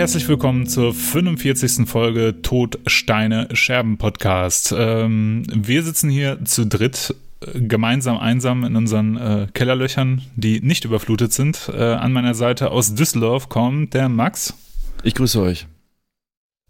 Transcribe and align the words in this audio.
Herzlich 0.00 0.26
willkommen 0.28 0.66
zur 0.66 0.94
45. 0.94 1.86
Folge 1.86 2.40
Tod, 2.40 2.78
Steine, 2.86 3.48
Scherben 3.52 3.98
Podcast. 3.98 4.74
Ähm, 4.74 5.42
wir 5.52 5.82
sitzen 5.82 6.08
hier 6.08 6.42
zu 6.46 6.66
dritt 6.66 7.14
äh, 7.42 7.60
gemeinsam 7.60 8.16
einsam 8.16 8.64
in 8.64 8.76
unseren 8.76 9.18
äh, 9.18 9.48
Kellerlöchern, 9.52 10.22
die 10.36 10.62
nicht 10.62 10.86
überflutet 10.86 11.34
sind. 11.34 11.70
Äh, 11.70 11.82
an 11.82 12.14
meiner 12.14 12.32
Seite 12.32 12.70
aus 12.70 12.94
Düsseldorf 12.94 13.50
kommt 13.50 13.92
der 13.92 14.08
Max. 14.08 14.54
Ich 15.02 15.14
grüße 15.14 15.38
euch. 15.38 15.66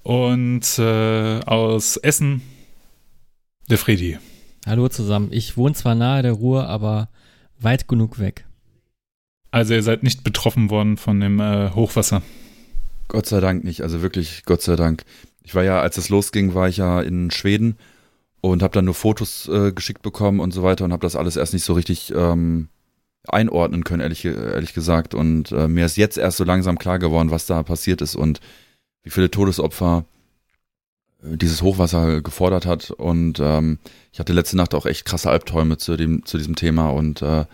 Und 0.03 0.81
äh, 0.81 1.39
aus 1.47 1.99
Essen 1.99 2.43
der 3.69 3.79
Fredi. 3.79 4.19
Hallo 4.67 4.89
zusammen. 4.89 5.29
Ich 5.31 5.57
wohne 5.57 5.77
zwar 5.77 5.95
nahe 5.95 6.23
der 6.23 6.33
Ruhr, 6.33 6.67
aber 6.67 7.11
weit 7.61 7.87
genug 7.87 8.19
weg. 8.19 8.45
Also 9.53 9.75
ihr 9.75 9.85
seid 9.85 10.03
nicht 10.03 10.25
betroffen 10.25 10.69
worden 10.69 10.97
von 10.97 11.21
dem 11.21 11.39
äh, 11.39 11.71
Hochwasser. 11.71 12.23
Gott 13.11 13.27
sei 13.27 13.41
Dank 13.41 13.65
nicht, 13.65 13.83
also 13.83 14.03
wirklich 14.03 14.45
Gott 14.47 14.63
sei 14.63 14.77
Dank. 14.77 15.03
Ich 15.43 15.55
war 15.57 15.65
ja, 15.65 15.81
als 15.81 15.99
es 15.99 16.11
losging, 16.11 16.55
war 16.55 16.69
ich 16.69 16.77
ja 16.77 17.01
in 17.01 17.33
Schweden 17.33 17.77
und 18.41 18.63
habe 18.63 18.73
dann 18.73 18.85
nur 18.85 18.95
Fotos 18.95 19.49
äh, 19.49 19.73
geschickt 19.73 20.03
bekommen 20.03 20.39
und 20.39 20.53
so 20.53 20.63
weiter 20.63 20.85
und 20.85 20.93
habe 20.93 21.03
das 21.03 21.17
alles 21.17 21.37
erst 21.37 21.53
nicht 21.53 21.65
so 21.65 21.73
richtig 21.73 22.13
ähm, 22.15 22.69
einordnen 23.27 23.83
können, 23.83 24.01
ehrlich, 24.01 24.25
ehrlich 24.25 24.75
gesagt. 24.75 25.15
Und 25.15 25.51
äh, 25.51 25.67
mir 25.67 25.87
ist 25.87 25.97
jetzt 25.97 26.19
erst 26.19 26.37
so 26.37 26.45
langsam 26.45 26.79
klar 26.79 27.01
geworden, 27.01 27.33
was 27.33 27.47
da 27.47 27.65
passiert 27.65 28.01
ist 28.01 28.15
und 28.15 28.41
wie 29.03 29.11
viele 29.11 29.29
Todesopfer 29.29 30.05
äh, 31.25 31.37
dieses 31.37 31.63
Hochwasser 31.63 32.23
gefordert 32.23 32.65
hat. 32.65 32.93
Und 32.93 33.41
ähm, 33.41 33.79
ich 34.13 34.21
hatte 34.21 34.33
letzte 34.33 34.57
Nacht 34.57 34.73
auch 34.73 34.87
echt 34.87 35.05
krasse 35.05 35.31
Albträume 35.31 35.79
zu, 35.79 35.97
dem, 35.97 36.25
zu 36.25 36.39
diesem 36.39 36.55
Thema 36.55 36.91
und 36.91 37.23
äh, 37.23 37.45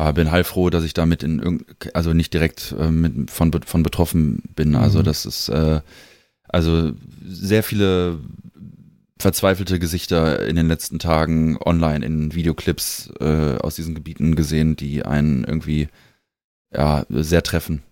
aber 0.00 0.14
bin 0.14 0.30
heilfroh, 0.30 0.70
dass 0.70 0.84
ich 0.84 0.94
damit 0.94 1.22
in 1.22 1.38
irgend, 1.38 1.94
also 1.94 2.12
nicht 2.12 2.32
direkt 2.34 2.74
äh, 2.78 2.90
mit, 2.90 3.30
von, 3.30 3.52
von 3.64 3.82
betroffen 3.82 4.42
bin. 4.54 4.74
Also 4.74 5.00
mhm. 5.00 5.04
das 5.04 5.26
ist 5.26 5.48
äh, 5.48 5.80
also 6.48 6.92
sehr 7.24 7.62
viele 7.62 8.18
verzweifelte 9.18 9.78
Gesichter 9.78 10.46
in 10.46 10.56
den 10.56 10.68
letzten 10.68 10.98
Tagen 10.98 11.58
online 11.64 12.04
in 12.04 12.34
Videoclips 12.34 13.12
äh, 13.20 13.56
aus 13.58 13.76
diesen 13.76 13.94
Gebieten 13.94 14.34
gesehen, 14.34 14.76
die 14.76 15.04
einen 15.04 15.44
irgendwie 15.44 15.88
ja 16.72 17.04
sehr 17.08 17.42
treffen. 17.42 17.82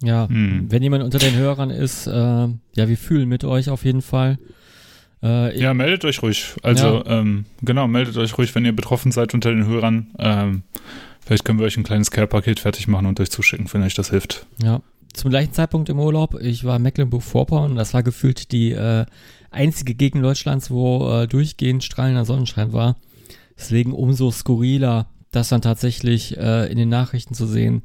Ja, 0.00 0.28
mhm. 0.28 0.70
wenn 0.70 0.82
jemand 0.82 1.02
unter 1.02 1.18
den 1.18 1.34
Hörern 1.34 1.70
ist, 1.70 2.06
äh, 2.06 2.12
ja, 2.12 2.88
wir 2.88 2.96
fühlen 2.96 3.28
mit 3.28 3.44
euch 3.44 3.68
auf 3.68 3.84
jeden 3.84 4.02
Fall. 4.02 4.38
Äh, 5.22 5.58
ja, 5.60 5.74
meldet 5.74 6.04
euch 6.04 6.22
ruhig. 6.22 6.54
Also, 6.62 7.02
ja. 7.04 7.18
ähm, 7.18 7.46
genau, 7.62 7.88
meldet 7.88 8.16
euch 8.16 8.38
ruhig, 8.38 8.54
wenn 8.54 8.64
ihr 8.64 8.74
betroffen 8.74 9.10
seid 9.10 9.34
unter 9.34 9.50
den 9.50 9.66
Hörern. 9.66 10.12
Ähm, 10.18 10.62
vielleicht 11.28 11.44
können 11.44 11.58
wir 11.58 11.66
euch 11.66 11.76
ein 11.76 11.84
kleines 11.84 12.10
Care-Paket 12.10 12.58
fertig 12.58 12.88
machen 12.88 13.04
und 13.04 13.20
euch 13.20 13.30
zuschicken, 13.30 13.68
wenn 13.72 13.82
euch 13.82 13.94
das 13.94 14.08
hilft. 14.08 14.46
Ja. 14.62 14.80
Zum 15.12 15.30
gleichen 15.30 15.52
Zeitpunkt 15.52 15.90
im 15.90 15.98
Urlaub, 16.00 16.40
ich 16.40 16.64
war 16.64 16.76
in 16.76 16.82
Mecklenburg-Vorpommern, 16.82 17.76
das 17.76 17.92
war 17.92 18.02
gefühlt 18.02 18.50
die 18.50 18.72
äh, 18.72 19.04
einzige 19.50 19.94
Gegend 19.94 20.24
Deutschlands, 20.24 20.70
wo 20.70 21.10
äh, 21.10 21.26
durchgehend 21.26 21.84
strahlender 21.84 22.24
Sonnenschein 22.24 22.72
war. 22.72 22.96
Deswegen 23.58 23.92
umso 23.92 24.30
skurriler, 24.30 25.10
das 25.30 25.50
dann 25.50 25.60
tatsächlich 25.60 26.36
äh, 26.38 26.70
in 26.70 26.78
den 26.78 26.88
Nachrichten 26.88 27.34
zu 27.34 27.46
sehen. 27.46 27.82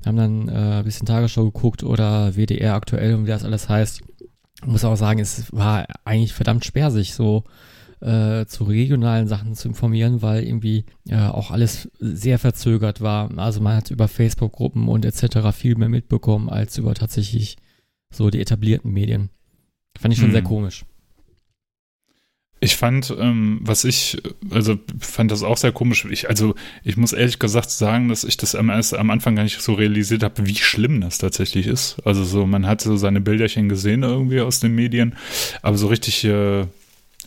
Wir 0.00 0.06
haben 0.06 0.16
dann 0.16 0.48
äh, 0.48 0.78
ein 0.78 0.84
bisschen 0.84 1.06
Tagesschau 1.06 1.44
geguckt 1.44 1.84
oder 1.84 2.34
WDR 2.34 2.74
aktuell 2.74 3.14
und 3.14 3.26
wie 3.26 3.30
das 3.30 3.44
alles 3.44 3.68
heißt 3.68 4.02
muss 4.66 4.84
auch 4.84 4.96
sagen, 4.96 5.20
es 5.20 5.52
war 5.52 5.86
eigentlich 6.04 6.32
verdammt 6.32 6.64
sich 6.64 7.14
so 7.14 7.44
äh, 8.02 8.46
zu 8.46 8.64
regionalen 8.64 9.28
Sachen 9.28 9.54
zu 9.54 9.68
informieren, 9.68 10.22
weil 10.22 10.42
irgendwie 10.42 10.84
äh, 11.08 11.16
auch 11.16 11.50
alles 11.50 11.90
sehr 12.00 12.38
verzögert 12.38 13.00
war. 13.00 13.36
Also 13.38 13.60
man 13.60 13.76
hat 13.76 13.90
über 13.90 14.08
Facebook-Gruppen 14.08 14.88
und 14.88 15.04
etc. 15.04 15.52
viel 15.52 15.76
mehr 15.76 15.88
mitbekommen 15.88 16.48
als 16.48 16.78
über 16.78 16.94
tatsächlich 16.94 17.56
so 18.12 18.28
die 18.30 18.40
etablierten 18.40 18.92
Medien. 18.92 19.30
Fand 19.98 20.12
ich 20.12 20.18
schon 20.18 20.28
hm. 20.28 20.32
sehr 20.32 20.42
komisch. 20.42 20.84
Ich 22.58 22.76
fand, 22.76 23.12
ähm, 23.18 23.58
was 23.62 23.84
ich, 23.84 24.22
also 24.50 24.78
fand 25.00 25.32
das 25.32 25.42
auch 25.42 25.56
sehr 25.56 25.72
komisch. 25.72 26.04
Ich, 26.04 26.28
also 26.28 26.54
ich 26.84 26.96
muss 26.96 27.12
ehrlich 27.12 27.40
gesagt 27.40 27.70
sagen, 27.70 28.08
dass 28.08 28.22
ich 28.22 28.36
das 28.36 28.54
am, 28.54 28.70
am 28.70 29.10
Anfang 29.10 29.34
gar 29.34 29.42
nicht 29.42 29.60
so 29.60 29.74
realisiert 29.74 30.22
habe, 30.22 30.46
wie 30.46 30.54
schlimm 30.54 31.00
das 31.00 31.18
tatsächlich 31.18 31.66
ist. 31.66 31.96
Also 32.04 32.22
so, 32.22 32.46
man 32.46 32.66
hat 32.66 32.80
so 32.80 32.96
seine 32.96 33.20
Bilderchen 33.20 33.68
gesehen 33.68 34.04
irgendwie 34.04 34.40
aus 34.40 34.60
den 34.60 34.76
Medien, 34.76 35.16
aber 35.60 35.76
so 35.76 35.88
richtig, 35.88 36.22
äh, 36.22 36.66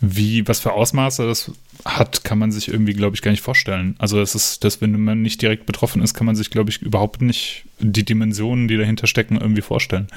wie, 0.01 0.47
was 0.47 0.59
für 0.59 0.73
Ausmaße 0.73 1.25
das 1.25 1.51
hat, 1.85 2.23
kann 2.23 2.37
man 2.37 2.51
sich 2.51 2.67
irgendwie, 2.67 2.93
glaube 2.93 3.15
ich, 3.15 3.21
gar 3.21 3.31
nicht 3.31 3.43
vorstellen. 3.43 3.95
Also 3.97 4.19
es 4.19 4.35
ist, 4.35 4.63
dass 4.63 4.81
wenn 4.81 4.99
man 5.01 5.21
nicht 5.21 5.41
direkt 5.41 5.65
betroffen 5.65 6.01
ist, 6.01 6.13
kann 6.13 6.25
man 6.25 6.35
sich, 6.35 6.49
glaube 6.49 6.69
ich, 6.69 6.81
überhaupt 6.81 7.21
nicht 7.21 7.65
die 7.79 8.03
Dimensionen, 8.03 8.67
die 8.67 8.77
dahinter 8.77 9.07
stecken, 9.07 9.37
irgendwie 9.37 9.61
vorstellen. 9.61 10.07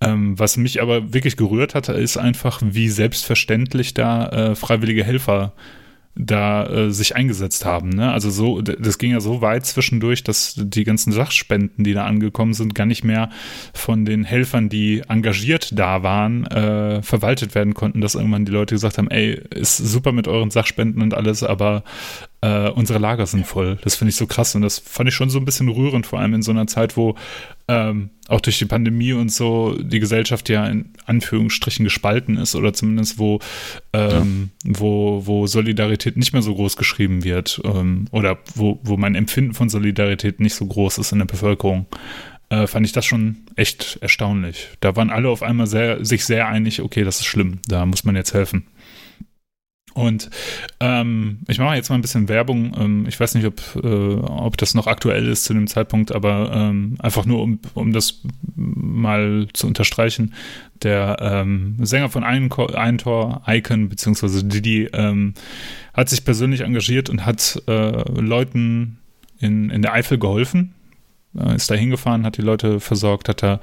Ähm, 0.00 0.38
was 0.38 0.56
mich 0.56 0.82
aber 0.82 1.14
wirklich 1.14 1.36
gerührt 1.36 1.74
hatte, 1.74 1.92
ist 1.92 2.16
einfach, 2.16 2.60
wie 2.62 2.88
selbstverständlich 2.88 3.94
da 3.94 4.28
äh, 4.28 4.54
freiwillige 4.54 5.04
Helfer 5.04 5.52
da 6.16 6.66
äh, 6.66 6.90
sich 6.90 7.14
eingesetzt 7.14 7.64
haben. 7.64 7.90
Ne? 7.90 8.10
Also 8.10 8.30
so, 8.30 8.62
das 8.62 8.98
ging 8.98 9.12
ja 9.12 9.20
so 9.20 9.42
weit 9.42 9.66
zwischendurch, 9.66 10.24
dass 10.24 10.54
die 10.56 10.84
ganzen 10.84 11.12
Sachspenden, 11.12 11.84
die 11.84 11.92
da 11.92 12.06
angekommen 12.06 12.54
sind, 12.54 12.74
gar 12.74 12.86
nicht 12.86 13.04
mehr 13.04 13.30
von 13.74 14.04
den 14.04 14.24
Helfern, 14.24 14.68
die 14.68 15.02
engagiert 15.08 15.78
da 15.78 16.02
waren, 16.02 16.46
äh, 16.46 17.02
verwaltet 17.02 17.54
werden 17.54 17.74
konnten, 17.74 18.00
dass 18.00 18.14
irgendwann 18.14 18.46
die 18.46 18.52
Leute 18.52 18.74
gesagt 18.74 18.96
haben, 18.96 19.10
ey, 19.10 19.40
ist 19.50 19.76
super 19.76 20.12
mit 20.12 20.26
euren 20.26 20.50
Sachspenden 20.50 21.02
und 21.02 21.12
alles, 21.12 21.42
aber 21.42 21.84
äh, 22.40 22.70
unsere 22.70 22.98
Lager 22.98 23.26
sind 23.26 23.46
voll. 23.46 23.78
Das 23.82 23.96
finde 23.96 24.10
ich 24.10 24.16
so 24.16 24.26
krass 24.26 24.54
und 24.54 24.62
das 24.62 24.78
fand 24.78 25.08
ich 25.08 25.14
schon 25.14 25.30
so 25.30 25.38
ein 25.38 25.44
bisschen 25.44 25.68
rührend, 25.68 26.06
vor 26.06 26.20
allem 26.20 26.34
in 26.34 26.42
so 26.42 26.50
einer 26.50 26.66
Zeit, 26.66 26.96
wo 26.96 27.14
ähm, 27.68 28.10
auch 28.28 28.40
durch 28.40 28.58
die 28.58 28.64
Pandemie 28.64 29.12
und 29.12 29.32
so 29.32 29.76
die 29.78 30.00
Gesellschaft 30.00 30.48
ja 30.48 30.66
in 30.66 30.90
Anführungsstrichen 31.04 31.84
gespalten 31.84 32.36
ist 32.36 32.54
oder 32.54 32.72
zumindest 32.72 33.18
wo, 33.18 33.40
ähm, 33.92 34.50
ja. 34.64 34.72
wo, 34.78 35.26
wo 35.26 35.46
Solidarität 35.46 36.16
nicht 36.16 36.32
mehr 36.32 36.42
so 36.42 36.54
groß 36.54 36.76
geschrieben 36.76 37.24
wird 37.24 37.60
ähm, 37.64 38.06
oder 38.12 38.38
wo, 38.54 38.78
wo 38.82 38.96
mein 38.96 39.14
Empfinden 39.14 39.54
von 39.54 39.68
Solidarität 39.68 40.40
nicht 40.40 40.54
so 40.54 40.66
groß 40.66 40.98
ist 40.98 41.12
in 41.12 41.18
der 41.18 41.26
Bevölkerung. 41.26 41.86
Äh, 42.48 42.68
fand 42.68 42.86
ich 42.86 42.92
das 42.92 43.04
schon 43.04 43.38
echt 43.56 43.98
erstaunlich. 44.00 44.68
Da 44.78 44.94
waren 44.94 45.10
alle 45.10 45.28
auf 45.28 45.42
einmal 45.42 45.66
sehr, 45.66 46.04
sich 46.04 46.24
sehr 46.24 46.46
einig, 46.46 46.80
okay, 46.80 47.02
das 47.02 47.18
ist 47.18 47.26
schlimm, 47.26 47.58
da 47.66 47.84
muss 47.84 48.04
man 48.04 48.14
jetzt 48.14 48.34
helfen. 48.34 48.66
Und 49.96 50.28
ähm, 50.78 51.38
ich 51.48 51.58
mache 51.58 51.74
jetzt 51.74 51.88
mal 51.88 51.94
ein 51.94 52.02
bisschen 52.02 52.28
Werbung. 52.28 52.76
Ähm, 52.78 53.06
ich 53.08 53.18
weiß 53.18 53.34
nicht, 53.34 53.46
ob, 53.46 53.60
äh, 53.82 54.14
ob 54.16 54.58
das 54.58 54.74
noch 54.74 54.86
aktuell 54.86 55.26
ist 55.26 55.44
zu 55.44 55.54
dem 55.54 55.66
Zeitpunkt, 55.66 56.12
aber 56.12 56.52
ähm, 56.52 56.96
einfach 56.98 57.24
nur, 57.24 57.42
um, 57.42 57.58
um 57.72 57.94
das 57.94 58.20
mal 58.54 59.48
zu 59.54 59.66
unterstreichen. 59.66 60.34
Der 60.82 61.16
ähm, 61.20 61.78
Sänger 61.80 62.10
von 62.10 62.24
Eintor, 62.24 63.42
Icon, 63.46 63.88
beziehungsweise 63.88 64.44
Didi, 64.44 64.90
ähm, 64.92 65.32
hat 65.94 66.10
sich 66.10 66.26
persönlich 66.26 66.60
engagiert 66.60 67.08
und 67.08 67.24
hat 67.24 67.62
äh, 67.66 68.20
Leuten 68.20 68.98
in, 69.40 69.70
in 69.70 69.80
der 69.80 69.94
Eifel 69.94 70.18
geholfen. 70.18 70.74
Äh, 71.38 71.56
ist 71.56 71.70
da 71.70 71.74
hingefahren, 71.74 72.26
hat 72.26 72.36
die 72.36 72.42
Leute 72.42 72.80
versorgt, 72.80 73.30
hat 73.30 73.42
da 73.42 73.60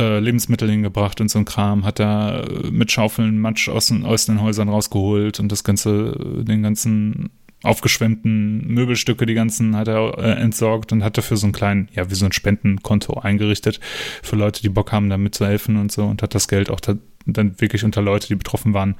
äh, 0.00 0.18
Lebensmittel 0.18 0.70
hingebracht 0.70 1.20
und 1.20 1.30
so 1.30 1.38
ein 1.38 1.44
Kram, 1.44 1.84
hat 1.84 1.98
da 1.98 2.40
äh, 2.40 2.70
mit 2.70 2.90
Schaufeln 2.90 3.38
Matsch 3.38 3.68
aus 3.68 3.88
den, 3.88 4.04
aus 4.04 4.24
den 4.24 4.40
Häusern 4.40 4.70
rausgeholt 4.70 5.38
und 5.40 5.52
das 5.52 5.62
ganze, 5.62 6.16
äh, 6.40 6.44
den 6.44 6.62
ganzen 6.62 7.30
aufgeschwemmten 7.62 8.66
Möbelstücke, 8.68 9.26
die 9.26 9.34
ganzen 9.34 9.76
hat 9.76 9.88
er 9.88 10.18
äh, 10.18 10.40
entsorgt 10.40 10.92
und 10.92 11.04
hat 11.04 11.18
dafür 11.18 11.36
so 11.36 11.46
einen 11.46 11.52
kleinen, 11.52 11.88
ja, 11.92 12.10
wie 12.10 12.14
so 12.14 12.24
ein 12.24 12.32
Spendenkonto 12.32 13.20
eingerichtet 13.20 13.80
für 14.22 14.36
Leute, 14.36 14.62
die 14.62 14.70
Bock 14.70 14.92
haben, 14.92 15.10
da 15.10 15.18
mitzuhelfen 15.18 15.76
und 15.76 15.92
so 15.92 16.04
und 16.04 16.22
hat 16.22 16.34
das 16.34 16.48
Geld 16.48 16.70
auch 16.70 16.80
da, 16.80 16.94
dann 17.26 17.60
wirklich 17.60 17.84
unter 17.84 18.00
Leute, 18.00 18.28
die 18.28 18.36
betroffen 18.36 18.72
waren, 18.72 18.96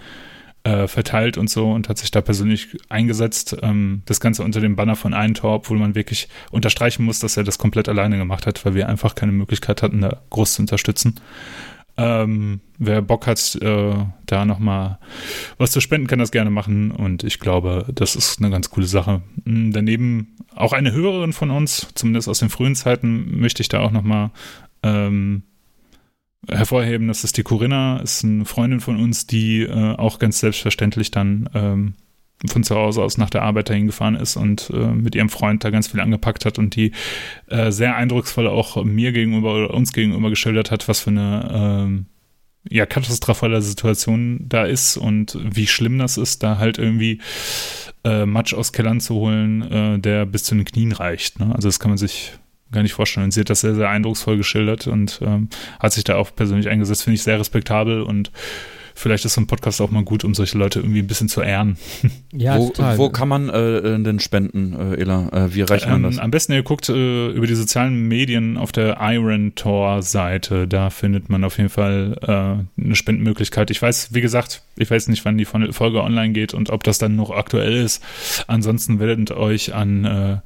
äh, 0.64 0.86
verteilt 0.88 1.38
und 1.38 1.48
so 1.48 1.70
und 1.72 1.88
hat 1.88 1.98
sich 1.98 2.10
da 2.10 2.20
persönlich 2.20 2.76
eingesetzt. 2.88 3.56
Ähm, 3.62 4.02
das 4.06 4.20
Ganze 4.20 4.44
unter 4.44 4.60
dem 4.60 4.76
Banner 4.76 4.96
von 4.96 5.14
Eintor, 5.14 5.54
obwohl 5.54 5.78
man 5.78 5.94
wirklich 5.94 6.28
unterstreichen 6.50 7.04
muss, 7.04 7.18
dass 7.18 7.36
er 7.36 7.44
das 7.44 7.58
komplett 7.58 7.88
alleine 7.88 8.18
gemacht 8.18 8.46
hat, 8.46 8.64
weil 8.64 8.74
wir 8.74 8.88
einfach 8.88 9.14
keine 9.14 9.32
Möglichkeit 9.32 9.82
hatten, 9.82 10.00
da 10.00 10.20
groß 10.30 10.54
zu 10.54 10.62
unterstützen. 10.62 11.20
Ähm, 11.96 12.60
wer 12.78 13.02
Bock 13.02 13.26
hat, 13.26 13.58
äh, 13.60 13.94
da 14.26 14.44
nochmal 14.44 14.98
was 15.58 15.70
zu 15.70 15.80
spenden, 15.80 16.06
kann 16.06 16.18
das 16.18 16.30
gerne 16.30 16.50
machen 16.50 16.90
und 16.90 17.24
ich 17.24 17.40
glaube, 17.40 17.86
das 17.94 18.16
ist 18.16 18.40
eine 18.40 18.50
ganz 18.50 18.70
coole 18.70 18.86
Sache. 18.86 19.22
Hm, 19.44 19.72
daneben 19.72 20.36
auch 20.54 20.72
eine 20.72 20.92
Hörerin 20.92 21.32
von 21.32 21.50
uns, 21.50 21.88
zumindest 21.94 22.28
aus 22.28 22.38
den 22.38 22.48
frühen 22.48 22.74
Zeiten, 22.74 23.40
möchte 23.40 23.62
ich 23.62 23.68
da 23.68 23.80
auch 23.80 23.90
nochmal 23.90 24.30
ähm, 24.82 25.42
hervorheben, 26.48 27.08
das 27.08 27.24
ist 27.24 27.36
die 27.36 27.42
Corinna, 27.42 28.00
ist 28.00 28.24
eine 28.24 28.44
Freundin 28.44 28.80
von 28.80 28.98
uns, 28.98 29.26
die 29.26 29.62
äh, 29.62 29.96
auch 29.96 30.18
ganz 30.18 30.40
selbstverständlich 30.40 31.10
dann 31.10 31.48
ähm, 31.54 31.94
von 32.46 32.64
zu 32.64 32.74
Hause 32.74 33.02
aus 33.02 33.18
nach 33.18 33.30
der 33.30 33.42
Arbeit 33.42 33.68
dahin 33.68 33.86
gefahren 33.86 34.14
ist 34.14 34.36
und 34.36 34.70
äh, 34.70 34.86
mit 34.86 35.14
ihrem 35.14 35.28
Freund 35.28 35.62
da 35.62 35.70
ganz 35.70 35.88
viel 35.88 36.00
angepackt 36.00 36.46
hat 36.46 36.58
und 36.58 36.74
die 36.74 36.92
äh, 37.48 37.70
sehr 37.70 37.96
eindrucksvoll 37.96 38.46
auch 38.46 38.82
mir 38.82 39.12
gegenüber 39.12 39.54
oder 39.54 39.74
uns 39.74 39.92
gegenüber 39.92 40.30
geschildert 40.30 40.70
hat, 40.70 40.88
was 40.88 41.00
für 41.00 41.10
eine 41.10 41.50
ähm, 41.52 42.06
ja, 42.68 42.86
katastrophale 42.86 43.60
Situation 43.62 44.46
da 44.48 44.64
ist 44.64 44.96
und 44.96 45.38
wie 45.42 45.66
schlimm 45.66 45.98
das 45.98 46.16
ist, 46.16 46.42
da 46.42 46.58
halt 46.58 46.78
irgendwie 46.78 47.20
äh, 48.04 48.26
Matsch 48.26 48.54
aus 48.54 48.72
Kellern 48.72 49.00
zu 49.00 49.14
holen, 49.14 49.62
äh, 49.62 49.98
der 49.98 50.26
bis 50.26 50.44
zu 50.44 50.54
den 50.54 50.64
Knien 50.64 50.92
reicht. 50.92 51.40
Ne? 51.40 51.54
Also 51.54 51.68
das 51.68 51.80
kann 51.80 51.90
man 51.90 51.98
sich 51.98 52.32
gar 52.72 52.82
nicht 52.82 52.92
vorstellen. 52.92 53.24
Und 53.24 53.30
sie 53.32 53.40
hat 53.40 53.50
das 53.50 53.60
sehr, 53.60 53.74
sehr 53.74 53.88
eindrucksvoll 53.88 54.36
geschildert 54.36 54.86
und 54.86 55.20
ähm, 55.22 55.48
hat 55.78 55.92
sich 55.92 56.04
da 56.04 56.16
auch 56.16 56.34
persönlich 56.34 56.68
eingesetzt, 56.68 57.04
finde 57.04 57.16
ich 57.16 57.22
sehr 57.22 57.38
respektabel 57.38 58.02
und 58.02 58.30
vielleicht 59.00 59.24
ist 59.24 59.34
so 59.34 59.40
ein 59.40 59.46
Podcast 59.46 59.80
auch 59.80 59.90
mal 59.90 60.04
gut, 60.04 60.24
um 60.24 60.34
solche 60.34 60.58
Leute 60.58 60.80
irgendwie 60.80 61.00
ein 61.00 61.06
bisschen 61.06 61.28
zu 61.28 61.40
ehren. 61.40 61.76
Ja, 62.32 62.58
wo, 62.58 62.68
total. 62.68 62.98
Wo 62.98 63.10
kann 63.10 63.28
man 63.28 63.48
äh, 63.48 63.98
denn 64.00 64.20
spenden, 64.20 64.72
äh, 64.72 65.00
Ela? 65.00 65.28
Äh, 65.32 65.54
wie 65.54 65.62
erreicht 65.62 65.86
man 65.86 65.96
ähm, 65.96 66.02
das? 66.04 66.18
Am 66.18 66.30
besten 66.30 66.52
ihr 66.52 66.62
guckt 66.62 66.88
äh, 66.88 67.28
über 67.30 67.46
die 67.46 67.54
sozialen 67.54 68.06
Medien 68.06 68.56
auf 68.56 68.70
der 68.70 68.98
Iron 69.00 69.54
Tor 69.56 70.02
Seite. 70.02 70.68
Da 70.68 70.90
findet 70.90 71.28
man 71.28 71.42
auf 71.42 71.56
jeden 71.56 71.70
Fall 71.70 72.16
äh, 72.22 72.82
eine 72.82 72.94
Spendenmöglichkeit. 72.94 73.70
Ich 73.70 73.82
weiß, 73.82 74.14
wie 74.14 74.20
gesagt, 74.20 74.62
ich 74.76 74.90
weiß 74.90 75.08
nicht, 75.08 75.24
wann 75.24 75.38
die 75.38 75.44
Folge 75.44 76.02
online 76.02 76.32
geht 76.32 76.54
und 76.54 76.70
ob 76.70 76.84
das 76.84 76.98
dann 76.98 77.16
noch 77.16 77.30
aktuell 77.30 77.72
ist. 77.72 78.02
Ansonsten 78.46 79.00
wendet 79.00 79.32
euch 79.32 79.74
an 79.74 80.04
äh, 80.04 80.36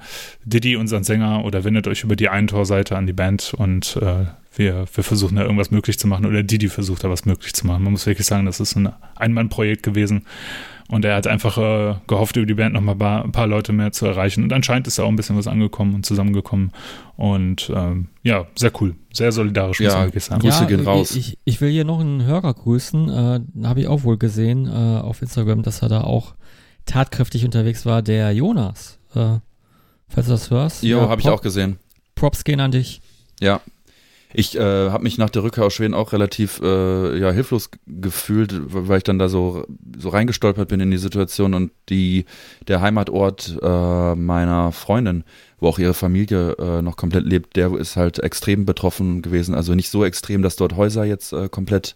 Diddy, 0.44 0.76
unseren 0.76 1.04
Sänger, 1.04 1.44
oder 1.44 1.64
wendet 1.64 1.86
euch 1.86 2.02
über 2.02 2.16
die 2.16 2.24
Iron 2.24 2.46
Tor 2.46 2.64
Seite 2.64 2.96
an 2.96 3.06
die 3.06 3.12
Band 3.12 3.52
und 3.56 3.98
wir, 4.56 4.86
wir 4.92 5.04
versuchen 5.04 5.36
da 5.36 5.42
irgendwas 5.42 5.70
möglich 5.70 5.98
zu 5.98 6.06
machen 6.06 6.26
oder 6.26 6.42
die, 6.42 6.58
die 6.58 6.68
versucht 6.68 7.04
da 7.04 7.10
was 7.10 7.24
möglich 7.24 7.54
zu 7.54 7.66
machen. 7.66 7.82
Man 7.82 7.92
muss 7.92 8.06
wirklich 8.06 8.26
sagen, 8.26 8.46
das 8.46 8.60
ist 8.60 8.76
ein 8.76 8.92
Einmannprojekt 9.16 9.82
gewesen 9.82 10.26
und 10.88 11.04
er 11.04 11.16
hat 11.16 11.26
einfach 11.26 11.58
äh, 11.58 11.96
gehofft, 12.06 12.36
über 12.36 12.46
die 12.46 12.54
Band 12.54 12.74
noch 12.74 12.80
mal 12.80 13.22
ein 13.22 13.32
paar 13.32 13.46
Leute 13.46 13.72
mehr 13.72 13.92
zu 13.92 14.06
erreichen 14.06 14.42
und 14.44 14.52
anscheinend 14.52 14.86
ist 14.86 14.98
da 14.98 15.04
auch 15.04 15.08
ein 15.08 15.16
bisschen 15.16 15.36
was 15.36 15.46
angekommen 15.46 15.94
und 15.94 16.06
zusammengekommen 16.06 16.72
und 17.16 17.72
ähm, 17.74 18.08
ja, 18.22 18.46
sehr 18.54 18.70
cool, 18.80 18.94
sehr 19.12 19.32
solidarisch, 19.32 19.80
muss 19.80 19.92
ja, 19.92 19.98
man 19.98 20.06
wirklich 20.08 20.24
sagen. 20.24 20.42
Grüße 20.42 20.60
ja, 20.60 20.66
gehen 20.66 20.80
raus. 20.80 21.16
Ich, 21.16 21.38
ich 21.44 21.60
will 21.60 21.70
hier 21.70 21.84
noch 21.84 22.00
einen 22.00 22.24
Hörer 22.24 22.52
grüßen, 22.52 23.08
äh, 23.08 23.66
habe 23.66 23.80
ich 23.80 23.88
auch 23.88 24.04
wohl 24.04 24.18
gesehen 24.18 24.66
äh, 24.66 25.00
auf 25.00 25.22
Instagram, 25.22 25.62
dass 25.62 25.82
er 25.82 25.88
da 25.88 26.02
auch 26.02 26.34
tatkräftig 26.86 27.44
unterwegs 27.44 27.86
war, 27.86 28.02
der 28.02 28.32
Jonas. 28.32 28.98
Äh, 29.14 29.38
falls 30.08 30.26
du 30.26 30.32
das 30.32 30.50
hörst. 30.50 30.82
Jo, 30.82 30.98
ja, 30.98 31.08
habe 31.08 31.20
ich 31.20 31.28
auch 31.28 31.40
gesehen. 31.40 31.78
Props 32.14 32.44
gehen 32.44 32.60
an 32.60 32.70
dich. 32.70 33.00
Ja, 33.40 33.60
ich 34.36 34.56
äh, 34.56 34.90
habe 34.90 35.04
mich 35.04 35.16
nach 35.16 35.30
der 35.30 35.44
Rückkehr 35.44 35.64
aus 35.64 35.74
Schweden 35.74 35.94
auch 35.94 36.12
relativ 36.12 36.60
äh, 36.60 37.16
ja, 37.18 37.30
hilflos 37.30 37.70
gefühlt, 37.86 38.52
weil 38.66 38.98
ich 38.98 39.04
dann 39.04 39.20
da 39.20 39.28
so, 39.28 39.64
so 39.96 40.08
reingestolpert 40.08 40.68
bin 40.68 40.80
in 40.80 40.90
die 40.90 40.98
Situation 40.98 41.54
und 41.54 41.70
die, 41.88 42.24
der 42.66 42.80
Heimatort 42.80 43.56
äh, 43.62 44.14
meiner 44.16 44.72
Freundin, 44.72 45.22
wo 45.60 45.68
auch 45.68 45.78
ihre 45.78 45.94
Familie 45.94 46.56
äh, 46.58 46.82
noch 46.82 46.96
komplett 46.96 47.24
lebt, 47.24 47.54
der 47.54 47.72
ist 47.74 47.96
halt 47.96 48.18
extrem 48.18 48.66
betroffen 48.66 49.22
gewesen. 49.22 49.54
Also 49.54 49.76
nicht 49.76 49.88
so 49.88 50.04
extrem, 50.04 50.42
dass 50.42 50.56
dort 50.56 50.74
Häuser 50.76 51.04
jetzt 51.04 51.32
äh, 51.32 51.48
komplett 51.48 51.94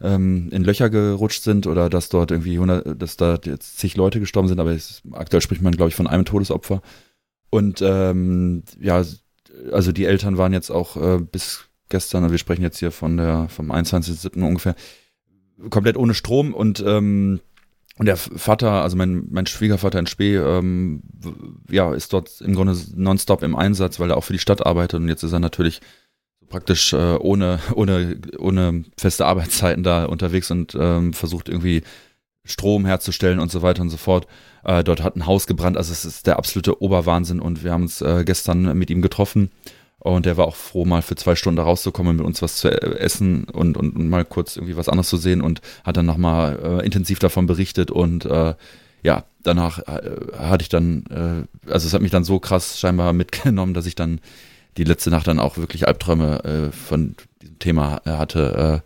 ähm, 0.00 0.50
in 0.52 0.62
Löcher 0.62 0.90
gerutscht 0.90 1.42
sind 1.42 1.66
oder 1.66 1.90
dass 1.90 2.08
dort 2.08 2.30
irgendwie 2.30 2.54
100, 2.54 3.02
dass 3.02 3.16
da 3.16 3.36
jetzt 3.44 3.78
zig 3.78 3.96
Leute 3.96 4.20
gestorben 4.20 4.46
sind, 4.46 4.60
aber 4.60 4.70
es, 4.70 5.02
aktuell 5.10 5.40
spricht 5.40 5.62
man, 5.62 5.74
glaube 5.74 5.88
ich, 5.88 5.96
von 5.96 6.06
einem 6.06 6.24
Todesopfer. 6.24 6.82
Und 7.50 7.82
ähm, 7.82 8.62
ja, 8.80 9.02
also 9.72 9.92
die 9.92 10.04
Eltern 10.04 10.38
waren 10.38 10.52
jetzt 10.52 10.70
auch 10.70 10.96
äh, 10.96 11.18
bis 11.18 11.64
gestern, 11.88 12.22
also 12.22 12.32
wir 12.32 12.38
sprechen 12.38 12.62
jetzt 12.62 12.78
hier 12.78 12.90
von 12.90 13.16
der 13.16 13.48
vom 13.48 13.70
21.07. 13.70 14.42
ungefähr, 14.42 14.74
komplett 15.70 15.96
ohne 15.96 16.14
Strom 16.14 16.54
und 16.54 16.82
ähm, 16.86 17.40
und 17.96 18.06
der 18.06 18.16
Vater, 18.16 18.82
also 18.82 18.96
mein, 18.96 19.28
mein 19.30 19.46
Schwiegervater 19.46 20.00
in 20.00 20.08
Spee, 20.08 20.34
ähm, 20.36 21.04
ja, 21.70 21.94
ist 21.94 22.12
dort 22.12 22.40
im 22.40 22.54
Grunde 22.54 22.76
nonstop 22.96 23.44
im 23.44 23.54
Einsatz, 23.54 24.00
weil 24.00 24.10
er 24.10 24.16
auch 24.16 24.24
für 24.24 24.32
die 24.32 24.40
Stadt 24.40 24.66
arbeitet 24.66 25.00
und 25.00 25.08
jetzt 25.08 25.22
ist 25.22 25.32
er 25.32 25.38
natürlich 25.38 25.80
praktisch 26.48 26.92
äh, 26.92 27.16
ohne, 27.16 27.60
ohne, 27.74 28.18
ohne 28.38 28.84
feste 28.98 29.26
Arbeitszeiten 29.26 29.84
da 29.84 30.06
unterwegs 30.06 30.50
und 30.50 30.76
ähm, 30.78 31.12
versucht 31.12 31.48
irgendwie 31.48 31.82
Strom 32.44 32.84
herzustellen 32.84 33.38
und 33.38 33.50
so 33.52 33.62
weiter 33.62 33.82
und 33.82 33.90
so 33.90 33.96
fort. 33.96 34.26
Äh, 34.64 34.82
dort 34.82 35.02
hat 35.02 35.16
ein 35.16 35.26
Haus 35.26 35.46
gebrannt, 35.46 35.76
also 35.76 35.92
es 35.92 36.04
ist 36.04 36.26
der 36.26 36.38
absolute 36.38 36.82
Oberwahnsinn. 36.82 37.40
Und 37.40 37.64
wir 37.64 37.72
haben 37.72 37.82
uns 37.82 38.00
äh, 38.00 38.24
gestern 38.24 38.76
mit 38.76 38.90
ihm 38.90 39.02
getroffen. 39.02 39.50
Und 39.98 40.26
der 40.26 40.36
war 40.36 40.46
auch 40.46 40.56
froh, 40.56 40.84
mal 40.84 41.00
für 41.00 41.14
zwei 41.14 41.34
Stunden 41.34 41.56
da 41.56 41.62
rauszukommen, 41.62 42.16
mit 42.16 42.26
uns 42.26 42.42
was 42.42 42.56
zu 42.56 42.68
essen 42.68 43.44
und, 43.44 43.76
und, 43.78 43.96
und 43.96 44.08
mal 44.08 44.24
kurz 44.24 44.56
irgendwie 44.56 44.76
was 44.76 44.90
anderes 44.90 45.08
zu 45.08 45.16
sehen 45.16 45.40
und 45.40 45.62
hat 45.82 45.96
dann 45.96 46.04
nochmal 46.04 46.58
äh, 46.62 46.84
intensiv 46.84 47.18
davon 47.20 47.46
berichtet. 47.46 47.90
Und 47.90 48.26
äh, 48.26 48.54
ja, 49.02 49.24
danach 49.42 49.78
äh, 49.78 50.10
hatte 50.36 50.62
ich 50.62 50.68
dann, 50.68 51.04
äh, 51.66 51.70
also 51.70 51.86
es 51.86 51.94
hat 51.94 52.02
mich 52.02 52.10
dann 52.10 52.24
so 52.24 52.38
krass 52.38 52.78
scheinbar 52.78 53.12
mitgenommen, 53.14 53.72
dass 53.72 53.86
ich 53.86 53.94
dann 53.94 54.20
die 54.76 54.84
letzte 54.84 55.10
Nacht 55.10 55.26
dann 55.26 55.38
auch 55.38 55.56
wirklich 55.56 55.86
Albträume 55.86 56.44
äh, 56.44 56.72
von 56.72 57.14
diesem 57.40 57.58
Thema 57.58 58.02
hatte. 58.04 58.82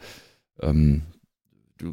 Äh, 0.60 0.66
ähm, 0.66 1.02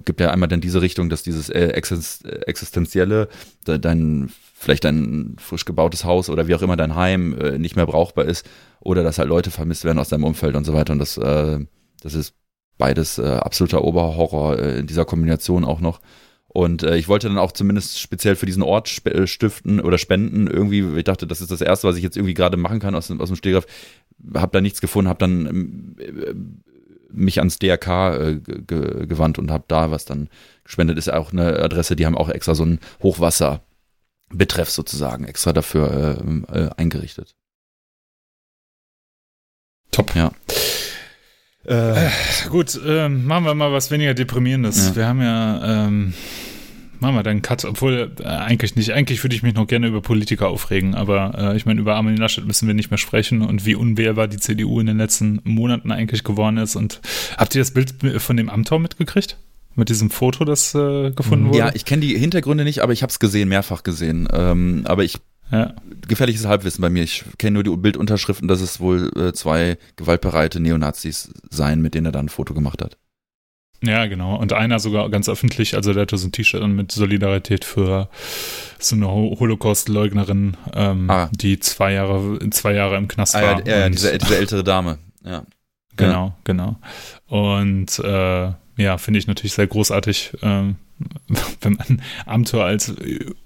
gibt 0.03 0.19
ja 0.19 0.31
einmal 0.31 0.49
dann 0.49 0.61
diese 0.61 0.81
Richtung, 0.81 1.09
dass 1.09 1.23
dieses 1.23 1.49
äh, 1.49 1.67
existenzielle, 1.69 3.29
dein 3.65 4.29
vielleicht 4.53 4.83
dein 4.83 5.35
frisch 5.37 5.65
gebautes 5.65 6.05
Haus 6.05 6.29
oder 6.29 6.47
wie 6.47 6.55
auch 6.55 6.61
immer 6.61 6.77
dein 6.77 6.95
Heim 6.95 7.37
äh, 7.37 7.57
nicht 7.57 7.75
mehr 7.75 7.85
brauchbar 7.85 8.25
ist 8.25 8.47
oder 8.79 9.03
dass 9.03 9.19
halt 9.19 9.29
Leute 9.29 9.51
vermisst 9.51 9.83
werden 9.83 9.99
aus 9.99 10.09
deinem 10.09 10.23
Umfeld 10.23 10.55
und 10.55 10.65
so 10.65 10.73
weiter. 10.73 10.93
Und 10.93 10.99
das 10.99 11.17
äh, 11.17 11.59
das 12.01 12.13
ist 12.13 12.33
beides 12.77 13.17
äh, 13.17 13.25
absoluter 13.25 13.83
Oberhorror 13.83 14.59
äh, 14.59 14.79
in 14.79 14.87
dieser 14.87 15.05
Kombination 15.05 15.65
auch 15.65 15.79
noch. 15.79 15.99
Und 16.47 16.83
äh, 16.83 16.95
ich 16.95 17.09
wollte 17.09 17.27
dann 17.27 17.37
auch 17.37 17.51
zumindest 17.51 17.99
speziell 17.99 18.35
für 18.35 18.45
diesen 18.45 18.63
Ort 18.63 19.05
äh, 19.05 19.27
stiften 19.27 19.81
oder 19.81 19.97
spenden 19.97 20.47
irgendwie. 20.47 20.85
Ich 20.97 21.03
dachte 21.03 21.27
das 21.27 21.41
ist 21.41 21.51
das 21.51 21.61
erste 21.61 21.87
was 21.87 21.97
ich 21.97 22.03
jetzt 22.03 22.15
irgendwie 22.15 22.33
gerade 22.33 22.57
machen 22.57 22.79
kann 22.79 22.95
aus, 22.95 23.11
aus 23.11 23.27
dem 23.27 23.35
Stegreif. 23.35 23.65
Habe 24.33 24.53
da 24.53 24.61
nichts 24.61 24.79
gefunden 24.79 25.09
habe 25.09 25.19
dann 25.19 25.95
äh, 25.99 26.33
mich 27.15 27.39
ans 27.39 27.59
DRK 27.59 28.15
äh, 28.15 28.35
gewandt 28.37 29.39
und 29.39 29.51
habe 29.51 29.65
da 29.67 29.91
was 29.91 30.05
dann 30.05 30.29
gespendet. 30.63 30.97
Ist 30.97 31.11
auch 31.11 31.31
eine 31.31 31.59
Adresse, 31.59 31.95
die 31.95 32.05
haben 32.05 32.17
auch 32.17 32.29
extra 32.29 32.55
so 32.55 32.65
ein 32.65 32.79
Hochwasserbetreff 33.01 34.69
sozusagen 34.69 35.25
extra 35.25 35.53
dafür 35.53 36.19
äh, 36.51 36.59
äh, 36.59 36.69
eingerichtet. 36.77 37.35
Top. 39.91 40.13
Ja. 40.15 40.31
Äh, 41.63 42.09
gut, 42.49 42.79
äh, 42.85 43.09
machen 43.09 43.45
wir 43.45 43.55
mal 43.55 43.71
was 43.71 43.89
weniger 43.89 44.13
Deprimierendes. 44.13 44.89
Ja. 44.89 44.95
Wir 44.95 45.07
haben 45.07 45.21
ja 45.21 45.85
ähm, 45.87 46.13
machen 46.99 47.15
wir 47.15 47.23
dann 47.23 47.41
Cut, 47.41 47.65
obwohl 47.65 48.11
äh, 48.19 48.23
eigentlich 48.23 48.75
nicht. 48.75 48.91
Eigentlich 48.91 49.23
würde 49.23 49.35
ich 49.35 49.43
mich 49.43 49.53
noch 49.53 49.67
gerne 49.67 49.87
über 49.87 50.01
Politiker 50.01 50.47
aufregen, 50.47 50.95
aber 50.95 51.51
äh, 51.53 51.57
ich 51.57 51.65
meine, 51.65 51.79
über 51.79 51.95
Armin 51.95 52.17
Laschet 52.17 52.45
müssen 52.45 52.67
wir 52.67 52.73
nicht 52.73 52.91
mehr 52.91 52.97
sprechen 52.97 53.41
und 53.41 53.65
wie 53.65 53.75
unwehrbar 53.75 54.27
die 54.27 54.37
CDU 54.37 54.79
in 54.79 54.87
den 54.87 54.97
letzten 54.97 55.41
Monaten 55.43 55.91
eigentlich 55.91 56.23
geworden 56.23 56.57
ist. 56.57 56.75
Und 56.75 57.01
habt 57.37 57.55
ihr 57.55 57.61
das 57.61 57.71
Bild 57.71 57.95
von 58.17 58.37
dem 58.37 58.49
Amtor 58.49 58.79
mitgekriegt? 58.79 59.37
Mit 59.77 59.89
diesem 59.89 60.09
Foto, 60.09 60.45
das 60.45 60.73
äh, 60.73 61.11
gefunden 61.11 61.49
wurde? 61.49 61.57
Ja, 61.57 61.71
ich 61.73 61.83
kenne 61.83 62.01
die 62.01 62.17
Hintergründe 62.17 62.63
nicht, 62.63 62.79
aber 62.79 62.93
ich 62.93 63.03
habe 63.03 63.11
es 63.11 63.19
gesehen, 63.19 63.49
mehrfach 63.49 63.83
gesehen. 63.83 64.27
Ähm, 64.31 64.83
aber 64.85 65.03
ich 65.03 65.19
ja. 65.51 65.75
Gefährliches 66.07 66.45
Halbwissen 66.45 66.81
bei 66.81 66.89
mir. 66.89 67.03
Ich 67.03 67.23
kenne 67.37 67.55
nur 67.55 67.63
die 67.63 67.75
Bildunterschriften, 67.75 68.47
dass 68.47 68.61
es 68.61 68.79
wohl 68.79 69.11
äh, 69.15 69.33
zwei 69.33 69.77
gewaltbereite 69.95 70.59
Neonazis 70.59 71.31
seien, 71.49 71.81
mit 71.81 71.93
denen 71.93 72.07
er 72.07 72.11
dann 72.11 72.25
ein 72.25 72.29
Foto 72.29 72.53
gemacht 72.53 72.81
hat. 72.81 72.97
Ja, 73.85 74.05
genau. 74.07 74.35
Und 74.35 74.53
einer 74.53 74.79
sogar 74.79 75.09
ganz 75.09 75.29
öffentlich, 75.29 75.75
also 75.75 75.93
der 75.93 76.03
hatte 76.03 76.17
so 76.17 76.27
ein 76.27 76.31
T-Shirt 76.31 76.61
an 76.61 76.75
mit 76.75 76.91
Solidarität 76.91 77.65
für 77.65 78.09
so 78.79 78.95
eine 78.95 79.07
Holocaust-Leugnerin, 79.07 80.57
ähm, 80.73 81.09
ah. 81.09 81.29
die 81.33 81.59
zwei 81.59 81.93
Jahre, 81.93 82.39
zwei 82.49 82.73
Jahre 82.73 82.97
im 82.97 83.07
Knast 83.07 83.35
ah, 83.35 83.41
war. 83.41 83.67
Ja, 83.67 83.79
ja 83.79 83.89
diese, 83.89 84.17
diese 84.17 84.37
ältere 84.37 84.63
Dame, 84.63 84.97
ja. 85.23 85.43
Genau, 85.97 86.27
ja. 86.27 86.35
genau. 86.43 86.75
Und 87.27 87.99
äh, 87.99 88.51
ja, 88.77 88.97
finde 88.97 89.19
ich 89.19 89.27
natürlich 89.27 89.53
sehr 89.53 89.67
großartig, 89.67 90.33
ähm, 90.41 90.75
wenn 91.61 91.73
man 91.73 92.01
Amtor 92.25 92.65
als, 92.65 92.93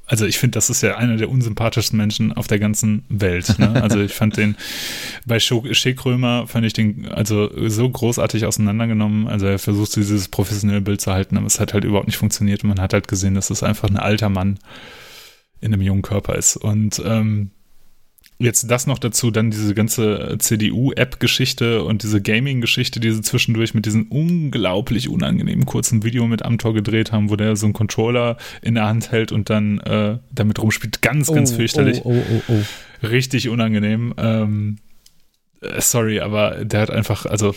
also 0.05 0.25
ich 0.25 0.37
finde, 0.37 0.55
das 0.55 0.69
ist 0.69 0.81
ja 0.81 0.97
einer 0.97 1.17
der 1.17 1.29
unsympathischsten 1.29 1.97
Menschen 1.97 2.33
auf 2.33 2.47
der 2.47 2.59
ganzen 2.59 3.05
Welt. 3.09 3.57
Ne? 3.59 3.73
Also 3.81 3.99
ich 3.99 4.13
fand 4.13 4.37
den, 4.37 4.55
bei 5.25 5.39
Schickrömer 5.39 6.47
fand 6.47 6.65
ich 6.65 6.73
den 6.73 7.07
also 7.07 7.49
so 7.69 7.89
großartig 7.89 8.45
auseinandergenommen. 8.45 9.27
Also 9.27 9.45
er 9.45 9.59
versucht 9.59 9.95
dieses 9.95 10.27
professionelle 10.27 10.81
Bild 10.81 11.01
zu 11.01 11.11
halten, 11.11 11.37
aber 11.37 11.47
es 11.47 11.59
hat 11.59 11.73
halt 11.73 11.83
überhaupt 11.83 12.07
nicht 12.07 12.17
funktioniert 12.17 12.63
und 12.63 12.69
man 12.69 12.81
hat 12.81 12.93
halt 12.93 13.07
gesehen, 13.07 13.35
dass 13.35 13.49
es 13.49 13.63
einfach 13.63 13.89
ein 13.89 13.97
alter 13.97 14.29
Mann 14.29 14.59
in 15.61 15.73
einem 15.73 15.81
jungen 15.81 16.01
Körper 16.01 16.35
ist. 16.35 16.57
Und 16.57 17.01
ähm, 17.05 17.51
Jetzt 18.41 18.71
das 18.71 18.87
noch 18.87 18.99
dazu, 18.99 19.31
dann 19.31 19.51
diese 19.51 19.73
ganze 19.73 20.37
CDU-App-Geschichte 20.39 21.83
und 21.83 22.03
diese 22.03 22.21
Gaming-Geschichte, 22.21 23.01
die 23.01 23.11
sie 23.11 23.21
zwischendurch 23.21 23.73
mit 23.73 23.85
diesem 23.85 24.07
unglaublich 24.07 25.09
unangenehmen 25.09 25.65
kurzen 25.65 26.03
Video 26.03 26.25
mit 26.25 26.45
Amtor 26.45 26.73
gedreht 26.73 27.11
haben, 27.11 27.29
wo 27.29 27.35
der 27.35 27.57
so 27.57 27.65
einen 27.65 27.73
Controller 27.73 28.37
in 28.61 28.75
der 28.75 28.85
Hand 28.85 29.11
hält 29.11 29.33
und 29.33 29.49
dann 29.49 29.79
äh, 29.79 30.19
damit 30.31 30.57
rumspielt. 30.59 31.01
Ganz, 31.01 31.27
ganz 31.27 31.51
oh, 31.51 31.55
fürchterlich. 31.57 31.99
Oh, 32.05 32.13
oh, 32.13 32.41
oh, 32.47 32.53
oh. 32.53 33.07
Richtig 33.07 33.49
unangenehm. 33.49 34.13
Ähm, 34.17 34.77
äh, 35.59 35.81
sorry, 35.81 36.21
aber 36.21 36.63
der 36.63 36.79
hat 36.79 36.91
einfach, 36.91 37.25
also 37.25 37.53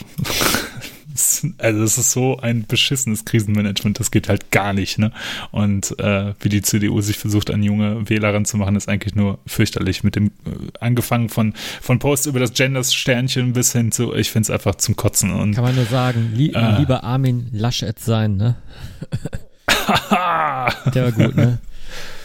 also 1.58 1.82
es 1.82 1.98
ist 1.98 2.12
so 2.12 2.38
ein 2.38 2.66
beschissenes 2.66 3.24
Krisenmanagement, 3.24 4.00
das 4.00 4.10
geht 4.10 4.28
halt 4.28 4.50
gar 4.50 4.72
nicht, 4.72 4.98
ne? 4.98 5.12
Und 5.50 5.98
äh, 5.98 6.34
wie 6.40 6.48
die 6.48 6.62
CDU 6.62 7.00
sich 7.00 7.18
versucht, 7.18 7.50
an 7.50 7.62
junge 7.62 8.08
Wählerinnen 8.08 8.44
zu 8.44 8.56
machen, 8.56 8.76
ist 8.76 8.88
eigentlich 8.88 9.14
nur 9.14 9.38
fürchterlich. 9.46 10.04
Mit 10.04 10.16
dem, 10.16 10.26
äh, 10.26 10.30
angefangen 10.80 11.28
von, 11.28 11.54
von 11.80 11.98
Posts 11.98 12.26
über 12.26 12.40
das 12.40 12.52
Genders-Sternchen 12.54 13.52
bis 13.52 13.72
hin 13.72 13.92
zu, 13.92 14.14
ich 14.14 14.30
finde 14.30 14.46
es 14.46 14.50
einfach 14.50 14.76
zum 14.76 14.96
Kotzen. 14.96 15.32
Und, 15.32 15.54
Kann 15.54 15.64
man 15.64 15.74
nur 15.74 15.86
sagen, 15.86 16.32
li 16.34 16.52
äh, 16.54 16.78
lieber 16.78 17.04
Armin 17.04 17.48
Laschet 17.52 17.98
sein, 17.98 18.36
ne? 18.36 18.56
Der 20.10 21.04
war 21.04 21.12
gut, 21.12 21.36
ne? 21.36 21.58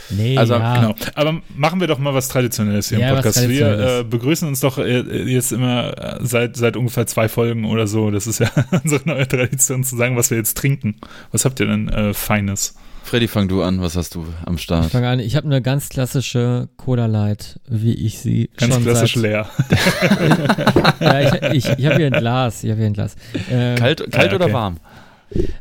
Nee, 0.10 0.38
Also, 0.38 0.54
ja. 0.56 0.76
Genau. 0.80 0.96
Aber 1.16 1.42
machen 1.56 1.80
wir 1.80 1.88
doch 1.88 2.00
mal 2.00 2.14
was 2.14 2.28
Traditionelles 2.30 2.90
hier 2.90 3.00
Ja, 3.00 3.10
im 3.10 3.16
Podcast. 3.16 3.48
Wir 3.50 4.00
äh, 4.00 4.04
begrüßen 4.04 4.48
uns 4.48 4.60
doch 4.62 4.78
äh, 4.78 5.00
jetzt 5.32 5.52
immer 5.52 5.98
äh, 5.98 6.18
seit, 6.22 6.56
seit 6.56 6.78
ungefähr 6.78 7.08
zwei 7.08 7.28
Folgen 7.30 7.66
oder 7.66 7.88
so. 7.88 8.10
Das 8.12 8.28
ist 8.28 8.40
ja 8.40 8.50
unsere 8.84 9.02
neue 9.06 9.28
Tradition 9.28 9.84
zu 9.84 9.96
sagen, 9.98 10.16
was 10.16 10.30
wir 10.30 10.38
jetzt 10.38 10.58
trinken. 10.58 10.96
Was 11.32 11.46
habt 11.46 11.60
ihr 11.60 11.66
denn 11.68 11.90
äh, 11.90 12.14
Feines? 12.14 12.76
Freddy, 13.04 13.30
fang 13.30 13.48
du 13.48 13.64
an. 13.64 13.82
Was 13.82 13.96
hast 13.96 14.16
du 14.16 14.26
am 14.46 14.56
Ich 14.56 14.64
Start? 14.64 14.88
fange 14.92 15.08
an. 15.08 15.20
Ich 15.22 15.38
habe 15.38 15.46
eine 15.46 15.62
ganz 15.62 15.88
klassische 15.88 16.68
Cola 16.76 17.06
Light, 17.06 17.58
wie 17.70 17.94
ich 17.94 18.20
sie 18.20 18.50
Ganz 18.58 18.74
schon 18.74 18.84
klassisch 18.84 19.14
seit, 19.14 19.24
leer. 19.24 19.50
Ja, 21.00 21.20
ich 21.22 21.66
ich, 21.66 21.80
ich 21.80 21.86
habe 21.86 21.96
hier 21.98 22.08
ein 22.08 22.12
Glas. 22.14 22.64
Ich 22.64 22.70
habe 22.70 22.80
hier 22.80 22.88
ein 22.88 22.94
Glas. 22.94 23.16
Ähm, 23.50 23.78
Kalt, 23.78 24.00
kalt 24.12 24.16
Ah, 24.16 24.26
okay. 24.26 24.36
oder 24.36 24.52
warm? 24.54 24.78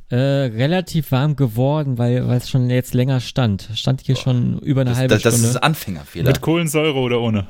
Äh, 0.09 0.17
relativ 0.17 1.11
warm 1.13 1.35
geworden, 1.37 1.99
weil 1.99 2.27
weil 2.29 2.39
es 2.39 2.49
schon 2.49 2.71
jetzt 2.71 2.95
länger 2.95 3.21
stand. 3.21 3.69
Stand 3.75 4.01
hier 4.03 4.17
schon 4.17 4.59
über 4.61 4.83
eine 4.83 4.91
Das, 4.91 4.99
halbe 4.99 5.15
das, 5.15 5.23
das 5.23 5.35
Stunde. 5.35 5.51
ist 5.51 5.57
Anfängerfehler. 5.57 6.29
Mit 6.29 6.41
Kohlensäure 6.41 6.99
oder 6.99 7.21
ohne? 7.21 7.47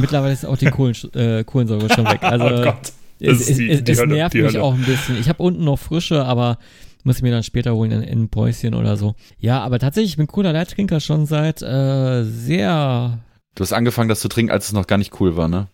Mittlerweile 0.00 0.32
ist 0.32 0.46
auch 0.46 0.56
die 0.56 0.66
Kohlen, 0.70 0.94
äh, 1.14 1.42
Kohlensäure 1.44 1.88
schon 1.92 2.04
weg. 2.06 2.22
Also 2.22 2.44
oh 2.46 2.62
Gott. 2.62 2.92
Das 3.18 3.40
es, 3.40 3.56
die- 3.56 3.70
es, 3.70 3.82
die 3.84 3.92
es 3.92 3.98
Hölle, 4.00 4.14
nervt 4.14 4.34
mich 4.34 4.44
Hölle. 4.44 4.62
auch 4.62 4.74
ein 4.74 4.84
bisschen. 4.84 5.18
Ich 5.18 5.28
habe 5.28 5.42
unten 5.42 5.64
noch 5.64 5.78
frische, 5.78 6.24
aber 6.24 6.58
muss 7.02 7.16
ich 7.16 7.22
mir 7.22 7.30
dann 7.32 7.42
später 7.42 7.74
holen 7.74 7.90
in, 7.92 8.02
in 8.02 8.22
ein 8.24 8.28
Päuschen 8.28 8.74
oder 8.74 8.96
so. 8.96 9.14
Ja, 9.38 9.60
aber 9.62 9.78
tatsächlich, 9.78 10.12
ich 10.12 10.16
bin 10.16 10.26
Cola 10.26 10.50
Light 10.50 10.70
Trinker 10.72 11.00
schon 11.00 11.26
seit 11.26 11.62
äh, 11.62 12.24
sehr 12.24 13.18
Du 13.54 13.62
hast 13.62 13.72
angefangen, 13.72 14.08
das 14.10 14.20
zu 14.20 14.28
trinken, 14.28 14.52
als 14.52 14.66
es 14.66 14.72
noch 14.74 14.86
gar 14.86 14.98
nicht 14.98 15.18
cool 15.20 15.34
war, 15.36 15.48
ne? 15.48 15.68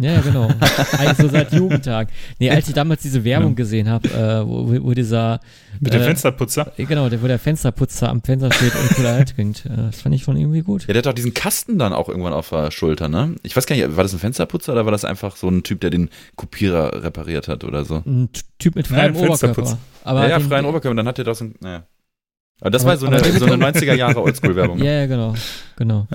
Ja, 0.00 0.12
ja, 0.12 0.20
genau. 0.20 0.48
Eigentlich 0.96 1.16
so 1.18 1.28
seit 1.28 1.52
Jugendtag. 1.52 2.08
Nee, 2.38 2.50
als 2.50 2.68
ich 2.68 2.74
damals 2.74 3.02
diese 3.02 3.24
Werbung 3.24 3.56
gesehen 3.56 3.88
habe, 3.90 4.08
äh, 4.08 4.46
wo, 4.46 4.84
wo 4.84 4.92
dieser, 4.94 5.40
Mit 5.80 5.92
dem 5.92 6.00
äh, 6.02 6.04
Fensterputzer? 6.04 6.72
äh, 6.76 6.84
genau, 6.84 7.08
der, 7.08 7.20
wo 7.20 7.26
der 7.26 7.40
Fensterputzer 7.40 8.08
am 8.08 8.22
Fenster 8.22 8.52
steht 8.52 8.72
und 8.76 8.90
Cola 8.94 9.16
Light 9.18 9.34
trinkt. 9.34 9.66
Äh, 9.66 9.70
das 9.90 10.00
fand 10.02 10.14
ich 10.14 10.22
schon 10.22 10.36
irgendwie 10.36 10.62
gut. 10.62 10.82
Ja, 10.86 10.92
der 10.92 10.98
hat 10.98 11.06
doch 11.06 11.12
diesen 11.14 11.34
Kasten 11.34 11.78
dann 11.78 11.92
auch 11.92 12.08
irgendwann 12.08 12.32
auf 12.32 12.50
der 12.50 12.70
Schulter, 12.70 13.08
ne? 13.08 13.34
Ich 13.42 13.56
weiß 13.56 13.66
gar 13.66 13.74
nicht, 13.74 13.96
war 13.96 14.04
das 14.04 14.12
ein 14.12 14.20
Fensterputzer 14.20 14.72
oder 14.72 14.84
war 14.84 14.92
das 14.92 15.04
einfach 15.04 15.34
so 15.34 15.48
ein 15.48 15.64
Typ, 15.64 15.80
der 15.80 15.90
den 15.90 16.10
Kopierer 16.36 17.02
repariert 17.02 17.48
hat 17.48 17.64
oder 17.64 17.84
so? 17.84 18.02
Ein 18.06 18.28
Typ 18.58 18.76
mit 18.76 18.88
Nein, 18.90 19.14
freiem 19.14 19.26
Fensterputz. 19.26 19.58
Oberkörper. 19.72 19.78
Aber 20.04 20.22
ja, 20.22 20.28
ja, 20.38 20.40
freien 20.40 20.64
Oberkörper, 20.64 20.94
dann 20.96 21.08
hat 21.08 21.18
er 21.18 21.24
das, 21.24 21.40
ein- 21.40 21.56
naja. 21.58 21.82
Aber 22.60 22.70
das 22.70 22.82
Aber- 22.82 22.90
war 22.92 22.96
so 22.98 23.06
eine, 23.06 23.18
so 23.38 23.46
eine 23.46 23.56
dem- 23.58 23.62
90er 23.64 23.94
Jahre 23.94 24.22
Oldschool-Werbung. 24.22 24.78
Ja, 24.82 24.92
ja, 24.92 25.06
genau. 25.06 25.34
Genau. 25.76 26.06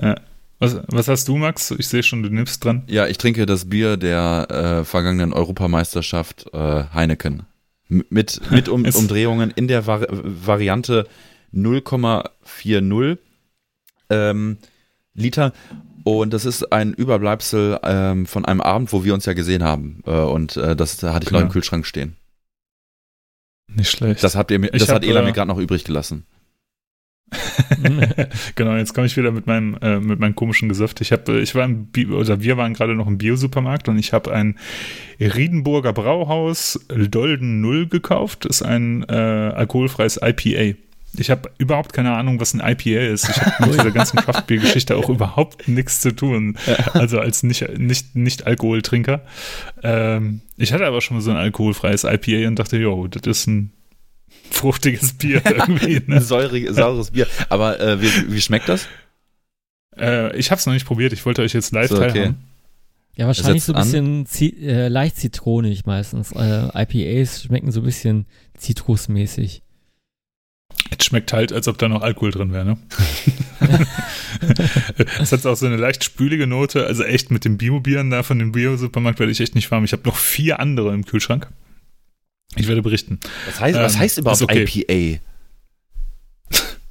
Was, 0.64 0.80
was 0.88 1.08
hast 1.08 1.28
du, 1.28 1.36
Max? 1.36 1.70
Ich 1.72 1.88
sehe 1.88 2.02
schon, 2.02 2.22
du 2.22 2.28
nimmst 2.30 2.64
dran. 2.64 2.82
Ja, 2.86 3.06
ich 3.06 3.18
trinke 3.18 3.46
das 3.46 3.68
Bier 3.68 3.96
der 3.96 4.46
äh, 4.80 4.84
vergangenen 4.84 5.32
Europameisterschaft 5.32 6.46
äh, 6.52 6.84
Heineken. 6.92 7.44
M 7.90 8.04
mit 8.08 8.40
mit 8.50 8.68
um 8.68 8.84
Umdrehungen 8.94 9.52
in 9.54 9.68
der 9.68 9.86
Vari 9.86 10.06
Variante 10.10 11.06
0,40 11.54 13.18
ähm, 14.10 14.58
Liter. 15.14 15.52
Und 16.04 16.34
das 16.34 16.44
ist 16.44 16.70
ein 16.72 16.92
Überbleibsel 16.92 17.78
ähm, 17.82 18.26
von 18.26 18.44
einem 18.44 18.60
Abend, 18.60 18.92
wo 18.92 19.04
wir 19.04 19.14
uns 19.14 19.24
ja 19.24 19.32
gesehen 19.32 19.62
haben. 19.62 20.02
Äh, 20.06 20.10
und 20.10 20.56
äh, 20.56 20.76
das 20.76 21.02
hatte 21.02 21.24
ich 21.24 21.30
noch 21.30 21.38
Genau. 21.38 21.46
im 21.48 21.52
Kühlschrank 21.52 21.86
stehen. 21.86 22.16
Nicht 23.68 23.90
schlecht. 23.90 24.22
Das, 24.22 24.36
habt 24.36 24.50
ihr 24.50 24.58
mir, 24.58 24.72
Ich 24.74 24.80
das 24.80 24.88
hab, 24.88 24.96
hat 24.96 25.04
Ela 25.04 25.20
äh, 25.20 25.24
mir 25.24 25.32
gerade 25.32 25.48
noch 25.48 25.58
übrig 25.58 25.84
gelassen. 25.84 26.26
genau, 28.54 28.76
jetzt 28.76 28.94
komme 28.94 29.06
ich 29.06 29.16
wieder 29.16 29.32
mit 29.32 29.46
meinem 29.46 29.76
äh, 29.80 29.98
mit 29.98 30.20
meinem 30.20 30.34
komischen 30.34 30.68
Gesöff. 30.68 30.94
Ich 31.00 31.12
habe, 31.12 31.40
ich 31.40 31.54
war 31.54 31.64
im 31.64 31.86
Bi 31.86 32.06
oder 32.06 32.40
wir 32.40 32.56
waren 32.56 32.74
gerade 32.74 32.94
noch 32.94 33.06
im 33.06 33.18
Biosupermarkt 33.18 33.88
und 33.88 33.98
ich 33.98 34.12
habe 34.12 34.32
ein 34.32 34.58
Riedenburger 35.20 35.92
Brauhaus 35.92 36.78
Dolden 36.88 37.60
Null 37.60 37.86
gekauft. 37.86 38.44
Das 38.44 38.60
ist 38.60 38.62
ein 38.62 39.04
äh, 39.08 39.12
alkoholfreies 39.12 40.20
IPA. 40.22 40.78
Ich 41.16 41.30
habe 41.30 41.50
überhaupt 41.58 41.92
keine 41.92 42.12
Ahnung, 42.12 42.40
was 42.40 42.54
ein 42.54 42.60
IPA 42.60 43.12
ist. 43.12 43.28
Ich 43.28 43.40
habe 43.40 43.52
mit 43.66 43.78
dieser 43.78 43.92
ganzen 43.92 44.18
Craftbeer-Geschichte 44.18 44.96
auch 44.96 45.08
überhaupt 45.08 45.68
nichts 45.68 46.00
zu 46.00 46.14
tun. 46.14 46.56
Also 46.92 47.20
als 47.20 47.44
nicht, 47.44 47.78
nicht, 47.78 48.16
nicht 48.16 48.46
Alkoholtrinker. 48.46 49.22
Ähm, 49.82 50.40
ich 50.56 50.72
hatte 50.72 50.86
aber 50.86 51.00
schon 51.00 51.16
mal 51.16 51.20
so 51.20 51.30
ein 51.30 51.36
alkoholfreies 51.36 52.04
IPA 52.04 52.48
und 52.48 52.58
dachte, 52.58 52.78
jo, 52.78 53.06
das 53.06 53.22
ist 53.26 53.46
ein 53.46 53.72
fruchtiges 54.54 55.12
Bier 55.14 55.42
irgendwie. 55.50 55.96
Ein 55.96 56.04
Ne? 56.06 56.20
säurig, 56.20 56.68
saures 56.70 57.10
Bier. 57.10 57.26
Aber 57.48 57.80
äh, 57.80 58.00
wie, 58.00 58.32
wie 58.32 58.40
schmeckt 58.40 58.68
das? 58.68 58.86
Äh, 59.96 60.36
ich 60.36 60.50
habe 60.50 60.58
es 60.58 60.66
noch 60.66 60.72
nicht 60.72 60.86
probiert. 60.86 61.12
Ich 61.12 61.24
wollte 61.26 61.42
euch 61.42 61.52
jetzt 61.52 61.72
live 61.72 61.90
So, 61.90 61.96
okay. 61.96 62.10
teilhaben. 62.12 62.36
Ja, 63.16 63.26
wahrscheinlich 63.28 63.62
so 63.62 63.72
ein 63.74 63.82
bisschen 63.82 64.26
zi 64.26 64.48
äh, 64.60 64.88
leicht 64.88 65.16
zitronig 65.16 65.86
meistens. 65.86 66.32
Äh, 66.32 66.68
IPAs 66.74 67.44
schmecken 67.44 67.70
so 67.70 67.80
ein 67.80 67.84
bisschen 67.84 68.26
zitrusmäßig. 68.56 69.62
Es 70.98 71.04
schmeckt 71.06 71.32
halt, 71.32 71.52
als 71.52 71.68
ob 71.68 71.78
da 71.78 71.88
noch 71.88 72.02
Alkohol 72.02 72.32
drin 72.32 72.52
wäre, 72.52 72.64
ne? 72.64 72.76
Es 75.20 75.32
hat 75.32 75.46
auch 75.46 75.56
so 75.56 75.66
eine 75.66 75.76
leicht 75.76 76.04
spülige 76.04 76.46
Note. 76.46 76.86
Also 76.86 77.04
echt 77.04 77.30
mit 77.30 77.44
den 77.44 77.56
Bio-Bieren 77.56 78.10
da 78.10 78.22
von 78.22 78.38
dem 78.38 78.52
Bio-Supermarkt 78.52 79.18
werde 79.20 79.32
ich 79.32 79.40
echt 79.40 79.54
nicht 79.54 79.70
warm. 79.70 79.84
Ich 79.84 79.92
habe 79.92 80.02
noch 80.04 80.16
vier 80.16 80.60
andere 80.60 80.92
im 80.92 81.04
Kühlschrank. 81.04 81.48
Ich 82.56 82.68
werde 82.68 82.82
berichten. 82.82 83.18
Was 83.46 83.60
heißt, 83.60 83.78
was 83.78 83.94
Ähm, 83.94 84.00
heißt 84.00 84.18
überhaupt 84.18 84.42
okay. 84.42 84.64
IPA? 84.88 85.20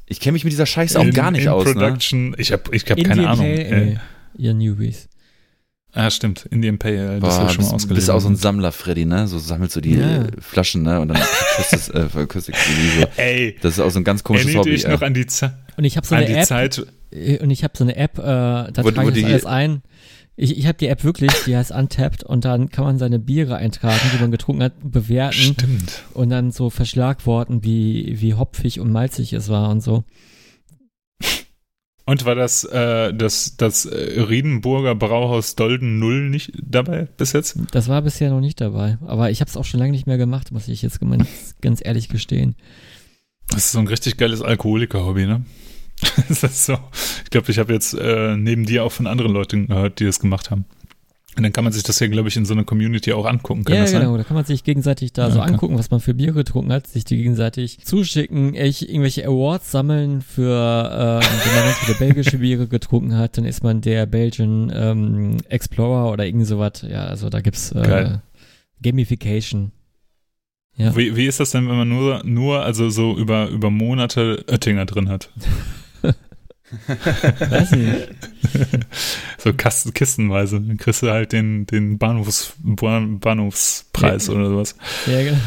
Ich 0.05 0.19
kenne 0.19 0.33
mich 0.33 0.43
mit 0.43 0.51
dieser 0.53 0.65
Scheiße 0.65 0.99
auch 0.99 1.03
in, 1.05 1.11
gar 1.13 1.31
nicht 1.31 1.43
in 1.43 1.47
aus, 1.49 1.65
ne? 1.65 1.73
Production. 1.73 2.35
Ich 2.37 2.51
habe 2.51 2.63
ich 2.75 2.83
hab 2.83 2.97
Indian 2.97 3.17
keine 3.17 3.29
Ahnung. 3.29 3.45
Pale 3.45 3.63
Äh, 3.63 3.73
Ale, 3.73 4.01
ihr 4.37 4.53
Newbies. 4.53 5.07
ah, 5.93 6.09
stimmt. 6.11 6.45
Indian 6.51 6.77
Pale. 6.77 7.19
Das 7.19 7.21
Boah, 7.21 7.39
habe 7.39 7.47
ich 7.49 7.53
schon 7.55 7.63
mal 7.63 7.71
bist, 7.71 7.73
ausgelesen. 7.75 7.95
bist 7.95 8.09
auch 8.11 8.19
so 8.19 8.27
ein 8.29 8.35
Sammler, 8.35 8.71
Freddy, 8.71 9.05
ne? 9.05 9.27
So 9.27 9.39
sammelst 9.39 9.75
du 9.75 9.81
die 9.81 9.95
Ja. 9.95 10.23
äh, 10.23 10.27
Flaschen, 10.39 10.83
ne? 10.83 10.99
Und 10.99 11.07
dann 11.09 11.21
küsst 11.55 11.73
es, 11.73 11.89
äh, 11.89 12.07
es 12.35 12.45
die 12.45 12.51
so. 12.99 13.07
Ey, 13.17 13.55
Das 13.61 13.73
ist 13.75 13.79
auch 13.79 13.89
so 13.89 13.99
ein 13.99 14.03
ganz 14.03 14.23
komisches 14.23 14.47
erinnert 14.47 14.65
Hobby. 14.65 14.75
dich 14.75 14.85
Äh. 14.85 14.91
noch 14.91 15.01
an 15.01 15.13
die, 15.13 15.25
Ze 15.25 15.57
Und 15.77 15.85
ich 15.85 15.95
habe 15.97 16.05
so 16.05 16.15
an 16.15 16.21
eine 16.23 16.27
die 16.33 16.39
App, 16.39 16.45
Zeit? 16.45 16.85
äh, 17.11 17.39
und 17.39 17.49
ich 17.49 17.63
habe 17.63 17.73
so 17.77 17.83
eine 17.85 17.95
App, 17.95 18.17
äh, 18.19 18.21
da 18.21 18.71
Wo- 18.83 18.91
trage 18.91 19.07
ich 19.09 19.15
die- 19.15 19.21
das 19.21 19.31
alles 19.31 19.45
ein. 19.45 19.81
Ich, 20.35 20.57
ich 20.57 20.65
habe 20.65 20.77
die 20.77 20.87
App 20.87 21.03
wirklich, 21.03 21.31
die 21.45 21.55
heißt 21.55 21.71
Untapped 21.71 22.23
und 22.23 22.43
dann 22.43 22.69
kann 22.69 22.85
man 22.85 22.97
seine 22.97 23.19
Biere 23.19 23.55
eintragen, 23.55 24.01
die 24.13 24.19
man 24.19 24.31
getrunken 24.31 24.63
hat, 24.63 24.73
bewerten 24.83 25.53
Stimmt. 25.53 26.03
und 26.13 26.29
dann 26.29 26.51
so 26.51 26.71
Verschlagworten, 26.71 27.63
wie, 27.63 28.19
wie 28.19 28.33
hopfig 28.33 28.79
und 28.79 28.91
malzig 28.91 29.33
es 29.33 29.49
war 29.49 29.69
und 29.69 29.81
so. 29.81 30.03
Und 32.05 32.25
war 32.25 32.35
das, 32.35 32.65
äh, 32.65 33.13
das, 33.13 33.55
das 33.55 33.85
äh, 33.85 34.21
Riedenburger 34.21 34.93
Brauhaus 34.93 35.55
Dolden 35.55 35.99
Null 35.99 36.29
nicht 36.29 36.51
dabei 36.61 37.07
bis 37.15 37.31
jetzt? 37.31 37.57
Das 37.71 37.87
war 37.87 38.01
bisher 38.01 38.29
noch 38.29 38.41
nicht 38.41 38.59
dabei, 38.59 38.97
aber 39.05 39.31
ich 39.31 39.39
habe 39.39 39.49
es 39.49 39.55
auch 39.55 39.63
schon 39.63 39.79
lange 39.79 39.93
nicht 39.93 40.07
mehr 40.07 40.17
gemacht, 40.17 40.51
muss 40.51 40.67
ich 40.67 40.81
jetzt 40.81 40.99
ganz, 40.99 41.55
ganz 41.61 41.81
ehrlich 41.83 42.09
gestehen. 42.09 42.55
Das 43.47 43.65
ist 43.65 43.71
so 43.71 43.79
ein 43.79 43.87
richtig 43.87 44.17
geiles 44.17 44.41
Alkoholiker-Hobby, 44.41 45.27
ne? 45.27 45.45
das 46.27 46.43
ist 46.43 46.65
so. 46.65 46.77
Ich 47.23 47.29
glaube, 47.29 47.51
ich 47.51 47.59
habe 47.59 47.73
jetzt 47.73 47.93
äh, 47.93 48.35
neben 48.37 48.65
dir 48.65 48.83
auch 48.83 48.91
von 48.91 49.07
anderen 49.07 49.31
Leuten 49.31 49.67
gehört, 49.67 49.99
die 49.99 50.05
das 50.05 50.19
gemacht 50.19 50.51
haben. 50.51 50.65
Und 51.35 51.41
dann 51.41 51.51
kann 51.51 51.63
man 51.63 51.73
sich 51.73 51.81
das 51.81 51.99
ja, 51.99 52.05
glaube 52.07 52.29
ich, 52.29 52.37
in 52.37 52.45
so 52.45 52.53
einer 52.53 52.63
Community 52.63 53.11
auch 53.11 53.25
angucken. 53.25 53.63
Kann 53.63 53.75
ja, 53.75 53.85
genau, 53.85 54.11
sein? 54.11 54.17
da 54.19 54.23
kann 54.23 54.35
man 54.35 54.45
sich 54.45 54.63
gegenseitig 54.63 55.13
da 55.13 55.31
so 55.31 55.39
Okay. 55.39 55.49
angucken, 55.51 55.79
was 55.79 55.89
man 55.89 55.99
für 55.99 56.13
Biere 56.13 56.33
getrunken 56.33 56.71
hat, 56.71 56.85
sich 56.85 57.05
die 57.05 57.17
gegenseitig 57.17 57.79
zuschicken, 57.83 58.53
echt 58.53 58.83
irgendwelche 58.83 59.25
Awards 59.25 59.71
sammeln 59.71 60.21
für, 60.21 60.51
ähm, 61.23 61.27
wenn 61.43 61.55
man 61.55 61.63
ganz 61.63 61.77
viele 61.79 61.97
belgische 61.97 62.37
Biere 62.37 62.67
getrunken 62.67 63.17
hat, 63.17 63.37
dann 63.39 63.45
ist 63.45 63.63
man 63.63 63.81
der 63.81 64.05
Belgian 64.05 64.71
ähm, 64.75 65.37
Explorer 65.49 66.11
oder 66.11 66.23
irgend 66.23 66.45
sowas. 66.45 66.85
Ja, 66.87 67.05
also 67.05 67.29
da 67.29 67.41
gibt's 67.41 67.71
äh, 67.71 67.81
Geil. 67.81 68.21
Gamification. 68.83 69.71
Ja. 70.75 70.95
Wie, 70.95 71.15
wie 71.15 71.25
ist 71.25 71.39
das 71.39 71.49
denn, 71.51 71.67
wenn 71.67 71.77
man 71.77 71.89
nur, 71.89 72.21
nur 72.23 72.61
also 72.61 72.89
so 72.91 73.17
über, 73.17 73.47
über 73.49 73.71
Monate 73.71 74.43
Oettinger 74.47 74.85
drin 74.85 75.09
hat? 75.09 75.31
Weiß 76.87 77.71
nicht. 77.71 78.07
So 79.37 79.51
Kasten, 79.53 79.93
kistenweise. 79.93 80.61
Dann 80.61 80.77
kriegst 80.77 81.01
du 81.01 81.09
halt 81.11 81.33
den, 81.33 81.65
den 81.65 81.97
Bahnhofs, 81.97 82.53
Bahn- 82.63 83.19
Bahnhofspreis 83.19 84.27
Ja. 84.27 84.33
oder 84.33 84.47
sowas. 84.49 84.75
Ja, 85.05 85.21
genau. 85.21 85.37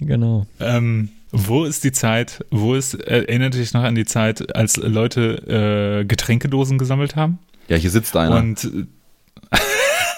genau. 0.00 0.46
Ähm, 0.60 1.10
wo 1.32 1.64
ist 1.64 1.84
die 1.84 1.92
Zeit, 1.92 2.44
wo 2.50 2.74
ist, 2.74 2.94
äh, 2.94 3.24
erinnert 3.24 3.54
dich 3.54 3.72
noch 3.74 3.82
an 3.82 3.94
die 3.94 4.04
Zeit, 4.04 4.54
als 4.54 4.76
Leute 4.76 6.00
äh, 6.02 6.04
Getränkedosen 6.06 6.78
gesammelt 6.78 7.16
haben? 7.16 7.38
Ja, 7.68 7.76
hier 7.76 7.90
sitzt 7.90 8.16
einer. 8.16 8.36
Und 8.36 8.70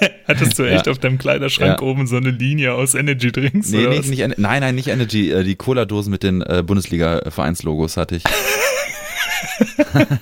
hattest 0.28 0.58
du 0.58 0.64
echt 0.64 0.86
Ja. 0.86 0.92
auf 0.92 0.98
deinem 0.98 1.18
Kleiderschrank 1.18 1.80
Ja. 1.80 1.86
oben 1.86 2.06
so 2.06 2.16
eine 2.16 2.30
Linie 2.30 2.74
aus 2.74 2.94
Energy 2.94 3.32
Drinks? 3.32 3.70
nee, 3.70 3.80
oder 3.80 3.90
nee, 3.90 3.98
was? 3.98 4.06
nicht, 4.06 4.38
nein, 4.38 4.60
nein, 4.60 4.74
nicht 4.74 4.88
Energy. 4.88 5.30
Äh, 5.30 5.44
die 5.44 5.56
Cola-Dosen 5.56 6.10
mit 6.10 6.22
den 6.22 6.42
äh, 6.42 6.62
Bundesliga-Vereinslogos 6.64 7.96
hatte 7.96 8.16
ich. 8.16 8.24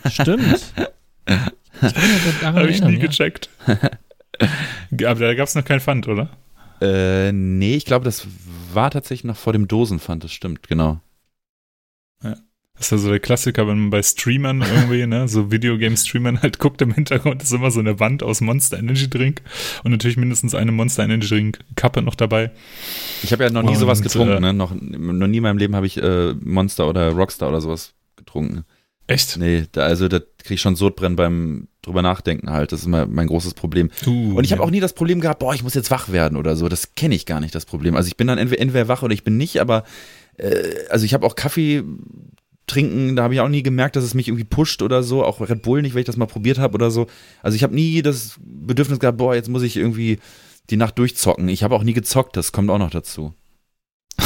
Stimmt. 0.13 0.73
Habe 2.43 2.69
ich 2.71 2.83
nie 2.83 2.95
ja. 2.95 3.01
gecheckt. 3.01 3.49
Aber 5.05 5.15
da 5.21 5.35
gab 5.35 5.49
es 5.49 5.55
noch 5.55 5.65
kein 5.65 5.81
Pfand, 5.81 6.09
oder? 6.09 6.29
äh, 6.81 7.33
nee, 7.33 7.77
ich 7.77 7.85
glaube, 7.85 8.05
das 8.05 8.27
war 8.73 8.91
tatsächlich 8.91 9.25
noch 9.25 9.37
vor 9.37 9.53
dem 9.53 9.69
Dosenpfand, 9.69 10.25
das 10.25 10.33
stimmt, 10.33 10.69
genau. 10.69 11.01
Das 12.77 12.87
ist 12.87 12.91
ja 12.91 12.99
so 12.99 13.09
der 13.09 13.21
Klassiker, 13.21 13.69
wenn 13.69 13.79
man 13.79 13.91
bei 13.91 14.03
Streamern 14.03 14.61
irgendwie, 14.61 15.07
ne, 15.07 15.29
so 15.29 15.53
Videogame-Streamern 15.53 16.43
halt 16.43 16.59
guckt, 16.59 16.83
im 16.83 16.93
Hintergrund 16.93 17.41
ist 17.41 17.53
immer 17.53 17.71
so 17.71 17.79
eine 17.79 18.01
Wand 18.01 18.25
aus 18.25 18.41
Monster 18.41 18.79
Energy 18.79 19.09
Drink 19.09 19.43
und 19.85 19.93
natürlich 19.93 20.17
mindestens 20.17 20.57
eine 20.57 20.73
Monster 20.73 21.05
Energy 21.05 21.29
Drink 21.29 21.61
Kappe 21.77 22.03
noch 22.03 22.17
dabei. 22.17 22.51
Ich 23.23 23.33
habe 23.33 23.45
ja 23.45 23.51
noch 23.51 23.63
nie 23.63 23.69
Und, 23.69 23.77
sowas 23.77 24.03
getrunken, 24.03 24.39
äh, 24.39 24.41
ne? 24.41 24.53
Noch, 24.53 24.75
noch 24.75 25.27
nie 25.29 25.37
in 25.37 25.43
meinem 25.45 25.59
Leben 25.59 25.77
habe 25.77 25.87
ich 25.87 26.03
äh, 26.03 26.35
Monster 26.35 26.89
oder 26.89 27.11
Rockstar 27.13 27.49
oder 27.49 27.61
sowas 27.61 27.95
getrunken. 28.17 28.65
Echt? 29.07 29.37
Nee, 29.37 29.67
da, 29.71 29.83
also 29.83 30.09
da 30.09 30.19
kriege 30.19 30.55
ich 30.55 30.61
schon 30.61 30.77
Sodbrennen 30.77 31.15
beim 31.15 31.69
drüber 31.83 32.03
nachdenken 32.03 32.51
halt. 32.51 32.73
Das 32.73 32.81
ist 32.81 32.87
mein, 32.87 33.13
mein 33.13 33.27
großes 33.27 33.55
Problem. 33.55 33.91
Uh, 34.07 34.37
Und 34.37 34.45
ich 34.45 34.53
habe 34.53 34.63
auch 34.63 34.71
nie 34.71 34.81
das 34.81 34.95
Problem 34.95 35.21
gehabt, 35.21 35.41
boah, 35.41 35.55
ich 35.55 35.63
muss 35.63 35.75
jetzt 35.75 35.91
wach 35.91 36.11
werden 36.11 36.37
oder 36.37 36.57
so. 36.57 36.69
Das 36.69 36.95
kenne 36.95 37.15
ich 37.15 37.27
gar 37.27 37.41
nicht, 37.41 37.55
das 37.55 37.67
Problem. 37.67 37.95
Also 37.95 38.09
ich 38.09 38.17
bin 38.17 38.27
dann 38.27 38.39
entweder, 38.39 38.63
entweder 38.63 38.89
wach 38.89 39.03
oder 39.03 39.13
ich 39.13 39.23
bin 39.23 39.37
nicht, 39.37 39.61
aber 39.61 39.85
äh, 40.39 40.55
also 40.89 41.05
ich 41.05 41.13
habe 41.13 41.27
auch 41.27 41.37
Kaffee 41.37 41.85
trinken, 42.67 43.17
da 43.17 43.25
habe 43.25 43.35
ich 43.35 43.41
auch 43.41 43.49
nie 43.49 43.63
gemerkt, 43.63 43.97
dass 43.97 44.05
es 44.05 44.15
mich 44.15 44.29
irgendwie 44.29 44.45
pusht 44.45 44.83
oder 44.83 45.03
so. 45.03 45.25
Auch 45.25 45.41
Red 45.41 45.63
Bull 45.63 45.83
nicht, 45.83 45.95
weil 45.95 46.01
ich 46.01 46.07
das 46.07 46.17
mal 46.17 46.27
probiert 46.27 46.59
habe 46.59 46.75
oder 46.75 46.91
so. 46.91 47.07
Also 47.43 47.57
ich 47.57 47.63
habe 47.63 47.75
nie 47.75 48.03
das 48.03 48.39
Bedürfnis 48.43 49.01
gehabt, 49.01 49.19
boah, 49.19 49.35
jetzt 49.35 49.49
muss 49.49 49.63
ich 49.63 49.77
irgendwie 49.77 50.19
die 50.71 50.77
Nacht 50.77 50.99
durchzocken. 50.99 51.49
Ich 51.49 51.63
habe 51.63 51.75
auch 51.75 51.83
nie 51.83 51.93
gezockt, 51.93 52.37
das 52.37 52.53
kommt 52.53 52.71
auch 52.71 52.79
noch 52.79 52.91
dazu. 52.91 53.35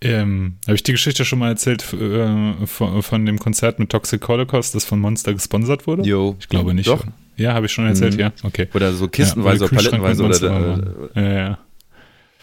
Ähm, 0.00 0.58
Habe 0.66 0.76
ich 0.76 0.84
die 0.84 0.92
Geschichte 0.92 1.24
schon 1.24 1.40
mal 1.40 1.48
erzählt 1.48 1.84
äh, 1.92 2.66
von, 2.68 3.02
von 3.02 3.26
dem 3.26 3.40
Konzert 3.40 3.80
mit 3.80 3.90
Toxic 3.90 4.28
Holocaust, 4.28 4.76
das 4.76 4.84
von 4.84 5.00
Monster 5.00 5.34
gesponsert 5.34 5.88
wurde? 5.88 6.04
Jo. 6.04 6.36
Ich 6.38 6.48
glaube 6.48 6.72
nicht. 6.72 6.86
Doch. 6.86 7.04
Ja, 7.36 7.54
habe 7.54 7.66
ich 7.66 7.72
schon 7.72 7.84
erzählt, 7.84 8.14
Mhm. 8.14 8.20
ja. 8.20 8.32
Okay. 8.44 8.68
Oder 8.74 8.92
so 8.92 9.08
kistenweise 9.08 9.64
Ja, 9.64 9.68
oder 9.68 9.76
palettenweise 9.76 10.22
oder, 10.22 10.28
Monster 10.28 11.10
oder, 11.16 11.20
Ja, 11.20 11.32
ja. 11.48 11.58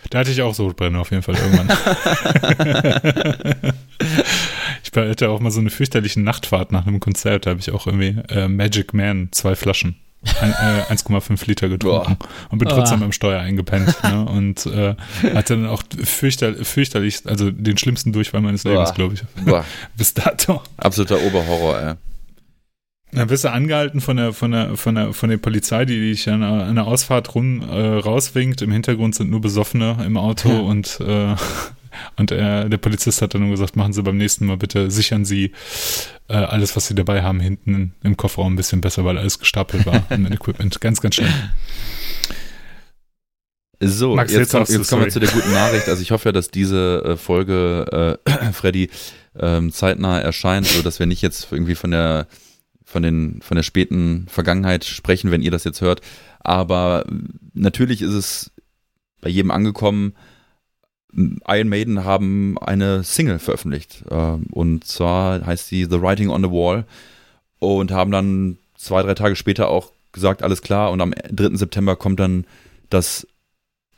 Da 0.09 0.19
hatte 0.19 0.31
ich 0.31 0.41
auch 0.41 0.53
Sodbrennen 0.53 0.99
auf 0.99 1.11
jeden 1.11 1.23
Fall 1.23 1.35
irgendwann. 1.35 1.69
ich 5.03 5.09
hatte 5.11 5.29
auch 5.29 5.39
mal 5.39 5.51
so 5.51 5.59
eine 5.59 5.69
fürchterliche 5.69 6.19
Nachtfahrt 6.21 6.71
nach 6.71 6.85
einem 6.87 6.99
Konzert. 6.99 7.45
Da 7.45 7.51
habe 7.51 7.59
ich 7.59 7.71
auch 7.71 7.85
irgendwie 7.87 8.17
äh, 8.29 8.47
Magic 8.47 8.93
Man, 8.93 9.29
zwei 9.31 9.55
Flaschen, 9.55 9.95
äh, 10.23 10.91
1,5 10.93 11.45
Liter 11.47 11.69
getrunken 11.69 12.17
und 12.49 12.57
bin 12.59 12.67
trotzdem 12.69 13.01
Ah. 13.01 13.05
am 13.05 13.11
Steuer 13.11 13.41
eingepennt. 13.41 13.95
ne? 14.03 14.25
Und 14.25 14.65
äh, 14.65 14.95
hatte 15.33 15.55
dann 15.55 15.67
auch 15.67 15.83
fürchter, 16.03 16.53
fürchterlich, 16.65 17.19
also 17.25 17.51
den 17.51 17.77
schlimmsten 17.77 18.13
Durchfall 18.13 18.41
meines 18.41 18.63
Lebens, 18.63 18.89
Boah. 18.89 18.95
glaube 18.95 19.13
ich. 19.15 19.23
boah, 19.45 19.65
Bis 19.97 20.13
dato. 20.13 20.61
absoluter 20.77 21.19
Oberhorror, 21.21 21.79
ey. 21.81 21.93
Dann 23.11 23.27
bist 23.29 23.45
du 23.45 23.51
angehalten 23.51 24.01
von 24.01 24.17
der, 24.17 24.33
von 24.33 24.51
der, 24.51 24.75
von 24.75 24.95
der, 24.95 25.13
von 25.13 25.29
der 25.29 25.37
Polizei, 25.37 25.85
die 25.85 25.99
dich 26.11 26.27
an 26.29 26.43
einer, 26.43 26.85
Ausfahrt 26.85 27.33
rum 27.33 27.61
äh, 27.61 27.79
rauswinkt. 27.99 28.61
Im 28.61 28.71
Hintergrund 28.73 29.15
sind 29.15 29.29
nur 29.29 29.39
Besoffene 29.39 29.97
im 30.05 30.17
Auto 30.17 30.49
und, 30.49 30.99
äh, 30.99 31.33
und 32.17 32.31
äh, 32.31 32.69
der 32.69 32.77
Polizist 32.77 33.21
hat 33.21 33.33
dann 33.33 33.41
nur 33.41 33.51
gesagt, 33.51 33.75
machen 33.75 33.93
Sie 33.93 34.03
beim 34.03 34.17
nächsten 34.17 34.45
Mal 34.45 34.57
bitte, 34.57 34.91
sichern 34.91 35.25
Sie 35.25 35.51
äh, 36.27 36.33
alles, 36.33 36.75
was 36.75 36.87
Sie 36.87 36.95
dabei 36.95 37.21
haben, 37.23 37.39
hinten 37.39 37.93
im 38.03 38.17
Kofferraum 38.17 38.53
ein 38.53 38.55
bisschen 38.55 38.81
besser, 38.81 39.05
weil 39.05 39.17
alles 39.17 39.39
gestapelt 39.39 39.85
war 39.85 40.03
mit 40.17 40.33
Equipment. 40.33 40.79
Ganz, 40.81 41.01
ganz 41.01 41.15
schlimm. 41.15 41.33
So, 43.79 44.15
Max, 44.15 44.31
jetzt, 44.31 44.53
jetzt 44.53 44.69
jetzt 44.69 44.89
kommen 44.89 45.03
wir 45.03 45.09
zu 45.09 45.19
der 45.19 45.29
guten 45.29 45.51
Nachricht. 45.53 45.87
Also 45.89 46.01
ich 46.01 46.11
hoffe 46.11 46.29
ja, 46.29 46.31
dass 46.31 46.49
diese 46.49 47.03
äh, 47.05 47.17
Folge, 47.17 48.17
äh, 48.25 48.51
Freddy, 48.53 48.89
ähm, 49.37 49.71
zeitnah 49.71 50.19
erscheint, 50.19 50.65
so 50.65 50.81
dass 50.81 50.99
wir 50.99 51.05
nicht 51.05 51.21
jetzt 51.21 51.51
irgendwie 51.51 51.75
von 51.75 51.91
der 51.91 52.27
von 52.83 53.03
den 53.03 53.41
von 53.41 53.55
der 53.55 53.63
späten 53.63 54.27
Vergangenheit 54.29 54.85
sprechen, 54.85 55.31
wenn 55.31 55.41
ihr 55.41 55.51
das 55.51 55.65
jetzt 55.65 55.81
hört. 55.81 56.01
Aber 56.39 57.05
natürlich 57.53 58.01
ist 58.01 58.13
es 58.13 58.51
bei 59.21 59.29
jedem 59.29 59.51
angekommen. 59.51 60.13
Iron 61.47 61.69
Maiden 61.69 62.03
haben 62.03 62.57
eine 62.59 63.03
Single 63.03 63.39
veröffentlicht 63.39 64.03
ähm, 64.11 64.47
und 64.51 64.85
zwar 64.85 65.45
heißt 65.45 65.67
sie 65.67 65.85
The 65.85 66.01
Writing 66.01 66.29
on 66.29 66.43
the 66.43 66.49
Wall 66.49 66.85
und 67.59 67.91
haben 67.91 68.11
dann 68.11 68.57
zwei 68.75 69.01
drei 69.01 69.13
Tage 69.13 69.35
später 69.35 69.69
auch 69.69 69.91
gesagt 70.11 70.43
alles 70.43 70.61
klar 70.61 70.91
und 70.91 71.01
am 71.01 71.13
3. 71.31 71.55
September 71.55 71.95
kommt 71.95 72.19
dann 72.19 72.45
das 72.89 73.27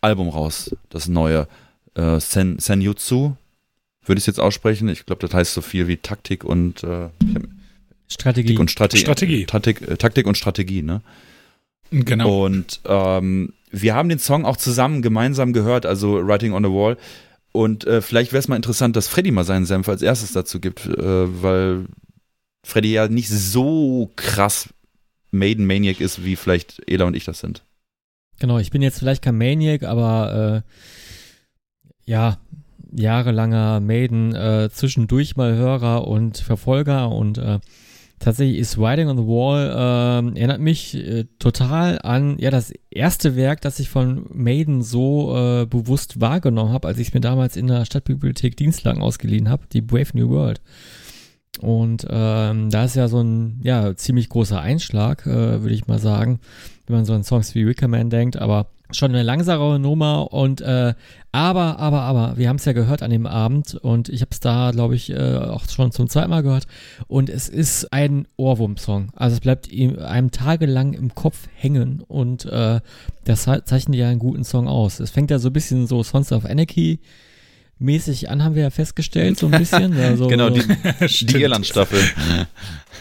Album 0.01 0.29
raus, 0.29 0.75
das 0.89 1.07
neue 1.07 1.47
äh, 1.95 2.19
Sen, 2.19 2.59
Senjutsu, 2.59 3.35
würde 4.05 4.19
ich 4.19 4.23
es 4.23 4.27
jetzt 4.27 4.39
aussprechen. 4.39 4.87
Ich 4.89 5.05
glaube, 5.05 5.25
das 5.25 5.33
heißt 5.33 5.53
so 5.53 5.61
viel 5.61 5.87
wie 5.87 5.97
Taktik 5.97 6.43
und, 6.43 6.83
äh, 6.83 7.09
Strategie. 8.07 8.47
Taktik 8.47 8.59
und 8.59 8.71
Strate 8.71 8.97
Strategie. 8.97 9.45
Taktik, 9.45 9.81
äh, 9.81 9.97
Taktik 9.97 10.27
und 10.27 10.37
Strategie, 10.37 10.81
ne? 10.81 11.01
Genau. 11.91 12.45
Und 12.45 12.79
ähm, 12.85 13.53
wir 13.71 13.95
haben 13.95 14.09
den 14.09 14.19
Song 14.19 14.45
auch 14.45 14.57
zusammen 14.57 15.01
gemeinsam 15.01 15.53
gehört, 15.53 15.85
also 15.85 16.25
Writing 16.25 16.53
on 16.53 16.63
the 16.63 16.69
Wall. 16.69 16.97
Und 17.51 17.85
äh, 17.87 18.01
vielleicht 18.01 18.33
wäre 18.33 18.39
es 18.39 18.47
mal 18.47 18.55
interessant, 18.55 18.95
dass 18.95 19.07
Freddy 19.07 19.31
mal 19.31 19.43
seinen 19.43 19.65
Senf 19.65 19.89
als 19.89 20.01
erstes 20.01 20.31
dazu 20.31 20.59
gibt, 20.59 20.85
äh, 20.85 21.43
weil 21.43 21.85
Freddy 22.63 22.93
ja 22.93 23.07
nicht 23.07 23.29
so 23.29 24.11
krass 24.15 24.69
Maiden 25.31 25.65
Maniac 25.65 25.99
ist, 25.99 26.23
wie 26.23 26.35
vielleicht 26.35 26.81
Ela 26.87 27.05
und 27.05 27.15
ich 27.15 27.25
das 27.25 27.39
sind. 27.39 27.63
Genau, 28.39 28.59
ich 28.59 28.69
bin 28.69 28.81
jetzt 28.81 28.99
vielleicht 28.99 29.23
kein 29.23 29.37
Maniac, 29.37 29.83
aber 29.83 30.63
äh, 30.63 32.09
ja, 32.09 32.37
jahrelanger 32.93 33.79
Maiden, 33.79 34.35
äh, 34.35 34.69
zwischendurch 34.71 35.35
mal 35.35 35.55
Hörer 35.55 36.07
und 36.07 36.37
Verfolger 36.37 37.09
und 37.09 37.37
äh, 37.37 37.59
tatsächlich 38.19 38.57
ist 38.57 38.77
Writing 38.77 39.07
on 39.07 39.17
the 39.17 39.23
Wall 39.23 39.69
äh, 39.69 40.37
erinnert 40.39 40.61
mich 40.61 40.95
äh, 40.95 41.25
total 41.39 41.99
an 42.01 42.37
ja 42.39 42.51
das 42.51 42.73
erste 42.89 43.35
Werk, 43.35 43.61
das 43.61 43.79
ich 43.79 43.89
von 43.89 44.25
Maiden 44.33 44.81
so 44.81 45.35
äh, 45.35 45.65
bewusst 45.65 46.19
wahrgenommen 46.19 46.71
habe, 46.71 46.87
als 46.87 46.97
ich 46.97 47.09
es 47.09 47.13
mir 47.13 47.21
damals 47.21 47.55
in 47.55 47.67
der 47.67 47.85
Stadtbibliothek 47.85 48.57
Dienstlagen 48.57 49.01
ausgeliehen 49.01 49.49
habe, 49.49 49.67
die 49.71 49.81
Brave 49.81 50.09
New 50.13 50.29
World. 50.29 50.61
Und 51.61 52.05
ähm, 52.09 52.69
da 52.69 52.85
ist 52.85 52.95
ja 52.95 53.07
so 53.07 53.21
ein 53.21 53.59
ja 53.63 53.95
ziemlich 53.95 54.29
großer 54.29 54.61
Einschlag, 54.61 55.25
äh, 55.25 55.61
würde 55.61 55.73
ich 55.73 55.87
mal 55.87 55.99
sagen, 55.99 56.39
wenn 56.85 56.97
man 56.97 57.05
so 57.05 57.13
an 57.13 57.23
Songs 57.23 57.55
wie 57.55 57.65
Wickerman 57.65 58.09
denkt, 58.09 58.37
aber 58.37 58.67
schon 58.91 59.11
eine 59.11 59.23
langsamere 59.23 59.79
Nummer 59.79 60.31
und 60.33 60.61
äh, 60.61 60.93
aber, 61.31 61.77
aber, 61.77 62.01
aber, 62.01 62.37
wir 62.37 62.49
haben 62.49 62.55
es 62.55 62.65
ja 62.65 62.73
gehört 62.73 63.03
an 63.03 63.11
dem 63.11 63.27
Abend 63.27 63.75
und 63.75 64.09
ich 64.09 64.21
habe 64.21 64.29
es 64.31 64.39
da, 64.39 64.71
glaube 64.71 64.95
ich, 64.95 65.11
äh, 65.11 65.37
auch 65.37 65.67
schon 65.69 65.91
zum 65.91 66.09
zweiten 66.09 66.29
Mal 66.29 66.41
gehört 66.41 66.65
und 67.07 67.29
es 67.29 67.47
ist 67.49 67.91
ein 67.93 68.27
Ohrwurm-Song. 68.37 69.11
Also 69.15 69.35
es 69.35 69.39
bleibt 69.41 69.67
ihm 69.67 69.99
einem 69.99 70.31
tagelang 70.31 70.93
im 70.93 71.13
Kopf 71.13 71.47
hängen 71.55 72.01
und 72.07 72.45
äh, 72.45 72.79
das 73.25 73.43
ze- 73.43 73.63
zeichnet 73.65 73.97
ja 73.99 74.09
einen 74.09 74.19
guten 74.19 74.43
Song 74.43 74.67
aus. 74.67 74.99
Es 74.99 75.11
fängt 75.11 75.29
ja 75.29 75.39
so 75.39 75.49
ein 75.49 75.53
bisschen 75.53 75.85
so 75.85 76.01
Sons 76.01 76.31
of 76.31 76.45
Anarchy 76.45 76.99
mäßig 77.79 78.29
an, 78.29 78.43
haben 78.43 78.55
wir 78.55 78.63
ja 78.63 78.69
festgestellt, 78.69 79.37
so 79.39 79.47
ein 79.47 79.51
bisschen. 79.59 79.93
Also, 79.97 80.27
genau, 80.27 80.49
die, 80.49 80.61
die 81.25 81.41
Irland-Staffel. 81.41 81.99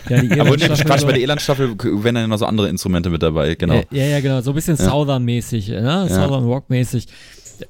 ja, 0.09 0.23
die 0.23 0.41
Aber 0.41 0.51
nee, 0.57 0.63
Irland-Staffel 0.63 0.85
Quatsch, 0.85 1.01
so- 1.01 1.07
bei 1.07 1.13
der 1.13 1.21
Irland-Staffel 1.23 1.77
wären 2.05 2.15
dann 2.15 2.31
noch 2.31 2.39
so 2.39 2.47
andere 2.47 2.69
Instrumente 2.69 3.11
mit 3.11 3.23
dabei, 3.23 3.55
genau. 3.55 3.83
Ja, 3.91 4.05
ja, 4.05 4.21
genau. 4.21 4.41
So 4.41 4.51
ein 4.53 4.55
bisschen 4.55 4.77
Ja. 4.77 4.85
Southern-mäßig, 4.91 5.69
ne? 5.69 6.07
Southern 6.09 6.45
Rock-mäßig. 6.45 7.07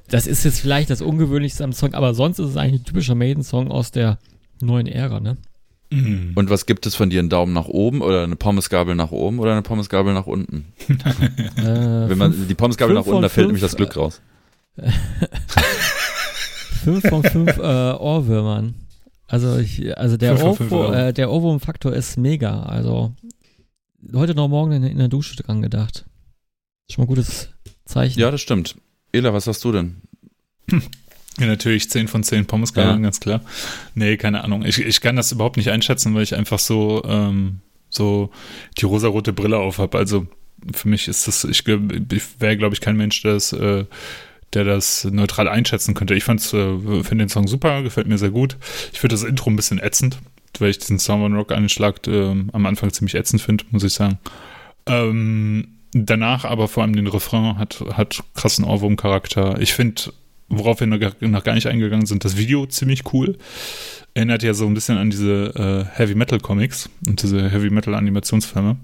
Das 0.09 0.27
ist 0.27 0.43
jetzt 0.43 0.59
vielleicht 0.59 0.89
das 0.89 1.01
Ungewöhnlichste 1.01 1.63
am 1.63 1.71
Song, 1.71 1.93
aber 1.93 2.13
sonst 2.13 2.39
ist 2.39 2.49
es 2.49 2.57
eigentlich 2.57 2.81
ein 2.81 2.85
typischer 2.85 3.15
Maiden-Song 3.15 3.71
aus 3.71 3.91
der 3.91 4.19
neuen 4.59 4.87
Ära, 4.87 5.19
ne? 5.21 5.37
Mhm. 5.89 6.33
Und 6.35 6.49
was 6.49 6.65
gibt 6.65 6.85
es 6.85 6.95
von 6.95 7.09
dir? 7.09 7.19
Einen 7.19 7.29
Daumen 7.29 7.53
nach 7.53 7.67
oben 7.69 8.01
oder 8.01 8.25
eine 8.25 8.35
Pommesgabel 8.35 8.95
nach 8.95 9.11
oben 9.11 9.39
oder 9.39 9.53
eine 9.53 9.61
Pommesgabel 9.61 10.13
nach 10.13 10.27
unten? 10.27 10.65
Äh, 10.89 10.93
Wenn 11.63 12.17
man 12.17 12.47
die 12.49 12.53
Pommesgabel 12.55 12.93
nach 12.93 13.05
unten, 13.05 13.21
da 13.21 13.29
fällt 13.29 13.47
nämlich 13.47 13.61
das 13.61 13.77
Glück 13.77 13.95
raus. 13.95 14.19
fünf 16.87 17.07
von 17.09 17.23
fünf 17.23 17.57
äh, 17.57 17.61
Ohrwürmern. 17.61 18.75
Also, 19.27 19.57
ich, 19.57 19.97
also 19.97 20.15
der, 20.15 20.37
Fünf 20.37 20.41
von 20.41 20.55
fünf 20.55 20.71
Ohrwurm, 20.71 20.93
äh, 20.93 21.13
der 21.13 21.29
Ohrwurm-Faktor 21.31 21.93
ist 21.93 22.17
mega. 22.17 22.63
Also 22.63 23.13
heute 24.13 24.35
noch 24.35 24.47
morgen 24.47 24.71
in, 24.71 24.83
in 24.83 24.97
der 24.97 25.09
Dusche 25.09 25.35
dran 25.35 25.61
gedacht. 25.61 26.05
Schon 26.89 27.03
mal 27.03 27.05
ein 27.05 27.09
gutes 27.15 27.49
Zeichen. 27.85 28.19
Ja, 28.19 28.31
das 28.31 28.39
stimmt. 28.41 28.75
Ela, 29.11 29.33
was 29.33 29.47
hast 29.47 29.63
du 29.65 29.71
denn? 29.73 29.97
Ja, 31.39 31.45
natürlich 31.45 31.89
10 31.89 32.07
von 32.07 32.23
10 32.23 32.45
Pommesgabeln, 32.45 32.97
Ja. 32.99 33.03
ganz 33.03 33.19
klar. 33.19 33.41
Nee, 33.93 34.15
keine 34.17 34.43
Ahnung. 34.43 34.63
Ich, 34.63 34.79
ich 34.79 35.01
kann 35.01 35.15
das 35.17 35.31
überhaupt 35.31 35.57
nicht 35.57 35.69
einschätzen, 35.69 36.15
weil 36.15 36.23
ich 36.23 36.35
einfach 36.35 36.59
so, 36.59 37.03
ähm, 37.05 37.59
so 37.89 38.31
die 38.77 38.85
rosarote 38.85 39.33
Brille 39.33 39.57
auf 39.57 39.77
habe. 39.77 39.97
Also 39.97 40.27
für 40.73 40.87
mich 40.87 41.07
ist 41.07 41.27
das, 41.27 41.43
ich, 41.43 41.67
ich 41.67 42.41
wäre, 42.41 42.57
glaube 42.57 42.73
ich, 42.73 42.81
kein 42.81 42.97
Mensch, 42.97 43.21
der 43.21 43.33
das, 43.33 43.53
äh, 43.53 43.85
der 44.53 44.63
das 44.63 45.05
neutral 45.05 45.47
einschätzen 45.47 45.93
könnte. 45.93 46.15
Ich 46.15 46.27
äh, 46.27 46.37
finde 46.37 47.25
den 47.25 47.29
Song 47.29 47.47
super, 47.47 47.83
gefällt 47.83 48.07
mir 48.07 48.17
sehr 48.17 48.29
gut. 48.29 48.57
Ich 48.93 48.99
finde 48.99 49.15
das 49.15 49.23
Intro 49.23 49.49
ein 49.49 49.55
bisschen 49.55 49.79
ätzend, 49.79 50.19
weil 50.59 50.69
ich 50.69 50.79
diesen 50.79 50.99
Southern 50.99 51.35
Rock 51.35 51.51
Anschlag 51.51 52.07
äh, 52.07 52.29
am 52.29 52.65
Anfang 52.65 52.91
ziemlich 52.91 53.15
ätzend 53.15 53.41
finde, 53.41 53.65
muss 53.71 53.83
ich 53.83 53.93
sagen. 53.93 54.19
Ähm, 54.85 55.67
danach 55.91 56.45
aber 56.45 56.67
vor 56.67 56.83
allem 56.83 56.95
den 56.95 57.07
Refrain 57.07 57.57
hat, 57.57 57.83
hat 57.93 58.23
krassen 58.35 58.65
Ohrwurm-Charakter. 58.65 59.59
Ich 59.59 59.73
finde, 59.73 60.13
worauf 60.49 60.79
wir 60.79 60.87
noch 60.87 60.99
gar, 60.99 61.13
noch 61.19 61.43
gar 61.43 61.55
nicht 61.55 61.67
eingegangen 61.67 62.05
sind, 62.05 62.23
das 62.25 62.37
Video 62.37 62.65
ziemlich 62.65 63.13
cool. 63.13 63.37
Erinnert 64.13 64.43
ja 64.43 64.53
so 64.53 64.65
ein 64.65 64.73
bisschen 64.73 64.97
an 64.97 65.09
diese 65.09 65.87
äh, 65.93 65.97
Heavy 65.97 66.15
Metal 66.15 66.39
Comics 66.39 66.89
und 67.05 67.21
diese 67.21 67.49
Heavy 67.49 67.69
Metal 67.69 67.93
Animationsfilme. 67.93 68.77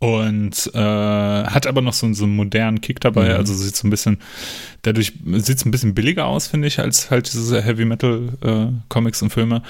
Und 0.00 0.70
äh, 0.74 0.78
hat 0.78 1.66
aber 1.66 1.80
noch 1.80 1.92
so, 1.92 2.12
so 2.12 2.24
einen 2.24 2.36
modernen 2.36 2.80
Kick 2.80 3.00
dabei. 3.00 3.30
Mhm. 3.30 3.34
Also 3.34 3.54
sieht 3.54 3.74
so 3.74 3.86
ein 3.86 3.90
bisschen, 3.90 4.18
dadurch 4.82 5.12
sieht 5.24 5.56
es 5.56 5.64
ein 5.64 5.72
bisschen 5.72 5.94
billiger 5.94 6.26
aus, 6.26 6.46
finde 6.46 6.68
ich, 6.68 6.78
als 6.78 7.10
halt 7.10 7.32
diese 7.32 7.62
Heavy 7.62 7.84
Metal 7.84 8.28
äh, 8.42 8.66
Comics 8.88 9.22
und 9.22 9.30
Filme. 9.30 9.62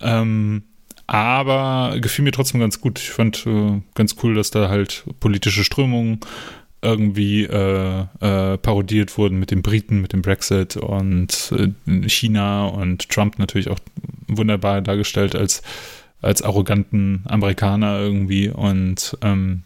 Ähm, 0.00 0.62
aber 1.06 1.96
gefiel 2.00 2.24
mir 2.24 2.32
trotzdem 2.32 2.60
ganz 2.60 2.80
gut. 2.80 2.98
Ich 2.98 3.10
fand 3.10 3.46
äh, 3.46 3.82
ganz 3.94 4.16
cool, 4.22 4.34
dass 4.34 4.50
da 4.50 4.70
halt 4.70 5.04
politische 5.20 5.64
Strömungen 5.64 6.20
irgendwie 6.80 7.44
äh, 7.44 8.04
äh, 8.20 8.58
parodiert 8.58 9.16
wurden 9.18 9.38
mit 9.38 9.50
den 9.50 9.62
Briten, 9.62 10.00
mit 10.00 10.12
dem 10.12 10.22
Brexit 10.22 10.76
und 10.76 11.52
äh, 11.56 12.08
China 12.08 12.66
und 12.66 13.08
Trump 13.08 13.38
natürlich 13.38 13.68
auch 13.68 13.78
wunderbar 14.28 14.80
dargestellt 14.80 15.34
als 15.34 15.62
als 16.22 16.40
arroganten 16.40 17.22
Amerikaner 17.26 17.98
irgendwie 17.98 18.48
und 18.48 19.16
ähm, 19.20 19.62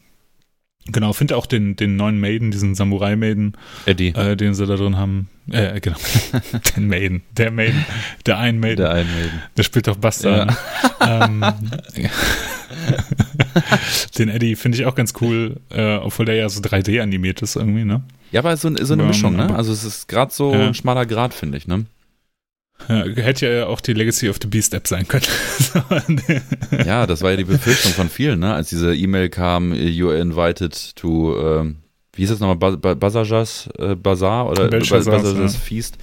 Genau, 0.90 1.12
finde 1.12 1.36
auch 1.36 1.46
den, 1.46 1.76
den 1.76 1.96
neuen 1.96 2.18
Maiden, 2.18 2.50
diesen 2.50 2.74
Samurai-Maiden, 2.74 3.52
Eddie. 3.86 4.08
äh, 4.08 4.36
den 4.36 4.54
sie 4.54 4.66
da 4.66 4.76
drin 4.76 4.96
haben. 4.96 5.28
Äh, 5.50 5.80
genau. 5.80 5.96
den 6.76 6.88
Maiden. 6.88 7.22
Der 7.36 7.50
Maiden. 7.50 7.84
Der 8.26 8.38
ein 8.38 8.58
Maiden. 8.60 8.76
Der 8.78 8.90
einen 8.90 9.10
Maiden. 9.14 9.42
Der 9.56 9.62
spielt 9.64 9.86
doch 9.86 9.96
Buster. 9.96 10.46
Ne? 10.46 10.56
ähm, 11.00 11.44
den 14.18 14.28
Eddie 14.28 14.56
finde 14.56 14.78
ich 14.78 14.86
auch 14.86 14.94
ganz 14.94 15.14
cool, 15.20 15.56
äh, 15.70 15.96
obwohl 15.96 16.26
der 16.26 16.34
ja 16.36 16.48
so 16.48 16.60
3D 16.60 17.00
animiert 17.02 17.42
ist 17.42 17.56
irgendwie, 17.56 17.84
ne? 17.84 18.02
Ja, 18.30 18.40
aber 18.40 18.56
so, 18.56 18.70
so 18.82 18.92
eine 18.94 19.02
Ja, 19.02 19.08
Mischung, 19.08 19.36
ne? 19.36 19.54
Also 19.54 19.72
es 19.72 19.84
ist 19.84 20.08
gerade 20.08 20.32
so 20.32 20.52
Ja. 20.52 20.66
ein 20.68 20.74
schmaler 20.74 21.06
Grad, 21.06 21.32
finde 21.34 21.58
ich, 21.58 21.66
ne? 21.66 21.86
Ja, 22.88 23.04
hätte 23.04 23.46
ja 23.48 23.66
auch 23.66 23.80
die 23.80 23.92
Legacy 23.92 24.28
of 24.28 24.38
the 24.40 24.46
Beast 24.48 24.72
App 24.74 24.86
sein 24.88 25.06
können. 25.08 25.24
Ne? 26.08 26.42
Ja, 26.86 27.06
das 27.06 27.22
war 27.22 27.30
ja 27.32 27.36
die 27.36 27.44
Befürchtung 27.44 27.92
von 27.92 28.08
vielen, 28.08 28.40
ne? 28.40 28.54
Als 28.54 28.68
diese 28.70 28.94
E-Mail 28.94 29.28
kam, 29.28 29.74
you 29.74 30.08
are 30.08 30.18
invited 30.18 30.96
to, 30.96 31.36
ähm, 31.60 31.76
wie 32.14 32.22
hieß 32.22 32.30
das 32.30 32.40
nochmal, 32.40 32.56
Ba- 32.56 32.76
Ba- 32.76 32.94
Bazajas 32.94 33.68
äh, 33.78 33.94
Bazaar 33.94 34.48
oder 34.50 34.68
Bazajas 34.68 35.36
ja. 35.36 35.48
Feast. 35.48 35.98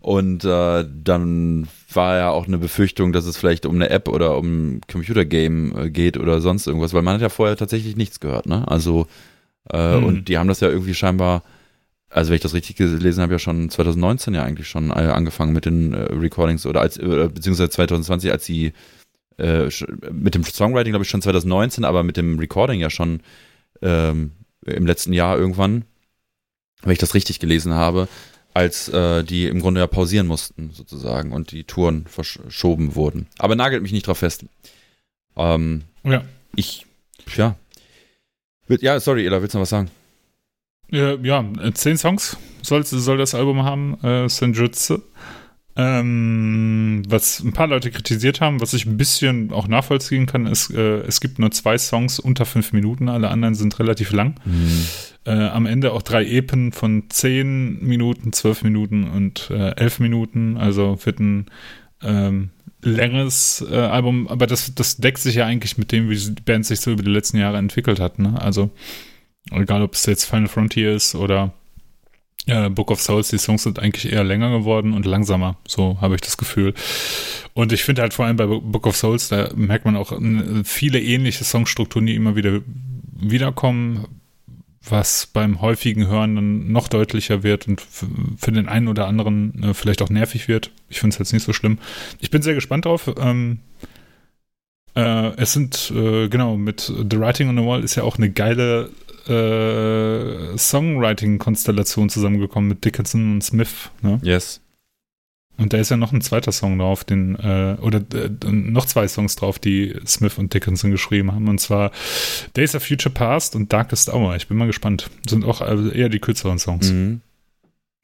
Und 0.00 0.44
äh, 0.44 0.84
dann 0.88 1.68
war 1.92 2.16
ja 2.16 2.30
auch 2.30 2.46
eine 2.46 2.58
Befürchtung, 2.58 3.12
dass 3.12 3.24
es 3.26 3.36
vielleicht 3.36 3.66
um 3.66 3.74
eine 3.74 3.90
App 3.90 4.08
oder 4.08 4.36
um 4.38 4.76
ein 4.76 4.80
Computergame 4.90 5.84
äh, 5.86 5.90
geht 5.90 6.16
oder 6.16 6.40
sonst 6.40 6.66
irgendwas, 6.66 6.92
weil 6.94 7.02
man 7.02 7.14
hat 7.14 7.22
ja 7.22 7.28
vorher 7.28 7.56
tatsächlich 7.56 7.96
nichts 7.96 8.20
gehört, 8.20 8.46
ne? 8.46 8.66
Also, 8.68 9.06
äh, 9.72 9.96
Mhm. 9.96 10.04
und 10.04 10.24
die 10.28 10.38
haben 10.38 10.48
das 10.48 10.60
ja 10.60 10.68
irgendwie 10.68 10.94
scheinbar, 10.94 11.42
also 12.10 12.30
wenn 12.30 12.36
ich 12.36 12.42
das 12.42 12.54
richtig 12.54 12.76
gelesen 12.76 13.20
habe, 13.20 13.32
ja 13.32 13.38
schon 13.38 13.68
2019 13.68 14.34
ja 14.34 14.44
eigentlich 14.44 14.68
schon 14.68 14.90
äh, 14.90 14.94
angefangen 14.94 15.52
mit 15.52 15.64
den 15.64 15.92
äh, 15.92 16.12
Recordings 16.14 16.66
oder 16.66 16.80
als, 16.80 16.96
äh, 16.96 17.28
beziehungsweise 17.32 17.70
2020, 17.70 18.30
als 18.30 18.44
sie 18.44 18.72
äh, 19.38 19.68
mit 20.12 20.34
dem 20.34 20.44
Songwriting 20.44 20.92
glaube 20.92 21.04
ich 21.04 21.10
schon 21.10 21.22
2019, 21.22 21.84
aber 21.84 22.02
mit 22.02 22.16
dem 22.16 22.38
Recording 22.38 22.80
ja 22.80 22.90
schon 22.90 23.20
ähm, 23.82 24.32
im 24.64 24.86
letzten 24.86 25.12
Jahr 25.12 25.36
irgendwann, 25.36 25.84
wenn 26.82 26.92
ich 26.92 26.98
das 26.98 27.14
richtig 27.14 27.40
gelesen 27.40 27.74
habe, 27.74 28.08
als 28.54 28.88
äh, 28.88 29.22
die 29.22 29.46
im 29.46 29.60
Grunde 29.60 29.80
ja 29.80 29.86
pausieren 29.86 30.26
mussten 30.26 30.70
sozusagen 30.72 31.32
und 31.32 31.50
die 31.50 31.64
Touren 31.64 32.06
verschoben 32.06 32.94
wurden. 32.94 33.26
Aber 33.38 33.54
nagelt 33.54 33.82
mich 33.82 33.92
nicht 33.92 34.06
drauf 34.06 34.18
fest. 34.18 34.46
Ähm, 35.36 35.82
ja. 36.04 36.24
ich, 36.54 36.86
ja. 37.36 37.56
Ja, 38.68 38.98
sorry, 38.98 39.26
Ella, 39.26 39.42
willst 39.42 39.54
du 39.54 39.58
noch 39.58 39.62
was 39.62 39.70
sagen? 39.70 39.90
Ja, 40.90 41.14
ja, 41.14 41.44
äh, 41.60 41.72
zehn 41.72 41.96
Songs 41.96 42.36
soll, 42.62 42.84
soll 42.84 43.18
das 43.18 43.34
Album 43.34 43.62
haben, 43.62 43.98
äh, 44.02 44.28
Senjutsu. 44.28 44.98
Ähm, 45.78 47.02
was 47.06 47.40
ein 47.40 47.52
paar 47.52 47.66
Leute 47.66 47.90
kritisiert 47.90 48.40
haben, 48.40 48.62
was 48.62 48.72
ich 48.72 48.86
ein 48.86 48.96
bisschen 48.96 49.52
auch 49.52 49.68
nachvollziehen 49.68 50.24
kann, 50.24 50.46
ist, 50.46 50.70
äh, 50.70 51.00
es 51.00 51.20
gibt 51.20 51.38
nur 51.38 51.50
zwei 51.50 51.76
Songs 51.76 52.18
unter 52.18 52.46
fünf 52.46 52.72
Minuten, 52.72 53.10
alle 53.10 53.28
anderen 53.28 53.54
sind 53.54 53.78
relativ 53.78 54.10
lang. 54.12 54.36
Äh, 55.26 55.48
am 55.48 55.66
Ende 55.66 55.92
auch 55.92 56.00
drei 56.00 56.24
Epen 56.24 56.72
von 56.72 57.04
zehn 57.10 57.84
Minuten, 57.84 58.32
zwölf 58.32 58.62
Minuten 58.62 59.04
und 59.04 59.50
äh, 59.50 59.72
elf 59.76 59.98
Minuten, 59.98 60.56
also 60.56 60.98
wird 61.04 61.20
ein 61.20 61.46
ähm, 62.02 62.50
längeres 62.80 63.62
äh, 63.70 63.74
Album, 63.76 64.28
aber 64.28 64.46
das, 64.46 64.74
das 64.74 64.96
deckt 64.96 65.18
sich 65.18 65.34
ja 65.34 65.44
eigentlich 65.44 65.76
mit 65.76 65.92
dem, 65.92 66.08
wie 66.08 66.16
die 66.16 66.42
Band 66.42 66.64
sich 66.64 66.80
so 66.80 66.90
über 66.90 67.02
die 67.02 67.10
letzten 67.10 67.36
Jahre 67.36 67.58
entwickelt 67.58 68.00
hat. 68.00 68.18
Ne? 68.18 68.40
Also 68.40 68.70
egal, 69.50 69.82
ob 69.82 69.94
es 69.94 70.06
jetzt 70.06 70.24
Final 70.24 70.48
Frontier 70.48 70.94
ist 70.94 71.14
oder 71.14 71.52
äh, 72.46 72.70
Book 72.70 72.90
of 72.90 73.00
Souls, 73.00 73.28
die 73.28 73.38
Songs 73.38 73.62
sind 73.64 73.78
eigentlich 73.78 74.12
eher 74.12 74.24
länger 74.24 74.50
geworden 74.50 74.92
und 74.92 75.06
langsamer, 75.06 75.56
so 75.66 75.98
habe 76.00 76.14
ich 76.14 76.20
das 76.20 76.36
Gefühl. 76.36 76.74
Und 77.54 77.72
ich 77.72 77.82
finde 77.84 78.02
halt 78.02 78.14
vor 78.14 78.26
allem 78.26 78.36
bei 78.36 78.46
Book 78.46 78.86
of 78.86 78.96
Souls, 78.96 79.28
da 79.28 79.50
merkt 79.54 79.84
man 79.84 79.96
auch 79.96 80.12
viele 80.64 81.00
ähnliche 81.00 81.44
Songstrukturen, 81.44 82.06
die 82.06 82.14
immer 82.14 82.36
wieder 82.36 82.60
wiederkommen, 83.18 84.06
was 84.88 85.26
beim 85.26 85.60
häufigen 85.60 86.06
Hören 86.06 86.36
dann 86.36 86.72
noch 86.72 86.88
deutlicher 86.88 87.42
wird 87.42 87.66
und 87.66 87.80
für 87.80 88.52
den 88.52 88.68
einen 88.68 88.88
oder 88.88 89.08
anderen 89.08 89.62
äh, 89.62 89.74
vielleicht 89.74 90.02
auch 90.02 90.10
nervig 90.10 90.48
wird. 90.48 90.70
Ich 90.88 91.00
finde 91.00 91.14
es 91.14 91.18
jetzt 91.18 91.32
nicht 91.32 91.42
so 91.42 91.52
schlimm. 91.52 91.78
Ich 92.20 92.30
bin 92.30 92.42
sehr 92.42 92.54
gespannt 92.54 92.84
drauf. 92.84 93.10
Ähm, 93.18 93.58
äh, 94.94 95.32
es 95.36 95.52
sind, 95.52 95.92
äh, 95.94 96.28
genau, 96.28 96.56
mit 96.56 96.80
The 96.80 97.18
Writing 97.18 97.48
on 97.48 97.56
the 97.56 97.64
Wall 97.64 97.82
ist 97.82 97.96
ja 97.96 98.04
auch 98.04 98.16
eine 98.16 98.30
geile 98.30 98.90
äh, 99.28 100.56
Songwriting-Konstellation 100.56 102.08
zusammengekommen 102.08 102.68
mit 102.68 102.84
Dickinson 102.84 103.32
und 103.34 103.42
Smith. 103.42 103.90
Ne? 104.02 104.18
Yes. 104.22 104.60
Und 105.58 105.72
da 105.72 105.78
ist 105.78 105.90
ja 105.90 105.96
noch 105.96 106.12
ein 106.12 106.20
zweiter 106.20 106.52
Song 106.52 106.78
drauf, 106.78 107.02
den, 107.04 107.34
äh, 107.36 107.76
oder 107.80 108.02
äh, 108.14 108.28
noch 108.52 108.84
zwei 108.84 109.08
Songs 109.08 109.36
drauf, 109.36 109.58
die 109.58 109.94
Smith 110.06 110.36
und 110.36 110.52
Dickinson 110.52 110.90
geschrieben 110.90 111.32
haben. 111.32 111.48
Und 111.48 111.60
zwar 111.60 111.92
Days 112.54 112.74
of 112.74 112.84
Future 112.84 113.12
Past 113.14 113.56
und 113.56 113.72
Darkest 113.72 114.12
Hour. 114.12 114.36
Ich 114.36 114.48
bin 114.48 114.58
mal 114.58 114.66
gespannt. 114.66 115.08
Sind 115.26 115.46
auch 115.46 115.62
also 115.62 115.88
eher 115.90 116.10
die 116.10 116.18
kürzeren 116.18 116.58
Songs. 116.58 116.90
Mhm. 116.92 117.22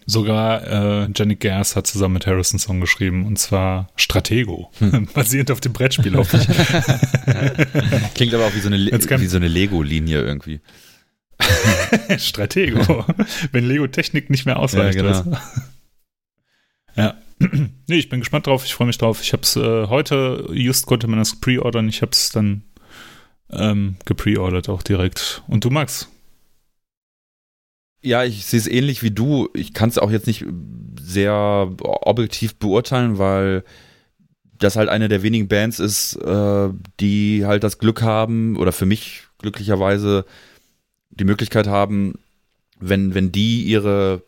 Sogar 0.06 1.04
äh, 1.04 1.08
Janik 1.14 1.40
Gers 1.40 1.76
hat 1.76 1.86
zusammen 1.86 2.14
mit 2.14 2.26
Harrison 2.26 2.58
Song 2.58 2.80
geschrieben, 2.80 3.24
und 3.26 3.38
zwar 3.38 3.88
Stratego. 3.96 4.72
Basierend 5.14 5.50
auf 5.52 5.60
dem 5.60 5.72
Brettspiel. 5.74 6.16
Auf 6.16 6.30
Klingt 8.14 8.34
aber 8.34 8.46
auch 8.46 8.54
wie 8.54 8.60
so 8.60 8.66
eine, 8.68 8.78
Le- 8.78 8.92
wie 9.20 9.26
so 9.26 9.36
eine 9.36 9.48
Lego-Linie 9.48 10.22
irgendwie. 10.22 10.60
Stratego. 12.18 13.04
Wenn 13.52 13.66
Lego 13.66 13.86
Technik 13.86 14.30
nicht 14.30 14.46
mehr 14.46 14.58
ausreicht. 14.58 14.96
Ja, 14.96 15.02
genau. 15.02 15.32
weißt 15.32 15.44
du? 16.96 17.00
ja. 17.00 17.14
nee, 17.88 17.96
ich 17.96 18.08
bin 18.08 18.20
gespannt 18.20 18.46
drauf. 18.46 18.64
Ich 18.64 18.74
freue 18.74 18.86
mich 18.86 18.98
drauf. 18.98 19.20
Ich 19.22 19.32
habe 19.32 19.42
es 19.42 19.56
äh, 19.56 19.86
heute, 19.88 20.48
just 20.52 20.86
konnte 20.86 21.06
man 21.06 21.18
das 21.18 21.40
pre-ordern. 21.40 21.88
Ich 21.88 22.02
habe 22.02 22.12
es 22.12 22.30
dann 22.30 22.62
ähm, 23.50 23.96
gepreordert 24.04 24.68
auch 24.68 24.82
direkt. 24.82 25.42
Und 25.48 25.64
du, 25.64 25.70
Max? 25.70 26.08
Ja, 28.02 28.24
ich 28.24 28.46
sehe 28.46 28.58
es 28.58 28.66
ähnlich 28.66 29.02
wie 29.02 29.12
du. 29.12 29.48
Ich 29.54 29.74
kann 29.74 29.88
es 29.88 29.98
auch 29.98 30.10
jetzt 30.10 30.26
nicht 30.26 30.44
sehr 31.00 31.70
objektiv 31.80 32.56
beurteilen, 32.56 33.18
weil 33.18 33.64
das 34.58 34.76
halt 34.76 34.88
eine 34.88 35.08
der 35.08 35.22
wenigen 35.22 35.48
Bands 35.48 35.78
ist, 35.78 36.16
äh, 36.16 36.68
die 37.00 37.44
halt 37.44 37.64
das 37.64 37.78
Glück 37.78 38.02
haben 38.02 38.56
oder 38.56 38.72
für 38.72 38.86
mich 38.86 39.24
glücklicherweise 39.38 40.24
die 41.12 41.24
Möglichkeit 41.24 41.66
haben, 41.66 42.14
wenn, 42.80 43.14
wenn 43.14 43.32
die 43.32 43.62
ihre, 43.62 44.22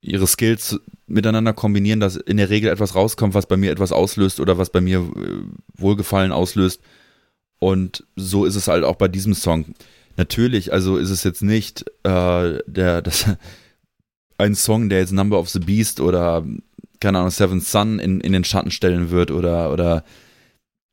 ihre 0.00 0.26
Skills 0.26 0.80
miteinander 1.06 1.52
kombinieren, 1.52 2.00
dass 2.00 2.16
in 2.16 2.38
der 2.38 2.50
Regel 2.50 2.70
etwas 2.70 2.94
rauskommt, 2.94 3.34
was 3.34 3.46
bei 3.46 3.56
mir 3.56 3.70
etwas 3.70 3.92
auslöst 3.92 4.40
oder 4.40 4.58
was 4.58 4.70
bei 4.70 4.80
mir 4.80 4.98
äh, 4.98 5.80
Wohlgefallen 5.80 6.32
auslöst. 6.32 6.80
Und 7.58 8.04
so 8.16 8.44
ist 8.44 8.56
es 8.56 8.68
halt 8.68 8.84
auch 8.84 8.96
bei 8.96 9.08
diesem 9.08 9.34
Song. 9.34 9.66
Natürlich, 10.16 10.72
also 10.72 10.96
ist 10.96 11.10
es 11.10 11.22
jetzt 11.22 11.42
nicht 11.42 11.84
äh, 12.02 12.58
der, 12.66 13.02
das, 13.02 13.26
ein 14.38 14.54
Song, 14.54 14.88
der 14.88 15.00
jetzt 15.00 15.12
Number 15.12 15.38
of 15.38 15.48
the 15.48 15.60
Beast 15.60 16.00
oder 16.00 16.44
keine 17.00 17.18
Ahnung, 17.18 17.30
Seventh 17.30 17.64
Sun 17.64 17.98
in, 17.98 18.20
in 18.20 18.32
den 18.32 18.44
Schatten 18.44 18.70
stellen 18.70 19.10
wird 19.10 19.30
oder 19.30 19.72
oder 19.72 20.04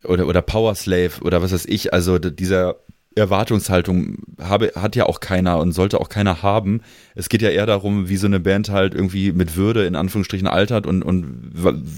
oder 0.03 0.27
oder 0.27 0.41
Power 0.41 0.75
Slave 0.75 1.21
oder 1.21 1.41
was 1.41 1.51
weiß 1.51 1.65
ich. 1.65 1.93
Also 1.93 2.17
dieser 2.19 2.77
Erwartungshaltung 3.15 4.17
habe, 4.39 4.71
hat 4.75 4.95
ja 4.95 5.05
auch 5.05 5.19
keiner 5.19 5.59
und 5.59 5.71
sollte 5.71 5.99
auch 5.99 6.09
keiner 6.09 6.43
haben. 6.43 6.81
Es 7.15 7.29
geht 7.29 7.41
ja 7.41 7.49
eher 7.49 7.65
darum, 7.65 8.07
wie 8.07 8.17
so 8.17 8.27
eine 8.27 8.39
Band 8.39 8.69
halt 8.69 8.93
irgendwie 8.93 9.31
mit 9.31 9.55
Würde 9.55 9.85
in 9.85 9.95
Anführungsstrichen 9.95 10.47
altert 10.47 10.85
und, 10.85 11.01
und 11.01 11.53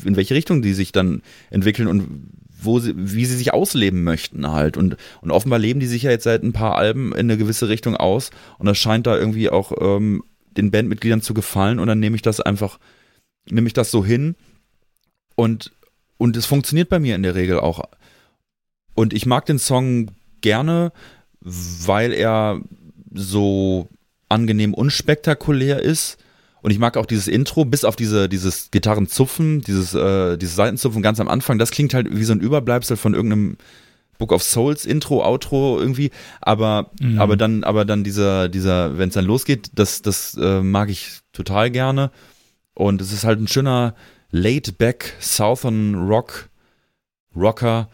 in 0.06 0.16
welche 0.16 0.36
Richtung 0.36 0.62
die 0.62 0.74
sich 0.74 0.92
dann 0.92 1.22
entwickeln 1.50 1.88
und 1.88 2.30
wo 2.64 2.80
sie, 2.80 2.94
wie 2.96 3.26
sie 3.26 3.36
sich 3.36 3.54
ausleben 3.54 4.04
möchten 4.04 4.52
halt. 4.52 4.78
Und, 4.78 4.96
und 5.22 5.32
offenbar 5.32 5.60
leben 5.60 5.80
die 5.80 5.88
sich 5.88 6.04
ja 6.04 6.12
jetzt 6.12 6.24
seit 6.24 6.44
ein 6.44 6.54
paar 6.54 6.76
Alben 6.76 7.12
in 7.12 7.20
eine 7.20 7.38
gewisse 7.38 7.68
Richtung 7.68 7.96
aus 7.96 8.32
und 8.58 8.68
das 8.68 8.78
scheint 8.78 9.06
da 9.08 9.18
irgendwie 9.18 9.50
auch 9.50 9.74
ähm, 9.82 10.24
den 10.58 10.72
Bandmitgliedern 10.72 11.22
zu 11.22 11.34
gefallen 11.34 11.80
und 11.80 11.88
dann 11.88 12.00
nehme 12.00 12.16
ich 12.16 12.22
das 12.22 12.40
einfach, 12.40 12.80
nehme 13.50 13.68
ich 13.68 13.74
das 13.74 13.92
so 13.92 14.06
hin 14.06 14.36
und, 15.36 15.72
und 16.18 16.38
es 16.38 16.46
funktioniert 16.46 16.90
bei 16.90 17.00
mir 17.00 17.16
in 17.16 17.24
der 17.24 17.36
Regel 17.36 17.60
auch. 17.60 17.84
Und 18.94 19.14
ich 19.14 19.26
mag 19.26 19.46
den 19.46 19.60
Song 19.60 20.12
gerne, 20.42 20.92
weil 21.42 22.14
er 22.14 22.62
so 23.14 23.88
angenehm 24.30 24.74
unspektakulär 24.74 25.82
ist. 25.82 26.18
Und 26.62 26.72
ich 26.72 26.78
mag 26.80 26.96
auch 26.96 27.08
dieses 27.08 27.28
Intro, 27.28 27.66
bis 27.66 27.84
auf 27.84 27.96
diese, 27.96 28.30
dieses 28.30 28.70
Gitarrenzupfen, 28.70 29.62
dieses, 29.62 29.94
äh, 29.96 30.38
dieses 30.38 30.56
Seitenzupfen 30.56 31.02
ganz 31.02 31.20
am 31.20 31.28
Anfang. 31.28 31.58
Das 31.58 31.72
klingt 31.72 31.94
halt 31.94 32.16
wie 32.16 32.24
so 32.24 32.34
ein 32.34 32.40
Überbleibsel 32.40 32.98
von 32.98 33.16
irgendeinem 33.16 33.58
Book 34.20 34.32
of 34.32 34.44
Souls 34.44 34.86
Intro, 34.86 35.26
Outro 35.26 35.80
irgendwie. 35.80 36.12
Aber, 36.40 36.92
Mhm. 37.00 37.20
aber 37.20 37.36
dann, 37.36 37.64
aber 37.64 37.84
dann 37.86 38.04
dieser, 38.04 38.48
dieser, 38.48 39.00
wenn 39.00 39.10
es 39.10 39.16
dann 39.16 39.26
losgeht, 39.26 39.72
das, 39.74 40.04
das 40.04 40.38
äh, 40.40 40.62
mag 40.62 40.92
ich 40.92 41.22
total 41.34 41.72
gerne. 41.72 42.12
Und 42.76 43.02
es 43.02 43.12
ist 43.12 43.24
halt 43.24 43.40
ein 43.42 43.48
schöner 43.48 43.96
laid-back 44.30 45.16
Southern 45.20 45.96
Rock 46.08 46.50
Rocker. 47.36 47.90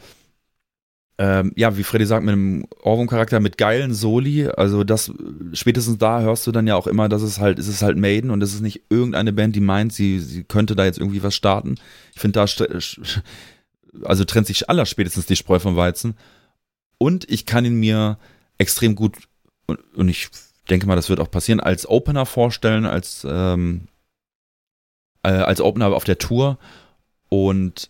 Ähm, 1.19 1.51
ja, 1.55 1.75
wie 1.77 1.83
Freddy 1.83 2.05
sagt, 2.05 2.23
mit 2.23 2.33
einem 2.33 2.67
Ohrwurm-Charakter, 2.83 3.39
mit 3.39 3.57
geilen 3.57 3.93
Soli. 3.93 4.47
Also 4.47 4.83
das, 4.83 5.11
spätestens 5.53 5.97
da 5.97 6.21
hörst 6.21 6.45
du 6.45 6.51
dann 6.51 6.67
ja 6.67 6.75
auch 6.75 6.85
immer, 6.85 7.09
dass 7.09 7.23
es 7.23 7.39
halt, 7.39 7.57
es 7.57 7.67
ist 7.67 7.81
halt 7.81 7.97
Maiden 7.97 8.29
und 8.29 8.43
es 8.43 8.53
ist 8.53 8.61
nicht 8.61 8.83
irgendeine 8.89 9.33
Band, 9.33 9.55
die 9.55 9.61
meint, 9.61 9.93
sie, 9.93 10.19
sie 10.19 10.43
könnte 10.43 10.75
da 10.75 10.85
jetzt 10.85 10.99
irgendwie 10.99 11.23
was 11.23 11.33
starten. 11.33 11.75
Ich 12.13 12.21
finde, 12.21 12.39
da 12.39 12.45
also 14.03 14.25
trennt 14.25 14.47
sich 14.47 14.69
aller 14.69 14.85
spätestens 14.85 15.25
die 15.25 15.35
Spreu 15.35 15.59
vom 15.59 15.75
Weizen. 15.75 16.15
Und 16.99 17.29
ich 17.29 17.45
kann 17.45 17.65
ihn 17.65 17.79
mir 17.79 18.17
extrem 18.59 18.95
gut, 18.95 19.15
und, 19.65 19.79
und 19.95 20.09
ich 20.09 20.29
denke 20.69 20.85
mal, 20.85 20.95
das 20.95 21.09
wird 21.09 21.19
auch 21.19 21.31
passieren, 21.31 21.59
als 21.59 21.87
Opener 21.87 22.25
vorstellen, 22.27 22.85
als, 22.85 23.25
ähm, 23.27 23.87
äh, 25.23 25.29
als 25.29 25.61
Opener 25.61 25.87
auf 25.95 26.03
der 26.03 26.19
Tour. 26.19 26.59
Und 27.29 27.89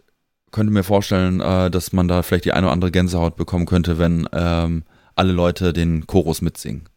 könnte 0.58 0.74
mir 0.74 0.84
vorstellen, 0.84 1.40
äh, 1.40 1.70
dass 1.70 1.94
man 1.94 2.08
da 2.08 2.24
vielleicht 2.24 2.46
die 2.46 2.52
eine 2.52 2.66
oder 2.66 2.74
andere 2.74 2.90
Gänsehaut 2.90 3.36
bekommen 3.36 3.68
könnte, 3.68 4.00
wenn 4.00 4.28
ähm, 4.34 4.84
alle 5.14 5.32
Leute 5.32 5.72
den 5.72 6.08
Chorus 6.08 6.42
mitsingen. 6.42 6.90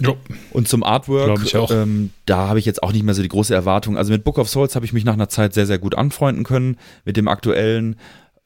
Jo. 0.00 0.16
Und 0.50 0.66
zum 0.66 0.82
Artwork. 0.82 1.52
Ähm, 1.70 2.10
da 2.24 2.48
habe 2.48 2.58
ich 2.58 2.64
jetzt 2.64 2.82
auch 2.82 2.90
nicht 2.90 3.04
mehr 3.04 3.12
so 3.12 3.20
die 3.20 3.28
große 3.28 3.54
Erwartung. 3.54 3.98
Also 3.98 4.12
mit 4.12 4.24
Book 4.24 4.38
of 4.38 4.48
Souls 4.48 4.74
habe 4.74 4.86
ich 4.86 4.94
mich 4.94 5.04
nach 5.04 5.12
einer 5.12 5.28
Zeit 5.28 5.52
sehr, 5.52 5.66
sehr 5.66 5.78
gut 5.78 5.94
anfreunden 5.94 6.42
können. 6.42 6.78
Mit 7.04 7.18
dem 7.18 7.28
aktuellen, 7.28 7.96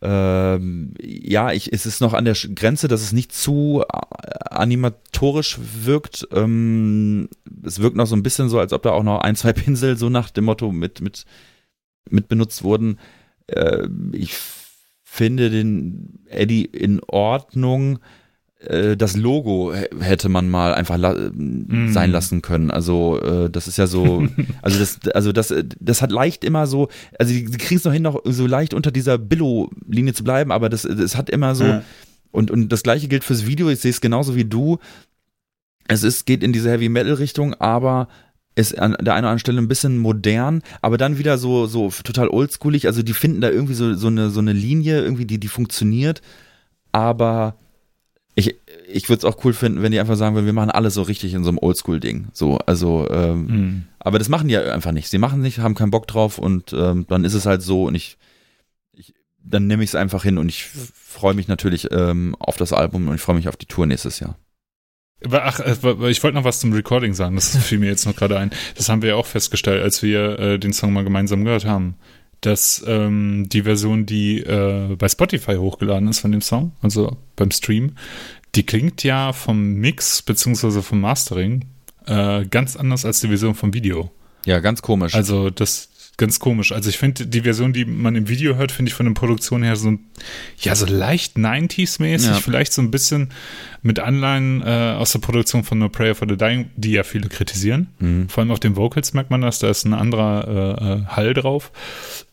ähm, 0.03 0.95
ja, 1.01 1.53
ich, 1.53 1.73
es 1.73 1.87
ist 1.87 2.01
noch 2.01 2.15
an 2.15 2.25
der 2.25 2.35
Grenze, 2.35 2.89
dass 2.89 3.03
es 3.03 3.13
nicht 3.13 3.33
zu 3.33 3.85
äh, 3.89 4.29
animatorisch 4.51 5.59
wirkt. 5.85 6.27
Ähm, 6.33 7.29
es 7.65 7.79
wirkt 7.79 7.97
noch 7.97 8.07
so 8.09 8.17
ein 8.17 8.25
bisschen 8.25 8.49
so, 8.49 8.59
als 8.59 8.73
ob 8.73 8.83
da 8.83 8.91
auch 8.91 9.05
noch 9.05 9.21
ein, 9.21 9.37
zwei 9.37 9.53
Pinsel 9.55 9.97
so 9.97 10.09
nach 10.09 10.31
dem 10.31 10.45
Motto 10.45 10.73
mit, 10.73 11.01
mit, 11.01 11.25
mit 12.11 12.27
benutzt 12.27 12.65
wurden. 12.65 12.99
Äh, 13.49 13.89
ich 14.13 14.37
finde 15.05 15.51
den 15.51 16.21
Eddie 16.27 16.65
in 16.65 17.01
Ordnung 17.07 17.99
äh, 18.61 18.97
das 18.97 19.17
Logo 19.17 19.73
hätte 20.01 20.29
man 20.29 20.49
mal 20.49 20.75
einfach 20.75 20.97
la 20.97 21.15
Mm. 21.15 21.93
sein 21.93 22.11
lassen 22.11 22.43
können. 22.43 22.71
Also 22.71 23.21
äh, 23.21 23.51
das 23.51 23.69
ist 23.69 23.79
ja 23.79 23.87
so, 23.87 24.27
also 24.63 24.79
das, 24.79 24.99
also 25.15 25.33
das, 25.33 25.55
das 25.81 26.03
hat 26.03 26.11
leicht 26.13 26.45
immer 26.45 26.67
so, 26.67 26.89
also 27.19 27.33
die, 27.33 27.45
die 27.45 27.57
kriegen 27.59 27.79
es 27.79 27.85
noch 27.85 27.93
hin, 27.93 28.03
noch 28.03 28.21
so 28.25 28.47
leicht 28.47 28.75
unter 28.75 28.91
dieser 28.91 29.17
Billo-Linie 29.19 30.13
zu 30.15 30.25
bleiben, 30.25 30.51
aber 30.53 30.69
das, 30.69 30.83
das 30.83 31.17
hat 31.17 31.31
immer 31.31 31.55
so, 31.55 31.65
Ja. 31.65 31.83
und, 32.33 32.51
und 32.51 32.69
das 32.71 32.83
gleiche 32.83 33.07
gilt 33.09 33.23
fürs 33.25 33.47
Video, 33.47 33.69
ich 33.71 33.79
sehe 33.81 33.91
es 33.93 34.01
genauso 34.01 34.35
wie 34.35 34.45
du. 34.45 34.79
Es 35.87 36.03
ist, 36.03 36.27
geht 36.27 36.43
in 36.43 36.53
diese 36.53 36.71
Heavy 36.71 36.89
Metal 36.89 37.15
Richtung, 37.15 37.55
aber 37.55 38.09
ist 38.59 38.79
an 38.79 38.93
der 38.93 38.99
einen 38.99 39.05
oder 39.05 39.15
anderen 39.15 39.39
Stelle 39.39 39.61
ein 39.61 39.69
bisschen 39.69 39.99
modern, 39.99 40.63
aber 40.83 40.99
dann 40.99 41.17
wieder 41.19 41.39
so, 41.39 41.67
so 41.67 41.91
total 41.91 42.29
oldschoolig. 42.29 42.87
Also 42.87 43.03
die 43.03 43.13
finden 43.15 43.41
da 43.41 43.51
irgendwie 43.51 43.75
so, 43.75 43.95
so, 43.95 44.09
eine, 44.09 44.31
so 44.31 44.41
eine 44.41 44.53
Linie, 44.53 45.01
irgendwie, 45.01 45.27
die, 45.27 45.39
die 45.39 45.49
funktioniert. 45.49 46.21
Aber 46.93 47.55
ich, 48.35 48.57
ich 48.89 49.09
würde 49.09 49.19
es 49.19 49.25
auch 49.25 49.45
cool 49.45 49.53
finden, 49.53 49.83
wenn 49.83 49.93
die 49.93 50.01
einfach 50.01 50.17
sagen 50.17 50.35
würden, 50.35 50.47
wir 50.47 50.53
machen 50.53 50.71
alles 50.71 50.95
so 50.95 51.03
richtig 51.03 51.35
in 51.35 51.45
so 51.45 51.51
einem 51.51 51.59
Oldschool-Ding. 51.59 52.29
So, 52.33 52.59
also, 52.67 53.09
ähm, 53.11 53.47
Mhm. 53.47 53.85
aber 54.01 54.19
das 54.19 54.29
machen 54.29 54.49
die 54.49 54.55
ja 54.55 54.73
einfach 54.73 54.93
nicht. 54.93 55.09
Sie 55.09 55.19
machen 55.19 55.41
nicht, 55.41 55.59
haben 55.61 55.75
keinen 55.75 55.91
Bock 55.91 56.07
drauf 56.07 56.39
und 56.39 56.73
ähm, 56.73 57.07
dann 57.09 57.25
ist 57.25 57.35
es 57.35 57.47
halt 57.47 57.63
so 57.63 57.85
und 57.85 57.95
ich, 57.95 58.17
ich 58.93 59.15
dann 59.43 59.67
nehme 59.67 59.83
ich 59.85 59.91
es 59.91 59.95
einfach 59.95 60.23
hin 60.25 60.39
und 60.39 60.49
ich 60.49 60.65
freue 60.65 61.35
mich 61.35 61.49
natürlich 61.49 61.89
ähm, 61.93 62.35
auf 62.39 62.57
das 62.57 62.73
Album 62.73 63.09
und 63.09 63.15
ich 63.15 63.21
freue 63.21 63.37
mich 63.37 63.49
auf 63.49 63.57
die 63.57 63.67
Tour 63.67 63.87
nächstes 63.87 64.19
Jahr. 64.21 64.37
Ach, 65.31 65.61
äh, 65.61 65.73
ich 66.11 66.23
wollte 66.23 66.37
noch 66.37 66.45
was 66.45 66.61
zum 66.61 66.73
Recording 66.73 67.15
sagen, 67.15 67.35
das 67.35 67.57
fiel 67.65 67.79
mir 67.79 67.87
jetzt 67.87 68.07
noch 68.07 68.17
gerade 68.17 68.39
ein. 68.39 68.51
Das 68.77 68.89
haben 68.89 69.03
wir 69.03 69.11
ja 69.11 69.15
auch 69.17 69.27
festgestellt, 69.27 69.83
als 69.83 70.03
wir 70.03 70.39
äh, 70.39 70.59
den 70.59 70.73
Song 70.73 70.93
mal 70.93 71.05
gemeinsam 71.05 71.45
gehört 71.45 71.65
haben. 71.65 71.97
Dass 72.41 72.85
ähm, 72.87 73.49
die 73.49 73.63
Version, 73.63 74.07
die 74.07 74.39
äh, 74.39 74.95
bei 74.97 75.09
Spotify 75.09 75.57
hochgeladen 75.57 76.07
ist 76.07 76.21
von 76.21 76.31
dem 76.31 76.41
Song, 76.41 76.71
also 76.83 77.17
beim 77.35 77.51
Stream, 77.51 77.97
die 78.55 78.65
klingt 78.65 79.03
ja 79.03 79.33
vom 79.33 79.75
Mix 79.75 80.23
beziehungsweise 80.23 80.85
vom 80.85 81.01
Mastering 81.01 81.65
äh, 82.07 82.45
ganz 82.47 82.77
anders 82.77 83.05
als 83.05 83.21
die 83.21 83.27
Version 83.27 83.57
vom 83.57 83.75
Video. 83.75 84.13
Ja, 84.47 84.61
ganz 84.61 84.83
komisch. 84.83 85.15
Also 85.15 85.51
das 85.51 85.89
ganz 86.19 86.39
komisch. 86.41 86.73
Also 86.73 86.91
ich 86.91 86.99
finde 86.99 87.27
die 87.27 87.41
Version, 87.41 87.73
die 87.73 87.85
man 87.87 88.15
im 88.17 88.29
Video 88.29 88.57
hört, 88.57 88.71
finde 88.73 88.91
ich 88.91 88.95
von 88.95 89.07
der 89.07 89.15
Produktion 89.15 89.63
her 89.63 89.77
so 89.77 89.97
ja 90.61 90.75
so 90.75 90.85
leicht 90.85 91.37
90s-mäßig, 91.37 92.27
Ja. 92.29 92.35
vielleicht 92.35 92.73
so 92.73 92.83
ein 92.83 92.91
bisschen 92.91 93.31
mit 93.83 94.01
Anleihen 94.01 94.61
äh, 94.61 94.95
aus 94.99 95.13
der 95.13 95.21
Produktion 95.21 95.65
von 95.65 95.79
No 95.79 95.89
Prayer 95.89 96.15
for 96.15 96.29
the 96.29 96.37
Dying, 96.37 96.71
die 96.77 96.91
ja 96.91 97.05
viele 97.05 97.29
kritisieren. 97.29 97.87
Mhm. 98.01 98.29
Vor 98.29 98.43
allem 98.43 98.51
auf 98.51 98.61
den 98.61 98.77
Vocals 98.77 99.15
merkt 99.15 99.31
man 99.31 99.41
das, 99.41 99.61
da 99.61 99.71
ist 99.71 99.85
ein 99.87 99.95
anderer 99.95 100.49
äh, 100.49 100.93
äh, 100.93 101.05
Hall 101.07 101.33
drauf. 101.35 101.71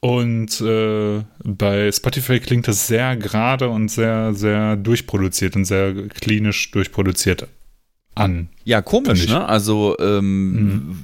Und 0.01 0.59
äh, 0.61 1.21
bei 1.43 1.91
Spotify 1.91 2.39
klingt 2.39 2.67
das 2.67 2.87
sehr 2.87 3.15
gerade 3.15 3.69
und 3.69 3.89
sehr, 3.89 4.33
sehr 4.33 4.75
durchproduziert 4.75 5.55
und 5.55 5.65
sehr 5.65 5.93
klinisch 6.09 6.71
durchproduziert 6.71 7.47
an. 8.15 8.49
Ja, 8.63 8.81
komisch, 8.81 9.27
ne? 9.27 9.45
Also, 9.47 9.95
ähm, 9.99 10.95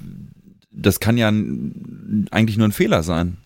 das 0.71 0.99
kann 0.99 1.17
ja 1.17 1.27
eigentlich 1.27 2.57
nur 2.57 2.67
ein 2.67 2.71
Fehler 2.71 3.03
sein. 3.03 3.37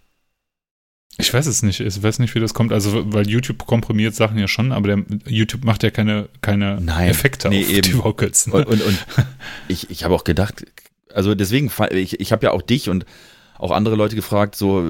Ich 1.17 1.33
weiß 1.33 1.45
es 1.45 1.63
nicht. 1.63 1.79
Ich 1.79 2.03
weiß 2.03 2.19
nicht, 2.19 2.35
wie 2.35 2.39
das 2.39 2.53
kommt. 2.53 2.73
Also, 2.73 3.13
weil 3.13 3.27
YouTube 3.29 3.65
komprimiert 3.65 4.15
Sachen 4.15 4.37
ja 4.37 4.47
schon, 4.49 4.71
aber 4.73 4.95
der, 4.95 5.05
YouTube 5.27 5.63
macht 5.63 5.83
ja 5.83 5.89
keine, 5.89 6.27
keine 6.41 6.79
Nein. 6.81 7.09
Effekte 7.09 7.49
Nee, 7.49 7.63
auf 7.63 7.69
eben. 7.69 7.81
die 7.83 7.97
Vocals. 7.97 8.47
Ne? 8.47 8.53
Und, 8.53 8.67
und, 8.67 8.81
und 8.81 8.97
ich, 9.69 9.89
ich 9.89 10.03
habe 10.03 10.13
auch 10.13 10.25
gedacht, 10.25 10.65
also 11.13 11.33
deswegen, 11.33 11.71
ich, 11.91 12.19
ich 12.19 12.31
habe 12.33 12.45
ja 12.45 12.51
auch 12.51 12.61
dich 12.61 12.89
und 12.89 13.05
auch 13.57 13.71
andere 13.71 13.95
Leute 13.95 14.17
gefragt, 14.17 14.55
so 14.55 14.83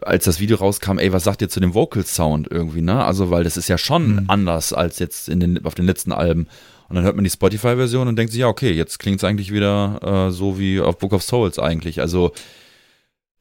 als 0.00 0.24
das 0.24 0.40
Video 0.40 0.56
rauskam, 0.56 0.98
ey, 0.98 1.12
was 1.12 1.24
sagt 1.24 1.42
ihr 1.42 1.50
zu 1.50 1.60
dem 1.60 1.74
Vocal 1.74 2.06
Sound 2.06 2.48
irgendwie, 2.50 2.80
ne? 2.80 3.04
Also, 3.04 3.30
weil 3.30 3.44
das 3.44 3.58
ist 3.58 3.68
ja 3.68 3.76
schon 3.76 4.14
Mhm. 4.14 4.24
anders 4.28 4.72
als 4.72 4.98
jetzt 5.00 5.28
in 5.28 5.40
den, 5.40 5.64
auf 5.66 5.74
den 5.74 5.84
letzten 5.84 6.12
Alben. 6.12 6.46
Und 6.88 6.96
dann 6.96 7.04
hört 7.04 7.16
man 7.16 7.24
die 7.24 7.30
Spotify-Version 7.30 8.08
und 8.08 8.16
denkt 8.16 8.32
sich, 8.32 8.40
ja, 8.40 8.48
okay, 8.48 8.72
jetzt 8.72 8.98
klingt 8.98 9.18
es 9.18 9.24
eigentlich 9.24 9.52
wieder 9.52 10.28
äh, 10.28 10.32
so 10.32 10.58
wie 10.58 10.80
auf 10.80 10.98
Book 10.98 11.12
of 11.12 11.22
Souls 11.22 11.58
eigentlich. 11.58 12.00
Also, 12.00 12.32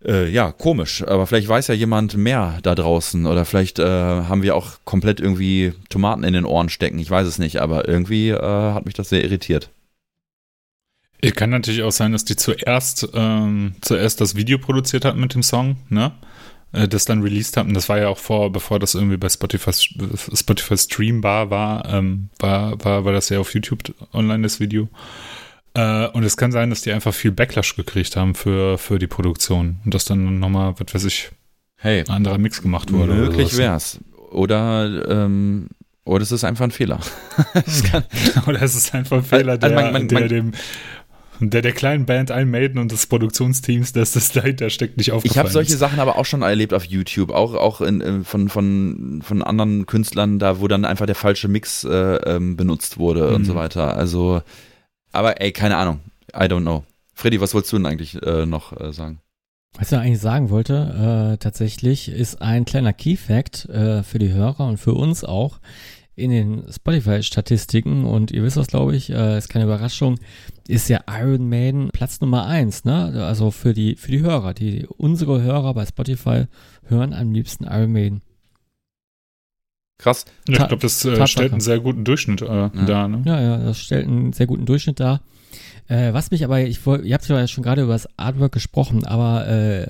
äh, 0.04 0.30
ja, 0.30 0.52
komisch. 0.52 1.04
Aber 1.08 1.26
vielleicht 1.28 1.48
weiß 1.48 1.68
ja 1.68 1.74
jemand 1.74 2.18
mehr 2.18 2.60
da 2.62 2.76
draußen 2.76 3.26
oder 3.26 3.46
vielleicht 3.46 3.80
äh, 3.80 3.86
haben 3.86 4.44
wir 4.44 4.56
auch 4.56 4.80
komplett 4.84 5.20
irgendwie 5.20 5.74
Tomaten 5.90 6.24
in 6.24 6.34
den 6.34 6.46
Ohren 6.46 6.70
stecken. 6.70 7.00
Ich 7.00 7.10
weiß 7.10 7.26
es 7.26 7.40
nicht, 7.40 7.62
aber 7.62 7.88
irgendwie 7.88 8.30
äh, 8.30 8.74
hat 8.74 8.86
mich 8.86 8.96
das 8.96 9.10
sehr 9.10 9.24
irritiert. 9.24 9.70
Es 11.20 11.34
kann 11.34 11.50
natürlich 11.50 11.82
auch 11.82 11.92
sein, 11.92 12.12
dass 12.12 12.26
die 12.26 12.36
zuerst, 12.36 13.10
ähm, 13.14 13.76
zuerst 13.82 14.22
das 14.22 14.36
Video 14.36 14.60
produziert 14.60 15.04
hatten 15.04 15.20
mit 15.20 15.34
dem 15.34 15.42
Song, 15.42 15.78
ne? 15.90 16.12
Äh, 16.74 16.88
Das 16.88 17.06
dann 17.06 17.22
released 17.22 17.56
hatten. 17.58 17.74
Das 17.74 17.90
war 17.90 17.98
ja 17.98 18.08
auch 18.10 18.18
vor, 18.18 18.52
bevor 18.52 18.80
das 18.80 18.96
irgendwie 18.96 19.18
bei 19.18 19.30
Spotify, 19.30 19.72
Spotify 19.74 20.78
streambar 20.78 21.50
war, 21.50 21.86
ähm, 21.94 22.30
war, 22.40 22.84
war, 22.84 23.06
war 23.06 23.14
das 23.14 23.30
ja 23.30 23.40
auf 23.40 23.54
YouTube 23.54 23.94
online, 24.14 24.44
das 24.44 24.60
Video. 24.60 24.90
Äh, 25.74 26.08
und 26.08 26.24
es 26.24 26.38
kann 26.38 26.52
sein, 26.52 26.70
dass 26.70 26.82
die 26.82 26.92
einfach 26.92 27.14
viel 27.14 27.32
Backlash 27.32 27.76
gekriegt 27.76 28.16
haben 28.16 28.36
für, 28.36 28.78
für 28.78 29.00
die 29.00 29.08
Produktion. 29.08 29.78
Und 29.86 29.94
dass 29.94 30.06
dann 30.06 30.40
nochmal, 30.40 30.74
was 30.80 30.94
weiß 30.94 31.06
ich, 31.06 31.32
Hey, 31.80 32.00
ein 32.02 32.10
anderer 32.10 32.40
Mix 32.40 32.62
gemacht 32.64 32.92
wurde. 32.92 33.14
möglich 33.14 33.50
sowas. 33.52 33.58
wär's. 33.60 34.00
Oder, 34.32 35.08
ähm, 35.10 35.68
oder 36.06 36.24
es 36.24 36.32
ist 36.32 36.44
einfach 36.44 36.66
ein 36.66 36.72
Fehler. 36.72 37.00
Kann, 37.92 38.04
Oder 38.48 38.62
es 38.64 38.74
ist 38.76 38.96
einfach 38.96 39.18
ein 39.18 39.24
Fehler, 39.24 39.54
Also 39.54 39.68
der, 39.68 39.76
man- 39.76 39.94
man- 39.94 40.08
der 40.08 40.20
man- 40.22 40.30
dem 40.30 40.52
der 41.40 41.62
der 41.62 41.72
kleinen 41.72 42.06
Band 42.06 42.30
Iron 42.30 42.50
Maiden 42.50 42.80
und 42.80 42.92
des 42.92 43.08
Produktionsteams, 43.08 43.94
dass 43.94 44.14
das 44.14 44.32
dahinter 44.32 44.70
steckt, 44.70 44.98
nicht 44.98 45.12
aufgefallen 45.12 45.32
ich 45.34 45.38
habe 45.38 45.50
solche 45.50 45.74
ist. 45.74 45.80
Sachen 45.80 46.00
aber 46.00 46.18
auch 46.18 46.26
schon 46.26 46.42
erlebt 46.42 46.74
auf 46.74 46.84
YouTube, 46.86 47.32
auch, 47.32 47.54
auch 47.54 47.82
in, 47.82 48.24
von, 48.24 48.50
von, 48.50 49.22
von 49.24 49.42
anderen 49.44 49.86
Künstlern, 49.86 50.40
da 50.40 50.60
wo 50.60 50.68
dann 50.68 50.86
einfach 50.86 51.06
der 51.06 51.16
falsche 51.16 51.48
Mix 51.48 51.84
äh, 51.84 51.90
ähm, 51.90 52.56
benutzt 52.58 52.98
wurde 52.98 53.30
und 53.30 53.42
Mhm. 53.42 53.46
so 53.46 53.56
weiter. 53.56 53.96
Also, 53.98 54.42
aber 55.12 55.40
ey, 55.42 55.52
keine 55.52 55.78
Ahnung. 55.78 56.00
I 56.34 56.44
don't 56.46 56.62
know. 56.62 56.84
Freddy, 57.14 57.40
was 57.42 57.54
wolltest 57.54 57.74
du 57.74 57.78
denn 57.78 57.86
eigentlich 57.86 58.22
äh, 58.22 58.46
noch 58.46 58.80
äh, 58.80 58.92
sagen? 58.94 59.20
Was 59.78 59.92
ich 59.92 59.98
eigentlich 59.98 60.20
sagen 60.20 60.50
wollte, 60.50 61.34
äh, 61.34 61.38
tatsächlich 61.38 62.10
ist 62.10 62.42
ein 62.42 62.66
kleiner 62.66 62.94
Key-Fact 62.94 63.66
äh, 63.70 64.02
für 64.04 64.18
die 64.18 64.34
Hörer 64.34 64.68
und 64.68 64.78
für 64.78 64.94
uns 64.94 65.24
auch 65.24 65.60
in 66.18 66.32
den 66.32 66.64
Spotify-Statistiken 66.70 68.04
und 68.04 68.32
ihr 68.32 68.42
wisst 68.42 68.58
das, 68.58 68.68
glaube 68.68 68.96
ich, 68.96 69.12
äh, 69.12 69.38
ist 69.38 69.50
keine 69.50 69.66
Überraschung, 69.66 70.20
ist 70.68 70.90
ja 70.90 71.02
Iron 71.08 71.48
Maiden 71.48 71.90
Platz 71.94 72.20
Nummer 72.22 72.48
eins, 72.48 72.86
ne? 72.86 73.24
Also 73.24 73.52
für 73.52 73.76
die, 73.76 73.96
für 73.96 74.12
die 74.12 74.22
Hörer, 74.22 74.56
die 74.56 74.88
unsere 74.98 75.44
Hörer 75.44 75.76
bei 75.76 75.86
Spotify 75.86 76.46
hören 76.88 77.14
am 77.14 77.32
liebsten 77.32 77.66
Iron 77.66 77.92
Maiden. 77.92 78.22
Krass. 80.00 80.26
Ja, 80.48 80.54
ich 80.54 80.68
glaube, 80.68 80.82
das 80.82 81.06
äh, 81.06 81.28
stellt 81.28 81.52
einen 81.52 81.62
sehr 81.62 81.80
guten 81.80 82.04
Durchschnitt 82.04 82.42
äh, 82.42 82.70
dar. 82.86 83.08
Ne? 83.08 83.22
Ja, 83.26 83.40
ja, 83.40 83.58
das 83.58 83.80
stellt 83.80 84.08
einen 84.08 84.34
sehr 84.34 84.48
guten 84.48 84.66
Durchschnitt 84.66 85.00
dar. 85.00 85.22
Äh, 85.88 86.14
was 86.14 86.32
mich 86.32 86.44
aber, 86.44 86.62
ich 86.62 86.84
wollte, 86.88 87.06
ihr 87.06 87.14
habt 87.14 87.28
ja 87.30 87.48
schon 87.48 87.64
gerade 87.64 87.84
über 87.84 87.94
das 87.94 88.10
Artwork 88.18 88.54
gesprochen, 88.54 89.06
aber 89.06 89.48
äh, 89.48 89.88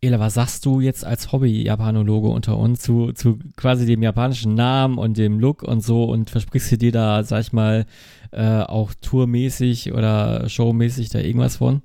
Ela, 0.00 0.20
was 0.20 0.34
sagst 0.34 0.64
du 0.64 0.80
jetzt 0.80 1.04
als 1.04 1.32
Hobby-Japanologe 1.32 2.28
unter 2.28 2.56
uns 2.56 2.80
zu, 2.80 3.12
zu 3.12 3.38
quasi 3.56 3.84
dem 3.84 4.02
japanischen 4.02 4.54
Namen 4.54 4.96
und 4.96 5.18
dem 5.18 5.40
Look 5.40 5.64
und 5.64 5.80
so 5.80 6.04
und 6.04 6.30
versprichst 6.30 6.70
du 6.70 6.78
dir 6.78 6.92
da, 6.92 7.24
sag 7.24 7.40
ich 7.40 7.52
mal, 7.52 7.84
äh, 8.30 8.60
auch 8.60 8.94
tourmäßig 9.00 9.92
oder 9.92 10.48
showmäßig 10.48 11.08
da 11.08 11.18
irgendwas 11.18 11.56
von? 11.56 11.82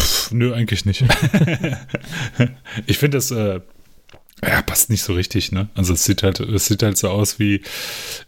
Pff, 0.00 0.30
nö, 0.30 0.54
eigentlich 0.54 0.84
nicht. 0.84 1.02
ich 2.86 2.98
finde 2.98 3.18
das, 3.18 3.32
äh, 3.32 3.60
Ja, 4.42 4.62
passt 4.62 4.88
nicht 4.88 5.02
so 5.02 5.12
richtig, 5.12 5.52
ne? 5.52 5.68
Also 5.74 5.92
es 5.92 6.04
sieht 6.04 6.22
halt, 6.22 6.40
es 6.40 6.66
sieht 6.66 6.82
halt 6.82 6.96
so 6.96 7.08
aus, 7.08 7.38
wie, 7.38 7.60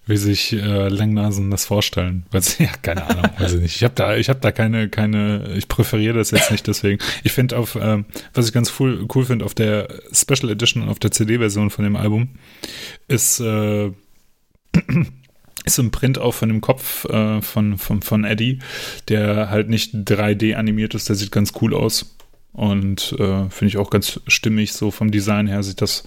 wie 0.06 0.18
sich 0.18 0.52
äh, 0.52 0.88
Langnasen 0.88 1.50
das 1.50 1.64
vorstellen. 1.64 2.26
Weiß, 2.30 2.58
ja, 2.58 2.68
keine 2.82 3.06
Ahnung, 3.06 3.30
weiß 3.38 3.54
ich 3.54 3.60
nicht. 3.60 3.76
Ich 3.76 3.84
habe 3.84 3.94
da, 3.94 4.16
ich 4.16 4.28
habe 4.28 4.40
da 4.40 4.52
keine, 4.52 4.90
keine, 4.90 5.54
ich 5.56 5.68
präferiere 5.68 6.18
das 6.18 6.30
jetzt 6.30 6.50
nicht 6.50 6.66
deswegen. 6.66 7.02
Ich 7.22 7.32
finde 7.32 7.56
auf, 7.56 7.78
ähm, 7.80 8.04
was 8.34 8.46
ich 8.46 8.52
ganz 8.52 8.74
cool, 8.78 9.06
cool 9.14 9.24
finde, 9.24 9.44
auf 9.44 9.54
der 9.54 9.88
Special 10.12 10.50
Edition, 10.50 10.88
auf 10.88 10.98
der 10.98 11.12
CD-Version 11.12 11.70
von 11.70 11.84
dem 11.84 11.96
Album, 11.96 12.28
ist, 13.08 13.40
äh, 13.40 13.90
ist 15.64 15.78
ein 15.78 15.92
Print 15.92 16.18
auch 16.18 16.34
von 16.34 16.50
dem 16.50 16.60
Kopf 16.60 17.06
äh, 17.06 17.40
von, 17.40 17.78
von, 17.78 18.02
von 18.02 18.24
Eddie, 18.24 18.58
der 19.08 19.48
halt 19.48 19.70
nicht 19.70 19.94
3D 19.94 20.56
animiert 20.56 20.94
ist, 20.94 21.08
der 21.08 21.16
sieht 21.16 21.32
ganz 21.32 21.52
cool 21.62 21.74
aus. 21.74 22.16
Und 22.52 23.12
äh, 23.18 23.48
finde 23.48 23.66
ich 23.66 23.76
auch 23.78 23.90
ganz 23.90 24.20
stimmig, 24.26 24.72
so 24.72 24.90
vom 24.90 25.10
Design 25.10 25.46
her 25.46 25.62
sieht 25.62 25.80
das 25.80 26.04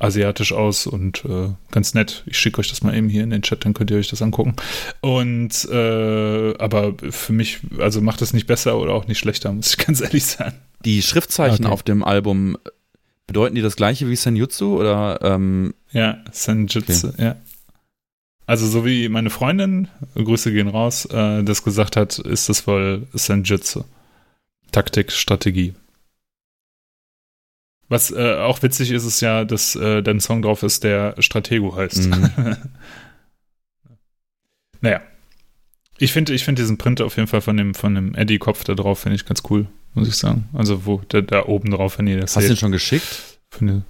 asiatisch 0.00 0.52
aus 0.52 0.86
und 0.86 1.24
äh, 1.26 1.50
ganz 1.70 1.94
nett. 1.94 2.22
Ich 2.26 2.38
schicke 2.38 2.60
euch 2.60 2.68
das 2.68 2.82
mal 2.82 2.96
eben 2.96 3.08
hier 3.08 3.22
in 3.22 3.30
den 3.30 3.42
Chat, 3.42 3.64
dann 3.64 3.74
könnt 3.74 3.90
ihr 3.90 3.98
euch 3.98 4.08
das 4.08 4.22
angucken. 4.22 4.56
Und 5.00 5.68
äh, 5.70 6.56
aber 6.58 6.94
für 7.10 7.32
mich, 7.32 7.60
also 7.78 8.00
macht 8.00 8.22
es 8.22 8.32
nicht 8.32 8.46
besser 8.46 8.78
oder 8.78 8.94
auch 8.94 9.06
nicht 9.06 9.18
schlechter, 9.18 9.52
muss 9.52 9.70
ich 9.70 9.78
ganz 9.86 10.00
ehrlich 10.00 10.24
sagen. 10.24 10.56
Die 10.84 11.02
Schriftzeichen 11.02 11.66
okay. 11.66 11.72
auf 11.72 11.82
dem 11.82 12.02
Album, 12.02 12.56
bedeuten 13.26 13.54
die 13.54 13.62
das 13.62 13.76
gleiche 13.76 14.08
wie 14.08 14.16
Senjutsu 14.16 14.80
oder? 14.80 15.20
Ähm, 15.22 15.74
ja, 15.92 16.18
Senjutsu, 16.32 17.08
okay. 17.08 17.22
ja. 17.22 17.36
Also 18.46 18.66
so 18.66 18.84
wie 18.84 19.08
meine 19.08 19.30
Freundin, 19.30 19.88
Grüße 20.14 20.52
gehen 20.52 20.68
raus, 20.68 21.04
äh, 21.04 21.44
das 21.44 21.62
gesagt 21.62 21.96
hat, 21.96 22.18
ist 22.18 22.48
das 22.48 22.66
wohl 22.66 23.06
Senjutsu. 23.12 23.84
Taktik, 24.72 25.12
Strategie. 25.12 25.74
Was 27.88 28.12
äh, 28.12 28.36
auch 28.36 28.62
witzig 28.62 28.92
ist, 28.92 29.04
ist 29.04 29.20
ja, 29.20 29.44
dass 29.44 29.74
äh, 29.74 30.02
dein 30.02 30.20
Song 30.20 30.42
drauf 30.42 30.62
ist, 30.62 30.84
der 30.84 31.14
Stratego 31.18 31.74
heißt. 31.74 32.06
Mhm. 32.06 32.56
naja. 34.80 35.00
Ich 35.98 36.12
finde 36.12 36.32
ich 36.32 36.44
find 36.44 36.58
diesen 36.58 36.78
Print 36.78 37.02
auf 37.02 37.16
jeden 37.16 37.28
Fall 37.28 37.42
von 37.42 37.56
dem, 37.56 37.74
von 37.74 37.94
dem 37.94 38.14
Eddie-Kopf 38.14 38.64
da 38.64 38.74
drauf, 38.74 39.00
finde 39.00 39.16
ich 39.16 39.26
ganz 39.26 39.42
cool, 39.50 39.66
muss 39.94 40.08
ich 40.08 40.14
sagen. 40.14 40.48
Also 40.54 40.86
wo 40.86 40.98
der 40.98 41.22
da 41.22 41.44
oben 41.44 41.70
drauf, 41.72 41.98
wenn 41.98 42.06
ihr 42.06 42.20
das 42.20 42.36
Hast 42.36 42.44
du 42.44 42.48
den 42.48 42.56
schon 42.56 42.72
geschickt? 42.72 43.38
Finde, 43.50 43.82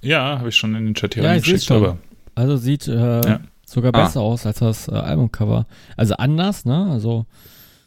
ja, 0.00 0.38
habe 0.38 0.50
ich 0.50 0.56
schon 0.56 0.74
in 0.74 0.84
den 0.84 0.94
Chat 0.94 1.14
hier 1.14 1.24
ja, 1.24 1.36
geschickt. 1.36 1.70
Aber, 1.70 1.98
also 2.34 2.56
sieht 2.56 2.86
äh, 2.86 3.20
ja. 3.26 3.40
sogar 3.66 3.94
ah. 3.94 4.04
besser 4.04 4.20
ah. 4.20 4.24
aus 4.24 4.46
als 4.46 4.58
das 4.58 4.88
äh, 4.88 4.92
Albumcover. 4.92 5.66
Also 5.96 6.14
anders, 6.14 6.64
ne? 6.64 6.88
Also 6.90 7.26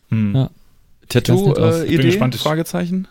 hm. 0.10 0.36
ja. 0.36 0.50
Tattoo-Idee? 1.10 2.18
Äh, 2.18 2.32
Fragezeichen? 2.34 3.08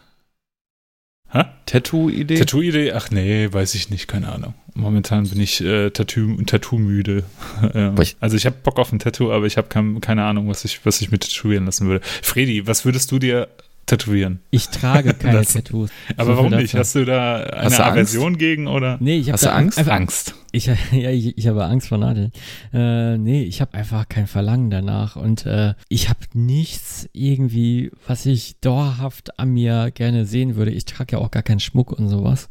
Hä? 1.30 1.44
Tattoo-Idee? 1.66 2.38
Tattoo-Idee? 2.38 2.92
Ach 2.92 3.10
nee, 3.10 3.48
weiß 3.50 3.74
ich 3.74 3.90
nicht, 3.90 4.06
keine 4.06 4.32
Ahnung. 4.32 4.54
Momentan 4.74 5.28
bin 5.28 5.40
ich 5.40 5.60
äh, 5.60 5.90
Tattoo, 5.90 6.36
Tattoo-müde. 6.44 7.24
ja. 7.74 7.94
Also 8.20 8.36
ich 8.36 8.46
habe 8.46 8.56
Bock 8.62 8.78
auf 8.78 8.92
ein 8.92 8.98
Tattoo, 8.98 9.32
aber 9.32 9.46
ich 9.46 9.56
habe 9.56 9.68
keine 10.00 10.24
Ahnung, 10.24 10.48
was 10.48 10.64
ich, 10.64 10.84
was 10.84 11.00
ich 11.00 11.10
mir 11.10 11.18
tätowieren 11.18 11.64
lassen 11.66 11.88
würde. 11.88 12.04
Fredi, 12.22 12.66
was 12.66 12.84
würdest 12.84 13.10
du 13.10 13.18
dir 13.18 13.48
tätowieren. 13.86 14.40
Ich 14.50 14.68
trage 14.68 15.14
keine 15.18 15.44
Tattoos. 15.44 15.90
Aber 16.16 16.32
so 16.32 16.36
warum 16.36 16.52
nicht? 16.52 16.74
Hast 16.74 16.94
du 16.94 17.04
da 17.04 17.44
eine 17.44 17.84
Aversion 17.84 18.36
gegen 18.36 18.66
oder? 18.66 18.98
Nee, 19.00 19.18
ich 19.18 19.30
habe 19.30 19.52
Angst? 19.52 19.78
Einfach, 19.78 19.92
Angst. 19.92 20.34
Ich, 20.56 20.66
ja, 20.92 21.10
ich, 21.10 21.36
ich 21.36 21.46
habe 21.46 21.64
Angst 21.64 21.88
vor 21.88 21.98
Nadeln. 21.98 22.32
Äh, 22.72 23.18
nee, 23.18 23.42
ich 23.42 23.60
habe 23.60 23.74
einfach 23.74 24.08
kein 24.08 24.26
Verlangen 24.26 24.70
danach 24.70 25.16
und 25.16 25.46
äh, 25.46 25.74
ich 25.88 26.08
habe 26.08 26.20
nichts 26.32 27.08
irgendwie, 27.12 27.90
was 28.06 28.26
ich 28.26 28.58
dauerhaft 28.60 29.38
an 29.38 29.50
mir 29.50 29.90
gerne 29.90 30.24
sehen 30.24 30.56
würde. 30.56 30.70
Ich 30.70 30.86
trage 30.86 31.16
ja 31.16 31.18
auch 31.18 31.30
gar 31.30 31.42
keinen 31.42 31.60
Schmuck 31.60 31.92
und 31.92 32.08
sowas. 32.08 32.48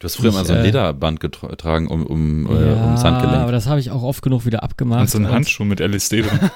Du 0.00 0.04
hast 0.04 0.16
früher 0.16 0.30
ich, 0.30 0.34
mal 0.34 0.44
so 0.44 0.52
ein 0.52 0.60
äh, 0.60 0.66
Lederband 0.66 1.18
getragen 1.20 1.88
um, 1.88 2.06
um, 2.06 2.46
ja, 2.46 2.60
äh, 2.60 2.84
ums 2.84 3.02
Handgelenk. 3.02 3.42
aber 3.42 3.52
das 3.52 3.66
habe 3.66 3.80
ich 3.80 3.90
auch 3.90 4.02
oft 4.02 4.22
genug 4.22 4.44
wieder 4.44 4.62
abgemacht. 4.62 5.00
Und 5.00 5.10
so 5.10 5.18
einen 5.18 5.30
Handschuh 5.30 5.64
mit 5.64 5.80
LSD 5.80 6.22
drin. 6.22 6.38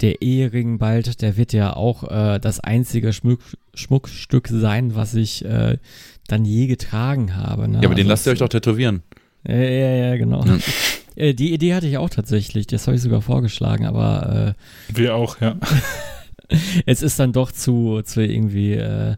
der 0.00 0.22
Ehering 0.22 0.78
bald, 0.78 1.22
der 1.22 1.36
wird 1.36 1.52
ja 1.52 1.74
auch 1.74 2.04
äh, 2.10 2.38
das 2.38 2.60
einzige 2.60 3.12
Schmuck, 3.12 3.40
Schmuckstück 3.74 4.48
sein, 4.48 4.94
was 4.94 5.14
ich 5.14 5.44
äh, 5.44 5.78
dann 6.26 6.44
je 6.44 6.66
getragen 6.66 7.36
habe. 7.36 7.68
Ne? 7.68 7.74
Ja, 7.74 7.78
aber 7.80 7.90
also 7.90 7.94
den 7.94 8.06
lasst 8.06 8.26
ihr 8.26 8.32
euch 8.32 8.38
doch 8.38 8.48
tätowieren. 8.48 9.02
Ja, 9.46 9.54
ja, 9.56 9.90
ja, 9.94 10.16
genau. 10.16 10.44
Hm. 10.44 10.60
Äh, 11.16 11.32
die 11.32 11.54
Idee 11.54 11.74
hatte 11.74 11.86
ich 11.86 11.96
auch 11.96 12.10
tatsächlich, 12.10 12.66
das 12.66 12.88
habe 12.88 12.96
ich 12.96 13.00
sogar 13.00 13.22
vorgeschlagen, 13.22 13.86
aber 13.86 14.56
äh, 14.90 14.96
Wir 14.96 15.14
auch, 15.14 15.40
ja. 15.40 15.56
es 16.86 17.02
ist 17.02 17.20
dann 17.20 17.32
doch 17.32 17.52
zu, 17.52 18.02
zu 18.02 18.20
irgendwie, 18.20 18.72
äh, 18.72 19.14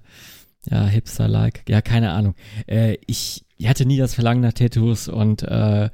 ja, 0.70 0.86
Hipster-like. 0.86 1.62
Ja, 1.68 1.80
keine 1.80 2.10
Ahnung. 2.10 2.34
Äh, 2.66 2.98
ich, 3.06 3.46
ich 3.56 3.68
hatte 3.68 3.86
nie 3.86 3.96
das 3.96 4.14
Verlangen 4.14 4.42
nach 4.42 4.52
Tattoos 4.52 5.08
und 5.08 5.42
äh, 5.42 5.88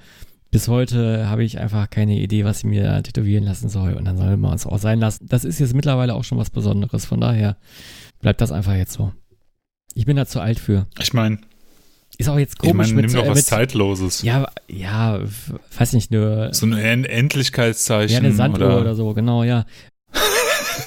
bis 0.53 0.69
heute 0.69 1.29
habe 1.31 1.43
ich 1.43 1.59
einfach 1.59 1.89
keine 1.89 2.19
Idee, 2.19 2.45
was 2.45 2.59
ich 2.59 2.65
mir 2.65 3.03
tätowieren 3.03 3.43
lassen 3.43 3.71
soll. 3.71 3.95
Und 3.95 4.05
dann 4.05 4.19
soll 4.19 4.37
man 4.37 4.55
es 4.55 4.67
auch 4.67 4.79
sein 4.79 5.01
lassen. 5.01 5.27
Das 5.27 5.47
ist 5.47 5.59
jetzt 5.59 5.75
mittlerweile 5.75 6.15
auch 6.15 6.25
schon 6.25 6.37
was 6.37 6.51
Besonderes. 6.51 7.07
Von 7.07 7.23
daher 7.23 7.57
bleibt 8.21 8.43
das 8.43 8.53
einfach 8.53 8.75
jetzt 8.75 8.93
so. 8.93 9.13
Ich 9.95 10.05
bin 10.05 10.15
da 10.15 10.27
zu 10.27 10.41
alt 10.41 10.61
für. 10.61 10.87
Ich 11.01 11.15
meine. 11.15 11.39
Ist 12.19 12.29
auch 12.29 12.39
jetzt 12.39 12.59
komisch. 12.59 12.89
Ich 12.89 12.95
meine, 12.95 13.07
nimm 13.07 13.17
doch 13.17 13.27
was 13.27 13.37
mit, 13.37 13.47
Zeitloses. 13.47 14.21
Ja, 14.21 14.47
ja, 14.69 15.21
weiß 15.79 15.95
nicht, 15.95 16.11
nur. 16.11 16.53
So 16.53 16.67
ein 16.67 17.05
Endlichkeitszeichen. 17.07 18.13
Ja, 18.13 18.19
eine 18.19 18.35
Sanduhr 18.35 18.67
oder, 18.67 18.81
oder 18.83 18.95
so, 18.95 19.15
genau, 19.15 19.45
ja. 19.45 19.65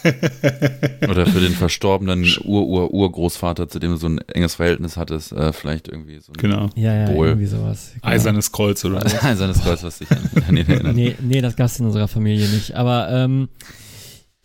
Oder 1.10 1.26
für 1.26 1.40
den 1.40 1.54
verstorbenen 1.54 2.26
Ur-Ur-Urgroßvater, 2.44 3.68
zu 3.68 3.80
dem 3.80 3.92
du 3.92 3.98
so 3.98 4.08
ein 4.08 4.20
enges 4.28 4.56
Verhältnis 4.56 4.98
hattest, 4.98 5.32
äh, 5.32 5.54
vielleicht 5.54 5.88
irgendwie 5.88 6.20
so 6.20 6.32
ein 6.32 6.38
genau. 6.38 6.70
ja, 6.76 6.94
ja, 6.94 7.08
Symbol. 7.08 7.28
irgendwie 7.28 7.48
sowas. 7.48 7.92
Genau. 7.96 8.08
Eisernes 8.08 8.52
Kreuz 8.52 8.84
oder 8.86 9.08
so. 9.10 9.18
Eisernes 9.22 9.62
Kreuz, 9.62 9.84
was 9.84 10.00
dich 10.00 10.12
an, 10.12 10.30
an 10.48 10.58
ihn 10.58 10.68
erinnert. 10.68 10.96
Nee, 10.96 11.16
nee, 11.22 11.42
das 11.42 11.56
gab 11.56 11.68
es 11.68 11.80
in 11.80 11.86
unserer 11.86 12.08
Familie 12.08 12.48
nicht. 12.48 12.76
Aber 12.76 13.10
ähm, 13.12 13.50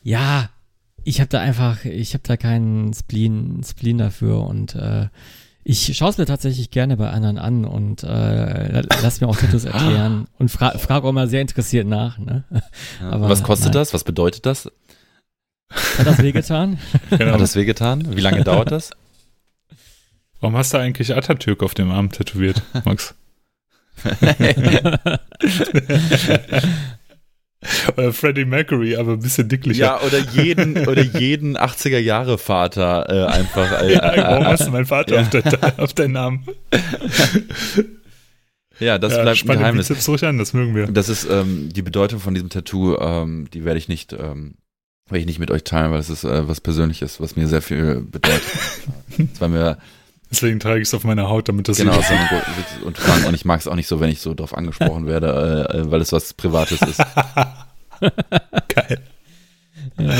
ja, 0.02 0.50
ich 1.04 1.20
habe 1.20 1.28
da 1.28 1.40
einfach, 1.40 1.84
ich 1.84 2.14
habe 2.14 2.24
da 2.26 2.36
keinen 2.36 2.92
Spleen, 2.92 3.62
Spleen 3.64 3.98
dafür 3.98 4.46
und 4.46 4.74
äh, 4.74 5.08
ich 5.62 5.96
schaue 5.96 6.10
es 6.10 6.18
mir 6.18 6.26
tatsächlich 6.26 6.70
gerne 6.70 6.96
bei 6.96 7.10
anderen 7.10 7.38
an 7.38 7.64
und 7.64 8.02
äh, 8.02 8.82
lass 9.02 9.20
mir 9.20 9.28
auch 9.28 9.36
Tattoos 9.36 9.64
erklären 9.66 10.26
und 10.38 10.50
fra 10.50 10.76
frage 10.78 11.06
auch 11.06 11.12
mal 11.12 11.28
sehr 11.28 11.42
interessiert 11.42 11.86
nach. 11.86 12.18
Ne? 12.18 12.44
Ja, 13.00 13.10
Aber, 13.10 13.28
was 13.28 13.42
kostet 13.42 13.66
nein. 13.66 13.74
das? 13.74 13.92
Was 13.94 14.04
bedeutet 14.04 14.46
das? 14.46 14.70
Hat 15.70 16.06
das 16.06 16.22
wehgetan? 16.22 16.78
genau. 17.10 17.32
Hat 17.32 17.40
das 17.40 17.56
wehgetan? 17.56 18.16
Wie 18.16 18.20
lange 18.20 18.44
dauert 18.44 18.70
das? 18.70 18.90
Warum 20.40 20.56
hast 20.56 20.72
du 20.72 20.78
eigentlich 20.78 21.14
Atatürk 21.14 21.62
auf 21.62 21.74
dem 21.74 21.90
Arm 21.90 22.10
tätowiert, 22.10 22.62
Max? 22.84 23.14
oder 27.96 28.12
Freddie 28.14 28.46
Mercury, 28.46 28.96
aber 28.96 29.12
ein 29.12 29.20
bisschen 29.20 29.48
dicklicher. 29.48 29.84
Ja, 29.84 30.00
oder 30.00 30.18
jeden, 30.18 30.88
oder 30.88 31.02
jeden 31.02 31.58
80er 31.58 31.98
Jahre 31.98 32.38
Vater 32.38 33.06
äh, 33.10 33.26
einfach. 33.30 33.82
Äh, 33.82 33.92
ja, 33.92 34.14
warum 34.16 34.46
hast 34.46 34.66
du 34.66 34.70
meinen 34.70 34.86
Vater 34.86 35.16
ja. 35.16 35.20
auf, 35.20 35.28
der, 35.28 35.74
auf 35.78 35.92
deinen 35.92 36.12
Namen? 36.12 36.46
Ja, 38.78 38.98
das 38.98 39.14
ja, 39.14 39.22
bleibt 39.22 39.48
ein 39.48 39.58
Geheimnis. 39.58 39.88
Bizeps 39.88 40.08
ruhig 40.08 40.24
an, 40.24 40.38
das 40.38 40.54
mögen 40.54 40.74
wir. 40.74 40.86
Das 40.86 41.10
ist 41.10 41.28
ähm, 41.30 41.68
die 41.70 41.82
Bedeutung 41.82 42.18
von 42.18 42.32
diesem 42.32 42.48
Tattoo, 42.48 42.96
ähm, 42.98 43.48
die 43.52 43.66
werde 43.66 43.78
ich 43.78 43.88
nicht 43.88 44.14
ähm, 44.14 44.54
will 45.10 45.20
ich 45.20 45.26
nicht 45.26 45.38
mit 45.38 45.50
euch 45.50 45.64
teilen, 45.64 45.90
weil 45.92 46.00
es 46.00 46.10
ist 46.10 46.24
äh, 46.24 46.48
was 46.48 46.60
Persönliches, 46.60 47.20
was 47.20 47.36
mir 47.36 47.46
sehr 47.48 47.62
viel 47.62 48.00
bedeutet. 48.00 48.42
das 49.18 49.40
war 49.40 49.48
mir 49.48 49.78
Deswegen 50.30 50.60
trage 50.60 50.80
ich 50.80 50.86
es 50.86 50.94
auf 50.94 51.02
meiner 51.02 51.28
Haut, 51.28 51.48
damit 51.48 51.68
das 51.68 51.78
genau 51.78 52.00
so 52.00 52.14
und, 52.86 52.98
und, 52.98 53.24
und 53.26 53.34
ich 53.34 53.44
mag 53.44 53.58
es 53.58 53.66
auch 53.66 53.74
nicht 53.74 53.88
so, 53.88 53.98
wenn 53.98 54.10
ich 54.10 54.20
so 54.20 54.32
drauf 54.32 54.56
angesprochen 54.56 55.06
werde, 55.06 55.68
äh, 55.72 55.78
äh 55.78 55.90
weil 55.90 56.00
es 56.00 56.12
was 56.12 56.34
Privates 56.34 56.80
ist. 56.82 57.02
Geil. 58.68 59.00
Ja. 59.98 60.14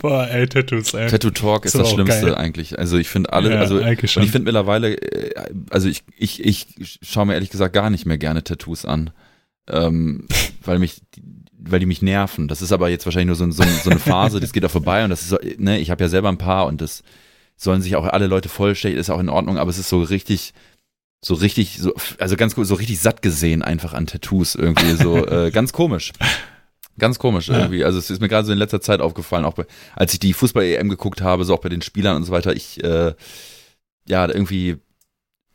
Boah, 0.00 0.28
ey, 0.28 0.48
Tattoos, 0.48 0.92
ey. 0.94 1.08
Tattoo 1.08 1.30
Talk 1.30 1.64
ist, 1.64 1.74
ist 1.74 1.80
das 1.80 1.90
Schlimmste 1.90 2.26
geil. 2.26 2.34
eigentlich. 2.34 2.78
Also 2.78 2.98
ich 2.98 3.08
finde 3.08 3.32
alle, 3.32 3.52
ja, 3.52 3.60
also 3.60 3.76
und 3.76 4.02
ich 4.02 4.10
finde 4.10 4.40
mittlerweile, 4.40 4.96
äh, 4.96 5.34
also 5.70 5.88
ich, 5.88 6.02
ich, 6.16 6.44
ich 6.44 6.98
schaue 7.02 7.26
mir 7.26 7.34
ehrlich 7.34 7.50
gesagt 7.50 7.72
gar 7.72 7.90
nicht 7.90 8.06
mehr 8.06 8.18
gerne 8.18 8.42
Tattoos 8.42 8.84
an. 8.84 9.10
Ähm, 9.68 10.26
weil 10.64 10.78
mich 10.78 11.02
weil 11.68 11.80
die 11.80 11.86
mich 11.86 12.02
nerven. 12.02 12.48
Das 12.48 12.62
ist 12.62 12.72
aber 12.72 12.88
jetzt 12.88 13.04
wahrscheinlich 13.06 13.26
nur 13.26 13.36
so, 13.36 13.50
so, 13.50 13.68
so 13.82 13.90
eine 13.90 14.00
Phase, 14.00 14.40
das 14.40 14.52
geht 14.52 14.64
auch 14.64 14.70
vorbei 14.70 15.04
und 15.04 15.10
das 15.10 15.22
ist 15.22 15.28
so, 15.28 15.38
ne, 15.58 15.78
ich 15.78 15.90
habe 15.90 16.04
ja 16.04 16.08
selber 16.08 16.28
ein 16.28 16.38
paar 16.38 16.66
und 16.66 16.80
das 16.80 17.02
sollen 17.56 17.82
sich 17.82 17.96
auch 17.96 18.04
alle 18.04 18.26
Leute 18.26 18.48
vollstellen, 18.48 18.96
ist 18.96 19.10
auch 19.10 19.20
in 19.20 19.28
Ordnung, 19.28 19.58
aber 19.58 19.70
es 19.70 19.78
ist 19.78 19.88
so 19.88 20.02
richtig, 20.02 20.54
so 21.24 21.34
richtig, 21.34 21.78
so, 21.78 21.94
also 22.18 22.36
ganz 22.36 22.54
so 22.54 22.74
richtig 22.74 23.00
satt 23.00 23.22
gesehen 23.22 23.62
einfach 23.62 23.94
an 23.94 24.06
Tattoos 24.06 24.54
irgendwie, 24.54 24.94
so 24.94 25.26
äh, 25.26 25.50
ganz 25.50 25.72
komisch. 25.72 26.12
Ganz 26.98 27.18
komisch 27.18 27.48
ja. 27.48 27.58
irgendwie. 27.58 27.84
Also 27.84 27.98
es 27.98 28.10
ist 28.10 28.20
mir 28.20 28.28
gerade 28.28 28.46
so 28.46 28.52
in 28.52 28.58
letzter 28.58 28.80
Zeit 28.80 29.00
aufgefallen, 29.00 29.44
auch 29.44 29.54
bei, 29.54 29.66
als 29.96 30.12
ich 30.12 30.20
die 30.20 30.32
Fußball-EM 30.32 30.88
geguckt 30.88 31.22
habe, 31.22 31.44
so 31.44 31.54
auch 31.54 31.60
bei 31.60 31.68
den 31.68 31.82
Spielern 31.82 32.16
und 32.16 32.24
so 32.24 32.32
weiter, 32.32 32.54
ich, 32.54 32.82
äh, 32.84 33.14
ja, 34.06 34.28
irgendwie, 34.28 34.76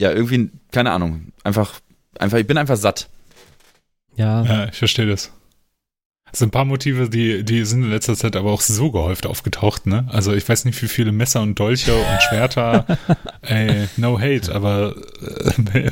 ja, 0.02 0.12
irgendwie, 0.12 0.50
keine 0.72 0.92
Ahnung, 0.92 1.32
einfach, 1.44 1.80
einfach, 2.18 2.38
ich 2.38 2.48
bin 2.48 2.58
einfach 2.58 2.78
satt. 2.78 3.10
Ja. 4.16 4.44
Ja, 4.44 4.68
ich 4.68 4.78
verstehe 4.78 5.08
das. 5.08 5.32
So 6.32 6.46
ein 6.46 6.52
paar 6.52 6.66
Motive, 6.66 7.10
die, 7.10 7.44
die 7.44 7.66
sind 7.66 7.84
in 7.84 7.90
letzter 7.90 8.16
Zeit 8.16 8.36
aber 8.36 8.52
auch 8.52 8.62
so 8.62 8.92
gehäuft 8.92 9.26
aufgetaucht, 9.26 9.88
ne? 9.88 10.08
Also 10.10 10.34
ich 10.34 10.48
weiß 10.48 10.66
nicht, 10.66 10.82
wie 10.82 10.88
viele 10.88 11.12
Messer 11.12 11.42
und 11.42 11.60
Dolche 11.60 11.94
und 11.96 12.22
Schwerter, 12.22 12.86
ey, 13.42 13.88
no 13.98 14.20
hate, 14.20 14.54
aber 14.54 14.96
äh, 15.74 15.92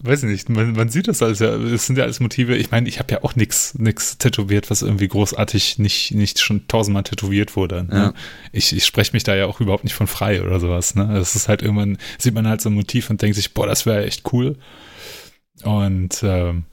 weiß 0.00 0.22
nicht, 0.24 0.48
man, 0.48 0.72
man 0.72 0.88
sieht 0.88 1.08
das 1.08 1.22
alles 1.22 1.38
ja, 1.40 1.54
es 1.54 1.86
sind 1.86 1.96
ja 1.96 2.04
alles 2.04 2.20
Motive. 2.20 2.56
Ich 2.56 2.70
meine, 2.70 2.88
ich 2.88 2.98
habe 2.98 3.12
ja 3.12 3.24
auch 3.24 3.34
nix, 3.34 3.74
nix 3.78 4.18
tätowiert, 4.18 4.70
was 4.70 4.82
irgendwie 4.82 5.08
großartig 5.08 5.78
nicht, 5.78 6.12
nicht 6.12 6.40
schon 6.40 6.68
tausendmal 6.68 7.02
tätowiert 7.02 7.56
wurde. 7.56 7.84
Ne? 7.84 7.94
Ja. 7.94 8.14
Ich, 8.52 8.74
ich 8.74 8.86
spreche 8.86 9.12
mich 9.12 9.24
da 9.24 9.34
ja 9.34 9.46
auch 9.46 9.60
überhaupt 9.60 9.84
nicht 9.84 9.94
von 9.94 10.06
frei 10.06 10.42
oder 10.42 10.60
sowas. 10.60 10.94
Ne? 10.94 11.08
Das 11.12 11.34
ist 11.34 11.48
halt 11.48 11.62
irgendwann, 11.62 11.98
sieht 12.18 12.34
man 12.34 12.46
halt 12.46 12.60
so 12.60 12.68
ein 12.68 12.74
Motiv 12.74 13.10
und 13.10 13.20
denkt 13.22 13.36
sich, 13.36 13.54
boah, 13.54 13.66
das 13.66 13.86
wäre 13.86 14.04
echt 14.04 14.32
cool. 14.32 14.56
Und 15.64 16.22
ähm, 16.22 16.64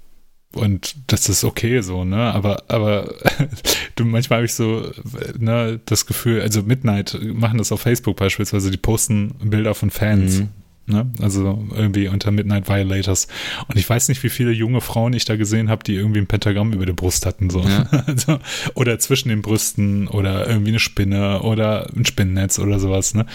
und 0.56 0.96
das 1.08 1.30
ist 1.30 1.44
okay 1.44 1.82
so, 1.82 2.04
ne? 2.04 2.34
Aber, 2.34 2.64
aber 2.68 3.14
du 3.96 4.06
manchmal 4.06 4.38
habe 4.38 4.46
ich 4.46 4.54
so 4.54 4.92
ne, 5.38 5.80
das 5.86 6.06
Gefühl, 6.06 6.42
also 6.42 6.64
Midnight 6.64 7.20
machen 7.22 7.58
das 7.58 7.72
auf 7.72 7.82
Facebook 7.82 8.18
beispielsweise, 8.18 8.72
die 8.72 8.78
posten 8.78 9.36
Bilder 9.44 9.76
von 9.76 9.90
Fans. 9.90 10.40
Mhm. 10.40 10.50
Ne? 10.88 11.10
Also 11.20 11.68
irgendwie 11.76 12.08
unter 12.08 12.30
Midnight 12.30 12.70
Violators. 12.70 13.28
Und 13.68 13.78
ich 13.78 13.90
weiß 13.90 14.08
nicht, 14.08 14.22
wie 14.24 14.30
viele 14.30 14.52
junge 14.52 14.82
Frauen 14.82 15.14
ich 15.14 15.26
da 15.26 15.36
gesehen 15.36 15.70
habe, 15.70 15.84
die 15.84 15.96
irgendwie 15.96 16.20
ein 16.20 16.28
Pentagramm 16.28 16.74
über 16.74 16.86
der 16.86 16.94
Brust 16.94 17.26
hatten. 17.26 17.50
So. 17.50 17.62
Ja. 17.62 17.90
Also, 18.06 18.40
oder 18.76 19.00
zwischen 19.00 19.30
den 19.30 19.42
Brüsten 19.42 20.08
oder 20.08 20.48
irgendwie 20.48 20.70
eine 20.70 20.80
Spinne 20.80 21.42
oder 21.42 21.90
ein 21.96 22.06
Spinnennetz 22.06 22.60
oder 22.60 22.80
sowas. 22.80 23.16
Ne? 23.16 23.26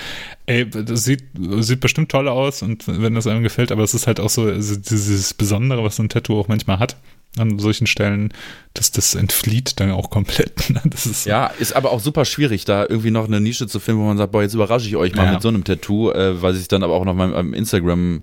Ey, 0.50 0.68
das 0.68 1.04
sieht, 1.04 1.22
sieht 1.60 1.78
bestimmt 1.80 2.10
toll 2.10 2.28
aus 2.28 2.62
und 2.62 2.88
wenn 2.88 3.14
das 3.14 3.26
einem 3.28 3.42
gefällt, 3.44 3.70
aber 3.70 3.84
es 3.84 3.94
ist 3.94 4.06
halt 4.08 4.18
auch 4.18 4.30
so 4.30 4.42
also 4.46 4.74
dieses 4.76 5.32
Besondere, 5.32 5.84
was 5.84 5.96
so 5.96 6.02
ein 6.02 6.08
Tattoo 6.08 6.40
auch 6.40 6.48
manchmal 6.48 6.78
hat 6.80 6.96
an 7.38 7.60
solchen 7.60 7.86
Stellen, 7.86 8.32
dass 8.74 8.90
das 8.90 9.14
entflieht 9.14 9.78
dann 9.78 9.92
auch 9.92 10.10
komplett. 10.10 10.50
Ne? 10.70 10.80
Das 10.86 11.06
ist 11.06 11.24
Ja, 11.26 11.46
ist 11.46 11.74
aber 11.76 11.92
auch 11.92 12.00
super 12.00 12.24
schwierig, 12.24 12.64
da 12.64 12.82
irgendwie 12.88 13.12
noch 13.12 13.26
eine 13.28 13.40
Nische 13.40 13.68
zu 13.68 13.78
finden, 13.78 14.00
wo 14.00 14.06
man 14.06 14.18
sagt, 14.18 14.32
boah, 14.32 14.42
jetzt 14.42 14.54
überrasche 14.54 14.88
ich 14.88 14.96
euch 14.96 15.14
mal 15.14 15.26
Ja. 15.26 15.32
mit 15.34 15.42
so 15.42 15.48
einem 15.48 15.62
Tattoo, 15.62 16.10
äh, 16.10 16.42
weil 16.42 16.56
ich 16.56 16.66
dann 16.66 16.82
aber 16.82 16.94
auch 16.94 17.04
noch 17.04 17.14
mal 17.14 17.32
am 17.34 17.54
Instagram 17.54 18.22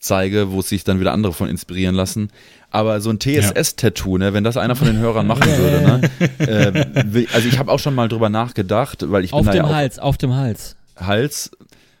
zeige, 0.00 0.50
wo 0.50 0.60
sich 0.62 0.82
dann 0.84 0.98
wieder 1.00 1.12
andere 1.12 1.32
von 1.32 1.48
inspirieren 1.48 1.94
lassen. 1.94 2.30
Aber 2.70 3.00
so 3.00 3.10
ein 3.10 3.18
TSS-Tattoo, 3.20 4.18
ne, 4.18 4.34
wenn 4.34 4.42
das 4.44 4.56
einer 4.56 4.74
von 4.76 4.88
den 4.88 4.98
Hörern 4.98 5.26
machen 5.28 5.46
würde, 5.46 6.10
ne, 6.40 6.94
äh, 7.14 7.26
also 7.32 7.48
ich 7.48 7.58
habe 7.58 7.70
auch 7.70 7.78
schon 7.78 7.94
mal 7.94 8.08
drüber 8.08 8.28
nachgedacht, 8.28 9.04
weil 9.10 9.24
ich 9.24 9.32
Auf 9.32 9.42
bin 9.42 9.46
da 9.46 9.52
dem 9.52 9.58
ja 9.58 9.64
auch 9.64 9.74
Hals, 9.74 9.98
auf 10.00 10.18
dem 10.18 10.34
Hals. 10.34 10.76
Hals, 10.96 11.50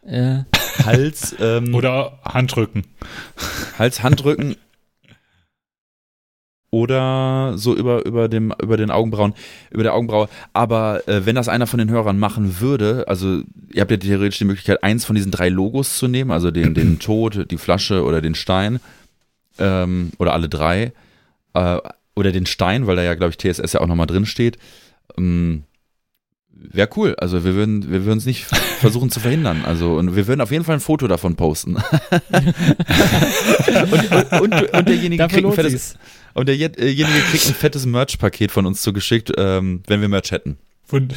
Äh, 0.06 0.44
Hals, 0.84 1.34
ähm, 1.40 1.74
oder 1.74 2.18
Handrücken. 2.24 2.84
Hals, 3.78 4.02
Handrücken 4.02 4.56
oder 6.74 7.52
so 7.56 7.72
über, 7.76 8.04
über, 8.04 8.28
dem, 8.28 8.52
über 8.60 8.76
den 8.76 8.90
Augenbrauen, 8.90 9.34
über 9.70 9.84
der 9.84 9.94
Augenbraue. 9.94 10.28
Aber 10.52 11.06
äh, 11.06 11.24
wenn 11.24 11.36
das 11.36 11.48
einer 11.48 11.68
von 11.68 11.78
den 11.78 11.88
Hörern 11.88 12.18
machen 12.18 12.60
würde, 12.60 13.04
also 13.06 13.42
ihr 13.72 13.80
habt 13.80 13.92
ja 13.92 13.96
theoretisch 13.96 14.38
die 14.38 14.44
Möglichkeit, 14.44 14.82
eins 14.82 15.04
von 15.04 15.14
diesen 15.14 15.30
drei 15.30 15.50
Logos 15.50 15.98
zu 15.98 16.08
nehmen, 16.08 16.32
also 16.32 16.50
den, 16.50 16.74
den 16.74 16.98
Tod, 16.98 17.48
die 17.52 17.58
Flasche 17.58 18.02
oder 18.02 18.20
den 18.20 18.34
Stein, 18.34 18.80
ähm, 19.58 20.10
oder 20.18 20.32
alle 20.32 20.48
drei, 20.48 20.92
äh, 21.52 21.78
oder 22.16 22.32
den 22.32 22.46
Stein, 22.46 22.88
weil 22.88 22.96
da 22.96 23.02
ja, 23.02 23.14
glaube 23.14 23.30
ich, 23.30 23.38
TSS 23.38 23.72
ja 23.72 23.80
auch 23.80 23.86
nochmal 23.86 24.08
drin 24.08 24.26
steht. 24.26 24.58
Ähm, 25.16 25.62
Wäre 26.72 26.88
cool. 26.96 27.14
Also 27.18 27.44
wir 27.44 27.54
würden 27.54 27.90
wir 27.90 28.04
würden 28.04 28.18
es 28.18 28.26
nicht 28.26 28.44
versuchen 28.80 29.10
zu 29.10 29.20
verhindern. 29.20 29.64
Also 29.64 29.96
und 29.96 30.16
wir 30.16 30.26
würden 30.26 30.40
auf 30.40 30.50
jeden 30.50 30.64
Fall 30.64 30.76
ein 30.76 30.80
Foto 30.80 31.06
davon 31.06 31.36
posten. 31.36 31.76
und, 33.90 34.12
und, 34.12 34.40
und, 34.40 34.72
und 34.72 34.88
derjenige 34.88 35.26
kriegt 35.28 35.46
ein 35.46 35.52
fettes, 35.52 35.96
und 36.32 36.48
derjenige 36.48 37.20
kriegt 37.30 37.46
ein 37.46 37.54
fettes 37.54 37.86
Merch-Paket 37.86 38.50
von 38.50 38.66
uns 38.66 38.82
zugeschickt, 38.82 39.32
ähm, 39.36 39.82
wenn 39.86 40.00
wir 40.00 40.08
Merch 40.08 40.32
hätten. 40.32 40.56
Und, 40.90 41.14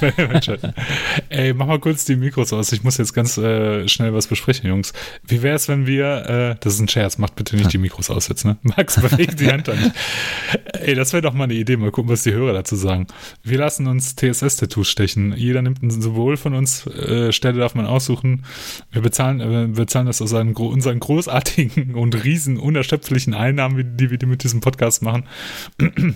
Ey, 1.28 1.52
mach 1.52 1.66
mal 1.66 1.78
kurz 1.78 2.04
die 2.04 2.16
Mikros 2.16 2.52
aus. 2.52 2.72
Ich 2.72 2.82
muss 2.82 2.96
jetzt 2.96 3.12
ganz 3.12 3.36
äh, 3.38 3.86
schnell 3.86 4.14
was 4.14 4.26
besprechen, 4.26 4.68
Jungs. 4.68 4.92
Wie 5.26 5.42
wäre 5.42 5.56
es, 5.56 5.68
wenn 5.68 5.86
wir, 5.86 6.26
äh, 6.28 6.56
das 6.60 6.74
ist 6.74 6.80
ein 6.80 6.88
Scherz, 6.88 7.18
macht 7.18 7.36
bitte 7.36 7.56
nicht 7.56 7.72
die 7.72 7.78
Mikros 7.78 8.10
aus 8.10 8.28
jetzt, 8.28 8.44
ne? 8.44 8.56
Max, 8.62 9.00
bewegt 9.00 9.38
die 9.40 9.50
Hand 9.52 9.68
an. 9.68 9.92
Ey, 10.72 10.94
das 10.94 11.12
wäre 11.12 11.22
doch 11.22 11.34
mal 11.34 11.44
eine 11.44 11.54
Idee. 11.54 11.76
Mal 11.76 11.90
gucken, 11.90 12.10
was 12.10 12.22
die 12.22 12.32
Hörer 12.32 12.52
dazu 12.54 12.76
sagen. 12.76 13.06
Wir 13.42 13.58
lassen 13.58 13.86
uns 13.86 14.16
TSS-Tattoos 14.16 14.88
stechen. 14.88 15.34
Jeder 15.36 15.62
nimmt 15.62 15.82
ein 15.82 15.90
Symbol 15.90 16.36
von 16.36 16.54
uns. 16.54 16.86
Äh, 16.86 17.32
Stelle 17.32 17.58
darf 17.60 17.74
man 17.74 17.86
aussuchen. 17.86 18.44
Wir 18.90 19.02
bezahlen, 19.02 19.40
äh, 19.40 19.50
wir 19.68 19.84
bezahlen 19.84 20.06
das 20.06 20.16
aus 20.22 20.30
unseren, 20.30 20.54
gro- 20.54 20.68
unseren 20.68 20.98
großartigen 20.98 21.94
und 21.94 22.24
riesen 22.24 22.56
unerschöpflichen 22.58 23.34
Einnahmen, 23.34 23.96
die 23.96 24.10
wir 24.10 24.18
mit 24.26 24.44
diesem 24.44 24.60
Podcast 24.60 25.02
machen. 25.02 25.24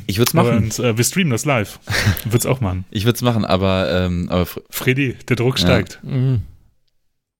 Ich 0.06 0.18
würde 0.18 0.28
es 0.28 0.34
machen. 0.34 0.56
Und 0.56 0.78
äh, 0.78 0.96
wir 0.96 1.04
streamen 1.04 1.30
das 1.30 1.44
live. 1.44 1.78
Wird's 2.24 2.46
auch 2.46 2.60
machen. 2.60 2.84
Ich 2.96 3.04
würde 3.04 3.16
es 3.16 3.22
machen, 3.22 3.44
aber, 3.44 3.90
ähm, 3.92 4.28
aber 4.30 4.44
Fr- 4.44 4.62
Freddy, 4.70 5.14
der 5.28 5.36
Druck 5.36 5.58
steigt. 5.58 5.98
Mhm. 6.02 6.42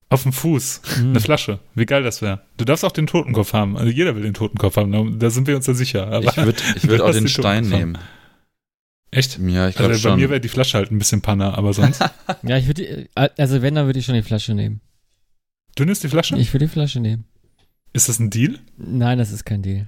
Auf 0.09 0.23
dem 0.23 0.33
Fuß. 0.33 0.81
Mhm. 0.99 1.09
Eine 1.11 1.19
Flasche. 1.21 1.59
Wie 1.73 1.85
geil 1.85 2.03
das 2.03 2.21
wäre. 2.21 2.41
Du 2.57 2.65
darfst 2.65 2.83
auch 2.85 2.91
den 2.91 3.07
Totenkopf 3.07 3.53
haben. 3.53 3.77
Also 3.77 3.89
jeder 3.89 4.15
will 4.15 4.21
den 4.23 4.33
Totenkopf 4.33 4.75
haben. 4.77 5.17
Da- 5.19 5.29
sind 5.29 5.47
wir 5.47 5.55
uns 5.55 5.65
ja 5.65 5.73
sicher. 5.73 6.07
Aber 6.11 6.25
ich 6.25 6.37
würde 6.37 6.61
ich 6.75 6.87
würd 6.87 7.01
auch 7.01 7.11
den 7.11 7.23
den 7.23 7.27
Stein 7.29 7.63
Totenkopf. 7.63 7.79
nehmen. 7.79 7.97
echt? 9.11 9.39
Ja, 9.39 9.69
ich 9.69 9.75
glaube 9.75 9.93
Also 9.93 10.03
bei 10.03 10.11
schon. 10.11 10.19
mir 10.19 10.29
wäre 10.29 10.41
die 10.41 10.49
Flasche 10.49 10.77
halt 10.77 10.91
ein 10.91 10.97
bisschen 10.99 11.21
Panne, 11.21 11.57
aber 11.57 11.73
sonst. 11.73 12.03
Ja, 12.43 12.57
ich 12.57 12.67
würde, 12.67 13.07
also 13.15 13.61
wenn, 13.61 13.75
dann 13.75 13.85
würde 13.87 13.97
ich 13.99 14.05
schon 14.05 14.15
die 14.15 14.21
Flasche 14.23 14.53
nehmen. 14.53 14.81
du 15.75 15.85
nimmst 15.85 16.03
die 16.03 16.09
Flasche? 16.09 16.35
Ich 16.37 16.53
würde 16.53 16.65
die 16.65 16.71
Flasche 16.71 16.99
nehmen. 16.99 17.23
Ist 17.93 18.09
das 18.09 18.19
ein 18.19 18.29
Deal? 18.29 18.59
Nein, 18.77 19.17
das 19.17 19.31
ist 19.31 19.45
kein 19.45 19.61
Deal. 19.63 19.87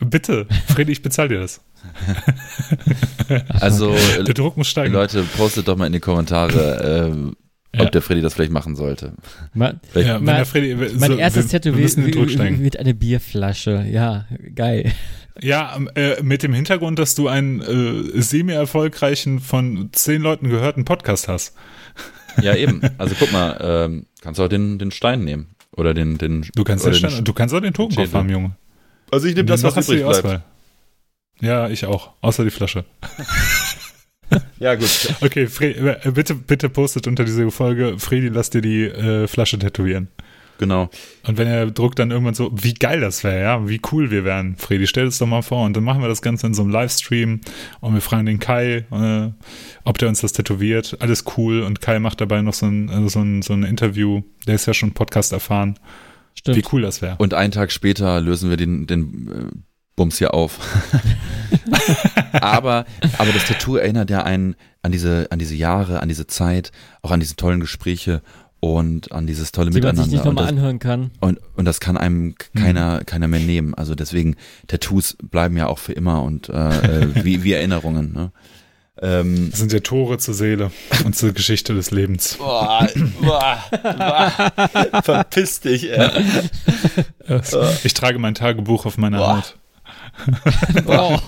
Bitte. 0.00 0.46
Freddy, 0.68 0.92
ich 0.92 1.02
bezahle 1.02 1.28
dir 1.28 1.40
das. 1.40 1.60
also, 3.60 3.94
äh, 3.94 4.24
Der 4.24 4.34
Druck 4.34 4.56
muss 4.56 4.68
steigen. 4.68 4.92
Leute, 4.92 5.22
postet 5.36 5.68
doch 5.68 5.76
mal 5.76 5.86
in 5.86 5.92
die 5.92 6.00
Kommentare, 6.00 7.12
äh, 7.12 7.78
Ja. 7.78 7.84
ob 7.84 7.92
der 7.92 8.00
Freddy 8.02 8.20
das 8.22 8.34
vielleicht 8.34 8.52
machen 8.52 8.76
sollte. 8.76 9.12
Mein, 9.54 9.80
Vielleicht, 9.90 10.08
ja, 10.08 10.18
mein- 10.18 10.44
Freddy, 10.46 10.74
mein 10.98 11.10
so, 11.12 11.16
erstes 11.18 11.52
wir, 11.52 11.60
Tattoo 11.60 11.76
wird, 11.76 12.76
eine 12.78 12.94
Bierflasche. 12.94 13.84
Ja, 13.90 14.24
geil. 14.54 14.90
Ja, 15.40 15.74
ähm, 15.76 15.88
äh, 15.94 16.20
mit 16.22 16.42
dem 16.42 16.52
Hintergrund, 16.52 16.98
dass 16.98 17.14
du 17.14 17.28
einen 17.28 17.60
äh, 17.60 18.20
semi-erfolgreichen, 18.20 19.38
von 19.40 19.90
zehn 19.92 20.20
Leuten 20.22 20.48
gehörten 20.48 20.84
Podcast 20.84 21.28
hast. 21.28 21.54
Ja, 22.42 22.54
eben. 22.54 22.80
Also 22.98 23.14
guck 23.18 23.32
mal, 23.32 23.56
ähm, 23.60 24.06
kannst 24.20 24.38
du 24.40 24.44
auch 24.44 24.48
den, 24.48 24.78
den 24.78 24.90
Stein 24.90 25.24
nehmen. 25.24 25.48
Oder 25.76 25.94
den, 25.94 26.18
den 26.18 26.44
Du 26.56 26.64
kannst, 26.64 26.84
den 26.86 26.92
den 26.92 27.10
Stein, 27.10 27.24
du 27.24 27.32
kannst 27.32 27.54
auch 27.54 27.60
den 27.60 27.72
Totenkopf 27.72 28.06
Schädel. 28.06 28.18
haben, 28.18 28.30
Junge. 28.30 28.56
Also 29.12 29.28
ich 29.28 29.34
nehme 29.36 29.46
das, 29.46 29.62
was 29.62 29.74
übrig 29.76 30.02
bleibt. 30.02 30.18
Auswahl. 30.24 30.42
Ja, 31.40 31.68
ich 31.68 31.86
auch. 31.86 32.12
Außer 32.20 32.44
die 32.44 32.50
Flasche. 32.50 32.84
Ja, 34.58 34.74
gut. 34.74 35.14
Okay, 35.20 35.46
Fre 35.46 35.68
äh, 35.68 36.10
bitte, 36.10 36.34
bitte 36.34 36.68
postet 36.68 37.06
unter 37.06 37.24
dieser 37.24 37.50
Folge, 37.50 37.94
Fredi, 37.98 38.28
lass 38.28 38.50
dir 38.50 38.60
die 38.60 38.84
äh, 38.84 39.26
Flasche 39.26 39.58
tätowieren. 39.58 40.08
Genau. 40.58 40.90
Und 41.26 41.38
wenn 41.38 41.46
er 41.46 41.70
druckt 41.70 42.00
dann 42.00 42.10
irgendwann 42.10 42.34
so, 42.34 42.50
wie 42.52 42.74
geil 42.74 43.00
das 43.00 43.22
wäre, 43.22 43.40
ja, 43.40 43.68
wie 43.68 43.80
cool 43.92 44.10
wir 44.10 44.24
wären. 44.24 44.56
Fredi, 44.56 44.88
stell 44.88 45.06
es 45.06 45.18
doch 45.18 45.26
mal 45.26 45.42
vor. 45.42 45.64
Und 45.64 45.76
dann 45.76 45.84
machen 45.84 46.02
wir 46.02 46.08
das 46.08 46.20
Ganze 46.20 46.48
in 46.48 46.54
so 46.54 46.62
einem 46.62 46.72
Livestream 46.72 47.40
und 47.80 47.94
wir 47.94 48.00
fragen 48.00 48.26
den 48.26 48.40
Kai, 48.40 48.84
äh, 48.90 49.30
ob 49.84 49.98
der 49.98 50.08
uns 50.08 50.20
das 50.20 50.32
tätowiert. 50.32 50.96
Alles 50.98 51.24
cool. 51.36 51.62
Und 51.62 51.80
Kai 51.80 52.00
macht 52.00 52.20
dabei 52.20 52.42
noch 52.42 52.54
so 52.54 52.66
ein, 52.66 52.88
äh, 52.88 53.08
so 53.08 53.20
ein, 53.20 53.42
so 53.42 53.52
ein 53.52 53.62
Interview. 53.62 54.22
Der 54.48 54.56
ist 54.56 54.66
ja 54.66 54.74
schon 54.74 54.92
Podcast 54.92 55.32
erfahren. 55.32 55.78
Stimmt. 56.34 56.56
Wie 56.56 56.64
cool 56.72 56.82
das 56.82 57.02
wäre. 57.02 57.16
Und 57.18 57.34
einen 57.34 57.52
Tag 57.52 57.70
später 57.70 58.20
lösen 58.20 58.50
wir 58.50 58.56
den, 58.56 58.88
den 58.88 59.28
äh, 59.28 59.58
Bums 59.98 60.16
hier 60.16 60.32
auf. 60.32 60.58
aber, 62.40 62.86
aber 63.18 63.32
das 63.32 63.44
Tattoo 63.44 63.76
erinnert 63.76 64.10
ja 64.10 64.22
einen 64.22 64.56
an 64.82 64.92
diese, 64.92 65.26
an 65.30 65.38
diese 65.38 65.54
Jahre, 65.54 66.00
an 66.00 66.08
diese 66.08 66.26
Zeit, 66.26 66.72
auch 67.02 67.10
an 67.10 67.20
diese 67.20 67.36
tollen 67.36 67.60
Gespräche 67.60 68.22
und 68.60 69.12
an 69.12 69.26
dieses 69.26 69.52
tolle 69.52 69.70
die 69.70 69.80
man 69.80 69.94
sich 69.96 70.06
Miteinander. 70.06 70.16
nicht 70.16 70.20
Und 70.26 70.34
nochmal 70.34 70.44
das, 70.44 70.52
anhören 70.52 70.78
kann. 70.78 71.10
und, 71.20 71.38
und 71.56 71.64
das 71.64 71.80
kann 71.80 71.96
einem 71.96 72.34
Mhm. 72.52 72.60
keiner, 72.60 73.04
keiner 73.04 73.28
mehr 73.28 73.40
nehmen. 73.40 73.74
Also 73.74 73.94
deswegen, 73.94 74.36
Tattoos 74.66 75.16
bleiben 75.22 75.56
ja 75.56 75.66
auch 75.68 75.78
für 75.78 75.92
immer 75.92 76.22
und 76.22 76.48
äh, 76.48 77.02
äh, 77.02 77.24
wie, 77.24 77.44
wie 77.44 77.52
Erinnerungen. 77.52 78.12
Ne? 78.12 78.32
Ähm, 79.00 79.50
Das 79.50 79.60
sind 79.60 79.72
ja 79.72 79.78
Tore 79.78 80.18
zur 80.18 80.34
Seele 80.34 80.72
und 81.04 81.14
zur 81.14 81.30
Geschichte 81.32 81.72
des 81.74 81.92
Lebens. 81.92 82.34
boah, 82.38 82.88
boah, 83.20 83.62
boah, 83.70 85.02
verpiss 85.04 85.60
dich, 85.60 85.90
ey. 85.92 86.10
Ich 87.84 87.94
trage 87.94 88.18
mein 88.18 88.34
Tagebuch 88.34 88.86
auf 88.86 88.96
meiner. 88.98 89.18
Haut. 89.36 89.56
Oh. 90.86 91.18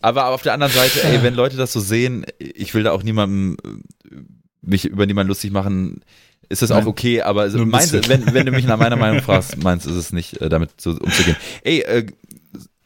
Aber 0.00 0.28
auf 0.28 0.42
der 0.42 0.52
anderen 0.52 0.72
Seite, 0.72 1.04
ey, 1.04 1.22
wenn 1.22 1.34
Leute 1.34 1.56
das 1.56 1.72
so 1.72 1.78
sehen, 1.78 2.26
ich 2.38 2.74
will 2.74 2.82
da 2.82 2.90
auch 2.90 3.04
niemandem 3.04 3.56
äh, 3.64 4.16
mich 4.60 4.84
über 4.84 5.06
niemanden 5.06 5.28
lustig 5.28 5.52
machen, 5.52 6.00
ist 6.48 6.60
das 6.60 6.70
Nein. 6.70 6.82
auch 6.82 6.86
okay, 6.86 7.22
aber 7.22 7.48
Nur 7.48 7.62
ein 7.62 7.68
meins, 7.68 7.92
bisschen. 7.92 8.08
wenn, 8.26 8.34
wenn 8.34 8.46
du 8.46 8.52
mich 8.52 8.66
nach 8.66 8.78
meiner 8.78 8.96
Meinung 8.96 9.22
fragst, 9.22 9.62
meins 9.62 9.86
ist 9.86 9.94
es 9.94 10.12
nicht, 10.12 10.40
äh, 10.40 10.48
damit 10.48 10.80
so 10.80 10.90
umzugehen. 10.90 11.36
Ey, 11.62 11.80
äh, 11.80 12.06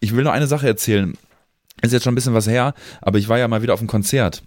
ich 0.01 0.15
will 0.15 0.25
noch 0.25 0.33
eine 0.33 0.47
Sache 0.47 0.67
erzählen. 0.67 1.15
Ist 1.83 1.93
jetzt 1.93 2.05
schon 2.05 2.13
ein 2.13 2.17
bisschen 2.17 2.35
was 2.35 2.47
her, 2.47 2.75
aber 3.01 3.19
ich 3.19 3.29
war 3.29 3.39
ja 3.39 3.49
mal 3.49 3.63
wieder 3.63 3.75
auf 3.75 3.81
einem 3.81 3.89
Konzert. 3.89 4.43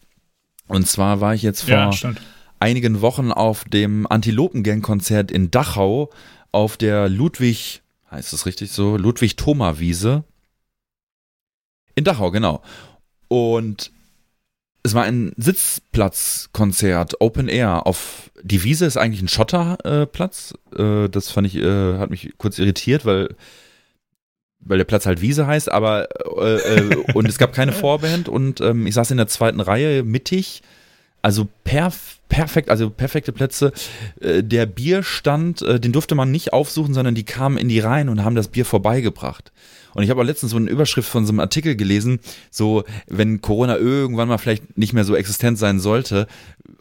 Und 0.67 0.87
zwar 0.87 1.21
war 1.21 1.33
ich 1.33 1.41
jetzt 1.41 1.61
vor 1.61 1.71
Ja, 1.71 1.91
einigen 2.59 3.01
Wochen 3.01 3.31
auf 3.31 3.63
dem 3.65 4.05
Antilopengang-Konzert 4.07 5.31
in 5.31 5.49
Dachau 5.49 6.11
auf 6.51 6.77
der 6.77 7.09
Ludwig, 7.09 7.81
heißt 8.11 8.33
es 8.33 8.45
richtig 8.45 8.71
so, 8.71 8.95
Ludwig-Thoma-Wiese. 8.97 10.23
In 12.00 12.06
Dachau, 12.06 12.32
genau. 12.32 12.62
Und 13.28 13.91
es 14.84 14.93
war 14.93 15.04
ein 15.04 15.34
Sitzplatzkonzert, 15.36 17.20
Open 17.20 17.50
Air. 17.50 17.86
Auf 17.86 18.32
die 18.41 18.64
Wiese 18.64 18.86
ist 18.86 18.95
eigentlich 18.95 19.22
ein 19.22 19.28
Schotterplatz. 19.28 20.54
Äh, 20.78 21.10
das 21.10 21.30
fand 21.30 21.47
ich, 21.47 21.58
äh, 21.58 21.97
hat 21.97 22.10
mich 22.10 22.36
kurz 22.38 22.58
irritiert, 22.58 23.06
weil 23.06 23.36
weil 24.62 24.78
der 24.78 24.86
Platz 24.86 25.06
halt 25.06 25.20
Wiese 25.20 25.45
heißt, 25.45 25.70
aber 25.70 26.08
äh, 26.38 26.78
äh, 26.78 26.95
und 27.14 27.28
es 27.28 27.38
gab 27.38 27.52
keine 27.52 27.72
Vorband 27.74 28.30
und 28.30 28.62
ähm, 28.62 28.88
ich 28.88 28.93
saß 28.93 29.12
in 29.12 29.18
der 29.18 29.28
zweiten 29.28 29.60
Reihe 29.60 30.04
mittig, 30.04 30.62
also 31.22 31.47
perf 31.63 32.20
perfekt, 32.30 32.70
also 32.70 32.89
perfekte 32.89 33.32
Plätze. 33.32 33.74
Äh, 34.22 34.43
der 34.43 34.65
Bierstand, 34.65 35.61
äh, 35.63 35.80
den 35.80 35.91
durfte 35.91 36.15
man 36.15 36.32
nicht 36.32 36.53
aufsuchen, 36.53 36.93
sondern 36.93 37.15
die 37.15 37.24
kamen 37.26 37.57
in 37.57 37.67
die 37.67 37.80
Reihen 37.80 38.07
und 38.07 38.24
haben 38.24 38.36
das 38.36 38.47
Bier 38.47 38.65
vorbeigebracht. 38.65 39.51
Und 39.95 40.03
ich 40.03 40.11
habe 40.11 40.22
auch 40.22 40.26
letztens 40.26 40.51
so 40.51 40.57
eine 40.57 40.70
Überschrift 40.70 41.09
von 41.09 41.26
so 41.26 41.32
einem 41.32 41.39
Artikel 41.39 41.76
gelesen, 41.76 42.20
so 42.51 42.84
wenn 43.07 43.41
Corona 43.41 43.78
irgendwann 43.78 44.28
mal 44.28 44.38
vielleicht 44.38 44.78
nicht 44.78 44.93
mehr 44.93 45.03
so 45.03 45.15
existent 45.15 45.57
sein 45.57 45.80
sollte, 45.80 46.28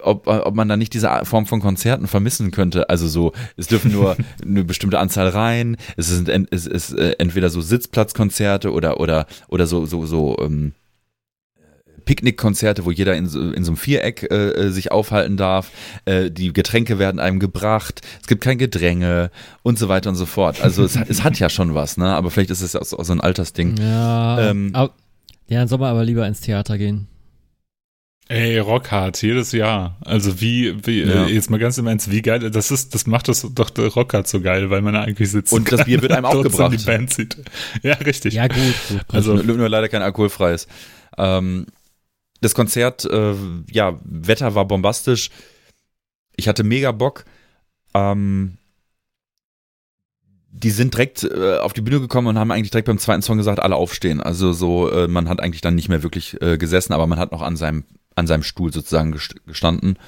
ob, 0.00 0.26
ob 0.26 0.54
man 0.54 0.68
da 0.68 0.76
nicht 0.76 0.92
diese 0.92 1.10
Form 1.24 1.46
von 1.46 1.60
Konzerten 1.60 2.06
vermissen 2.06 2.50
könnte. 2.50 2.90
Also 2.90 3.08
so, 3.08 3.32
es 3.56 3.66
dürfen 3.66 3.92
nur 3.92 4.16
eine 4.44 4.64
bestimmte 4.64 4.98
Anzahl 4.98 5.28
rein, 5.28 5.78
es 5.96 6.10
ist, 6.10 6.28
es 6.28 6.66
ist 6.66 6.92
äh, 6.92 7.16
entweder 7.18 7.48
so 7.48 7.62
Sitzplatzkonzerte 7.62 8.70
oder 8.70 9.00
oder 9.00 9.26
oder 9.48 9.66
so 9.66 9.86
so 9.86 10.04
so 10.04 10.36
ähm, 10.40 10.72
Picknickkonzerte, 12.08 12.86
wo 12.86 12.90
jeder 12.90 13.16
in 13.16 13.26
so, 13.26 13.52
in 13.52 13.64
so 13.64 13.72
einem 13.72 13.76
Viereck 13.76 14.22
äh, 14.30 14.52
äh, 14.52 14.70
sich 14.70 14.90
aufhalten 14.90 15.36
darf. 15.36 15.70
Äh, 16.06 16.30
die 16.30 16.54
Getränke 16.54 16.98
werden 16.98 17.20
einem 17.20 17.38
gebracht. 17.38 18.00
Es 18.22 18.26
gibt 18.26 18.42
kein 18.42 18.56
Gedränge 18.56 19.30
und 19.62 19.78
so 19.78 19.90
weiter 19.90 20.08
und 20.08 20.16
so 20.16 20.24
fort. 20.24 20.62
Also 20.62 20.84
es, 20.84 20.96
es 20.96 21.22
hat 21.22 21.38
ja 21.38 21.50
schon 21.50 21.74
was, 21.74 21.98
ne? 21.98 22.06
Aber 22.06 22.30
vielleicht 22.30 22.48
ist 22.48 22.62
es 22.62 22.74
auch 22.74 22.84
so, 22.86 22.98
auch 22.98 23.04
so 23.04 23.12
ein 23.12 23.20
Altersding. 23.20 23.76
Ja, 23.76 24.40
ähm, 24.40 24.70
aber, 24.72 24.94
ja, 25.48 25.58
dann 25.58 25.68
soll 25.68 25.80
man 25.80 25.90
aber 25.90 26.02
lieber 26.02 26.26
ins 26.26 26.40
Theater 26.40 26.78
gehen. 26.78 27.08
Ey, 28.28 28.58
Rockhard, 28.58 29.20
jedes 29.20 29.52
Jahr. 29.52 29.98
Also 30.00 30.40
wie, 30.40 30.86
wie 30.86 31.02
ja. 31.02 31.26
äh, 31.26 31.30
jetzt 31.34 31.50
mal 31.50 31.58
ganz 31.58 31.76
im 31.76 31.86
Ernst, 31.88 32.10
wie 32.10 32.22
geil, 32.22 32.38
das 32.38 32.70
ist, 32.70 32.94
das 32.94 33.06
macht 33.06 33.28
das 33.28 33.46
doch 33.52 33.68
der 33.68 33.88
Rockhard 33.88 34.26
so 34.26 34.40
geil, 34.40 34.70
weil 34.70 34.80
man 34.80 34.94
da 34.94 35.02
eigentlich 35.02 35.30
sitzt. 35.30 35.52
Und 35.52 35.70
das 35.70 35.84
Bier 35.84 36.00
wird 36.00 36.12
einem 36.12 36.24
auch 36.24 36.42
gebracht. 36.42 36.72
Die 36.72 36.84
Band 36.86 37.12
sieht. 37.12 37.36
Ja, 37.82 37.94
richtig. 37.96 38.32
Ja, 38.32 38.46
gut. 38.48 38.56
gut. 38.88 39.00
Also, 39.12 39.34
nur, 39.34 39.58
nur 39.58 39.68
leider 39.68 39.90
kein 39.90 40.00
alkoholfreies. 40.00 40.68
Ähm, 41.18 41.66
das 42.40 42.54
Konzert, 42.54 43.04
äh, 43.04 43.34
ja, 43.70 43.98
Wetter 44.04 44.54
war 44.54 44.66
bombastisch. 44.66 45.30
Ich 46.36 46.48
hatte 46.48 46.64
mega 46.64 46.92
Bock. 46.92 47.24
Ähm, 47.94 48.58
die 50.50 50.70
sind 50.70 50.94
direkt 50.94 51.24
äh, 51.24 51.58
auf 51.58 51.72
die 51.72 51.80
Bühne 51.80 52.00
gekommen 52.00 52.26
und 52.28 52.38
haben 52.38 52.50
eigentlich 52.50 52.70
direkt 52.70 52.86
beim 52.86 52.98
zweiten 52.98 53.22
Song 53.22 53.38
gesagt, 53.38 53.60
alle 53.60 53.76
aufstehen. 53.76 54.20
Also 54.20 54.52
so, 54.52 54.90
äh, 54.90 55.08
man 55.08 55.28
hat 55.28 55.40
eigentlich 55.40 55.60
dann 55.60 55.74
nicht 55.74 55.88
mehr 55.88 56.02
wirklich 56.02 56.40
äh, 56.40 56.58
gesessen, 56.58 56.92
aber 56.92 57.06
man 57.06 57.18
hat 57.18 57.32
noch 57.32 57.42
an 57.42 57.56
seinem, 57.56 57.84
an 58.14 58.26
seinem 58.26 58.42
Stuhl 58.42 58.72
sozusagen 58.72 59.16
gestanden. 59.46 59.98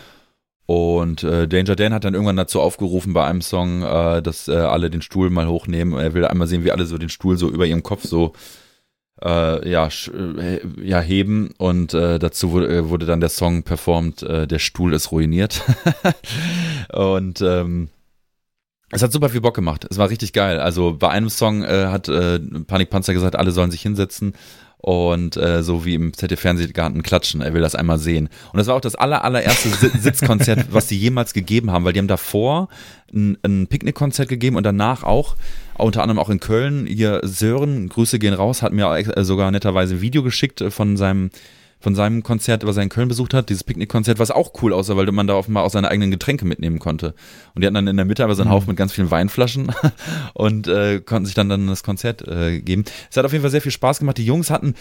Und 0.66 1.24
äh, 1.24 1.48
Danger 1.48 1.74
Dan 1.74 1.92
hat 1.92 2.04
dann 2.04 2.14
irgendwann 2.14 2.36
dazu 2.36 2.60
aufgerufen 2.60 3.12
bei 3.12 3.24
einem 3.24 3.42
Song, 3.42 3.82
äh, 3.82 4.22
dass 4.22 4.46
äh, 4.46 4.52
alle 4.54 4.88
den 4.88 5.02
Stuhl 5.02 5.28
mal 5.28 5.48
hochnehmen. 5.48 5.98
Er 5.98 6.14
will 6.14 6.24
einmal 6.24 6.46
sehen, 6.46 6.64
wie 6.64 6.70
alle 6.70 6.86
so 6.86 6.96
den 6.96 7.08
Stuhl 7.08 7.36
so 7.36 7.48
über 7.50 7.66
ihrem 7.66 7.82
Kopf 7.82 8.04
so 8.04 8.34
äh, 9.22 9.68
ja, 9.68 9.86
äh, 9.88 10.60
ja, 10.82 11.00
heben 11.00 11.50
und 11.58 11.94
äh, 11.94 12.18
dazu 12.18 12.52
wurde, 12.52 12.68
äh, 12.68 12.88
wurde 12.88 13.06
dann 13.06 13.20
der 13.20 13.28
Song 13.28 13.62
performt, 13.62 14.22
äh, 14.22 14.46
der 14.46 14.58
Stuhl 14.58 14.92
ist 14.92 15.12
ruiniert. 15.12 15.62
und 16.92 17.40
ähm, 17.40 17.88
es 18.92 19.02
hat 19.02 19.12
super 19.12 19.28
viel 19.28 19.40
Bock 19.40 19.54
gemacht. 19.54 19.86
Es 19.88 19.98
war 19.98 20.10
richtig 20.10 20.32
geil. 20.32 20.58
Also 20.58 20.96
bei 20.98 21.08
einem 21.10 21.30
Song 21.30 21.64
hat 21.64 22.06
Panikpanzer 22.06 23.12
gesagt, 23.12 23.36
alle 23.36 23.52
sollen 23.52 23.70
sich 23.70 23.82
hinsetzen 23.82 24.34
und 24.80 25.36
äh, 25.36 25.62
so 25.62 25.84
wie 25.84 25.94
im 25.94 26.12
ZDF-Fernsehgarten 26.14 27.02
klatschen. 27.02 27.42
Er 27.42 27.52
will 27.52 27.60
das 27.60 27.74
einmal 27.74 27.98
sehen. 27.98 28.28
Und 28.52 28.58
das 28.58 28.66
war 28.66 28.76
auch 28.76 28.80
das 28.80 28.94
aller, 28.94 29.24
allererste 29.24 29.68
Sitzkonzert, 29.98 30.72
was 30.72 30.88
sie 30.88 30.96
jemals 30.96 31.34
gegeben 31.34 31.70
haben, 31.70 31.84
weil 31.84 31.92
die 31.92 31.98
haben 31.98 32.08
davor 32.08 32.68
ein, 33.12 33.36
ein 33.42 33.66
Picknickkonzert 33.66 34.28
gegeben 34.28 34.56
und 34.56 34.64
danach 34.64 35.02
auch, 35.02 35.36
unter 35.76 36.02
anderem 36.02 36.18
auch 36.18 36.30
in 36.30 36.40
Köln. 36.40 36.86
Hier 36.86 37.20
Sören, 37.24 37.88
Grüße 37.88 38.18
gehen 38.18 38.34
raus, 38.34 38.62
hat 38.62 38.72
mir 38.72 39.02
sogar 39.24 39.50
netterweise 39.50 39.96
ein 39.96 40.00
Video 40.00 40.22
geschickt 40.22 40.60
äh, 40.60 40.70
von 40.70 40.96
seinem 40.96 41.30
von 41.80 41.94
seinem 41.94 42.22
Konzert, 42.22 42.64
was 42.66 42.76
er 42.76 42.82
in 42.82 42.90
Köln 42.90 43.08
besucht 43.08 43.34
hat, 43.34 43.48
dieses 43.48 43.64
Picknickkonzert, 43.64 44.18
was 44.18 44.30
auch 44.30 44.52
cool 44.62 44.72
aussah, 44.72 44.96
weil 44.96 45.10
man 45.12 45.26
da 45.26 45.34
offenbar 45.34 45.64
auch 45.64 45.70
seine 45.70 45.88
eigenen 45.88 46.10
Getränke 46.10 46.44
mitnehmen 46.44 46.78
konnte. 46.78 47.14
Und 47.54 47.62
die 47.62 47.66
hatten 47.66 47.74
dann 47.74 47.86
in 47.86 47.96
der 47.96 48.06
Mitte 48.06 48.22
aber 48.22 48.34
so 48.34 48.42
einen 48.42 48.50
mhm. 48.50 48.54
Haufen 48.54 48.68
mit 48.68 48.76
ganz 48.76 48.92
vielen 48.92 49.10
Weinflaschen 49.10 49.72
und 50.34 50.68
äh, 50.68 51.00
konnten 51.00 51.26
sich 51.26 51.34
dann, 51.34 51.48
dann 51.48 51.66
das 51.66 51.82
Konzert 51.82 52.26
äh, 52.28 52.60
geben. 52.60 52.84
Es 53.10 53.16
hat 53.16 53.24
auf 53.24 53.32
jeden 53.32 53.42
Fall 53.42 53.50
sehr 53.50 53.62
viel 53.62 53.72
Spaß 53.72 53.98
gemacht. 54.00 54.18
Die 54.18 54.26
Jungs 54.26 54.50
hatten 54.50 54.74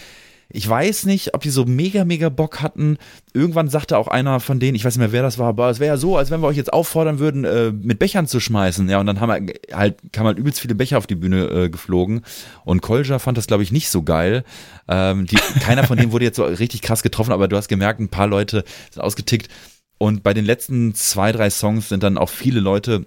ich 0.52 0.68
weiß 0.68 1.06
nicht, 1.06 1.34
ob 1.34 1.42
die 1.42 1.50
so 1.50 1.64
mega, 1.64 2.04
mega 2.04 2.28
Bock 2.28 2.60
hatten. 2.60 2.98
Irgendwann 3.32 3.68
sagte 3.68 3.96
auch 3.96 4.08
einer 4.08 4.40
von 4.40 4.58
denen, 4.58 4.74
ich 4.74 4.84
weiß 4.84 4.96
nicht 4.96 5.00
mehr, 5.00 5.12
wer 5.12 5.22
das 5.22 5.38
war, 5.38 5.48
aber 5.48 5.70
es 5.70 5.78
wäre 5.78 5.94
ja 5.94 5.96
so, 5.96 6.16
als 6.16 6.30
wenn 6.30 6.40
wir 6.40 6.48
euch 6.48 6.56
jetzt 6.56 6.72
auffordern 6.72 7.20
würden, 7.20 7.44
äh, 7.44 7.70
mit 7.70 8.00
Bechern 8.00 8.26
zu 8.26 8.40
schmeißen. 8.40 8.88
Ja, 8.88 8.98
und 8.98 9.06
dann 9.06 9.20
haben 9.20 9.28
wir 9.28 9.54
halt, 9.72 9.98
kamen 10.12 10.26
halt 10.26 10.38
übelst 10.38 10.60
viele 10.60 10.74
Becher 10.74 10.98
auf 10.98 11.06
die 11.06 11.14
Bühne 11.14 11.44
äh, 11.46 11.70
geflogen. 11.70 12.22
Und 12.64 12.82
Kolja 12.82 13.20
fand 13.20 13.38
das, 13.38 13.46
glaube 13.46 13.62
ich, 13.62 13.70
nicht 13.70 13.90
so 13.90 14.02
geil. 14.02 14.44
Ähm, 14.88 15.26
die, 15.26 15.36
keiner 15.60 15.84
von 15.84 15.96
denen 15.96 16.12
wurde 16.12 16.24
jetzt 16.24 16.36
so 16.36 16.44
richtig 16.44 16.82
krass 16.82 17.02
getroffen, 17.02 17.32
aber 17.32 17.46
du 17.46 17.56
hast 17.56 17.68
gemerkt, 17.68 18.00
ein 18.00 18.08
paar 18.08 18.26
Leute 18.26 18.64
sind 18.90 19.02
ausgetickt. 19.02 19.48
Und 19.98 20.22
bei 20.22 20.34
den 20.34 20.44
letzten 20.44 20.94
zwei, 20.94 21.30
drei 21.30 21.50
Songs 21.50 21.90
sind 21.90 22.02
dann 22.02 22.18
auch 22.18 22.30
viele 22.30 22.60
Leute 22.60 23.06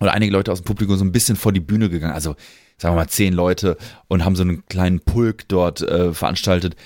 oder 0.00 0.12
einige 0.12 0.32
Leute 0.32 0.52
aus 0.52 0.60
dem 0.60 0.66
Publikum 0.66 0.96
so 0.96 1.04
ein 1.04 1.12
bisschen 1.12 1.36
vor 1.36 1.52
die 1.52 1.60
Bühne 1.60 1.88
gegangen. 1.88 2.14
Also 2.14 2.36
sagen 2.76 2.94
wir 2.94 3.02
mal, 3.02 3.08
zehn 3.08 3.32
Leute 3.32 3.76
und 4.08 4.24
haben 4.24 4.36
so 4.36 4.42
einen 4.42 4.66
kleinen 4.66 5.00
Pulk 5.00 5.48
dort 5.48 5.80
äh, 5.82 6.12
veranstaltet. 6.12 6.76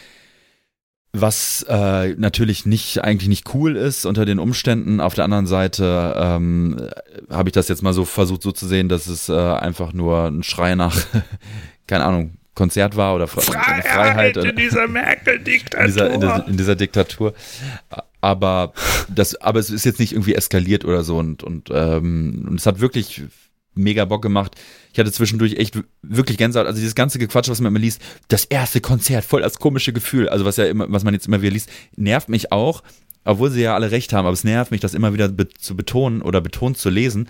Was 1.12 1.64
äh, 1.68 2.14
natürlich 2.16 2.66
nicht 2.66 3.02
eigentlich 3.02 3.28
nicht 3.28 3.54
cool 3.54 3.76
ist 3.76 4.04
unter 4.04 4.26
den 4.26 4.38
Umständen. 4.38 5.00
Auf 5.00 5.14
der 5.14 5.24
anderen 5.24 5.46
Seite 5.46 6.14
ähm, 6.16 6.88
habe 7.30 7.48
ich 7.48 7.54
das 7.54 7.68
jetzt 7.68 7.82
mal 7.82 7.94
so 7.94 8.04
versucht 8.04 8.42
so 8.42 8.52
zu 8.52 8.66
sehen, 8.66 8.88
dass 8.90 9.06
es 9.06 9.28
äh, 9.28 9.32
einfach 9.32 9.94
nur 9.94 10.26
ein 10.26 10.42
Schrei 10.42 10.74
nach, 10.74 10.96
keine 11.86 12.04
Ahnung, 12.04 12.34
Konzert 12.54 12.96
war 12.96 13.14
oder 13.14 13.28
Fre 13.28 13.40
Freiheit, 13.40 13.86
Freiheit 13.86 14.36
in 14.36 14.56
dieser 14.56 14.88
Merkel-Diktatur. 14.88 16.10
In 16.10 16.20
dieser, 16.20 16.36
in, 16.44 16.50
in 16.50 16.56
dieser 16.56 16.76
Diktatur. 16.76 17.32
Aber 18.20 18.72
das, 19.08 19.40
aber 19.40 19.60
es 19.60 19.70
ist 19.70 19.84
jetzt 19.84 20.00
nicht 20.00 20.12
irgendwie 20.12 20.34
eskaliert 20.34 20.84
oder 20.84 21.04
so 21.04 21.18
und 21.18 21.44
und, 21.44 21.70
ähm, 21.72 22.46
und 22.50 22.58
es 22.58 22.66
hat 22.66 22.80
wirklich 22.80 23.22
mega 23.78 24.04
Bock 24.04 24.22
gemacht. 24.22 24.56
Ich 24.92 24.98
hatte 24.98 25.12
zwischendurch 25.12 25.54
echt 25.54 25.78
wirklich 26.02 26.36
Gänsehaut. 26.36 26.66
Also 26.66 26.80
dieses 26.80 26.94
ganze 26.94 27.18
Gequatsch, 27.18 27.48
was 27.48 27.60
man 27.60 27.72
immer 27.72 27.80
liest, 27.80 28.02
das 28.28 28.44
erste 28.44 28.80
Konzert, 28.80 29.24
voll 29.24 29.42
das 29.42 29.58
komische 29.58 29.92
Gefühl. 29.92 30.28
Also 30.28 30.44
was 30.44 30.56
ja 30.56 30.66
immer, 30.66 30.90
was 30.90 31.04
man 31.04 31.14
jetzt 31.14 31.26
immer 31.26 31.42
wieder 31.42 31.52
liest, 31.52 31.70
nervt 31.96 32.28
mich 32.28 32.52
auch, 32.52 32.82
obwohl 33.24 33.50
sie 33.50 33.62
ja 33.62 33.74
alle 33.74 33.90
recht 33.90 34.12
haben. 34.12 34.26
Aber 34.26 34.34
es 34.34 34.44
nervt 34.44 34.70
mich, 34.70 34.80
das 34.80 34.94
immer 34.94 35.12
wieder 35.14 35.28
be 35.28 35.48
zu 35.48 35.76
betonen 35.76 36.22
oder 36.22 36.40
betont 36.40 36.78
zu 36.78 36.90
lesen. 36.90 37.28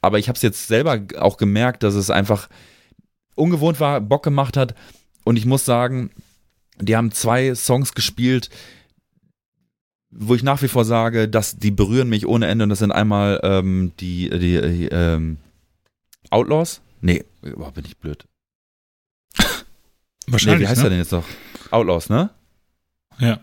Aber 0.00 0.18
ich 0.18 0.28
habe 0.28 0.36
es 0.36 0.42
jetzt 0.42 0.66
selber 0.66 1.00
auch 1.18 1.36
gemerkt, 1.36 1.82
dass 1.82 1.94
es 1.94 2.10
einfach 2.10 2.48
ungewohnt 3.34 3.80
war, 3.80 4.00
Bock 4.00 4.22
gemacht 4.22 4.56
hat. 4.56 4.74
Und 5.24 5.36
ich 5.36 5.46
muss 5.46 5.64
sagen, 5.64 6.10
die 6.80 6.96
haben 6.96 7.12
zwei 7.12 7.54
Songs 7.54 7.94
gespielt, 7.94 8.50
wo 10.10 10.34
ich 10.34 10.42
nach 10.42 10.60
wie 10.62 10.68
vor 10.68 10.84
sage, 10.84 11.28
dass 11.28 11.56
die 11.56 11.70
berühren 11.70 12.08
mich 12.08 12.26
ohne 12.26 12.46
Ende. 12.46 12.64
Und 12.64 12.70
das 12.70 12.80
sind 12.80 12.92
einmal 12.92 13.40
ähm, 13.42 13.92
die, 14.00 14.28
die, 14.30 14.60
die 14.60 14.88
ähm, 14.90 15.38
Outlaws? 16.30 16.80
Nee, 17.00 17.24
boah, 17.40 17.72
bin 17.72 17.84
ich 17.84 17.96
blöd. 17.96 18.24
Wahrscheinlich. 20.26 20.60
Nee, 20.60 20.64
wie 20.64 20.68
heißt 20.68 20.80
ne? 20.80 20.86
er 20.86 20.90
denn 20.90 20.98
jetzt 20.98 21.12
noch? 21.12 21.24
Outlaws, 21.70 22.08
ne? 22.08 22.30
Ja. 23.18 23.40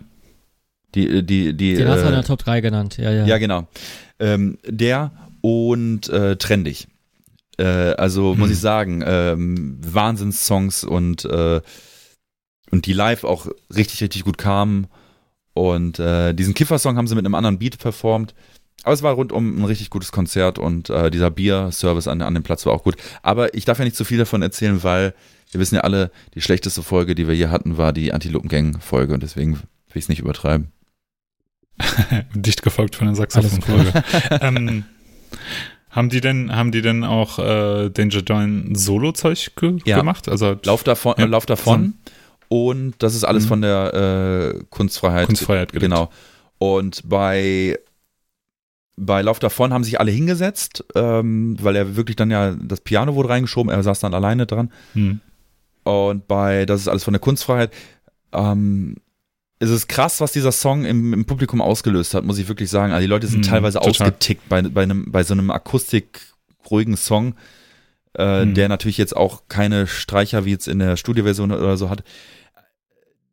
Die, 0.96 1.24
die, 1.26 1.54
die. 1.54 1.76
Den 1.76 1.88
äh, 1.88 1.90
hast 1.90 2.02
du 2.02 2.08
in 2.08 2.14
der 2.14 2.24
Top 2.24 2.40
3 2.40 2.62
genannt, 2.62 2.98
ja, 2.98 3.12
ja. 3.12 3.26
Ja, 3.26 3.38
genau. 3.38 3.68
Ähm, 4.20 4.58
der 4.66 5.12
und 5.42 6.10
äh, 6.10 6.36
Trendig. 6.38 6.88
Äh, 7.58 7.64
also 7.64 8.32
hm. 8.32 8.40
muss 8.40 8.52
ich 8.52 8.60
sagen, 8.60 9.04
ähm, 9.06 9.78
Wahnsinnssongs 9.82 10.84
und, 10.84 11.26
äh, 11.26 11.62
und 12.72 12.86
die 12.86 12.94
live 12.94 13.24
auch 13.24 13.48
richtig, 13.74 14.02
richtig 14.02 14.24
gut 14.24 14.38
kamen. 14.38 14.88
Und 15.54 16.00
äh, 16.00 16.34
diesen 16.34 16.54
Kiffer-Song 16.54 16.98
haben 16.98 17.08
sie 17.08 17.16
mit 17.16 17.26
einem 17.26 17.36
anderen 17.36 17.60
Beat 17.60 17.80
performt. 17.80 18.34
Aber 18.90 18.96
es 18.96 19.04
war 19.04 19.14
rundum 19.14 19.62
ein 19.62 19.66
richtig 19.66 19.92
gutes 19.92 20.12
Konzert 20.12 20.58
und 20.58 20.90
äh, 20.90 21.12
dieser 21.12 21.30
Bier-Service 21.30 22.08
an, 22.08 22.24
an 22.24 22.34
dem 22.34 22.42
Platz 22.42 22.66
war 22.66 22.74
auch 22.74 22.82
gut. 22.82 22.96
Aber 23.22 23.54
ich 23.54 23.64
darf 23.64 23.78
ja 23.78 23.86
nicht 23.86 23.96
zu 23.96 24.04
viel 24.04 24.18
davon 24.18 24.42
erzählen, 24.42 24.82
weil 24.82 25.14
wir 25.52 25.62
wissen 25.62 25.76
ja 25.76 25.82
alle, 25.82 26.10
die 26.34 26.42
schlechteste 26.42 26.82
Folge, 26.82 27.14
die 27.14 27.28
wir 27.28 27.36
hier 27.36 27.52
hatten, 27.52 27.78
war 27.78 27.94
die 27.94 28.12
Antilopen-Gang-Folge 28.12 29.14
und 29.14 29.22
deswegen 29.22 29.58
will 29.58 29.62
ich 29.94 30.06
es 30.06 30.10
nicht 30.10 30.22
übertreiben. 30.22 30.72
Dicht 32.34 32.64
gefolgt 32.64 32.96
von 32.96 33.06
der 33.06 33.16
Saxophon-Folge. 33.16 34.04
ähm, 34.42 34.86
haben 35.92 36.10
die 36.10 36.20
denn, 36.20 36.56
haben 36.56 36.72
die 36.72 36.82
denn 36.82 37.04
auch 37.04 37.38
äh, 37.38 37.92
Danger 37.92 38.24
Join 38.26 38.74
Solo-Zeug 38.74 39.52
ge 39.56 39.78
ja. 39.86 40.00
gemacht? 40.00 40.28
Also 40.28 40.56
Lauf 40.64 40.84
davon, 40.84 41.14
ja. 41.20 41.26
Lauf 41.26 41.46
davon. 41.46 41.94
Und 42.48 42.96
das 42.98 43.14
ist 43.14 43.24
alles 43.24 43.44
mhm. 43.44 43.50
von 43.50 43.62
der 43.62 44.56
äh, 44.56 44.64
Kunstfreiheit. 44.72 45.28
Kunstfreiheit, 45.28 45.74
genau. 45.74 46.10
Und 46.58 47.08
bei 47.08 47.78
bei 49.00 49.22
Lauf 49.22 49.40
davon 49.40 49.74
haben 49.74 49.84
sich 49.84 50.00
alle 50.00 50.12
hingesetzt, 50.12 50.84
ähm, 50.96 51.58
weil 51.62 51.76
er 51.76 51.96
wirklich 51.96 52.16
dann 52.16 52.32
ja, 52.32 52.56
das 52.56 52.82
Piano 52.82 53.16
wurde 53.16 53.30
reingeschoben, 53.30 53.72
er 53.72 53.82
saß 53.82 54.00
dann 54.00 54.14
alleine 54.14 54.46
dran. 54.46 54.72
Hm. 54.94 55.22
Und 55.84 56.28
bei 56.28 56.66
Das 56.66 56.82
ist 56.82 56.88
alles 56.88 57.04
von 57.04 57.14
der 57.14 57.22
Kunstfreiheit, 57.22 57.72
ähm, 58.34 58.96
es 59.60 59.70
ist 59.70 59.88
krass, 59.88 60.22
was 60.22 60.32
dieser 60.32 60.52
Song 60.52 60.86
im, 60.86 61.14
im, 61.14 61.26
Publikum 61.26 61.62
ausgelöst 61.62 62.14
hat, 62.14 62.24
muss 62.24 62.38
ich 62.38 62.48
wirklich 62.48 62.70
sagen. 62.70 62.94
Also 62.94 63.02
die 63.02 63.10
Leute 63.10 63.28
sind 63.28 63.42
mm, 63.42 63.50
teilweise 63.50 63.80
total. 63.80 64.08
ausgetickt 64.08 64.48
bei, 64.48 64.62
bei, 64.62 64.84
einem, 64.84 65.12
bei 65.12 65.24
so 65.24 65.34
einem 65.34 65.52
akustikruhigen 65.52 66.96
Song, 66.96 67.36
äh, 68.18 68.46
mm. 68.46 68.54
der 68.54 68.70
natürlich 68.70 68.98
jetzt 68.98 69.18
auch 69.18 69.44
keine 69.50 69.86
Streicher 69.86 70.46
wie 70.46 70.52
jetzt 70.52 70.70
in 70.70 70.80
der 70.80 70.96
Studioversion 70.96 71.52
oder 71.52 71.76
so 71.76 71.90
hat. 71.90 72.04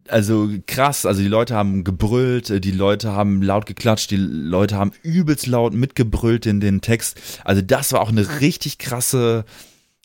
Also 0.09 0.51
krass, 0.67 1.07
also 1.07 1.21
die 1.21 1.29
Leute 1.29 1.55
haben 1.55 1.85
gebrüllt, 1.85 2.65
die 2.65 2.71
Leute 2.71 3.13
haben 3.13 3.43
laut 3.43 3.67
geklatscht, 3.67 4.11
die 4.11 4.17
Leute 4.17 4.77
haben 4.77 4.93
übelst 5.03 5.47
laut 5.47 5.75
mitgebrüllt 5.75 6.47
in 6.47 6.61
den 6.61 6.81
Text. 6.81 7.19
Also 7.45 7.63
das 7.63 7.93
war 7.93 8.01
auch 8.01 8.11
eine 8.11 8.41
richtig 8.41 8.79
krasse, 8.79 9.45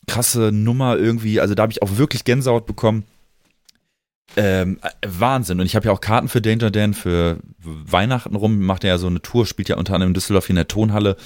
krasse 0.06 0.52
Nummer 0.52 0.96
irgendwie. 0.96 1.40
Also 1.40 1.54
da 1.54 1.62
habe 1.62 1.72
ich 1.72 1.82
auch 1.82 1.96
wirklich 1.96 2.24
Gänsehaut 2.24 2.66
bekommen. 2.66 3.04
Ähm, 4.36 4.78
Wahnsinn. 5.06 5.60
Und 5.60 5.66
ich 5.66 5.76
habe 5.76 5.86
ja 5.86 5.92
auch 5.92 6.00
Karten 6.00 6.28
für 6.28 6.40
Danger 6.40 6.70
Dan 6.70 6.94
für 6.94 7.38
Weihnachten 7.58 8.34
rum. 8.34 8.60
Macht 8.60 8.84
er 8.84 8.90
ja 8.90 8.98
so 8.98 9.06
eine 9.06 9.20
Tour, 9.20 9.46
spielt 9.46 9.68
ja 9.68 9.76
unter 9.76 9.94
anderem 9.94 10.10
in 10.10 10.14
Düsseldorf 10.14 10.48
in 10.48 10.56
der 10.56 10.68
Tonhalle. 10.68 11.16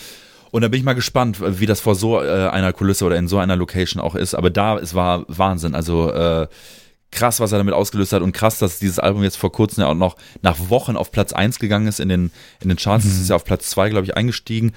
Und 0.50 0.62
da 0.62 0.68
bin 0.68 0.78
ich 0.78 0.84
mal 0.84 0.94
gespannt, 0.94 1.38
wie 1.60 1.66
das 1.66 1.80
vor 1.80 1.94
so 1.94 2.20
äh, 2.20 2.48
einer 2.48 2.72
Kulisse 2.72 3.04
oder 3.04 3.16
in 3.16 3.28
so 3.28 3.38
einer 3.38 3.56
Location 3.56 4.02
auch 4.02 4.14
ist. 4.14 4.34
Aber 4.34 4.50
da, 4.50 4.78
es 4.78 4.94
war 4.94 5.24
Wahnsinn. 5.28 5.74
Also 5.74 6.10
äh, 6.12 6.48
krass, 7.16 7.40
was 7.40 7.50
er 7.50 7.58
damit 7.58 7.74
ausgelöst 7.74 8.12
hat 8.12 8.22
und 8.22 8.32
krass, 8.32 8.58
dass 8.58 8.78
dieses 8.78 8.98
Album 8.98 9.24
jetzt 9.24 9.36
vor 9.36 9.50
kurzem 9.50 9.82
ja 9.82 9.88
auch 9.88 9.94
noch 9.94 10.16
nach 10.42 10.70
Wochen 10.70 10.96
auf 10.96 11.10
Platz 11.10 11.32
1 11.32 11.58
gegangen 11.58 11.88
ist 11.88 11.98
in 11.98 12.08
den, 12.08 12.30
in 12.60 12.68
den 12.68 12.78
Charts. 12.78 13.04
Mhm. 13.04 13.10
Es 13.10 13.20
ist 13.20 13.30
ja 13.30 13.36
auf 13.36 13.44
Platz 13.44 13.70
2, 13.70 13.90
glaube 13.90 14.04
ich, 14.04 14.16
eingestiegen. 14.16 14.72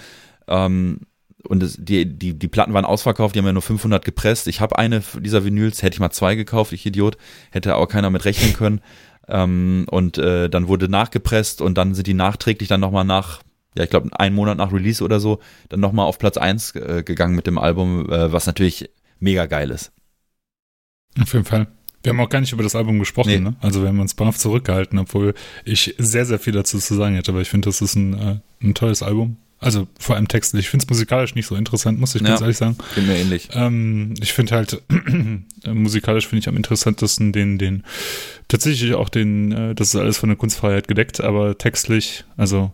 Ähm, 0.47 1.01
und 1.47 1.63
es, 1.63 1.77
die, 1.79 2.05
die, 2.05 2.37
die 2.37 2.47
Platten 2.47 2.73
waren 2.73 2.85
ausverkauft, 2.85 3.35
die 3.35 3.39
haben 3.39 3.45
ja 3.45 3.53
nur 3.53 3.61
500 3.61 4.03
gepresst. 4.03 4.47
Ich 4.47 4.61
habe 4.61 4.77
eine 4.77 5.01
dieser 5.19 5.45
Vinyls, 5.45 5.83
hätte 5.83 5.95
ich 5.95 5.99
mal 5.99 6.11
zwei 6.11 6.35
gekauft, 6.35 6.73
ich 6.73 6.85
Idiot, 6.85 7.17
hätte 7.51 7.75
aber 7.75 7.87
keiner 7.87 8.09
mit 8.09 8.25
rechnen 8.25 8.53
können. 8.53 8.81
ähm, 9.27 9.85
und 9.89 10.17
äh, 10.17 10.49
dann 10.49 10.67
wurde 10.67 10.89
nachgepresst 10.89 11.61
und 11.61 11.77
dann 11.77 11.93
sind 11.93 12.07
die 12.07 12.13
nachträglich 12.13 12.67
dann 12.67 12.81
nochmal 12.81 13.05
nach, 13.05 13.41
ja, 13.75 13.83
ich 13.83 13.89
glaube, 13.89 14.09
einen 14.17 14.35
Monat 14.35 14.57
nach 14.57 14.73
Release 14.73 15.03
oder 15.03 15.19
so, 15.19 15.39
dann 15.69 15.79
nochmal 15.79 16.07
auf 16.07 16.17
Platz 16.17 16.37
1 16.37 16.75
äh, 16.75 17.03
gegangen 17.05 17.35
mit 17.35 17.47
dem 17.47 17.57
Album, 17.57 18.09
äh, 18.09 18.31
was 18.31 18.47
natürlich 18.47 18.89
mega 19.19 19.45
geil 19.45 19.69
ist. 19.69 19.91
Auf 21.21 21.33
jeden 21.33 21.45
Fall. 21.45 21.67
Wir 22.03 22.11
haben 22.11 22.19
auch 22.19 22.29
gar 22.29 22.39
nicht 22.39 22.53
über 22.53 22.63
das 22.63 22.75
Album 22.75 22.99
gesprochen, 22.99 23.29
nee. 23.29 23.39
ne? 23.39 23.55
Also 23.59 23.81
wir 23.81 23.89
haben 23.89 23.99
uns 23.99 24.13
brav 24.13 24.37
zurückgehalten, 24.37 24.99
obwohl 24.99 25.33
ich 25.65 25.95
sehr, 25.97 26.25
sehr 26.25 26.39
viel 26.39 26.53
dazu 26.53 26.79
zu 26.79 26.95
sagen 26.95 27.15
hätte, 27.15 27.31
aber 27.31 27.41
ich 27.41 27.49
finde, 27.49 27.67
das 27.67 27.81
ist 27.81 27.95
ein, 27.95 28.13
äh, 28.13 28.39
ein 28.61 28.73
tolles 28.73 29.03
Album. 29.03 29.37
Also 29.61 29.87
vor 29.99 30.15
allem 30.15 30.29
textlich. 30.29 30.65
Ich 30.65 30.69
finde 30.69 30.85
es 30.85 30.89
musikalisch 30.89 31.35
nicht 31.35 31.45
so 31.45 31.55
interessant, 31.55 31.99
muss 31.99 32.15
ich 32.15 32.21
ja, 32.21 32.29
ganz 32.29 32.41
ehrlich 32.41 32.55
sagen. 32.55 32.77
Bin 32.95 33.07
mir 33.07 33.17
ähnlich. 33.17 33.49
Ähm, 33.51 34.13
ich 34.21 34.31
finde 34.31 34.55
halt, 34.55 34.81
äh, 35.65 35.73
musikalisch 35.73 36.27
finde 36.27 36.39
ich 36.39 36.47
am 36.47 36.55
interessantesten 36.55 37.33
den, 37.33 37.57
den, 37.57 37.83
tatsächlich 38.47 38.93
auch 38.93 39.09
den, 39.09 39.51
äh, 39.51 39.75
das 39.75 39.89
ist 39.89 39.95
alles 39.97 40.17
von 40.17 40.29
der 40.29 40.37
Kunstfreiheit 40.37 40.87
gedeckt, 40.87 41.19
aber 41.19 41.57
textlich, 41.57 42.23
also 42.37 42.71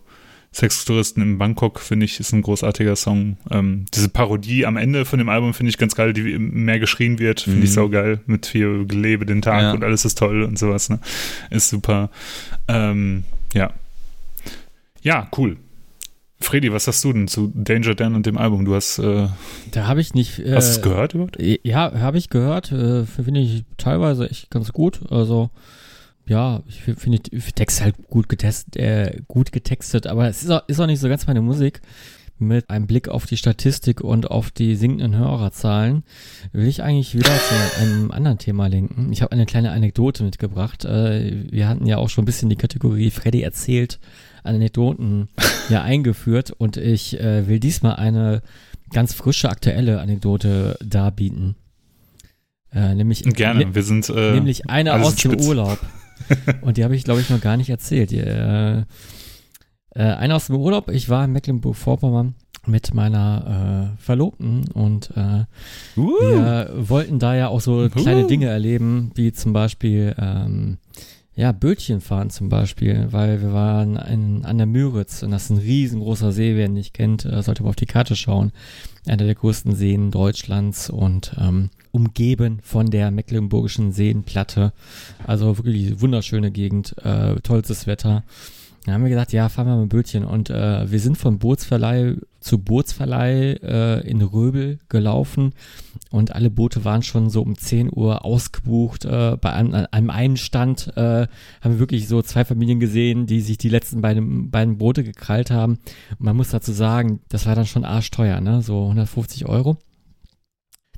Sextouristen 0.56 1.22
in 1.22 1.38
Bangkok, 1.38 1.82
finde 1.82 2.06
ich, 2.06 2.20
ist 2.20 2.32
ein 2.32 2.41
großartiger 2.41 2.95
Song. 2.95 3.38
Ähm, 3.51 3.86
diese 3.93 4.08
Parodie 4.08 4.66
am 4.66 4.78
Ende 4.78 5.03
von 5.03 5.20
dem 5.20 5.28
Album 5.28 5.53
finde 5.53 5.70
ich 5.70 5.78
ganz 5.78 5.95
geil, 5.95 6.14
die 6.14 6.39
mehr 6.39 6.80
geschrien 6.80 7.20
wird, 7.20 7.41
finde 7.41 7.60
mhm. 7.60 7.64
ich 7.66 7.74
saugeil, 7.74 8.22
mit 8.26 8.45
viel 8.45 8.86
Gelebe 8.86 9.26
den 9.26 9.41
Tag 9.41 9.62
ja. 9.62 9.74
und 9.74 9.84
alles 9.84 10.06
ist 10.06 10.18
toll 10.18 10.43
und 10.43 10.58
sowas, 10.58 10.89
ne? 10.89 10.99
Ist 11.49 11.70
super. 11.70 12.10
Ähm, 12.70 13.26
ja. 13.53 13.74
Ja, 15.01 15.30
cool. 15.38 15.58
Freddy, 16.39 16.72
was 16.72 16.88
hast 16.88 17.03
du 17.03 17.12
denn 17.12 17.28
zu 17.28 17.51
Danger 17.53 17.93
Dan 17.93 18.16
und 18.16 18.26
dem 18.26 18.38
Album? 18.38 18.64
Du 18.64 18.76
hast. 18.76 18.99
Äh, 18.99 19.28
da 19.72 19.88
habe 19.88 19.99
ich 19.99 20.14
nicht. 20.14 20.39
Äh, 20.39 20.53
hast 20.53 20.68
du 20.68 20.80
es 20.80 20.82
gehört 20.82 21.14
überhaupt? 21.14 21.38
Ja, 21.39 21.91
habe 21.99 22.18
ich 22.18 22.30
gehört. 22.30 22.72
Äh, 22.72 23.06
finde 23.06 23.41
ich 23.41 23.66
teilweise 23.78 24.30
echt 24.30 24.51
ganz 24.51 24.72
gut. 24.72 25.01
Also 25.10 25.49
ja, 26.28 26.63
ich 26.67 26.82
finde 26.82 27.19
Text 27.19 27.82
halt 27.82 27.95
gut 28.09 28.30
getestet, 28.30 28.76
äh, 28.78 29.21
gut 29.28 29.51
getextet, 29.51 30.07
aber 30.07 30.28
es 30.28 30.43
ist 30.43 30.49
auch, 30.49 30.63
ist 30.67 30.80
auch 30.80 30.88
nicht 30.88 30.99
so 30.99 31.07
ganz 31.09 31.28
meine 31.28 31.41
Musik. 31.41 31.82
Mit 32.38 32.69
einem 32.69 32.86
Blick 32.86 33.07
auf 33.07 33.26
die 33.26 33.38
Statistik 33.38 34.01
und 34.01 34.30
auf 34.30 34.51
die 34.51 34.76
sinkenden 34.76 35.15
Hörerzahlen 35.15 36.03
will 36.51 36.67
ich 36.67 36.84
eigentlich 36.84 37.15
wieder 37.15 37.30
zu 37.30 37.82
einem 37.82 38.11
anderen 38.11 38.39
Thema 38.39 38.67
lenken. 38.67 39.13
Ich 39.13 39.21
habe 39.21 39.32
eine 39.32 39.45
kleine 39.45 39.71
Anekdote 39.71 40.21
mitgebracht. 40.21 40.84
Äh, 40.84 41.45
wir 41.49 41.69
hatten 41.69 41.86
ja 41.86 41.95
auch 41.95 42.09
schon 42.09 42.23
ein 42.23 42.26
bisschen 42.26 42.49
die 42.49 42.57
Kategorie 42.57 43.09
Freddy 43.09 43.41
erzählt, 43.41 43.99
Anekdoten 44.43 45.30
ja 45.69 45.84
eingeführt 45.84 46.51
und 46.51 46.76
ich 46.76 47.17
äh, 47.21 47.47
will 47.47 47.61
diesmal 47.61 47.95
eine 47.95 48.41
ganz 48.91 49.13
frische, 49.13 49.49
aktuelle 49.49 50.01
Anekdote 50.01 50.78
darbieten. 50.84 51.55
Äh, 52.73 52.95
nämlich, 52.95 53.23
Gerne, 53.23 53.73
wir 53.73 53.84
sind 53.84 54.09
äh, 54.09 54.34
nämlich 54.34 54.69
eine 54.69 54.93
aus 54.95 55.15
dem 55.15 55.39
Urlaub. 55.39 55.80
und 56.61 56.78
die 56.78 56.84
habe 56.84 56.95
ich, 56.95 57.03
glaube 57.03 57.22
ich, 57.22 57.30
noch 57.30 57.41
gar 57.41 57.57
nicht 57.57 57.70
erzählt. 57.70 58.11
Die, 58.11 58.20
äh, 58.20 58.84
äh, 59.95 60.03
eine 60.03 60.36
aus 60.36 60.47
dem 60.47 60.57
Urlaub, 60.57 60.89
ich 60.89 61.09
war 61.09 61.26
in 61.26 61.32
Mecklenburg-Vorpommern 61.32 62.36
mit 62.68 62.93
meiner 62.93 63.93
äh, 63.97 64.01
Verlobten 64.01 64.68
und 64.74 65.11
äh, 65.16 65.45
uh. 65.97 66.20
wir 66.20 66.70
wollten 66.76 67.20
da 67.20 67.36
ja 67.36 67.47
auch 67.47 67.61
so 67.61 67.89
kleine 67.89 68.26
uh. 68.26 68.28
Dinge 68.28 68.47
erleben, 68.47 69.11
wie 69.16 69.32
zum 69.32 69.53
Beispiel 69.53 70.16
ähm, 70.18 70.78
ja, 71.36 71.51
Bötchen 71.51 72.01
fahren 72.01 72.30
zum 72.30 72.47
Beispiel, 72.49 73.07
weil 73.11 73.41
wir 73.41 73.53
waren 73.53 73.97
in, 73.97 74.45
an 74.45 74.57
der 74.57 74.68
Müritz 74.68 75.22
und 75.22 75.32
das 75.32 75.45
ist 75.45 75.49
ein 75.51 75.57
riesengroßer 75.57 76.32
See, 76.32 76.55
wer 76.55 76.66
ihn 76.66 76.74
nicht 76.74 76.93
kennt, 76.93 77.26
äh, 77.26 77.41
sollte 77.43 77.63
mal 77.63 77.70
auf 77.70 77.76
die 77.76 77.86
Karte 77.86 78.16
schauen. 78.16 78.51
Einer 79.05 79.26
der 79.26 79.36
größten 79.36 79.76
Seen 79.76 80.11
Deutschlands 80.11 80.89
und 80.89 81.36
ähm, 81.39 81.70
umgeben 81.96 82.60
von 82.62 82.88
der 82.88 83.10
Mecklenburgischen 83.10 83.93
Seenplatte. 83.93 84.74
Also 85.26 85.58
wirklich 85.58 86.02
wunderschöne 86.02 86.52
Gegend, 86.52 86.93
äh, 87.06 87.36
tollstes 87.36 87.88
Wetter. 87.88 88.24
Da 88.86 88.91
haben 88.91 89.04
wir 89.04 89.10
gesagt, 89.10 89.34
ja, 89.34 89.50
fahren 89.50 89.68
wir 89.68 89.76
mal 89.78 89.84
ein 89.84 89.89
Bötchen. 89.89 90.26
Und 90.26 90.50
äh, 90.50 90.91
wir 90.91 91.00
sind 91.00 91.18
von 91.18 91.39
Bootsverleih 91.39 92.18
zu 92.41 92.60
Bootsverleih 92.60 93.54
äh, 93.64 94.08
in 94.08 94.22
Röbel 94.22 94.78
gelaufen 94.89 95.54
und 96.12 96.36
alle 96.36 96.52
Boote 96.52 96.86
waren 96.86 97.02
schon 97.02 97.32
so 97.32 97.41
um 97.41 97.58
10 97.58 97.89
Uhr 97.91 98.24
ausgebucht. 98.24 99.06
Äh, 99.06 99.38
bei 99.41 99.52
einem, 99.52 99.88
einem 99.89 100.10
einen 100.12 100.38
Stand 100.38 100.96
äh, 100.96 101.28
haben 101.62 101.74
wir 101.74 101.80
wirklich 101.80 102.08
so 102.08 102.22
zwei 102.22 102.46
Familien 102.46 102.80
gesehen, 102.80 103.26
die 103.26 103.41
sich 103.41 103.58
die 103.58 103.70
letzten 103.70 104.02
beiden, 104.02 104.52
beiden 104.52 104.78
Boote 104.78 105.04
gekrallt 105.04 105.50
haben. 105.50 105.80
Und 106.12 106.22
man 106.22 106.36
muss 106.36 106.52
dazu 106.52 106.72
sagen, 106.72 107.20
das 107.30 107.48
war 107.48 107.56
dann 107.56 107.66
schon 107.66 107.84
arschteuer, 107.84 108.39
ne? 108.41 108.62
so 108.62 108.84
150 108.84 109.48
Euro. 109.48 109.78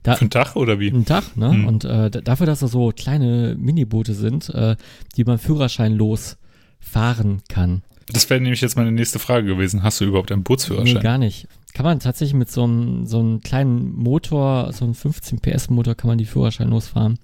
Da, 0.08 0.16
Für 0.16 0.22
einen 0.22 0.30
Tag 0.30 0.56
oder 0.56 0.80
wie? 0.80 0.90
Einen 0.90 1.04
Tag, 1.04 1.36
ne? 1.36 1.52
Hm. 1.52 1.68
Und 1.68 1.84
äh, 1.84 2.10
dafür, 2.10 2.46
dass 2.46 2.60
das 2.60 2.72
so 2.72 2.94
kleine 2.96 3.58
Miniboote 3.60 4.14
sind, 4.14 4.48
äh, 4.52 4.78
die 5.18 5.26
man 5.26 5.38
führerscheinlos 5.38 6.38
fahren 6.80 7.42
kann. 7.50 7.82
Das 8.08 8.30
wäre 8.30 8.40
nämlich 8.40 8.62
jetzt 8.62 8.78
meine 8.78 8.94
nächste 8.94 9.20
Frage 9.20 9.46
gewesen. 9.46 9.84
Hast 9.84 10.00
du 10.00 10.06
überhaupt 10.06 10.32
einen 10.32 10.44
Bootsführerschein? 10.44 10.94
Nee, 10.94 11.02
gar 11.02 11.18
nicht. 11.18 11.50
Kann 11.74 11.84
man 11.84 12.00
tatsächlich 12.00 12.36
mit 12.36 12.50
so 12.50 12.64
einem, 12.64 13.06
so 13.06 13.20
einem 13.20 13.42
kleinen 13.42 13.94
Motor, 13.96 14.72
so 14.72 14.86
einem 14.86 14.94
15 14.94 15.42
PS 15.42 15.70
Motor, 15.70 15.96
kann 15.96 16.08
man 16.08 16.18
die 16.18 16.26
Führerschein 16.26 16.70
losfahren. 16.70 17.20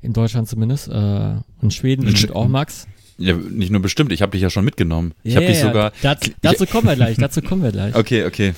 In 0.00 0.12
Deutschland 0.12 0.48
zumindest. 0.48 0.88
Äh, 0.88 1.36
und 1.62 1.72
Schweden 1.72 2.04
und 2.04 2.32
auch 2.32 2.48
Max. 2.48 2.88
Ja, 3.16 3.34
nicht 3.36 3.70
nur 3.70 3.80
bestimmt, 3.80 4.10
ich 4.10 4.22
habe 4.22 4.32
dich 4.32 4.42
ja 4.42 4.50
schon 4.50 4.64
mitgenommen. 4.64 5.14
Ich 5.22 5.34
yeah, 5.34 5.42
habe 5.42 5.52
dich 5.52 5.60
sogar. 5.60 5.92
Dazu, 6.02 6.32
dazu 6.42 6.66
kommen 6.66 6.88
wir 6.88 6.96
gleich, 6.96 7.16
dazu 7.16 7.42
kommen 7.42 7.62
wir 7.62 7.70
gleich. 7.70 7.94
Okay, 7.94 8.24
okay. 8.24 8.54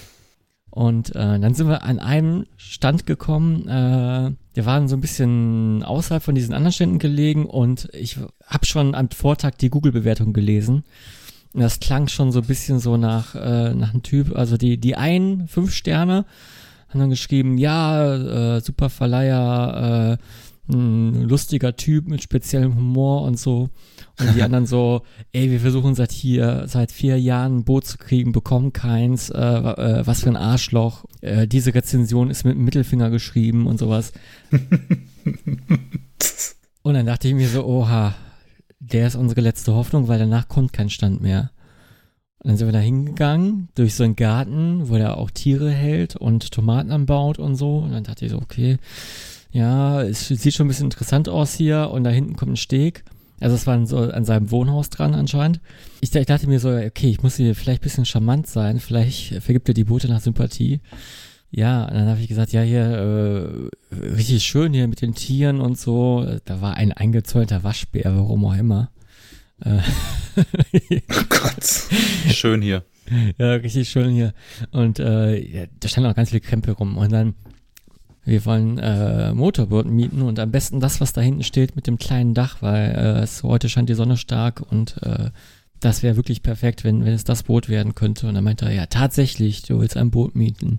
Und 0.70 1.10
äh, 1.16 1.38
dann 1.38 1.54
sind 1.54 1.68
wir 1.68 1.82
an 1.82 1.98
einem 1.98 2.46
Stand 2.56 3.06
gekommen, 3.06 3.66
äh, 3.66 4.32
der 4.56 4.66
war 4.66 4.86
so 4.88 4.96
ein 4.96 5.00
bisschen 5.00 5.82
außerhalb 5.82 6.22
von 6.22 6.34
diesen 6.34 6.54
anderen 6.54 6.72
Ständen 6.72 6.98
gelegen 6.98 7.46
und 7.46 7.88
ich 7.92 8.18
habe 8.46 8.66
schon 8.66 8.94
am 8.94 9.10
Vortag 9.10 9.52
die 9.60 9.70
Google-Bewertung 9.70 10.32
gelesen. 10.32 10.84
Und 11.52 11.60
das 11.62 11.80
klang 11.80 12.06
schon 12.06 12.30
so 12.30 12.40
ein 12.40 12.46
bisschen 12.46 12.78
so 12.78 12.96
nach, 12.96 13.34
äh, 13.34 13.74
nach 13.74 13.92
einem 13.92 14.04
Typ, 14.04 14.36
also 14.36 14.56
die, 14.56 14.78
die 14.78 14.94
einen 14.94 15.48
fünf 15.48 15.74
Sterne 15.74 16.24
haben 16.88 17.00
dann 17.00 17.10
geschrieben, 17.10 17.56
ja, 17.58 18.56
äh, 18.56 18.60
super 18.60 18.90
Verleiher, 18.90 20.18
äh, 20.18 20.24
ein 20.70 21.22
lustiger 21.28 21.76
Typ 21.76 22.08
mit 22.08 22.22
speziellem 22.22 22.74
Humor 22.76 23.22
und 23.22 23.38
so. 23.38 23.70
Und 24.18 24.34
die 24.34 24.42
anderen 24.44 24.66
so, 24.66 25.02
ey, 25.32 25.50
wir 25.50 25.60
versuchen 25.60 25.94
seit 25.94 26.12
hier, 26.12 26.64
seit 26.66 26.92
vier 26.92 27.20
Jahren 27.20 27.58
ein 27.58 27.64
Boot 27.64 27.86
zu 27.86 27.98
kriegen, 27.98 28.32
bekommen 28.32 28.72
keins, 28.72 29.30
äh, 29.30 29.38
äh, 29.38 30.06
was 30.06 30.22
für 30.22 30.30
ein 30.30 30.36
Arschloch. 30.36 31.04
Äh, 31.20 31.46
diese 31.46 31.74
Rezension 31.74 32.30
ist 32.30 32.44
mit 32.44 32.54
dem 32.54 32.64
Mittelfinger 32.64 33.10
geschrieben 33.10 33.66
und 33.66 33.78
sowas. 33.78 34.12
und 36.82 36.94
dann 36.94 37.06
dachte 37.06 37.28
ich 37.28 37.34
mir 37.34 37.48
so, 37.48 37.64
oha, 37.64 38.14
der 38.78 39.06
ist 39.06 39.16
unsere 39.16 39.42
letzte 39.42 39.74
Hoffnung, 39.74 40.08
weil 40.08 40.18
danach 40.18 40.48
kommt 40.48 40.72
kein 40.72 40.90
Stand 40.90 41.20
mehr. 41.20 41.50
Und 42.42 42.48
dann 42.48 42.56
sind 42.56 42.68
wir 42.68 42.72
da 42.72 42.78
hingegangen, 42.78 43.68
durch 43.74 43.94
so 43.94 44.02
einen 44.02 44.16
Garten, 44.16 44.88
wo 44.88 44.96
er 44.96 45.18
auch 45.18 45.30
Tiere 45.30 45.70
hält 45.70 46.16
und 46.16 46.50
Tomaten 46.50 46.90
anbaut 46.90 47.38
und 47.38 47.54
so. 47.56 47.78
Und 47.78 47.92
dann 47.92 48.04
dachte 48.04 48.24
ich 48.24 48.30
so, 48.30 48.38
okay, 48.38 48.78
ja, 49.52 50.02
es 50.02 50.28
sieht 50.28 50.54
schon 50.54 50.66
ein 50.66 50.68
bisschen 50.68 50.86
interessant 50.86 51.28
aus 51.28 51.54
hier 51.54 51.90
und 51.90 52.04
da 52.04 52.10
hinten 52.10 52.36
kommt 52.36 52.52
ein 52.52 52.56
Steg. 52.56 53.04
Also 53.40 53.56
es 53.56 53.66
war 53.66 53.84
so 53.86 53.98
an 53.98 54.24
seinem 54.24 54.50
Wohnhaus 54.50 54.90
dran 54.90 55.14
anscheinend. 55.14 55.60
Ich, 56.02 56.14
ich, 56.14 56.26
dachte 56.26 56.46
mir 56.46 56.60
so, 56.60 56.70
okay, 56.70 57.08
ich 57.08 57.22
muss 57.22 57.36
hier 57.36 57.54
vielleicht 57.54 57.80
ein 57.80 57.84
bisschen 57.84 58.04
charmant 58.04 58.46
sein, 58.46 58.80
vielleicht 58.80 59.42
vergibt 59.42 59.68
er 59.68 59.74
die 59.74 59.84
Boote 59.84 60.08
nach 60.08 60.20
Sympathie. 60.20 60.80
ja, 61.50 61.84
und 61.84 61.94
dann 61.94 62.08
habe 62.08 62.20
ich 62.20 62.28
gesagt, 62.28 62.52
ja, 62.52 62.60
hier, 62.60 63.70
äh, 63.92 63.96
richtig 63.96 64.44
schön 64.44 64.74
hier 64.74 64.86
mit 64.88 65.00
den 65.00 65.14
Tieren 65.14 65.60
und 65.60 65.78
so. 65.78 66.26
Da 66.44 66.60
war 66.60 66.74
ein 66.74 66.92
eingezäunter 66.92 67.64
Waschbär, 67.64 68.14
warum 68.14 68.44
auch 68.44 68.56
immer. 68.56 68.90
Äh, 69.64 69.78
oh 71.10 71.24
Gott. 71.28 71.64
Schön 72.28 72.62
hier. 72.62 72.84
Ja, 73.38 73.54
richtig 73.54 73.88
schön 73.88 74.10
hier. 74.10 74.34
Und 74.70 74.98
äh, 75.00 75.68
da 75.80 75.88
standen 75.88 76.10
auch 76.10 76.14
ganz 76.14 76.30
viele 76.30 76.40
Krempel 76.40 76.74
rum. 76.74 76.96
Und 76.96 77.10
dann, 77.10 77.34
wir 78.24 78.44
wollen 78.44 78.78
äh, 78.78 79.32
Motorboot 79.32 79.86
mieten 79.86 80.22
und 80.22 80.38
am 80.38 80.50
besten 80.50 80.80
das, 80.80 81.00
was 81.00 81.12
da 81.12 81.20
hinten 81.20 81.42
steht 81.42 81.76
mit 81.76 81.86
dem 81.86 81.98
kleinen 81.98 82.34
Dach, 82.34 82.58
weil 82.60 82.90
äh, 82.90 83.22
es, 83.22 83.42
heute 83.42 83.68
scheint 83.68 83.88
die 83.88 83.94
Sonne 83.94 84.16
stark 84.16 84.60
und 84.70 85.02
äh, 85.02 85.30
das 85.80 86.02
wäre 86.02 86.16
wirklich 86.16 86.42
perfekt, 86.42 86.84
wenn, 86.84 87.04
wenn 87.04 87.14
es 87.14 87.24
das 87.24 87.42
Boot 87.42 87.68
werden 87.68 87.94
könnte. 87.94 88.28
Und 88.28 88.34
dann 88.34 88.44
meinte 88.44 88.66
er, 88.66 88.72
ja, 88.72 88.86
tatsächlich, 88.86 89.62
du 89.62 89.80
willst 89.80 89.96
ein 89.96 90.10
Boot 90.10 90.36
mieten. 90.36 90.78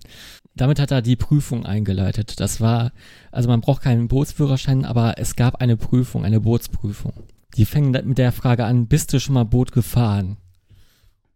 Damit 0.56 0.80
hat 0.80 0.92
er 0.92 1.02
die 1.02 1.16
Prüfung 1.16 1.66
eingeleitet. 1.66 2.40
Das 2.40 2.62
war, 2.62 2.92
also 3.32 3.50
man 3.50 3.62
braucht 3.62 3.82
keinen 3.82 4.08
Bootsführerschein, 4.08 4.86
aber 4.86 5.16
es 5.18 5.36
gab 5.36 5.56
eine 5.56 5.76
Prüfung, 5.78 6.24
eine 6.24 6.42
Bootsprüfung. 6.42 7.14
Die 7.58 7.66
fängen 7.66 7.92
mit 8.08 8.18
der 8.18 8.32
Frage 8.32 8.66
an, 8.66 8.88
bist 8.88 9.12
du 9.12 9.20
schon 9.20 9.34
mal 9.34 9.44
Boot 9.44 9.72
gefahren? 9.72 10.38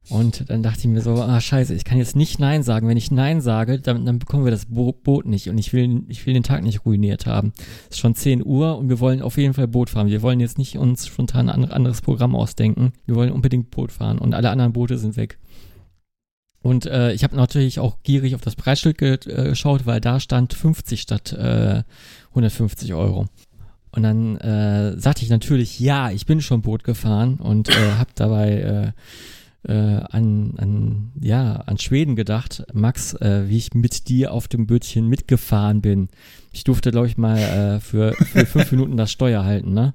Und 0.09 0.49
dann 0.49 0.61
dachte 0.61 0.81
ich 0.81 0.87
mir 0.87 1.01
so, 1.01 1.15
ah 1.15 1.41
scheiße, 1.41 1.73
ich 1.73 1.83
kann 1.83 1.97
jetzt 1.97 2.15
nicht 2.15 2.39
Nein 2.39 2.61
sagen. 2.61 2.87
Wenn 2.87 2.97
ich 2.97 3.09
Nein 3.09 3.41
sage, 3.41 3.79
dann, 3.79 4.05
dann 4.05 4.19
bekommen 4.19 4.45
wir 4.45 4.51
das 4.51 4.67
Bo 4.67 4.91
Boot 4.91 5.25
nicht. 5.25 5.49
Und 5.49 5.57
ich 5.57 5.73
will, 5.73 6.03
ich 6.07 6.25
will 6.25 6.33
den 6.35 6.43
Tag 6.43 6.63
nicht 6.63 6.85
ruiniert 6.85 7.25
haben. 7.25 7.53
Es 7.89 7.95
ist 7.95 7.99
schon 7.99 8.13
10 8.13 8.45
Uhr 8.45 8.77
und 8.77 8.89
wir 8.89 8.99
wollen 8.99 9.23
auf 9.23 9.37
jeden 9.37 9.55
Fall 9.55 9.67
Boot 9.67 9.89
fahren. 9.89 10.07
Wir 10.07 10.21
wollen 10.21 10.39
jetzt 10.39 10.59
nicht 10.59 10.77
uns 10.77 11.07
spontan 11.07 11.49
ein 11.49 11.65
anderes 11.71 12.01
Programm 12.01 12.35
ausdenken. 12.35 12.93
Wir 13.05 13.15
wollen 13.15 13.31
unbedingt 13.31 13.71
Boot 13.71 13.91
fahren 13.91 14.19
und 14.19 14.35
alle 14.35 14.51
anderen 14.51 14.73
Boote 14.73 14.97
sind 14.99 15.17
weg. 15.17 15.39
Und 16.61 16.85
äh, 16.87 17.11
ich 17.13 17.23
habe 17.23 17.35
natürlich 17.35 17.79
auch 17.79 17.97
gierig 18.03 18.35
auf 18.35 18.41
das 18.41 18.55
Preisschild 18.55 18.97
ge 18.97 19.13
äh, 19.13 19.49
geschaut, 19.49 19.85
weil 19.85 20.01
da 20.01 20.19
stand 20.19 20.53
50 20.53 21.01
statt 21.01 21.31
äh, 21.33 21.83
150 22.29 22.93
Euro. 22.93 23.27
Und 23.91 24.03
dann 24.03 24.37
äh, 24.37 24.99
sagte 24.99 25.23
ich 25.23 25.29
natürlich, 25.29 25.79
ja, 25.79 26.11
ich 26.11 26.25
bin 26.25 26.41
schon 26.41 26.61
Boot 26.61 26.83
gefahren 26.83 27.35
und 27.35 27.69
äh, 27.69 27.91
habe 27.97 28.09
dabei 28.15 28.51
äh, 28.51 28.91
äh, 29.67 30.01
an, 30.11 30.53
an, 30.57 31.11
ja, 31.19 31.63
an 31.65 31.77
Schweden 31.77 32.15
gedacht, 32.15 32.65
Max, 32.73 33.13
äh, 33.15 33.47
wie 33.47 33.57
ich 33.57 33.73
mit 33.73 34.09
dir 34.09 34.31
auf 34.31 34.47
dem 34.47 34.67
Bötchen 34.67 35.07
mitgefahren 35.07 35.81
bin. 35.81 36.09
Ich 36.51 36.63
durfte, 36.63 36.91
glaube 36.91 37.07
ich, 37.07 37.17
mal 37.17 37.37
äh, 37.37 37.79
für, 37.79 38.13
für 38.13 38.45
fünf 38.45 38.71
Minuten 38.71 38.97
das 38.97 39.11
Steuer 39.11 39.43
halten, 39.43 39.73
ne? 39.73 39.93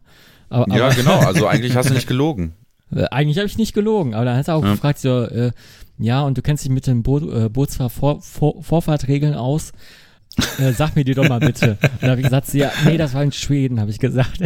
Aber, 0.49 0.75
ja, 0.77 0.87
aber, 0.87 0.95
genau, 0.95 1.19
also 1.21 1.47
eigentlich 1.49 1.77
hast 1.77 1.91
du 1.91 1.95
nicht 1.95 2.09
gelogen. 2.09 2.55
Äh, 2.95 3.05
eigentlich 3.11 3.39
habe 3.39 3.47
ich 3.47 3.57
nicht 3.57 3.73
gelogen, 3.73 4.15
aber 4.15 4.25
dann 4.25 4.37
hat 4.37 4.49
er 4.49 4.57
auch 4.57 4.65
ja. 4.65 4.73
gefragt, 4.73 4.99
so, 4.99 5.23
äh, 5.23 5.53
ja, 5.99 6.23
und 6.23 6.37
du 6.37 6.43
kennst 6.43 6.65
dich 6.65 6.73
mit 6.73 6.87
den 6.87 7.03
Bo 7.03 7.19
äh, 7.19 7.49
Bootsfahrvorfahrtregeln 7.49 9.35
aus. 9.35 9.73
Äh, 10.59 10.73
sag 10.73 10.97
mir 10.97 11.05
die 11.05 11.15
doch 11.15 11.29
mal 11.29 11.41
bitte. 11.41 11.73
Und 11.83 12.03
dann 12.03 12.11
habe 12.11 12.21
ich 12.21 12.27
gesagt, 12.27 12.53
ja, 12.55 12.71
nee, 12.85 12.97
das 12.97 13.15
war 13.15 13.23
in 13.23 13.33
Schweden, 13.33 13.81
habe 13.81 13.91
ich 13.91 13.99
gesagt. 13.99 14.41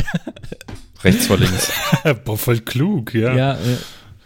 Rechts 1.03 1.27
vor 1.27 1.39
links. 1.39 1.71
Boah, 2.25 2.37
voll 2.37 2.61
klug, 2.61 3.15
ja. 3.15 3.35
Ja, 3.35 3.59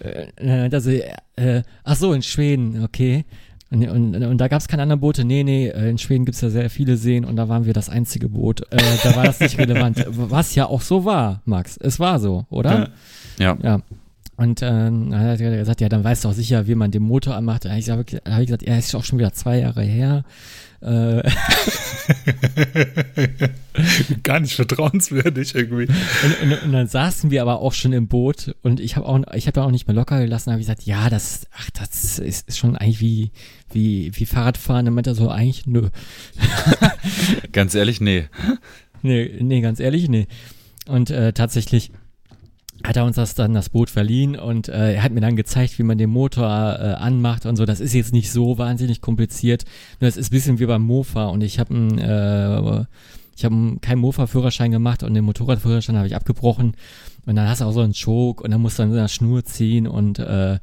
äh, 0.00 0.28
äh, 0.36 0.70
also, 0.72 0.90
äh, 0.90 1.62
ach 1.84 1.96
so, 1.96 2.12
in 2.12 2.22
Schweden, 2.22 2.82
okay. 2.84 3.24
Und, 3.70 3.86
und, 3.86 4.14
und 4.14 4.38
da 4.38 4.48
gab 4.48 4.60
es 4.60 4.68
keine 4.68 4.82
anderen 4.82 5.00
Boote. 5.00 5.24
Nee, 5.24 5.44
nee, 5.44 5.68
äh, 5.68 5.90
in 5.90 5.98
Schweden 5.98 6.24
gibt 6.24 6.36
es 6.36 6.40
ja 6.40 6.48
sehr 6.48 6.70
viele 6.70 6.96
Seen 6.96 7.24
und 7.24 7.36
da 7.36 7.48
waren 7.48 7.66
wir 7.66 7.74
das 7.74 7.90
einzige 7.90 8.28
Boot. 8.28 8.62
Äh, 8.70 8.78
da 9.02 9.14
war 9.14 9.24
das 9.24 9.40
nicht 9.40 9.58
relevant. 9.58 10.06
Was 10.08 10.54
ja 10.54 10.66
auch 10.66 10.80
so 10.80 11.04
war, 11.04 11.42
Max. 11.44 11.76
Es 11.76 12.00
war 12.00 12.18
so, 12.18 12.46
oder? 12.48 12.90
Ja. 13.38 13.58
Ja. 13.62 13.82
Und 14.36 14.62
ähm, 14.62 15.10
dann 15.10 15.20
hat 15.20 15.40
er 15.40 15.56
gesagt, 15.56 15.80
ja, 15.80 15.88
dann 15.88 16.04
weißt 16.04 16.24
du 16.24 16.28
auch 16.28 16.32
sicher, 16.32 16.66
wie 16.68 16.76
man 16.76 16.92
den 16.92 17.02
Motor 17.02 17.34
anmacht. 17.34 17.64
Da 17.64 17.70
habe 17.70 17.80
ich, 17.80 17.90
hab 17.90 18.40
ich 18.40 18.46
gesagt, 18.46 18.62
ja, 18.62 18.76
ist 18.76 18.94
auch 18.94 19.04
schon 19.04 19.18
wieder 19.18 19.32
zwei 19.32 19.58
Jahre 19.58 19.82
her. 19.82 20.24
Äh, 20.80 21.22
Gar 24.22 24.40
nicht 24.40 24.54
vertrauenswürdig 24.54 25.54
irgendwie. 25.54 25.86
Und, 25.86 26.42
und, 26.42 26.62
und, 26.64 26.72
dann 26.72 26.88
saßen 26.88 27.30
wir 27.30 27.42
aber 27.42 27.60
auch 27.60 27.72
schon 27.72 27.92
im 27.92 28.08
Boot 28.08 28.54
und 28.62 28.80
ich 28.80 28.96
habe 28.96 29.06
auch, 29.06 29.20
ich 29.34 29.46
habe 29.46 29.62
auch 29.62 29.70
nicht 29.70 29.86
mehr 29.86 29.94
locker 29.94 30.20
gelassen, 30.20 30.50
habe 30.50 30.60
ich 30.60 30.66
gesagt, 30.66 30.84
ja, 30.84 31.10
das, 31.10 31.46
ach, 31.52 31.70
das 31.70 32.18
ist, 32.18 32.48
ist 32.48 32.58
schon 32.58 32.76
eigentlich 32.76 33.00
wie, 33.00 33.30
wie, 33.72 34.10
wie 34.14 34.26
Fahrradfahren. 34.26 34.84
Dann 34.84 34.94
meinte 34.94 35.10
er 35.10 35.14
so, 35.14 35.30
eigentlich, 35.30 35.66
nö. 35.66 35.88
ganz 37.52 37.74
ehrlich, 37.74 38.00
nee. 38.00 38.28
Nee, 39.02 39.38
nee, 39.40 39.60
ganz 39.60 39.80
ehrlich, 39.80 40.08
nee. 40.08 40.26
Und 40.86 41.10
äh, 41.10 41.32
tatsächlich 41.32 41.90
hat 42.84 42.96
er 42.96 43.04
uns 43.04 43.16
das 43.16 43.34
dann 43.34 43.54
das 43.54 43.70
Boot 43.70 43.90
verliehen 43.90 44.36
und 44.36 44.68
äh, 44.68 44.94
er 44.94 45.02
hat 45.02 45.12
mir 45.12 45.20
dann 45.20 45.36
gezeigt, 45.36 45.78
wie 45.78 45.82
man 45.82 45.98
den 45.98 46.10
Motor 46.10 46.46
äh, 46.46 46.94
anmacht 46.94 47.44
und 47.46 47.56
so. 47.56 47.64
Das 47.64 47.80
ist 47.80 47.92
jetzt 47.92 48.12
nicht 48.12 48.30
so 48.30 48.58
wahnsinnig 48.58 49.00
kompliziert. 49.00 49.64
Nur 50.00 50.08
es 50.08 50.16
ist 50.16 50.28
ein 50.28 50.36
bisschen 50.36 50.58
wie 50.58 50.66
beim 50.66 50.82
Mofa 50.82 51.26
und 51.26 51.42
ich 51.42 51.58
habe 51.58 51.74
äh, 51.74 52.84
ich 53.36 53.42
keinen 53.42 53.98
Mofa-Führerschein 54.00 54.70
gemacht 54.70 55.02
und 55.02 55.14
den 55.14 55.24
Motorradführerschein 55.24 55.96
habe 55.96 56.08
ich 56.08 56.16
abgebrochen. 56.16 56.74
Und 57.26 57.36
dann 57.36 57.48
hast 57.48 57.60
du 57.60 57.66
auch 57.66 57.72
so 57.72 57.80
einen 57.80 57.92
Choke 57.92 58.42
und 58.42 58.50
dann 58.50 58.60
musst 58.60 58.78
du 58.78 58.84
an 58.84 58.92
der 58.92 59.08
Schnur 59.08 59.44
ziehen 59.44 59.86
und 59.86 60.18
äh, 60.18 60.58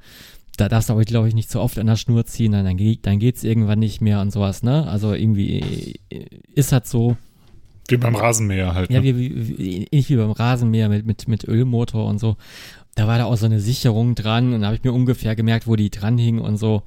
da 0.57 0.69
darfst 0.69 0.89
du 0.89 0.93
aber, 0.93 1.03
glaube 1.03 1.27
ich, 1.27 1.35
nicht 1.35 1.49
so 1.49 1.61
oft 1.61 1.77
an 1.77 1.87
der 1.87 1.95
Schnur 1.95 2.25
ziehen, 2.25 2.53
dann, 2.53 2.65
dann, 2.65 2.77
geht, 2.77 3.05
dann 3.05 3.19
irgendwann 3.19 3.79
nicht 3.79 4.01
mehr 4.01 4.21
und 4.21 4.31
sowas, 4.31 4.63
ne? 4.63 4.87
Also 4.87 5.13
irgendwie 5.13 5.99
äh, 6.09 6.25
ist 6.53 6.71
das 6.71 6.89
so. 6.89 7.17
Wie 7.87 7.97
beim 7.97 8.15
Rasenmäher 8.15 8.73
halt. 8.73 8.91
Ja, 8.91 8.99
ne? 8.99 9.15
wie, 9.15 9.57
wie, 9.57 9.83
ähnlich 9.91 10.09
wie 10.09 10.15
beim 10.15 10.31
Rasenmäher 10.31 10.89
mit, 10.89 11.05
mit, 11.05 11.27
mit 11.27 11.47
Ölmotor 11.47 12.07
und 12.07 12.19
so. 12.19 12.37
Da 12.95 13.07
war 13.07 13.17
da 13.17 13.25
auch 13.25 13.37
so 13.37 13.45
eine 13.45 13.59
Sicherung 13.59 14.15
dran 14.15 14.53
und 14.53 14.61
da 14.61 14.67
habe 14.67 14.77
ich 14.77 14.83
mir 14.83 14.93
ungefähr 14.93 15.35
gemerkt, 15.35 15.67
wo 15.67 15.75
die 15.75 15.89
dran 15.89 16.17
hing 16.17 16.39
und 16.39 16.57
so. 16.57 16.83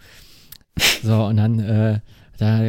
So, 1.02 1.24
und 1.24 1.36
dann, 1.36 1.58
äh, 1.58 2.00
da, 2.38 2.60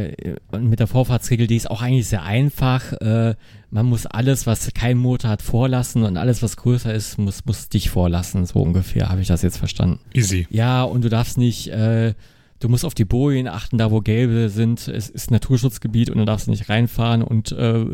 und 0.51 0.67
mit 0.67 0.79
der 0.79 0.87
Vorfahrtsregel, 0.87 1.45
die 1.45 1.55
ist 1.55 1.69
auch 1.69 1.81
eigentlich 1.81 2.07
sehr 2.07 2.23
einfach. 2.23 2.91
Äh, 2.93 3.35
man 3.69 3.85
muss 3.85 4.07
alles, 4.07 4.47
was 4.47 4.73
kein 4.73 4.97
Motor 4.97 5.29
hat, 5.29 5.41
vorlassen 5.41 6.03
und 6.03 6.17
alles, 6.17 6.41
was 6.41 6.57
größer 6.57 6.93
ist, 6.93 7.19
muss, 7.19 7.45
muss 7.45 7.69
dich 7.69 7.89
vorlassen. 7.89 8.45
So 8.45 8.61
ungefähr 8.61 9.09
habe 9.09 9.21
ich 9.21 9.27
das 9.27 9.43
jetzt 9.43 9.57
verstanden. 9.57 9.99
Easy. 10.13 10.47
Ja, 10.49 10.83
und 10.83 11.03
du 11.03 11.09
darfst 11.09 11.37
nicht, 11.37 11.67
äh, 11.67 12.13
du 12.59 12.69
musst 12.69 12.85
auf 12.85 12.93
die 12.93 13.05
Bojen 13.05 13.47
achten, 13.47 13.77
da 13.77 13.91
wo 13.91 14.01
gelbe 14.01 14.49
sind. 14.49 14.87
Es 14.87 15.09
ist 15.09 15.31
Naturschutzgebiet 15.31 16.09
und 16.09 16.17
du 16.17 16.25
darfst 16.25 16.47
nicht 16.47 16.69
reinfahren 16.69 17.23
und 17.23 17.51
äh, 17.51 17.85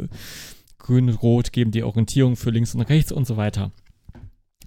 grün 0.78 1.09
und 1.09 1.22
rot 1.22 1.51
geben 1.51 1.72
die 1.72 1.84
Orientierung 1.84 2.36
für 2.36 2.49
links 2.49 2.76
und 2.76 2.82
rechts 2.82 3.11
und 3.11 3.28
so 3.28 3.38
weiter. 3.38 3.72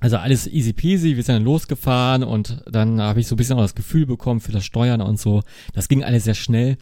Also 0.00 0.16
alles 0.16 0.46
easy 0.46 0.72
peasy, 0.72 1.16
wir 1.16 1.22
sind 1.24 1.36
dann 1.36 1.44
losgefahren 1.44 2.22
und 2.22 2.62
dann 2.70 3.00
habe 3.00 3.18
ich 3.18 3.26
so 3.26 3.34
ein 3.34 3.38
bisschen 3.38 3.56
auch 3.56 3.62
das 3.62 3.74
Gefühl 3.74 4.06
bekommen 4.06 4.40
für 4.40 4.52
das 4.52 4.64
Steuern 4.64 5.00
und 5.00 5.18
so. 5.18 5.42
Das 5.72 5.88
ging 5.88 6.04
alles 6.04 6.24
sehr 6.24 6.34
schnell. 6.34 6.76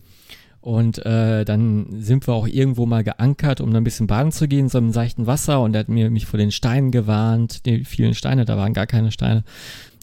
Und 0.60 0.98
äh, 1.06 1.44
dann 1.44 2.02
sind 2.02 2.26
wir 2.26 2.34
auch 2.34 2.48
irgendwo 2.48 2.86
mal 2.86 3.04
geankert, 3.04 3.60
um 3.60 3.70
dann 3.70 3.82
ein 3.82 3.84
bisschen 3.84 4.08
baden 4.08 4.32
zu 4.32 4.48
gehen, 4.48 4.68
so 4.68 4.78
im 4.78 4.90
seichten 4.90 5.26
Wasser. 5.26 5.62
Und 5.62 5.74
er 5.74 5.80
hat 5.80 5.88
mir 5.88 6.10
mich 6.10 6.26
vor 6.26 6.38
den 6.38 6.50
Steinen 6.50 6.90
gewarnt, 6.90 7.64
die 7.66 7.84
vielen 7.84 8.14
Steine, 8.14 8.44
da 8.44 8.56
waren 8.56 8.74
gar 8.74 8.86
keine 8.86 9.12
Steine 9.12 9.44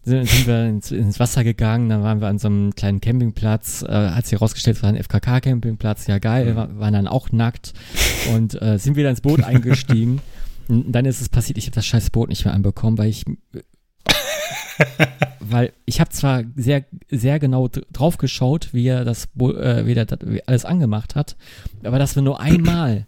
sind, 0.04 0.28
sind 0.28 0.48
wir 0.48 0.66
ins, 0.66 0.92
ins, 0.92 1.20
Wasser 1.20 1.44
gegangen, 1.44 1.90
dann 1.90 2.04
waren 2.04 2.20
wir 2.20 2.28
an 2.28 2.38
so 2.38 2.48
einem 2.48 2.76
kleinen 2.76 3.02
Campingplatz, 3.02 3.84
äh, 3.84 4.10
hat 4.10 4.26
sich 4.26 4.40
herausgestellt, 4.40 4.78
es 4.78 4.84
war 4.84 4.90
ein 4.90 5.02
FKK-Campingplatz, 5.02 6.08
ja 6.08 6.20
geil, 6.20 6.56
war, 6.56 6.78
waren 6.78 6.94
dann 6.94 7.08
auch 7.08 7.32
nackt 7.32 7.74
und 8.34 8.62
äh, 8.62 8.78
sind 8.78 8.96
wieder 8.96 9.10
ins 9.10 9.22
Boot 9.22 9.44
eingestiegen. 9.44 10.22
Und 10.70 10.94
dann 10.94 11.04
ist 11.04 11.20
es 11.20 11.28
passiert, 11.28 11.58
ich 11.58 11.66
habe 11.66 11.76
das 11.76 11.86
scheiß 11.86 12.10
Boot 12.10 12.30
nicht 12.30 12.46
mehr 12.46 12.54
anbekommen, 12.54 12.98
weil 12.98 13.10
ich 13.10 13.26
weil 15.42 15.74
ich 15.86 16.00
habe 16.00 16.10
zwar 16.10 16.44
sehr 16.56 16.86
sehr 17.12 17.38
genau 17.40 17.68
drauf 17.68 18.18
geschaut, 18.18 18.70
wie 18.72 18.88
er 18.88 19.04
das 19.04 19.26
äh, 19.40 19.86
wie 19.86 19.94
er 19.94 20.06
das 20.06 20.20
wie 20.24 20.42
alles 20.48 20.64
angemacht 20.64 21.16
hat, 21.16 21.36
aber 21.84 22.00
das 22.00 22.16
war 22.16 22.24
nur 22.24 22.40
einmal 22.40 23.08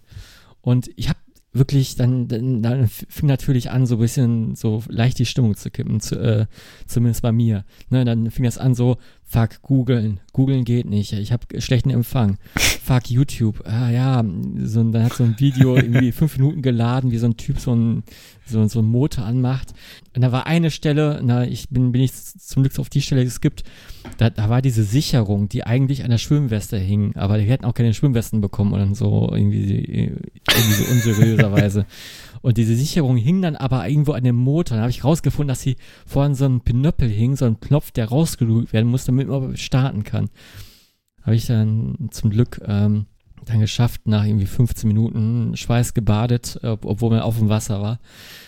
und 0.62 0.90
ich 0.98 1.08
habe 1.08 1.20
wirklich, 1.56 1.96
dann, 1.96 2.28
dann, 2.28 2.62
dann 2.62 2.88
fing 2.88 3.28
natürlich 3.28 3.72
an, 3.72 3.86
so 3.86 3.96
ein 3.96 4.02
bisschen 4.02 4.56
so 4.56 4.84
leicht 4.88 5.18
die 5.20 5.26
Stimmung 5.26 5.56
zu 5.56 5.72
kippen, 5.72 6.00
zu, 6.00 6.20
äh, 6.20 6.46
zumindest 6.86 7.22
bei 7.22 7.32
mir. 7.32 7.66
Ne, 7.90 8.06
dann 8.06 8.30
fing 8.30 8.44
das 8.46 8.58
an 8.58 8.76
so, 8.76 8.98
fuck, 9.26 9.62
googeln, 9.64 10.20
googeln 10.34 10.64
geht 10.64 10.86
nicht, 10.86 11.12
ich 11.14 11.32
habe 11.32 11.60
schlechten 11.60 11.90
Empfang. 11.90 12.38
Fuck, 12.58 13.10
YouTube, 13.10 13.64
ah 13.66 13.90
ja, 13.90 14.24
so, 14.64 14.84
dann 14.84 15.04
hat 15.04 15.14
so 15.14 15.24
ein 15.24 15.40
Video 15.40 15.76
irgendwie 15.76 16.12
fünf 16.12 16.38
Minuten 16.38 16.62
geladen, 16.62 17.12
wie 17.12 17.18
so 17.18 17.26
ein 17.26 17.36
Typ 17.36 17.60
so 17.60 17.74
ein, 17.76 18.04
so, 18.46 18.66
so 18.68 18.80
ein 18.80 18.86
Motor 18.86 19.26
anmacht. 19.26 19.74
Und 20.16 20.22
da 20.22 20.32
war 20.32 20.46
eine 20.46 20.70
Stelle, 20.70 21.20
na, 21.24 21.46
ich 21.46 21.70
bin, 21.70 21.92
bin 21.92 22.02
ich 22.02 22.14
zum 22.14 22.64
Glück 22.64 22.78
auf 22.78 22.90
die 22.90 23.02
Stelle 23.02 23.24
geskippt, 23.24 23.64
da, 24.18 24.30
da 24.30 24.50
war 24.50 24.62
diese 24.62 24.84
Sicherung, 24.84 25.50
die 25.50 25.66
eigentlich 25.66 26.04
an 26.04 26.12
der 26.12 26.20
Schwimmweste 26.20 26.78
hing, 26.78 27.16
aber 27.16 27.38
die 27.40 27.46
hätten 27.46 27.66
auch 27.66 27.74
keine 27.74 27.94
Schwimmwesten 27.94 28.42
bekommen 28.42 28.74
und 28.74 28.96
so 28.96 29.30
irgendwie, 29.34 29.84
irgendwie 29.84 30.74
so 30.74 30.92
unseriöserweise. 30.92 31.86
Und 32.46 32.58
diese 32.58 32.76
Sicherung 32.76 33.18
hing 33.18 33.42
dann 33.42 33.56
aber 33.56 33.90
irgendwo 33.90 34.12
an 34.12 34.24
dem 34.24 34.36
Motor. 34.36 34.78
Da 34.78 34.84
habe 34.84 34.92
ich 34.92 35.04
rausgefunden, 35.04 35.48
dass 35.48 35.62
sie 35.62 35.78
vorhin 36.06 36.36
so 36.36 36.46
ein 36.46 36.62
Pinöppel 36.62 37.10
hing, 37.10 37.36
so 37.36 37.46
ein 37.46 37.60
Knopf, 37.60 37.90
der 37.90 38.08
rausgelegt 38.08 38.72
werden 38.72 38.88
muss, 38.88 39.06
damit 39.06 39.28
man 39.28 39.58
starten 39.58 40.04
kann. 40.04 40.30
Habe 41.24 41.36
ich 41.36 41.48
dann 41.48 42.10
zum 42.12 42.30
Glück 42.30 42.62
ähm, 42.68 43.08
dann 43.46 43.62
geschafft, 43.62 44.08
nach 44.08 44.26
irgendwie 44.26 44.46
15 44.46 44.88
Minuten 44.88 45.58
Schweiß 45.58 45.96
gebadet, 45.96 46.60
ob, 46.62 46.86
obwohl 46.86 47.10
man 47.10 47.22
auf 47.22 47.40
dem 47.40 47.50
Wasser 47.50 47.82
war. 47.82 48.00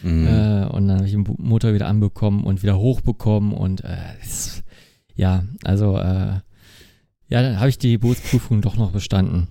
Mhm. 0.04 0.28
Äh, 0.28 0.66
und 0.68 0.88
dann 0.88 0.98
habe 0.98 1.08
ich 1.08 1.14
den 1.14 1.26
Motor 1.40 1.74
wieder 1.74 1.88
anbekommen 1.88 2.44
und 2.44 2.62
wieder 2.62 2.78
hochbekommen 2.78 3.52
und 3.52 3.84
äh, 3.84 3.98
das, 4.22 4.62
ja, 5.16 5.44
also 5.64 5.98
äh, 5.98 6.42
Ja, 7.30 7.42
dann 7.42 7.60
habe 7.60 7.70
ich 7.70 7.80
die 7.80 7.98
Bootsprüfung 7.98 8.62
doch 8.62 8.78
noch 8.78 8.92
bestanden. 8.92 9.48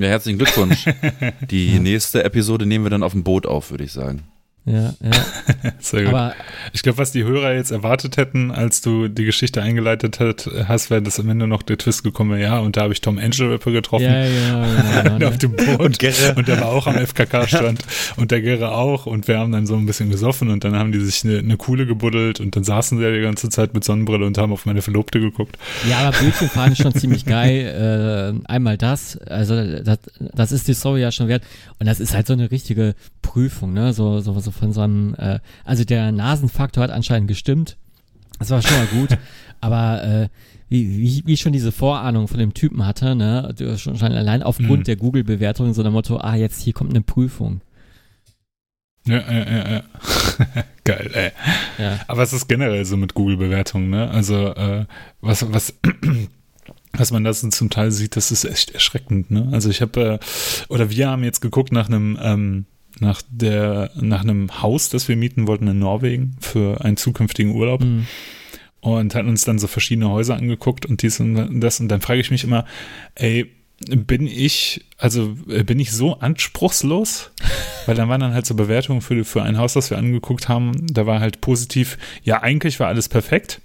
Ja, 0.00 0.08
herzlichen 0.08 0.38
Glückwunsch. 0.38 0.86
Die 1.50 1.78
nächste 1.78 2.24
Episode 2.24 2.64
nehmen 2.64 2.86
wir 2.86 2.90
dann 2.90 3.02
auf 3.02 3.12
dem 3.12 3.22
Boot 3.22 3.44
auf, 3.44 3.70
würde 3.70 3.84
ich 3.84 3.92
sagen. 3.92 4.22
Ja, 4.72 4.94
ja. 5.02 5.10
Sehr 5.78 6.04
gut. 6.04 6.14
Aber 6.14 6.34
ich 6.72 6.82
glaube, 6.82 6.98
was 6.98 7.12
die 7.12 7.24
Hörer 7.24 7.54
jetzt 7.54 7.70
erwartet 7.70 8.16
hätten, 8.16 8.50
als 8.50 8.80
du 8.80 9.08
die 9.08 9.24
Geschichte 9.24 9.62
eingeleitet 9.62 10.20
hat, 10.20 10.48
hast, 10.66 10.90
wäre, 10.90 11.02
dass 11.02 11.18
am 11.20 11.28
Ende 11.28 11.46
noch 11.46 11.62
der 11.62 11.78
Twist 11.78 12.02
gekommen 12.02 12.32
wäre, 12.32 12.42
ja, 12.42 12.58
und 12.58 12.76
da 12.76 12.82
habe 12.82 12.92
ich 12.92 13.00
Tom 13.00 13.18
Angelripper 13.18 13.70
getroffen. 13.72 14.04
ja, 14.04 14.24
ja, 14.24 15.02
genau, 15.02 15.26
auf 15.28 15.38
dem 15.38 15.52
Boot. 15.52 15.80
Und 15.80 15.98
Gerre. 15.98 16.34
Und 16.36 16.48
der 16.48 16.60
war 16.60 16.68
auch 16.68 16.86
am 16.86 16.96
FKK-Strand. 16.96 17.82
und 18.16 18.30
der 18.30 18.40
Gerre 18.40 18.72
auch. 18.72 19.06
Und 19.06 19.28
wir 19.28 19.38
haben 19.38 19.52
dann 19.52 19.66
so 19.66 19.76
ein 19.76 19.86
bisschen 19.86 20.10
gesoffen 20.10 20.50
und 20.50 20.64
dann 20.64 20.76
haben 20.76 20.92
die 20.92 21.00
sich 21.00 21.24
eine, 21.24 21.38
eine 21.38 21.56
Kuhle 21.56 21.86
gebuddelt 21.86 22.40
und 22.40 22.56
dann 22.56 22.64
saßen 22.64 22.98
sie 22.98 23.04
ja 23.04 23.10
die 23.10 23.20
ganze 23.20 23.48
Zeit 23.48 23.74
mit 23.74 23.84
Sonnenbrille 23.84 24.26
und 24.26 24.38
haben 24.38 24.52
auf 24.52 24.66
meine 24.66 24.82
Verlobte 24.82 25.20
geguckt. 25.20 25.56
Ja, 25.88 25.98
aber 25.98 26.16
Bötchen 26.18 26.48
fahren 26.48 26.72
ist 26.72 26.82
schon 26.82 26.94
ziemlich 26.94 27.24
geil. 27.24 28.34
Äh, 28.46 28.50
einmal 28.50 28.76
das, 28.76 29.16
also 29.18 29.54
das, 29.82 29.98
das 30.18 30.52
ist 30.52 30.68
die 30.68 30.74
Story 30.74 31.00
ja 31.00 31.12
schon 31.12 31.28
wert. 31.28 31.42
Und 31.78 31.86
das 31.86 32.00
ist 32.00 32.14
halt 32.14 32.26
so 32.26 32.32
eine 32.32 32.50
richtige 32.50 32.94
Prüfung, 33.22 33.72
ne? 33.72 33.92
So, 33.92 34.20
so, 34.20 34.38
so 34.38 34.50
von 34.60 34.72
so 34.72 34.82
einem, 34.82 35.14
äh, 35.18 35.40
also 35.64 35.84
der 35.84 36.12
Nasenfaktor 36.12 36.84
hat 36.84 36.90
anscheinend 36.90 37.26
gestimmt. 37.28 37.76
Das 38.38 38.50
war 38.50 38.62
schon 38.62 38.76
mal 38.76 38.86
gut. 38.86 39.18
aber 39.60 40.04
äh, 40.04 40.28
wie, 40.68 40.98
wie, 40.98 41.22
wie 41.26 41.32
ich 41.32 41.40
schon 41.40 41.52
diese 41.52 41.72
Vorahnung 41.72 42.28
von 42.28 42.38
dem 42.38 42.54
Typen 42.54 42.86
hatte, 42.86 43.16
ne? 43.16 43.52
Du- 43.58 43.76
Schon, 43.76 43.98
schon 43.98 44.12
allein 44.12 44.42
aufgrund 44.44 44.80
Mhm. 44.80 44.84
der 44.84 44.96
Google-Bewertung, 44.96 45.74
so 45.74 45.82
der 45.82 45.90
Motto, 45.90 46.18
ah, 46.18 46.36
jetzt 46.36 46.62
hier 46.62 46.72
kommt 46.72 46.90
eine 46.90 47.02
Prüfung. 47.02 47.60
Ja, 49.06 49.18
ja, 49.18 49.50
ja, 49.50 49.70
ja. 49.72 49.82
Geil, 50.84 51.10
ey. 51.14 51.32
Ja. 51.82 51.98
Aber 52.06 52.22
es 52.22 52.32
ist 52.32 52.48
generell 52.48 52.84
so 52.84 52.96
mit 52.96 53.14
Google-Bewertungen, 53.14 53.90
ne? 53.90 54.10
Also, 54.10 54.48
äh, 54.54 54.86
was, 55.20 55.50
was, 55.52 55.74
was 56.92 57.10
man 57.10 57.24
da 57.24 57.32
zum 57.32 57.70
Teil 57.70 57.90
sieht, 57.92 58.16
das 58.16 58.30
ist 58.30 58.44
echt 58.44 58.70
erschreckend, 58.72 59.30
ne? 59.30 59.48
Also 59.52 59.70
ich 59.70 59.80
habe, 59.82 60.00
äh, 60.00 60.18
oder 60.72 60.90
wir 60.90 61.08
haben 61.08 61.24
jetzt 61.24 61.40
geguckt 61.40 61.72
nach 61.72 61.88
einem, 61.88 62.18
ähm, 62.22 62.66
nach 63.00 63.22
der, 63.30 63.90
nach 64.00 64.22
einem 64.22 64.62
Haus, 64.62 64.88
das 64.88 65.08
wir 65.08 65.16
mieten 65.16 65.46
wollten 65.46 65.68
in 65.68 65.78
Norwegen 65.78 66.36
für 66.40 66.84
einen 66.84 66.96
zukünftigen 66.96 67.52
Urlaub. 67.52 67.82
Mhm. 67.82 68.06
und 68.80 69.14
hatten 69.14 69.28
uns 69.28 69.44
dann 69.44 69.58
so 69.58 69.66
verschiedene 69.66 70.08
Häuser 70.08 70.36
angeguckt 70.36 70.86
und 70.86 71.02
dies 71.02 71.20
und 71.20 71.60
das 71.60 71.80
und 71.80 71.88
dann 71.88 72.00
frage 72.00 72.20
ich 72.20 72.30
mich 72.30 72.44
immer, 72.44 72.64
ey, 73.14 73.50
bin 73.88 74.26
ich, 74.26 74.84
also 74.98 75.34
bin 75.46 75.80
ich 75.80 75.92
so 75.92 76.18
anspruchslos? 76.18 77.30
Weil 77.86 77.94
dann 77.94 78.08
waren 78.08 78.20
dann 78.20 78.34
halt 78.34 78.46
so 78.46 78.54
Bewertungen 78.54 79.00
für, 79.00 79.24
für 79.24 79.42
ein 79.42 79.56
Haus, 79.58 79.72
das 79.72 79.90
wir 79.90 79.98
angeguckt 79.98 80.48
haben, 80.48 80.86
da 80.86 81.06
war 81.06 81.20
halt 81.20 81.40
positiv, 81.40 81.96
ja, 82.22 82.42
eigentlich 82.42 82.78
war 82.78 82.88
alles 82.88 83.08
perfekt 83.08 83.60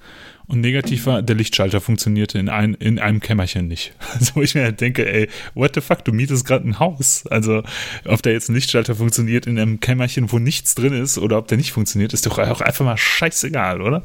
und 0.47 0.61
negativ 0.61 1.05
war, 1.05 1.21
der 1.21 1.35
Lichtschalter 1.35 1.81
funktionierte 1.81 2.37
in, 2.37 2.49
ein, 2.49 2.73
in 2.75 2.99
einem 2.99 3.19
Kämmerchen 3.19 3.67
nicht. 3.67 3.93
Also 4.13 4.35
wo 4.35 4.41
ich 4.41 4.55
mir 4.55 4.63
halt 4.63 4.79
denke, 4.81 5.11
ey, 5.11 5.27
what 5.53 5.75
the 5.75 5.81
fuck, 5.81 6.05
du 6.05 6.11
mietest 6.13 6.45
gerade 6.45 6.67
ein 6.67 6.79
Haus. 6.79 7.25
Also 7.27 7.63
ob 8.05 8.21
da 8.21 8.29
jetzt 8.29 8.49
ein 8.49 8.55
Lichtschalter 8.55 8.95
funktioniert 8.95 9.47
in 9.47 9.59
einem 9.59 9.79
Kämmerchen, 9.79 10.31
wo 10.31 10.39
nichts 10.39 10.75
drin 10.75 10.93
ist 10.93 11.17
oder 11.17 11.37
ob 11.37 11.47
der 11.47 11.57
nicht 11.57 11.71
funktioniert, 11.71 12.13
ist 12.13 12.25
doch 12.25 12.37
auch 12.37 12.61
einfach 12.61 12.85
mal 12.85 12.97
scheißegal, 12.97 13.81
oder? 13.81 14.03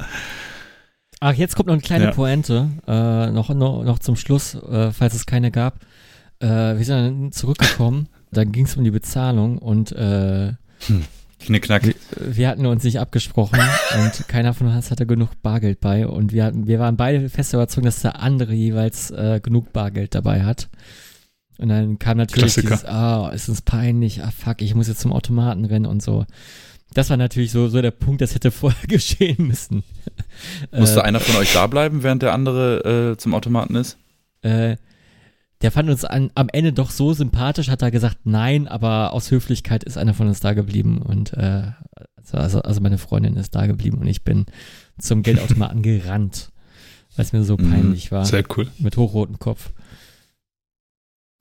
Ach, 1.20 1.34
jetzt 1.34 1.54
kommt 1.54 1.66
noch 1.66 1.74
eine 1.74 1.82
kleine 1.82 2.04
Ja. 2.06 2.10
Pointe, 2.12 2.70
äh, 2.86 3.30
noch, 3.30 3.50
noch, 3.50 3.84
noch 3.84 3.98
zum 3.98 4.16
Schluss, 4.16 4.54
äh, 4.54 4.90
falls 4.90 5.14
es 5.14 5.26
keine 5.26 5.50
gab. 5.50 5.80
Äh, 6.40 6.46
wir 6.48 6.84
sind 6.84 6.96
dann 6.96 7.32
zurückgekommen, 7.32 8.08
dann 8.32 8.52
ging 8.52 8.64
es 8.64 8.76
um 8.76 8.84
die 8.84 8.90
Bezahlung 8.90 9.58
und 9.58 9.92
äh, 9.92 10.52
Knickknack. 11.40 11.84
wir, 11.84 11.94
wir 12.16 12.48
hatten 12.48 12.66
uns 12.66 12.84
nicht 12.84 13.00
abgesprochen 13.00 13.58
und 14.04 14.28
keiner 14.28 14.54
von 14.54 14.68
uns 14.68 14.90
hatte 14.90 15.06
genug 15.06 15.30
Bargeld 15.42 15.80
bei 15.80 16.06
und 16.06 16.32
wir 16.32 16.44
hatten, 16.44 16.66
wir 16.66 16.78
waren 16.78 16.96
beide 16.96 17.28
fest 17.28 17.52
überzeugt, 17.52 17.86
dass 17.86 18.00
der 18.00 18.20
andere 18.20 18.52
jeweils 18.52 19.10
äh, 19.10 19.40
genug 19.42 19.72
Bargeld 19.72 20.14
dabei 20.14 20.44
hat. 20.44 20.68
Und 21.58 21.68
dann 21.68 21.98
kam 21.98 22.16
natürlich 22.16 22.54
Klassiker. 22.54 22.68
dieses, 22.68 22.84
ah, 22.86 23.30
ist 23.34 23.48
uns 23.48 23.60
peinlich, 23.60 24.22
ah 24.22 24.30
fuck, 24.30 24.62
ich 24.62 24.74
muss 24.74 24.88
jetzt 24.88 25.00
zum 25.00 25.12
Automaten 25.12 25.66
rennen 25.66 25.86
und 25.86 26.02
so. 26.02 26.24
Das 26.94 27.10
war 27.10 27.16
natürlich 27.16 27.52
so, 27.52 27.68
so 27.68 27.82
der 27.82 27.90
Punkt, 27.90 28.20
das 28.20 28.34
hätte 28.34 28.50
vorher 28.50 28.86
geschehen 28.86 29.46
müssen. 29.46 29.82
Musste 30.72 31.00
Äh, 31.00 31.04
einer 31.04 31.20
von 31.20 31.36
euch 31.36 31.52
da 31.52 31.66
bleiben, 31.66 32.02
während 32.02 32.22
der 32.22 32.32
andere 32.32 33.12
äh, 33.12 33.16
zum 33.18 33.34
Automaten 33.34 33.76
ist? 33.76 33.98
äh, 34.42 34.76
der 35.62 35.70
fand 35.70 35.90
uns 35.90 36.04
an, 36.04 36.30
am 36.34 36.48
Ende 36.52 36.72
doch 36.72 36.90
so 36.90 37.12
sympathisch, 37.12 37.68
hat 37.68 37.82
er 37.82 37.90
gesagt, 37.90 38.18
nein, 38.24 38.66
aber 38.68 39.12
aus 39.12 39.30
Höflichkeit 39.30 39.84
ist 39.84 39.98
einer 39.98 40.14
von 40.14 40.26
uns 40.28 40.40
da 40.40 40.52
geblieben 40.54 41.02
und 41.02 41.32
äh, 41.34 41.72
also- 42.16 42.36
also, 42.38 42.62
also 42.62 42.80
meine 42.80 42.98
Freundin 42.98 43.36
ist 43.36 43.54
da 43.54 43.66
geblieben 43.66 43.98
und 43.98 44.06
ich 44.06 44.22
bin 44.24 44.46
zum 44.98 45.22
Geldautomaten 45.22 45.82
gerannt, 45.82 46.50
weil 47.16 47.24
es 47.24 47.32
mir 47.32 47.42
so 47.44 47.56
Mhm. 47.56 47.70
peinlich 47.70 48.12
war, 48.12 48.24
Sehr 48.24 48.44
cool. 48.56 48.68
mit 48.78 48.96
hochrotem 48.96 49.38
Kopf. 49.38 49.70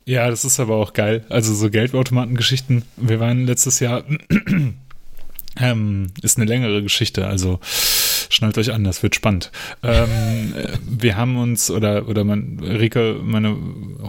Ja, 0.05 0.29
das 0.29 0.43
ist 0.43 0.59
aber 0.59 0.77
auch 0.77 0.93
geil. 0.93 1.23
Also 1.29 1.53
so 1.53 1.69
Geldautomatengeschichten. 1.69 2.83
Wir 2.97 3.19
waren 3.19 3.45
letztes 3.45 3.79
Jahr, 3.79 4.03
ähm, 5.57 6.07
ist 6.21 6.37
eine 6.37 6.45
längere 6.47 6.81
Geschichte, 6.81 7.27
also 7.27 7.59
schnallt 8.29 8.57
euch 8.57 8.71
an, 8.71 8.83
das 8.83 9.03
wird 9.03 9.15
spannend. 9.15 9.51
Ähm, 9.83 10.53
äh, 10.55 10.77
wir 10.87 11.17
haben 11.17 11.37
uns, 11.37 11.69
oder, 11.69 12.07
oder 12.07 12.23
mein, 12.23 12.59
Rike, 12.61 13.19
meine 13.21 13.57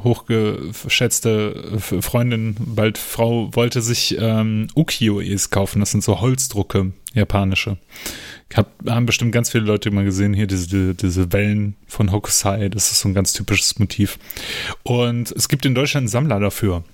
hochgeschätzte 0.05 1.79
Freundin, 1.79 2.57
bald 2.59 2.99
Frau, 2.99 3.55
wollte 3.55 3.83
sich 3.83 4.16
ähm, 4.18 4.68
Ukiyo-E's 4.77 5.51
kaufen. 5.51 5.81
Das 5.81 5.91
sind 5.91 6.05
so 6.05 6.21
Holzdrucke, 6.21 6.93
japanische. 7.14 7.79
Hab, 8.55 8.71
haben 8.87 9.07
bestimmt 9.07 9.33
ganz 9.33 9.51
viele 9.51 9.64
Leute 9.64 9.91
mal 9.91 10.05
gesehen 10.05 10.35
hier, 10.35 10.47
diese, 10.47 10.95
diese 10.95 11.33
Wellen 11.33 11.77
von 11.87 12.12
Hokusai. 12.12 12.68
Das 12.68 12.91
ist 12.91 13.01
so 13.01 13.09
ein 13.09 13.14
ganz 13.14 13.33
typisches 13.33 13.79
Motiv. 13.79 14.18
Und 14.83 15.31
es 15.33 15.49
gibt 15.49 15.64
in 15.64 15.75
Deutschland 15.75 16.03
einen 16.03 16.09
Sammler 16.09 16.41
dafür. 16.41 16.85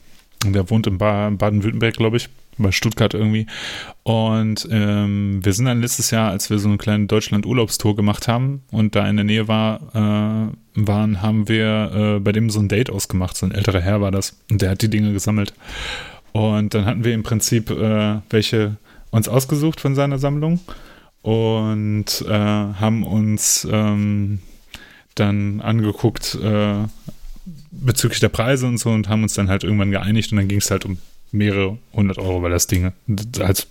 Der 0.45 0.69
wohnt 0.71 0.87
in 0.87 0.99
ba 0.99 1.31
Baden-Württemberg, 1.31 1.97
glaube 1.97 2.19
ich, 2.19 2.29
bei 2.59 2.73
Stuttgart 2.73 3.15
irgendwie. 3.15 3.47
Und 4.03 4.69
ähm, 4.71 5.45
wir 5.45 5.53
sind 5.53 5.67
dann 5.67 5.81
letztes 5.81 6.11
Jahr, 6.11 6.31
als 6.31 6.51
wir 6.51 6.59
so 6.59 6.69
eine 6.69 6.79
kleine 6.79 7.07
Deutschland-Urlaubstour 7.07 7.97
gemacht 7.97 8.29
haben 8.29 8.63
und 8.71 8.95
da 8.95 9.09
in 9.09 9.17
der 9.17 9.25
Nähe 9.25 9.49
war, 9.49 9.81
äh, 9.95 10.53
waren, 10.87 11.23
haben 11.23 11.49
wir 11.49 12.17
äh, 12.17 12.21
bei 12.21 12.33
dem 12.33 12.51
so 12.51 12.61
ein 12.61 12.69
Date 12.69 12.91
ausgemacht. 12.91 13.37
So 13.37 13.47
ein 13.47 13.53
älterer 13.53 13.81
Herr 13.81 14.01
war 14.01 14.11
das. 14.11 14.39
Und 14.51 14.63
der 14.63 14.71
hat 14.71 14.83
die 14.83 14.91
Dinge 14.91 15.13
gesammelt. 15.13 15.55
Und 16.33 16.75
dann 16.75 16.85
hatten 16.85 17.05
wir 17.05 17.15
im 17.15 17.23
Prinzip 17.23 17.71
äh, 17.71 18.21
welche 18.31 18.77
uns 19.11 19.29
ausgesucht 19.29 19.81
von 19.81 19.95
seiner 19.95 20.19
Sammlung 20.19 20.61
und 21.23 22.25
äh, 22.29 22.31
haben 22.31 23.03
uns 23.03 23.67
ähm, 23.71 24.41
dann 25.15 25.61
angeguckt 25.61 26.39
äh, 26.43 26.85
bezüglich 27.71 28.21
der 28.21 28.29
Preise 28.29 28.67
und 28.67 28.79
so 28.79 28.91
und 28.91 29.09
haben 29.09 29.23
uns 29.23 29.35
dann 29.35 29.49
halt 29.49 29.65
irgendwann 29.65 29.91
geeinigt 29.91 30.33
und 30.33 30.39
dann 30.39 30.49
ging 30.49 30.59
es 30.59 30.71
halt 30.71 30.85
um 30.85 30.99
mehrere 31.33 31.79
hundert 31.93 32.19
Euro, 32.19 32.43
weil 32.43 32.51
das 32.51 32.67
Dinge 32.67 32.93
als 33.41 33.69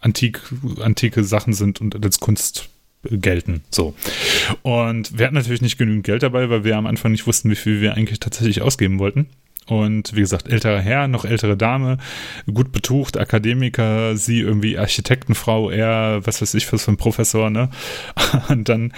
antik, 0.00 0.40
antike 0.80 1.24
Sachen 1.24 1.52
sind 1.52 1.80
und 1.80 2.02
als 2.02 2.20
Kunst 2.20 2.68
gelten. 3.02 3.62
So. 3.70 3.94
Und 4.62 5.18
wir 5.18 5.26
hatten 5.26 5.34
natürlich 5.34 5.62
nicht 5.62 5.78
genügend 5.78 6.04
Geld 6.04 6.22
dabei, 6.22 6.48
weil 6.50 6.64
wir 6.64 6.76
am 6.76 6.86
Anfang 6.86 7.12
nicht 7.12 7.26
wussten, 7.26 7.50
wie 7.50 7.56
viel 7.56 7.80
wir 7.80 7.94
eigentlich 7.94 8.20
tatsächlich 8.20 8.62
ausgeben 8.62 8.98
wollten. 8.98 9.26
Und 9.66 10.14
wie 10.14 10.20
gesagt, 10.20 10.48
älterer 10.48 10.80
Herr, 10.80 11.08
noch 11.08 11.24
ältere 11.24 11.56
Dame, 11.56 11.96
gut 12.52 12.70
betucht, 12.70 13.16
Akademiker, 13.16 14.14
sie 14.16 14.40
irgendwie 14.40 14.76
Architektenfrau, 14.76 15.70
er, 15.70 16.20
was 16.24 16.42
weiß 16.42 16.52
ich, 16.54 16.70
was 16.70 16.84
für 16.84 16.92
ein 16.92 16.98
Professor, 16.98 17.48
ne? 17.48 17.70
Und 18.50 18.68
dann 18.68 18.92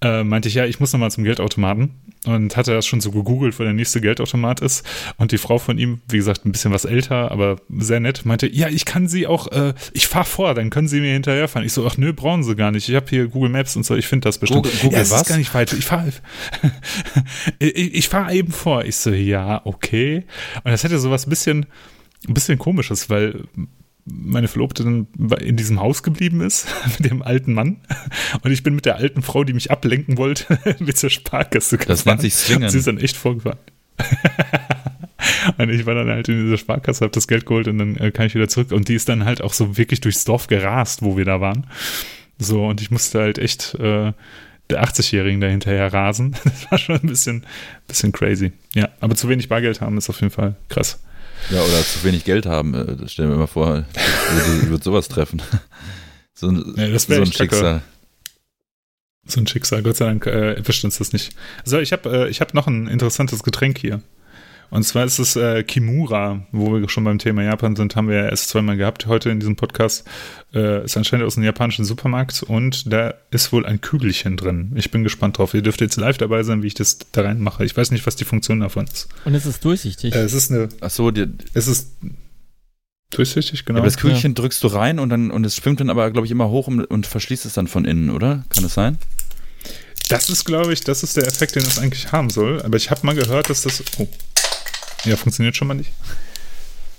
äh, 0.00 0.22
meinte 0.22 0.48
ich, 0.48 0.54
ja, 0.54 0.64
ich 0.64 0.78
muss 0.78 0.92
nochmal 0.92 1.10
zum 1.10 1.24
Geldautomaten 1.24 1.90
und 2.24 2.56
hatte 2.56 2.72
das 2.72 2.86
schon 2.86 3.00
so 3.00 3.10
gegoogelt, 3.10 3.58
wo 3.58 3.64
der 3.64 3.72
nächste 3.72 4.00
Geldautomat 4.00 4.60
ist. 4.60 4.86
Und 5.16 5.32
die 5.32 5.38
Frau 5.38 5.58
von 5.58 5.76
ihm, 5.78 6.02
wie 6.08 6.18
gesagt, 6.18 6.44
ein 6.44 6.52
bisschen 6.52 6.72
was 6.72 6.84
älter, 6.84 7.32
aber 7.32 7.56
sehr 7.78 7.98
nett, 7.98 8.24
meinte, 8.24 8.46
ja, 8.48 8.68
ich 8.68 8.84
kann 8.84 9.08
sie 9.08 9.26
auch, 9.26 9.48
äh, 9.50 9.74
ich 9.92 10.06
fahre 10.06 10.24
vor, 10.24 10.54
dann 10.54 10.70
können 10.70 10.86
sie 10.86 11.00
mir 11.00 11.12
hinterherfahren. 11.12 11.66
Ich 11.66 11.72
so, 11.72 11.84
ach 11.86 11.96
nö, 11.96 12.12
brauchen 12.12 12.44
sie 12.44 12.54
gar 12.54 12.70
nicht. 12.70 12.88
Ich 12.88 12.94
habe 12.94 13.06
hier 13.10 13.26
Google 13.26 13.50
Maps 13.50 13.74
und 13.74 13.84
so, 13.84 13.96
ich 13.96 14.06
finde 14.06 14.28
das 14.28 14.38
bestimmt. 14.38 14.64
Google- 14.64 14.78
Google 14.82 14.98
ja, 14.98 15.10
was? 15.10 15.22
ist 15.22 15.28
gar 15.28 15.38
nicht 15.38 15.52
weit. 15.52 15.72
Ich 15.72 15.84
fahre 15.84 16.12
ich, 17.58 17.94
ich 17.94 18.08
fahr 18.08 18.32
eben 18.32 18.52
vor. 18.52 18.84
Ich 18.84 18.96
so, 18.96 19.10
ja, 19.10 19.60
okay. 19.64 20.24
Und 20.62 20.70
das 20.70 20.84
hätte 20.84 20.98
sowas 20.98 21.26
ein 21.26 21.30
bisschen, 21.30 21.66
ein 22.28 22.34
bisschen 22.34 22.58
komisches, 22.58 23.10
weil 23.10 23.44
meine 24.04 24.48
Verlobte 24.48 24.82
dann 24.82 25.06
in 25.40 25.56
diesem 25.56 25.80
Haus 25.80 26.02
geblieben 26.02 26.40
ist 26.40 26.66
mit 26.98 27.10
dem 27.10 27.22
alten 27.22 27.54
Mann 27.54 27.80
und 28.42 28.50
ich 28.50 28.62
bin 28.62 28.74
mit 28.74 28.84
der 28.84 28.96
alten 28.96 29.22
Frau, 29.22 29.44
die 29.44 29.52
mich 29.52 29.70
ablenken 29.70 30.18
wollte, 30.18 30.58
mit 30.80 30.98
zur 30.98 31.10
Sparkasse 31.10 31.78
gefahren. 31.78 31.92
Das 31.92 32.04
nennt 32.04 32.20
sich 32.20 32.34
Swingen. 32.34 32.70
Sie 32.70 32.78
ist 32.78 32.86
dann 32.86 32.98
echt 32.98 33.16
vorgefahren. 33.16 33.58
und 35.58 35.70
ich 35.70 35.86
war 35.86 35.94
dann 35.94 36.08
halt 36.08 36.28
in 36.28 36.44
dieser 36.44 36.58
Sparkasse, 36.58 37.04
habe 37.04 37.12
das 37.12 37.28
Geld 37.28 37.46
geholt 37.46 37.68
und 37.68 37.78
dann 37.78 37.96
äh, 37.96 38.10
kam 38.10 38.26
ich 38.26 38.34
wieder 38.34 38.48
zurück 38.48 38.72
und 38.72 38.88
die 38.88 38.94
ist 38.94 39.08
dann 39.08 39.24
halt 39.24 39.40
auch 39.40 39.52
so 39.52 39.76
wirklich 39.76 40.00
durchs 40.00 40.24
Dorf 40.24 40.48
gerast, 40.48 41.02
wo 41.02 41.16
wir 41.16 41.24
da 41.24 41.40
waren. 41.40 41.66
So 42.38 42.66
und 42.66 42.80
ich 42.80 42.90
musste 42.90 43.20
halt 43.20 43.38
echt 43.38 43.74
äh, 43.74 44.12
der 44.70 44.84
80-Jährigen 44.84 45.40
da 45.40 45.46
hinterher 45.46 45.92
rasen. 45.92 46.34
Das 46.44 46.70
war 46.70 46.78
schon 46.78 46.96
ein 46.96 47.06
bisschen, 47.06 47.46
bisschen 47.86 48.10
crazy. 48.10 48.52
Ja, 48.74 48.88
aber 49.00 49.14
zu 49.14 49.28
wenig 49.28 49.48
Bargeld 49.48 49.80
haben 49.80 49.98
ist 49.98 50.10
auf 50.10 50.20
jeden 50.20 50.32
Fall 50.32 50.56
krass. 50.68 51.00
Ja, 51.50 51.60
oder 51.62 51.82
zu 51.82 52.02
wenig 52.04 52.24
Geld 52.24 52.46
haben. 52.46 52.74
äh, 52.74 52.96
Das 52.96 53.12
stellen 53.12 53.30
wir 53.30 53.36
mal 53.36 53.46
vor, 53.46 53.84
würde, 54.34 54.68
würde 54.70 54.84
sowas 54.84 55.08
treffen. 55.08 55.42
So 56.34 56.48
ein, 56.48 56.74
Ja, 56.76 56.98
so 56.98 57.12
ein. 57.12 57.26
Schicksal. 57.26 57.82
So 59.26 59.40
ein 59.40 59.46
Schicksal, 59.46 59.82
Gott 59.82 59.96
sei 59.96 60.06
Dank 60.06 60.26
äh, 60.26 60.54
erwischt 60.54 60.82
uns 60.84 60.98
das 60.98 61.12
nicht. 61.12 61.36
So, 61.64 61.78
ich 61.78 61.92
habe 61.92 62.10
äh, 62.26 62.28
ich 62.30 62.40
hab 62.40 62.54
noch 62.54 62.66
ein 62.66 62.88
interessantes 62.88 63.42
Getränk 63.44 63.78
hier. 63.78 64.00
Und 64.72 64.84
zwar 64.84 65.04
ist 65.04 65.18
es 65.18 65.36
äh, 65.36 65.62
Kimura, 65.64 66.46
wo 66.50 66.72
wir 66.72 66.88
schon 66.88 67.04
beim 67.04 67.18
Thema 67.18 67.42
Japan 67.42 67.76
sind, 67.76 67.94
haben 67.94 68.08
wir 68.08 68.16
ja 68.16 68.28
erst 68.30 68.48
zweimal 68.48 68.78
gehabt 68.78 69.06
heute 69.06 69.28
in 69.28 69.38
diesem 69.38 69.54
Podcast. 69.54 70.04
Äh, 70.54 70.86
ist 70.86 70.96
anscheinend 70.96 71.26
aus 71.26 71.36
einem 71.36 71.44
japanischen 71.44 71.84
Supermarkt 71.84 72.42
und 72.42 72.90
da 72.90 73.12
ist 73.30 73.52
wohl 73.52 73.66
ein 73.66 73.82
Kügelchen 73.82 74.38
drin. 74.38 74.72
Ich 74.74 74.90
bin 74.90 75.04
gespannt 75.04 75.36
drauf. 75.36 75.52
Ihr 75.52 75.60
dürft 75.60 75.82
jetzt 75.82 75.98
live 75.98 76.16
dabei 76.16 76.42
sein, 76.42 76.62
wie 76.62 76.68
ich 76.68 76.74
das 76.74 77.00
da 77.12 77.20
reinmache. 77.20 77.66
Ich 77.66 77.76
weiß 77.76 77.90
nicht, 77.90 78.06
was 78.06 78.16
die 78.16 78.24
Funktion 78.24 78.60
davon 78.60 78.86
ist. 78.86 79.10
Und 79.26 79.34
es 79.34 79.44
ist 79.44 79.62
durchsichtig. 79.62 80.14
Äh, 80.14 80.20
es 80.20 80.32
ist 80.32 80.50
eine. 80.50 80.70
Ach 80.80 80.88
so, 80.88 81.10
die, 81.10 81.26
Es 81.52 81.68
ist 81.68 81.90
durchsichtig, 83.10 83.66
genau. 83.66 83.80
aber 83.80 83.86
das 83.86 83.98
Kügelchen 83.98 84.32
drückst 84.32 84.64
du 84.64 84.68
rein 84.68 84.98
und 85.00 85.10
dann 85.10 85.30
und 85.30 85.44
es 85.44 85.54
schwimmt 85.54 85.80
dann 85.80 85.90
aber, 85.90 86.10
glaube 86.10 86.26
ich, 86.26 86.30
immer 86.30 86.48
hoch 86.48 86.68
und, 86.68 86.82
und 86.86 87.06
verschließt 87.06 87.44
es 87.44 87.52
dann 87.52 87.66
von 87.66 87.84
innen, 87.84 88.08
oder? 88.08 88.44
Kann 88.48 88.62
das 88.62 88.72
sein? 88.72 88.96
Das 90.08 90.30
ist, 90.30 90.46
glaube 90.46 90.72
ich, 90.72 90.80
das 90.80 91.02
ist 91.02 91.18
der 91.18 91.26
Effekt, 91.26 91.56
den 91.56 91.62
es 91.62 91.78
eigentlich 91.78 92.10
haben 92.10 92.30
soll. 92.30 92.62
Aber 92.62 92.78
ich 92.78 92.90
habe 92.90 93.04
mal 93.04 93.14
gehört, 93.14 93.50
dass 93.50 93.60
das. 93.60 93.84
Oh. 93.98 94.08
Ja, 95.04 95.16
funktioniert 95.16 95.56
schon 95.56 95.68
mal 95.68 95.74
nicht. 95.74 95.90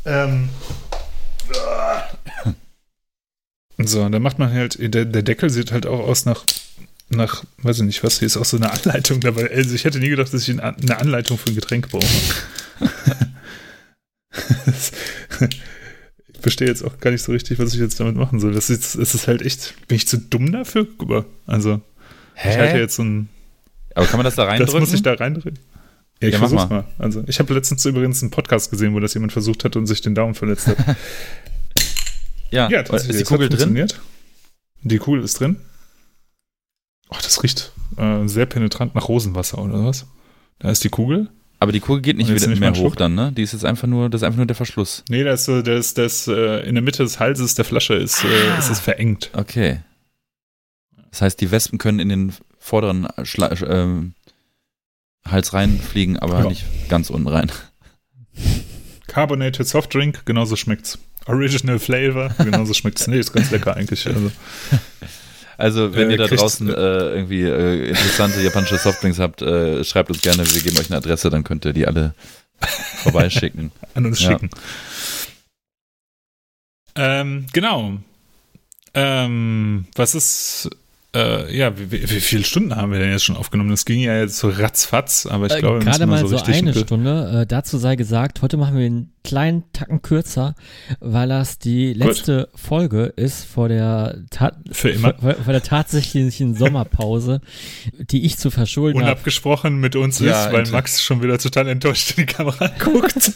Ähm. 0.06 0.50
So, 3.78 4.08
da 4.08 4.20
macht 4.20 4.40
man 4.40 4.52
halt, 4.52 4.78
der, 4.80 5.06
der 5.06 5.24
Deckel 5.24 5.50
sieht 5.50 5.72
halt 5.72 5.86
auch 5.88 6.00
aus 6.00 6.26
nach, 6.26 6.44
nach, 7.10 7.44
weiß 7.58 7.78
ich 7.80 7.84
nicht 7.84 8.04
was, 8.04 8.20
hier 8.20 8.28
ist 8.28 8.38
auch 8.38 8.46
so 8.46 8.58
eine 8.58 8.72
Anleitung 8.72 9.20
dabei. 9.20 9.50
Also 9.52 9.74
ich 9.74 9.86
hätte 9.86 10.00
nie 10.00 10.10
gedacht, 10.10 10.34
dass 10.34 10.48
ich 10.48 10.62
eine 10.62 10.98
Anleitung 10.98 11.38
für 11.38 11.50
ein 11.50 11.56
Getränk 11.56 11.90
brauche. 11.90 12.06
ich 16.34 16.40
verstehe 16.42 16.68
jetzt 16.68 16.84
auch 16.84 17.00
gar 17.00 17.12
nicht 17.12 17.24
so 17.24 17.32
richtig, 17.32 17.58
was 17.60 17.74
ich 17.74 17.80
jetzt 17.80 18.00
damit 18.00 18.16
machen 18.16 18.40
soll. 18.40 18.54
Das 18.54 18.70
ist, 18.70 18.98
das 18.98 19.16
ist 19.16 19.28
halt 19.28 19.42
echt, 19.42 19.74
bin 19.88 19.96
ich 19.96 20.08
zu 20.08 20.18
dumm 20.18 20.52
dafür? 20.52 20.88
Guck 20.98 21.10
mal, 21.10 21.26
Also, 21.48 21.82
ich 22.36 22.58
halte 22.58 22.78
jetzt 22.78 22.96
so 22.96 23.04
ein, 23.04 23.30
Aber 23.96 24.06
kann 24.06 24.18
man 24.18 24.26
das 24.26 24.36
da 24.36 24.44
reindrücken? 24.44 24.74
das 24.74 24.80
muss 24.82 24.94
ich 24.94 25.04
da 25.04 25.14
reindrücken. 25.14 25.60
Ja, 26.24 26.28
ich 26.30 26.34
Ja, 26.34 26.40
versuch's 26.40 26.70
mal. 26.70 26.84
mal. 26.84 26.86
Also, 27.00 27.24
ich 27.28 27.40
habe 27.40 27.54
letztens 27.54 27.86
übrigens 27.86 28.22
einen 28.22 28.32
Podcast 28.32 28.72
gesehen, 28.72 28.94
wo 28.94 29.00
das 29.00 29.14
jemand 29.14 29.32
versucht 29.34 29.64
hat 29.64 29.76
und 29.76 29.86
sich 29.88 30.02
den 30.02 30.16
Daumen 30.16 30.34
verletzt 30.36 30.68
hat. 30.68 30.78
ja, 32.52 32.70
ja, 32.70 32.82
ist 32.82 33.20
die 33.20 33.24
Kugel 33.24 33.50
drin? 33.50 33.88
Die 34.84 34.98
Kugel 34.98 35.24
ist 35.24 35.40
drin. 35.40 35.58
Ach, 37.10 37.22
das 37.22 37.44
riecht 37.44 37.72
äh, 37.98 38.28
sehr 38.28 38.46
penetrant 38.46 38.96
nach 38.96 39.08
Rosenwasser 39.08 39.60
oder 39.60 39.86
was? 39.86 40.08
Da 40.60 40.72
ist 40.72 40.84
die 40.84 40.90
Kugel. 40.90 41.30
Aber 41.60 41.72
die 41.72 41.80
Kugel 41.80 42.02
geht 42.02 42.18
nicht 42.18 42.34
wieder 42.34 42.48
mehr 42.56 42.74
hoch 42.76 42.96
dann, 42.96 43.16
ne? 43.16 43.32
Die 43.32 43.42
ist 43.44 43.54
jetzt 43.54 43.64
einfach 43.64 43.88
nur, 43.88 44.10
das 44.10 44.20
ist 44.22 44.26
einfach 44.26 44.38
nur 44.38 44.46
der 44.46 44.56
Verschluss. 44.56 45.04
Nee, 45.10 45.24
da 45.24 45.34
ist 45.34 45.46
so, 45.46 45.62
das, 45.62 45.94
das 45.94 46.28
äh, 46.28 46.68
in 46.68 46.76
der 46.76 46.82
Mitte 46.84 47.04
des 47.04 47.20
Halses 47.20 47.56
der 47.56 47.64
Flasche 47.66 47.94
ist, 47.96 48.24
äh, 48.24 48.28
Ah. 48.52 48.58
ist 48.58 48.70
es 48.70 48.80
verengt. 48.80 49.30
Okay. 49.34 49.80
Das 51.12 51.22
heißt, 51.22 51.40
die 51.40 51.52
Wespen 51.52 51.78
können 51.78 52.00
in 52.00 52.10
den 52.10 52.34
vorderen 52.60 53.08
Schla 53.24 53.52
ähm, 53.68 54.14
Hals 55.28 55.54
reinfliegen, 55.54 56.18
aber 56.20 56.40
Ja. 56.40 56.48
nicht 56.50 56.66
ganz 56.90 57.10
unten 57.10 57.28
rein. 57.28 57.52
Carbonated 59.08 59.68
Soft 59.68 59.94
Drink, 59.94 60.26
genauso 60.26 60.56
schmeckt's. 60.56 60.98
Original 61.26 61.80
Flavor, 61.80 62.30
genauso 62.40 62.74
schmeckt's. 62.74 63.08
Nee, 63.08 63.20
ist 63.20 63.32
ganz 63.32 63.52
lecker 63.52 63.76
eigentlich. 63.78 64.06
Also, 64.08 64.32
Also, 65.56 65.94
wenn 65.96 66.10
Äh, 66.10 66.14
ihr 66.14 66.18
da 66.18 66.28
draußen 66.28 66.68
äh, 66.68 66.74
irgendwie 66.74 67.44
äh, 67.44 67.90
interessante 67.90 68.42
japanische 68.42 68.78
Softdrinks 68.78 69.20
habt, 69.20 69.42
äh, 69.44 69.84
schreibt 69.84 70.10
uns 70.10 70.22
gerne, 70.22 70.44
wir 70.52 70.62
geben 70.62 70.78
euch 70.80 70.88
eine 70.90 70.98
Adresse, 70.98 71.30
dann 71.30 71.44
könnt 71.44 71.64
ihr 71.64 71.74
die 71.74 71.86
alle 71.86 72.16
vorbeischicken. 73.04 73.72
an 73.94 74.06
uns 74.08 74.20
Ja. 74.20 74.32
schicken. 74.32 74.50
Ähm, 76.96 77.46
genau. 77.54 77.98
Ähm, 78.94 79.86
was 79.96 80.16
ist, 80.16 80.70
äh, 81.16 81.56
ja, 81.56 81.78
wie, 81.78 81.92
wie, 81.92 82.02
wie 82.02 82.20
viele 82.22 82.44
Stunden 82.44 82.76
haben 82.76 82.92
wir 82.92 83.00
denn 83.00 83.12
jetzt 83.12 83.24
schon 83.24 83.38
aufgenommen? 83.38 83.70
Das 83.70 83.86
ging 83.86 84.00
ja 84.00 84.18
jetzt 84.20 84.38
so 84.38 84.50
ratzfatz, 84.50 85.26
aber 85.28 85.46
ich 85.46 85.54
Äh, 85.54 85.60
glaube, 85.60 85.80
wir 85.80 85.86
Gerade 85.86 86.08
müssen 86.08 86.10
mal 86.10 86.20
so 86.22 86.28
so 86.30 86.36
richtig. 86.38 86.58
eine 86.58 86.74
Stunde. 86.74 87.42
Äh, 87.42 87.46
dazu 87.46 87.78
sei 87.78 87.96
gesagt, 87.96 88.42
heute 88.42 88.58
machen 88.58 88.78
wir 88.78 88.86
einen 88.86 89.14
kleinen 89.24 89.64
Tacken 89.74 90.02
kürzer, 90.02 90.56
weil 91.00 91.30
das 91.30 91.60
die 91.60 91.94
letzte 91.94 92.50
Folge 92.56 93.06
ist 93.16 93.46
vor 93.46 93.70
der, 93.70 94.18
Ta 94.32 94.54
Für 94.72 94.90
immer. 94.90 95.14
Vor, 95.14 95.36
vor 95.36 95.54
der 95.54 95.64
tatsächlichen 95.64 96.56
Sommerpause, 96.58 97.42
die 97.98 98.26
ich 98.26 98.38
zu 98.38 98.50
verschulden 98.52 99.00
habe. 99.02 99.12
Unabgesprochen 99.12 99.80
mit 99.80 99.96
uns 99.96 100.20
Ja, 100.20 100.48
ist, 100.48 100.54
weil 100.54 100.66
Max 100.72 101.02
schon 101.04 101.22
wieder 101.22 101.38
total 101.38 101.68
enttäuscht 101.68 102.18
in 102.18 102.26
die 102.26 102.34
Kamera 102.34 102.68
guckt. 102.80 103.34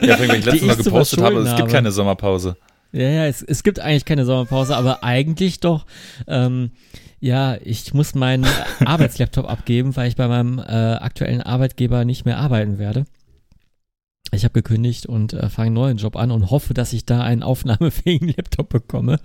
Ja, 0.00 0.18
wenn 0.18 0.30
ich 0.38 0.44
letztes 0.46 0.60
Die 0.60 0.66
Mal 0.66 0.72
ich 0.72 0.78
zu 0.78 0.84
gepostet 0.84 1.20
habe, 1.22 1.38
es 1.40 1.54
gibt 1.56 1.68
keine 1.68 1.92
Sommerpause. 1.92 2.56
Ja, 2.94 3.08
ja, 3.08 3.26
es, 3.26 3.42
es 3.42 3.64
gibt 3.64 3.80
eigentlich 3.80 4.04
keine 4.04 4.24
Sommerpause, 4.24 4.76
aber 4.76 5.02
eigentlich 5.02 5.58
doch. 5.58 5.84
Ähm, 6.28 6.70
ja, 7.18 7.56
ich 7.64 7.92
muss 7.92 8.14
meinen 8.14 8.46
Arbeitslaptop 8.84 9.48
abgeben, 9.50 9.96
weil 9.96 10.08
ich 10.08 10.16
bei 10.16 10.28
meinem 10.28 10.60
äh, 10.60 10.62
aktuellen 10.62 11.40
Arbeitgeber 11.42 12.04
nicht 12.04 12.24
mehr 12.24 12.38
arbeiten 12.38 12.78
werde. 12.78 13.04
Ich 14.32 14.44
habe 14.44 14.52
gekündigt 14.52 15.06
und 15.06 15.32
äh, 15.32 15.48
fange 15.48 15.66
einen 15.66 15.74
neuen 15.74 15.96
Job 15.96 16.16
an 16.16 16.30
und 16.30 16.50
hoffe, 16.50 16.72
dass 16.74 16.92
ich 16.92 17.04
da 17.04 17.22
einen 17.22 17.42
aufnahmefähigen 17.42 18.28
Laptop 18.36 18.68
bekomme. 18.68 19.18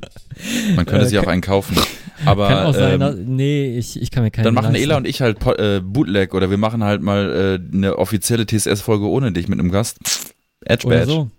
Man 0.75 0.85
könnte 0.85 1.05
Äh, 1.05 1.09
sich 1.09 1.19
auch 1.19 1.27
einen 1.27 1.41
kaufen. 1.41 1.77
Aber 2.25 2.47
Kann 2.47 2.65
auch 2.65 2.73
sein, 2.73 2.93
ähm, 2.93 2.99
dass, 2.99 3.15
nee, 3.17 3.77
ich, 3.77 4.01
ich 4.01 4.11
kann 4.11 4.23
mir 4.23 4.31
keinen 4.31 4.45
dann 4.45 4.53
machen 4.55 4.73
leisten. 4.73 4.83
Ela 4.83 4.97
und 4.97 5.07
ich 5.07 5.21
halt 5.21 5.37
äh, 5.59 5.79
Bootleg 5.79 6.33
oder 6.33 6.49
wir 6.49 6.57
machen 6.57 6.83
halt 6.83 7.01
mal 7.01 7.59
äh, 7.71 7.75
eine 7.75 7.97
offizielle 7.97 8.45
TSS-Folge 8.45 9.05
ohne 9.07 9.31
dich 9.31 9.47
mit 9.47 9.59
einem 9.59 9.71
Gast. 9.71 9.99
Edge 10.65 10.87
Oder 10.87 10.97
Badge. 10.99 11.11
so. 11.11 11.31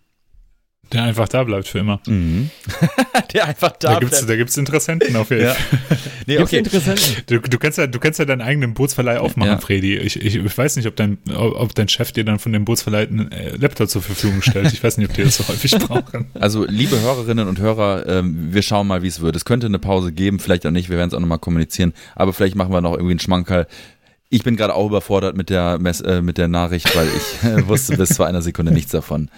Der 0.92 1.04
einfach 1.04 1.28
da 1.28 1.44
bleibt 1.44 1.68
für 1.68 1.78
immer. 1.78 2.00
Mhm. 2.06 2.50
Der 3.32 3.46
einfach 3.46 3.70
Da, 3.72 3.94
da, 3.94 3.98
gibt's, 4.00 4.18
bleibt. 4.18 4.30
da 4.30 4.36
gibt's 4.36 4.56
Interessenten 4.56 5.14
auf 5.16 5.30
jeden 5.30 5.44
Ja. 5.44 5.54
Fall. 5.54 5.78
Nee, 6.26 6.36
Gibt's 6.36 6.50
okay. 6.52 6.58
Interessenten? 6.58 7.16
Du, 7.26 7.38
du, 7.40 7.58
kannst 7.58 7.78
ja, 7.78 7.86
du 7.86 7.98
kannst 7.98 8.18
ja 8.18 8.24
deinen 8.24 8.40
eigenen 8.42 8.74
Bootsverleih 8.74 9.18
aufmachen, 9.18 9.52
Ja. 9.52 9.58
Fredi. 9.58 9.96
Ich, 9.96 10.20
ich, 10.20 10.36
ich 10.36 10.58
weiß 10.58 10.76
nicht, 10.76 10.86
ob 10.86 10.96
dein, 10.96 11.18
ob 11.34 11.74
dein 11.74 11.88
Chef 11.88 12.12
dir 12.12 12.24
dann 12.24 12.38
von 12.38 12.52
dem 12.52 12.64
Bootsverleih 12.64 13.08
einen 13.08 13.32
äh, 13.32 13.56
Laptop 13.56 13.88
zur 13.88 14.02
Verfügung 14.02 14.42
stellt. 14.42 14.72
Ich 14.72 14.82
weiß 14.84 14.98
nicht, 14.98 15.08
ob 15.08 15.14
die 15.16 15.22
das 15.24 15.36
so 15.38 15.48
häufig 15.48 15.72
brauchen. 15.78 16.26
Also, 16.34 16.64
liebe 16.66 17.00
Hörerinnen 17.00 17.48
und 17.48 17.58
Hörer, 17.58 18.06
ähm, 18.06 18.52
wir 18.52 18.62
schauen 18.62 18.86
mal, 18.86 19.02
wie 19.02 19.08
es 19.08 19.20
wird. 19.20 19.34
Es 19.36 19.44
könnte 19.44 19.66
eine 19.66 19.78
Pause 19.78 20.12
geben, 20.12 20.38
vielleicht 20.40 20.66
auch 20.66 20.70
nicht. 20.70 20.88
Wir 20.90 20.98
werden 20.98 21.08
es 21.08 21.14
auch 21.14 21.20
nochmal 21.20 21.38
kommunizieren. 21.38 21.94
Aber 22.14 22.32
vielleicht 22.32 22.54
machen 22.54 22.72
wir 22.72 22.80
noch 22.80 22.92
irgendwie 22.92 23.12
einen 23.12 23.20
Schmankerl. 23.20 23.66
Ich 24.28 24.44
bin 24.44 24.56
gerade 24.56 24.74
auch 24.74 24.86
überfordert 24.86 25.36
mit 25.36 25.50
der, 25.50 25.78
Mess 25.80 26.00
äh, 26.02 26.22
mit 26.22 26.38
der 26.38 26.46
Nachricht, 26.48 26.94
weil 26.96 27.08
ich 27.08 27.48
äh, 27.48 27.66
wusste 27.66 27.96
bis 27.96 28.16
vor 28.16 28.26
einer 28.26 28.42
Sekunde 28.42 28.70
nichts 28.72 28.92
davon. 28.92 29.30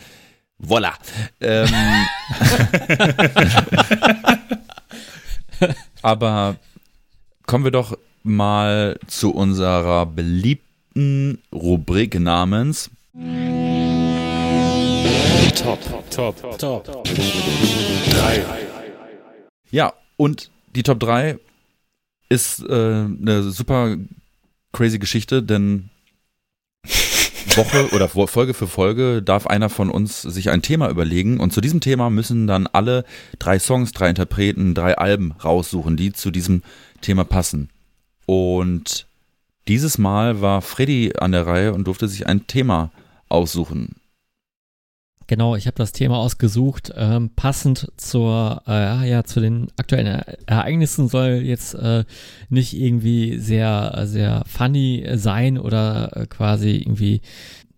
Voila. 0.62 0.94
Ähm, 1.40 1.68
aber 6.02 6.56
kommen 7.46 7.64
wir 7.64 7.72
doch 7.72 7.98
mal 8.22 8.98
zu 9.06 9.34
unserer 9.34 10.06
beliebten 10.06 11.42
Rubrik 11.52 12.18
namens 12.18 12.90
Top, 15.54 15.78
top, 16.10 16.58
top. 16.58 17.06
Ja, 19.70 19.92
und 20.16 20.50
die 20.74 20.82
Top 20.82 20.98
3 21.00 21.38
ist 22.28 22.60
äh, 22.60 22.72
eine 22.72 23.42
super 23.42 23.96
crazy 24.72 24.98
Geschichte, 24.98 25.42
denn 25.42 25.90
Woche 27.56 27.90
oder 27.94 28.08
Folge 28.08 28.54
für 28.54 28.66
Folge 28.66 29.22
darf 29.22 29.46
einer 29.46 29.68
von 29.68 29.90
uns 29.90 30.22
sich 30.22 30.50
ein 30.50 30.62
Thema 30.62 30.88
überlegen 30.88 31.38
und 31.38 31.52
zu 31.52 31.60
diesem 31.60 31.80
Thema 31.80 32.08
müssen 32.08 32.46
dann 32.46 32.66
alle 32.66 33.04
drei 33.38 33.58
Songs, 33.58 33.92
drei 33.92 34.08
Interpreten, 34.08 34.74
drei 34.74 34.96
Alben 34.96 35.32
raussuchen, 35.32 35.96
die 35.96 36.12
zu 36.12 36.30
diesem 36.30 36.62
Thema 37.02 37.24
passen. 37.24 37.68
Und 38.26 39.06
dieses 39.68 39.98
Mal 39.98 40.40
war 40.40 40.62
Freddy 40.62 41.12
an 41.18 41.32
der 41.32 41.46
Reihe 41.46 41.74
und 41.74 41.86
durfte 41.86 42.08
sich 42.08 42.26
ein 42.26 42.46
Thema 42.46 42.90
aussuchen. 43.28 43.96
Genau, 45.26 45.56
ich 45.56 45.66
habe 45.66 45.76
das 45.76 45.92
Thema 45.92 46.18
ausgesucht. 46.18 46.92
Ähm, 46.96 47.30
passend 47.34 47.90
zur, 47.96 48.62
äh, 48.66 49.08
ja, 49.08 49.24
zu 49.24 49.40
den 49.40 49.68
aktuellen 49.76 50.22
Ereignissen 50.46 51.08
soll 51.08 51.42
jetzt 51.44 51.74
äh, 51.74 52.04
nicht 52.48 52.74
irgendwie 52.74 53.38
sehr, 53.38 54.02
sehr 54.04 54.44
funny 54.46 55.06
sein 55.14 55.58
oder 55.58 56.16
äh, 56.16 56.26
quasi 56.26 56.76
irgendwie 56.76 57.20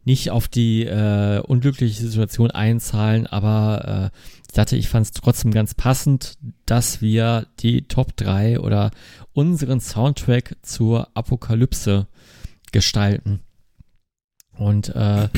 nicht 0.05 0.30
auf 0.30 0.49
die 0.49 0.84
äh, 0.84 1.40
unglückliche 1.40 2.03
Situation 2.03 2.51
einzahlen, 2.51 3.26
aber 3.26 4.11
äh, 4.12 4.18
ich 4.49 4.55
dachte, 4.55 4.76
ich 4.76 4.88
fand 4.88 5.07
es 5.07 5.12
trotzdem 5.12 5.51
ganz 5.51 5.74
passend, 5.74 6.34
dass 6.66 7.01
wir 7.01 7.47
die 7.61 7.88
Top 7.88 8.16
3 8.16 8.61
oder 8.61 8.90
unseren 9.32 9.80
Soundtrack 9.80 10.57
zur 10.62 11.09
Apokalypse 11.14 12.07
gestalten. 12.70 13.40
Und 14.57 14.90
äh, 14.95 15.28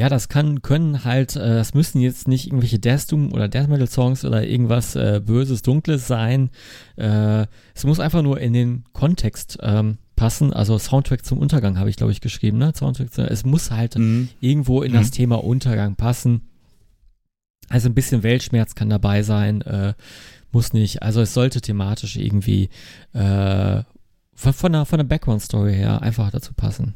ja, 0.00 0.08
das 0.08 0.30
kann, 0.30 0.62
können 0.62 1.04
halt, 1.04 1.36
äh, 1.36 1.56
das 1.56 1.74
müssen 1.74 2.00
jetzt 2.00 2.26
nicht 2.26 2.46
irgendwelche 2.46 2.78
Death 2.78 3.12
Doom 3.12 3.34
oder 3.34 3.48
Death 3.48 3.68
Metal 3.68 3.86
Songs 3.86 4.24
oder 4.24 4.46
irgendwas 4.46 4.96
äh, 4.96 5.20
Böses, 5.22 5.60
Dunkles 5.60 6.06
sein. 6.06 6.48
Äh, 6.96 7.44
es 7.74 7.84
muss 7.84 8.00
einfach 8.00 8.22
nur 8.22 8.40
in 8.40 8.54
den 8.54 8.84
Kontext 8.94 9.58
ähm, 9.60 9.98
passen. 10.16 10.54
Also 10.54 10.78
Soundtrack 10.78 11.22
zum 11.26 11.36
Untergang 11.36 11.78
habe 11.78 11.90
ich, 11.90 11.96
glaube 11.96 12.12
ich, 12.12 12.22
geschrieben, 12.22 12.56
ne? 12.56 12.72
Soundtrack 12.74 13.12
zu, 13.12 13.28
es 13.28 13.44
muss 13.44 13.70
halt 13.70 13.94
irgendwo 14.40 14.80
in 14.80 14.94
das 14.94 15.08
Mhm. 15.08 15.12
Thema 15.12 15.44
Untergang 15.44 15.96
passen. 15.96 16.48
Also 17.68 17.90
ein 17.90 17.94
bisschen 17.94 18.22
Weltschmerz 18.22 18.74
kann 18.74 18.88
dabei 18.88 19.22
sein, 19.22 19.60
äh, 19.60 19.92
muss 20.50 20.72
nicht. 20.72 21.02
Also 21.02 21.20
es 21.20 21.34
sollte 21.34 21.60
thematisch 21.60 22.16
irgendwie 22.16 22.70
äh, 23.12 23.82
von 24.34 24.72
der, 24.72 24.86
von 24.86 24.98
der 24.98 25.04
Background-Story 25.04 25.74
her 25.74 26.00
einfach 26.00 26.30
dazu 26.30 26.54
passen. 26.54 26.94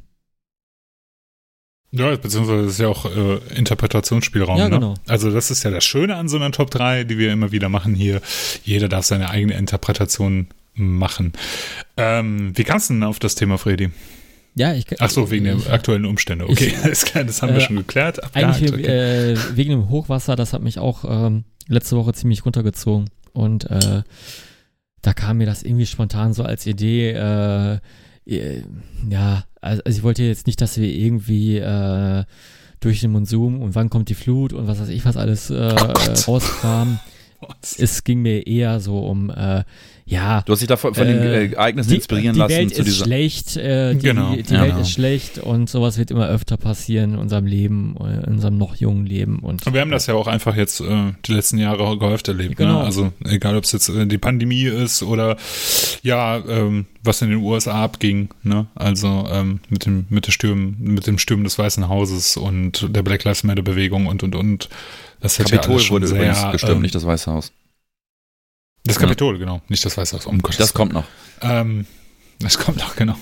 Ja, 1.97 2.17
beziehungsweise 2.17 2.67
ist 2.67 2.81
ja 2.81 2.89
auch 2.89 3.05
äh, 3.07 3.39
Interpretationsspielraum. 3.57 4.59
Ja, 4.59 4.69
ne? 4.69 4.77
genau. 4.77 4.95
Also 5.07 5.31
das 5.31 5.51
ist 5.53 5.63
ja 5.63 5.71
das 5.71 5.85
Schöne 5.85 6.17
an 6.17 6.29
so 6.29 6.37
einer 6.37 6.51
Top 6.51 6.71
3, 6.71 7.05
die 7.05 7.19
wir 7.19 7.33
immer 7.33 7.53
wieder 7.53 7.69
machen 7.69 7.95
hier. 7.95 8.21
Jeder 8.65 8.89
darf 8.89 9.05
seine 9.05 9.31
eigene 9.31 9.55
Interpretation 9.55 10.49
machen. 10.75 11.33
Ähm, 11.97 12.53
wie 12.57 12.65
kamst 12.65 12.91
du 12.91 12.95
denn 12.95 13.05
auf 13.05 13.21
das 13.21 13.37
Thema, 13.37 13.59
Freddy? 13.59 13.91
Ja, 14.57 14.73
ich 14.75 14.87
Ach 15.01 15.11
so, 15.11 15.31
wegen 15.31 15.47
ich, 15.47 15.65
der 15.65 15.73
aktuellen 15.73 16.05
Umstände. 16.05 16.49
Okay, 16.49 16.67
ich- 16.67 16.79
alles 16.85 17.05
klar, 17.05 17.23
das 17.25 17.43
haben 17.43 17.51
wir 17.55 17.59
äh, 17.59 17.67
schon 17.67 17.77
geklärt. 17.77 18.21
Eigentlich 18.35 18.71
abgehakt, 18.71 18.85
okay. 18.85 19.33
äh, 19.33 19.39
wegen 19.57 19.71
dem 19.71 19.89
Hochwasser, 19.89 20.35
das 20.35 20.53
hat 20.53 20.63
mich 20.63 20.79
auch 20.81 21.05
ähm, 21.09 21.45
letzte 21.69 21.97
Woche 21.97 22.13
ziemlich 22.13 22.45
runtergezogen. 22.45 23.09
Und 23.33 23.71
äh, 23.71 24.03
da 25.03 25.13
kam 25.13 25.39
mir 25.39 25.47
das 25.47 25.63
irgendwie 25.63 25.87
spontan 25.87 26.33
so 26.33 26.43
als 26.43 26.67
Idee, 26.67 27.11
äh, 27.13 27.75
äh, 27.75 27.79
ja, 28.27 29.45
also 29.61 29.83
ich 29.87 30.03
wollte 30.03 30.23
jetzt 30.23 30.47
nicht, 30.47 30.61
dass 30.61 30.79
wir 30.79 30.89
irgendwie 30.89 31.59
äh, 31.59 32.25
durch 32.81 33.01
den 33.01 33.13
Monsum 33.13 33.61
und 33.63 33.75
wann 33.75 33.91
kommt 33.91 34.09
die 34.09 34.15
Flut 34.15 34.53
und 34.53 34.67
was 34.67 34.81
weiß 34.81 34.89
ich 34.89 35.05
was 35.05 35.17
alles 35.17 35.51
äh, 35.51 35.75
Oh 36.27 36.33
rauskramen. 36.33 37.01
Es 37.61 38.05
ging 38.05 38.23
mir 38.23 38.47
eher 38.47 38.81
so 38.81 39.01
um, 39.01 39.29
äh, 39.29 39.65
ja, 40.07 40.43
Du 40.43 40.53
hast 40.53 40.61
dich 40.61 40.69
da 40.69 40.77
von, 40.77 40.95
von 40.95 41.07
den 41.07 41.19
Äh, 41.19 41.45
äh, 41.47 41.53
Ereignissen 41.53 41.89
die, 41.89 41.97
inspirieren 41.97 42.35
die 42.35 42.41
lassen 42.41 42.51
Welt 42.57 42.75
zu 42.75 42.83
ist 42.83 42.87
dieser. 42.89 43.05
schlecht, 43.07 43.57
äh, 43.57 43.95
die, 43.95 44.01
Genau, 44.01 44.35
die, 44.35 44.43
die 44.43 44.53
ja. 44.55 44.61
Welt 44.61 44.71
Genau. 44.73 44.83
ist 44.83 44.91
schlecht 44.91 45.39
und 45.39 45.71
sowas 45.71 45.97
wird 45.97 46.11
immer 46.11 46.29
öfter 46.29 46.57
passieren 46.59 47.15
in 47.15 47.19
unserem 47.19 47.47
Leben, 47.47 47.97
äh, 48.01 48.19
in 48.27 48.35
unserem 48.35 48.59
noch 48.59 48.77
jungen 48.77 49.07
Leben. 49.07 49.39
Und 49.39 49.65
Wir 49.73 49.81
haben 49.81 49.91
das 49.91 50.07
ja 50.07 50.15
auch 50.15 50.27
einfach 50.27 50.57
jetzt 50.57 50.81
äh, 50.81 51.13
die 51.25 51.33
letzten 51.33 51.57
Jahre 51.59 51.99
gehäuft 51.99 52.29
erlebt. 52.29 52.57
Genau. 52.57 52.81
Ne? 52.81 52.85
Also 52.85 53.13
egal, 53.25 53.57
ob 53.57 53.65
es 53.65 53.73
jetzt 53.73 53.89
äh, 53.89 54.07
die 54.07 54.19
Pandemie 54.19 54.65
ist 54.65 55.03
oder 55.03 55.37
ja, 56.03 56.37
ähm, 56.47 56.85
was 57.03 57.23
in 57.23 57.31
den 57.31 57.39
USA 57.39 57.83
abging. 57.85 58.29
Ne? 58.43 58.67
Also 58.75 59.27
ähm, 59.31 59.61
mit 59.71 59.87
dem 59.87 60.05
mit 60.11 60.27
dem 60.27 60.33
Sturm, 60.33 60.77
mit 60.79 61.07
dem 61.07 61.19
Sturm 61.19 61.45
des 61.45 61.59
Weißen 61.59 61.89
Hauses 61.89 62.37
und 62.37 62.95
der 62.95 63.03
Black 63.03 63.25
Lives 63.25 63.43
Matter 63.45 63.63
Bewegung 63.63 64.07
und 64.07 64.23
und 64.23 64.35
und. 64.35 64.69
Das 65.21 65.39
ja 65.39 65.45
Kapitol 65.47 65.81
schon 65.81 65.95
wurde 65.95 66.07
sehr, 66.09 66.17
übrigens 66.19 66.53
gestürmt, 66.53 66.77
ähm, 66.77 66.83
nicht 66.83 66.95
das 66.95 67.07
Weiße 67.07 67.33
Haus. 67.33 67.51
Das 68.85 68.99
Kapitol, 68.99 69.39
genau, 69.39 69.63
nicht 69.69 69.85
das 69.85 69.97
Weiße 69.97 70.17
Haus. 70.17 70.27
Um 70.27 70.43
Gottes 70.43 70.59
Das 70.59 70.75
kommt 70.75 70.93
noch. 70.93 71.05
Ähm, 71.41 71.87
das 72.39 72.59
kommt 72.59 72.79
noch, 72.79 72.97
genau. 72.97 73.17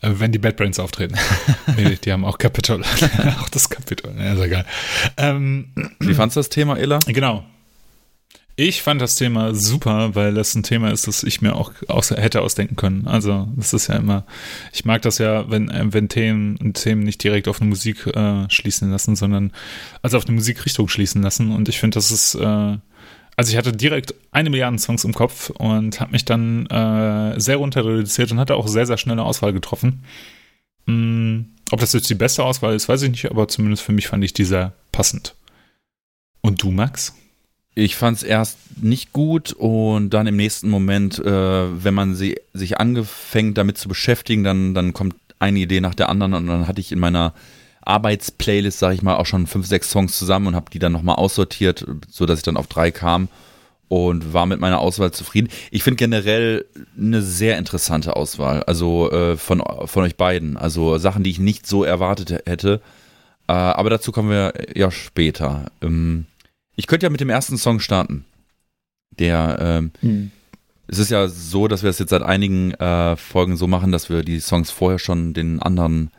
Äh, 0.00 0.14
wenn 0.18 0.32
die 0.32 0.38
Bad 0.38 0.56
Brains 0.56 0.80
auftreten. 0.80 1.14
nee, 1.76 1.96
die 2.04 2.12
haben 2.12 2.24
auch 2.24 2.36
Capitol. 2.38 2.82
auch 3.40 3.48
das 3.48 3.70
Capitol. 3.70 4.12
Ja, 4.18 4.32
ist 4.32 4.40
ja 4.40 4.46
geil. 4.48 4.66
Ähm, 5.16 5.72
Wie 6.00 6.14
fandst 6.14 6.36
du 6.36 6.40
das 6.40 6.48
Thema, 6.48 6.76
Ella? 6.76 6.98
genau. 7.06 7.44
Ich 8.54 8.82
fand 8.82 9.00
das 9.00 9.16
Thema 9.16 9.54
super, 9.54 10.14
weil 10.14 10.34
das 10.34 10.54
ein 10.54 10.62
Thema 10.62 10.90
ist, 10.90 11.08
das 11.08 11.22
ich 11.22 11.40
mir 11.40 11.56
auch 11.56 11.72
aus, 11.88 12.10
hätte 12.10 12.42
ausdenken 12.42 12.76
können. 12.76 13.06
Also, 13.06 13.48
das 13.56 13.72
ist 13.72 13.86
ja 13.86 13.96
immer, 13.96 14.26
ich 14.74 14.84
mag 14.84 15.00
das 15.02 15.16
ja, 15.18 15.50
wenn, 15.50 15.70
äh, 15.70 15.84
wenn 15.92 16.08
Themen, 16.08 16.74
Themen 16.74 17.02
nicht 17.02 17.22
direkt 17.22 17.48
auf 17.48 17.60
eine 17.60 17.70
Musik 17.70 18.06
äh, 18.08 18.50
schließen 18.50 18.90
lassen, 18.90 19.16
sondern 19.16 19.52
also 20.02 20.18
auf 20.18 20.26
eine 20.26 20.34
Musikrichtung 20.34 20.88
schließen 20.88 21.22
lassen. 21.22 21.50
Und 21.50 21.68
ich 21.70 21.78
finde, 21.78 21.94
das 21.94 22.10
ist, 22.10 22.34
äh, 22.34 22.76
also 23.36 23.50
ich 23.50 23.56
hatte 23.56 23.72
direkt 23.72 24.14
eine 24.30 24.50
Milliarde 24.50 24.78
Songs 24.78 25.04
im 25.04 25.14
Kopf 25.14 25.50
und 25.50 26.00
habe 26.00 26.12
mich 26.12 26.24
dann 26.24 26.66
äh, 26.66 27.38
sehr 27.40 27.56
runter 27.56 27.84
reduziert 27.84 28.30
und 28.30 28.38
hatte 28.38 28.56
auch 28.56 28.68
sehr, 28.68 28.86
sehr 28.86 28.98
schnell 28.98 29.14
eine 29.14 29.24
Auswahl 29.24 29.52
getroffen. 29.52 30.04
Mm, 30.86 31.40
ob 31.70 31.80
das 31.80 31.92
jetzt 31.92 32.10
die 32.10 32.14
beste 32.14 32.44
Auswahl 32.44 32.74
ist, 32.74 32.88
weiß 32.88 33.02
ich 33.02 33.10
nicht, 33.10 33.30
aber 33.30 33.48
zumindest 33.48 33.82
für 33.82 33.92
mich 33.92 34.08
fand 34.08 34.22
ich 34.24 34.34
die 34.34 34.44
sehr 34.44 34.72
passend. 34.92 35.34
Und 36.42 36.62
du, 36.62 36.70
Max? 36.70 37.14
Ich 37.74 37.96
fand 37.96 38.18
es 38.18 38.22
erst 38.22 38.58
nicht 38.82 39.12
gut 39.12 39.52
und 39.52 40.10
dann 40.10 40.26
im 40.26 40.36
nächsten 40.36 40.68
Moment, 40.68 41.18
äh, 41.18 41.84
wenn 41.84 41.94
man 41.94 42.14
sie, 42.14 42.38
sich 42.52 42.78
angefängt 42.78 43.56
damit 43.56 43.78
zu 43.78 43.88
beschäftigen, 43.88 44.44
dann, 44.44 44.74
dann 44.74 44.92
kommt 44.92 45.14
eine 45.38 45.58
Idee 45.58 45.80
nach 45.80 45.94
der 45.94 46.10
anderen 46.10 46.34
und 46.34 46.46
dann 46.46 46.68
hatte 46.68 46.82
ich 46.82 46.92
in 46.92 46.98
meiner 46.98 47.32
Arbeitsplaylist, 47.82 48.78
sage 48.78 48.94
ich 48.94 49.02
mal, 49.02 49.16
auch 49.16 49.26
schon 49.26 49.46
fünf, 49.46 49.66
sechs 49.66 49.90
Songs 49.90 50.18
zusammen 50.18 50.48
und 50.48 50.56
habe 50.56 50.70
die 50.70 50.78
dann 50.78 50.92
nochmal 50.92 51.16
aussortiert, 51.16 51.86
so 52.08 52.26
dass 52.26 52.38
ich 52.38 52.44
dann 52.44 52.56
auf 52.56 52.66
drei 52.66 52.90
kam 52.90 53.28
und 53.88 54.32
war 54.32 54.46
mit 54.46 54.58
meiner 54.58 54.78
Auswahl 54.78 55.10
zufrieden. 55.12 55.48
Ich 55.70 55.82
finde 55.82 55.96
generell 55.96 56.64
eine 56.96 57.20
sehr 57.20 57.58
interessante 57.58 58.16
Auswahl, 58.16 58.62
also 58.62 59.10
äh, 59.10 59.36
von, 59.36 59.62
von 59.84 60.04
euch 60.04 60.16
beiden. 60.16 60.56
Also 60.56 60.96
Sachen, 60.96 61.22
die 61.24 61.30
ich 61.30 61.38
nicht 61.38 61.66
so 61.66 61.84
erwartet 61.84 62.30
hätte. 62.46 62.80
Äh, 63.48 63.52
aber 63.52 63.90
dazu 63.90 64.10
kommen 64.10 64.30
wir 64.30 64.54
ja 64.74 64.90
später. 64.90 65.70
Ähm, 65.82 66.24
ich 66.74 66.86
könnte 66.86 67.04
ja 67.04 67.10
mit 67.10 67.20
dem 67.20 67.28
ersten 67.28 67.58
Song 67.58 67.80
starten. 67.80 68.24
Der, 69.18 69.58
ähm, 69.60 69.90
es 70.88 70.98
ist 70.98 71.10
ja 71.10 71.28
so, 71.28 71.68
dass 71.68 71.82
wir 71.82 71.90
es 71.90 71.98
jetzt 71.98 72.10
seit 72.10 72.22
einigen 72.22 72.72
äh, 72.72 73.14
Folgen 73.16 73.58
so 73.58 73.66
machen, 73.66 73.92
dass 73.92 74.08
wir 74.08 74.22
die 74.22 74.40
Songs 74.40 74.70
vorher 74.70 74.98
schon 74.98 75.34
den 75.34 75.60
anderen 75.60 76.10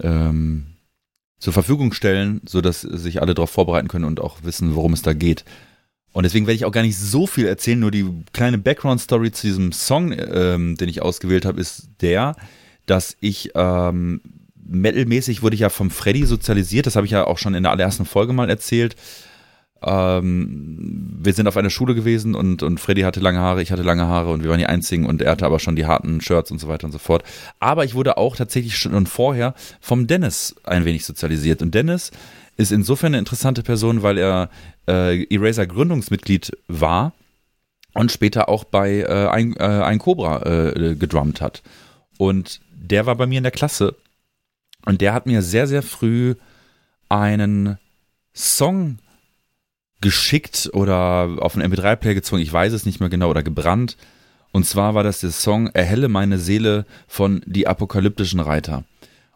ähm, 0.00 0.66
zur 1.38 1.52
Verfügung 1.52 1.92
stellen, 1.92 2.40
sodass 2.46 2.80
sich 2.80 3.20
alle 3.20 3.34
darauf 3.34 3.50
vorbereiten 3.50 3.88
können 3.88 4.04
und 4.04 4.20
auch 4.20 4.42
wissen, 4.42 4.74
worum 4.74 4.92
es 4.92 5.02
da 5.02 5.12
geht. 5.12 5.44
Und 6.12 6.22
deswegen 6.22 6.46
werde 6.46 6.56
ich 6.56 6.64
auch 6.64 6.72
gar 6.72 6.82
nicht 6.82 6.98
so 6.98 7.26
viel 7.26 7.46
erzählen, 7.46 7.78
nur 7.78 7.90
die 7.90 8.06
kleine 8.32 8.56
Background-Story 8.56 9.32
zu 9.32 9.46
diesem 9.46 9.72
Song, 9.72 10.12
ähm, 10.12 10.76
den 10.76 10.88
ich 10.88 11.02
ausgewählt 11.02 11.44
habe, 11.44 11.60
ist 11.60 11.90
der, 12.00 12.36
dass 12.86 13.16
ich 13.20 13.50
ähm, 13.54 14.22
metalmäßig 14.68 15.42
wurde 15.42 15.54
ich 15.54 15.60
ja 15.60 15.68
vom 15.68 15.90
Freddy 15.90 16.24
sozialisiert, 16.24 16.86
das 16.86 16.96
habe 16.96 17.06
ich 17.06 17.12
ja 17.12 17.26
auch 17.26 17.38
schon 17.38 17.54
in 17.54 17.62
der 17.62 17.72
allerersten 17.72 18.06
Folge 18.06 18.32
mal 18.32 18.48
erzählt. 18.48 18.96
Ähm, 19.82 21.18
wir 21.20 21.32
sind 21.32 21.48
auf 21.48 21.56
einer 21.56 21.70
Schule 21.70 21.94
gewesen 21.94 22.34
und, 22.34 22.62
und 22.62 22.80
Freddy 22.80 23.02
hatte 23.02 23.20
lange 23.20 23.40
Haare, 23.40 23.62
ich 23.62 23.72
hatte 23.72 23.82
lange 23.82 24.06
Haare 24.06 24.30
und 24.30 24.42
wir 24.42 24.50
waren 24.50 24.58
die 24.58 24.66
einzigen 24.66 25.06
und 25.06 25.22
er 25.22 25.32
hatte 25.32 25.46
aber 25.46 25.58
schon 25.58 25.76
die 25.76 25.86
harten 25.86 26.20
Shirts 26.20 26.50
und 26.50 26.58
so 26.58 26.68
weiter 26.68 26.86
und 26.86 26.92
so 26.92 26.98
fort. 26.98 27.22
Aber 27.60 27.84
ich 27.84 27.94
wurde 27.94 28.16
auch 28.16 28.36
tatsächlich 28.36 28.76
schon 28.78 29.06
vorher 29.06 29.54
vom 29.80 30.06
Dennis 30.06 30.56
ein 30.64 30.84
wenig 30.84 31.04
sozialisiert. 31.04 31.62
Und 31.62 31.74
Dennis 31.74 32.10
ist 32.56 32.72
insofern 32.72 33.08
eine 33.08 33.18
interessante 33.18 33.62
Person, 33.62 34.02
weil 34.02 34.18
er 34.18 34.50
äh, 34.88 35.24
Eraser 35.24 35.66
Gründungsmitglied 35.66 36.52
war 36.68 37.12
und 37.92 38.12
später 38.12 38.48
auch 38.48 38.64
bei 38.64 39.00
äh, 39.00 39.28
ein, 39.28 39.56
äh, 39.56 39.62
ein 39.62 39.98
Cobra 39.98 40.42
äh, 40.44 40.94
gedrummt 40.94 41.40
hat. 41.40 41.62
Und 42.18 42.60
der 42.72 43.06
war 43.06 43.14
bei 43.14 43.26
mir 43.26 43.38
in 43.38 43.44
der 43.44 43.52
Klasse 43.52 43.94
und 44.84 45.00
der 45.00 45.12
hat 45.12 45.26
mir 45.26 45.42
sehr, 45.42 45.66
sehr 45.66 45.82
früh 45.82 46.34
einen 47.08 47.78
Song 48.34 48.98
geschickt 50.00 50.70
oder 50.72 51.36
auf 51.40 51.56
einen 51.56 51.72
MP3-Player 51.72 52.14
gezwungen, 52.14 52.42
ich 52.42 52.52
weiß 52.52 52.72
es 52.72 52.86
nicht 52.86 53.00
mehr 53.00 53.08
genau, 53.08 53.30
oder 53.30 53.42
gebrannt. 53.42 53.96
Und 54.52 54.64
zwar 54.64 54.94
war 54.94 55.02
das 55.02 55.20
der 55.20 55.30
Song 55.30 55.68
Erhelle 55.68 56.08
meine 56.08 56.38
Seele 56.38 56.86
von 57.06 57.42
Die 57.46 57.66
apokalyptischen 57.66 58.40
Reiter. 58.40 58.84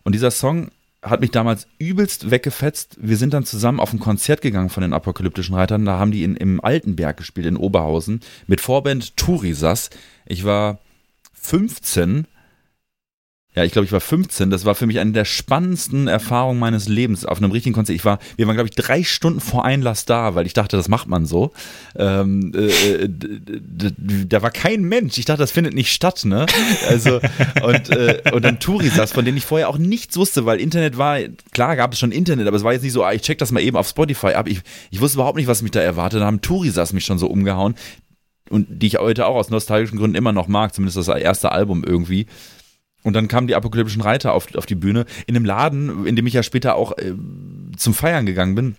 Und 0.02 0.14
dieser 0.14 0.30
Song 0.30 0.70
hat 1.02 1.20
mich 1.20 1.30
damals 1.30 1.66
übelst 1.78 2.30
weggefetzt. 2.30 2.96
Wir 3.00 3.16
sind 3.16 3.32
dann 3.32 3.44
zusammen 3.44 3.80
auf 3.80 3.92
ein 3.92 4.00
Konzert 4.00 4.42
gegangen 4.42 4.68
von 4.68 4.82
den 4.82 4.92
apokalyptischen 4.92 5.54
Reitern. 5.54 5.84
Da 5.84 5.98
haben 5.98 6.10
die 6.10 6.24
in, 6.24 6.36
im 6.36 6.62
Altenberg 6.62 7.16
gespielt, 7.16 7.46
in 7.46 7.56
Oberhausen, 7.56 8.20
mit 8.46 8.60
Vorband 8.60 9.16
Turisas. 9.16 9.90
Ich 10.26 10.44
war 10.44 10.78
15. 11.34 12.26
Ja, 13.56 13.64
ich 13.64 13.72
glaube, 13.72 13.84
ich 13.84 13.90
war 13.90 14.00
15. 14.00 14.48
Das 14.50 14.64
war 14.64 14.76
für 14.76 14.86
mich 14.86 15.00
eine 15.00 15.10
der 15.10 15.24
spannendsten 15.24 16.06
Erfahrungen 16.06 16.60
meines 16.60 16.86
Lebens 16.86 17.24
auf 17.26 17.38
einem 17.38 17.50
richtigen 17.50 17.74
Konzert. 17.74 17.96
Ich 17.96 18.04
war, 18.04 18.20
wir 18.36 18.46
waren, 18.46 18.54
glaube 18.54 18.68
ich, 18.68 18.76
drei 18.76 19.02
Stunden 19.02 19.40
vor 19.40 19.64
Einlass 19.64 20.04
da, 20.04 20.36
weil 20.36 20.46
ich 20.46 20.52
dachte, 20.52 20.76
das 20.76 20.86
macht 20.88 21.08
man 21.08 21.26
so. 21.26 21.50
Ähm, 21.96 22.52
äh, 22.54 23.08
d- 23.08 24.24
da 24.28 24.42
war 24.42 24.52
kein 24.52 24.82
Mensch. 24.84 25.18
Ich 25.18 25.24
dachte, 25.24 25.40
das 25.40 25.50
findet 25.50 25.74
nicht 25.74 25.92
statt, 25.92 26.24
ne? 26.24 26.46
Also, 26.88 27.16
und, 27.64 27.90
äh, 27.90 28.22
und 28.32 28.44
dann 28.44 28.60
Tourisas, 28.60 29.10
von 29.10 29.24
denen 29.24 29.36
ich 29.36 29.44
vorher 29.46 29.68
auch 29.68 29.78
nichts 29.78 30.16
wusste, 30.16 30.46
weil 30.46 30.60
Internet 30.60 30.96
war, 30.96 31.18
klar 31.50 31.74
gab 31.74 31.92
es 31.92 31.98
schon 31.98 32.12
Internet, 32.12 32.46
aber 32.46 32.56
es 32.56 32.62
war 32.62 32.72
jetzt 32.72 32.82
nicht 32.82 32.92
so, 32.92 33.02
ah, 33.04 33.12
ich 33.12 33.22
check 33.22 33.38
das 33.38 33.50
mal 33.50 33.60
eben 33.62 33.76
auf 33.76 33.88
Spotify 33.88 34.28
ab. 34.34 34.46
Ich, 34.46 34.60
ich 34.92 35.00
wusste 35.00 35.16
überhaupt 35.16 35.36
nicht, 35.36 35.48
was 35.48 35.62
mich 35.62 35.72
da 35.72 35.80
erwartet. 35.80 36.20
Da 36.20 36.26
haben 36.26 36.40
Tourisas 36.40 36.92
mich 36.92 37.04
schon 37.04 37.18
so 37.18 37.26
umgehauen. 37.26 37.74
Und 38.48 38.66
die 38.82 38.86
ich 38.86 38.98
heute 38.98 39.26
auch 39.26 39.34
aus 39.34 39.50
nostalgischen 39.50 39.98
Gründen 39.98 40.16
immer 40.16 40.32
noch 40.32 40.46
mag, 40.46 40.72
zumindest 40.72 40.96
das 40.98 41.08
erste 41.08 41.50
Album 41.50 41.82
irgendwie. 41.84 42.26
Und 43.02 43.14
dann 43.14 43.28
kamen 43.28 43.46
die 43.46 43.54
apokalyptischen 43.54 44.02
Reiter 44.02 44.32
auf, 44.32 44.54
auf 44.54 44.66
die 44.66 44.74
Bühne 44.74 45.06
in 45.26 45.34
einem 45.34 45.44
Laden, 45.44 46.06
in 46.06 46.16
dem 46.16 46.26
ich 46.26 46.34
ja 46.34 46.42
später 46.42 46.74
auch 46.74 46.96
äh, 46.98 47.14
zum 47.76 47.94
Feiern 47.94 48.26
gegangen 48.26 48.54
bin 48.54 48.76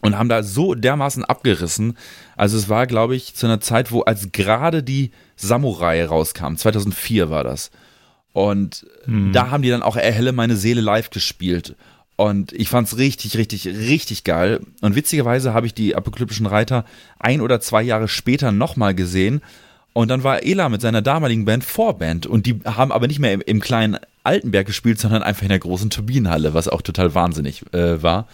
und 0.00 0.16
haben 0.16 0.28
da 0.28 0.42
so 0.42 0.74
dermaßen 0.74 1.24
abgerissen. 1.24 1.96
Also 2.36 2.56
es 2.56 2.68
war, 2.68 2.86
glaube 2.86 3.16
ich, 3.16 3.34
zu 3.34 3.46
einer 3.46 3.60
Zeit, 3.60 3.92
wo 3.92 4.02
als 4.02 4.32
gerade 4.32 4.82
die 4.82 5.10
Samurai 5.36 6.04
rauskam, 6.04 6.54
2004 6.54 7.30
war 7.30 7.44
das. 7.44 7.70
Und 8.32 8.86
da 9.32 9.50
haben 9.50 9.62
die 9.62 9.70
dann 9.70 9.82
auch 9.82 9.96
Erhelle 9.96 10.32
meine 10.32 10.56
Seele 10.56 10.80
live 10.80 11.10
gespielt. 11.10 11.74
Und 12.16 12.52
ich 12.52 12.68
fand's 12.68 12.96
richtig, 12.96 13.36
richtig, 13.36 13.66
richtig 13.66 14.24
geil. 14.24 14.60
Und 14.80 14.94
witzigerweise 14.94 15.54
habe 15.54 15.66
ich 15.66 15.74
die 15.74 15.94
apokalyptischen 15.94 16.46
Reiter 16.46 16.84
ein 17.18 17.40
oder 17.40 17.60
zwei 17.60 17.82
Jahre 17.82 18.08
später 18.08 18.52
nochmal 18.52 18.94
gesehen. 18.94 19.40
Und 19.92 20.08
dann 20.08 20.22
war 20.22 20.44
Ela 20.44 20.68
mit 20.68 20.80
seiner 20.80 21.02
damaligen 21.02 21.44
Band 21.44 21.64
Vorband. 21.64 22.26
Und 22.26 22.46
die 22.46 22.60
haben 22.64 22.92
aber 22.92 23.08
nicht 23.08 23.18
mehr 23.18 23.32
im, 23.32 23.40
im 23.40 23.60
kleinen 23.60 23.98
Altenberg 24.22 24.66
gespielt, 24.66 25.00
sondern 25.00 25.22
einfach 25.22 25.42
in 25.42 25.48
der 25.48 25.58
großen 25.58 25.90
Turbinenhalle, 25.90 26.54
was 26.54 26.68
auch 26.68 26.82
total 26.82 27.14
wahnsinnig 27.14 27.64
äh, 27.72 28.02
war. 28.02 28.28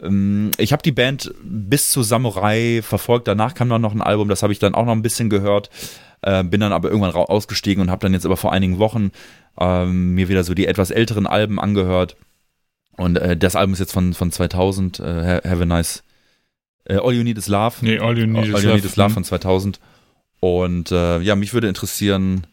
Ähm, 0.00 0.50
ich 0.56 0.72
habe 0.72 0.82
die 0.82 0.92
Band 0.92 1.34
bis 1.42 1.90
zu 1.90 2.02
Samurai 2.02 2.80
verfolgt. 2.82 3.28
Danach 3.28 3.54
kam 3.54 3.68
dann 3.68 3.82
noch 3.82 3.94
ein 3.94 4.02
Album, 4.02 4.28
das 4.28 4.42
habe 4.42 4.52
ich 4.52 4.58
dann 4.58 4.74
auch 4.74 4.86
noch 4.86 4.92
ein 4.92 5.02
bisschen 5.02 5.30
gehört. 5.30 5.70
Äh, 6.22 6.44
bin 6.44 6.60
dann 6.60 6.72
aber 6.72 6.88
irgendwann 6.88 7.12
ausgestiegen 7.12 7.82
und 7.82 7.90
habe 7.90 8.00
dann 8.00 8.14
jetzt 8.14 8.24
aber 8.24 8.36
vor 8.36 8.52
einigen 8.52 8.78
Wochen 8.78 9.10
ähm, 9.60 10.14
mir 10.14 10.28
wieder 10.28 10.44
so 10.44 10.54
die 10.54 10.66
etwas 10.66 10.90
älteren 10.90 11.26
Alben 11.26 11.60
angehört. 11.60 12.16
Und 12.96 13.18
äh, 13.18 13.36
das 13.36 13.56
Album 13.56 13.74
ist 13.74 13.80
jetzt 13.80 13.92
von, 13.92 14.14
von 14.14 14.30
2000, 14.30 15.00
äh, 15.00 15.40
Have 15.44 15.62
a 15.62 15.66
Nice. 15.66 16.02
Äh, 16.84 16.96
All 16.96 17.12
You 17.12 17.22
Need 17.22 17.38
Is 17.38 17.48
Love. 17.48 17.76
Nee, 17.80 17.98
All 17.98 18.16
You 18.16 18.26
Need, 18.26 18.36
All, 18.36 18.48
is, 18.48 18.54
All 18.54 18.60
you 18.62 18.68
love. 18.68 18.76
Need 18.76 18.84
Is 18.84 18.96
Love 18.96 19.10
von 19.10 19.24
2000. 19.24 19.80
Und 20.44 20.92
äh, 20.92 21.20
ja, 21.20 21.36
mich 21.36 21.54
würde 21.54 21.68
interessieren, 21.68 22.46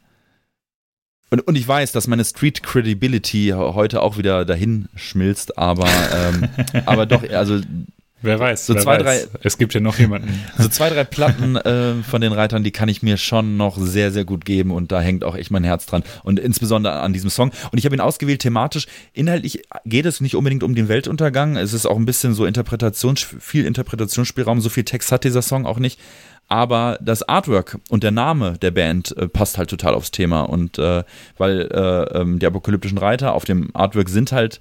und, 1.30 1.42
und 1.42 1.58
ich 1.58 1.68
weiß, 1.68 1.92
dass 1.92 2.08
meine 2.08 2.24
Street 2.24 2.64
Credibility 2.64 3.54
heute 3.54 4.02
auch 4.02 4.18
wieder 4.18 4.46
dahin 4.46 4.88
schmilzt, 4.96 5.58
aber, 5.58 5.90
ähm, 6.14 6.48
aber 6.86 7.06
doch, 7.06 7.30
also 7.30 7.60
Wer 8.24 8.40
weiß, 8.40 8.68
So 8.68 8.76
wer 8.76 8.82
zwei, 8.84 9.04
weiß. 9.04 9.30
Es 9.42 9.58
gibt 9.58 9.74
ja 9.74 9.80
noch 9.80 9.98
jemanden. 9.98 10.30
so 10.58 10.68
zwei, 10.70 10.90
drei 10.90 11.04
Platten 11.04 11.56
äh, 11.58 11.96
von 12.04 12.22
den 12.22 12.34
Reitern, 12.34 12.64
die 12.64 12.72
kann 12.72 12.88
ich 12.88 13.02
mir 13.02 13.18
schon 13.18 13.58
noch 13.58 13.78
sehr, 13.80 14.12
sehr 14.12 14.26
gut 14.26 14.46
geben 14.46 14.72
und 14.72 14.92
da 14.92 15.02
hängt 15.02 15.24
auch 15.24 15.36
echt 15.36 15.50
mein 15.50 15.64
Herz 15.64 15.88
dran. 15.88 16.04
Und 16.24 16.40
insbesondere 16.40 17.00
an 17.00 17.14
diesem 17.14 17.32
Song. 17.32 17.52
Und 17.72 17.80
ich 17.80 17.86
habe 17.86 17.96
ihn 17.96 18.02
ausgewählt 18.02 18.42
thematisch. 18.42 18.86
Inhaltlich 19.14 19.64
geht 19.86 20.06
es 20.06 20.22
nicht 20.22 20.36
unbedingt 20.36 20.62
um 20.62 20.76
den 20.76 20.88
Weltuntergang. 20.88 21.58
Es 21.58 21.74
ist 21.74 21.88
auch 21.88 21.98
ein 21.98 22.06
bisschen 22.06 22.36
so 22.36 22.46
Interpretations, 22.46 23.26
viel 23.40 23.66
Interpretationsspielraum. 23.66 24.62
So 24.62 24.70
viel 24.70 24.84
Text 24.84 25.12
hat 25.12 25.24
dieser 25.24 25.42
Song 25.42 25.66
auch 25.66 25.80
nicht. 25.80 26.00
Aber 26.52 27.00
das 27.02 27.24
Artwork 27.24 27.80
und 27.88 28.04
der 28.04 28.12
Name 28.12 28.58
der 28.58 28.72
Band 28.72 29.16
äh, 29.16 29.30
passt 29.30 29.58
halt 29.58 29.70
total 29.70 29.94
aufs 29.94 30.12
Thema. 30.12 30.42
Und 30.42 30.78
äh, 30.80 31.06
weil 31.38 31.62
äh, 31.72 32.20
ähm, 32.20 32.40
die 32.40 32.46
apokalyptischen 32.46 32.98
Reiter 32.98 33.36
auf 33.36 33.46
dem 33.46 33.70
Artwork 33.74 34.10
sind 34.10 34.34
halt, 34.34 34.60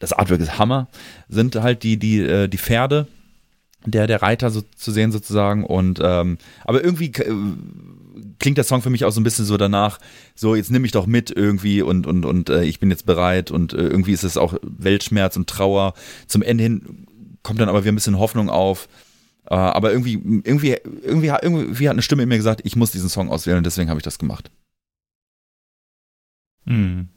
das 0.00 0.12
Artwork 0.12 0.40
ist 0.40 0.58
Hammer, 0.58 0.88
sind 1.28 1.54
halt 1.54 1.84
die, 1.84 1.96
die, 1.96 2.18
äh, 2.22 2.48
die 2.48 2.58
Pferde 2.58 3.06
der, 3.86 4.08
der 4.08 4.20
Reiter 4.20 4.50
so 4.50 4.62
zu 4.74 4.90
sehen 4.90 5.12
sozusagen. 5.12 5.64
Und 5.64 6.00
ähm, 6.02 6.38
aber 6.64 6.82
irgendwie 6.82 7.12
äh, 7.12 7.32
klingt 8.40 8.56
der 8.56 8.64
Song 8.64 8.82
für 8.82 8.90
mich 8.90 9.04
auch 9.04 9.12
so 9.12 9.20
ein 9.20 9.24
bisschen 9.24 9.44
so 9.44 9.56
danach, 9.56 10.00
so 10.34 10.56
jetzt 10.56 10.72
nimm 10.72 10.82
mich 10.82 10.90
doch 10.90 11.06
mit 11.06 11.30
irgendwie 11.30 11.82
und, 11.82 12.04
und, 12.04 12.24
und 12.24 12.50
äh, 12.50 12.64
ich 12.64 12.80
bin 12.80 12.90
jetzt 12.90 13.06
bereit 13.06 13.52
und 13.52 13.74
irgendwie 13.74 14.12
ist 14.12 14.24
es 14.24 14.36
auch 14.36 14.54
Weltschmerz 14.62 15.36
und 15.36 15.48
Trauer. 15.48 15.94
Zum 16.26 16.42
Ende 16.42 16.64
hin 16.64 17.06
kommt 17.44 17.60
dann 17.60 17.68
aber 17.68 17.84
wieder 17.84 17.92
ein 17.92 17.94
bisschen 17.94 18.18
Hoffnung 18.18 18.50
auf. 18.50 18.88
Äh, 19.52 19.56
aber 19.56 19.92
irgendwie, 19.92 20.14
irgendwie, 20.44 20.78
irgendwie, 21.02 21.26
irgendwie 21.26 21.86
hat 21.86 21.92
eine 21.92 22.00
Stimme 22.00 22.22
in 22.22 22.28
mir 22.30 22.38
gesagt, 22.38 22.62
ich 22.64 22.74
muss 22.74 22.90
diesen 22.90 23.10
Song 23.10 23.28
auswählen 23.28 23.58
und 23.58 23.66
deswegen 23.66 23.90
habe 23.90 23.98
ich 24.00 24.04
das 24.04 24.18
gemacht. 24.18 24.50
Hm. 26.64 27.10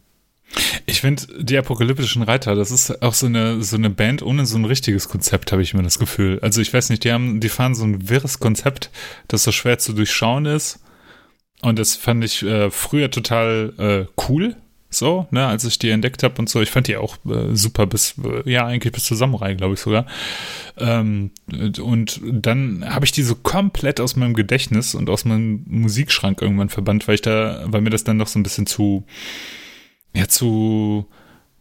Ich 0.86 1.00
finde, 1.00 1.24
die 1.42 1.58
apokalyptischen 1.58 2.24
Reiter, 2.24 2.54
das 2.56 2.72
ist 2.72 3.02
auch 3.02 3.14
so 3.14 3.28
eine, 3.28 3.64
so 3.64 3.78
eine 3.78 3.90
Band 3.90 4.22
ohne 4.22 4.46
so 4.46 4.58
ein 4.58 4.66
richtiges 4.66 5.08
Konzept, 5.08 5.54
habe 5.54 5.62
ich 5.62 5.74
mir 5.74 5.82
das 5.84 5.98
Gefühl. 5.98 6.40
Also 6.42 6.60
ich 6.60 6.74
weiß 6.74 6.90
nicht, 6.90 7.06
die 7.06 7.14
haben, 7.14 7.40
die 7.40 7.48
fahren 7.48 7.74
so 7.74 7.86
ein 7.86 8.10
wirres 8.10 8.40
Konzept, 8.40 8.92
das 9.30 9.44
so 9.46 9.54
schwer 9.54 9.80
zu 9.80 9.94
durchschauen 9.94 10.46
ist. 10.46 10.82
Und 11.62 11.80
das 11.80 11.96
fand 11.96 12.22
ich 12.26 12.44
äh, 12.44 12.70
früher 12.70 13.12
total 13.12 13.74
äh, 13.78 14.24
cool, 14.28 14.58
so, 14.96 15.28
ne, 15.32 15.46
als 15.46 15.64
ich 15.66 15.80
die 15.80 15.90
entdeckt 15.90 16.24
habe 16.24 16.36
und 16.40 16.50
so. 16.50 16.62
Ich 16.62 16.72
fand 16.72 16.88
die 16.88 16.98
auch 16.98 17.18
äh, 17.26 17.56
super 17.56 17.86
bis, 17.86 18.16
äh, 18.24 18.50
ja, 18.50 18.66
eigentlich 18.66 18.94
bis 18.94 19.06
zur 19.06 19.18
Samurai, 19.18 19.54
glaube 19.54 19.76
ich 19.76 19.80
sogar. 19.80 20.06
Ähm, 20.78 21.32
und 21.82 22.22
dann 22.24 22.84
habe 22.88 23.06
ich 23.06 23.12
die 23.12 23.24
so 23.24 23.36
komplett 23.36 24.00
aus 24.00 24.16
meinem 24.16 24.34
Gedächtnis 24.34 24.96
und 24.96 25.10
aus 25.10 25.26
meinem 25.26 25.64
Musikschrank 25.68 26.42
irgendwann 26.42 26.70
verbannt, 26.70 27.08
weil 27.08 27.16
ich 27.16 27.22
da, 27.22 27.66
weil 27.68 27.82
mir 27.82 27.90
das 27.90 28.04
dann 28.04 28.18
noch 28.18 28.28
so 28.28 28.40
ein 28.40 28.44
bisschen 28.44 28.66
zu, 28.66 29.06
ja, 30.14 30.28
zu 30.28 31.08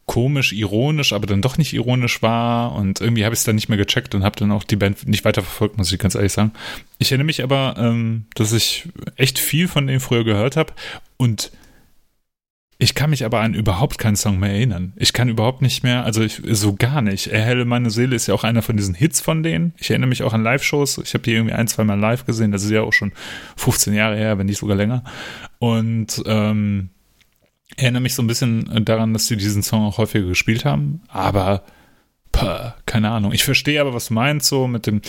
komisch, 0.07 0.53
ironisch, 0.53 1.13
aber 1.13 1.27
dann 1.27 1.41
doch 1.41 1.57
nicht 1.57 1.73
ironisch 1.73 2.21
war 2.23 2.75
und 2.75 3.01
irgendwie 3.01 3.25
habe 3.25 3.35
ich 3.35 3.41
es 3.41 3.45
dann 3.45 3.55
nicht 3.55 3.69
mehr 3.69 3.79
gecheckt 3.79 4.15
und 4.15 4.23
habe 4.23 4.39
dann 4.39 4.53
auch 4.53 4.65
die 4.65 4.77
Band 4.77 5.07
nicht 5.09 5.25
weiter 5.25 5.43
verfolgt, 5.43 5.79
muss 5.79 5.93
ich 5.93 5.99
ganz 5.99 6.15
ehrlich 6.15 6.33
sagen. 6.33 6.53
Ich 6.99 7.11
erinnere 7.11 7.27
mich 7.27 7.43
aber, 7.43 7.77
ähm, 7.79 8.27
dass 8.35 8.53
ich 8.53 8.89
echt 9.17 9.39
viel 9.39 9.67
von 9.67 9.87
denen 9.87 10.01
früher 10.01 10.25
gehört 10.25 10.57
habe 10.57 10.75
und 11.17 11.53
ich 12.79 12.95
kann 12.95 13.11
mich 13.11 13.25
aber 13.25 13.41
an 13.41 13.55
überhaupt 13.55 13.99
keinen 13.99 14.17
Song 14.17 14.41
mehr 14.41 14.51
erinnern. 14.51 14.93
Ich 14.97 15.13
kann 15.13 15.29
überhaupt 15.29 15.63
nicht 15.63 15.85
mehr, 15.85 16.05
also 16.05 16.23
ich, 16.23 16.43
so 16.51 16.75
gar 16.75 17.03
nicht. 17.03 17.29
Erhelle 17.29 17.65
meine 17.65 17.91
Seele 17.91 18.17
ist 18.17 18.27
ja 18.27 18.35
auch 18.35 18.45
einer 18.45 18.63
von 18.63 18.77
diesen 18.77 18.95
Hits 18.95 19.21
von 19.21 19.43
denen. 19.43 19.75
Ich 19.79 19.91
erinnere 19.91 20.09
mich 20.09 20.23
auch 20.23 20.33
an 20.33 20.43
Live-Shows. 20.43 20.99
Ich 20.99 21.15
habe 21.15 21.23
die 21.23 21.33
irgendwie 21.33 21.55
ein, 21.55 21.69
zwei 21.69 21.85
Mal 21.85 21.99
live 21.99 22.27
gesehen. 22.27 22.51
Das 22.51 22.65
ist 22.65 22.71
ja 22.71 22.83
auch 22.83 22.93
schon 22.93 23.13
15 23.57 23.95
Jahre 23.95 24.17
her, 24.17 24.39
wenn 24.39 24.47
nicht 24.47 24.59
sogar 24.59 24.77
länger. 24.77 25.05
Und 25.61 26.23
ähm, 26.27 26.91
erinnere 27.77 28.03
mich 28.03 28.15
so 28.15 28.23
ein 28.23 28.27
bisschen 28.27 28.85
daran, 28.85 29.13
dass 29.13 29.29
sie 29.29 29.37
diesen 29.37 29.63
Song 29.63 29.83
auch 29.85 29.99
häufiger 29.99 30.27
gespielt 30.27 30.65
haben, 30.65 31.03
aber 31.09 31.65
pah, 32.35 32.75
keine 32.85 33.11
Ahnung. 33.11 33.33
Ich 33.33 33.45
verstehe 33.45 33.81
aber, 33.81 33.95
was 33.95 34.09
du 34.09 34.15
meinst, 34.15 34.49
so 34.49 34.67
mit 34.67 34.87
dem, 34.87 35.01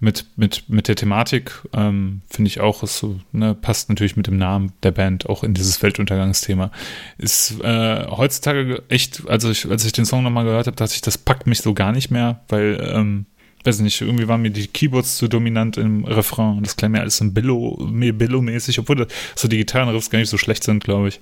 mit, 0.00 0.26
mit, 0.36 0.68
mit 0.68 0.88
der 0.88 0.96
Thematik, 0.96 1.52
ähm, 1.72 2.22
finde 2.28 2.48
ich 2.48 2.60
auch, 2.60 2.82
ist 2.82 2.98
so, 2.98 3.20
ne, 3.30 3.54
passt 3.54 3.88
natürlich 3.88 4.16
mit 4.16 4.26
dem 4.26 4.36
Namen 4.36 4.72
der 4.82 4.90
Band 4.90 5.28
auch 5.28 5.44
in 5.44 5.54
dieses 5.54 5.82
Weltuntergangsthema. 5.82 6.70
Ist 7.18 7.60
äh, 7.62 8.06
heutzutage 8.08 8.82
echt, 8.88 9.22
also 9.28 9.50
ich, 9.50 9.70
als 9.70 9.84
ich 9.84 9.92
den 9.92 10.04
Song 10.04 10.24
nochmal 10.24 10.44
gehört 10.44 10.66
habe, 10.66 10.76
dachte 10.76 10.94
ich, 10.94 11.00
das 11.00 11.18
packt 11.18 11.46
mich 11.46 11.60
so 11.60 11.72
gar 11.72 11.92
nicht 11.92 12.10
mehr, 12.10 12.40
weil, 12.48 12.84
ähm, 12.92 13.26
weiß 13.64 13.78
nicht, 13.78 14.00
irgendwie 14.00 14.26
waren 14.26 14.42
mir 14.42 14.50
die 14.50 14.66
Keyboards 14.66 15.18
zu 15.18 15.28
dominant 15.28 15.76
im 15.76 16.04
Refrain 16.04 16.56
und 16.56 16.66
das 16.66 16.76
klang 16.76 16.90
mir 16.90 17.00
alles 17.00 17.18
so 17.18 17.30
Billo, 17.30 17.78
Billo-mäßig, 17.78 18.80
obwohl 18.80 18.96
das, 18.96 19.06
so 19.36 19.46
die 19.46 19.58
Gitarrenriffs 19.58 20.10
gar 20.10 20.18
nicht 20.18 20.30
so 20.30 20.38
schlecht 20.38 20.64
sind, 20.64 20.82
glaube 20.82 21.08
ich. 21.08 21.20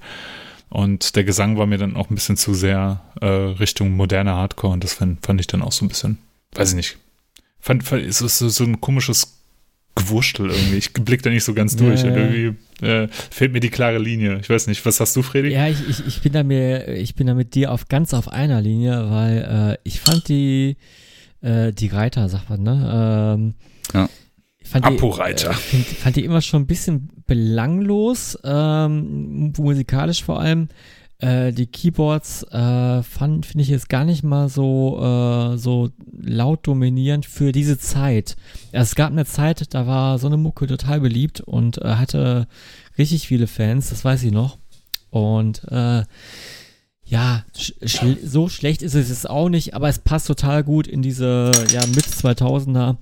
Und 0.71 1.17
der 1.17 1.25
Gesang 1.25 1.59
war 1.59 1.67
mir 1.67 1.79
dann 1.79 1.97
auch 1.97 2.11
ein 2.11 2.15
bisschen 2.15 2.37
zu 2.37 2.55
sehr 2.55 3.03
äh, 3.21 3.27
Richtung 3.27 3.91
moderner 3.91 4.37
Hardcore 4.37 4.73
und 4.73 4.85
das 4.85 4.95
fand, 4.95 5.25
fand 5.27 5.41
ich 5.41 5.49
dann 5.49 5.63
auch 5.63 5.73
so 5.73 5.85
ein 5.85 5.89
bisschen, 5.89 6.19
weiß 6.55 6.71
ich 6.71 6.77
nicht. 6.77 6.97
Fand, 7.59 7.83
fand 7.85 8.03
ist 8.03 8.19
so, 8.19 8.49
so 8.49 8.65
ein 8.65 8.81
komisches 8.81 9.41
Gewurstel 9.97 10.51
irgendwie. 10.51 10.77
Ich 10.77 10.93
blick 10.93 11.23
da 11.23 11.31
nicht 11.31 11.45
so 11.45 11.53
ganz 11.53 11.75
durch. 11.77 12.03
Ja, 12.03 12.09
und 12.09 12.15
ja. 12.17 12.21
irgendwie 12.21 12.87
äh, 12.87 13.09
fehlt 13.31 13.53
mir 13.53 13.61
die 13.61 13.69
klare 13.71 13.99
Linie. 13.99 14.39
Ich 14.41 14.49
weiß 14.49 14.69
nicht, 14.69 14.87
was 14.87 15.01
hast 15.01 15.17
du, 15.17 15.23
Freddy? 15.23 15.49
Ja, 15.49 15.69
ich, 15.69 15.87
ich, 15.89 16.07
ich 16.07 16.23
bin 16.23 16.33
da 16.33 16.45
mir, 16.45 16.89
ich 16.89 17.17
bin 17.17 17.27
da 17.27 17.35
mit 17.35 17.55
dir 17.55 17.73
auf 17.73 17.89
ganz 17.89 18.15
auf 18.15 18.29
einer 18.29 18.61
Linie, 18.61 19.11
weil 19.11 19.77
äh, 19.83 19.89
ich 19.89 20.01
fand 20.01 20.29
die, 20.29 20.77
äh, 21.43 21.73
die 21.73 21.89
Reiter, 21.89 22.29
sagt 22.29 22.49
man, 22.49 22.63
ne? 22.63 23.37
Ähm, 23.37 23.55
Ja. 23.93 24.09
Fand 24.71 24.87
die, 24.87 24.97
Apo-Reiter. 24.97 25.51
äh, 25.51 25.55
find, 25.55 25.87
fand 25.87 26.17
die 26.17 26.25
immer 26.25 26.41
schon 26.41 26.63
ein 26.63 26.67
bisschen 26.67 27.11
belanglos, 27.27 28.39
ähm, 28.45 29.53
musikalisch 29.57 30.23
vor 30.23 30.41
allem. 30.41 30.69
Äh, 31.19 31.53
die 31.53 31.67
Keyboards 31.67 32.45
äh, 32.45 33.03
fand 33.03 33.45
finde 33.45 33.63
ich 33.63 33.69
jetzt 33.69 33.89
gar 33.89 34.05
nicht 34.05 34.23
mal 34.23 34.49
so 34.49 34.99
äh, 35.03 35.59
so 35.59 35.91
laut 36.11 36.67
dominierend 36.67 37.27
für 37.27 37.53
diese 37.53 37.79
Zeit. 37.79 38.37
Es 38.73 38.95
gab 38.95 39.11
eine 39.11 39.27
Zeit, 39.27 39.75
da 39.75 39.87
war 39.87 40.19
so 40.19 40.29
eine 40.29 40.39
Mucke 40.39 40.67
total 40.67 41.01
beliebt 41.01 41.41
und 41.41 41.79
äh, 41.79 41.97
hatte 41.97 42.47
richtig 42.97 43.29
viele 43.29 43.49
Fans, 43.49 43.91
das 43.91 44.05
weiß 44.05 44.23
ich 44.23 44.33
noch. 44.33 44.59
Und 45.11 45.65
äh, 45.71 46.05
ja, 47.05 47.45
sch 47.57 47.75
schl 47.85 48.17
so 48.25 48.49
schlecht 48.49 48.83
ist 48.83 48.95
es 48.95 49.09
jetzt 49.09 49.29
auch 49.29 49.49
nicht, 49.49 49.75
aber 49.75 49.89
es 49.89 49.99
passt 49.99 50.29
total 50.29 50.63
gut 50.65 50.87
in 50.87 51.03
diese 51.03 51.51
ja 51.73 51.85
mit 51.89 52.07
2000er, 52.07 52.97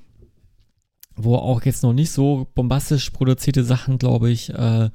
wo 1.19 1.37
auch 1.37 1.63
jetzt 1.65 1.83
noch 1.83 1.93
nicht 1.93 2.11
so 2.11 2.49
bombastisch 2.55 3.11
produzierte 3.11 3.65
Sachen, 3.65 3.99
glaube 3.99 4.31
ich, 4.31 4.51
äh, 4.51 4.91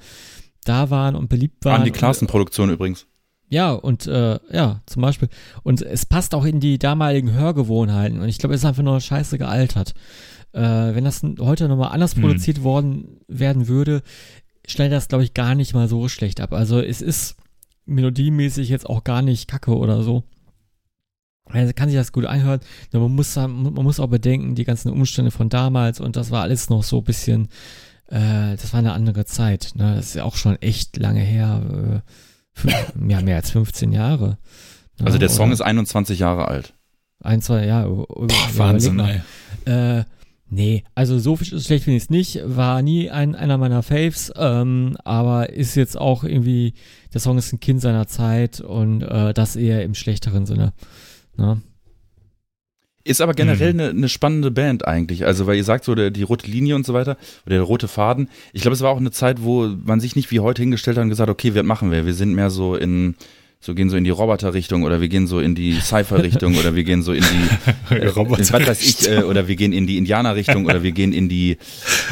da 0.65 0.89
waren 0.89 1.15
und 1.15 1.29
beliebt 1.29 1.65
waren. 1.65 1.81
An 1.81 1.85
die 1.85 1.91
Klassenproduktion 1.91 2.69
übrigens. 2.69 3.05
Ja, 3.49 3.71
und 3.71 4.07
äh, 4.07 4.39
ja, 4.51 4.81
zum 4.85 5.01
Beispiel. 5.01 5.29
Und 5.61 5.81
es 5.81 6.05
passt 6.05 6.33
auch 6.33 6.45
in 6.45 6.59
die 6.59 6.79
damaligen 6.79 7.33
Hörgewohnheiten. 7.33 8.19
Und 8.19 8.27
ich 8.29 8.39
glaube, 8.39 8.55
es 8.55 8.61
ist 8.61 8.65
einfach 8.65 8.81
nur 8.83 8.99
scheiße 8.99 9.37
gealtert. 9.37 9.93
Äh, 10.53 10.61
wenn 10.61 11.03
das 11.03 11.21
heute 11.39 11.67
nochmal 11.67 11.91
anders 11.91 12.15
Hm. 12.15 12.21
produziert 12.21 12.63
worden 12.63 13.19
werden 13.27 13.67
würde, 13.67 14.01
schneidet 14.65 14.93
das, 14.97 15.07
glaube 15.07 15.23
ich, 15.23 15.33
gar 15.33 15.55
nicht 15.55 15.73
mal 15.73 15.87
so 15.87 16.07
schlecht 16.07 16.41
ab. 16.41 16.53
Also 16.53 16.79
es 16.79 17.01
ist 17.01 17.35
melodiemäßig 17.85 18.69
jetzt 18.69 18.89
auch 18.89 19.03
gar 19.03 19.21
nicht 19.21 19.47
kacke 19.47 19.75
oder 19.75 20.01
so. 20.03 20.23
Also 21.45 21.73
kann 21.75 21.89
sich 21.89 21.97
das 21.97 22.11
gut 22.11 22.25
anhören. 22.25 22.61
Nur 22.91 23.03
man 23.03 23.15
muss, 23.15 23.35
man 23.35 23.73
muss 23.73 23.99
auch 23.99 24.07
bedenken, 24.07 24.55
die 24.55 24.63
ganzen 24.63 24.91
Umstände 24.91 25.29
von 25.31 25.49
damals 25.49 25.99
und 25.99 26.15
das 26.15 26.31
war 26.31 26.41
alles 26.43 26.69
noch 26.69 26.83
so 26.83 26.99
ein 26.99 27.03
bisschen, 27.03 27.49
äh, 28.07 28.55
das 28.55 28.71
war 28.73 28.79
eine 28.79 28.93
andere 28.93 29.25
Zeit. 29.25 29.71
Ne? 29.75 29.95
Das 29.95 30.07
ist 30.07 30.15
ja 30.15 30.23
auch 30.23 30.35
schon 30.37 30.55
echt 30.61 30.97
lange 30.97 31.19
her. 31.21 32.01
Äh, 32.05 32.11
fünf, 32.53 32.93
ja, 33.09 33.21
mehr 33.21 33.35
als 33.37 33.51
15 33.51 33.91
Jahre. 33.91 34.37
Ne? 34.99 35.05
Also 35.05 35.17
der 35.17 35.29
Song 35.29 35.47
Oder 35.47 35.53
ist 35.53 35.61
21 35.61 36.19
Jahre 36.19 36.47
alt. 36.47 36.73
ein, 37.21 37.41
zwei 37.41 37.65
Jahre. 37.65 37.89
Boah, 37.89 38.05
Boah, 38.07 38.49
Wahnsinn, 38.55 38.99
ey. 38.99 39.21
Äh, 39.65 40.03
nee, 40.49 40.83
also 40.95 41.19
so 41.19 41.35
viel- 41.35 41.59
schlecht 41.59 41.83
finde 41.83 41.97
ich 41.97 42.03
es 42.03 42.09
nicht. 42.09 42.39
War 42.45 42.81
nie 42.81 43.09
ein, 43.11 43.35
einer 43.35 43.57
meiner 43.57 43.83
Faves, 43.83 44.31
ähm, 44.37 44.95
aber 45.03 45.49
ist 45.49 45.75
jetzt 45.75 45.97
auch 45.97 46.23
irgendwie, 46.23 46.73
der 47.13 47.19
Song 47.21 47.37
ist 47.37 47.51
ein 47.53 47.59
Kind 47.59 47.81
seiner 47.81 48.07
Zeit 48.07 48.61
und 48.61 49.01
äh, 49.01 49.33
das 49.33 49.55
eher 49.55 49.83
im 49.83 49.93
schlechteren 49.93 50.45
Sinne. 50.45 50.71
Ne? 51.37 51.61
Ist 53.05 53.19
aber 53.19 53.33
generell 53.33 53.73
Mhm. 53.73 53.79
eine, 53.79 53.89
eine 53.89 54.09
spannende 54.09 54.49
Band 54.49 54.87
eigentlich. 54.87 55.25
Also, 55.25 55.45
weil 55.45 55.57
ihr 55.57 55.63
sagt 55.65 55.83
so, 55.83 55.93
der, 55.93 56.09
die 56.09 56.23
rote 56.23 56.49
Linie 56.49 56.75
und 56.75 56.85
so 56.85 56.93
weiter, 56.93 57.17
oder 57.45 57.55
der 57.55 57.63
rote 57.63 57.89
Faden. 57.89 58.29
Ich 58.53 58.61
glaube, 58.61 58.75
es 58.75 58.81
war 58.81 58.91
auch 58.91 58.97
eine 58.97 59.11
Zeit, 59.11 59.43
wo 59.43 59.67
man 59.67 59.99
sich 59.99 60.15
nicht 60.15 60.31
wie 60.31 60.39
heute 60.39 60.61
hingestellt 60.61 60.97
hat 60.97 61.03
und 61.03 61.09
gesagt, 61.09 61.29
okay, 61.29 61.53
was 61.53 61.63
machen 61.63 61.91
wir? 61.91 62.05
Wir 62.05 62.13
sind 62.13 62.33
mehr 62.33 62.49
so 62.49 62.75
in 62.75 63.15
so 63.65 63.73
gehen 63.73 63.89
so 63.89 63.95
in 63.95 64.03
die 64.03 64.09
Roboter-Richtung 64.09 64.83
oder 64.83 64.99
wir 64.99 65.07
gehen 65.07 65.25
so 65.25 65.39
in 65.39 65.55
die 65.55 65.79
Cypher-Richtung 65.79 66.57
oder 66.57 66.75
wir 66.75 66.83
gehen 66.83 67.01
so 67.01 67.13
in 67.13 67.23
die 67.23 67.95
äh, 67.95 68.11
was 68.13 68.51
weiß 68.51 68.81
ich 68.81 69.09
äh, 69.09 69.23
oder 69.23 69.47
wir 69.47 69.55
gehen 69.55 69.71
in 69.71 69.87
die 69.87 69.97
Indianer-Richtung 69.97 70.65
oder 70.65 70.83
wir 70.83 70.91
gehen 70.91 71.13
in 71.13 71.29
die 71.29 71.51
ähm, 71.51 71.57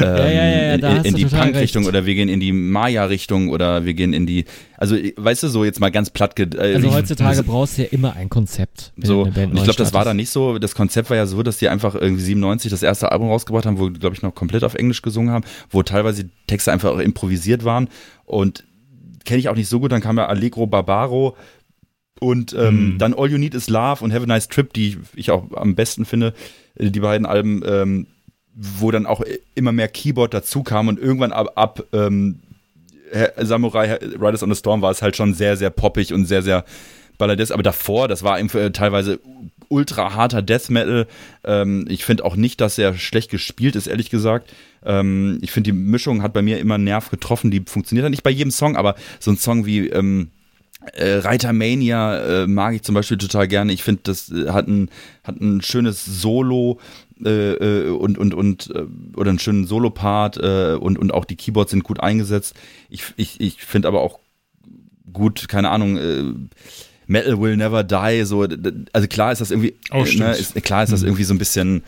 ja, 0.00 0.30
ja, 0.30 0.76
ja, 0.76 0.96
in, 0.96 1.04
in 1.04 1.14
die 1.14 1.26
Punk-Richtung 1.26 1.84
oder 1.84 2.06
wir 2.06 2.14
gehen 2.14 2.30
in 2.30 2.40
die 2.40 2.52
Maya-Richtung 2.52 3.50
oder 3.50 3.84
wir 3.84 3.92
gehen 3.92 4.14
in 4.14 4.24
die 4.24 4.46
also 4.78 4.96
weißt 4.96 5.42
du 5.42 5.48
so 5.48 5.62
jetzt 5.62 5.78
mal 5.78 5.90
ganz 5.90 6.08
platt 6.08 6.40
äh, 6.40 6.74
also 6.74 6.90
heutzutage 6.90 7.36
das, 7.36 7.46
brauchst 7.46 7.76
du 7.76 7.82
ja 7.82 7.88
immer 7.90 8.16
ein 8.16 8.30
Konzept 8.30 8.94
so 8.96 9.24
und 9.24 9.36
ich 9.36 9.64
glaube 9.64 9.74
das 9.76 9.92
war 9.92 10.06
da 10.06 10.14
nicht 10.14 10.30
so 10.30 10.58
das 10.58 10.74
Konzept 10.74 11.10
war 11.10 11.18
ja 11.18 11.26
so 11.26 11.42
dass 11.42 11.58
die 11.58 11.68
einfach 11.68 11.94
irgendwie 11.94 12.22
97 12.22 12.70
das 12.70 12.82
erste 12.82 13.12
Album 13.12 13.28
rausgebracht 13.28 13.66
haben 13.66 13.78
wo 13.78 13.90
glaube 13.90 14.16
ich 14.16 14.22
noch 14.22 14.34
komplett 14.34 14.64
auf 14.64 14.72
Englisch 14.72 15.02
gesungen 15.02 15.30
haben 15.30 15.44
wo 15.68 15.82
teilweise 15.82 16.30
Texte 16.46 16.72
einfach 16.72 16.92
auch 16.92 16.98
improvisiert 16.98 17.66
waren 17.66 17.90
und 18.24 18.64
kenne 19.24 19.40
ich 19.40 19.48
auch 19.48 19.56
nicht 19.56 19.68
so 19.68 19.80
gut. 19.80 19.92
Dann 19.92 20.00
kam 20.00 20.18
ja 20.18 20.26
Allegro 20.26 20.66
Barbaro 20.66 21.36
und 22.20 22.52
ähm, 22.52 22.94
mhm. 22.94 22.98
dann 22.98 23.14
All 23.14 23.30
You 23.30 23.38
Need 23.38 23.54
Is 23.54 23.68
Love 23.68 24.04
und 24.04 24.12
Have 24.12 24.22
a 24.22 24.26
Nice 24.26 24.48
Trip, 24.48 24.72
die 24.72 24.98
ich 25.14 25.30
auch 25.30 25.50
am 25.54 25.74
besten 25.74 26.04
finde. 26.04 26.34
Äh, 26.76 26.90
die 26.90 27.00
beiden 27.00 27.26
Alben, 27.26 27.62
ähm, 27.66 28.06
wo 28.54 28.90
dann 28.90 29.06
auch 29.06 29.22
immer 29.54 29.72
mehr 29.72 29.88
Keyboard 29.88 30.34
dazu 30.34 30.62
kam 30.62 30.88
und 30.88 30.98
irgendwann 31.00 31.32
ab, 31.32 31.52
ab 31.56 31.84
ähm, 31.92 32.40
Samurai 33.38 33.98
Riders 34.20 34.42
on 34.42 34.50
the 34.50 34.58
Storm 34.58 34.82
war 34.82 34.90
es 34.90 35.02
halt 35.02 35.16
schon 35.16 35.34
sehr, 35.34 35.56
sehr 35.56 35.70
poppig 35.70 36.12
und 36.12 36.24
sehr, 36.26 36.42
sehr 36.42 36.64
Ballades. 37.18 37.50
Aber 37.50 37.62
davor, 37.62 38.08
das 38.08 38.22
war 38.22 38.38
eben 38.38 38.48
äh, 38.50 38.70
teilweise 38.70 39.20
ultra 39.68 40.14
harter 40.14 40.42
Death 40.42 40.70
Metal. 40.70 41.06
Ähm, 41.44 41.86
ich 41.88 42.04
finde 42.04 42.24
auch 42.24 42.36
nicht, 42.36 42.60
dass 42.60 42.78
er 42.78 42.94
schlecht 42.94 43.30
gespielt 43.30 43.76
ist, 43.76 43.86
ehrlich 43.86 44.10
gesagt. 44.10 44.52
Ähm, 44.84 45.38
ich 45.42 45.50
finde, 45.50 45.72
die 45.72 45.78
Mischung 45.78 46.22
hat 46.22 46.32
bei 46.32 46.42
mir 46.42 46.58
immer 46.58 46.74
einen 46.74 46.84
Nerv 46.84 47.10
getroffen. 47.10 47.50
Die 47.50 47.62
funktioniert 47.66 48.04
ja 48.04 48.10
nicht 48.10 48.22
bei 48.22 48.30
jedem 48.30 48.50
Song, 48.50 48.76
aber 48.76 48.94
so 49.20 49.30
ein 49.30 49.36
Song 49.36 49.66
wie 49.66 49.88
ähm, 49.88 50.30
äh, 50.92 51.14
Reiter 51.14 51.52
Mania 51.52 52.42
äh, 52.42 52.46
mag 52.46 52.74
ich 52.74 52.82
zum 52.82 52.94
Beispiel 52.94 53.18
total 53.18 53.48
gerne. 53.48 53.72
Ich 53.72 53.82
finde, 53.82 54.02
das 54.04 54.30
äh, 54.30 54.50
hat 54.50 54.68
ein, 54.68 54.90
hat 55.24 55.40
ein 55.40 55.62
schönes 55.62 56.04
Solo 56.04 56.80
äh, 57.24 57.52
äh 57.52 57.90
und, 57.90 58.18
und, 58.18 58.34
und 58.34 58.70
äh, 58.74 58.84
oder 59.16 59.30
einen 59.30 59.38
schönen 59.38 59.66
Solo-Part 59.66 60.38
und, 60.38 60.98
und 60.98 61.14
auch 61.14 61.24
die 61.24 61.36
Keyboards 61.36 61.70
sind 61.70 61.84
gut 61.84 62.00
eingesetzt. 62.00 62.54
Ich, 62.88 63.04
ich, 63.16 63.40
ich 63.40 63.62
finde 63.62 63.88
aber 63.88 64.00
auch 64.00 64.18
gut, 65.12 65.48
keine 65.48 65.70
Ahnung, 65.70 66.48
Metal 67.06 67.40
Will 67.40 67.56
Never 67.56 67.84
Die, 67.84 68.24
so, 68.24 68.46
also 68.92 69.08
klar 69.08 69.32
ist 69.32 69.40
das 69.40 69.50
irgendwie, 69.50 69.74
oh, 69.90 70.04
ne, 70.04 70.32
ist, 70.32 70.54
klar 70.62 70.82
ist 70.82 70.92
das 70.92 71.02
mhm. 71.02 71.08
irgendwie 71.08 71.24
so 71.24 71.34
ein 71.34 71.38
bisschen 71.38 71.84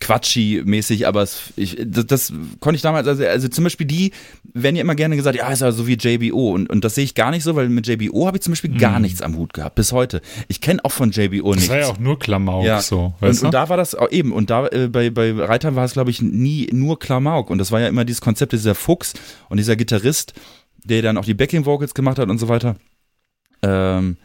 quatschi-mäßig, 0.00 1.06
aber 1.06 1.22
es, 1.22 1.52
ich, 1.56 1.76
das, 1.84 2.06
das, 2.06 2.32
konnte 2.60 2.76
ich 2.76 2.82
damals, 2.82 3.08
also, 3.08 3.24
also 3.24 3.48
zum 3.48 3.64
Beispiel 3.64 3.86
die 3.86 4.12
werden 4.52 4.76
ja 4.76 4.82
immer 4.82 4.94
gerne 4.94 5.16
gesagt, 5.16 5.36
ja, 5.36 5.50
ist 5.50 5.62
ja 5.62 5.72
so 5.72 5.86
wie 5.86 5.94
JBO 5.94 6.50
und, 6.50 6.68
und 6.68 6.84
das 6.84 6.94
sehe 6.94 7.04
ich 7.04 7.14
gar 7.14 7.30
nicht 7.30 7.42
so, 7.42 7.56
weil 7.56 7.68
mit 7.68 7.86
JBO 7.86 8.26
habe 8.26 8.36
ich 8.36 8.42
zum 8.42 8.52
Beispiel 8.52 8.70
mhm. 8.70 8.78
gar 8.78 9.00
nichts 9.00 9.22
am 9.22 9.36
Hut 9.36 9.54
gehabt, 9.54 9.74
bis 9.74 9.92
heute. 9.92 10.20
Ich 10.48 10.60
kenne 10.60 10.84
auch 10.84 10.92
von 10.92 11.12
JBO 11.12 11.54
nichts. 11.54 11.68
Das 11.68 11.70
war 11.70 11.78
ja 11.78 11.86
auch 11.86 11.98
nur 11.98 12.18
Klamauk 12.18 12.64
ja. 12.64 12.80
so, 12.80 13.14
und? 13.20 13.42
Und 13.42 13.54
da 13.54 13.68
war 13.68 13.76
das 13.76 13.94
auch 13.94 14.10
eben, 14.10 14.32
und 14.32 14.50
da 14.50 14.66
äh, 14.68 14.88
bei, 14.88 15.10
bei 15.10 15.32
Reiter 15.32 15.74
war 15.76 15.84
es, 15.84 15.94
glaube 15.94 16.10
ich, 16.10 16.20
nie 16.20 16.68
nur 16.72 16.98
Klamauk 16.98 17.48
und 17.48 17.58
das 17.58 17.72
war 17.72 17.80
ja 17.80 17.88
immer 17.88 18.04
dieses 18.04 18.20
Konzept, 18.20 18.52
dieser 18.52 18.74
Fuchs 18.74 19.14
und 19.48 19.56
dieser 19.56 19.76
Gitarrist, 19.76 20.34
der 20.84 21.00
dann 21.02 21.16
auch 21.16 21.24
die 21.24 21.34
Backing-Vocals 21.34 21.94
gemacht 21.94 22.18
hat 22.18 22.28
und 22.28 22.38
so 22.38 22.48
weiter. 22.48 22.76
Ähm, 23.62 24.18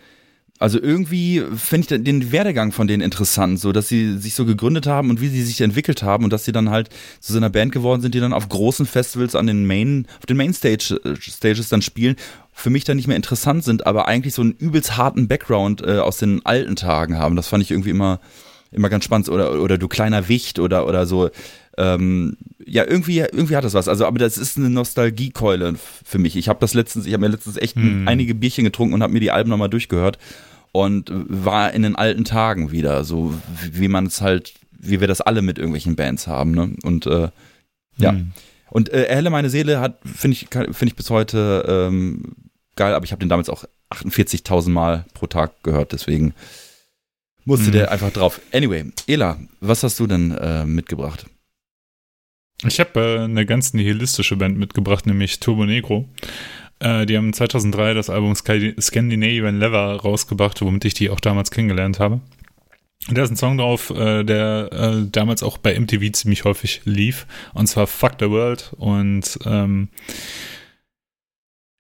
also 0.62 0.80
irgendwie 0.80 1.44
finde 1.56 1.96
ich 1.96 2.04
den 2.04 2.32
Werdegang 2.32 2.72
von 2.72 2.88
denen 2.88 3.02
interessant, 3.02 3.60
so 3.60 3.72
dass 3.72 3.88
sie 3.88 4.20
sich 4.20 4.36
so 4.36 4.46
gegründet 4.46 4.86
haben 4.86 5.10
und 5.10 5.20
wie 5.20 5.28
sie 5.28 5.42
sich 5.42 5.60
entwickelt 5.62 6.04
haben 6.04 6.24
und 6.24 6.32
dass 6.32 6.46
sie 6.46 6.52
dann 6.52 6.70
halt 6.70 6.90
zu 7.20 7.34
so 7.34 7.40
einer 7.40 7.50
Band 7.50 7.72
geworden 7.72 8.00
sind, 8.02 8.14
die 8.14 8.20
dann 8.20 8.32
auf 8.32 8.48
großen 8.48 8.86
Festivals 8.86 9.34
an 9.36 9.48
den 9.48 9.66
Main, 9.66 10.06
auf 10.20 10.28
den 10.28 10.38
Main 10.38 10.54
Stage, 10.54 11.02
äh, 11.04 11.16
Stages 11.20 11.70
dann 11.70 11.82
spielen. 11.82 12.16
Für 12.54 12.70
mich 12.70 12.84
dann 12.84 12.98
nicht 12.98 13.08
mehr 13.08 13.16
interessant 13.16 13.64
sind, 13.64 13.88
aber 13.88 14.08
eigentlich 14.08 14.36
so 14.36 14.44
einen 14.44 14.52
übelst 14.52 14.98
harten 14.98 15.28
Background 15.28 15.82
äh, 15.82 15.98
aus 15.98 16.18
den 16.18 16.46
alten 16.46 16.76
Tagen 16.76 17.18
haben. 17.18 17.36
Das 17.36 17.48
fand 17.48 17.64
ich 17.64 17.72
irgendwie 17.72 17.90
immer, 17.90 18.20
immer 18.72 18.90
ganz 18.90 19.04
spannend. 19.04 19.30
Oder, 19.30 19.60
oder 19.60 19.80
du 19.80 19.88
kleiner 19.88 20.28
Wicht 20.28 20.60
oder, 20.60 20.86
oder 20.86 21.08
so. 21.08 21.32
Ähm, 21.80 22.38
ja, 22.64 22.86
irgendwie, 22.86 23.18
irgendwie 23.18 23.56
hat 23.56 23.64
das 23.64 23.74
was. 23.74 23.88
Also, 23.88 24.06
aber 24.06 24.20
das 24.20 24.38
ist 24.38 24.60
eine 24.60 24.70
Nostalgiekeule 24.70 25.74
für 26.06 26.20
mich. 26.20 26.36
Ich 26.36 26.50
habe 26.50 26.60
das 26.60 26.76
letztens, 26.76 27.08
ich 27.08 27.14
habe 27.14 27.22
mir 27.22 27.30
letztens 27.30 27.58
echt 27.58 27.78
hm. 27.78 28.08
einige 28.08 28.36
Bierchen 28.36 28.64
getrunken 28.64 28.94
und 28.94 29.02
habe 29.02 29.14
mir 29.14 29.22
die 29.22 29.32
Alben 29.32 29.50
nochmal 29.50 29.70
durchgehört 29.70 30.20
und 30.72 31.12
war 31.12 31.74
in 31.74 31.84
den 31.84 31.96
alten 31.96 32.24
Tagen 32.24 32.72
wieder, 32.72 33.04
so 33.04 33.34
wie 33.72 33.88
man 33.88 34.06
es 34.06 34.22
halt, 34.22 34.54
wie 34.72 35.00
wir 35.00 35.08
das 35.08 35.22
alle 35.22 35.42
mit 35.42 35.58
irgendwelchen 35.58 35.96
Bands 35.96 36.28
haben, 36.28 36.52
ne? 36.52 36.76
Und 36.84 37.06
äh, 37.06 37.30
ja. 37.98 38.12
Hm. 38.12 38.32
Und 38.70 38.88
äh, 38.90 39.04
Erhelle 39.04 39.30
meine 39.30 39.50
Seele 39.50 39.82
hat, 39.82 40.00
finde 40.06 40.36
ich, 40.36 40.48
finde 40.50 40.86
ich 40.86 40.96
bis 40.96 41.10
heute 41.10 41.66
ähm, 41.68 42.36
geil, 42.78 42.94
aber 42.94 43.04
ich 43.04 43.12
habe 43.12 43.20
den 43.20 43.28
damals 43.28 43.50
auch 43.50 43.66
48.000 43.90 44.70
Mal 44.70 45.06
pro 45.14 45.28
Tag 45.28 45.62
gehört, 45.64 45.92
deswegen 45.92 46.34
musste 47.44 47.66
hm. 47.66 47.74
der 47.74 47.92
einfach 47.92 48.12
drauf. 48.12 48.40
Anyway, 48.54 48.86
Ela, 49.08 49.40
was 49.60 49.84
hast 49.84 50.00
du 50.00 50.08
denn 50.08 50.32
äh, 50.32 50.66
mitgebracht? 50.66 51.26
Ich 52.66 52.80
habe 52.80 53.00
äh, 53.00 53.24
eine 53.24 53.46
ganz 53.46 53.74
nihilistische 53.74 54.36
Band 54.38 54.58
mitgebracht, 54.58 55.06
nämlich 55.06 55.40
Turbo 55.40 55.66
Negro. 55.66 56.08
Äh, 56.82 57.06
die 57.06 57.16
haben 57.16 57.32
2003 57.32 57.94
das 57.94 58.10
Album 58.10 58.36
Scandinavian 58.36 59.60
Lever 59.60 60.02
rausgebracht, 60.02 60.62
womit 60.62 60.86
ich 60.86 60.94
die 60.94 61.10
auch 61.10 61.20
damals 61.20 61.52
kennengelernt 61.52 62.00
habe. 62.00 62.22
Und 63.08 63.18
da 63.18 63.24
ist 63.24 63.32
ein 63.32 63.38
Song 63.38 63.58
drauf, 63.58 63.90
äh, 63.92 64.24
der 64.24 64.70
äh, 64.72 65.08
damals 65.12 65.44
auch 65.44 65.58
bei 65.58 65.80
MTV 65.80 66.12
ziemlich 66.12 66.44
häufig 66.44 66.82
lief, 66.86 67.26
und 67.54 67.68
zwar 67.68 67.88
Fuck 67.88 68.14
the 68.20 68.30
World. 68.30 68.74
Und 68.78 69.40
ähm, 69.46 69.90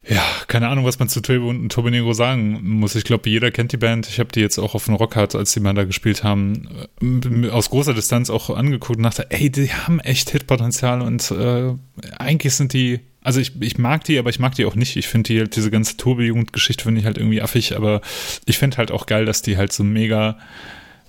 ja, 0.07 0.23
keine 0.48 0.68
Ahnung, 0.68 0.86
was 0.86 0.98
man 0.98 1.10
zu 1.10 1.22
Turbo 1.22 1.49
und 1.49 1.69
Turbonegro 1.72 2.14
sagen 2.14 2.60
muss. 2.64 2.95
Ich 2.95 3.03
glaube, 3.03 3.30
jeder 3.30 3.52
kennt 3.52 3.72
die 3.72 3.78
Band. 3.78 4.07
Ich 4.07 4.19
habe 4.19 4.32
die 4.32 4.40
jetzt 4.40 4.57
auch 4.57 4.73
auf 4.73 4.86
dem 4.86 4.95
Rockhard, 4.95 5.36
als 5.36 5.53
die 5.53 5.60
mal 5.60 5.73
da 5.73 5.84
gespielt 5.84 6.23
haben, 6.23 6.68
äh, 7.02 7.49
aus 7.49 7.69
großer 7.69 7.94
Distanz 7.94 8.32
auch 8.32 8.49
angeguckt 8.49 8.98
und 8.98 9.03
dachte, 9.03 9.30
ey, 9.30 9.52
die 9.52 9.72
haben 9.72 9.99
echt 9.99 10.32
Hitpotenzial 10.32 11.02
und 11.02 11.30
äh, 11.32 11.73
eigentlich 12.18 12.56
sind 12.56 12.73
die 12.73 13.02
also 13.23 13.40
ich, 13.40 13.61
ich 13.61 13.78
mag 13.78 14.03
die, 14.03 14.18
aber 14.18 14.32
ich 14.32 14.40
mag 14.40 14.56
die 14.56 14.65
auch 14.65 14.76
nicht. 14.76 14.95
Ich 14.95 15.07
finde 15.07 15.28
die 15.28 15.40
halt, 15.40 15.56
diese 15.56 15.69
ganze 15.69 15.95
Turbo-Jugendgeschichte 15.95 16.84
finde 16.84 16.99
ich 16.99 17.06
halt 17.06 17.18
irgendwie 17.18 17.41
affig, 17.41 17.76
aber 17.76 18.02
ich 18.45 18.57
finde 18.57 18.78
halt 18.78 18.91
auch 18.91 19.06
geil, 19.06 19.26
dass 19.26 19.44
die 19.44 19.57
halt 19.57 19.72
so 19.72 19.84
mega, 19.84 20.40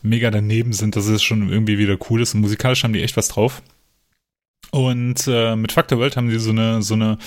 mega 0.03 0.31
daneben 0.31 0.75
sind, 0.75 0.95
dass 0.95 1.07
es 1.07 1.23
schon 1.23 1.49
irgendwie 1.49 1.79
wieder 1.79 1.97
cool 2.11 2.21
ist. 2.21 2.35
Und 2.35 2.43
musikalisch 2.43 2.85
haben 2.85 2.93
die 2.93 3.03
echt 3.03 3.17
was 3.17 3.29
drauf. 3.29 3.63
Und 4.75 5.29
äh, 5.29 5.55
mit 5.55 5.71
Factor 5.71 5.99
World 5.99 6.17
haben 6.17 6.31
die 6.31 6.39
so 6.39 6.49
eine, 6.49 6.81
so 6.81 6.95
eine 6.95 7.19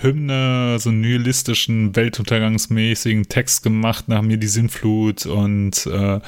Hymne, 0.00 0.78
so 0.78 0.90
einen 0.90 1.00
nihilistischen, 1.00 1.96
weltuntergangsmäßigen 1.96 3.28
Text 3.28 3.64
gemacht 3.64 4.06
nach 4.06 4.22
mir 4.22 4.36
die 4.36 4.46
Sinnflut. 4.46 5.26
Und 5.26 5.84
äh, 5.86 6.20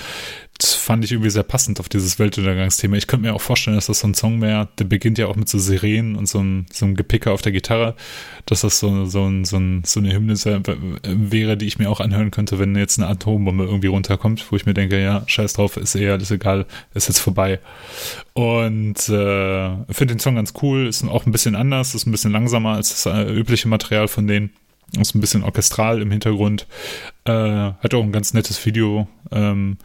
das 0.59 0.75
fand 0.75 1.05
ich 1.05 1.13
irgendwie 1.13 1.31
sehr 1.31 1.45
passend 1.45 1.79
auf 1.79 1.89
dieses 1.89 2.19
Weltuntergangsthema. 2.19 2.97
Ich 2.97 3.07
könnte 3.07 3.27
mir 3.29 3.35
auch 3.35 3.41
vorstellen, 3.41 3.77
dass 3.77 3.87
das 3.87 4.01
so 4.01 4.09
ein 4.09 4.15
Song 4.15 4.41
wäre, 4.41 4.69
der 4.79 4.87
beginnt 4.87 5.17
ja 5.17 5.29
auch 5.29 5.37
mit 5.37 5.49
so 5.49 5.57
Sirenen 5.57 6.17
und 6.17 6.27
so 6.27 6.41
einem, 6.41 6.67
so 6.73 6.85
einem 6.85 6.97
Gepicker 6.97 7.33
auf 7.33 7.43
der 7.43 7.53
Gitarre, 7.53 7.95
dass 8.45 8.63
das 8.63 8.81
so, 8.81 9.05
so, 9.05 9.25
ein, 9.25 9.45
so, 9.45 9.57
ein, 9.57 9.85
so 9.85 10.01
eine 10.01 10.13
Hymne 10.13 10.35
wäre, 10.35 11.57
die 11.57 11.67
ich 11.67 11.79
mir 11.79 11.89
auch 11.89 12.01
anhören 12.01 12.33
könnte, 12.33 12.59
wenn 12.59 12.75
jetzt 12.75 12.99
eine 12.99 13.09
Atombombe 13.09 13.65
irgendwie 13.65 13.87
runterkommt, 13.87 14.51
wo 14.51 14.57
ich 14.57 14.67
mir 14.67 14.75
denke, 14.75 15.01
ja, 15.01 15.23
scheiß 15.29 15.53
drauf, 15.53 15.77
ist 15.77 15.95
eher 15.95 16.15
alles 16.15 16.33
egal, 16.33 16.67
ist 16.93 17.07
jetzt 17.07 17.21
vorbei. 17.21 17.61
Und 18.33 19.09
äh, 19.09 19.77
finde 19.93 20.15
den 20.15 20.19
Song 20.19 20.35
ganz 20.35 20.55
cool, 20.63 20.89
ist 20.89 21.05
auch 21.05 21.25
ein 21.25 21.33
bisschen 21.33 21.55
anders, 21.55 21.95
ist 21.95 22.07
ein 22.07 22.11
bisschen 22.13 22.33
langsamer 22.33 22.73
als 22.73 22.91
das 22.91 23.07
äh, 23.07 23.33
übliche 23.33 23.69
Material 23.69 24.09
von 24.09 24.27
denen. 24.27 24.51
Ist 24.99 25.15
ein 25.15 25.21
bisschen 25.21 25.45
orchestral 25.45 26.01
im 26.01 26.11
Hintergrund. 26.11 26.67
Äh, 27.27 27.33
hat 27.33 27.95
auch 27.95 28.03
ein 28.03 28.11
ganz 28.11 28.33
nettes 28.33 28.65
Video. 28.65 29.07
Ähm, 29.31 29.77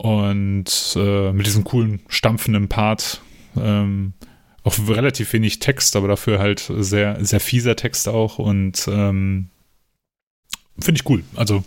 und 0.00 0.96
äh, 0.96 1.30
mit 1.30 1.46
diesem 1.46 1.62
coolen, 1.64 2.00
stampfenden 2.08 2.68
Part. 2.68 3.20
Ähm, 3.54 4.14
auch 4.62 4.74
relativ 4.88 5.30
wenig 5.34 5.58
Text, 5.58 5.94
aber 5.94 6.08
dafür 6.08 6.38
halt 6.38 6.72
sehr, 6.78 7.22
sehr 7.22 7.40
fieser 7.40 7.76
Text 7.76 8.08
auch 8.08 8.38
und 8.38 8.88
ähm, 8.88 9.50
finde 10.78 11.00
ich 11.00 11.10
cool. 11.10 11.22
Also 11.36 11.64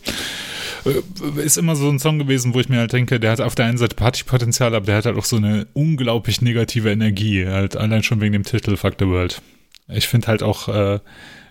äh, 0.86 1.42
ist 1.44 1.58
immer 1.58 1.76
so 1.76 1.88
ein 1.90 2.00
Song 2.00 2.18
gewesen, 2.18 2.56
wo 2.56 2.60
ich 2.60 2.70
mir 2.70 2.78
halt 2.80 2.94
denke, 2.94 3.20
der 3.20 3.32
hat 3.32 3.42
auf 3.42 3.54
der 3.54 3.66
einen 3.66 3.78
Seite 3.78 3.96
Partypotenzial, 3.96 4.74
aber 4.74 4.88
der 4.88 4.98
hat 4.98 5.06
halt 5.06 5.18
auch 5.18 5.26
so 5.26 5.36
eine 5.36 5.68
unglaublich 5.74 6.42
negative 6.42 6.92
Energie, 6.92 7.46
halt 7.46 7.78
allein 7.78 8.02
schon 8.02 8.20
wegen 8.20 8.34
dem 8.34 8.44
Titel 8.44 8.78
Fuck 8.78 8.96
the 8.98 9.08
World. 9.08 9.44
Ich 9.90 10.08
finde 10.08 10.28
halt 10.28 10.42
auch, 10.42 10.70
äh, 10.70 11.00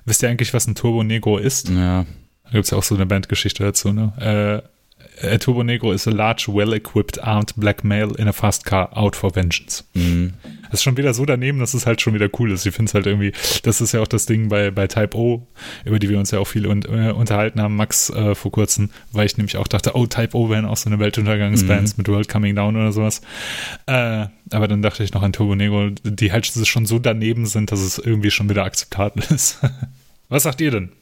wisst 0.04 0.22
ihr 0.24 0.30
eigentlich, 0.30 0.52
was 0.52 0.66
ein 0.66 0.74
Turbo 0.74 1.04
Negro 1.04 1.38
ist? 1.38 1.68
Ja. 1.68 2.06
Da 2.44 2.50
gibt 2.50 2.64
es 2.64 2.70
ja 2.72 2.78
auch 2.78 2.82
so 2.82 2.96
eine 2.96 3.06
Bandgeschichte 3.06 3.62
dazu, 3.62 3.92
ne? 3.92 4.12
Äh, 4.64 4.71
a 5.22 5.38
Turbo 5.38 5.62
Negro 5.62 5.92
is 5.92 6.06
a 6.06 6.10
large, 6.10 6.48
well-equipped, 6.48 7.22
armed 7.22 7.52
black 7.56 7.84
male 7.84 8.14
in 8.16 8.28
a 8.28 8.32
fast 8.32 8.64
car 8.64 8.88
out 8.96 9.16
for 9.16 9.34
vengeance. 9.34 9.84
Mhm. 9.94 10.34
Das 10.64 10.80
ist 10.80 10.84
schon 10.84 10.96
wieder 10.96 11.12
so 11.12 11.26
daneben, 11.26 11.58
dass 11.58 11.74
es 11.74 11.84
halt 11.84 12.00
schon 12.00 12.14
wieder 12.14 12.30
cool 12.38 12.50
ist. 12.50 12.64
Ich 12.64 12.74
finde 12.74 12.88
es 12.88 12.94
halt 12.94 13.06
irgendwie, 13.06 13.32
das 13.62 13.82
ist 13.82 13.92
ja 13.92 14.00
auch 14.00 14.08
das 14.08 14.24
Ding 14.24 14.48
bei, 14.48 14.70
bei 14.70 14.86
Type 14.86 15.16
O, 15.16 15.46
über 15.84 15.98
die 15.98 16.08
wir 16.08 16.18
uns 16.18 16.30
ja 16.30 16.38
auch 16.38 16.46
viel 16.46 16.66
un, 16.66 16.82
äh, 16.82 17.12
unterhalten 17.12 17.60
haben, 17.60 17.76
Max, 17.76 18.08
äh, 18.08 18.34
vor 18.34 18.52
kurzem, 18.52 18.88
weil 19.12 19.26
ich 19.26 19.36
nämlich 19.36 19.58
auch 19.58 19.68
dachte, 19.68 19.94
oh, 19.94 20.06
Type 20.06 20.34
O 20.34 20.48
wären 20.48 20.64
auch 20.64 20.78
so 20.78 20.88
eine 20.88 20.98
Weltuntergangsbands 20.98 21.96
mhm. 21.96 22.00
mit 22.00 22.08
World 22.08 22.28
Coming 22.28 22.56
Down 22.56 22.76
oder 22.76 22.92
sowas. 22.92 23.20
Äh, 23.86 24.26
aber 24.50 24.68
dann 24.68 24.80
dachte 24.80 25.04
ich 25.04 25.12
noch 25.12 25.22
an 25.22 25.32
Turbo 25.32 25.54
Negro, 25.54 25.90
die 26.04 26.32
halt 26.32 26.46
schon 26.46 26.86
so 26.86 26.98
daneben 26.98 27.44
sind, 27.44 27.70
dass 27.70 27.80
es 27.80 27.98
irgendwie 27.98 28.30
schon 28.30 28.48
wieder 28.48 28.64
akzeptabel 28.64 29.22
ist. 29.30 29.58
Was 30.30 30.44
sagt 30.44 30.60
ihr 30.62 30.70
denn? 30.70 30.92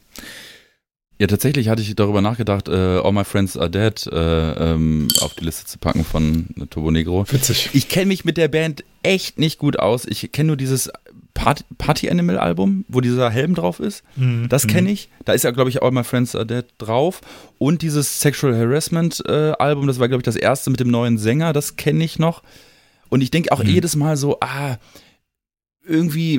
Ja, 1.20 1.26
tatsächlich 1.26 1.68
hatte 1.68 1.82
ich 1.82 1.94
darüber 1.94 2.22
nachgedacht, 2.22 2.68
äh, 2.68 2.72
All 2.72 3.12
My 3.12 3.24
Friends 3.24 3.55
Are 3.56 3.68
Dead 3.70 4.06
äh, 4.10 4.72
ähm, 4.72 5.09
auf 5.20 5.34
die 5.34 5.44
Liste 5.44 5.66
zu 5.66 5.78
packen 5.78 6.02
von 6.02 6.47
Turbo 6.70 6.90
Negro. 6.90 7.26
Witzig. 7.30 7.68
Ich 7.74 7.90
kenne 7.90 8.06
mich 8.06 8.24
mit 8.24 8.38
der 8.38 8.48
Band 8.48 8.84
echt 9.02 9.38
nicht 9.38 9.59
gut 9.59 9.78
aus. 9.78 10.06
Ich 10.06 10.32
kenne 10.32 10.47
nur 10.48 10.56
dieses 10.56 10.90
Party, 11.34 11.62
Party 11.76 12.09
Animal 12.10 12.38
Album, 12.38 12.86
wo 12.88 13.02
dieser 13.02 13.28
Helm 13.28 13.55
drauf 13.55 13.80
ist. 13.80 14.02
Mhm. 14.16 14.48
Das 14.48 14.66
kenne 14.66 14.90
ich. 14.90 15.10
Da 15.26 15.34
ist 15.34 15.44
ja, 15.44 15.51
glaube 15.51 15.68
ich, 15.68 15.82
All 15.82 15.90
My 15.90 16.05
Friends 16.05 16.34
Are 16.34 16.47
Dead 16.47 16.64
drauf. 16.78 17.20
Und 17.59 17.82
dieses 17.82 18.20
Sexual 18.20 18.56
Harassment 18.56 19.22
äh, 19.28 19.52
Album, 19.59 19.86
das 19.88 19.98
war, 19.98 20.09
glaube 20.09 20.20
ich, 20.22 20.24
das 20.24 20.36
erste 20.36 20.70
mit 20.70 20.80
dem 20.80 20.88
neuen 20.90 21.18
Sänger. 21.18 21.52
Das 21.52 21.76
kenne 21.76 22.02
ich 22.02 22.18
noch. 22.18 22.42
Und 23.10 23.20
ich 23.20 23.30
denke 23.30 23.52
auch 23.52 23.62
Mhm. 23.62 23.68
jedes 23.68 23.94
Mal 23.94 24.16
so, 24.16 24.38
ah, 24.40 24.78
irgendwie 25.85 26.39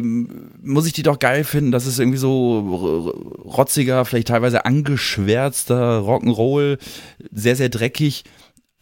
muss 0.61 0.85
ich 0.87 0.93
die 0.93 1.03
doch 1.03 1.19
geil 1.19 1.43
finden. 1.43 1.71
Das 1.71 1.85
ist 1.85 1.99
irgendwie 1.99 2.17
so 2.17 3.09
rotziger, 3.43 4.05
vielleicht 4.05 4.27
teilweise 4.27 4.65
angeschwärzter 4.65 5.99
Rock'n'Roll, 5.99 6.77
sehr, 7.31 7.55
sehr 7.55 7.69
dreckig, 7.69 8.23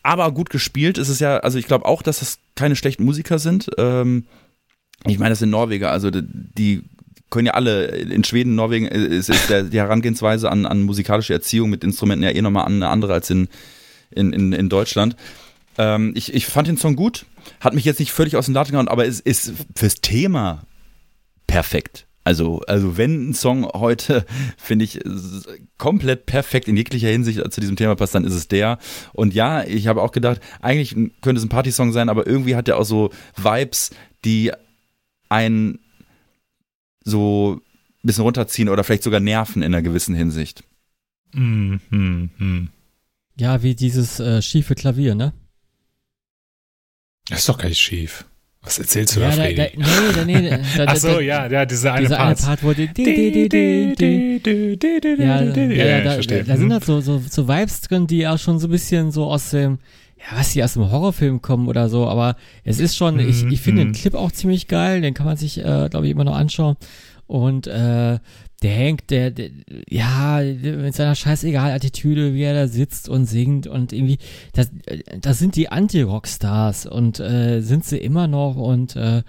aber 0.03 0.31
gut 0.31 0.49
gespielt 0.49 0.97
ist 0.97 1.09
es 1.09 1.19
ja. 1.19 1.37
Also 1.37 1.57
ich 1.57 1.65
glaube 1.67 1.85
auch, 1.85 2.01
dass 2.01 2.19
das 2.19 2.39
keine 2.55 2.75
schlechten 2.75 3.03
Musiker 3.03 3.39
sind. 3.39 3.69
Ähm, 3.77 4.25
ich 5.05 5.17
meine, 5.17 5.29
das 5.31 5.39
sind 5.39 5.49
Norweger, 5.49 5.91
also 5.91 6.09
die- 6.11 6.83
können 7.31 7.45
ja 7.45 7.53
alle, 7.53 7.85
in 7.85 8.23
Schweden, 8.23 8.55
Norwegen 8.55 8.87
äh, 8.87 8.97
ist, 9.05 9.29
ist 9.29 9.51
der, 9.51 9.61
die 9.61 9.77
Herangehensweise 9.77 10.49
an, 10.49 10.65
an 10.65 10.81
musikalische 10.81 11.31
Erziehung 11.33 11.69
mit 11.69 11.83
Instrumenten 11.83 12.23
ja 12.23 12.31
eh 12.31 12.41
nochmal 12.41 12.65
eine 12.65 12.87
andere 12.87 13.13
als 13.13 13.29
in, 13.29 13.47
in, 14.09 14.33
in, 14.33 14.51
in 14.51 14.67
Deutschland. 14.67 15.15
Ähm, 15.77 16.11
ich, 16.15 16.33
ich 16.33 16.47
fand 16.47 16.67
den 16.67 16.77
Song 16.77 16.95
gut, 16.95 17.27
hat 17.59 17.73
mich 17.73 17.85
jetzt 17.85 17.99
nicht 17.99 18.11
völlig 18.11 18.35
aus 18.35 18.45
dem 18.45 18.53
Laden 18.53 18.71
gehauen, 18.71 18.87
aber 18.87 19.05
es 19.05 19.19
ist 19.19 19.53
fürs 19.75 19.95
Thema 19.95 20.63
perfekt. 21.47 22.07
Also, 22.23 22.61
also 22.67 22.97
wenn 22.97 23.29
ein 23.29 23.33
Song 23.33 23.65
heute, 23.65 24.25
finde 24.57 24.85
ich, 24.85 24.99
komplett 25.77 26.25
perfekt 26.25 26.67
in 26.67 26.77
jeglicher 26.77 27.07
Hinsicht 27.07 27.41
zu 27.51 27.61
diesem 27.61 27.75
Thema 27.75 27.95
passt, 27.95 28.13
dann 28.13 28.25
ist 28.25 28.33
es 28.33 28.47
der. 28.47 28.77
Und 29.13 29.33
ja, 29.33 29.63
ich 29.63 29.87
habe 29.87 30.01
auch 30.01 30.11
gedacht, 30.11 30.39
eigentlich 30.61 30.93
könnte 31.21 31.37
es 31.37 31.43
ein 31.43 31.49
Partysong 31.49 31.91
sein, 31.91 32.09
aber 32.09 32.27
irgendwie 32.27 32.55
hat 32.55 32.67
der 32.67 32.77
auch 32.77 32.83
so 32.83 33.09
Vibes, 33.35 33.91
die 34.25 34.51
einen 35.29 35.79
so 37.03 37.59
ein 38.03 38.07
bisschen 38.07 38.23
runterziehen 38.23 38.69
oder 38.69 38.83
vielleicht 38.83 39.03
sogar 39.03 39.19
nerven 39.19 39.61
in 39.61 39.73
einer 39.73 39.81
gewissen 39.81 40.15
Hinsicht. 40.15 40.63
Mhm. 41.33 41.79
Mhm. 41.89 42.69
Ja, 43.39 43.63
wie 43.63 43.75
dieses 43.75 44.19
äh, 44.19 44.41
schiefe 44.41 44.75
Klavier, 44.75 45.15
ne? 45.15 45.33
Das 47.29 47.39
ist 47.39 47.49
doch 47.49 47.57
gar 47.57 47.69
nicht 47.69 47.79
schief. 47.79 48.25
Was 48.61 48.77
erzählst 48.77 49.15
du 49.15 49.21
ja, 49.21 49.27
da, 49.29 49.31
Freddy? 49.35 49.55
da, 49.55 50.25
nee, 50.25 50.41
nee, 50.41 50.49
da, 50.77 50.83
Ach 50.87 50.95
so, 50.97 51.19
ja, 51.21 51.47
ja, 51.47 51.65
diese 51.65 51.93
eine 51.93 52.01
Dieser 52.07 52.19
eine 52.19 52.35
Part. 52.35 52.59
Part, 52.61 52.77
die, 52.77 52.87
die, 52.87 53.49
die, 53.49 54.41
ja, 55.23 55.41
ja, 55.41 56.01
da, 56.01 56.17
da, 56.17 56.43
da 56.43 56.57
sind 56.57 56.67
Mhm. 56.67 56.73
halt 56.73 56.85
so, 56.85 57.01
so, 57.01 57.21
so 57.27 57.47
Vibes 57.47 57.81
drin, 57.81 58.07
die 58.07 58.27
auch 58.27 58.37
schon 58.37 58.59
so 58.59 58.67
ein 58.67 58.71
bisschen 58.71 59.11
so 59.11 59.25
aus 59.25 59.51
dem, 59.51 59.79
ja, 60.17 60.37
was 60.37 60.53
die 60.53 60.63
aus 60.63 60.73
dem 60.73 60.91
Horrorfilm 60.91 61.41
kommen 61.41 61.67
oder 61.67 61.89
so, 61.89 62.07
aber 62.07 62.35
es 62.63 62.79
ist 62.79 62.97
schon, 62.97 63.19
ich, 63.19 63.45
ich 63.45 63.61
finde 63.61 63.83
den 63.83 63.89
Mhm. 63.89 63.93
Clip 63.93 64.15
auch 64.15 64.31
ziemlich 64.31 64.67
geil, 64.67 65.01
den 65.01 65.13
kann 65.13 65.25
man 65.25 65.37
sich, 65.37 65.59
äh, 65.59 65.87
glaube 65.89 66.05
ich, 66.05 66.11
immer 66.11 66.23
noch 66.25 66.35
anschauen. 66.35 66.75
Und 67.27 67.67
äh, 67.67 68.19
der 68.61 68.75
Hank, 68.75 69.07
der, 69.07 69.31
der, 69.31 69.51
ja, 69.87 70.41
mit 70.41 70.93
seiner 70.93 71.15
scheißegal 71.15 71.71
Attitüde, 71.71 72.33
wie 72.33 72.43
er 72.43 72.53
da 72.53 72.67
sitzt 72.67 73.07
und 73.07 73.25
singt 73.25 73.67
und 73.67 73.93
irgendwie, 73.93 74.17
das, 74.53 74.69
das 75.21 75.39
sind 75.39 75.55
die 75.55 75.69
Anti-Rockstars 75.69 76.85
und 76.85 77.19
äh, 77.19 77.61
sind 77.61 77.85
sie 77.85 77.97
immer 77.97 78.27
noch 78.27 78.55
und 78.55 78.95
äh, 78.95 79.23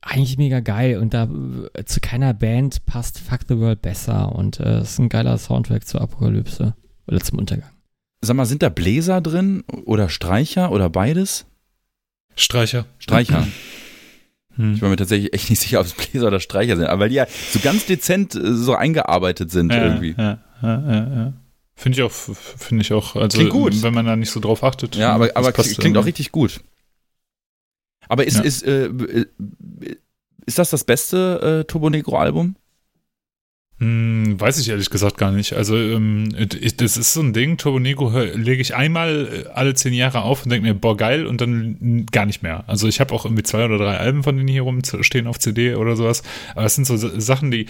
eigentlich 0.00 0.38
mega 0.38 0.60
geil 0.60 0.98
und 0.98 1.14
da 1.14 1.28
äh, 1.74 1.84
zu 1.84 2.00
keiner 2.00 2.34
Band 2.34 2.84
passt 2.86 3.18
Fuck 3.18 3.40
the 3.48 3.58
World 3.58 3.82
besser 3.82 4.34
und 4.34 4.60
äh, 4.60 4.82
ist 4.82 4.98
ein 4.98 5.08
geiler 5.08 5.36
Soundtrack 5.38 5.86
zur 5.86 6.00
Apokalypse 6.00 6.74
oder 7.06 7.20
zum 7.20 7.38
Untergang. 7.38 7.70
Sag 8.20 8.36
mal, 8.36 8.46
sind 8.46 8.62
da 8.62 8.68
Bläser 8.68 9.20
drin 9.20 9.64
oder 9.84 10.08
Streicher 10.08 10.70
oder 10.70 10.88
beides? 10.90 11.46
Streicher. 12.36 12.86
Streicher. 12.98 13.46
Hm. 14.56 14.74
Ich 14.74 14.82
war 14.82 14.88
mir 14.88 14.96
tatsächlich 14.96 15.32
echt 15.32 15.50
nicht 15.50 15.60
sicher, 15.60 15.80
ob 15.80 15.86
es 15.86 15.94
Bläser 15.94 16.28
oder 16.28 16.40
Streicher 16.40 16.76
sind, 16.76 16.86
aber 16.86 17.00
weil 17.02 17.08
die 17.08 17.16
ja 17.16 17.26
so 17.50 17.58
ganz 17.60 17.86
dezent 17.86 18.34
äh, 18.34 18.54
so 18.54 18.74
eingearbeitet 18.74 19.50
sind 19.50 19.72
ja, 19.72 19.84
irgendwie. 19.84 20.14
Ja, 20.16 20.38
ja, 20.62 20.80
ja, 20.80 21.14
ja. 21.16 21.32
Finde 21.76 21.98
ich 21.98 22.02
auch, 22.04 22.12
finde 22.12 22.82
ich 22.82 22.92
auch, 22.92 23.16
also 23.16 23.36
Klingt 23.36 23.50
gut. 23.52 23.82
wenn 23.82 23.94
man 23.94 24.06
da 24.06 24.14
nicht 24.14 24.30
so 24.30 24.38
drauf 24.38 24.62
achtet. 24.62 24.94
Ja, 24.94 25.12
aber, 25.12 25.30
aber 25.34 25.52
klingt 25.52 25.78
auch 25.78 25.84
irgendwie. 25.84 26.00
richtig 26.00 26.30
gut. 26.30 26.60
Aber 28.08 28.26
ist, 28.26 28.36
Ja. 28.36 28.42
ist, 28.42 28.62
äh, 28.64 28.86
äh, 28.86 29.26
ist 30.46 30.58
das 30.58 30.70
das 30.70 30.84
beste 30.84 31.62
äh, 31.62 31.64
Turbo 31.64 31.90
Negro 31.90 32.16
Album? 32.18 32.56
Hm, 33.80 34.40
weiß 34.40 34.60
ich 34.60 34.68
ehrlich 34.68 34.88
gesagt 34.88 35.18
gar 35.18 35.32
nicht. 35.32 35.52
Also, 35.54 35.76
ähm, 35.76 36.28
ich, 36.60 36.76
das 36.76 36.96
ist 36.96 37.12
so 37.12 37.20
ein 37.20 37.32
Ding, 37.32 37.56
Turbo 37.56 37.80
Negro 37.80 38.08
lege 38.34 38.62
ich 38.62 38.74
einmal 38.76 39.44
äh, 39.46 39.48
alle 39.52 39.74
zehn 39.74 39.92
Jahre 39.92 40.22
auf 40.22 40.44
und 40.44 40.50
denke 40.52 40.66
mir, 40.68 40.74
boah, 40.74 40.96
geil, 40.96 41.26
und 41.26 41.40
dann 41.40 42.06
gar 42.12 42.24
nicht 42.24 42.42
mehr. 42.42 42.62
Also, 42.68 42.86
ich 42.86 43.00
habe 43.00 43.12
auch 43.12 43.24
irgendwie 43.24 43.42
zwei 43.42 43.64
oder 43.64 43.78
drei 43.78 43.96
Alben 43.98 44.22
von 44.22 44.36
denen 44.36 44.48
hier 44.48 44.62
rumstehen 44.62 45.26
auf 45.26 45.40
CD 45.40 45.74
oder 45.74 45.96
sowas. 45.96 46.22
Aber 46.54 46.66
es 46.66 46.76
sind 46.76 46.86
so 46.86 46.96
Sachen, 46.96 47.50
die. 47.50 47.66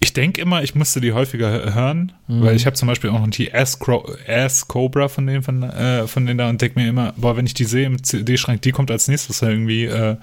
Ich 0.00 0.14
denke 0.14 0.40
immer, 0.40 0.62
ich 0.62 0.74
müsste 0.74 1.00
die 1.00 1.12
häufiger 1.12 1.48
hö- 1.48 1.74
hören, 1.74 2.12
Mhm. 2.26 2.42
weil 2.42 2.56
ich 2.56 2.64
habe 2.64 2.74
zum 2.74 2.88
Beispiel 2.88 3.10
auch 3.10 3.20
noch 3.20 3.28
die 3.28 3.52
Ass, 3.52 3.78
Cro 3.78 4.08
Ass 4.26 4.66
Cobra 4.66 5.08
von 5.08 5.26
denen, 5.26 5.42
von, 5.42 5.62
äh, 5.64 6.06
von 6.06 6.24
denen 6.24 6.38
da 6.38 6.48
und 6.48 6.62
denke 6.62 6.80
mir 6.80 6.88
immer, 6.88 7.12
boah, 7.16 7.36
wenn 7.36 7.46
ich 7.46 7.54
die 7.54 7.64
sehe 7.66 7.86
im 7.86 8.02
CD-Schrank, 8.02 8.62
die 8.62 8.72
kommt 8.72 8.90
als 8.90 9.06
nächstes 9.08 9.42
irgendwie 9.42 9.84
äh, 9.84 10.16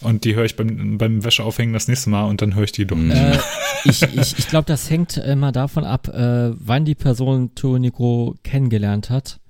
und 0.00 0.24
die 0.24 0.34
höre 0.34 0.44
ich 0.44 0.56
beim, 0.56 0.98
beim 0.98 1.24
Wäscheaufhängen 1.24 1.72
das 1.72 1.88
nächste 1.88 2.10
Mal 2.10 2.24
und 2.24 2.42
dann 2.42 2.54
höre 2.54 2.64
ich 2.64 2.72
die 2.72 2.86
doch 2.86 2.96
nicht. 2.96 3.16
Äh, 3.16 3.38
ich 3.84 4.02
ich, 4.02 4.38
ich 4.38 4.48
glaube, 4.48 4.66
das 4.66 4.90
hängt 4.90 5.16
immer 5.16 5.52
davon 5.52 5.84
ab, 5.84 6.08
äh, 6.08 6.50
wann 6.54 6.84
die 6.84 6.94
Person 6.94 7.54
Tour 7.54 7.78
Negro 7.78 8.34
kennengelernt 8.42 9.10
hat. 9.10 9.40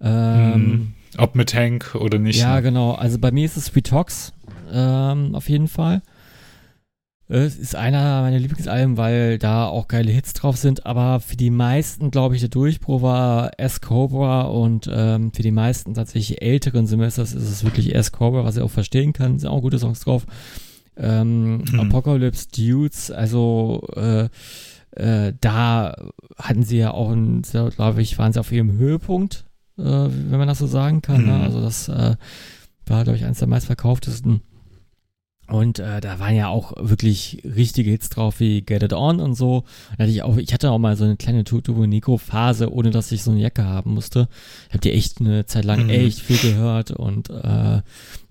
Ähm, 0.00 0.60
Mhm. 0.62 0.92
Ob 1.18 1.34
mit 1.34 1.54
Hank 1.54 1.94
oder 1.94 2.18
nicht. 2.18 2.38
Ja, 2.38 2.56
ne? 2.56 2.62
genau. 2.62 2.92
Also 2.92 3.18
bei 3.18 3.30
mir 3.30 3.46
ist 3.46 3.56
es 3.56 3.72
Talks, 3.84 4.32
ähm, 4.70 5.34
auf 5.34 5.48
jeden 5.48 5.68
Fall. 5.68 6.02
Es 7.28 7.56
ist 7.56 7.74
einer 7.74 8.22
meiner 8.22 8.38
Lieblingsalben, 8.38 8.96
weil 8.96 9.38
da 9.38 9.66
auch 9.66 9.88
geile 9.88 10.12
Hits 10.12 10.32
drauf 10.32 10.56
sind, 10.56 10.86
aber 10.86 11.18
für 11.18 11.36
die 11.36 11.50
meisten, 11.50 12.12
glaube 12.12 12.36
ich, 12.36 12.40
der 12.40 12.50
Durchbruch 12.50 13.02
war 13.02 13.50
S. 13.58 13.80
Cobra 13.80 14.42
und 14.42 14.88
ähm, 14.92 15.32
für 15.32 15.42
die 15.42 15.50
meisten 15.50 15.94
tatsächlich 15.94 16.40
älteren 16.40 16.86
Semesters 16.86 17.32
ist 17.32 17.50
es 17.50 17.64
wirklich 17.64 17.94
S. 17.96 18.12
Cobra, 18.12 18.44
was 18.44 18.56
ich 18.56 18.62
auch 18.62 18.70
verstehen 18.70 19.12
kann, 19.12 19.40
sind 19.40 19.48
auch 19.48 19.60
gute 19.60 19.78
Songs 19.80 20.00
drauf. 20.00 20.24
Ähm, 20.96 21.64
Mhm. 21.72 21.80
Apocalypse 21.80 22.46
Dudes, 22.56 23.10
also 23.10 23.86
äh, 23.96 24.28
äh, 24.92 25.32
da 25.40 25.94
hatten 26.38 26.62
sie 26.62 26.78
ja 26.78 26.92
auch, 26.92 27.10
ein, 27.10 27.42
glaube 27.42 28.02
ich, 28.02 28.16
waren 28.18 28.32
sie 28.32 28.40
auf 28.40 28.52
ihrem 28.52 28.78
Höhepunkt, 28.78 29.44
äh, 29.78 29.82
wenn 29.82 30.38
man 30.38 30.48
das 30.48 30.58
so 30.58 30.66
sagen 30.68 31.02
kann. 31.02 31.26
Ne? 31.26 31.32
Mhm. 31.32 31.42
Also 31.42 31.60
das 31.60 31.88
äh, 31.88 32.14
war, 32.86 33.02
glaube 33.04 33.18
ich, 33.18 33.24
eines 33.24 33.40
der 33.40 33.48
meistverkauftesten. 33.48 34.42
Und 35.48 35.78
äh, 35.78 36.00
da 36.00 36.18
waren 36.18 36.34
ja 36.34 36.48
auch 36.48 36.72
wirklich 36.76 37.40
richtige 37.44 37.90
Hits 37.90 38.08
drauf 38.08 38.40
wie 38.40 38.62
Get 38.62 38.82
It 38.82 38.92
On 38.92 39.20
und 39.20 39.34
so. 39.34 39.62
Da 39.96 40.02
hatte 40.02 40.10
ich, 40.10 40.22
auch, 40.22 40.36
ich 40.38 40.52
hatte 40.52 40.70
auch 40.72 40.78
mal 40.78 40.96
so 40.96 41.04
eine 41.04 41.16
kleine 41.16 41.44
Turbo 41.44 41.86
Nico 41.86 42.18
Phase, 42.18 42.72
ohne 42.72 42.90
dass 42.90 43.12
ich 43.12 43.22
so 43.22 43.30
eine 43.30 43.40
Jacke 43.40 43.64
haben 43.64 43.94
musste. 43.94 44.28
Ich 44.68 44.70
habe 44.74 44.80
die 44.80 44.92
echt 44.92 45.20
eine 45.20 45.46
Zeit 45.46 45.64
lang 45.64 45.84
Mhm. 45.84 45.90
echt 45.90 46.18
viel 46.20 46.38
gehört 46.38 46.90
und 46.90 47.30
äh, 47.30 47.80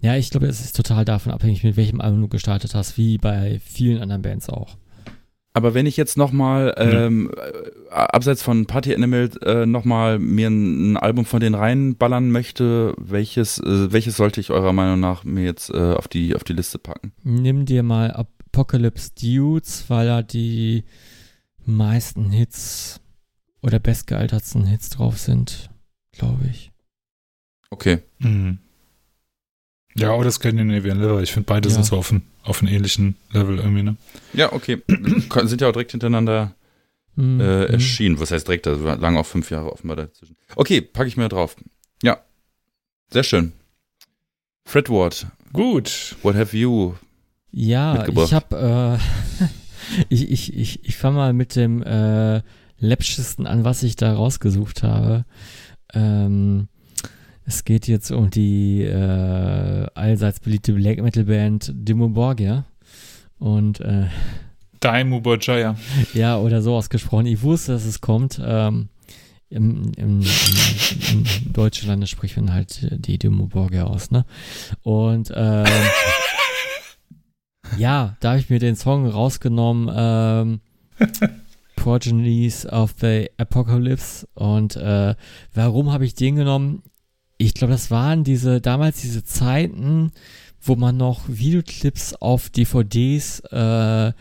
ja, 0.02 0.16
ich 0.18 0.30
glaube, 0.30 0.48
es 0.48 0.60
ist 0.60 0.76
total 0.76 1.06
davon 1.06 1.32
abhängig, 1.32 1.64
mit 1.64 1.78
welchem 1.78 2.02
Album 2.02 2.22
du 2.22 2.28
gestartet 2.28 2.76
hast, 2.76 2.98
wie 2.98 3.18
bei 3.18 3.60
vielen 3.64 4.02
anderen 4.02 4.22
Bands 4.22 4.50
auch. 4.50 4.76
Aber 5.56 5.73
wenn 5.73 5.86
ich 5.86 5.95
jetzt 5.95 6.18
nochmal, 6.18 6.76
ähm, 6.77 7.32
äh, 7.34 7.95
abseits 7.95 8.44
von 8.44 8.65
Party 8.65 8.94
Animal, 8.94 9.30
äh, 9.41 9.65
nochmal 9.65 10.19
mir 10.19 10.49
ein, 10.49 10.91
ein 10.91 10.98
Album 10.98 11.23
von 11.23 11.40
denen 11.40 11.56
reinballern 11.56 12.30
möchte, 12.30 12.94
welches, 12.98 13.60
äh, 13.60 13.90
welches 13.94 14.18
sollte 14.18 14.41
ich 14.41 14.52
eurer 14.52 14.73
Meinung 14.73 14.99
nach 14.99 15.23
mir 15.23 15.45
jetzt 15.45 15.69
äh, 15.69 15.94
auf, 15.94 16.10
die, 16.10 16.36
auf 16.36 16.44
die 16.44 16.52
Liste 16.52 16.77
packen? 16.77 17.14
Nimm 17.23 17.64
dir 17.65 17.84
mal 17.84 18.11
Apocalypse 18.11 19.11
Dudes, 19.18 19.86
weil 19.88 20.07
da 20.07 20.22
die 20.23 20.84
meisten 21.65 22.32
Hits 22.32 22.99
oder 23.61 23.80
bestgealtertsten 23.80 24.65
Hits 24.65 24.90
drauf 24.90 25.18
sind, 25.18 25.69
glaube 26.11 26.48
ich. 26.52 26.73
Okay. 27.69 27.99
Mhm. 28.19 28.60
Ja, 29.95 30.14
oder 30.15 30.32
Scandinavian 30.32 30.99
Liver. 30.99 31.22
Ich 31.22 31.32
finde, 31.32 31.48
beide 31.48 31.69
Ja. 31.69 31.76
sind 31.76 31.86
so 31.86 31.95
auf, 32.46 32.48
ein, 32.48 32.50
auf 32.50 32.62
einem 32.62 32.74
ähnlichen 32.74 33.16
Level 33.32 33.58
irgendwie, 33.58 33.84
ne? 33.84 33.96
Ja, 34.34 34.54
okay. 34.54 34.82
Sind 35.44 35.62
ja 35.62 35.68
auch 35.70 35.74
direkt 35.74 35.92
hintereinander 35.92 36.56
Mhm. 37.18 37.40
äh, 37.40 37.66
erschienen. 37.68 38.20
Was 38.20 38.32
heißt 38.32 38.46
direkt? 38.48 38.68
Also 38.68 38.84
lagen 38.84 39.16
auch 39.18 39.26
fünf 39.26 39.50
Jahre 39.50 39.72
offenbar 39.72 39.96
dazwischen. 39.96 40.36
Okay, 40.58 40.82
packe 40.82 41.08
ich 41.08 41.16
mir 41.16 41.30
drauf. 41.30 41.56
Ja. 42.04 42.20
Sehr 43.10 43.24
schön. 43.24 43.54
Fred 44.66 44.90
Ward, 44.90 45.28
Gut. 45.54 46.16
what 46.24 46.36
have 46.36 46.58
you? 46.58 46.96
Ja, 47.52 47.94
mitgebracht. 47.94 48.28
ich 48.28 48.34
habe, 48.34 49.00
äh, 49.40 49.46
ich, 50.10 50.30
ich, 50.30 50.58
ich, 50.58 50.84
ich 50.84 50.98
fange 50.98 51.16
mal 51.16 51.32
mit 51.34 51.56
dem 51.56 51.82
äh, 51.84 52.42
läppschesten 52.80 53.48
an, 53.48 53.64
was 53.64 53.84
ich 53.84 53.96
da 53.96 54.14
rausgesucht 54.14 54.84
habe. 54.84 55.24
Ähm, 55.94 56.68
es 57.46 57.64
geht 57.64 57.88
jetzt 57.88 58.12
um 58.12 58.30
die 58.30 58.84
äh, 58.84 59.88
allseits 59.94 60.40
beliebte 60.40 60.74
Black 60.74 61.02
Metal 61.02 61.26
Band 61.26 61.72
Dimmu 61.74 62.10
Borgir. 62.10 62.66
Und 63.38 63.80
äh, 63.82 64.08
Daimu 64.80 65.22
Bojaya. 65.22 65.76
Ja, 66.14 66.38
oder 66.38 66.62
so 66.62 66.76
ausgesprochen. 66.76 67.26
Ich 67.26 67.42
wusste, 67.42 67.74
dass 67.74 67.86
es 67.86 68.02
kommt. 68.02 68.42
Ähm, 68.44 68.90
im, 69.50 69.92
im, 69.96 70.22
im, 70.22 71.24
im 71.44 71.54
deutschen 71.54 71.88
Lande 71.88 72.08
spricht 72.08 72.36
man 72.36 72.54
halt 72.54 72.88
die 72.92 73.18
Demo 73.18 73.46
Borgia 73.46 73.86
aus, 73.86 74.12
ne? 74.12 74.26
Und 74.82 75.32
ähm, 75.36 75.66
ja, 77.78 78.18
da 78.20 78.30
habe 78.30 78.40
ich 78.40 78.50
mir 78.50 78.60
den 78.60 78.76
Song 78.76 79.08
rausgenommen, 79.08 79.92
ähm, 79.96 80.60
Progenies 81.76 82.66
of 82.66 82.96
the 83.00 83.30
Apocalypse. 83.38 84.28
Und 84.34 84.76
äh, 84.76 85.16
warum 85.54 85.92
habe 85.92 86.06
ich 86.06 86.16
den 86.16 86.36
genommen? 86.36 86.84
Ich 87.38 87.53
glaube, 87.53 87.74
das 87.74 87.91
waren 87.91 88.24
diese, 88.24 88.62
damals 88.62 89.02
diese 89.02 89.24
Zeiten, 89.24 90.12
wo 90.62 90.76
man 90.76 90.98
noch 90.98 91.24
Videoclips 91.28 92.14
auf 92.16 92.49
DVDs 92.49 93.41
äh, 93.52 94.14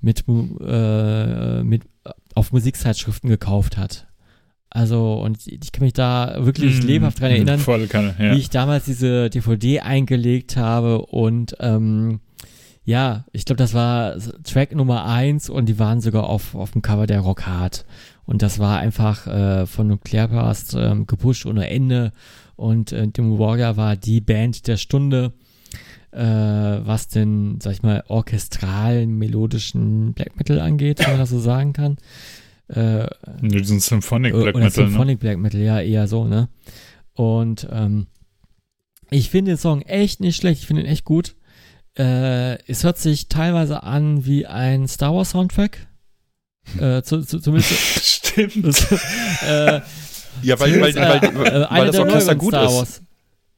mit, 0.00 0.24
äh, 0.28 1.62
mit 1.62 1.82
auf 2.34 2.52
Musikzeitschriften 2.52 3.28
gekauft 3.28 3.76
hat. 3.76 4.08
Also, 4.70 5.14
und 5.20 5.46
ich 5.46 5.70
kann 5.70 5.84
mich 5.84 5.92
da 5.92 6.36
wirklich 6.38 6.82
mm, 6.82 6.86
lebhaft 6.86 7.20
dran 7.20 7.30
erinnern, 7.30 7.58
voll 7.58 7.86
kann, 7.88 8.14
ja. 8.18 8.32
wie 8.32 8.38
ich 8.38 8.48
damals 8.48 8.86
diese 8.86 9.28
DVD 9.28 9.80
eingelegt 9.80 10.56
habe 10.56 11.04
und 11.04 11.54
ähm, 11.60 12.20
ja, 12.84 13.26
ich 13.32 13.44
glaube, 13.44 13.58
das 13.58 13.74
war 13.74 14.16
Track 14.44 14.74
Nummer 14.74 15.04
eins 15.04 15.48
und 15.48 15.66
die 15.66 15.78
waren 15.78 16.00
sogar 16.00 16.24
auf, 16.24 16.54
auf 16.54 16.72
dem 16.72 16.82
Cover 16.82 17.06
der 17.06 17.20
Rock 17.20 17.46
Hard. 17.46 17.84
Und 18.24 18.42
das 18.42 18.58
war 18.58 18.78
einfach 18.78 19.26
äh, 19.26 19.66
von 19.66 19.86
Nuclear 19.86 20.28
Blast 20.28 20.74
ähm, 20.74 21.06
gepusht 21.06 21.46
ohne 21.46 21.68
Ende. 21.68 22.12
Und 22.62 22.92
äh, 22.92 23.08
Demo 23.08 23.40
Warrior 23.40 23.76
war 23.76 23.96
die 23.96 24.20
Band 24.20 24.68
der 24.68 24.76
Stunde, 24.76 25.32
äh, 26.12 26.20
was 26.20 27.08
den, 27.08 27.60
sag 27.60 27.72
ich 27.72 27.82
mal, 27.82 28.04
orchestralen, 28.06 29.18
melodischen 29.18 30.12
Black 30.12 30.36
Metal 30.36 30.60
angeht, 30.60 31.00
wenn 31.00 31.10
man 31.10 31.18
das 31.18 31.30
so 31.30 31.40
sagen 31.40 31.72
kann. 31.72 31.96
Äh, 32.68 33.08
diesen 33.40 33.80
Symphonic 33.80 34.32
Black 34.32 34.54
Metal. 34.54 34.70
Symphonic 34.70 35.16
ne? 35.16 35.18
Black 35.18 35.38
Metal, 35.38 35.60
ja, 35.60 35.80
eher 35.80 36.06
so, 36.06 36.28
ne? 36.28 36.48
Und 37.14 37.66
ähm, 37.72 38.06
ich 39.10 39.28
finde 39.28 39.50
den 39.50 39.58
Song 39.58 39.82
echt 39.82 40.20
nicht 40.20 40.36
schlecht, 40.36 40.60
ich 40.60 40.68
finde 40.68 40.82
ihn 40.82 40.88
echt 40.88 41.04
gut. 41.04 41.34
Äh, 41.98 42.62
es 42.70 42.84
hört 42.84 42.98
sich 42.98 43.26
teilweise 43.26 43.82
an 43.82 44.24
wie 44.24 44.46
ein 44.46 44.86
Star 44.86 45.12
Wars 45.12 45.30
Soundtrack. 45.30 45.88
Äh, 46.78 47.02
zu, 47.02 47.22
zu, 47.22 47.40
zumindest. 47.40 47.72
Stimmt. 48.04 48.64
Das, 48.64 48.92
äh, 49.46 49.80
ja, 50.42 50.58
weil, 50.58 50.80
weil, 50.80 50.94
weil, 50.94 51.24
äh, 51.24 51.34
weil, 51.34 51.66
weil 51.70 51.86
das 51.86 51.98
Orchester 51.98 52.34
gut 52.34 52.54
ist. 52.54 53.02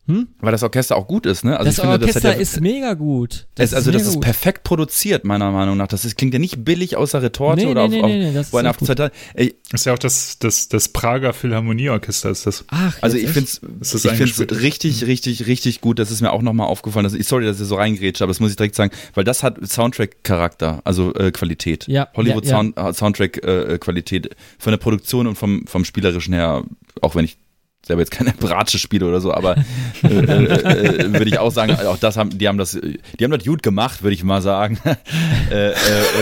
Hm? 0.06 0.28
Weil 0.40 0.52
das 0.52 0.62
Orchester 0.62 0.96
auch 0.96 1.06
gut 1.06 1.24
ist, 1.24 1.44
ne? 1.44 1.58
Also 1.58 1.64
das 1.64 1.76
ich 1.76 1.80
finde, 1.80 1.98
Orchester 1.98 2.20
das 2.20 2.34
ja, 2.34 2.40
ist 2.40 2.60
mega 2.60 2.92
gut. 2.92 3.46
Das 3.54 3.70
es, 3.70 3.74
also 3.74 3.90
das 3.90 4.02
ist 4.02 4.14
gut. 4.14 4.24
perfekt 4.24 4.62
produziert, 4.62 5.24
meiner 5.24 5.50
Meinung 5.50 5.78
nach. 5.78 5.86
Das 5.88 6.04
ist, 6.04 6.18
klingt 6.18 6.34
ja 6.34 6.38
nicht 6.38 6.62
billig 6.62 6.96
außer 6.96 7.22
Retorte 7.22 7.62
nee, 7.64 7.70
oder 7.70 7.88
nee, 7.88 8.00
auf, 8.02 8.08
nee, 8.08 8.30
nee, 8.30 8.38
auf, 8.38 8.52
auf, 8.52 8.64
auf 8.66 8.86
Zeit. 8.86 9.12
Ey, 9.32 9.54
das 9.70 9.80
ist 9.80 9.84
ja 9.86 9.94
auch 9.94 9.98
das, 9.98 10.38
das, 10.38 10.68
das 10.68 10.88
Prager 10.88 11.32
Philharmonieorchester 11.32 12.28
ist 12.28 12.46
das. 12.46 12.64
Ach, 12.68 12.98
also 13.00 13.16
ich 13.16 13.30
finde 13.30 13.48
es 13.80 14.04
ich 14.04 14.12
find's 14.12 14.40
richtig, 14.60 15.06
richtig, 15.06 15.46
richtig 15.46 15.80
gut. 15.80 15.98
Das 15.98 16.10
ist 16.10 16.20
mir 16.20 16.32
auch 16.32 16.42
nochmal 16.42 16.66
aufgefallen. 16.66 17.04
Dass, 17.04 17.14
sorry, 17.26 17.46
dass 17.46 17.58
ich 17.58 17.66
so 17.66 17.76
reingrätsche, 17.76 18.24
aber 18.24 18.30
das 18.30 18.40
muss 18.40 18.50
ich 18.50 18.56
direkt 18.56 18.74
sagen, 18.74 18.92
weil 19.14 19.24
das 19.24 19.42
hat 19.42 19.56
Soundtrack-Charakter, 19.66 20.82
also 20.84 21.14
äh, 21.14 21.30
Qualität. 21.30 21.86
Ja, 21.88 22.08
Hollywood 22.14 22.44
ja, 22.44 22.62
ja. 22.62 22.92
Soundtrack-Qualität. 22.92 24.26
Äh, 24.26 24.34
von 24.58 24.70
der 24.70 24.78
Produktion 24.78 25.26
und 25.26 25.36
vom, 25.36 25.66
vom 25.66 25.84
Spielerischen 25.84 26.34
her, 26.34 26.64
auch 27.00 27.14
wenn 27.14 27.24
ich 27.24 27.38
selber 27.86 28.02
jetzt 28.02 28.10
keine 28.10 28.32
Bratsche 28.32 28.78
spiele 28.78 29.06
oder 29.06 29.20
so, 29.20 29.32
aber 29.32 29.56
äh, 30.02 30.08
äh, 30.08 31.04
äh, 31.04 31.12
würde 31.12 31.28
ich 31.28 31.38
auch 31.38 31.50
sagen, 31.50 31.74
auch 31.86 31.98
das 31.98 32.16
haben, 32.16 32.38
die 32.38 32.48
haben 32.48 32.58
das, 32.58 32.72
die 32.72 33.24
haben 33.24 33.30
das 33.30 33.44
gut 33.44 33.62
gemacht, 33.62 34.02
würde 34.02 34.14
ich 34.14 34.24
mal 34.24 34.42
sagen. 34.42 34.78
äh, 35.50 35.70
äh, 35.70 35.74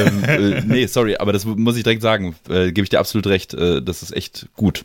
ähm, 0.07 0.25
äh, 0.25 0.61
nee, 0.63 0.87
sorry, 0.87 1.17
aber 1.17 1.33
das 1.33 1.45
muss 1.45 1.77
ich 1.77 1.85
direkt 1.85 2.03
sagen, 2.03 2.35
gebe 2.47 2.83
ich 2.83 2.89
dir 2.89 3.01
absolut 3.01 3.27
recht, 3.27 3.55
das 3.55 4.03
ist 4.03 4.15
echt 4.15 4.49
gut. 4.57 4.85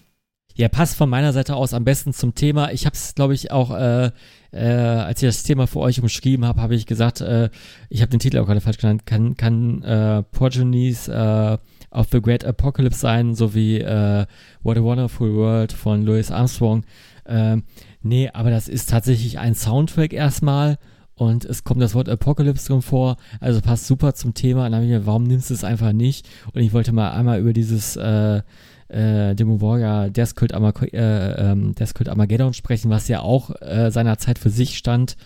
Ja, 0.58 0.70
passt 0.70 0.98
von 0.98 1.08
meiner 1.08 1.34
Seite 1.34 1.56
aus 1.56 1.76
am 1.76 1.84
besten 1.84 2.14
zum 2.14 2.34
Thema. 2.34 2.72
Ich 2.72 2.88
habe 2.88 2.96
es, 2.96 3.14
glaube 3.14 3.36
ich, 3.36 3.52
auch, 3.52 3.70
äh, 3.76 4.10
äh, 4.52 4.60
als 4.60 5.22
ich 5.22 5.28
das 5.28 5.44
Thema 5.44 5.68
für 5.68 5.80
euch 5.80 6.02
umschrieben 6.02 6.46
habe, 6.46 6.60
habe 6.60 6.74
ich 6.74 6.88
gesagt, 6.88 7.22
äh, 7.22 7.52
ich 7.90 8.02
habe 8.02 8.10
den 8.10 8.20
Titel 8.20 8.40
auch 8.40 8.48
gerade 8.48 8.60
falsch 8.60 8.80
genannt, 8.80 9.06
kann, 9.06 9.38
kann 9.38 9.84
äh, 9.84 10.24
Progenies 10.24 11.10
äh, 11.10 11.60
of 11.92 12.08
the 12.12 12.22
Great 12.22 12.46
Apocalypse 12.46 13.00
sein, 13.00 13.36
sowie 13.36 13.80
äh, 13.80 14.26
What 14.64 14.78
a 14.78 14.84
Wonderful 14.84 15.34
World 15.36 15.72
von 15.74 16.04
Louis 16.04 16.32
Armstrong. 16.32 16.84
Ähm, 17.26 17.64
nee, 18.02 18.30
aber 18.34 18.50
das 18.50 18.68
ist 18.68 18.90
tatsächlich 18.90 19.40
ein 19.40 19.56
Soundtrack 19.56 20.14
erstmal 20.14 20.78
und 21.18 21.46
es 21.46 21.64
kommt 21.64 21.82
das 21.82 21.96
Wort 21.96 22.10
Apocalypse 22.10 22.68
drin 22.68 22.84
vor, 22.84 23.18
also 23.40 23.60
passt 23.60 23.88
super 23.88 24.14
zum 24.14 24.36
Thema. 24.36 24.66
Und 24.66 24.72
dann 24.72 24.76
habe 24.76 24.86
ich 24.86 24.92
mir, 24.92 25.06
warum 25.08 25.24
nimmst 25.24 25.50
du 25.50 25.56
es 25.56 25.64
einfach 25.64 25.92
nicht? 25.92 26.30
Und 26.54 26.62
ich 26.62 26.74
wollte 26.74 26.92
mal 26.92 27.12
einmal 27.12 27.40
über 27.40 27.54
dieses 27.54 27.96
äh, 27.96 28.42
äh, 28.88 29.34
Demo 29.36 29.60
Warrior 29.60 30.10
Death 30.12 30.36
Cult, 30.36 30.54
Amag 30.54 30.82
äh, 30.94 31.52
ähm, 31.52 31.74
Death 31.74 31.96
Cult 31.96 32.08
Armageddon 32.08 32.54
sprechen, 32.54 32.92
was 32.92 33.08
ja 33.08 33.22
auch 33.22 33.50
äh, 33.62 33.90
seiner 33.90 34.16
für 34.18 34.50
sich 34.52 34.78
stand. 34.78 35.18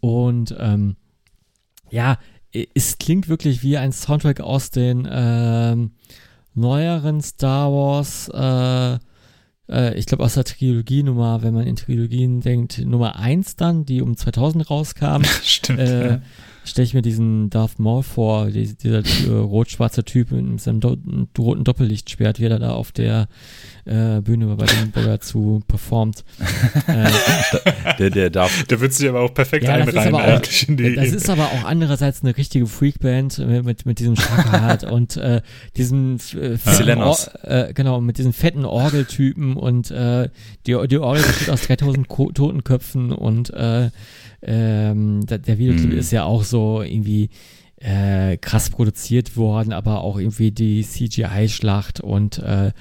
Und 0.00 0.54
ähm, 0.58 0.96
ja, 1.90 2.18
es 2.74 2.98
klingt 2.98 3.28
wirklich 3.28 3.62
wie 3.62 3.76
ein 3.76 3.92
Soundtrack 3.92 4.40
aus 4.40 4.70
den 4.70 5.08
ähm, 5.10 5.92
neueren 6.54 7.20
Star 7.20 7.72
Wars, 7.72 8.28
äh, 8.32 8.98
äh, 9.72 9.98
ich 9.98 10.06
glaube 10.06 10.24
aus 10.24 10.34
der 10.34 10.44
Trilogie 10.44 11.02
Nummer, 11.02 11.42
wenn 11.42 11.54
man 11.54 11.66
in 11.66 11.76
Trilogien 11.76 12.40
denkt, 12.40 12.78
Nummer 12.84 13.16
1 13.16 13.56
dann, 13.56 13.84
die 13.84 14.02
um 14.02 14.16
2000 14.16 14.68
rauskam. 14.70 15.22
Stimmt. 15.42 15.78
Äh, 15.78 16.08
ja 16.08 16.20
stelle 16.64 16.84
ich 16.84 16.94
mir 16.94 17.02
diesen 17.02 17.50
Darth 17.50 17.78
Maul 17.78 18.02
vor, 18.02 18.46
die, 18.46 18.74
dieser 18.74 19.02
äh, 19.04 19.30
rot-schwarze 19.30 20.04
Typ 20.04 20.30
mit 20.30 20.60
seinem 20.60 20.80
do 20.80 20.96
roten 21.38 21.64
Doppellichtschwert, 21.64 22.40
wie 22.40 22.44
er 22.44 22.58
da 22.58 22.72
auf 22.72 22.92
der 22.92 23.28
äh, 23.84 24.20
Bühne 24.20 24.54
bei 24.56 24.66
dem 24.66 24.90
Burger 24.90 25.20
zu 25.20 25.62
performt. 25.66 26.24
äh, 26.86 27.10
der, 27.98 28.10
der 28.10 28.30
darf. 28.30 28.64
Da 28.68 28.80
wird 28.80 28.92
sich 28.92 29.08
aber 29.08 29.20
auch 29.20 29.34
perfekt 29.34 29.64
ja, 29.64 29.74
einreihen 29.74 30.14
eigentlich 30.14 30.64
auch, 30.64 30.68
in 30.68 30.76
die. 30.76 30.94
Das 30.94 31.12
ist 31.12 31.28
aber 31.28 31.46
auch 31.46 31.64
andererseits 31.64 32.22
eine 32.22 32.36
richtige 32.36 32.66
Freakband 32.66 33.38
mit, 33.38 33.64
mit, 33.64 33.86
mit 33.86 33.98
diesem 33.98 34.16
Schackerhart 34.16 34.84
und 34.84 35.16
äh, 35.16 35.42
diesem 35.76 36.16
äh, 36.16 36.56
fetten 36.56 37.02
äh, 37.42 37.72
genau, 37.72 38.00
mit 38.00 38.18
diesen 38.18 38.32
fetten 38.32 38.64
Orgeltypen 38.64 39.56
und 39.56 39.90
äh, 39.90 40.28
die, 40.66 40.76
die 40.88 40.98
Orgel 40.98 41.22
besteht 41.24 41.50
aus 41.50 41.62
3000 41.62 42.08
Ko 42.08 42.30
Totenköpfen 42.32 43.12
und 43.12 43.50
äh, 43.50 43.90
ähm, 44.42 45.24
der 45.26 45.58
Videoclip 45.58 45.92
mhm. 45.92 45.98
ist 45.98 46.10
ja 46.10 46.24
auch 46.24 46.44
so 46.44 46.82
irgendwie 46.82 47.30
äh, 47.82 48.36
krass 48.36 48.70
produziert 48.70 49.36
worden, 49.36 49.72
aber 49.72 50.02
auch 50.02 50.18
irgendwie 50.18 50.50
die 50.50 50.82
CGI-Schlacht 50.82 52.00
und 52.00 52.38
äh, 52.38 52.72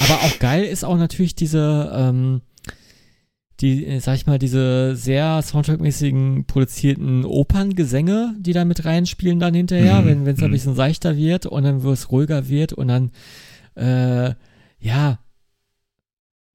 aber 0.00 0.14
auch 0.22 0.38
geil 0.38 0.64
ist 0.64 0.84
auch 0.84 0.96
natürlich 0.96 1.34
diese 1.34 1.92
ähm, 1.94 2.42
die, 3.60 4.00
sag 4.00 4.16
ich 4.16 4.26
mal, 4.26 4.38
diese 4.38 4.96
sehr 4.96 5.42
Soundtrack-mäßigen 5.42 6.46
produzierten 6.46 7.24
Operngesänge, 7.24 8.34
die 8.38 8.52
da 8.52 8.64
mit 8.64 8.84
reinspielen 8.84 9.38
dann 9.38 9.54
hinterher, 9.54 10.00
mhm. 10.00 10.24
wenn 10.24 10.34
es 10.34 10.42
ein 10.42 10.48
mhm. 10.48 10.52
bisschen 10.52 10.74
seichter 10.74 11.16
wird 11.16 11.46
und 11.46 11.64
dann 11.64 11.82
wo 11.82 11.92
es 11.92 12.10
ruhiger 12.10 12.48
wird 12.48 12.72
und 12.72 12.88
dann 12.88 13.10
äh, 13.74 14.34
ja, 14.80 15.18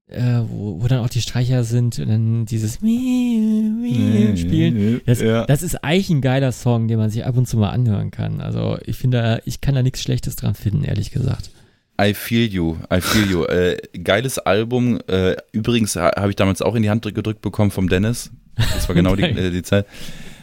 äh, 0.08 0.42
wo, 0.48 0.82
wo 0.82 0.88
dann 0.88 1.00
auch 1.00 1.10
die 1.10 1.22
Streicher 1.22 1.64
sind 1.64 2.00
und 2.00 2.10
dann 2.10 2.46
dieses 2.46 2.82
nee, 2.82 4.36
spielen. 4.36 5.02
Das, 5.06 5.22
ja. 5.22 5.46
das 5.46 5.64
ist 5.64 5.84
eigentlich 5.84 6.10
ein 6.10 6.22
geiler 6.22 6.52
Song, 6.52 6.88
den 6.88 6.98
man 6.98 7.10
sich 7.10 7.26
ab 7.26 7.38
und 7.38 7.48
zu 7.48 7.58
mal 7.58 7.70
anhören 7.70 8.12
kann. 8.12 8.42
Also 8.42 8.78
ich 8.86 8.98
finde, 8.98 9.42
ich 9.46 9.62
kann 9.62 9.76
da 9.76 9.84
nichts 9.84 10.02
Schlechtes 10.02 10.36
dran 10.36 10.56
finden, 10.56 10.84
ehrlich 10.84 11.12
gesagt. 11.12 11.52
I 12.00 12.14
feel 12.14 12.48
you, 12.48 12.78
I 12.94 13.00
feel 13.00 13.30
you. 13.30 13.46
Äh, 13.46 13.78
geiles 14.04 14.38
Album. 14.38 15.00
Äh, 15.08 15.38
übrigens 15.52 15.96
habe 15.96 16.30
ich 16.30 16.36
damals 16.36 16.62
auch 16.62 16.76
in 16.76 16.84
die 16.84 16.90
Hand 16.90 17.04
gedrückt 17.04 17.42
bekommen 17.42 17.72
vom 17.72 17.88
Dennis. 17.88 18.32
Das 18.56 18.88
war 18.88 18.96
genau 18.96 19.16
die, 19.16 19.24
äh, 19.24 19.52
die 19.52 19.64
Zeit. 19.64 19.86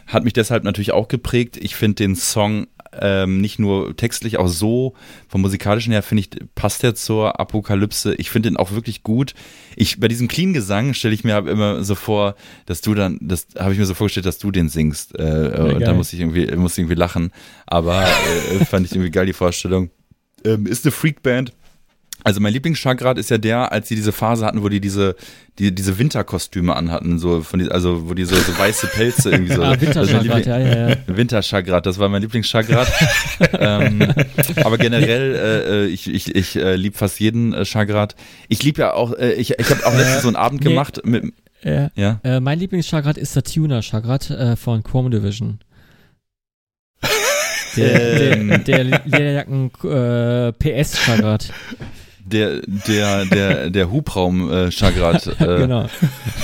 Hat 0.07 0.23
mich 0.23 0.33
deshalb 0.33 0.63
natürlich 0.63 0.91
auch 0.91 1.07
geprägt. 1.07 1.57
Ich 1.57 1.75
finde 1.75 1.95
den 1.95 2.15
Song 2.15 2.67
ähm, 2.99 3.41
nicht 3.41 3.59
nur 3.59 3.95
textlich, 3.95 4.37
auch 4.37 4.47
so 4.47 4.93
vom 5.27 5.41
musikalischen 5.41 5.91
her 5.91 6.03
finde 6.03 6.21
ich, 6.21 6.29
passt 6.55 6.83
er 6.83 6.95
zur 6.95 7.39
Apokalypse. 7.39 8.15
Ich 8.15 8.29
finde 8.29 8.49
den 8.49 8.57
auch 8.57 8.71
wirklich 8.71 9.03
gut. 9.03 9.33
Ich, 9.75 9.99
bei 9.99 10.07
diesem 10.07 10.27
Clean-Gesang 10.27 10.93
stelle 10.93 11.13
ich 11.13 11.23
mir 11.23 11.37
immer 11.47 11.83
so 11.83 11.95
vor, 11.95 12.35
dass 12.65 12.81
du 12.81 12.93
dann, 12.93 13.17
das 13.21 13.47
habe 13.57 13.73
ich 13.73 13.79
mir 13.79 13.85
so 13.85 13.93
vorgestellt, 13.93 14.25
dass 14.25 14.37
du 14.37 14.51
den 14.51 14.69
singst. 14.69 15.17
Äh, 15.17 15.73
und 15.73 15.81
da 15.81 15.93
muss 15.93 16.13
ich 16.13 16.19
irgendwie, 16.19 16.47
muss 16.55 16.73
ich 16.73 16.79
irgendwie 16.79 16.95
lachen. 16.95 17.31
Aber 17.65 18.03
äh, 18.03 18.65
fand 18.65 18.85
ich 18.85 18.91
irgendwie 18.93 19.11
geil, 19.11 19.25
die 19.25 19.33
Vorstellung. 19.33 19.89
Ähm, 20.45 20.65
ist 20.65 20.85
eine 20.85 20.91
Freak-Band 20.91 21.53
also 22.23 22.39
mein 22.39 22.53
Lieblingsschagrat 22.53 23.17
ist 23.17 23.29
ja 23.29 23.37
der, 23.37 23.71
als 23.71 23.89
sie 23.89 23.95
diese 23.95 24.13
Phase 24.13 24.45
hatten, 24.45 24.63
wo 24.63 24.69
die 24.69 24.79
diese 24.79 25.15
die, 25.59 25.75
diese 25.75 25.99
Winterkostüme 25.99 26.75
anhatten, 26.75 27.19
so 27.19 27.41
von 27.41 27.59
die, 27.59 27.69
also 27.69 28.09
wo 28.09 28.13
die 28.13 28.25
so, 28.25 28.35
so 28.35 28.57
weiße 28.57 28.87
Pelze 28.87 29.29
irgendwie 29.29 29.53
so. 29.53 29.61
ah, 29.63 29.79
Winterschagrat, 29.79 30.45
ja, 30.45 30.57
ja, 30.57 30.89
ja. 30.89 30.95
Winterschagrat, 31.05 31.85
das 31.85 31.99
war 31.99 32.09
mein 32.09 32.21
Lieblingsschagrat. 32.21 32.91
ähm, 33.59 34.01
aber 34.63 34.77
generell, 34.77 35.35
äh, 35.35 35.83
äh, 35.83 35.85
ich, 35.87 36.11
ich, 36.11 36.35
ich 36.35 36.55
äh, 36.55 36.75
liebe 36.75 36.97
fast 36.97 37.19
jeden 37.19 37.53
äh, 37.53 37.65
Schagrat. 37.65 38.15
Ich 38.47 38.63
liebe 38.63 38.81
ja 38.81 38.93
auch, 38.93 39.13
äh, 39.13 39.33
ich, 39.33 39.59
ich 39.59 39.69
habe 39.69 39.85
auch 39.85 39.95
letztens 39.95 40.23
so 40.23 40.27
einen 40.29 40.37
Abend 40.37 40.63
nee, 40.63 40.69
gemacht 40.69 41.01
mit. 41.05 41.33
Ja. 41.61 41.91
ja? 41.95 42.19
Äh, 42.23 42.39
mein 42.39 42.57
Lieblingsschagrat 42.57 43.17
ist 43.17 43.35
der 43.35 43.43
Tuner-Schagrat 43.43 44.31
äh, 44.31 44.55
von 44.55 44.81
Chrome 44.81 45.11
Division. 45.11 45.59
Der, 47.75 48.57
der, 48.57 48.57
der 48.59 48.83
Lederjacken 48.83 49.71
äh, 49.83 50.51
PS-Chagrat. 50.53 51.51
Der, 52.25 52.61
der, 52.61 53.25
der, 53.25 53.69
der 53.69 53.91
Hubraum-Chagrat. 53.91 55.27
Äh, 55.39 55.57
genau. 55.57 55.89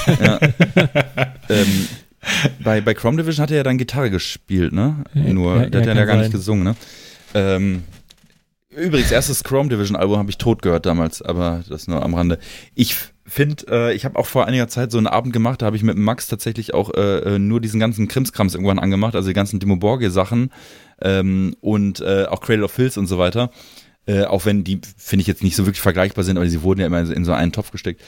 ja. 0.07 0.39
ähm, 1.49 1.87
bei, 2.63 2.81
bei 2.81 2.93
Chrome 2.93 3.17
Division 3.21 3.43
hat 3.43 3.51
er 3.51 3.57
ja 3.57 3.63
dann 3.63 3.77
Gitarre 3.77 4.09
gespielt, 4.09 4.73
ne? 4.73 5.03
Nur, 5.13 5.55
Ja, 5.55 5.61
ja, 5.63 5.69
der 5.69 5.81
hat 5.81 5.87
ja 5.87 5.93
kann 5.95 6.07
gar 6.07 6.15
nicht 6.17 6.25
sein. 6.25 6.31
gesungen, 6.31 6.63
ne? 6.63 6.75
Ähm, 7.33 7.83
übrigens, 8.69 9.11
erstes 9.11 9.43
Chrome 9.43 9.69
Division 9.69 9.95
Album 9.95 10.17
habe 10.17 10.29
ich 10.29 10.37
tot 10.37 10.61
gehört 10.61 10.85
damals, 10.85 11.21
aber 11.21 11.63
das 11.69 11.87
nur 11.87 12.03
am 12.03 12.13
Rande. 12.13 12.39
Ich 12.75 12.95
finde, 13.25 13.65
äh, 13.69 13.93
ich 13.93 14.05
habe 14.05 14.17
auch 14.17 14.25
vor 14.25 14.45
einiger 14.47 14.67
Zeit 14.67 14.91
so 14.91 14.97
einen 14.97 15.07
Abend 15.07 15.33
gemacht, 15.33 15.61
da 15.61 15.67
habe 15.67 15.77
ich 15.77 15.83
mit 15.83 15.97
Max 15.97 16.27
tatsächlich 16.27 16.73
auch 16.73 16.93
äh, 16.93 17.35
äh, 17.35 17.39
nur 17.39 17.61
diesen 17.61 17.79
ganzen 17.79 18.07
Krimskrams 18.07 18.55
irgendwann 18.55 18.79
angemacht, 18.79 19.15
also 19.15 19.27
die 19.27 19.33
ganzen 19.33 19.59
Dimo 19.59 19.77
Borgir 19.77 20.11
Sachen 20.11 20.51
ähm, 21.01 21.55
und 21.61 22.01
äh, 22.01 22.25
auch 22.29 22.41
Cradle 22.41 22.65
of 22.65 22.71
Filth 22.71 22.97
und 22.97 23.07
so 23.07 23.17
weiter. 23.17 23.51
Äh, 24.05 24.23
auch 24.23 24.45
wenn 24.45 24.63
die, 24.63 24.81
finde 24.97 25.21
ich, 25.21 25.27
jetzt 25.27 25.43
nicht 25.43 25.55
so 25.55 25.65
wirklich 25.65 25.81
vergleichbar 25.81 26.23
sind, 26.23 26.37
aber 26.37 26.47
sie 26.47 26.63
wurden 26.63 26.79
ja 26.79 26.87
immer 26.87 26.99
in 26.99 27.25
so 27.25 27.33
einen 27.33 27.51
Topf 27.51 27.71
gesteckt. 27.71 28.01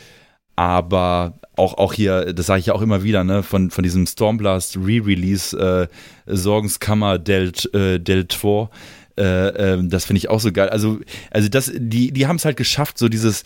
Aber 0.55 1.39
auch, 1.55 1.75
auch 1.75 1.93
hier, 1.93 2.33
das 2.33 2.45
sage 2.45 2.59
ich 2.59 2.67
ja 2.67 2.73
auch 2.73 2.81
immer 2.81 3.03
wieder, 3.03 3.23
ne, 3.23 3.43
von, 3.43 3.71
von 3.71 3.83
diesem 3.83 4.05
Stormblast 4.05 4.77
Re-Release, 4.77 5.57
äh, 5.57 5.87
Sorgenskammer 6.25 7.19
del, 7.19 7.51
äh, 7.73 7.99
del 7.99 8.25
Tor, 8.25 8.69
äh, 9.17 9.73
ähm, 9.73 9.89
das 9.89 10.05
finde 10.05 10.17
ich 10.17 10.29
auch 10.29 10.39
so 10.39 10.51
geil. 10.51 10.69
Also, 10.69 10.99
also 11.29 11.49
das, 11.49 11.71
die, 11.75 12.11
die 12.11 12.27
haben 12.27 12.37
es 12.37 12.45
halt 12.45 12.57
geschafft, 12.57 12.97
so 12.97 13.09
dieses 13.09 13.43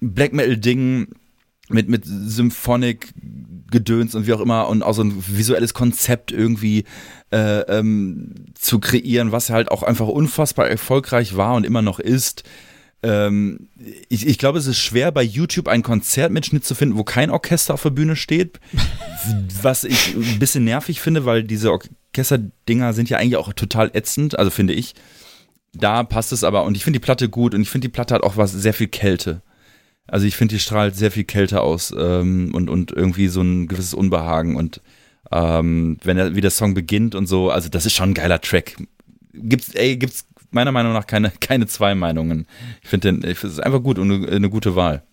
Black 0.00 0.32
Metal-Ding 0.32 1.08
mit, 1.70 1.88
mit 1.88 2.04
Symphonic 2.04 3.12
Gedöns 3.70 4.14
und 4.14 4.26
wie 4.26 4.32
auch 4.32 4.40
immer 4.40 4.68
und 4.68 4.82
auch 4.82 4.94
so 4.94 5.02
ein 5.02 5.22
visuelles 5.26 5.74
Konzept 5.74 6.32
irgendwie 6.32 6.84
äh, 7.32 7.60
ähm, 7.60 8.34
zu 8.54 8.80
kreieren, 8.80 9.32
was 9.32 9.50
halt 9.50 9.70
auch 9.70 9.82
einfach 9.82 10.08
unfassbar 10.08 10.68
erfolgreich 10.68 11.36
war 11.36 11.54
und 11.54 11.64
immer 11.64 11.82
noch 11.82 12.00
ist. 12.00 12.42
Ähm, 13.02 13.68
ich, 14.08 14.26
ich 14.26 14.38
glaube, 14.38 14.58
es 14.58 14.66
ist 14.66 14.78
schwer 14.78 15.10
bei 15.12 15.22
YouTube 15.22 15.68
einen 15.68 15.82
Konzertmitschnitt 15.82 16.64
zu 16.64 16.74
finden, 16.74 16.98
wo 16.98 17.04
kein 17.04 17.30
Orchester 17.30 17.74
auf 17.74 17.82
der 17.82 17.90
Bühne 17.90 18.16
steht. 18.16 18.60
Was 19.62 19.84
ich 19.84 20.14
ein 20.14 20.38
bisschen 20.38 20.64
nervig 20.64 21.00
finde, 21.00 21.24
weil 21.24 21.44
diese 21.44 21.72
Orchesterdinger 21.72 22.92
sind 22.92 23.08
ja 23.08 23.18
eigentlich 23.18 23.36
auch 23.36 23.52
total 23.52 23.90
ätzend, 23.94 24.38
also 24.38 24.50
finde 24.50 24.74
ich. 24.74 24.94
Da 25.72 26.02
passt 26.02 26.32
es 26.32 26.42
aber 26.42 26.64
und 26.64 26.76
ich 26.76 26.82
finde 26.82 26.98
die 26.98 27.04
Platte 27.04 27.28
gut 27.28 27.54
und 27.54 27.62
ich 27.62 27.70
finde 27.70 27.86
die 27.86 27.92
Platte 27.92 28.14
hat 28.14 28.22
auch 28.22 28.36
was 28.36 28.52
sehr 28.52 28.74
viel 28.74 28.88
Kälte. 28.88 29.42
Also 30.10 30.26
ich 30.26 30.36
finde, 30.36 30.54
die 30.56 30.60
strahlt 30.60 30.96
sehr 30.96 31.10
viel 31.10 31.24
Kälte 31.24 31.60
aus 31.60 31.94
ähm, 31.96 32.52
und, 32.52 32.68
und 32.68 32.90
irgendwie 32.90 33.28
so 33.28 33.42
ein 33.42 33.68
gewisses 33.68 33.94
Unbehagen 33.94 34.56
und 34.56 34.80
ähm, 35.30 35.98
wenn 36.02 36.18
er, 36.18 36.34
wie 36.34 36.40
der 36.40 36.50
Song 36.50 36.74
beginnt 36.74 37.14
und 37.14 37.26
so, 37.26 37.50
also 37.50 37.68
das 37.68 37.86
ist 37.86 37.94
schon 37.94 38.10
ein 38.10 38.14
geiler 38.14 38.40
Track. 38.40 38.76
Gibt's, 39.32 39.74
ey, 39.74 39.96
gibt's 39.96 40.26
meiner 40.50 40.72
Meinung 40.72 40.92
nach 40.92 41.06
keine, 41.06 41.30
keine 41.40 41.66
zwei 41.68 41.94
Meinungen. 41.94 42.46
Ich 42.82 42.88
finde 42.88 43.12
den, 43.12 43.30
es 43.30 43.44
ist 43.44 43.60
einfach 43.60 43.82
gut 43.82 43.98
und 43.98 44.10
eine, 44.10 44.28
eine 44.28 44.50
gute 44.50 44.74
Wahl. 44.74 45.04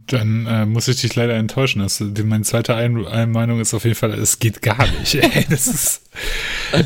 Dann 0.00 0.46
äh, 0.46 0.64
muss 0.66 0.88
ich 0.88 1.00
dich 1.02 1.14
leider 1.14 1.34
enttäuschen. 1.34 1.82
Das, 1.82 2.00
meine 2.00 2.42
zweite 2.42 2.74
Ein 2.74 3.06
Einmeinung 3.06 3.60
ist 3.60 3.74
auf 3.74 3.84
jeden 3.84 3.94
Fall, 3.94 4.14
es 4.14 4.38
geht 4.38 4.62
gar 4.62 4.86
nicht. 4.98 5.14
Ey, 5.22 5.46
das 5.48 5.68
ist, 5.68 6.10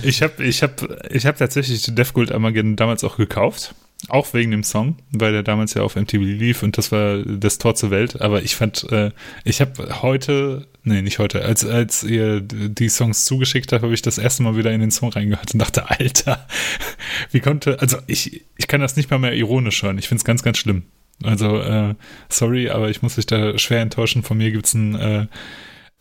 ich 0.03 0.23
habe 0.23 0.45
ich 0.45 0.63
hab, 0.63 0.83
ich 1.11 1.25
hab 1.25 1.39
tatsächlich 1.39 1.83
Death 1.95 2.13
Gold 2.13 2.33
Armageddon 2.33 2.77
damals 2.77 3.05
auch 3.05 3.17
gekauft. 3.17 3.75
Auch 4.09 4.35
wegen 4.35 4.51
dem 4.51 4.65
Song, 4.65 4.97
weil 5.13 5.33
der 5.33 5.45
damals 5.45 5.75
ja 5.75 5.83
auf 5.83 5.95
MTV 5.95 6.19
lief 6.23 6.63
und 6.65 6.77
das 6.77 6.91
war 6.91 7.19
das 7.19 7.59
Tor 7.59 7.77
zur 7.77 7.91
Welt. 7.91 8.21
Aber 8.21 8.43
ich 8.43 8.57
fand, 8.57 8.91
äh, 8.91 9.13
ich 9.45 9.61
habe 9.61 10.03
heute, 10.03 10.67
nee, 10.83 11.03
nicht 11.03 11.21
heute, 11.21 11.45
als, 11.45 11.65
als 11.65 12.03
ihr 12.03 12.41
die 12.41 12.89
Songs 12.89 13.25
zugeschickt 13.25 13.73
habt, 13.73 13.85
habe 13.85 13.95
ich 13.95 14.03
das 14.03 14.19
erste 14.19 14.43
Mal 14.43 14.57
wieder 14.57 14.73
in 14.73 14.81
den 14.81 14.91
Song 14.91 15.11
reingehört 15.11 15.55
und 15.55 15.61
dachte, 15.61 15.89
Alter, 15.89 16.47
wie 17.31 17.41
konnte, 17.41 17.81
also 17.81 17.99
ich, 18.09 18.45
ich 18.57 18.67
kann 18.67 18.81
das 18.81 18.97
nicht 18.97 19.11
mal 19.11 19.19
mehr 19.19 19.35
ironisch 19.35 19.83
hören. 19.85 19.99
Ich 19.99 20.09
finde 20.09 20.21
es 20.21 20.25
ganz, 20.25 20.43
ganz 20.43 20.59
schlimm. 20.59 20.83
Also, 21.23 21.61
äh, 21.61 21.95
sorry, 22.29 22.71
aber 22.71 22.91
ich 22.91 23.03
muss 23.03 23.15
dich 23.15 23.27
da 23.27 23.57
schwer 23.57 23.83
enttäuschen. 23.83 24.25
Von 24.25 24.39
mir 24.39 24.51
gibt's 24.51 24.75
einen, 24.75 24.97
äh, 24.97 25.27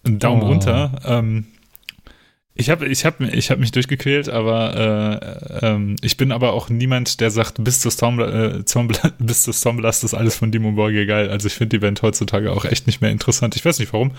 einen 0.04 0.18
Daumen 0.18 0.42
Oh. 0.42 0.48
runter. 0.48 1.00
Ähm, 1.06 1.46
ich 2.54 2.70
habe 2.70 2.88
ich 2.88 3.06
hab, 3.06 3.22
ich 3.22 3.50
hab 3.50 3.60
mich 3.60 3.72
durchgequält, 3.72 4.28
aber 4.28 5.62
äh, 5.62 5.66
ähm, 5.66 5.96
ich 6.02 6.18
bin 6.18 6.32
aber 6.32 6.52
auch 6.52 6.70
niemand, 6.70 7.22
der 7.22 7.32
sagt, 7.32 7.64
bis 7.64 7.80
zur 7.80 7.92
Storm, 7.92 8.20
äh, 8.20 8.62
bis 9.20 9.50
Stormblast 9.50 10.04
ist 10.04 10.14
alles 10.14 10.36
von 10.36 10.52
Dimo 10.52 10.74
Borgir 10.74 11.06
geil. 11.06 11.30
Also 11.30 11.48
ich 11.48 11.54
finde 11.54 11.78
die 11.78 11.80
Band 11.80 12.02
heutzutage 12.02 12.52
auch 12.52 12.66
echt 12.66 12.88
nicht 12.88 13.00
mehr 13.02 13.10
interessant. 13.10 13.56
Ich 13.56 13.64
weiß 13.64 13.80
nicht 13.80 13.94
warum. 13.94 14.12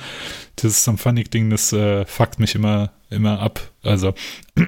Dieses 0.59 0.83
Symphonic-Ding, 0.85 1.51
das 1.51 1.73
äh, 1.73 2.07
fuckt 2.07 2.41
mich 2.41 2.55
immer, 2.55 2.91
immer 3.11 3.39
ab. 3.39 3.61
Also 3.83 4.15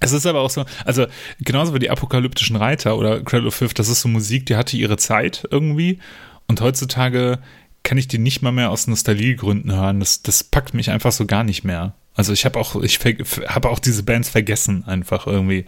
es 0.00 0.12
ist 0.12 0.26
aber 0.26 0.40
auch 0.40 0.50
so, 0.50 0.64
also 0.84 1.06
genauso 1.40 1.74
wie 1.74 1.80
die 1.80 1.90
apokalyptischen 1.90 2.56
Reiter 2.56 2.96
oder 2.96 3.22
Cradle 3.22 3.48
of 3.48 3.56
Filth, 3.56 3.78
das 3.78 3.88
ist 3.88 4.02
so 4.02 4.08
Musik, 4.08 4.46
die 4.46 4.56
hatte 4.56 4.76
ihre 4.76 4.96
Zeit 4.96 5.46
irgendwie 5.50 5.98
und 6.46 6.60
heutzutage 6.60 7.40
kann 7.82 7.98
ich 7.98 8.06
die 8.06 8.18
nicht 8.18 8.42
mal 8.42 8.52
mehr 8.52 8.70
aus 8.70 8.86
Nostalgiegründen 8.86 9.72
hören. 9.72 10.00
Das, 10.00 10.22
das 10.22 10.44
packt 10.44 10.74
mich 10.74 10.90
einfach 10.90 11.10
so 11.12 11.26
gar 11.26 11.42
nicht 11.42 11.64
mehr. 11.64 11.94
Also 12.18 12.32
ich 12.32 12.44
habe 12.44 12.58
auch, 12.58 12.74
ich 12.82 12.98
habe 13.46 13.70
auch 13.70 13.78
diese 13.78 14.02
Bands 14.02 14.28
vergessen 14.28 14.82
einfach 14.88 15.28
irgendwie. 15.28 15.66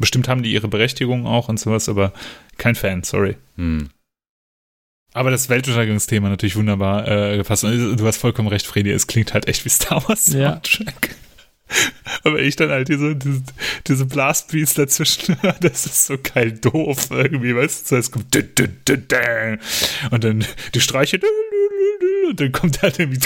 Bestimmt 0.00 0.26
haben 0.26 0.42
die 0.42 0.52
ihre 0.52 0.66
Berechtigung 0.66 1.28
auch 1.28 1.48
und 1.48 1.60
sowas, 1.60 1.88
aber 1.88 2.12
kein 2.58 2.74
Fan, 2.74 3.04
sorry. 3.04 3.36
Hm. 3.56 3.88
Aber 5.12 5.30
das 5.30 5.48
Weltuntergangsthema 5.48 6.28
natürlich 6.28 6.56
wunderbar 6.56 7.06
äh, 7.06 7.36
gepasst. 7.36 7.62
Und 7.62 7.96
Du 7.96 8.04
hast 8.04 8.16
vollkommen 8.16 8.48
recht, 8.48 8.66
Fredi, 8.66 8.90
es 8.90 9.06
klingt 9.06 9.32
halt 9.32 9.46
echt 9.46 9.64
wie 9.64 9.68
Star 9.68 10.02
Wars 10.08 10.26
Ja. 10.32 10.54
Soundtrack. 10.54 11.14
Aber 12.24 12.40
ich 12.40 12.56
dann 12.56 12.70
halt 12.70 12.88
diese, 12.88 13.14
diese, 13.14 13.44
diese 13.86 14.06
Blastbeats 14.06 14.74
dazwischen, 14.74 15.36
das 15.60 15.86
ist 15.86 16.06
so 16.06 16.16
geil 16.18 16.50
doof 16.50 17.10
irgendwie, 17.10 17.54
weißt 17.54 17.92
du? 17.92 17.96
Es 17.96 18.10
kommt 18.10 18.34
und 18.34 20.24
dann 20.24 20.44
die 20.74 20.80
Streiche 20.80 21.20
und 22.28 22.40
dann 22.40 22.50
kommt 22.50 22.82
halt 22.82 22.98
irgendwie 22.98 23.20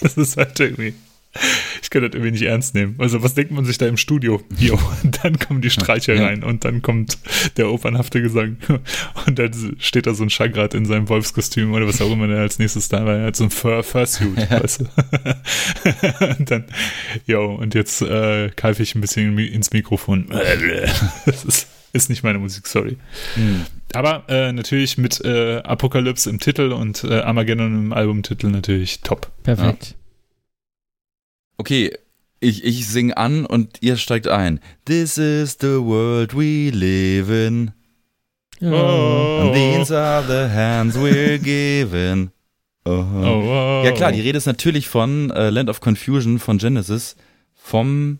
das 0.00 0.16
ist 0.16 0.36
halt 0.36 0.58
irgendwie 0.60 0.94
ich 1.82 1.90
kann 1.90 2.02
das 2.02 2.12
irgendwie 2.12 2.30
nicht 2.30 2.42
ernst 2.42 2.76
nehmen. 2.76 2.94
Also 2.98 3.24
was 3.24 3.34
denkt 3.34 3.50
man 3.50 3.64
sich 3.64 3.76
da 3.76 3.88
im 3.88 3.96
Studio? 3.96 4.40
Jo, 4.56 4.78
dann 5.22 5.36
kommen 5.40 5.62
die 5.62 5.70
Streicher 5.70 6.14
Ja. 6.14 6.26
rein 6.26 6.44
und 6.44 6.64
dann 6.64 6.80
kommt 6.80 7.18
der 7.56 7.70
opernhafte 7.72 8.22
Gesang 8.22 8.56
und 9.26 9.36
dann 9.40 9.50
steht 9.80 10.06
da 10.06 10.14
so 10.14 10.22
ein 10.22 10.30
Chagrat 10.30 10.74
in 10.74 10.84
seinem 10.84 11.08
Wolfskostüm 11.08 11.72
oder 11.72 11.88
was 11.88 12.00
auch 12.00 12.12
immer 12.12 12.28
der 12.28 12.38
als 12.38 12.60
nächstes 12.60 12.88
da 12.88 13.04
war. 13.04 13.16
Er 13.16 13.26
hat 13.26 13.34
so 13.36 13.42
ein 13.44 13.50
Fur 13.50 13.82
Fursuit, 13.82 14.48
weißt 14.48 14.82
du. 14.82 14.84
und 16.38 16.50
dann, 16.52 16.66
jo, 17.26 17.52
und 17.56 17.74
jetzt 17.74 18.00
äh, 18.02 18.50
keife 18.50 18.84
ich 18.84 18.94
ein 18.94 19.00
bisschen 19.00 19.36
in- 19.36 19.54
ins 19.54 19.72
Mikrofon. 19.72 20.28
Das 21.26 21.44
ist, 21.44 21.66
ist 21.94 22.10
nicht 22.10 22.22
meine 22.22 22.38
Musik, 22.38 22.66
sorry. 22.66 22.98
Hm. 23.34 23.64
Aber 23.94 24.24
äh, 24.28 24.52
natürlich 24.52 24.98
mit 24.98 25.24
äh, 25.24 25.58
Apokalypse 25.58 26.28
im 26.28 26.40
Titel 26.40 26.72
und 26.72 27.04
äh, 27.04 27.20
Armageddon 27.20 27.86
im 27.86 27.92
Albumtitel 27.92 28.48
natürlich 28.48 29.00
top. 29.00 29.30
Perfekt. 29.44 29.94
Okay, 31.56 31.96
ich, 32.40 32.64
ich 32.64 32.86
sing 32.88 33.12
an 33.12 33.46
und 33.46 33.78
ihr 33.80 33.96
steigt 33.96 34.26
ein. 34.26 34.60
This 34.84 35.16
is 35.16 35.56
the 35.60 35.78
world 35.80 36.36
we 36.36 36.70
live 36.70 37.30
in. 37.30 37.70
Ja. 38.60 38.72
Oh. 38.72 39.40
And 39.42 39.54
these 39.54 39.96
are 39.96 40.22
the 40.26 40.52
hands 40.52 40.96
we're 40.96 41.38
given. 41.38 42.32
Oh. 42.84 42.90
Oh. 42.92 43.82
Ja 43.84 43.92
klar, 43.92 44.12
die 44.12 44.20
Rede 44.20 44.38
ist 44.38 44.46
natürlich 44.46 44.88
von 44.88 45.30
äh, 45.30 45.50
Land 45.50 45.70
of 45.70 45.80
Confusion 45.80 46.38
von 46.38 46.58
Genesis 46.58 47.16
vom 47.54 48.18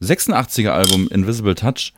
86er 0.00 0.70
Album 0.70 1.08
Invisible 1.08 1.54
Touch. 1.54 1.92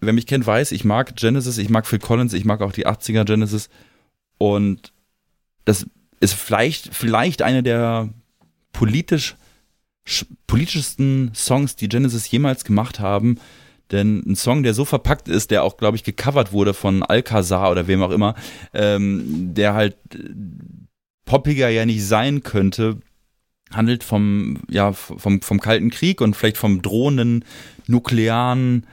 Wer 0.00 0.12
mich 0.12 0.26
kennt, 0.26 0.46
weiß, 0.46 0.72
ich 0.72 0.84
mag 0.84 1.16
Genesis, 1.16 1.58
ich 1.58 1.68
mag 1.68 1.86
Phil 1.86 1.98
Collins, 1.98 2.32
ich 2.32 2.44
mag 2.44 2.62
auch 2.62 2.72
die 2.72 2.86
80er 2.86 3.24
Genesis. 3.24 3.68
Und 4.38 4.92
das 5.64 5.86
ist 6.20 6.34
vielleicht, 6.34 6.94
vielleicht 6.94 7.42
eine 7.42 7.62
der 7.62 8.08
politisch, 8.72 9.36
sch- 10.06 10.26
politischsten 10.46 11.32
Songs, 11.34 11.76
die 11.76 11.88
Genesis 11.88 12.30
jemals 12.30 12.64
gemacht 12.64 13.00
haben. 13.00 13.38
Denn 13.90 14.22
ein 14.26 14.36
Song, 14.36 14.62
der 14.62 14.72
so 14.72 14.84
verpackt 14.84 15.28
ist, 15.28 15.50
der 15.50 15.64
auch, 15.64 15.76
glaube 15.76 15.96
ich, 15.96 16.04
gecovert 16.04 16.52
wurde 16.52 16.74
von 16.74 17.02
Alcazar 17.02 17.70
oder 17.70 17.86
wem 17.86 18.02
auch 18.02 18.10
immer, 18.12 18.36
ähm, 18.72 19.52
der 19.54 19.74
halt 19.74 19.96
poppiger 21.24 21.68
ja 21.68 21.84
nicht 21.84 22.06
sein 22.06 22.42
könnte, 22.42 23.00
handelt 23.72 24.02
vom, 24.04 24.58
ja, 24.68 24.92
vom, 24.92 25.42
vom 25.42 25.60
Kalten 25.60 25.90
Krieg 25.90 26.20
und 26.20 26.34
vielleicht 26.34 26.56
vom 26.56 26.82
drohenden 26.82 27.44
nuklearen 27.86 28.86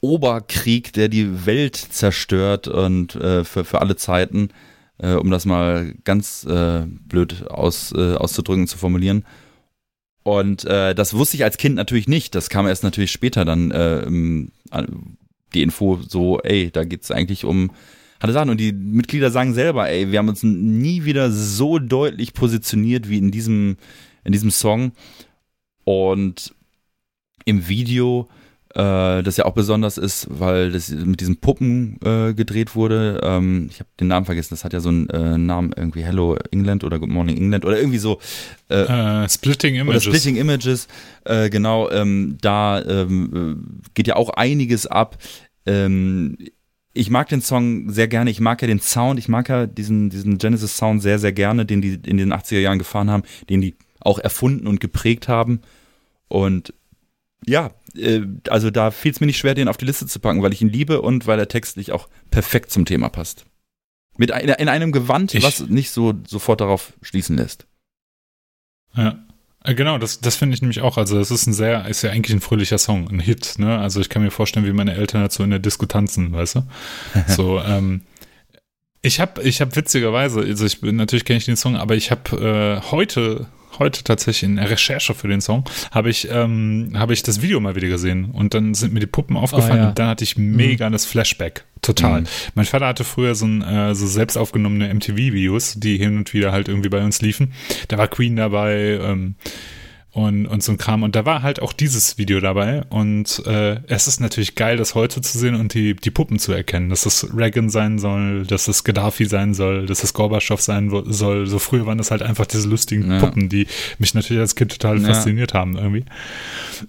Oberkrieg, 0.00 0.92
der 0.92 1.08
die 1.08 1.46
Welt 1.46 1.76
zerstört 1.76 2.68
und 2.68 3.14
äh, 3.16 3.44
für, 3.44 3.64
für 3.64 3.80
alle 3.80 3.96
Zeiten, 3.96 4.48
äh, 4.98 5.12
um 5.12 5.30
das 5.30 5.44
mal 5.44 5.94
ganz 6.04 6.44
äh, 6.44 6.86
blöd 6.86 7.48
aus, 7.48 7.92
äh, 7.92 8.14
auszudrücken, 8.14 8.66
zu 8.66 8.78
formulieren. 8.78 9.24
Und 10.22 10.64
äh, 10.64 10.94
das 10.94 11.14
wusste 11.14 11.36
ich 11.36 11.44
als 11.44 11.56
Kind 11.56 11.76
natürlich 11.76 12.08
nicht. 12.08 12.34
Das 12.34 12.50
kam 12.50 12.66
erst 12.66 12.82
natürlich 12.82 13.10
später 13.12 13.44
dann 13.44 13.70
äh, 13.70 14.06
die 15.54 15.62
Info 15.62 15.98
so, 16.06 16.40
ey, 16.40 16.70
da 16.70 16.84
geht's 16.84 17.10
eigentlich 17.10 17.44
um 17.44 17.70
hatte 18.20 18.32
Sachen. 18.32 18.50
Und 18.50 18.58
die 18.58 18.72
Mitglieder 18.72 19.30
sagen 19.30 19.54
selber, 19.54 19.88
ey, 19.88 20.12
wir 20.12 20.18
haben 20.18 20.28
uns 20.28 20.42
nie 20.42 21.04
wieder 21.04 21.30
so 21.32 21.78
deutlich 21.78 22.34
positioniert 22.34 23.08
wie 23.08 23.18
in 23.18 23.30
diesem, 23.30 23.76
in 24.24 24.32
diesem 24.32 24.50
Song. 24.50 24.92
Und 25.84 26.54
im 27.46 27.66
Video 27.68 28.28
äh, 28.74 29.22
das 29.22 29.36
ja 29.36 29.46
auch 29.46 29.54
besonders 29.54 29.98
ist, 29.98 30.28
weil 30.30 30.70
das 30.70 30.90
mit 30.90 31.20
diesen 31.20 31.38
Puppen 31.38 31.98
äh, 32.04 32.34
gedreht 32.34 32.76
wurde. 32.76 33.20
Ähm, 33.22 33.68
ich 33.70 33.80
habe 33.80 33.90
den 33.98 34.08
Namen 34.08 34.26
vergessen, 34.26 34.50
das 34.50 34.64
hat 34.64 34.72
ja 34.72 34.80
so 34.80 34.90
einen 34.90 35.08
äh, 35.10 35.38
Namen 35.38 35.72
irgendwie 35.76 36.02
Hello 36.02 36.36
England 36.52 36.84
oder 36.84 37.00
Good 37.00 37.08
Morning 37.08 37.36
England 37.36 37.64
oder 37.64 37.78
irgendwie 37.78 37.98
so. 37.98 38.20
Äh, 38.68 39.28
Splitting 39.28 39.74
Images. 39.74 40.06
Oder 40.06 40.16
Splitting 40.16 40.36
Images, 40.36 40.86
äh, 41.24 41.50
genau, 41.50 41.90
ähm, 41.90 42.38
da 42.40 42.80
ähm, 42.82 43.82
geht 43.94 44.06
ja 44.06 44.14
auch 44.14 44.30
einiges 44.30 44.86
ab. 44.86 45.18
Ähm, 45.66 46.36
ich 46.92 47.10
mag 47.10 47.28
den 47.28 47.40
Song 47.40 47.90
sehr 47.90 48.06
gerne, 48.06 48.30
ich 48.30 48.40
mag 48.40 48.62
ja 48.62 48.68
den 48.68 48.80
Sound, 48.80 49.18
ich 49.18 49.28
mag 49.28 49.48
ja 49.48 49.66
diesen, 49.66 50.10
diesen 50.10 50.38
Genesis-Sound 50.38 51.02
sehr, 51.02 51.18
sehr 51.18 51.32
gerne, 51.32 51.66
den 51.66 51.80
die 51.82 51.94
in 52.06 52.16
den 52.16 52.32
80er 52.32 52.58
Jahren 52.58 52.78
gefahren 52.78 53.10
haben, 53.10 53.22
den 53.48 53.60
die 53.60 53.74
auch 54.00 54.18
erfunden 54.18 54.66
und 54.68 54.80
geprägt 54.80 55.26
haben. 55.26 55.60
Und 56.28 56.72
ja, 57.46 57.70
äh, 57.96 58.22
also 58.48 58.70
da 58.70 58.90
fiel 58.90 59.12
es 59.12 59.20
mir 59.20 59.26
nicht 59.26 59.38
schwer, 59.38 59.54
den 59.54 59.68
auf 59.68 59.76
die 59.76 59.84
Liste 59.84 60.06
zu 60.06 60.20
packen, 60.20 60.42
weil 60.42 60.52
ich 60.52 60.62
ihn 60.62 60.68
liebe 60.68 61.02
und 61.02 61.26
weil 61.26 61.38
er 61.38 61.48
textlich 61.48 61.92
auch 61.92 62.08
perfekt 62.30 62.70
zum 62.70 62.84
Thema 62.84 63.08
passt. 63.08 63.44
Mit 64.16 64.32
ein, 64.32 64.48
in 64.48 64.68
einem 64.68 64.92
Gewand, 64.92 65.34
ich, 65.34 65.42
was 65.42 65.60
nicht 65.68 65.90
so 65.90 66.14
sofort 66.26 66.60
darauf 66.60 66.92
schließen 67.02 67.36
lässt. 67.36 67.66
Ja. 68.94 69.18
Äh, 69.64 69.74
genau, 69.74 69.98
das, 69.98 70.20
das 70.20 70.36
finde 70.36 70.54
ich 70.54 70.62
nämlich 70.62 70.80
auch. 70.80 70.96
Also, 70.96 71.18
es 71.18 71.30
ist 71.30 71.46
ein 71.46 71.52
sehr, 71.52 71.86
ist 71.86 72.02
ja 72.02 72.10
eigentlich 72.10 72.34
ein 72.34 72.40
fröhlicher 72.40 72.78
Song, 72.78 73.08
ein 73.08 73.20
Hit, 73.20 73.58
ne? 73.58 73.78
Also, 73.78 74.00
ich 74.00 74.08
kann 74.08 74.22
mir 74.22 74.30
vorstellen, 74.30 74.66
wie 74.66 74.72
meine 74.72 74.94
Eltern 74.94 75.22
dazu 75.22 75.42
in 75.42 75.50
der 75.50 75.58
Disco 75.58 75.86
tanzen, 75.86 76.32
weißt 76.32 76.56
du? 76.56 76.62
So, 77.28 77.60
ähm, 77.60 78.02
ich 79.02 79.20
habe, 79.20 79.42
ich 79.42 79.60
habe 79.60 79.74
witzigerweise, 79.76 80.40
also 80.40 80.66
ich 80.66 80.80
bin, 80.80 80.96
natürlich 80.96 81.24
kenne 81.24 81.38
ich 81.38 81.46
den 81.46 81.56
Song, 81.56 81.76
aber 81.76 81.94
ich 81.94 82.10
habe 82.10 82.80
äh, 82.82 82.90
heute 82.90 83.46
heute 83.80 84.04
tatsächlich 84.04 84.44
in 84.44 84.56
der 84.56 84.70
Recherche 84.70 85.14
für 85.14 85.26
den 85.26 85.40
Song, 85.40 85.64
habe 85.90 86.10
ich, 86.10 86.28
ähm, 86.30 86.92
habe 86.94 87.12
ich 87.12 87.24
das 87.24 87.42
Video 87.42 87.58
mal 87.58 87.74
wieder 87.74 87.88
gesehen 87.88 88.26
und 88.26 88.54
dann 88.54 88.74
sind 88.74 88.92
mir 88.94 89.00
die 89.00 89.06
Puppen 89.06 89.36
aufgefallen 89.36 89.72
Oh, 89.72 89.82
ja. 89.82 89.88
und 89.88 89.98
dann 89.98 90.06
hatte 90.08 90.22
ich 90.22 90.36
mega 90.36 90.88
Mhm. 90.88 90.92
das 90.92 91.06
Flashback. 91.06 91.64
Total. 91.82 92.20
Mhm. 92.20 92.26
Mein 92.54 92.66
Vater 92.66 92.86
hatte 92.86 93.04
früher 93.04 93.34
so, 93.34 93.46
ein, 93.46 93.62
äh, 93.62 93.94
so 93.94 94.06
selbst 94.06 94.36
aufgenommene 94.36 94.88
MTV-Videos, 94.94 95.74
die 95.80 95.96
hin 95.96 96.18
und 96.18 96.32
wieder 96.34 96.52
halt 96.52 96.68
irgendwie 96.68 96.90
bei 96.90 97.02
uns 97.02 97.22
liefen. 97.22 97.52
Da 97.88 97.96
war 97.98 98.06
Queen 98.06 98.36
dabei, 98.36 98.98
ähm, 99.02 99.34
und, 100.12 100.46
und 100.46 100.62
so 100.62 100.72
ein 100.72 100.78
Kram. 100.78 101.02
Und 101.04 101.14
da 101.14 101.24
war 101.24 101.42
halt 101.42 101.62
auch 101.62 101.72
dieses 101.72 102.18
Video 102.18 102.40
dabei. 102.40 102.82
Und 102.90 103.42
äh, 103.46 103.80
es 103.86 104.08
ist 104.08 104.20
natürlich 104.20 104.56
geil, 104.56 104.76
das 104.76 104.94
heute 104.96 105.20
zu 105.20 105.38
sehen 105.38 105.54
und 105.54 105.72
die, 105.74 105.94
die 105.94 106.10
Puppen 106.10 106.38
zu 106.40 106.52
erkennen, 106.52 106.88
dass 106.90 107.06
es 107.06 107.28
Reagan 107.36 107.70
sein 107.70 107.98
soll, 107.98 108.44
dass 108.46 108.66
es 108.66 108.82
Gaddafi 108.82 109.26
sein 109.26 109.54
soll, 109.54 109.86
dass 109.86 110.02
es 110.02 110.12
Gorbatschow 110.12 110.60
sein 110.60 110.90
soll. 111.10 111.46
So 111.46 111.58
früher 111.60 111.86
waren 111.86 111.98
das 111.98 112.10
halt 112.10 112.22
einfach 112.22 112.46
diese 112.46 112.68
lustigen 112.68 113.10
Ja. 113.10 113.20
Puppen, 113.20 113.48
die 113.48 113.66
mich 113.98 114.14
natürlich 114.14 114.40
als 114.40 114.56
Kind 114.56 114.72
total 114.72 115.00
Ja. 115.00 115.06
fasziniert 115.14 115.54
haben 115.54 115.76
irgendwie. 115.76 116.04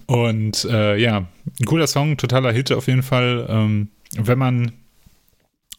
Und 0.06 0.64
äh, 0.64 0.96
ja, 0.96 1.26
ein 1.60 1.66
cooler 1.66 1.86
Song, 1.86 2.16
totaler 2.16 2.52
Hit 2.52 2.72
auf 2.72 2.86
jeden 2.88 3.02
Fall. 3.02 3.46
Ähm, 3.48 3.88
wenn 4.16 4.38
man 4.38 4.72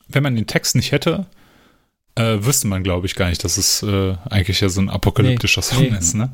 wenn 0.10 0.24
man 0.24 0.36
den 0.36 0.45
Text 0.48 0.76
nicht 0.76 0.91
hätte, 0.91 1.26
äh, 2.15 2.38
wüsste 2.40 2.68
man, 2.68 2.84
glaube 2.84 3.07
ich, 3.07 3.15
gar 3.15 3.30
nicht, 3.30 3.44
dass 3.44 3.57
es 3.57 3.82
äh, 3.84 4.15
eigentlich 4.30 4.61
ja 4.61 4.70
so 4.70 4.80
ein 4.82 4.90
apokalyptischer 4.90 5.61
Nee, 5.61 5.68
Song 5.76 5.84
nee. 5.91 5.98
ist, 5.98 6.14
ne? 6.14 6.32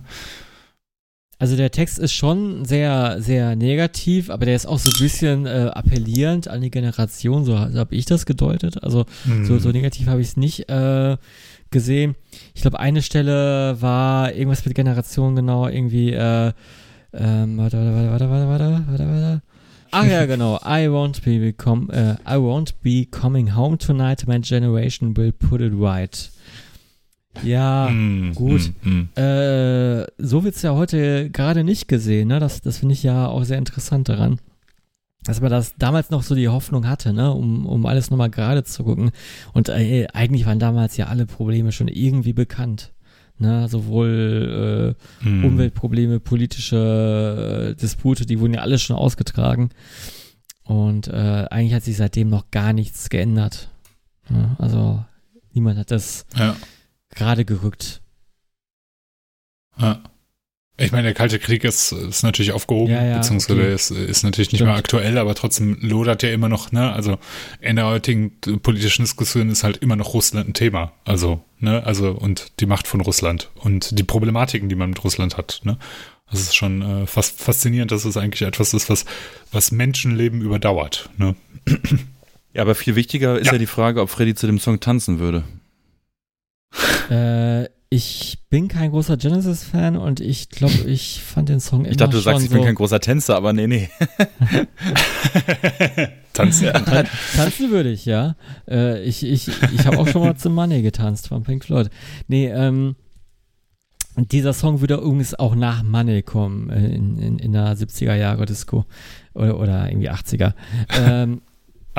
Also 1.41 1.55
der 1.55 1.71
Text 1.71 1.97
ist 1.99 2.11
schon 2.13 2.65
sehr, 2.65 3.21
sehr 3.21 3.55
negativ, 3.55 4.29
aber 4.29 4.45
der 4.45 4.55
ist 4.55 4.65
auch 4.65 4.77
so 4.77 4.89
ein 4.89 4.99
bisschen 5.01 5.45
äh, 5.45 5.71
appellierend 5.73 6.49
an 6.49 6.59
die 6.61 6.69
Generation, 6.69 7.45
so, 7.45 7.53
so 7.53 7.79
habe 7.79 7.95
ich 7.95 8.05
das 8.05 8.25
gedeutet. 8.25 8.83
Also 8.83 9.05
so, 9.43 9.53
Mhm. 9.53 9.59
so 9.59 9.69
negativ 9.71 10.07
habe 10.07 10.19
ich 10.19 10.27
es 10.27 10.37
nicht 10.37 10.69
äh, 10.69 11.15
gesehen. 11.71 12.15
Ich 12.53 12.61
glaube, 12.61 12.79
eine 12.81 13.01
Stelle 13.01 13.81
war 13.81 14.33
irgendwas 14.33 14.65
mit 14.65 14.75
Generation 14.75 15.35
genau, 15.37 15.67
irgendwie, 15.69 16.11
äh, 16.11 16.51
ähm, 17.13 17.57
warte, 17.57 17.77
warte, 17.77 18.09
warte, 18.11 18.29
warte, 18.29 18.47
warte, 18.49 18.85
warte, 18.89 19.07
warte. 19.07 19.41
Ach 19.91 20.05
ja, 20.05 20.25
genau. 20.33 20.57
I 20.57 20.87
won't 20.89 21.23
be 21.23 21.39
become, 21.39 21.87
äh, 21.91 22.15
I 22.29 22.35
won't 22.37 22.73
be 22.83 23.05
coming 23.09 23.55
home 23.55 23.77
tonight. 23.77 24.27
My 24.27 24.39
generation 24.41 25.15
will 25.15 25.31
put 25.31 25.61
it 25.61 25.71
right. 25.73 26.29
Ja, 27.43 27.89
Mm, 27.89 28.33
gut. 28.33 28.71
mm, 28.83 28.89
mm. 28.89 29.09
äh, 29.19 30.05
so 30.17 30.43
wird's 30.43 30.61
ja 30.61 30.73
heute 30.73 31.29
gerade 31.29 31.63
nicht 31.63 31.87
gesehen, 31.87 32.27
ne? 32.29 32.39
Das, 32.39 32.61
das 32.61 32.77
finde 32.79 32.93
ich 32.93 33.03
ja 33.03 33.27
auch 33.27 33.43
sehr 33.43 33.57
interessant 33.57 34.09
daran. 34.09 34.39
Dass 35.23 35.41
man 35.41 35.51
das 35.51 35.73
damals 35.77 36.09
noch 36.09 36.23
so 36.23 36.33
die 36.33 36.47
Hoffnung 36.47 36.87
hatte, 36.87 37.13
ne, 37.13 37.31
um, 37.33 37.65
um 37.65 37.85
alles 37.85 38.09
nochmal 38.09 38.29
gerade 38.29 38.63
zu 38.63 38.83
gucken. 38.85 39.11
Und 39.53 39.69
äh, 39.69 40.07
eigentlich 40.13 40.45
waren 40.45 40.59
damals 40.59 40.95
ja 40.97 41.07
alle 41.07 41.25
Probleme 41.25 41.71
schon 41.71 41.87
irgendwie 41.89 42.33
bekannt. 42.33 42.93
Ne, 43.37 43.67
sowohl 43.69 44.95
äh, 45.23 45.25
Mm. 45.29 45.45
Umweltprobleme, 45.45 46.19
politische 46.19 47.69
äh, 47.71 47.75
Dispute, 47.79 48.25
die 48.25 48.39
wurden 48.39 48.53
ja 48.55 48.61
alle 48.61 48.79
schon 48.79 48.95
ausgetragen. 48.95 49.69
Und 50.63 51.07
äh, 51.09 51.45
eigentlich 51.49 51.73
hat 51.73 51.83
sich 51.83 51.97
seitdem 51.97 52.29
noch 52.29 52.51
gar 52.51 52.73
nichts 52.73 53.09
geändert. 53.09 53.69
Ja, 54.29 54.55
also 54.57 55.03
niemand 55.53 55.77
hat 55.79 55.91
das 55.91 56.25
Ja, 56.37 56.55
gerade 57.15 57.45
gerückt. 57.45 58.01
ja. 59.77 60.01
Ich 60.81 60.93
meine, 60.93 61.03
der 61.03 61.13
Kalte 61.13 61.39
Krieg 61.39 61.65
ist, 61.65 61.91
ist 61.91 62.23
natürlich 62.23 62.53
aufgehoben, 62.53 62.93
Ja, 62.93 63.03
ja, 63.03 63.17
beziehungsweise 63.17 63.59
okay. 63.63 63.73
ist, 63.73 63.91
ist 63.91 64.23
natürlich 64.23 64.53
nicht 64.53 64.59
Stimmt. 64.59 64.69
mehr 64.69 64.77
aktuell, 64.77 65.17
aber 65.17 65.35
trotzdem 65.35 65.77
lodert 65.81 66.23
ja 66.23 66.29
immer 66.31 66.47
noch, 66.47 66.71
ne? 66.71 66.93
Also 66.93 67.17
in 67.59 67.75
der 67.75 67.85
heutigen 67.87 68.39
politischen 68.61 69.01
Diskussion 69.03 69.49
ist 69.49 69.65
halt 69.65 69.75
immer 69.75 69.97
noch 69.97 70.13
Russland 70.13 70.47
ein 70.47 70.53
Thema. 70.53 70.93
Also, 71.03 71.43
ne, 71.59 71.85
also 71.85 72.11
und 72.11 72.61
die 72.61 72.65
Macht 72.65 72.87
von 72.87 73.01
Russland 73.01 73.49
und 73.55 73.99
die 73.99 74.03
Problematiken, 74.05 74.69
die 74.69 74.75
man 74.75 74.91
mit 74.91 75.03
Russland 75.03 75.35
hat, 75.35 75.59
ne? 75.65 75.77
Das 76.31 76.39
ist 76.39 76.55
schon 76.55 76.81
äh, 76.81 77.07
fast 77.07 77.41
faszinierend, 77.41 77.91
dass 77.91 78.05
es 78.05 78.15
eigentlich 78.15 78.43
etwas 78.43 78.73
ist, 78.73 78.89
was, 78.89 79.03
was 79.51 79.71
Menschenleben 79.73 80.41
überdauert, 80.41 81.09
ne? 81.17 81.35
Ja, 82.53 82.61
aber 82.61 82.73
viel 82.73 82.95
wichtiger 82.95 83.37
ist 83.37 83.47
Ja. 83.47 83.51
ja, 83.53 83.57
die 83.59 83.65
Frage, 83.65 83.99
ob 84.01 84.09
Freddy 84.09 84.33
zu 84.33 84.47
dem 84.47 84.59
Song 84.59 84.79
tanzen 84.79 85.19
würde. 85.19 85.43
Äh, 87.09 87.67
ich 87.91 88.37
bin 88.51 88.67
kein 88.67 88.91
großer 88.91 89.17
Genesis-Fan 89.17 89.97
und 89.97 90.19
ich 90.19 90.49
glaube, 90.49 90.73
ich 90.85 91.23
fand 91.23 91.49
den 91.49 91.59
Song 91.59 91.81
immer 91.81 91.91
Ich 91.91 91.97
dachte, 91.97 92.17
du 92.17 92.19
sagst, 92.19 92.43
ich 92.43 92.51
bin 92.51 92.59
so 92.59 92.65
kein 92.65 92.75
großer 92.75 92.99
Tänzer, 92.99 93.35
aber 93.35 93.51
nee, 93.51 93.65
nee. 93.65 93.89
Tanzen. 96.33 96.71
Tan 96.71 97.07
tanzen 97.35 97.71
würde 97.71 97.89
ich, 97.89 98.05
ja. 98.05 98.35
Äh, 98.69 99.01
ich 99.03 99.23
ich, 99.23 99.49
ich 99.73 99.87
habe 99.87 99.97
auch 99.97 100.07
schon 100.07 100.21
mal 100.21 100.35
zum 100.35 100.53
Money 100.53 100.83
getanzt 100.83 101.29
von 101.29 101.41
Pink 101.43 101.65
Floyd. 101.65 101.89
Nee, 102.27 102.49
ähm, 102.49 102.95
dieser 104.15 104.53
Song 104.53 104.81
würde 104.81 104.95
übrigens 104.95 105.33
auch 105.33 105.55
nach 105.55 105.81
Money 105.81 106.21
kommen 106.21 106.69
äh, 106.69 106.89
in, 106.89 107.17
in, 107.17 107.39
in 107.39 107.53
der 107.53 107.75
70er 107.75 108.15
Jahre 108.15 108.45
Disco 108.45 108.85
oder, 109.33 109.59
oder 109.59 109.89
irgendwie 109.89 110.11
80er. 110.11 110.53
Ähm, 110.95 111.41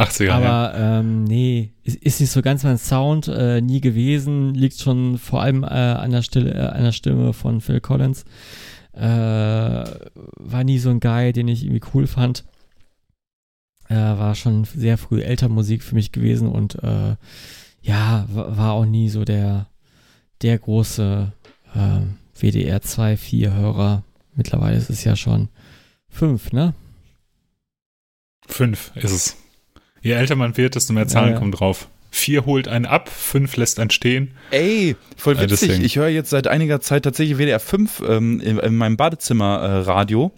80er, 0.00 0.24
ja. 0.24 0.34
Aber 0.36 0.74
ähm, 0.78 1.24
nee, 1.24 1.72
ist, 1.82 1.96
ist 1.96 2.20
nicht 2.20 2.30
so 2.30 2.42
ganz 2.42 2.62
mein 2.64 2.78
Sound, 2.78 3.28
äh, 3.28 3.60
nie 3.60 3.80
gewesen, 3.80 4.54
liegt 4.54 4.80
schon 4.80 5.18
vor 5.18 5.42
allem 5.42 5.62
äh, 5.62 5.66
an, 5.66 6.10
der 6.10 6.22
Stille, 6.22 6.52
äh, 6.54 6.58
an 6.76 6.82
der 6.84 6.92
Stimme 6.92 7.32
von 7.32 7.60
Phil 7.60 7.80
Collins. 7.80 8.24
Äh, 8.92 9.00
war 9.02 10.64
nie 10.64 10.78
so 10.78 10.90
ein 10.90 11.00
Guy, 11.00 11.32
den 11.32 11.48
ich 11.48 11.62
irgendwie 11.64 11.86
cool 11.94 12.06
fand. 12.06 12.44
Äh, 13.88 13.94
war 13.94 14.34
schon 14.34 14.64
sehr 14.64 14.98
früh 14.98 15.20
Elternmusik 15.22 15.82
für 15.82 15.94
mich 15.94 16.12
gewesen 16.12 16.48
und 16.48 16.82
äh, 16.82 17.16
ja, 17.82 18.26
wa- 18.28 18.56
war 18.56 18.72
auch 18.72 18.84
nie 18.86 19.08
so 19.08 19.24
der, 19.24 19.66
der 20.42 20.58
große 20.58 21.32
äh, 21.74 22.00
WDR 22.40 22.80
2, 22.82 23.16
4 23.16 23.54
Hörer. 23.54 24.02
Mittlerweile 24.34 24.76
ist 24.76 24.90
es 24.90 25.02
ja 25.04 25.16
schon 25.16 25.48
fünf, 26.08 26.52
ne? 26.52 26.74
Fünf 28.46 28.92
ist 28.96 29.12
es. 29.12 29.36
Je 30.02 30.12
älter 30.12 30.36
man 30.36 30.56
wird, 30.56 30.74
desto 30.74 30.92
mehr 30.92 31.08
Zahlen 31.08 31.28
Ja, 31.28 31.32
ja. 31.34 31.38
kommen 31.38 31.52
drauf. 31.52 31.88
Vier 32.12 32.44
holt 32.44 32.66
einen 32.66 32.86
ab, 32.86 33.08
fünf 33.08 33.56
lässt 33.56 33.78
einen 33.78 33.90
stehen. 33.90 34.32
Ey, 34.50 34.96
voll 35.16 35.36
Äh, 35.36 35.42
witzig. 35.42 35.68
deswegen. 35.68 35.84
ich 35.84 35.96
höre 35.96 36.08
jetzt 36.08 36.30
seit 36.30 36.48
einiger 36.48 36.80
Zeit 36.80 37.04
tatsächlich 37.04 37.38
WDR 37.38 37.60
5 37.60 38.02
ähm, 38.08 38.40
in, 38.40 38.58
in 38.58 38.76
meinem 38.76 38.96
Badezimmerradio. 38.96 40.32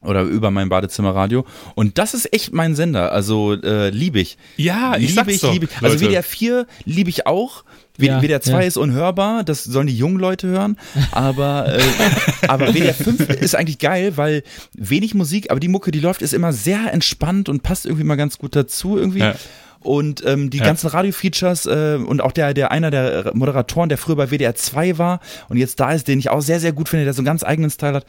Oder 0.00 0.22
über 0.22 0.50
mein 0.50 0.68
Badezimmerradio. 0.68 1.46
Und 1.76 1.96
das 1.96 2.12
ist 2.14 2.32
echt 2.32 2.52
mein 2.52 2.74
Sender. 2.74 3.12
Also 3.12 3.52
äh, 3.54 3.90
liebe 3.90 4.18
ich. 4.18 4.36
Ja, 4.56 4.96
ich 4.96 5.14
liebe 5.14 5.30
ich, 5.30 5.42
liebe 5.42 5.66
ich. 5.66 5.82
Also. 5.82 6.00
WDR 6.04 6.24
4 6.24 6.66
liebe 6.84 7.08
ich 7.08 7.26
auch. 7.26 7.62
W- 7.98 8.06
Ja, 8.06 8.20
WDR 8.22 8.40
2 8.40 8.52
ja. 8.52 8.60
ist 8.60 8.76
unhörbar, 8.76 9.44
das 9.44 9.64
sollen 9.64 9.86
die 9.86 9.96
jungen 9.96 10.18
Leute 10.18 10.48
hören. 10.48 10.76
Aber, 11.10 11.74
äh, 11.76 11.80
aber 12.48 12.72
WDR 12.74 12.94
5 12.94 13.28
ist 13.28 13.54
eigentlich 13.54 13.78
geil, 13.78 14.16
weil 14.16 14.42
wenig 14.74 15.14
Musik, 15.14 15.50
aber 15.50 15.60
die 15.60 15.68
Mucke, 15.68 15.90
die 15.90 16.00
läuft, 16.00 16.22
ist 16.22 16.32
immer 16.34 16.52
sehr 16.52 16.92
entspannt 16.92 17.48
und 17.48 17.62
passt 17.62 17.86
irgendwie 17.86 18.04
mal 18.04 18.16
ganz 18.16 18.38
gut 18.38 18.56
dazu 18.56 18.96
irgendwie. 18.96 19.20
Ja. 19.20 19.34
Und 19.80 20.24
ähm, 20.24 20.48
die 20.48 20.58
Ja. 20.58 20.64
ganzen 20.64 20.86
Radio-Features 20.88 21.66
äh, 21.66 21.96
und 21.96 22.20
auch 22.22 22.30
der, 22.30 22.54
der 22.54 22.70
einer 22.70 22.92
der 22.92 23.32
Moderatoren, 23.34 23.88
der 23.88 23.98
früher 23.98 24.14
bei 24.14 24.30
WDR 24.30 24.54
2 24.54 24.96
war 24.96 25.18
und 25.48 25.56
jetzt 25.56 25.80
da 25.80 25.90
ist, 25.92 26.06
den 26.06 26.20
ich 26.20 26.30
auch 26.30 26.40
sehr, 26.40 26.60
sehr 26.60 26.72
gut 26.72 26.88
finde, 26.88 27.04
der 27.04 27.14
so 27.14 27.18
einen 27.18 27.26
ganz 27.26 27.42
eigenen 27.42 27.68
Style 27.68 27.94
hat, 27.94 28.06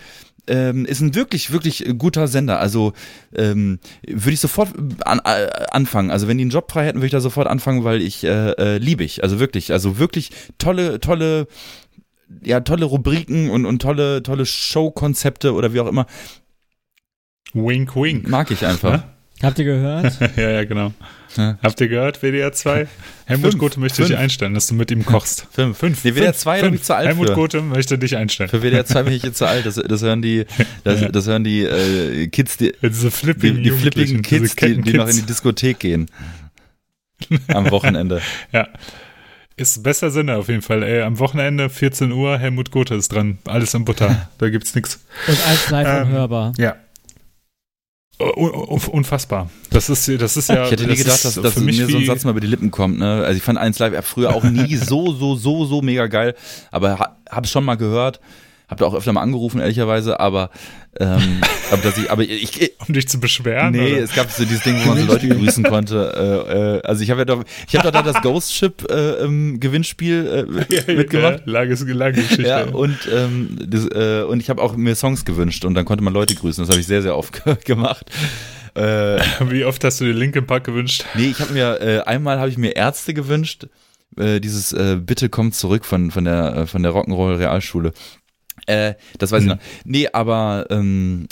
ähm, 0.48 0.86
ist 0.86 1.02
ein 1.02 1.16
wirklich, 1.16 1.52
wirklich 1.52 1.86
guter 1.98 2.28
Sender. 2.28 2.60
Also 2.60 2.94
ähm, 3.36 3.80
würde 4.06 4.34
ich 4.34 4.40
sofort 4.40 4.70
an, 5.06 5.22
äh, 5.24 5.50
anfangen. 5.72 6.12
Also 6.12 6.28
wenn 6.28 6.38
die 6.38 6.44
einen 6.44 6.52
Job 6.52 6.72
frei 6.72 6.86
hätten, 6.86 7.00
würde 7.00 7.08
ich 7.08 7.12
da 7.12 7.22
sofort 7.22 7.48
anfangen, 7.48 7.84
weil 7.84 8.02
ich 8.02 8.24
äh, 8.24 8.52
äh, 8.52 8.78
liebe 8.78 9.04
ich. 9.04 9.24
Also 9.24 9.40
wirklich, 9.40 9.72
also 9.72 9.98
wirklich 10.00 10.32
tolle, 10.58 11.00
tolle, 11.00 11.48
ja, 12.44 12.60
tolle 12.62 12.86
Rubriken 12.86 13.50
und, 13.50 13.66
und 13.66 13.82
tolle, 13.82 14.24
tolle 14.24 14.46
Showkonzepte 14.46 15.54
oder 15.54 15.74
wie 15.74 15.80
auch 15.80 15.88
immer. 15.88 16.06
Wink, 17.54 17.96
wink. 17.96 18.28
Mag 18.28 18.52
ich 18.52 18.66
einfach. 18.66 19.04
Habt 19.44 19.60
ihr 19.60 19.66
gehört? 19.66 20.18
ja, 20.38 20.50
ja, 20.50 20.64
genau. 20.66 20.94
Ja. 21.36 21.58
Habt 21.64 21.82
ihr 21.82 21.88
gehört, 21.88 22.22
WDR 22.22 22.52
2? 22.52 22.88
Helmut 23.26 23.52
Fünf. 23.52 23.58
Gothe 23.60 23.80
möchte 23.80 23.98
Fünf. 23.98 24.10
dich 24.10 24.18
einstellen, 24.18 24.54
dass 24.54 24.68
du 24.68 24.76
mit 24.76 24.90
ihm 24.92 25.06
kochst. 25.06 25.48
Fünf. 25.52 25.78
Fünf. 25.78 26.04
Nee, 26.04 26.12
WDR 26.16 26.26
Fünf. 26.34 26.38
2 26.38 26.62
da 26.62 26.66
bin 26.68 26.76
ich 26.76 26.84
zu 26.84 26.96
alt 26.96 27.08
Helmut 27.08 27.28
für. 27.30 27.34
Gothe 27.36 27.62
möchte 27.62 27.98
dich 27.98 28.16
einstellen. 28.16 28.50
Für 28.50 28.62
WDR 28.62 28.86
2 28.86 29.04
bin 29.04 29.14
ich 29.14 29.24
jetzt 29.24 29.38
zu 29.38 29.46
alt. 29.48 29.66
Das, 29.66 29.76
das 29.76 30.02
hören 30.02 30.22
die, 30.22 30.46
das, 30.84 31.02
Ja. 31.02 31.10
das 31.10 31.28
hören 31.28 31.44
die 31.44 31.62
äh, 31.64 32.28
Kids, 32.28 32.58
die, 32.58 32.74
Diese 32.82 33.06
die, 33.08 33.12
flippigen 33.12 33.64
die 33.64 33.72
flippigen 33.72 34.18
Jugendlichen, 34.18 34.22
Kids, 34.22 34.56
diese 34.56 34.76
die, 34.76 34.82
die 34.92 34.98
noch 34.98 35.08
in 35.10 35.16
die. 35.16 35.22
Diskothek 35.24 35.80
gehen. 35.80 36.08
Am 37.48 37.72
Wochenende. 37.72 38.22
Ja. 38.52 38.68
Ist 39.56 39.84
besser 39.84 40.10
Sinne 40.10 40.38
auf 40.38 40.50
jeden 40.50 40.64
Fall. 40.64 40.82
Ey, 40.84 41.02
am 41.04 41.20
Wochenende, 41.20 41.70
14 41.70 42.12
Uhr, 42.12 42.40
Helmut 42.40 42.72
Gothe 42.72 42.96
ist 42.96 43.12
dran. 43.14 43.38
Alles 43.46 43.74
in 43.76 43.86
Butter. 43.86 44.30
Da 44.40 44.50
gibt's 44.50 44.74
nix. 44.76 45.00
Und 45.28 45.38
als 45.48 45.70
live 45.70 45.88
Ähm, 45.88 46.08
unhörbar. 46.08 46.54
Ja. 46.58 46.76
Unfassbar. 48.20 49.50
Das 49.72 49.90
ist, 49.90 50.08
das 50.22 50.38
ist 50.38 50.50
ja. 50.50 50.66
Ich 50.66 50.72
hätte 50.72 50.86
nie 50.86 50.96
gedacht, 50.96 51.26
dass, 51.26 51.36
dass 51.36 51.58
mir 51.58 51.88
so 51.88 51.98
ein 51.98 52.06
Satz 52.06 52.24
mal 52.24 52.32
über 52.32 52.42
die 52.42 52.48
Lippen 52.48 52.72
kommt. 52.72 53.00
Ne? 53.00 53.24
Also 53.24 53.38
ich 53.38 53.44
fand 53.44 53.58
eins 53.58 53.80
live 53.80 54.06
früher 54.06 54.36
auch 54.36 54.44
nie 54.44 54.76
so, 54.78 55.14
so, 55.14 55.36
so, 55.36 55.66
so 55.66 55.82
mega 55.82 56.08
geil. 56.08 56.36
Aber 56.72 57.00
ha, 57.00 57.18
habe 57.30 57.46
es 57.46 57.52
schon 57.52 57.66
mal 57.66 57.76
gehört. 57.76 58.20
Hab 58.74 58.80
da 58.80 58.86
auch 58.86 58.96
öfter 58.96 59.14
mal 59.14 59.22
angerufen, 59.22 59.62
ehrlicherweise. 59.62 60.20
Aber, 60.20 60.50
ähm, 61.00 61.42
aber, 61.72 61.82
dass 61.84 61.98
ich, 61.98 62.10
aber 62.10 62.24
ich, 62.24 62.72
um 62.88 62.94
dich 62.94 63.08
zu 63.08 63.20
beschweren. 63.20 63.72
Nee, 63.72 63.94
oder? 63.94 64.04
es 64.04 64.14
gab 64.14 64.32
so 64.32 64.44
dieses 64.44 64.64
Ding, 64.64 64.78
wo 64.84 64.90
man 64.90 64.98
so 64.98 65.06
Leute 65.06 65.30
grüßen 65.30 65.64
konnte. 65.64 66.48
Äh, 66.50 66.78
äh, 66.78 66.82
also 66.82 67.04
ich 67.04 67.12
habe 67.12 67.22
ja 67.22 67.26
doch, 67.26 67.44
ich 67.68 67.76
habe 67.76 67.92
doch 67.92 67.92
da 67.92 68.02
das 68.02 68.22
Ghost 68.24 68.54
Ship 68.54 68.74
äh, 68.90 69.24
im 69.24 69.60
Gewinnspiel 69.60 70.48
äh, 70.88 70.92
mitgemacht. 70.96 71.44
Ja, 71.46 71.52
lange, 71.52 71.76
lange 71.76 72.14
Geschichte. 72.14 72.44
Ja, 72.44 72.64
und, 72.66 72.98
ähm, 73.14 73.60
das, 73.68 73.86
äh, 73.86 74.24
und 74.24 74.40
ich 74.40 74.50
habe 74.50 74.62
auch 74.62 74.76
mir 74.76 74.96
Songs 74.96 75.24
gewünscht 75.24 75.66
und 75.66 75.76
dann 75.76 75.86
konnte 75.86 76.04
man 76.04 76.14
Leute 76.14 76.34
grüßen. 76.34 76.64
Das 76.64 76.70
habe 76.70 76.82
ich 76.82 76.88
sehr, 76.88 77.04
sehr 77.04 77.16
oft 77.16 77.44
gemacht. 77.66 78.10
Äh, 78.76 79.20
Wie 79.50 79.66
oft 79.66 79.84
hast 79.84 80.02
du 80.02 80.06
dir 80.06 80.14
Linkin 80.14 80.48
Park 80.48 80.64
gewünscht? 80.64 81.06
nee, 81.14 81.28
ich 81.28 81.40
habe 81.40 81.54
mir, 81.54 81.80
äh, 81.80 82.00
einmal 82.02 82.40
habe 82.40 82.50
ich 82.50 82.58
mir 82.58 82.76
Ärzte 82.76 83.14
gewünscht. 83.14 83.68
Äh, 84.18 84.40
dieses 84.40 84.74
äh, 84.74 84.98
Bitte 85.00 85.30
kommt 85.30 85.56
zurück 85.56 85.86
von, 85.86 86.12
von 86.12 86.26
der, 86.26 86.56
äh, 86.56 86.68
von 86.68 86.84
der 86.84 86.92
Rock'n'Roll 86.92 87.38
Realschule. 87.38 87.94
Äh, 88.66 88.94
das 89.18 89.32
weiß 89.32 89.44
Mhm. 89.44 89.50
ich 89.50 89.56
noch. 89.56 89.62
Nee, 89.86 90.08
aber 90.14 90.68
ähm, 90.70 91.28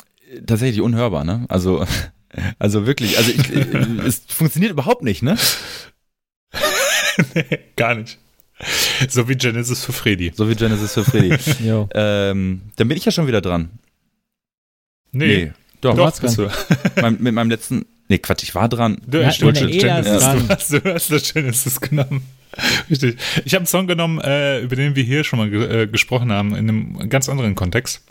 tatsächlich 0.45 0.81
unhörbar, 0.81 1.23
ne? 1.23 1.45
Also, 1.49 1.85
also 2.59 2.85
wirklich, 2.87 3.17
also 3.17 3.31
ich, 3.31 3.49
äh, 3.53 4.05
es 4.05 4.23
funktioniert 4.27 4.71
überhaupt 4.73 5.03
nicht, 5.03 5.21
ne? 5.23 5.37
nee, 7.35 7.59
gar 7.75 7.95
nicht. 7.95 8.17
So 9.09 9.27
wie 9.27 9.35
Genesis 9.35 9.83
für 9.83 9.91
Freddy. 9.93 10.31
So 10.35 10.47
wie 10.49 10.55
Genesis 10.55 10.93
für 10.93 11.03
Freddy. 11.03 11.35
Ähm, 11.93 12.61
dann 12.75 12.87
bin 12.87 12.97
ich 12.97 13.05
ja 13.05 13.11
schon 13.11 13.27
wieder 13.27 13.41
dran. 13.41 13.69
Nee, 15.11 15.51
doch. 15.81 15.95
doch, 15.95 16.03
war's 16.03 16.19
bist 16.19 16.37
du. 16.37 16.47
Mein, 17.01 17.17
mit 17.19 17.33
meinem 17.33 17.49
letzten. 17.49 17.85
Nee, 18.07 18.19
Quatsch, 18.19 18.43
ich 18.43 18.53
war 18.55 18.69
dran. 18.69 19.01
Du, 19.07 19.19
Ja, 19.21 19.31
stimmt, 19.31 19.57
Genesis. 19.57 20.19
dran. 20.23 20.47
Du 20.47 20.53
hast, 20.53 20.71
du 20.73 20.93
hast 20.93 21.11
das 21.11 21.33
Genesis 21.33 21.81
genommen. 21.81 22.21
Richtig. 22.89 23.17
Ich 23.45 23.53
habe 23.53 23.61
einen 23.61 23.67
Song 23.67 23.87
genommen, 23.87 24.19
äh, 24.19 24.59
über 24.59 24.75
den 24.75 24.95
wir 24.95 25.03
hier 25.03 25.23
schon 25.23 25.39
mal 25.39 25.49
ge 25.49 25.83
äh, 25.83 25.87
gesprochen 25.87 26.31
haben, 26.31 26.55
in 26.55 26.69
einem 26.69 27.09
ganz 27.09 27.29
anderen 27.29 27.55
Kontext. 27.55 28.03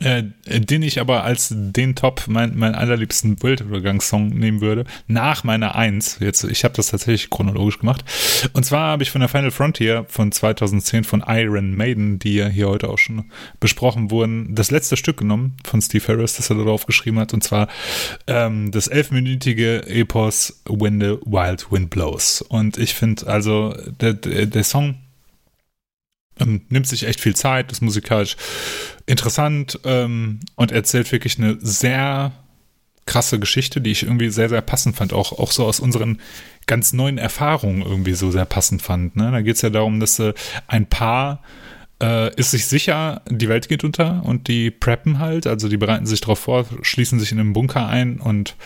Äh, 0.00 0.24
den 0.46 0.82
ich 0.82 0.98
aber 0.98 1.24
als 1.24 1.54
den 1.54 1.94
Top, 1.94 2.24
mein, 2.26 2.56
mein 2.56 2.74
allerliebsten 2.74 3.42
Weltuntergangssong 3.42 4.30
nehmen 4.30 4.62
würde, 4.62 4.84
nach 5.06 5.44
meiner 5.44 5.74
Eins. 5.74 6.16
Jetzt, 6.20 6.44
ich 6.44 6.64
habe 6.64 6.74
das 6.74 6.88
tatsächlich 6.88 7.28
chronologisch 7.28 7.80
gemacht. 7.80 8.02
Und 8.54 8.64
zwar 8.64 8.88
habe 8.92 9.02
ich 9.02 9.10
von 9.10 9.20
der 9.20 9.28
Final 9.28 9.50
Frontier 9.50 10.06
von 10.08 10.32
2010 10.32 11.04
von 11.04 11.22
Iron 11.26 11.76
Maiden, 11.76 12.18
die 12.18 12.36
ja 12.36 12.48
hier 12.48 12.68
heute 12.68 12.88
auch 12.88 12.96
schon 12.96 13.30
besprochen 13.60 14.10
wurden, 14.10 14.54
das 14.54 14.70
letzte 14.70 14.96
Stück 14.96 15.18
genommen 15.18 15.58
von 15.64 15.82
Steve 15.82 16.08
Harris, 16.08 16.36
das 16.36 16.48
er 16.48 16.56
darauf 16.56 16.86
geschrieben 16.86 17.18
hat. 17.18 17.34
Und 17.34 17.44
zwar 17.44 17.68
ähm, 18.26 18.70
das 18.70 18.86
elfminütige 18.86 19.86
Epos 19.86 20.62
When 20.66 20.98
the 20.98 21.18
Wild 21.26 21.70
Wind 21.70 21.90
Blows. 21.90 22.40
Und 22.40 22.78
ich 22.78 22.94
finde 22.94 23.26
also, 23.26 23.74
der, 24.00 24.14
der, 24.14 24.46
der 24.46 24.64
Song 24.64 24.96
ähm, 26.40 26.62
nimmt 26.68 26.86
sich 26.86 27.06
echt 27.06 27.20
viel 27.20 27.36
Zeit, 27.36 27.70
ist 27.72 27.82
musikalisch 27.82 28.36
interessant 29.06 29.78
ähm, 29.84 30.40
und 30.56 30.72
erzählt 30.72 31.10
wirklich 31.12 31.38
eine 31.38 31.58
sehr 31.60 32.32
krasse 33.06 33.40
Geschichte, 33.40 33.80
die 33.80 33.90
ich 33.90 34.04
irgendwie 34.04 34.30
sehr, 34.30 34.48
sehr 34.48 34.60
passend 34.60 34.96
fand, 34.96 35.12
auch, 35.12 35.32
auch 35.32 35.50
so 35.50 35.64
aus 35.64 35.80
unseren 35.80 36.20
ganz 36.66 36.92
neuen 36.92 37.18
Erfahrungen 37.18 37.82
irgendwie 37.82 38.12
so 38.14 38.30
sehr 38.30 38.44
passend 38.44 38.82
fand. 38.82 39.16
Ne? 39.16 39.30
Da 39.32 39.40
geht 39.40 39.56
es 39.56 39.62
ja 39.62 39.70
darum, 39.70 39.98
dass 39.98 40.18
äh, 40.20 40.32
ein 40.68 40.86
Paar 40.86 41.42
äh, 42.00 42.34
ist 42.36 42.52
sich 42.52 42.66
sicher, 42.66 43.22
die 43.28 43.48
Welt 43.48 43.68
geht 43.68 43.84
unter 43.84 44.24
und 44.24 44.48
die 44.48 44.70
preppen 44.70 45.18
halt, 45.18 45.46
also 45.46 45.68
die 45.68 45.76
bereiten 45.76 46.06
sich 46.06 46.20
darauf 46.20 46.38
vor, 46.38 46.66
schließen 46.82 47.18
sich 47.18 47.32
in 47.32 47.40
einem 47.40 47.52
Bunker 47.52 47.86
ein 47.86 48.20
und 48.20 48.56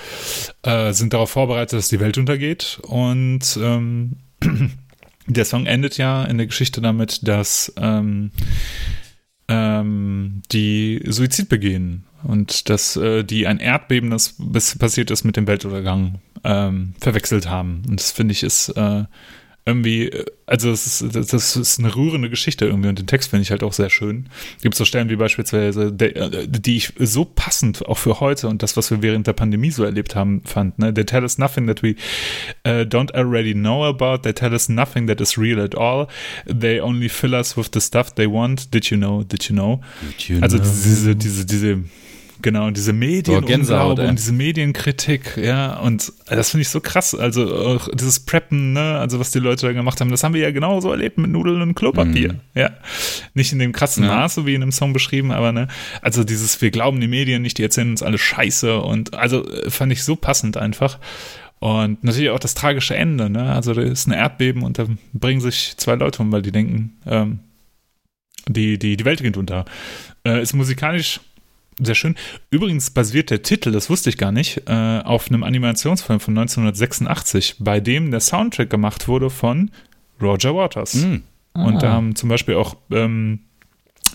äh, 0.63 0.93
sind 0.93 1.13
darauf 1.13 1.31
vorbereitet, 1.31 1.79
dass 1.79 1.89
die 1.89 2.01
Welt 2.01 2.19
untergeht 2.19 2.81
und 2.83 3.59
ähm, 3.61 4.17
der 5.27 5.45
Song 5.45 5.67
endet 5.67 5.97
ja 5.99 6.25
in 6.25 6.39
der 6.39 6.47
Geschichte 6.47 6.81
damit, 6.81 7.27
dass 7.27 7.73
ähm, 7.77 8.31
ähm, 9.49 10.43
die 10.53 11.03
Suizid 11.07 11.49
begehen 11.49 12.05
und 12.23 12.69
dass 12.69 12.97
äh, 12.97 13.25
die 13.25 13.47
ein 13.47 13.59
Erdbeben, 13.59 14.11
das 14.11 14.35
passiert 14.79 15.11
ist 15.11 15.25
mit 15.25 15.37
dem 15.37 15.47
Weltuntergang, 15.47 16.21
ähm, 16.43 16.95
verwechselt 17.01 17.49
haben. 17.49 17.83
Und 17.89 18.01
das 18.01 18.13
finde 18.13 18.33
ich 18.33 18.43
ist 18.43 18.71
äh, 18.71 19.05
irgendwie, 19.67 20.09
äh, 20.09 20.25
also 20.47 20.71
es 20.71 21.01
ist, 21.01 21.17
das, 21.17 21.29
das 21.29 21.57
ist 21.57 21.79
eine 21.79 21.95
rührende 21.95 22.29
Geschichte 22.29 22.67
irgendwie 22.67 22.89
und 22.89 22.99
den 22.99 23.07
Text 23.07 23.31
finde 23.31 23.43
ich 23.43 23.51
halt 23.51 23.63
auch 23.63 23.73
sehr 23.73 23.91
schön. 23.91 24.29
Gibt 24.63 24.75
so 24.75 24.85
Stellen 24.85 25.09
wie 25.09 25.17
beispielsweise, 25.17 25.93
der, 25.93 26.17
äh, 26.17 26.49
die 26.49 26.77
ich 26.77 26.93
so 26.99 27.25
passend 27.25 27.87
auch 27.87 27.99
für 27.99 28.21
heute 28.21 28.49
und 28.49 28.63
das, 28.63 28.77
was 28.77 28.91
wir 28.91 29.03
während 29.03 29.27
der 29.27 29.33
Pandemie 29.33 29.71
so 29.71 29.85
erlebt 29.85 30.15
haben, 30.15 30.43
fand. 30.45 30.79
Ne? 30.79 30.93
They 30.93 31.05
tell 31.05 31.23
us 31.23 31.39
nothing 31.39 31.67
that 31.67 31.83
we 31.83 31.97
uh, 32.67 32.85
don't 32.85 33.15
already 33.15 33.55
know 33.55 33.85
about. 33.85 34.23
They 34.23 34.35
tell 34.35 34.53
us 34.53 34.69
nothing 34.69 35.07
that 35.07 35.21
is 35.21 35.39
real 35.39 35.61
at 35.61 35.75
all. 35.75 36.09
They 36.47 36.81
only 36.81 37.09
fill 37.09 37.35
us 37.35 37.57
with 37.57 37.71
the 37.73 37.81
stuff 37.81 38.15
they 38.15 38.27
want. 38.27 38.73
Did 38.75 38.91
you 38.91 38.99
know? 38.99 39.23
Did 39.23 39.49
you 39.49 39.55
know? 39.55 39.81
Also 40.43 40.59
diese, 40.59 41.17
diese, 41.17 41.47
diese, 41.47 41.85
genau, 42.45 42.71
diese 42.71 42.93
Boah, 42.93 43.01
Gänsehaut, 43.01 43.43
Medienunglaube 43.49 44.03
ey. 44.03 44.09
und 44.09 44.19
diese 44.21 44.33
Medienkritik, 44.33 45.37
ja, 45.37 45.79
und 45.81 46.13
das 46.29 46.51
finde 46.51 46.63
ich 46.63 46.69
so 46.69 46.81
krass. 46.81 47.15
Also 47.15 47.53
auch 47.53 47.89
dieses 47.93 48.21
Preppen, 48.21 48.73
ne, 48.75 48.99
also 49.01 49.19
was 49.19 49.33
die 49.33 49.41
Leute 49.41 49.67
da 49.67 49.73
gemacht 49.73 50.01
haben, 50.01 50.11
das 50.11 50.23
haben 50.23 50.35
wir 50.35 50.43
ja 50.43 50.51
genauso 50.53 50.91
erlebt 50.93 51.19
mit 51.19 51.31
Nudeln 51.31 51.61
und 51.63 51.75
Klopapier, 51.75 52.35
Mhm. 52.35 52.41
ja. 52.55 52.71
Nicht 53.35 53.53
in 53.53 53.59
dem 53.59 53.73
krassen 53.73 54.05
Ja. 54.05 54.15
Maße 54.15 54.47
wie 54.47 54.55
in 54.55 54.61
dem 54.61 54.71
Song 54.73 54.93
beschrieben, 54.93 55.33
aber 55.33 55.51
ne, 55.51 55.67
also 56.03 56.23
dieses, 56.23 56.61
wir 56.63 56.71
glauben 56.71 57.01
die 57.01 57.09
Medien 57.09 57.43
nicht, 57.43 57.59
die 57.59 57.63
erzählen 57.65 57.91
uns 57.91 58.03
alle 58.03 58.19
Scheiße 58.19 58.79
und 58.81 59.15
also 59.15 59.45
äh, 59.49 59.71
fand 59.71 59.91
ich 59.91 60.05
so 60.05 60.15
passend 60.15 60.57
einfach. 60.57 60.99
Und 61.61 62.05
natürlich 62.05 62.29
auch 62.31 62.39
das 62.39 62.53
tragische 62.55 62.95
Ende, 62.95 63.31
ne? 63.31 63.51
Also 63.55 63.73
da 63.73 63.81
ist 63.81 64.07
ein 64.07 64.13
Erdbeben 64.13 64.63
und 64.63 64.79
da 64.79 64.87
bringen 65.15 65.41
sich 65.41 65.75
zwei 65.79 65.95
Leute 65.95 66.21
um, 66.21 66.31
weil 66.31 66.43
die 66.43 66.53
denken, 66.53 66.99
ähm, 67.07 67.39
die, 68.47 68.79
die, 68.79 68.99
die 68.99 69.05
Welt 69.07 69.23
geht 69.23 69.39
unter. 69.39 69.65
Äh, 70.27 70.43
ist 70.43 70.53
musikalisch 70.53 71.21
sehr 71.81 71.95
schön. 71.95 72.15
Übrigens 72.51 72.91
basiert 72.91 73.31
der 73.31 73.43
Titel, 73.43 73.73
das 73.73 73.91
wusste 73.91 74.11
ich 74.11 74.17
gar 74.19 74.33
nicht, 74.33 74.63
äh, 74.67 74.73
auf 75.05 75.29
einem 75.29 75.43
Animationsfilm 75.43 76.21
von 76.21 76.35
1986, 76.35 77.57
bei 77.59 77.81
dem 77.81 78.11
der 78.11 78.21
Soundtrack 78.21 78.71
gemacht 78.71 79.09
wurde 79.09 79.31
von 79.31 79.71
Roger 80.21 80.55
Waters. 80.55 80.95
Mhm. 80.95 81.23
Und 81.55 81.83
da 81.83 81.91
Ah. 81.91 81.93
haben 81.95 82.17
zum 82.17 82.29
Beispiel 82.29 82.55
auch 82.57 82.77
ähm, 82.91 83.41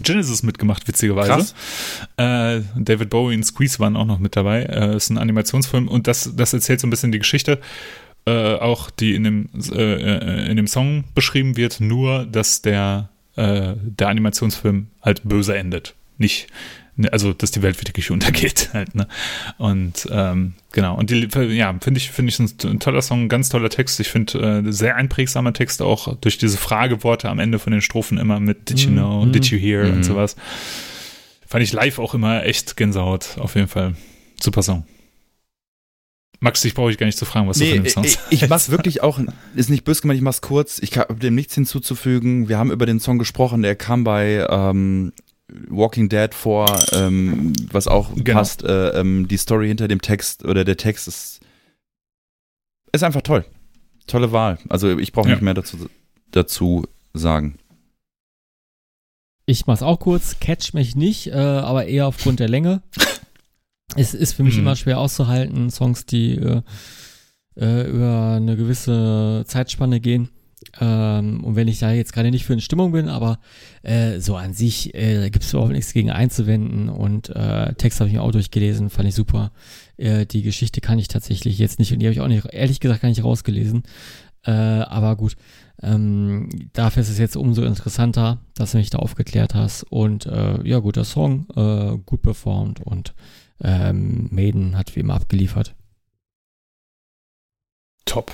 Genesis 0.02 0.44
mitgemacht, 0.44 0.88
witzigerweise. 0.88 1.30
Krass. 1.30 1.56
Äh, 2.18 2.62
David 2.76 3.10
Bowie 3.10 3.36
und 3.36 3.44
Squeeze 3.44 3.80
waren 3.80 3.96
auch 3.96 4.06
noch 4.06 4.20
mit 4.20 4.36
dabei. 4.36 4.64
Äh, 4.64 4.96
ist 4.96 5.10
ein 5.10 5.18
Animationsfilm 5.18 5.88
und 5.88 6.08
das, 6.08 6.34
das 6.36 6.54
erzählt 6.54 6.80
so 6.80 6.88
ein 6.88 6.90
bisschen 6.90 7.12
die 7.12 7.20
Geschichte, 7.20 7.60
äh, 8.26 8.56
auch 8.56 8.90
die 8.90 9.16
in 9.16 9.24
dem, 9.24 9.50
äh, 9.72 9.78
äh, 9.94 10.50
in 10.50 10.58
dem 10.58 10.68
Song 10.68 11.06
beschrieben 11.16 11.58
wird, 11.58 11.80
nur 11.82 12.26
dass 12.26 12.62
der, 12.62 13.10
äh, 13.36 13.74
der 13.78 14.08
Animationsfilm 14.10 14.88
halt 15.02 15.22
böse 15.24 15.58
endet. 15.58 15.96
Nicht, 16.18 16.48
also 17.08 17.34
dass 17.34 17.52
die 17.52 17.62
Welt 17.62 17.82
wirklich 17.82 18.12
untergeht 18.12 18.70
halt, 18.74 18.94
ne? 18.96 19.08
Und 19.58 20.08
ähm, 20.12 20.54
genau, 20.72 20.98
und 20.98 21.10
die, 21.10 21.28
ja, 21.56 21.76
finde 21.82 21.98
ich, 22.00 22.12
finde 22.12 22.30
ich 22.32 22.40
ein, 22.40 22.80
toller 22.80 23.02
Song, 23.02 23.24
ein 23.24 23.30
ganz 23.30 23.50
toller 23.50 23.70
Text. 23.70 24.00
Ich 24.00 24.10
finde 24.10 24.64
äh, 24.68 24.72
sehr 24.72 24.96
einprägsamer 24.96 25.54
Text 25.54 25.82
auch 25.82 26.16
durch 26.18 26.38
diese 26.38 26.58
Frageworte 26.58 27.30
am 27.30 27.40
Ende 27.40 27.60
von 27.60 27.72
den 27.72 27.82
Strophen 27.82 28.18
immer 28.18 28.40
mit 28.40 28.70
Did 28.70 28.80
you 28.82 28.92
know, 28.92 29.26
Mhm. 29.26 29.32
did 29.32 29.46
you 29.48 29.58
hear 29.58 29.86
Mhm. 29.86 29.94
und 29.94 30.04
sowas. 30.04 30.36
Fand 31.48 31.64
ich 31.64 31.74
live 31.74 32.00
auch 32.00 32.14
immer 32.14 32.44
echt 32.46 32.76
Gänsehaut, 32.78 33.38
auf 33.40 33.56
jeden 33.56 33.68
Fall. 33.68 33.96
Super 34.42 34.62
Song. 34.62 34.86
Max, 36.42 36.62
dich 36.62 36.74
brauche 36.74 36.90
ich 36.92 36.98
gar 36.98 37.06
nicht 37.06 37.18
zu 37.18 37.26
fragen, 37.26 37.48
was 37.50 37.58
du 37.58 37.66
Nee, 37.66 37.76
von 37.76 37.84
dem 37.84 37.90
Song 37.92 38.04
ich, 38.06 38.18
ich 38.30 38.48
mach's 38.48 38.70
wirklich 38.70 39.04
auch, 39.04 39.20
ist 39.56 39.70
nicht 39.70 39.84
böse 39.84 40.02
gemeint, 40.02 40.18
ich 40.18 40.24
mach's 40.24 40.40
kurz. 40.42 40.80
Ich 40.80 40.98
habe 40.98 41.16
dem 41.16 41.36
nichts 41.36 41.54
hinzuzufügen. 41.56 42.48
Wir 42.48 42.58
haben 42.58 42.72
über 42.72 42.86
den 42.86 43.02
Song 43.02 43.20
gesprochen, 43.20 43.62
der 43.62 43.76
kam 43.76 44.06
bei 44.06 44.46
ähm, 44.50 45.12
Walking 45.70 46.10
Dead 46.10 46.34
vor, 46.34 46.80
ähm, 46.94 47.54
was 47.72 47.88
auch 47.88 48.14
Genau. 48.16 48.34
passt. 48.40 48.64
Äh, 48.64 48.90
ähm, 49.00 49.28
die 49.28 49.38
Story 49.38 49.68
hinter 49.68 49.88
dem 49.88 50.02
Text 50.02 50.46
oder 50.46 50.64
der 50.66 50.78
Text 50.78 51.08
ist, 51.08 51.40
ist 52.92 53.04
einfach 53.04 53.22
toll. 53.22 53.46
Tolle 54.08 54.32
Wahl. 54.32 54.58
Also 54.70 54.98
ich 54.98 55.12
brauche 55.12 55.30
Ja. 55.30 55.36
nicht 55.36 55.44
mehr 55.44 55.54
dazu, 55.54 55.90
dazu 56.32 56.86
sagen. 57.14 57.58
Ich 59.46 59.66
mach's 59.66 59.82
auch 59.82 60.00
kurz, 60.00 60.40
catch 60.40 60.74
mich 60.74 60.96
nicht, 60.96 61.28
äh, 61.28 61.34
aber 61.34 61.86
eher 61.86 62.08
aufgrund 62.08 62.40
der 62.40 62.50
Länge. 62.50 62.82
es 63.96 64.14
ist 64.14 64.34
für 64.34 64.44
mich 64.44 64.56
Mhm. 64.56 64.62
immer 64.62 64.76
schwer 64.76 65.00
auszuhalten, 65.00 65.70
Songs, 65.72 66.06
die 66.06 66.36
äh, 66.36 66.62
äh, 67.56 67.90
über 67.90 68.34
eine 68.38 68.56
gewisse 68.56 69.44
Zeitspanne 69.48 70.00
gehen. 70.00 70.30
Ähm, 70.80 71.44
und 71.44 71.56
wenn 71.56 71.68
ich 71.68 71.80
da 71.80 71.92
jetzt 71.92 72.14
gerade 72.14 72.32
nicht 72.32 72.46
für 72.46 72.54
in 72.54 72.62
Stimmung 72.62 72.92
bin, 72.92 73.10
aber 73.10 73.40
äh, 73.84 74.20
so 74.20 74.36
an 74.36 74.54
sich 74.54 74.94
äh, 74.94 75.30
gibt 75.30 75.44
es 75.44 75.54
überhaupt 75.54 75.72
nichts 75.72 75.94
gegen 75.94 76.12
einzuwenden 76.12 76.90
und 76.90 77.30
äh, 77.30 77.74
Text 77.74 78.00
habe 78.00 78.10
ich 78.10 78.16
mir 78.16 78.22
auch 78.22 78.32
durchgelesen, 78.32 78.90
fand 78.90 79.10
ich 79.10 79.16
super. 79.16 79.52
Äh, 79.98 80.26
die 80.26 80.42
Geschichte 80.42 80.82
kann 80.82 81.00
ich 81.00 81.08
tatsächlich 81.08 81.58
jetzt 81.58 81.80
nicht 81.80 81.92
und 81.92 82.00
die 82.00 82.06
habe 82.06 82.14
ich 82.14 82.22
auch 82.22 82.28
nicht, 82.28 82.46
ehrlich 82.52 82.80
gesagt, 82.80 83.02
gar 83.02 83.10
nicht 83.10 83.24
rausgelesen. 83.24 83.84
Äh, 84.46 84.52
aber 84.52 85.16
gut, 85.16 85.36
ähm, 85.82 86.50
dafür 86.74 87.02
ist 87.02 87.10
es 87.10 87.18
jetzt 87.18 87.36
umso 87.36 87.64
interessanter, 87.64 88.40
dass 88.56 88.72
du 88.72 88.78
mich 88.78 88.90
da 88.90 89.00
aufgeklärt 89.00 89.54
hast. 89.56 89.84
Und 89.84 90.26
äh, 90.26 90.62
ja, 90.68 90.80
guter 90.80 91.04
Song, 91.04 91.48
äh, 91.56 91.98
gut 92.06 92.22
performt 92.22 92.82
und 92.82 93.14
ähm, 93.62 94.30
Maiden 94.32 94.78
hat 94.78 94.96
wie 94.96 95.02
immer 95.02 95.16
abgeliefert. 95.16 95.76
Top. 98.06 98.32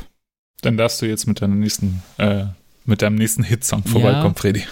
Dann 0.62 0.78
darfst 0.78 1.02
du 1.02 1.06
jetzt 1.06 1.28
mit 1.28 1.42
deinem 1.42 1.60
nächsten, 1.60 2.02
äh, 2.18 2.46
mit 2.86 3.02
deinem 3.02 3.16
nächsten 3.16 3.44
Hitsong 3.44 3.84
vorbeikommen, 3.84 4.36
Freddy. 4.36 4.64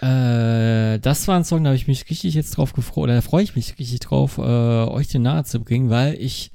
Äh, 0.00 0.98
das 0.98 1.28
war 1.28 1.36
ein 1.36 1.44
Song, 1.44 1.64
da 1.64 1.68
habe 1.68 1.76
ich 1.76 1.86
mich 1.86 2.10
richtig 2.10 2.34
jetzt 2.34 2.56
drauf 2.56 2.72
gefreut, 2.72 3.04
oder 3.04 3.14
da 3.14 3.20
freue 3.20 3.44
ich 3.44 3.56
mich 3.56 3.78
richtig 3.78 4.00
drauf, 4.00 4.38
äh, 4.38 4.40
euch 4.40 5.08
den 5.08 5.22
nahe 5.22 5.44
zu 5.44 5.60
bringen, 5.60 5.88
weil 5.88 6.14
ich 6.14 6.50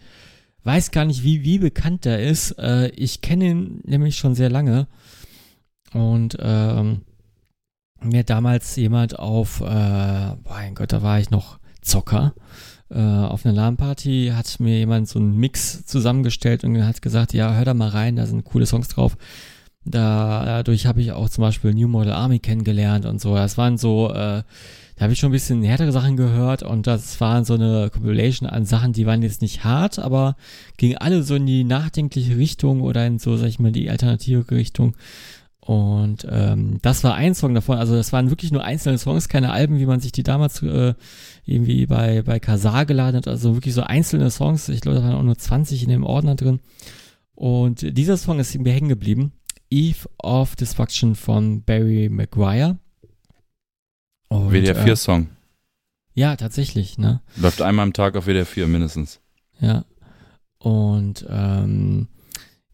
weiß 0.64 0.92
gar 0.92 1.06
nicht, 1.06 1.24
wie, 1.24 1.44
wie 1.44 1.58
bekannt 1.58 2.06
der 2.06 2.22
ist. 2.22 2.52
Äh, 2.60 2.90
ich 2.90 3.22
kenne 3.22 3.46
ihn 3.46 3.82
nämlich 3.86 4.18
schon 4.18 4.36
sehr 4.36 4.50
lange. 4.50 4.88
Und 5.94 6.38
ähm, 6.40 7.02
mir 8.02 8.24
damals 8.24 8.76
jemand 8.76 9.18
auf, 9.18 9.62
äh, 9.62 10.36
mein 10.36 10.76
Gott, 10.76 10.94
da 10.94 11.02
war 11.02 11.20
ich 11.20 11.32
noch 11.32 11.60
Zocker, 11.82 12.34
äh, 12.92 13.00
auf 13.00 13.46
einer 13.46 13.56
LAN-Party 13.56 14.32
hat 14.36 14.60
mir 14.60 14.78
jemand 14.78 15.08
so 15.08 15.20
einen 15.20 15.38
Mix 15.38 15.86
zusammengestellt 15.86 16.64
und 16.64 16.84
hat 16.86 17.02
gesagt, 17.02 17.34
ja, 17.34 17.54
hör 17.54 17.66
da 17.66 17.74
mal 17.74 17.90
rein, 17.90 18.16
da 18.16 18.26
sind 18.26 18.46
coole 18.46 18.66
Songs 18.66 18.88
drauf. 18.88 19.18
Da, 19.86 20.44
dadurch 20.46 20.86
habe 20.86 21.02
ich 21.02 21.12
auch 21.12 21.30
zum 21.30 21.44
Beispiel 21.44 21.74
New 21.74 21.88
Model 21.88 22.14
Army 22.14 22.40
kennengelernt 22.40 23.06
und 23.06 23.22
so. 23.22 23.36
Das 23.36 23.58
waren 23.58 23.78
so, 23.78 24.10
äh, 24.10 24.44
da 25.00 25.04
habe 25.04 25.14
ich 25.14 25.20
schon 25.20 25.30
ein 25.30 25.34
bisschen 25.34 25.64
härtere 25.64 25.92
Sachen 25.92 26.18
gehört 26.18 26.64
und 26.64 26.86
das 26.86 27.22
waren 27.22 27.46
so 27.46 27.54
eine 27.54 27.90
Compilation 27.90 28.50
an 28.50 28.66
Sachen, 28.66 28.92
die 28.92 29.06
waren 29.06 29.22
jetzt 29.22 29.42
nicht 29.42 29.64
hart, 29.64 29.98
aber 29.98 30.36
gingen 30.78 30.98
alle 30.98 31.24
so 31.24 31.36
in 31.36 31.46
die 31.46 31.64
nachdenkliche 31.64 32.38
Richtung 32.38 32.82
oder 32.82 33.06
in 33.08 33.20
so, 33.20 33.38
sag 33.38 33.48
ich 33.48 33.60
mal, 33.60 33.72
die 33.72 33.90
alternative 33.90 34.52
Richtung. 34.52 34.96
Und 35.70 36.28
ähm, 36.30 36.80
das 36.82 37.04
war 37.04 37.14
ein 37.14 37.36
Song 37.36 37.54
davon. 37.54 37.78
Also 37.78 37.96
das 37.96 38.12
waren 38.12 38.32
wirklich 38.32 38.52
nur 38.52 38.64
einzelne 38.64 38.98
Songs, 38.98 39.30
keine 39.30 39.52
Alben, 39.52 39.78
wie 39.78 39.86
man 39.86 40.00
sich 40.00 40.12
die 40.12 40.24
damals 40.24 40.64
äh, 40.64 40.96
irgendwie 41.50 41.86
bei, 41.86 42.22
bei 42.22 42.40
Kazar 42.40 42.86
geladen 42.86 43.18
hat. 43.18 43.28
Also 43.28 43.56
wirklich 43.56 43.74
so 43.74 43.82
einzelne 43.82 44.30
Songs. 44.30 44.70
Ich 44.70 44.82
glaube, 44.82 45.00
da 45.00 45.04
waren 45.04 45.16
auch 45.16 45.24
nur 45.24 45.38
20 45.38 45.84
in 45.84 45.90
dem 45.90 46.04
Ordner 46.04 46.36
drin. 46.36 46.60
Und 47.34 47.98
dieser 47.98 48.18
Song 48.18 48.40
ist 48.40 48.58
mir 48.58 48.74
hängen 48.74 48.90
geblieben. 48.90 49.32
Eve 49.70 50.10
of 50.18 50.56
Destruction 50.56 51.16
von 51.16 51.64
Barry 51.64 52.10
Maguire. 52.10 52.78
Und, 54.28 54.52
WDR 54.52 54.78
äh, 54.78 54.84
4 54.84 54.96
Song. 54.96 55.28
ja, 56.14 56.36
tatsächlich, 56.36 56.98
ne? 56.98 57.22
Läuft 57.36 57.62
einmal 57.62 57.84
am 57.84 57.94
Tag 57.94 58.16
auf 58.16 58.28
WDR 58.28 58.46
4 58.46 58.68
mindestens. 58.68 59.20
Ja. 59.60 59.86
Und 60.60 61.26
ähm, 61.30 62.08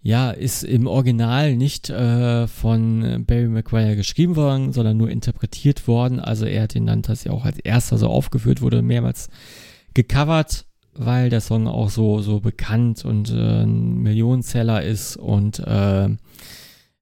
ja, 0.06 0.30
ist 0.30 0.64
im 0.64 0.86
Original 0.86 1.56
nicht 1.56 1.90
äh, 1.90 2.46
von 2.48 3.26
Barry 3.26 3.48
Maguire 3.48 3.96
geschrieben 3.96 4.36
worden, 4.36 4.72
sondern 4.72 4.98
nur 4.98 5.10
interpretiert 5.10 5.88
worden. 5.88 6.20
Also 6.20 6.46
er 6.46 6.62
hat 6.62 6.76
ihn 6.76 6.86
dann 6.86 7.02
tatsächlich 7.02 7.34
auch 7.34 7.44
als 7.44 7.58
erster 7.58 7.98
so 7.98 8.08
aufgeführt, 8.08 8.62
wurde 8.62 8.84
mehrmals 8.84 9.30
gecovert, 9.96 10.68
weil 10.94 11.32
der 11.32 11.42
Song 11.42 11.68
auch 11.68 11.90
so, 11.90 12.22
so 12.22 12.40
bekannt 12.40 13.04
und 13.04 13.32
äh, 13.32 13.64
ein 13.64 14.04
Millionenseller 14.04 14.84
ist 14.84 15.18
und 15.18 15.58
äh, 15.58 16.06
äh, 16.06 16.08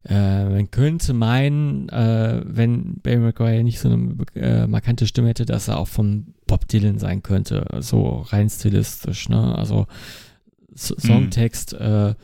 man 0.06 0.72
könnte 0.72 1.12
meinen, 1.12 1.90
äh, 1.90 2.42
wenn 2.46 3.02
Barry 3.04 3.18
Maguire 3.18 3.64
nicht 3.66 3.82
so 3.82 3.90
eine 3.90 4.16
äh, 4.36 4.66
markante 4.66 5.08
Stimme 5.08 5.28
hätte, 5.28 5.46
dass 5.46 5.68
er 5.68 5.78
auch 5.78 5.90
von 5.90 6.36
Bob 6.48 6.70
Dylan 6.70 7.00
sein 7.00 7.22
könnte, 7.22 7.66
so 7.82 8.26
rein 8.30 8.50
stilistisch, 8.50 9.28
ne? 9.28 9.58
Also 9.58 9.88
S 10.74 10.96
Songtext 10.98 11.74
äh, 11.74 12.16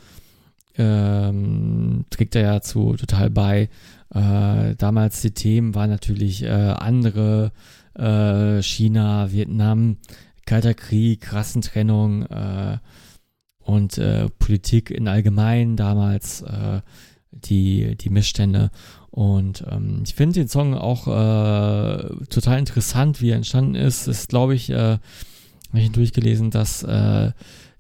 ähm, 0.80 2.06
trägt 2.10 2.36
er 2.36 2.42
ja 2.42 2.62
zu 2.62 2.96
total 2.96 3.30
bei. 3.30 3.70
Äh, 4.14 4.76
damals 4.76 5.22
die 5.22 5.32
Themen 5.32 5.76
waren 5.76 5.90
natürlich 5.90 6.44
äh, 6.44 6.50
andere, 6.50 7.52
äh, 7.94 8.62
China, 8.62 9.32
Vietnam, 9.32 9.98
Kalter 10.46 10.74
Krieg, 10.74 11.32
Rassentrennung 11.32 12.26
äh, 12.26 12.78
und 13.60 13.98
äh, 14.00 14.30
Politik 14.40 14.90
in 14.90 15.08
allgemein 15.08 15.76
damals, 15.76 16.42
äh, 16.42 16.82
die, 17.32 17.96
die 17.96 18.10
Missstände. 18.10 18.72
Und 19.12 19.64
ähm, 19.70 20.02
ich 20.06 20.16
finde 20.16 20.40
den 20.40 20.48
Song 20.48 20.74
auch 20.74 21.06
total 21.06 22.60
interessant, 22.60 23.22
wie 23.22 23.30
er 23.30 23.36
entstanden 23.36 23.76
ist. 23.76 24.08
Ist, 24.08 24.30
glaube 24.30 24.56
ich, 24.56 24.72
habe 24.72 25.00
ich 25.74 25.92
durchgelesen, 25.92 26.52
dass 26.52 26.84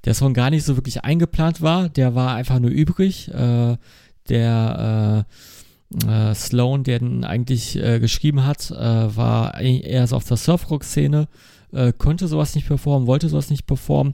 der 0.05 0.13
Song 0.13 0.34
gar 0.34 0.49
nicht 0.49 0.65
so 0.65 0.76
wirklich 0.77 1.03
eingeplant 1.03 1.61
war. 1.61 1.89
Der 1.89 2.15
war 2.15 2.35
einfach 2.35 2.59
nur 2.59 2.71
übrig. 2.71 3.30
Äh, 3.30 3.77
der 4.30 5.26
äh, 5.26 6.30
äh, 6.31 6.35
Sloan, 6.35 6.84
der 6.84 6.99
den 6.99 7.23
eigentlich 7.23 7.76
äh, 7.76 7.99
geschrieben 7.99 8.45
hat, 8.45 8.71
äh, 8.71 8.76
war 9.15 9.59
eher 9.59 10.07
so 10.07 10.15
auf 10.15 10.26
der 10.26 10.38
Surfrock-Szene, 10.38 11.27
äh, 11.71 11.93
konnte 11.97 12.27
sowas 12.27 12.55
nicht 12.55 12.67
performen, 12.67 13.07
wollte 13.07 13.30
sowas 13.30 13.49
nicht 13.49 13.65
performen, 13.65 14.13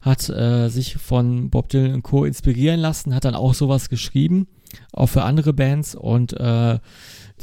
hat 0.00 0.20
sich 0.20 0.96
von 0.96 1.48
Bob 1.48 1.70
Dylan 1.70 1.94
und 1.94 2.02
Co. 2.02 2.26
inspirieren 2.26 2.78
lassen, 2.78 3.14
hat 3.14 3.24
dann 3.24 3.34
auch 3.34 3.54
sowas 3.54 3.88
geschrieben, 3.88 4.48
auch 4.92 5.06
für 5.06 5.22
andere 5.22 5.54
Bands 5.54 5.94
und 5.94 6.34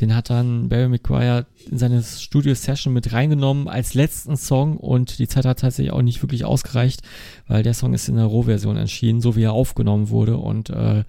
den 0.01 0.15
hat 0.15 0.29
dann 0.29 0.67
Barry 0.67 0.89
McGuire 0.89 1.45
in 1.69 1.77
seine 1.77 2.01
Studio-Session 2.03 2.91
mit 2.93 3.13
reingenommen 3.13 3.67
als 3.67 3.93
letzten 3.93 4.35
Song 4.35 4.77
und 4.77 5.19
die 5.19 5.27
Zeit 5.27 5.45
hat 5.45 5.59
tatsächlich 5.59 5.93
auch 5.93 6.01
nicht 6.01 6.21
wirklich 6.23 6.43
ausgereicht, 6.43 7.01
weil 7.47 7.63
der 7.63 7.73
Song 7.73 7.93
ist 7.93 8.09
in 8.09 8.15
der 8.15 8.25
Rohversion 8.25 8.77
erschienen, 8.77 9.21
so 9.21 9.35
wie 9.35 9.43
er 9.43 9.53
aufgenommen 9.53 10.09
wurde 10.09 10.37
und 10.37 10.69
äh, 10.71 11.03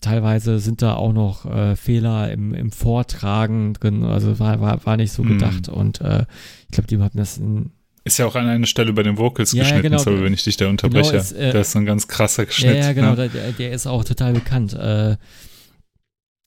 teilweise 0.00 0.58
sind 0.58 0.82
da 0.82 0.94
auch 0.94 1.12
noch 1.12 1.46
äh, 1.46 1.74
Fehler 1.76 2.30
im, 2.32 2.54
im 2.54 2.70
Vortragen 2.72 3.74
drin, 3.74 4.04
also 4.04 4.38
war, 4.38 4.60
war, 4.60 4.84
war 4.86 4.96
nicht 4.96 5.12
so 5.12 5.22
Hm. 5.22 5.38
gedacht 5.38 5.68
und 5.68 6.00
äh, 6.00 6.24
ich 6.68 6.72
glaube, 6.72 6.86
die 6.88 6.98
haben 6.98 7.10
das 7.18 7.38
in, 7.38 7.70
Ist 8.04 8.18
ja 8.18 8.26
auch 8.26 8.34
an 8.34 8.46
einer 8.46 8.66
Stelle 8.66 8.92
bei 8.92 9.02
den 9.02 9.16
Vocals 9.18 9.52
Ja, 9.52 9.58
ja, 9.58 9.62
geschnitten, 9.64 9.90
genau. 9.90 9.98
sorry, 10.02 10.22
wenn 10.22 10.34
ich 10.34 10.44
dich 10.44 10.56
da 10.56 10.68
unterbreche. 10.68 11.10
Genau, 11.10 11.22
ist, 11.22 11.32
äh, 11.32 11.52
das 11.52 11.68
ist 11.68 11.72
so 11.72 11.78
ein 11.80 11.86
ganz 11.86 12.06
krasser 12.08 12.44
Ja, 12.44 12.50
Schnitt. 12.50 12.76
ja, 12.76 12.92
genau, 12.92 13.14
ne? 13.14 13.28
der, 13.28 13.52
der 13.52 13.72
ist 13.72 13.86
auch 13.86 14.04
total 14.04 14.32
bekannt. 14.34 14.74
Äh, 14.74 15.16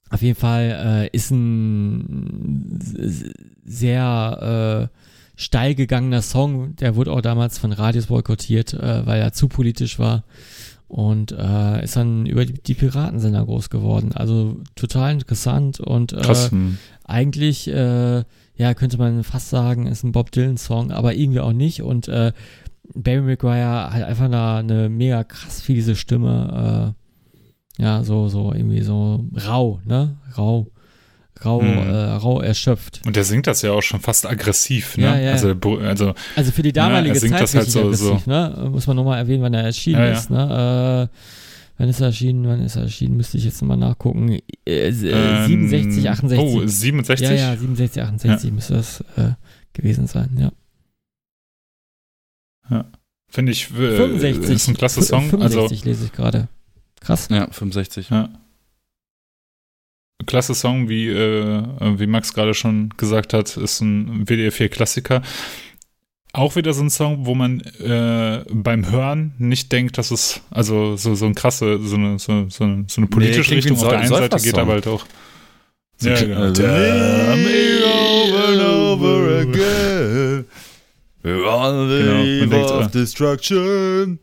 auf 0.10 0.22
jeden 0.22 0.40
Fall 0.40 1.10
äh, 1.12 1.16
ist 1.16 1.32
ein 1.32 2.80
sehr 3.66 4.90
äh, 4.92 4.98
steil 5.36 5.76
gegangener 5.76 6.22
Song. 6.22 6.76
Der 6.78 6.96
wurde 6.96 7.12
auch 7.12 7.22
damals 7.22 7.58
von 7.58 7.72
Radios 7.72 8.08
boykottiert, 8.08 8.74
äh, 8.74 9.06
weil 9.06 9.22
er 9.22 9.34
zu 9.34 9.48
politisch 9.48 10.00
war. 10.00 10.24
Und 10.88 11.32
äh, 11.32 11.84
ist 11.84 11.96
dann 11.96 12.26
über 12.26 12.46
die, 12.46 12.54
die 12.54 12.74
Piratensender 12.74 13.46
groß 13.46 13.70
geworden. 13.70 14.12
Also 14.16 14.58
total 14.76 15.14
interessant 15.14 15.80
und 15.80 16.14
äh, 16.14 16.22
Krass. 16.22 16.52
hm. 16.52 16.80
eigentlich, 17.06 17.68
äh, 17.68 18.24
ja, 18.56 18.74
könnte 18.74 18.98
man 18.98 19.24
fast 19.24 19.50
sagen, 19.50 19.86
ist 19.86 20.04
ein 20.04 20.12
Bob 20.12 20.32
Dylan-Song, 20.32 20.92
aber 20.92 21.14
irgendwie 21.14 21.42
auch 21.42 21.54
nicht. 21.54 21.84
Und 21.84 22.08
äh, 22.08 22.34
Barry 22.96 23.22
McGuire 23.22 23.94
hat 23.94 24.02
einfach 24.02 24.26
eine, 24.26 24.56
eine 24.56 24.90
mega 24.90 25.24
krass 25.24 25.62
fiese 25.62 25.96
Stimme. 25.96 26.96
Äh, 27.80 27.84
ja, 27.84 28.04
so, 28.04 28.28
so 28.28 28.54
irgendwie 28.54 28.82
so 28.82 29.26
rau, 29.48 29.80
ne? 29.86 30.18
Rau. 30.38 30.68
Rau, 31.46 31.62
Mhm. 31.62 31.68
äh, 31.78 31.96
rau 32.16 32.42
erschöpft. 32.42 33.00
Und 33.06 33.16
der 33.16 33.24
singt 33.24 33.48
das 33.48 33.62
ja 33.62 33.72
auch 33.72 33.82
schon 33.82 34.02
fast 34.02 34.26
aggressiv, 34.26 34.98
ne? 34.98 35.06
Ja, 35.06 35.18
ja. 35.18 35.32
Also, 35.32 35.56
also 35.82 36.14
Also 36.36 36.52
für 36.52 36.64
die 36.64 36.70
Ja, 36.70 36.74
damalige 36.90 37.18
singt 37.18 37.32
Zeit 37.34 37.44
das 37.44 37.56
halt 37.56 37.70
so- 37.72 37.80
aggressiv, 37.80 38.28
ne? 38.28 38.68
Muss 38.72 38.86
man 38.88 38.98
nochmal 38.98 39.20
erwähnen, 39.20 39.42
wann 39.44 39.54
er 39.54 39.64
erschienen 39.64 40.00
Ja, 40.02 40.06
ja. 40.08 40.12
ist, 40.14 40.30
ne? 40.30 41.10
Äh, 41.10 41.16
wann 41.78 41.88
ist 41.90 42.02
er 42.02 42.08
erschienen? 42.08 42.46
Wann 42.46 42.62
ist 42.62 42.76
er 42.76 42.82
erschienen? 42.84 43.16
Müsste 43.16 43.38
ich 43.38 43.46
jetzt 43.46 43.62
nochmal 43.62 43.78
nachgucken. 43.78 44.34
Äh, 44.34 44.42
äh, 44.90 44.90
ähm, 44.90 45.48
67, 45.70 46.10
68. 46.10 46.40
Oh, 46.46 46.68
67? 46.68 47.30
Ja, 47.30 47.34
ja, 47.34 47.56
67, 47.56 48.04
68 48.04 48.52
müsste 48.52 48.74
das 48.74 49.00
äh, 49.16 49.32
gewesen 49.72 50.08
sein, 50.08 50.30
ja. 50.38 50.52
Finde 53.32 53.52
ich, 53.52 53.70
äh, 53.72 53.96
65. 53.96 54.50
ist 54.56 54.68
ein 54.68 54.76
klasse 54.76 55.02
Song. 55.04 55.30
65 55.30 55.86
lese 55.86 56.06
ich 56.06 56.12
gerade. 56.12 56.48
Krass. 57.02 57.28
Ja, 57.30 57.50
65. 57.52 58.12
Also, 58.12 58.16
ja. 58.16 58.40
Klasse 60.26 60.54
Song, 60.54 60.90
wie, 60.90 61.08
äh, 61.08 61.64
wie 61.98 62.08
Max 62.08 62.34
gerade 62.34 62.54
schon 62.54 62.90
gesagt 62.98 63.34
hat, 63.34 63.56
ist 63.58 63.82
ein 63.82 64.28
WDR 64.28 64.52
4 64.52 64.70
Klassiker. 64.70 65.22
Auch 66.34 66.56
wieder 66.56 66.74
so 66.74 66.84
ein 66.84 66.90
Song, 66.92 67.26
wo 67.26 67.34
man 67.34 67.62
äh, 67.62 68.44
beim 68.52 68.92
Hören 68.92 69.34
nicht 69.40 69.72
denkt, 69.72 69.98
dass 69.98 70.12
es, 70.12 70.42
also 70.52 70.96
so, 70.96 71.16
so 71.16 71.26
ein 71.26 71.34
krasse, 71.34 71.80
so 71.82 71.96
eine, 71.96 72.20
so, 72.20 72.48
so 72.50 72.64
eine, 72.66 72.86
so 72.88 73.02
eine 73.02 73.08
politische 73.08 73.52
ein 73.52 73.56
Richtung 73.56 73.78
auf 73.78 73.88
der 73.88 74.00
einen 74.00 74.10
Seite 74.10 74.38
geht, 74.38 74.58
aber 74.58 74.74
halt 74.74 74.88
auch. 74.88 75.06
So 75.98 76.10
Ja, 76.10 76.20
genau. 76.20 76.52
Tell 76.52 77.36
me 77.38 77.84
over 77.84 78.48
and 78.48 78.62
over 78.62 79.40
again. 79.40 80.46
Genau, 81.24 81.86
denkt, 82.46 82.72
of. 82.72 82.92
Destruction. 82.92 84.20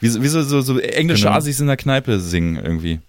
Wie, 0.00 0.08
so- 0.08 0.22
wie 0.22 0.28
so, 0.28 0.42
so, 0.42 0.60
so 0.60 0.78
englische 0.78 1.24
Genau. 1.24 1.36
Assis 1.36 1.60
in 1.60 1.66
der 1.66 1.76
Kneipe 1.76 2.20
singen 2.20 2.56
irgendwie. 2.56 3.00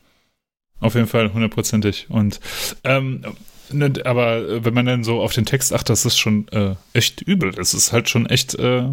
Auf 0.80 0.96
jeden 0.96 1.08
Fall, 1.08 1.34
hundertprozentig. 1.34 2.06
Und 2.10 2.40
ähm, 2.84 3.24
ne, 3.72 3.92
aber 4.06 4.64
wenn 4.64 4.74
man 4.74 4.86
dann 4.86 5.04
so 5.04 5.22
auf 5.22 5.34
den 5.34 5.46
Text 5.46 5.74
achtet, 5.74 5.90
das 5.90 6.06
ist 6.06 6.18
schon 6.18 6.48
äh, 6.50 6.76
echt 6.94 7.22
übel. 7.24 7.52
Das 7.52 7.74
ist 7.74 7.92
halt 7.92 8.10
schon 8.10 8.26
echt 8.28 8.56
äh, 8.56 8.84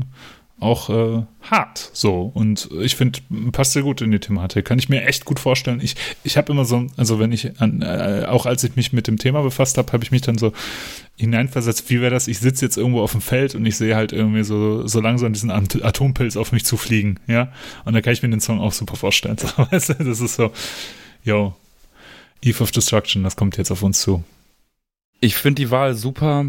auch 0.61 0.89
äh, 0.89 1.23
hart. 1.43 1.91
So. 1.93 2.31
Und 2.33 2.71
ich 2.81 2.97
finde, 2.97 3.21
passt 3.53 3.73
sehr 3.73 3.83
gut 3.83 4.01
in 4.01 4.11
die 4.11 4.21
Thematik. 4.21 4.65
Kann 4.65 4.79
ich 4.79 4.89
mir 4.89 5.05
echt 5.05 5.25
gut 5.25 5.41
vorstellen. 5.41 5.81
Ich, 5.83 5.97
ich 6.23 6.37
habe 6.37 6.53
immer 6.53 6.65
so, 6.65 6.87
also 6.97 7.19
wenn 7.19 7.33
ich 7.33 7.61
an, 7.61 7.83
äh, 7.83 8.25
auch 8.29 8.47
als 8.47 8.65
ich 8.65 8.77
mich 8.77 8.93
mit 8.93 9.07
dem 9.07 9.19
Thema 9.19 9.43
befasst 9.43 9.77
habe, 9.79 9.93
habe 9.93 10.05
ich 10.05 10.11
mich 10.11 10.23
dann 10.23 10.39
so 10.39 10.53
hineinversetzt, 11.17 11.91
wie 11.91 12.01
wäre 12.01 12.11
das, 12.11 12.29
ich 12.29 12.39
sitze 12.39 12.65
jetzt 12.65 12.77
irgendwo 12.77 13.03
auf 13.03 13.13
dem 13.13 13.21
Feld 13.21 13.55
und 13.55 13.65
ich 13.67 13.77
sehe 13.77 13.95
halt 13.95 14.13
irgendwie 14.13 14.43
so, 14.43 14.87
so 14.87 15.01
langsam 15.01 15.33
diesen 15.33 15.51
At- 15.51 15.83
Atompilz 15.85 16.37
auf 16.37 16.51
mich 16.51 16.65
zufliegen, 16.65 17.21
ja. 17.29 17.53
Und 17.85 17.93
da 17.95 18.01
kann 18.01 18.13
ich 18.13 18.23
mir 18.23 18.31
den 18.31 18.41
Song 18.41 18.61
auch 18.61 18.73
super 18.73 18.97
vorstellen. 18.97 19.37
So, 19.45 19.49
weißt 19.71 19.91
du, 19.91 19.95
das 20.05 20.21
ist 20.21 20.35
so, 20.37 20.51
yo, 21.23 21.55
Eve 22.43 22.63
of 22.63 22.73
Destruction, 22.73 23.23
das 23.23 23.37
kommt 23.37 23.57
jetzt 23.59 23.71
auf 23.71 23.83
uns 23.83 24.01
zu. 24.01 24.25
Ich 25.21 25.37
finde 25.37 25.63
die 25.63 25.71
Wahl 25.71 25.95
super. 25.95 26.47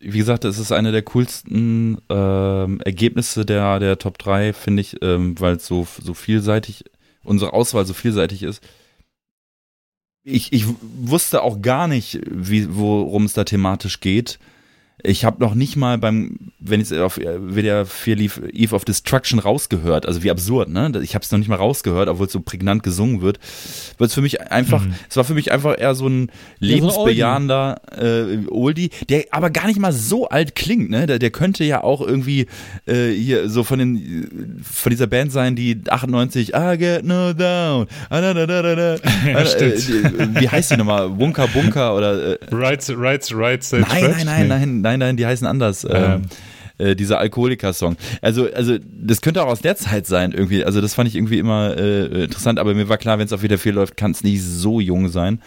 Wie 0.00 0.18
gesagt, 0.18 0.46
es 0.46 0.58
ist 0.58 0.72
eine 0.72 0.92
der 0.92 1.02
coolsten 1.02 1.98
ähm, 2.08 2.80
Ergebnisse 2.80 3.44
der, 3.44 3.78
der 3.78 3.98
Top 3.98 4.18
3, 4.18 4.54
finde 4.54 4.80
ich, 4.80 4.96
ähm, 5.02 5.38
weil 5.38 5.56
es 5.56 5.66
so, 5.66 5.86
so 6.02 6.14
vielseitig, 6.14 6.84
unsere 7.22 7.52
Auswahl 7.52 7.84
so 7.84 7.92
vielseitig 7.92 8.42
ist. 8.42 8.62
Ich, 10.22 10.52
ich 10.54 10.64
wusste 10.98 11.42
auch 11.42 11.60
gar 11.60 11.86
nicht, 11.86 12.18
wie, 12.26 12.74
worum 12.74 13.24
es 13.24 13.34
da 13.34 13.44
thematisch 13.44 14.00
geht. 14.00 14.38
Ich 15.02 15.24
habe 15.24 15.40
noch 15.42 15.54
nicht 15.54 15.76
mal 15.76 15.98
beim, 15.98 16.36
wenn 16.58 16.80
es 16.80 16.92
auf 16.92 17.16
WDR 17.16 17.86
4 17.86 18.16
lief, 18.16 18.40
Eve 18.52 18.74
of 18.74 18.84
Destruction 18.84 19.38
rausgehört. 19.38 20.06
Also 20.06 20.22
wie 20.22 20.30
absurd, 20.30 20.68
ne? 20.68 20.92
Ich 21.02 21.14
habe 21.14 21.24
es 21.24 21.30
noch 21.30 21.38
nicht 21.38 21.48
mal 21.48 21.56
rausgehört, 21.56 22.08
obwohl 22.08 22.26
es 22.26 22.32
so 22.32 22.40
prägnant 22.40 22.82
gesungen 22.82 23.22
wird. 23.22 23.38
Weil 23.98 24.06
es 24.08 24.14
für 24.14 24.22
mich 24.22 24.40
einfach, 24.50 24.82
Mhm. 24.84 24.94
es 25.08 25.16
war 25.16 25.24
für 25.24 25.34
mich 25.34 25.52
einfach 25.52 25.78
eher 25.78 25.94
so 25.94 26.06
ein 26.08 26.30
lebensbejahender 26.94 27.80
äh, 27.98 28.46
Oldie, 28.50 28.90
der 29.08 29.24
aber 29.30 29.50
gar 29.50 29.66
nicht 29.66 29.78
mal 29.78 29.92
so 29.92 30.28
alt 30.28 30.54
klingt, 30.54 30.90
ne? 30.90 31.06
Der, 31.06 31.18
der 31.18 31.30
könnte 31.30 31.64
ja 31.64 31.82
auch 31.82 32.00
irgendwie 32.00 32.46
äh, 32.86 33.10
hier 33.10 33.48
so 33.48 33.64
von 33.64 33.78
den 33.78 34.60
von 34.62 34.90
dieser 34.90 35.06
Band 35.06 35.32
sein, 35.32 35.56
die 35.56 35.80
98 35.88 36.52
I 36.54 36.76
get 36.78 37.04
no 37.04 37.32
down. 37.32 37.86
Ah, 38.08 38.20
da, 38.20 38.34
da, 38.34 38.46
da, 38.46 38.62
da, 38.62 38.74
da. 38.74 38.96
Ja, 39.26 39.38
äh, 39.40 39.68
äh, 39.68 40.40
wie 40.40 40.48
heißt 40.48 40.70
die 40.72 40.76
nochmal? 40.76 41.08
Bunker 41.10 41.46
Bunker 41.48 41.94
oder 41.96 42.32
äh, 42.32 42.38
Right, 42.50 42.84
right, 42.96 43.28
right, 43.32 43.62
set, 43.62 43.80
Nein, 43.88 44.04
right? 44.04 44.24
nein, 44.24 44.48
nein, 44.48 44.80
nein, 44.80 44.80
nein, 44.90 44.98
nein, 44.98 45.16
die 45.16 45.26
heißen 45.26 45.46
anders. 45.46 45.84
Ähm, 45.88 46.22
äh, 46.78 46.96
dieser 46.96 47.18
Alkoholiker-Song. 47.18 47.96
Also, 48.22 48.50
also 48.52 48.78
das 48.82 49.20
könnte 49.20 49.42
auch 49.42 49.48
aus 49.48 49.60
der 49.60 49.76
Zeit 49.76 50.06
sein 50.06 50.32
irgendwie. 50.32 50.64
Also 50.64 50.80
das 50.80 50.94
fand 50.94 51.08
ich 51.08 51.14
irgendwie 51.14 51.38
immer 51.38 51.76
äh, 51.76 52.24
interessant, 52.24 52.58
aber 52.58 52.74
mir 52.74 52.88
war 52.88 52.96
klar, 52.98 53.18
wenn 53.18 53.26
es 53.26 53.32
auf 53.32 53.42
wieder 53.42 53.58
viel 53.58 53.74
läuft, 53.74 53.96
kann 53.96 54.12
es 54.12 54.24
nicht 54.24 54.42
so 54.42 54.80
jung 54.80 55.08
sein. 55.08 55.42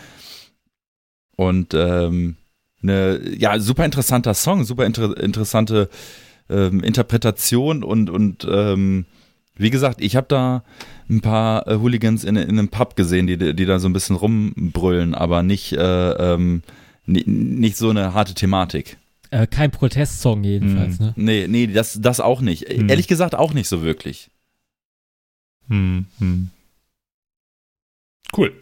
Und 1.36 1.74
ähm, 1.74 2.36
eine, 2.84 3.20
ja, 3.36 3.60
super 3.60 3.84
interessanter 3.86 4.34
Song, 4.36 4.64
super 4.64 4.86
inter 4.86 5.18
interessante 5.18 5.90
ähm, 6.50 6.84
Interpretation 6.84 7.84
und 7.84 8.10
und 8.10 8.48
ähm, 8.50 9.06
wie 9.56 9.70
gesagt, 9.70 10.02
ich 10.02 10.16
habe 10.16 10.28
da 10.30 10.64
ein 11.10 11.22
paar 11.22 11.68
äh, 11.68 11.78
Hooligans 11.78 12.24
in, 12.24 12.36
in 12.36 12.50
einem 12.50 12.70
Pub 12.70 12.96
gesehen, 12.96 13.28
die, 13.28 13.38
die 13.56 13.66
da 13.66 13.80
so 13.80 13.88
ein 13.88 13.94
bisschen 13.94 14.16
rumbrüllen, 14.16 15.16
aber 15.16 15.42
nicht, 15.44 15.74
äh, 15.74 16.12
ähm, 16.34 16.64
ni- 17.06 17.24
nicht 17.26 17.78
so 17.78 17.90
eine 17.90 18.14
harte 18.14 18.34
Thematik. 18.34 18.98
Äh, 19.34 19.48
kein 19.48 19.72
Protestsong 19.72 20.44
jedenfalls, 20.44 21.00
Mhm. 21.00 21.06
ne? 21.08 21.14
Nee, 21.16 21.48
nee, 21.48 21.66
das, 21.68 21.98
das 22.00 22.20
auch 22.20 22.40
nicht. 22.40 22.70
Hm. 22.70 22.88
Ehrlich 22.88 23.08
gesagt 23.08 23.34
auch 23.34 23.54
nicht 23.54 23.68
so 23.68 23.82
wirklich. 23.82 24.30
Hm, 25.70 26.06
hm. 26.20 26.50
Cool. 28.38 28.54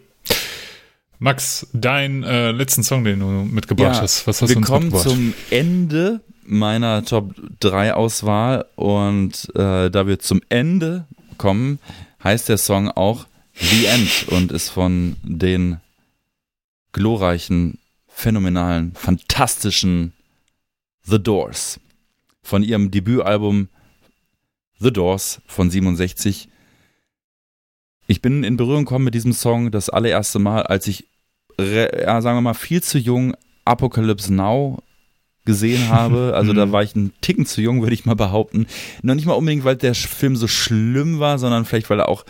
Max, 1.18 1.66
dein 1.74 2.22
äh, 2.24 2.52
letzten 2.52 2.82
Song, 2.82 3.04
den 3.04 3.20
du 3.20 3.26
mitgebracht 3.26 3.96
Ja, 3.96 4.00
hast, 4.02 4.26
was 4.26 4.40
hast 4.40 4.48
Wir 4.48 4.54
du 4.54 4.58
uns 4.60 4.66
kommen 4.66 4.86
mitgebracht? 4.86 5.08
zum 5.10 5.34
Ende 5.50 6.20
meiner 6.44 7.04
Top 7.04 7.34
3 7.60 7.92
Auswahl 7.94 8.64
und 8.74 9.48
äh, 9.54 9.90
da 9.90 10.06
wir 10.06 10.18
zum 10.20 10.40
Ende 10.48 11.06
kommen, 11.38 11.78
heißt 12.24 12.48
der 12.48 12.56
Song 12.58 12.88
auch 12.88 13.26
The 13.54 13.84
End 13.86 14.28
und 14.28 14.50
ist 14.52 14.70
von 14.70 15.16
den 15.22 15.80
glorreichen, 16.92 17.78
phänomenalen, 18.08 18.92
fantastischen 18.94 20.12
The 21.04 21.22
Doors. 21.22 21.80
Von 22.42 22.62
ihrem 22.62 22.90
Debütalbum 22.90 23.68
The 24.78 24.92
Doors 24.92 25.40
von 25.46 25.70
67. 25.70 26.48
Ich 28.08 28.20
bin 28.20 28.44
in 28.44 28.56
Berührung 28.56 28.84
gekommen 28.84 29.04
mit 29.04 29.14
diesem 29.14 29.32
Song 29.32 29.70
das 29.70 29.88
allererste 29.88 30.38
Mal, 30.38 30.62
als 30.62 30.86
ich, 30.86 31.08
ja, 31.58 32.20
sagen 32.20 32.36
wir 32.36 32.42
mal, 32.42 32.54
viel 32.54 32.82
zu 32.82 32.98
jung 32.98 33.36
Apocalypse 33.64 34.32
Now 34.32 34.82
gesehen 35.44 35.88
habe. 35.88 36.32
Also 36.42 36.52
da 36.52 36.72
war 36.72 36.82
ich 36.82 36.94
einen 36.96 37.12
Ticken 37.20 37.46
zu 37.46 37.60
jung, 37.60 37.82
würde 37.82 37.94
ich 37.94 38.04
mal 38.04 38.14
behaupten. 38.14 38.66
Noch 39.02 39.14
nicht 39.14 39.26
mal 39.26 39.34
unbedingt, 39.34 39.64
weil 39.64 39.76
der 39.76 39.94
Film 39.94 40.36
so 40.36 40.48
schlimm 40.48 41.20
war, 41.20 41.38
sondern 41.38 41.64
vielleicht, 41.64 41.90
weil 41.90 42.00
er 42.00 42.08
auch 42.08 42.24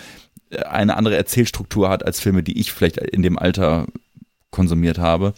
äh, 0.50 0.58
eine 0.64 0.96
andere 0.96 1.16
Erzählstruktur 1.16 1.88
hat 1.88 2.04
als 2.04 2.20
Filme, 2.20 2.42
die 2.42 2.58
ich 2.58 2.72
vielleicht 2.72 2.98
in 2.98 3.22
dem 3.22 3.38
Alter 3.38 3.86
konsumiert 4.50 4.98
habe. 4.98 5.34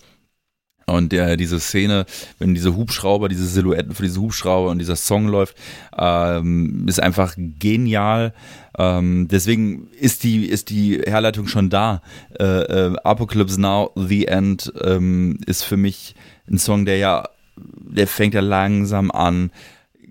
Und 0.87 1.13
der, 1.13 1.37
diese 1.37 1.61
Szene, 1.61 2.05
wenn 2.39 2.55
diese 2.55 2.77
Hubschrauber, 2.77 3.29
diese 3.29 3.47
Silhouetten 3.47 3.95
für 3.95 4.03
diese 4.03 4.21
Hubschrauber 4.21 4.71
und 4.71 4.79
dieser 4.79 4.97
Song 4.97 5.29
läuft, 5.29 5.57
ähm, 5.97 6.87
ist 6.89 7.01
einfach 7.01 7.35
genial. 7.37 8.35
Ähm, 8.77 9.29
deswegen 9.31 9.89
ist 9.99 10.25
die, 10.25 10.47
ist 10.47 10.71
die 10.71 11.01
Herleitung 11.01 11.47
schon 11.47 11.71
da. 11.71 12.03
Äh, 12.39 12.45
äh, 12.45 12.97
Apocalypse 13.05 13.61
Now, 13.61 13.93
The 13.95 14.27
End 14.27 14.73
ähm, 14.83 15.39
ist 15.47 15.63
für 15.63 15.77
mich 15.77 16.15
ein 16.49 16.59
Song, 16.59 16.85
der 16.85 16.99
ja, 16.99 17.29
der 17.57 18.07
fängt 18.07 18.35
ja 18.35 18.41
langsam 18.41 19.11
an, 19.11 19.51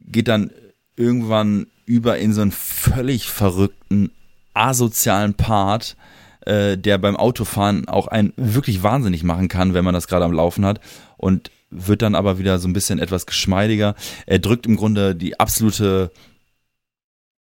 geht 0.08 0.28
dann 0.28 0.52
irgendwann 0.96 1.68
über 1.86 2.18
in 2.18 2.34
so 2.34 2.42
einen 2.42 2.52
völlig 2.52 3.28
verrückten, 3.28 4.12
asozialen 4.54 5.34
Part, 5.34 5.98
äh, 6.46 6.78
der 6.78 6.98
beim 6.98 7.16
Autofahren 7.16 7.88
auch 7.88 8.08
einen 8.08 8.34
wirklich 8.36 8.84
wahnsinnig 8.84 9.24
machen 9.24 9.48
kann, 9.48 9.74
wenn 9.74 9.86
man 9.86 9.94
das 9.94 10.08
gerade 10.08 10.26
am 10.26 10.34
Laufen 10.34 10.66
hat. 10.66 10.80
Und 11.18 11.52
wird 11.76 12.02
dann 12.02 12.16
aber 12.16 12.38
wieder 12.38 12.60
so 12.60 12.68
ein 12.68 12.74
bisschen 12.74 13.00
etwas 13.00 13.26
geschmeidiger. 13.26 13.96
Er 14.26 14.40
drückt 14.40 14.66
im 14.66 14.76
Grunde 14.76 15.16
die 15.16 15.40
absolute, 15.40 16.12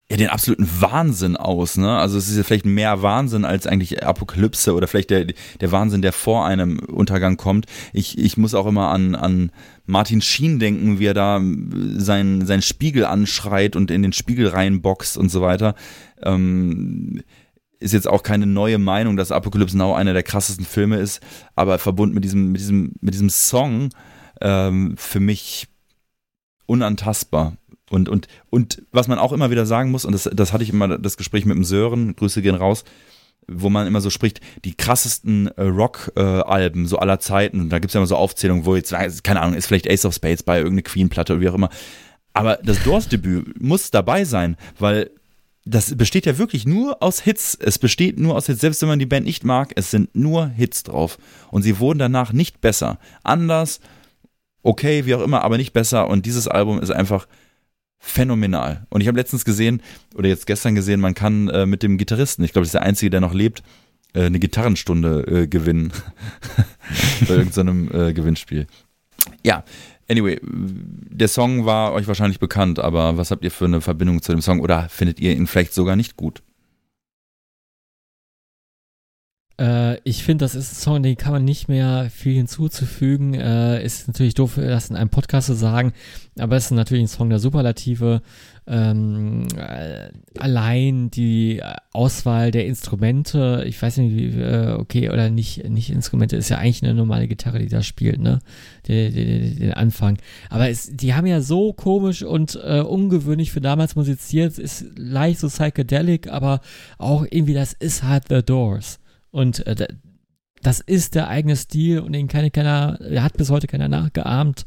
ja, 0.09 0.17
den 0.17 0.29
absoluten 0.29 0.69
Wahnsinn 0.79 1.37
aus, 1.37 1.77
ne? 1.77 1.97
Also 1.97 2.17
es 2.17 2.29
ist 2.29 2.37
ja 2.37 2.43
vielleicht 2.43 2.65
mehr 2.65 3.01
Wahnsinn 3.01 3.45
als 3.45 3.67
eigentlich 3.67 4.03
Apokalypse 4.03 4.73
oder 4.73 4.87
vielleicht 4.87 5.09
der, 5.09 5.25
der 5.25 5.71
Wahnsinn, 5.71 6.01
der 6.01 6.13
vor 6.13 6.45
einem 6.45 6.79
Untergang 6.79 7.37
kommt. 7.37 7.65
Ich, 7.93 8.17
ich 8.17 8.37
muss 8.37 8.53
auch 8.53 8.65
immer 8.65 8.89
an, 8.89 9.15
an 9.15 9.51
Martin 9.85 10.21
Sheen 10.21 10.59
denken, 10.59 10.99
wie 10.99 11.05
er 11.05 11.13
da 11.13 11.41
seinen, 11.97 12.45
seinen 12.45 12.61
Spiegel 12.61 13.05
anschreit 13.05 13.75
und 13.75 13.91
in 13.91 14.01
den 14.01 14.13
Spiegel 14.13 14.47
reinboxt 14.47 15.17
und 15.17 15.29
so 15.29 15.41
weiter. 15.41 15.75
Ähm, 16.23 17.21
ist 17.79 17.93
jetzt 17.93 18.07
auch 18.07 18.23
keine 18.23 18.45
neue 18.45 18.77
Meinung, 18.77 19.15
dass 19.15 19.31
Apocalypse 19.31 19.77
Now 19.77 19.93
einer 19.93 20.13
der 20.13 20.23
krassesten 20.23 20.65
Filme 20.65 20.97
ist, 20.97 21.21
aber 21.55 21.79
verbunden 21.79 22.13
mit 22.13 22.23
diesem, 22.23 22.51
mit 22.51 22.61
diesem, 22.61 22.93
mit 22.99 23.13
diesem 23.13 23.29
Song 23.29 23.89
ähm, 24.41 24.95
für 24.97 25.19
mich 25.19 25.67
unantastbar. 26.65 27.57
Und, 27.89 28.07
und, 28.09 28.27
und 28.49 28.83
was 28.91 29.07
man 29.07 29.17
auch 29.17 29.33
immer 29.33 29.49
wieder 29.49 29.65
sagen 29.65 29.91
muss, 29.91 30.05
und 30.05 30.11
das, 30.11 30.29
das 30.31 30.53
hatte 30.53 30.63
ich 30.63 30.69
immer 30.69 30.99
das 30.99 31.17
Gespräch 31.17 31.45
mit 31.45 31.55
dem 31.55 31.63
Sören, 31.63 32.15
Grüße 32.15 32.41
gehen 32.41 32.55
raus, 32.55 32.83
wo 33.47 33.69
man 33.69 33.87
immer 33.87 34.01
so 34.01 34.11
spricht, 34.11 34.41
die 34.63 34.75
krassesten 34.75 35.47
äh, 35.47 35.63
Rock-Alben 35.63 36.85
so 36.85 36.99
aller 36.99 37.19
Zeiten, 37.19 37.69
da 37.69 37.79
gibt 37.79 37.89
es 37.89 37.93
ja 37.95 37.99
immer 37.99 38.07
so 38.07 38.15
Aufzählungen, 38.15 38.65
wo 38.65 38.75
jetzt, 38.75 38.93
keine 39.23 39.41
Ahnung, 39.41 39.55
ist 39.55 39.65
vielleicht 39.65 39.89
Ace 39.89 40.05
of 40.05 40.13
Spades 40.13 40.43
bei 40.43 40.57
irgendeine 40.57 40.83
Queen-Platte 40.83 41.33
oder 41.33 41.41
wie 41.41 41.49
auch 41.49 41.55
immer. 41.55 41.69
Aber 42.33 42.59
das 42.61 42.83
Doors-Debüt 42.83 43.59
muss 43.59 43.89
dabei 43.89 44.23
sein, 44.23 44.55
weil 44.77 45.09
das 45.69 45.95
besteht 45.95 46.25
ja 46.25 46.37
wirklich 46.37 46.65
nur 46.65 47.01
aus 47.03 47.21
Hits. 47.21 47.55
Es 47.55 47.77
besteht 47.77 48.19
nur 48.19 48.35
aus 48.35 48.47
Hits. 48.47 48.61
Selbst 48.61 48.81
wenn 48.81 48.89
man 48.89 48.99
die 48.99 49.05
Band 49.05 49.25
nicht 49.25 49.43
mag, 49.43 49.71
es 49.75 49.91
sind 49.91 50.15
nur 50.15 50.47
Hits 50.47 50.83
drauf. 50.83 51.17
Und 51.51 51.61
sie 51.61 51.79
wurden 51.79 51.99
danach 51.99 52.33
nicht 52.33 52.59
besser. 52.59 52.99
Anders, 53.23 53.79
okay, 54.63 55.05
wie 55.05 55.15
auch 55.15 55.21
immer, 55.21 55.43
aber 55.43 55.57
nicht 55.57 55.73
besser. 55.73 56.07
Und 56.07 56.25
dieses 56.25 56.47
Album 56.47 56.81
ist 56.81 56.89
einfach 56.89 57.27
phänomenal. 57.99 58.87
Und 58.89 59.01
ich 59.01 59.07
habe 59.07 59.17
letztens 59.17 59.45
gesehen, 59.45 59.81
oder 60.15 60.27
jetzt 60.27 60.47
gestern 60.47 60.73
gesehen, 60.73 61.01
man 61.01 61.13
kann 61.13 61.49
äh, 61.49 61.65
mit 61.65 61.83
dem 61.83 61.97
Gitarristen, 61.97 62.43
ich 62.43 62.53
glaube, 62.53 62.63
das 62.63 62.69
ist 62.69 62.75
der 62.75 62.83
Einzige, 62.83 63.09
der 63.09 63.21
noch 63.21 63.33
lebt, 63.33 63.61
äh, 64.13 64.25
eine 64.25 64.39
Gitarrenstunde 64.39 65.27
äh, 65.27 65.47
gewinnen. 65.47 65.91
Bei 67.27 67.35
irgendeinem 67.35 67.91
äh, 67.93 68.13
Gewinnspiel. 68.13 68.67
Ja, 69.43 69.63
anyway, 70.09 70.39
der 70.41 71.27
Song 71.27 71.65
war 71.65 71.93
euch 71.93 72.07
wahrscheinlich 72.07 72.39
bekannt, 72.39 72.79
aber 72.79 73.17
was 73.17 73.31
habt 73.31 73.43
ihr 73.43 73.51
für 73.51 73.65
eine 73.65 73.81
Verbindung 73.81 74.21
zu 74.21 74.31
dem 74.31 74.41
Song 74.41 74.59
oder 74.59 74.89
findet 74.89 75.19
ihr 75.19 75.33
ihn 75.33 75.47
vielleicht 75.47 75.73
sogar 75.73 75.95
nicht 75.95 76.17
gut? 76.17 76.41
Äh, 79.59 79.97
ich 80.03 80.23
finde, 80.23 80.45
das 80.45 80.55
ist 80.55 80.71
ein 80.71 80.81
Song, 80.81 81.03
den 81.03 81.17
kann 81.17 81.33
man 81.33 81.43
nicht 81.43 81.67
mehr 81.67 82.09
viel 82.09 82.33
hinzuzufügen. 82.33 83.33
Äh, 83.33 83.83
ist 83.83 84.07
natürlich 84.07 84.33
doof, 84.33 84.53
das 84.55 84.89
in 84.89 84.95
einem 84.95 85.09
Podcast 85.09 85.47
zu 85.47 85.55
sagen, 85.55 85.93
aber 86.39 86.55
es 86.55 86.65
ist 86.65 86.71
natürlich 86.71 87.03
ein 87.03 87.07
Song 87.07 87.29
der 87.29 87.39
Superlative. 87.39 88.21
Ähm, 88.71 89.47
äh, 89.57 90.09
allein 90.37 91.09
die 91.09 91.59
Auswahl 91.91 92.51
der 92.51 92.67
Instrumente, 92.67 93.63
ich 93.65 93.81
weiß 93.81 93.97
nicht, 93.97 94.15
wie, 94.15 94.39
äh, 94.39 94.73
okay, 94.73 95.09
oder 95.09 95.31
nicht, 95.31 95.67
nicht 95.67 95.89
Instrumente, 95.89 96.37
ist 96.37 96.49
ja 96.49 96.59
eigentlich 96.59 96.83
eine 96.83 96.93
normale 96.93 97.27
Gitarre, 97.27 97.57
die 97.57 97.67
da 97.67 97.81
spielt, 97.81 98.19
ne? 98.19 98.37
Den, 98.87 99.11
den, 99.11 99.55
den 99.57 99.73
Anfang. 99.73 100.19
Aber 100.51 100.69
es, 100.69 100.95
die 100.95 101.15
haben 101.15 101.25
ja 101.25 101.41
so 101.41 101.73
komisch 101.73 102.21
und 102.21 102.59
äh, 102.63 102.81
ungewöhnlich 102.81 103.51
für 103.51 103.61
damals 103.61 103.95
musiziert, 103.95 104.59
ist 104.59 104.85
leicht 104.95 105.39
so 105.39 105.47
psychedelic, 105.47 106.31
aber 106.31 106.61
auch 106.99 107.25
irgendwie, 107.27 107.55
das 107.55 107.73
ist 107.73 108.03
halt 108.03 108.25
The 108.29 108.43
Doors. 108.43 108.99
Und 109.31 109.65
äh, 109.65 109.87
das 110.61 110.79
ist 110.79 111.15
der 111.15 111.27
eigene 111.27 111.55
Stil 111.55 112.01
und 112.01 112.13
den 112.13 112.27
kann 112.27 112.51
keiner, 112.51 112.99
hat 113.17 113.35
bis 113.35 113.49
heute 113.49 113.65
keiner 113.65 113.87
nachgeahmt. 113.87 114.65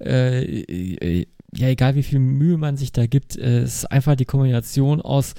Äh, 0.00 0.42
äh, 0.42 1.26
ja, 1.54 1.68
egal 1.68 1.94
wie 1.94 2.02
viel 2.02 2.18
Mühe 2.18 2.58
man 2.58 2.76
sich 2.76 2.92
da 2.92 3.06
gibt, 3.06 3.36
äh, 3.36 3.62
ist 3.62 3.90
einfach 3.90 4.16
die 4.16 4.24
Kombination 4.24 5.00
aus 5.00 5.34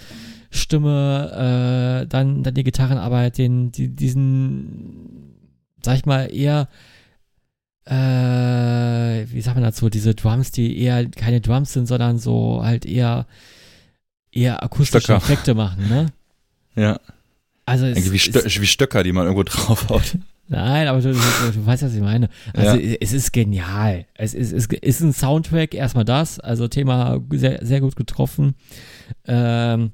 Stimme, 0.51 2.01
äh, 2.03 2.07
dann, 2.07 2.41
dann 2.43 2.53
die 2.55 2.63
Gitarrenarbeit, 2.63 3.37
den, 3.37 3.71
die, 3.71 3.89
diesen, 3.89 5.35
sag 5.83 5.97
ich 5.97 6.05
mal, 6.05 6.33
eher, 6.33 6.67
äh, 7.85 9.25
wie 9.31 9.41
sagt 9.41 9.55
man 9.55 9.63
dazu, 9.63 9.89
diese 9.89 10.15
Drums, 10.15 10.51
die 10.51 10.79
eher 10.79 11.07
keine 11.09 11.41
Drums 11.41 11.73
sind, 11.73 11.85
sondern 11.85 12.17
so 12.17 12.61
halt 12.63 12.85
eher, 12.85 13.27
eher 14.31 14.63
akustische 14.63 15.03
Stöcker. 15.03 15.17
Effekte 15.17 15.53
machen, 15.53 15.87
ne? 15.87 16.07
Ja. 16.75 16.99
Also 17.65 17.85
es, 17.85 17.97
Irgendwie 17.97 18.13
wie, 18.13 18.19
Stö 18.19 18.43
wie 18.43 18.67
Stöcker, 18.67 19.03
die 19.03 19.11
man 19.11 19.25
irgendwo 19.25 19.43
draufhaut. 19.43 20.17
Nein, 20.49 20.87
aber 20.87 20.99
du, 20.99 21.13
du, 21.13 21.19
du 21.53 21.65
weißt, 21.65 21.83
was 21.83 21.93
ich 21.93 22.01
meine. 22.01 22.27
Also 22.53 22.75
ja. 22.77 22.97
es 22.99 23.13
ist 23.13 23.31
genial. 23.31 24.05
Es 24.15 24.33
ist, 24.33 24.51
es 24.51 24.67
ist 24.67 25.01
ein 25.01 25.13
Soundtrack, 25.13 25.75
erstmal 25.75 26.05
das, 26.05 26.39
also 26.39 26.67
Thema 26.67 27.21
sehr, 27.31 27.63
sehr 27.63 27.81
gut 27.81 27.95
getroffen. 27.95 28.55
Ähm, 29.27 29.91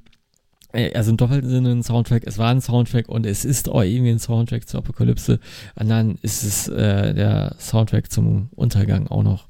also 0.93 1.11
im 1.11 1.17
doppelten 1.17 1.49
Sinne 1.49 1.71
ein 1.71 1.83
Soundtrack, 1.83 2.23
es 2.25 2.37
war 2.37 2.51
ein 2.51 2.61
Soundtrack 2.61 3.09
und 3.09 3.25
es 3.25 3.43
ist 3.43 3.69
auch 3.69 3.81
irgendwie 3.81 4.11
ein 4.11 4.19
Soundtrack 4.19 4.67
zur 4.67 4.79
Apokalypse. 4.79 5.39
Und 5.75 5.89
dann 5.89 6.17
ist 6.21 6.43
es 6.43 6.69
äh, 6.69 7.13
der 7.13 7.55
Soundtrack 7.59 8.09
zum 8.09 8.49
Untergang 8.55 9.07
auch 9.07 9.23
noch. 9.23 9.47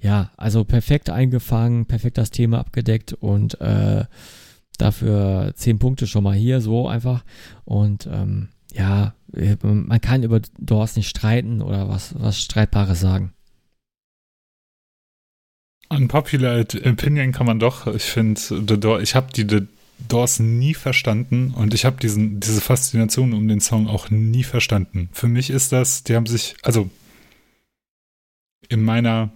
Ja, 0.00 0.30
also 0.36 0.64
perfekt 0.64 1.10
eingefangen, 1.10 1.86
perfekt 1.86 2.18
das 2.18 2.30
Thema 2.30 2.58
abgedeckt 2.58 3.12
und 3.12 3.60
äh, 3.60 4.04
dafür 4.78 5.52
zehn 5.54 5.78
Punkte 5.78 6.06
schon 6.08 6.24
mal 6.24 6.34
hier, 6.34 6.60
so 6.60 6.88
einfach. 6.88 7.24
Und 7.64 8.08
ähm, 8.10 8.48
ja, 8.72 9.14
man 9.62 10.00
kann 10.00 10.22
über 10.22 10.40
Doors 10.58 10.96
nicht 10.96 11.08
streiten 11.08 11.62
oder 11.62 11.88
was, 11.88 12.14
was 12.18 12.40
Streitbares 12.40 13.00
sagen. 13.00 13.32
Unpopular 15.88 16.60
Opinion 16.60 17.32
kann 17.32 17.46
man 17.46 17.58
doch. 17.58 17.86
Ich 17.88 18.04
finde, 18.04 18.40
ich 19.02 19.14
habe 19.14 19.32
die 19.32 19.46
The 19.48 19.66
Doors 20.08 20.38
nie 20.38 20.74
verstanden 20.74 21.52
und 21.54 21.74
ich 21.74 21.84
habe 21.84 21.96
diese 22.00 22.60
Faszination 22.60 23.32
um 23.32 23.48
den 23.48 23.60
Song 23.60 23.86
auch 23.86 24.08
nie 24.10 24.44
verstanden. 24.44 25.10
Für 25.12 25.28
mich 25.28 25.50
ist 25.50 25.72
das, 25.72 26.04
die 26.04 26.14
haben 26.16 26.26
sich, 26.26 26.54
also 26.62 26.88
in 28.68 28.82
meiner 28.82 29.30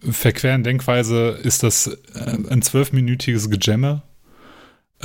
verqueren 0.00 0.64
Denkweise 0.64 1.38
ist 1.42 1.62
das 1.62 1.86
äh, 1.86 2.38
ein 2.50 2.62
zwölfminütiges 2.62 3.48
Gejammer 3.48 4.02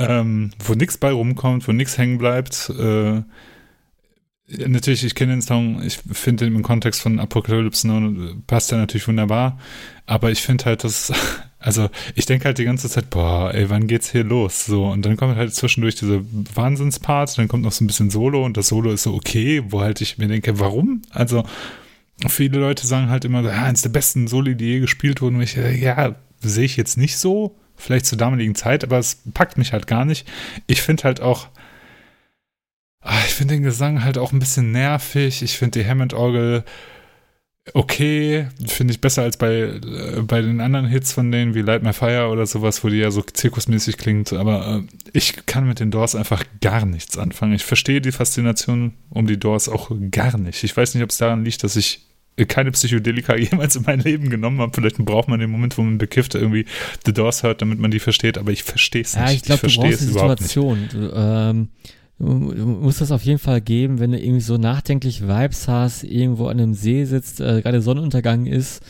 ähm, 0.00 0.50
wo 0.58 0.74
nichts 0.74 0.96
bei 0.96 1.12
rumkommt, 1.12 1.68
wo 1.68 1.72
nichts 1.72 1.98
hängen 1.98 2.18
bleibt. 2.18 2.70
Äh, 2.70 3.22
natürlich, 4.66 5.04
ich 5.04 5.14
kenne 5.14 5.32
den 5.32 5.42
Song, 5.42 5.82
ich 5.82 5.98
finde 6.12 6.44
den 6.44 6.54
im 6.54 6.62
Kontext 6.62 7.00
von 7.00 7.18
Apocalypse 7.18 7.86
Now 7.86 8.34
passt 8.46 8.70
ja 8.70 8.78
natürlich 8.78 9.06
wunderbar, 9.06 9.58
aber 10.06 10.30
ich 10.30 10.42
finde 10.42 10.64
halt, 10.64 10.84
dass, 10.84 11.12
also 11.58 11.88
ich 12.14 12.26
denke 12.26 12.46
halt 12.46 12.58
die 12.58 12.64
ganze 12.64 12.88
Zeit, 12.88 13.10
boah, 13.10 13.54
ey, 13.54 13.70
wann 13.70 13.86
geht's 13.86 14.10
hier 14.10 14.24
los? 14.24 14.66
So, 14.66 14.86
und 14.86 15.04
dann 15.04 15.16
kommt 15.16 15.36
halt 15.36 15.54
zwischendurch 15.54 15.94
diese 15.94 16.24
Wahnsinnsparts, 16.54 17.34
dann 17.34 17.48
kommt 17.48 17.62
noch 17.62 17.72
so 17.72 17.84
ein 17.84 17.86
bisschen 17.86 18.10
Solo 18.10 18.44
und 18.44 18.56
das 18.56 18.68
Solo 18.68 18.92
ist 18.92 19.04
so 19.04 19.14
okay, 19.14 19.62
wo 19.68 19.80
halt 19.80 20.00
ich 20.00 20.18
mir 20.18 20.28
denke, 20.28 20.58
warum? 20.58 21.02
Also, 21.10 21.44
viele 22.28 22.58
Leute 22.58 22.86
sagen 22.86 23.08
halt 23.08 23.24
immer, 23.24 23.42
ja, 23.42 23.64
eines 23.64 23.82
der 23.82 23.90
besten 23.90 24.26
Soli, 24.26 24.56
die 24.56 24.66
je 24.66 24.80
gespielt 24.80 25.22
wurden, 25.22 25.36
und 25.36 25.42
ich, 25.42 25.54
ja, 25.54 26.16
sehe 26.40 26.64
ich 26.64 26.76
jetzt 26.76 26.96
nicht 26.96 27.16
so, 27.16 27.56
vielleicht 27.76 28.06
zur 28.06 28.18
damaligen 28.18 28.54
Zeit, 28.54 28.84
aber 28.84 28.98
es 28.98 29.22
packt 29.32 29.58
mich 29.58 29.72
halt 29.72 29.86
gar 29.86 30.04
nicht. 30.04 30.28
Ich 30.66 30.82
finde 30.82 31.04
halt 31.04 31.20
auch, 31.20 31.48
ich 33.04 33.34
finde 33.34 33.54
den 33.54 33.62
Gesang 33.62 34.04
halt 34.04 34.18
auch 34.18 34.32
ein 34.32 34.38
bisschen 34.38 34.72
nervig. 34.72 35.42
Ich 35.42 35.58
finde 35.58 35.80
die 35.80 35.88
Hammond-Orgel 35.88 36.64
okay, 37.74 38.48
finde 38.66 38.92
ich 38.92 39.00
besser 39.00 39.22
als 39.22 39.36
bei, 39.36 39.54
äh, 39.54 40.22
bei 40.22 40.40
den 40.42 40.60
anderen 40.60 40.86
Hits 40.86 41.12
von 41.12 41.30
denen 41.30 41.54
wie 41.54 41.62
Light 41.62 41.82
My 41.82 41.92
Fire 41.92 42.28
oder 42.28 42.46
sowas, 42.46 42.82
wo 42.82 42.88
die 42.88 42.96
ja 42.96 43.10
so 43.10 43.22
zirkusmäßig 43.22 43.96
klingt, 43.96 44.32
aber 44.32 44.82
äh, 44.82 45.10
ich 45.12 45.46
kann 45.46 45.66
mit 45.66 45.80
den 45.80 45.90
Doors 45.90 46.14
einfach 46.14 46.44
gar 46.60 46.86
nichts 46.86 47.18
anfangen. 47.18 47.52
Ich 47.52 47.64
verstehe 47.64 48.00
die 48.00 48.12
Faszination 48.12 48.94
um 49.10 49.26
die 49.26 49.38
Doors 49.38 49.68
auch 49.68 49.90
gar 50.10 50.38
nicht. 50.38 50.64
Ich 50.64 50.76
weiß 50.76 50.94
nicht, 50.94 51.04
ob 51.04 51.10
es 51.10 51.18
daran 51.18 51.44
liegt, 51.44 51.62
dass 51.62 51.76
ich 51.76 52.06
keine 52.48 52.70
Psychedelika 52.70 53.36
jemals 53.36 53.76
in 53.76 53.82
mein 53.86 54.00
Leben 54.00 54.30
genommen 54.30 54.60
habe. 54.60 54.72
Vielleicht 54.74 54.98
braucht 54.98 55.28
man 55.28 55.40
den 55.40 55.50
Moment, 55.50 55.76
wo 55.76 55.82
man 55.82 55.98
bekifft 55.98 56.34
irgendwie 56.34 56.64
The 57.04 57.12
Doors 57.12 57.42
hört, 57.42 57.60
damit 57.60 57.78
man 57.78 57.90
die 57.90 58.00
versteht, 58.00 58.38
aber 58.38 58.52
ich 58.52 58.62
verstehe 58.62 59.02
es 59.02 59.14
nicht. 59.14 59.26
Ja, 59.26 59.32
ich 59.32 59.42
glaube, 59.42 59.68
du 59.68 59.76
brauchst 59.76 60.00
die 60.00 60.04
Situation. 60.04 60.88
Du, 60.90 61.12
ähm, 61.14 61.68
du 62.20 62.66
musst 62.66 63.00
das 63.00 63.12
auf 63.12 63.24
jeden 63.24 63.38
Fall 63.38 63.60
geben, 63.60 63.98
wenn 63.98 64.12
du 64.12 64.18
irgendwie 64.18 64.40
so 64.40 64.58
nachdenklich 64.58 65.22
Vibes 65.22 65.68
hast, 65.68 66.04
irgendwo 66.04 66.46
an 66.46 66.60
einem 66.60 66.74
See 66.74 67.04
sitzt, 67.04 67.40
äh, 67.40 67.62
gerade 67.62 67.80
Sonnenuntergang 67.80 68.46
ist, 68.46 68.82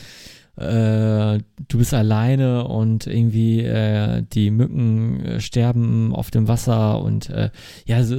äh, 0.57 1.39
du 1.69 1.77
bist 1.77 1.93
alleine 1.93 2.67
und 2.67 3.07
irgendwie 3.07 3.61
äh, 3.61 4.23
die 4.33 4.51
Mücken 4.51 5.25
äh, 5.25 5.39
sterben 5.39 6.13
auf 6.13 6.29
dem 6.29 6.47
Wasser 6.49 7.01
und 7.01 7.29
äh, 7.29 7.51
ja, 7.85 8.03
so, 8.03 8.17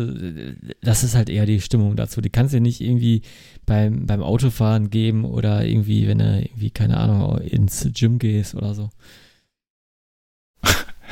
das 0.80 1.04
ist 1.04 1.14
halt 1.14 1.28
eher 1.28 1.44
die 1.44 1.60
Stimmung 1.60 1.94
dazu. 1.94 2.20
Die 2.22 2.30
kannst 2.30 2.54
du 2.54 2.60
nicht 2.60 2.80
irgendwie 2.80 3.22
beim, 3.66 4.06
beim 4.06 4.22
Autofahren 4.22 4.88
geben 4.88 5.24
oder 5.26 5.64
irgendwie, 5.64 6.08
wenn 6.08 6.18
du 6.18 6.40
irgendwie, 6.40 6.70
keine 6.70 6.96
Ahnung, 6.96 7.38
ins 7.38 7.86
Gym 7.92 8.18
gehst 8.18 8.54
oder 8.54 8.74
so. 8.74 8.88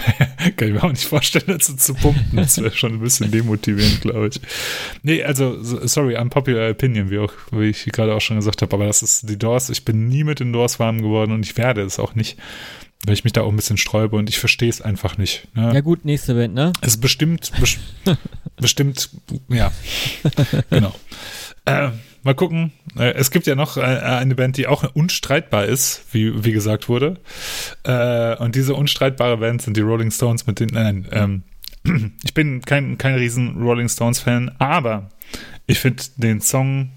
Kann 0.57 0.69
ich 0.69 0.75
mir 0.75 0.83
auch 0.83 0.91
nicht 0.91 1.05
vorstellen, 1.05 1.45
dazu 1.47 1.77
zu 1.77 1.95
pumpen. 1.95 2.37
Das 2.37 2.61
wäre 2.61 2.75
schon 2.75 2.95
ein 2.95 3.01
bisschen 3.01 3.31
demotivierend, 3.31 4.01
glaube 4.01 4.29
ich. 4.29 4.41
Nee, 5.03 5.23
also, 5.23 5.63
sorry, 5.63 6.17
unpopular 6.17 6.71
opinion, 6.71 7.11
wie, 7.11 7.19
auch, 7.19 7.33
wie 7.51 7.71
ich 7.71 7.85
gerade 7.87 8.15
auch 8.15 8.21
schon 8.21 8.37
gesagt 8.37 8.63
habe, 8.63 8.75
aber 8.75 8.87
das 8.87 9.03
ist 9.03 9.29
die 9.29 9.39
Doors. 9.39 9.71
Ich 9.71 9.85
bin 9.85 10.09
nie 10.09 10.25
mit 10.25 10.41
den 10.41 10.53
Doors 10.53 10.79
warm 10.79 11.03
geworden 11.03 11.33
und 11.33 11.45
ich 11.45 11.57
werde 11.57 11.83
es 11.83 11.99
auch 11.99 12.15
nicht, 12.15 12.39
weil 13.05 13.15
ich 13.15 13.25
mich 13.25 13.33
da 13.33 13.43
auch 13.43 13.51
ein 13.51 13.57
bisschen 13.57 13.77
sträube 13.77 14.17
und 14.17 14.29
ich 14.29 14.39
verstehe 14.39 14.71
es 14.71 14.81
einfach 14.81 15.19
nicht. 15.19 15.49
Ne? 15.55 15.73
Ja, 15.75 15.81
gut, 15.81 16.05
nächste 16.05 16.35
Band, 16.35 16.55
ne? 16.55 16.73
Es 16.81 16.95
ist 16.95 17.01
bestimmt, 17.01 17.51
bes 17.59 17.79
bestimmt, 18.57 19.11
ja, 19.49 19.73
genau. 20.71 20.95
Äh, 21.65 21.91
mal 22.23 22.35
gucken. 22.35 22.73
Äh, 22.99 23.15
es 23.15 23.31
gibt 23.31 23.47
ja 23.47 23.55
noch 23.55 23.77
äh, 23.77 23.81
eine 23.81 24.35
Band, 24.35 24.57
die 24.57 24.67
auch 24.67 24.85
unstreitbar 24.95 25.67
ist, 25.67 26.05
wie, 26.13 26.45
wie 26.45 26.53
gesagt 26.53 26.89
wurde. 26.89 27.19
Äh, 27.85 28.37
und 28.37 28.55
diese 28.55 28.75
unstreitbare 28.75 29.39
Band 29.39 29.63
sind 29.63 29.77
die 29.77 29.83
Rolling 29.83 30.11
Stones 30.11 30.47
mit 30.47 30.61
den. 30.61 30.71
Nein, 30.73 31.07
ähm, 31.13 31.43
ich 32.25 32.35
bin 32.35 32.63
kein, 32.63 32.99
kein 32.99 33.15
riesen 33.15 33.63
Rolling 33.63 33.89
Stones-Fan, 33.89 34.53
aber 34.59 35.09
ich 35.67 35.79
finde 35.79 36.03
den 36.17 36.41
Song 36.41 36.91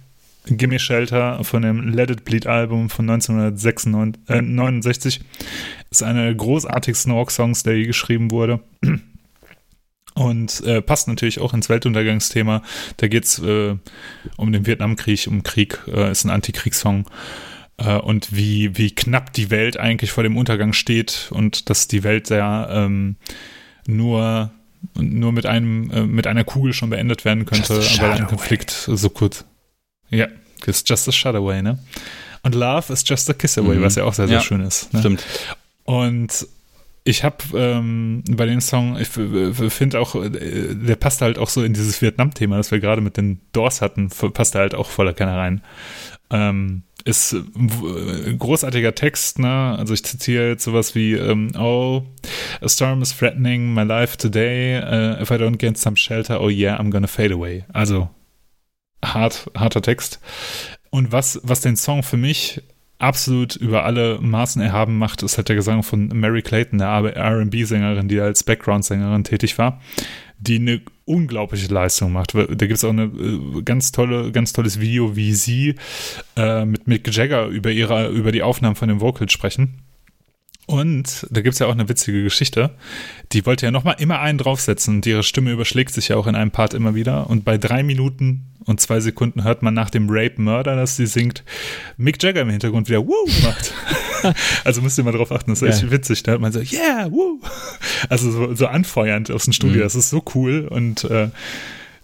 Gimme 0.45 0.79
Shelter 0.79 1.43
von 1.43 1.61
dem 1.61 1.87
Let 1.87 2.09
It 2.09 2.25
Bleed 2.25 2.47
Album 2.47 2.89
von 2.89 3.09
1969 3.09 5.19
äh, 5.19 5.23
ist 5.89 6.03
einer 6.03 6.23
der 6.23 6.35
großartigsten 6.35 7.13
Rock-Songs, 7.13 7.63
der 7.63 7.77
je 7.77 7.85
geschrieben 7.85 8.31
wurde. 8.31 8.59
Und 10.15 10.61
äh, 10.61 10.81
passt 10.81 11.07
natürlich 11.07 11.39
auch 11.39 11.53
ins 11.53 11.69
Weltuntergangsthema. 11.69 12.61
Da 12.97 13.07
geht's 13.07 13.39
äh, 13.39 13.75
um 14.37 14.51
den 14.51 14.65
Vietnamkrieg, 14.65 15.27
um 15.27 15.41
Krieg, 15.43 15.79
äh, 15.87 16.11
ist 16.11 16.23
ein 16.23 16.29
Antikriegssong. 16.29 17.05
Äh, 17.77 17.97
und 17.97 18.35
wie, 18.35 18.77
wie 18.77 18.91
knapp 18.91 19.33
die 19.33 19.49
Welt 19.49 19.77
eigentlich 19.77 20.11
vor 20.11 20.23
dem 20.23 20.37
Untergang 20.37 20.73
steht 20.73 21.29
und 21.31 21.69
dass 21.69 21.87
die 21.87 22.03
Welt 22.03 22.29
ja 22.29 22.85
ähm, 22.85 23.15
nur, 23.87 24.51
nur 24.95 25.31
mit 25.31 25.45
einem, 25.45 25.89
äh, 25.91 26.01
mit 26.01 26.27
einer 26.27 26.43
Kugel 26.43 26.73
schon 26.73 26.91
beendet 26.91 27.25
werden 27.25 27.45
könnte, 27.45 27.79
weil 27.99 28.11
ein 28.11 28.27
Konflikt 28.27 28.71
so 28.71 29.09
kurz. 29.09 29.45
Ja, 30.09 30.27
it's 30.65 30.83
just 30.85 31.07
a 31.07 31.11
shut 31.11 31.35
away, 31.35 31.61
ne? 31.61 31.79
Und 32.43 32.55
Love 32.55 32.91
is 32.91 33.03
just 33.07 33.29
a 33.29 33.33
kiss 33.33 33.57
away, 33.57 33.77
mhm. 33.77 33.83
was 33.83 33.95
ja 33.95 34.03
auch 34.03 34.13
sehr, 34.13 34.27
sehr 34.27 34.37
ja, 34.37 34.43
schön 34.43 34.61
ist. 34.61 34.93
Ne? 34.93 34.99
Stimmt. 34.99 35.23
Und 35.85 36.47
ich 37.03 37.23
habe 37.23 37.37
ähm, 37.53 38.23
bei 38.29 38.45
dem 38.45 38.61
Song, 38.61 38.97
ich 38.97 39.09
finde 39.09 39.99
auch, 39.99 40.15
äh, 40.15 40.29
der 40.29 40.95
passt 40.95 41.21
halt 41.21 41.37
auch 41.37 41.49
so 41.49 41.63
in 41.63 41.73
dieses 41.73 42.01
Vietnam-Thema, 42.01 42.57
das 42.57 42.71
wir 42.71 42.79
gerade 42.79 43.01
mit 43.01 43.17
den 43.17 43.41
Doors 43.51 43.81
hatten, 43.81 44.09
passt 44.09 44.55
halt 44.55 44.73
auch 44.73 44.89
voller 44.89 45.13
Keiner 45.13 45.37
rein. 45.37 45.61
Ähm, 46.31 46.83
ist 47.05 47.33
ein 47.33 48.37
großartiger 48.39 48.95
Text, 48.95 49.39
ne? 49.39 49.75
Also 49.77 49.93
ich 49.93 50.05
zitiere 50.05 50.47
jetzt 50.47 50.63
sowas 50.63 50.95
wie 50.95 51.19
um, 51.19 51.51
Oh, 51.57 52.03
a 52.61 52.69
storm 52.69 53.01
is 53.01 53.15
threatening 53.15 53.73
my 53.73 53.83
life 53.83 54.15
today. 54.17 54.77
Uh, 54.77 55.21
if 55.21 55.29
I 55.29 55.35
don't 55.35 55.57
get 55.57 55.77
some 55.77 55.97
shelter, 55.97 56.39
oh 56.39 56.49
yeah, 56.49 56.79
I'm 56.79 56.91
gonna 56.91 57.07
fade 57.07 57.33
away. 57.33 57.65
Also 57.73 58.09
hart, 59.03 59.51
harter 59.57 59.81
Text. 59.81 60.21
Und 60.91 61.11
was, 61.11 61.41
was 61.43 61.59
den 61.59 61.75
Song 61.75 62.03
für 62.03 62.17
mich 62.17 62.61
absolut 62.99 63.55
über 63.55 63.85
alle 63.85 64.19
Maßen 64.21 64.61
erhaben 64.61 64.97
macht, 64.97 65.23
ist 65.23 65.37
halt 65.37 65.49
der 65.49 65.55
Gesang 65.55 65.83
von 65.83 66.07
Mary 66.07 66.41
Clayton, 66.41 66.79
der 66.79 66.89
RB-Sängerin, 66.89 68.07
die 68.07 68.19
als 68.19 68.43
Background-Sängerin 68.43 69.23
tätig 69.23 69.57
war, 69.57 69.81
die 70.37 70.55
eine 70.55 70.81
unglaubliche 71.05 71.73
Leistung 71.73 72.13
macht. 72.13 72.33
Da 72.33 72.45
gibt 72.45 72.73
es 72.73 72.83
auch 72.83 72.89
eine 72.89 73.03
äh, 73.03 73.61
ganz 73.63 73.91
tolle, 73.91 74.31
ganz 74.31 74.53
tolles 74.53 74.79
Video, 74.79 75.15
wie 75.15 75.33
sie 75.33 75.75
äh, 76.37 76.65
mit 76.65 76.87
Mick 76.87 77.13
Jagger 77.13 77.47
über 77.47 77.71
ihre, 77.71 78.09
über 78.09 78.31
die 78.31 78.43
Aufnahmen 78.43 78.75
von 78.75 78.87
den 78.87 79.01
Vocals 79.01 79.33
sprechen. 79.33 79.81
Und 80.65 81.27
da 81.29 81.41
gibt 81.41 81.53
es 81.53 81.59
ja 81.59 81.67
auch 81.67 81.73
eine 81.73 81.89
witzige 81.89 82.23
Geschichte. 82.23 82.71
Die 83.33 83.45
wollte 83.45 83.65
ja 83.65 83.71
nochmal 83.71 83.95
immer 83.99 84.21
einen 84.21 84.37
draufsetzen 84.37 84.95
und 84.95 85.05
ihre 85.05 85.23
Stimme 85.23 85.51
überschlägt 85.51 85.93
sich 85.93 86.07
ja 86.07 86.15
auch 86.15 86.25
in 86.25 86.35
einem 86.35 86.51
Part 86.51 86.73
immer 86.73 86.95
wieder. 86.95 87.29
Und 87.29 87.43
bei 87.43 87.57
drei 87.57 87.83
Minuten 87.83 88.45
und 88.65 88.79
zwei 88.79 89.01
Sekunden 89.01 89.43
hört 89.43 89.61
man 89.61 89.73
nach 89.73 89.89
dem 89.89 90.07
Rape 90.09 90.41
Murder, 90.41 90.77
dass 90.77 90.95
sie 90.95 91.05
singt, 91.05 91.43
Mick 91.97 92.21
Jagger 92.23 92.41
im 92.41 92.49
Hintergrund 92.49 92.87
wieder 92.87 93.05
Woo 93.05 93.27
macht. 93.43 93.73
also 94.63 94.81
müsst 94.81 94.97
ihr 94.97 95.03
mal 95.03 95.11
drauf 95.11 95.33
achten, 95.33 95.51
das 95.51 95.61
ist 95.61 95.81
echt 95.81 95.91
witzig. 95.91 96.23
Da 96.23 96.31
hört 96.31 96.41
man 96.41 96.53
so, 96.53 96.59
yeah, 96.59 97.11
woo. 97.11 97.41
Also 98.07 98.31
so, 98.31 98.55
so 98.55 98.67
anfeuernd 98.67 99.31
aus 99.31 99.43
dem 99.43 99.53
Studio, 99.53 99.79
mhm. 99.79 99.83
das 99.83 99.95
ist 99.95 100.09
so 100.09 100.23
cool 100.33 100.67
und 100.69 101.03
äh, 101.03 101.29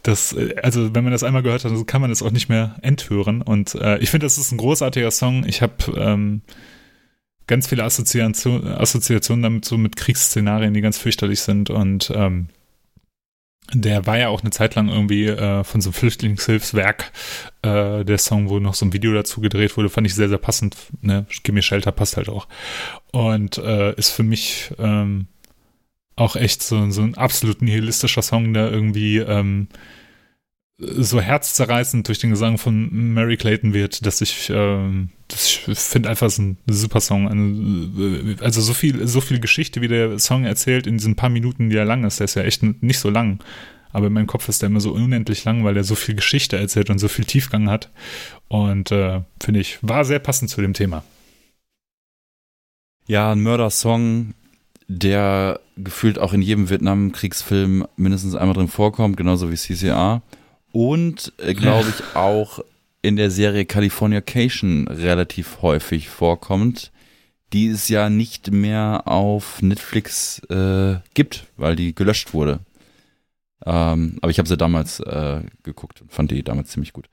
das, 0.04 0.36
also 0.64 0.96
wenn 0.96 1.04
man 1.04 1.12
das 1.12 1.24
einmal 1.24 1.44
gehört 1.44 1.66
hat, 1.66 1.88
kann 1.88 2.02
man 2.02 2.10
das 2.10 2.22
auch 2.22 2.32
nicht 2.32 2.50
mehr 2.50 2.76
enthören. 2.82 3.42
Und 3.42 3.76
äh, 3.76 4.00
ich 4.00 4.10
finde, 4.10 4.26
das 4.26 4.38
ist 4.38 4.52
ein 4.52 4.58
großartiger 4.58 5.12
Song. 5.12 5.46
Ich 5.46 5.62
habe 5.62 5.74
ähm, 5.98 6.42
ganz 7.50 7.68
viele 7.68 7.84
Assoziation, 7.84 8.66
Assoziationen 8.66 9.44
damit 9.44 9.66
so 9.66 9.78
mit 9.78 9.98
Kriegsszenarien, 9.98 10.74
die 10.74 10.82
ganz 10.82 10.98
fürchterlich 10.98 11.42
sind 11.42 11.70
und 11.70 12.12
ähm, 12.16 12.48
der 13.74 14.06
war 14.08 14.18
ja 14.18 14.30
auch 14.30 14.42
eine 14.42 14.52
Zeit 14.52 14.76
lang 14.76 14.90
irgendwie 14.90 15.28
äh, 15.28 15.64
von 15.64 15.82
so 15.82 15.90
einem 15.90 15.94
Flüchtlingshilfswerk, 15.94 17.12
äh, 17.62 18.04
der 18.04 18.18
Song, 18.18 18.50
wo 18.50 18.60
noch 18.60 18.74
so 18.74 18.86
ein 18.86 18.94
Video 18.94 19.14
dazu 19.14 19.42
gedreht 19.42 19.78
wurde, 19.78 19.90
fand 19.90 20.08
ich 20.08 20.16
sehr, 20.16 20.30
sehr 20.30 20.40
passend. 20.40 20.76
Ne? 21.02 21.28
Gimme 21.44 21.62
Shelter 21.62 21.92
passt 21.92 22.18
halt 22.18 22.30
auch. 22.30 22.48
Und 23.12 23.58
äh, 23.60 23.94
ist 23.96 24.10
für 24.10 24.24
mich 24.24 24.72
ähm, 24.80 25.28
auch 26.16 26.36
echt 26.36 26.64
so, 26.64 26.90
so 26.90 27.02
ein 27.04 27.16
absolut 27.16 27.62
nihilistischer 27.62 28.24
Song, 28.24 28.54
der 28.54 28.72
irgendwie 28.72 29.18
ähm, 29.18 29.68
so 30.80 31.20
herzzerreißend 31.20 32.08
durch 32.08 32.20
den 32.20 32.30
Gesang 32.30 32.58
von 32.58 33.14
Mary 33.14 33.36
Clayton 33.36 33.74
wird, 33.74 34.06
dass 34.06 34.22
ich, 34.22 34.50
ähm, 34.50 35.10
ich 35.32 35.60
finde 35.60 36.10
einfach, 36.10 36.28
es 36.28 36.34
ist 36.34 36.40
ein 36.40 36.58
super 36.68 37.02
Song. 37.02 38.38
Also 38.40 38.62
so 38.62 38.74
viel, 38.74 39.06
so 39.06 39.20
viel 39.20 39.40
Geschichte, 39.40 39.82
wie 39.82 39.90
der 39.90 40.18
Song 40.20 40.46
erzählt 40.46 40.88
in 40.88 40.98
diesen 40.98 41.16
paar 41.16 41.30
Minuten, 41.30 41.70
die 41.70 41.76
er 41.76 41.86
lang 41.86 42.06
ist, 42.06 42.20
der 42.20 42.26
ist 42.26 42.36
ja 42.36 42.44
echt 42.44 42.64
nicht 42.64 43.00
so 43.00 43.10
lang. 43.10 43.44
Aber 43.92 44.08
in 44.08 44.14
meinem 44.14 44.28
Kopf 44.28 44.48
ist 44.48 44.62
der 44.62 44.68
immer 44.68 44.80
so 44.80 44.94
unendlich 44.94 45.44
lang, 45.44 45.66
weil 45.66 45.76
er 45.76 45.84
so 45.84 45.96
viel 45.96 46.16
Geschichte 46.16 46.58
erzählt 46.58 46.90
und 46.90 47.00
so 47.00 47.08
viel 47.08 47.26
Tiefgang 47.26 47.70
hat. 47.70 47.90
Und 48.48 48.92
äh, 48.92 49.22
finde 49.42 49.60
ich, 49.60 49.80
war 49.82 50.06
sehr 50.06 50.20
passend 50.20 50.50
zu 50.50 50.62
dem 50.62 50.74
Thema. 50.74 51.04
Ja, 53.06 53.32
ein 53.32 53.42
Mörder-Song, 53.42 54.36
der 54.88 55.60
gefühlt 55.76 56.20
auch 56.20 56.34
in 56.34 56.42
jedem 56.44 56.70
Vietnamkriegsfilm 56.70 57.86
mindestens 57.98 58.36
einmal 58.36 58.54
drin 58.54 58.68
vorkommt, 58.68 59.18
genauso 59.18 59.52
wie 59.52 59.56
CCA 59.56 60.22
und 60.72 61.34
äh, 61.38 61.54
glaube 61.54 61.90
ich 61.90 62.16
auch 62.16 62.60
in 63.02 63.16
der 63.16 63.32
Serie 63.32 63.66
Californication 63.66 64.88
relativ 64.88 65.62
häufig 65.62 66.10
vorkommt, 66.10 66.92
die 67.54 67.68
es 67.68 67.88
ja 67.88 68.10
nicht 68.10 68.52
mehr 68.52 69.04
auf 69.06 69.62
Netflix 69.62 70.40
äh, 70.50 70.98
gibt, 71.14 71.46
weil 71.58 71.76
die 71.76 71.96
gelöscht 71.96 72.34
wurde. 72.34 72.60
Ähm, 73.66 74.18
aber 74.22 74.32
ich 74.32 74.38
habe 74.38 74.48
sie 74.48 74.58
damals 74.58 75.00
äh, 75.00 75.42
geguckt 75.64 76.02
und 76.02 76.12
fand 76.12 76.32
die 76.32 76.44
damals 76.44 76.70
ziemlich 76.70 76.94
gut. 76.94 77.10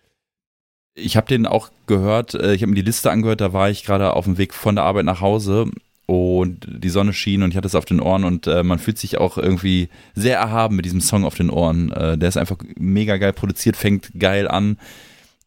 Ich 0.94 1.16
habe 1.16 1.26
den 1.26 1.46
auch 1.46 1.70
gehört, 1.86 2.34
äh, 2.34 2.54
ich 2.54 2.62
habe 2.62 2.70
mir 2.70 2.76
die 2.76 2.82
Liste 2.82 3.10
angehört, 3.10 3.40
da 3.40 3.52
war 3.52 3.70
ich 3.70 3.84
gerade 3.84 4.12
auf 4.14 4.24
dem 4.24 4.38
Weg 4.38 4.54
von 4.54 4.76
der 4.76 4.84
Arbeit 4.84 5.04
nach 5.04 5.20
Hause 5.20 5.70
und 6.06 6.66
die 6.68 6.88
Sonne 6.88 7.12
schien 7.12 7.42
und 7.42 7.50
ich 7.50 7.56
hatte 7.56 7.66
es 7.66 7.74
auf 7.74 7.84
den 7.84 8.00
Ohren 8.00 8.24
und 8.24 8.46
äh, 8.46 8.62
man 8.62 8.78
fühlt 8.78 8.98
sich 8.98 9.18
auch 9.18 9.36
irgendwie 9.36 9.88
sehr 10.14 10.38
erhaben 10.38 10.76
mit 10.76 10.84
diesem 10.84 11.00
Song 11.00 11.24
auf 11.24 11.34
den 11.34 11.50
Ohren. 11.50 11.90
Äh, 11.90 12.16
der 12.16 12.28
ist 12.28 12.36
einfach 12.36 12.58
mega 12.78 13.16
geil 13.16 13.32
produziert, 13.32 13.76
fängt 13.76 14.10
geil 14.18 14.46
an. 14.46 14.78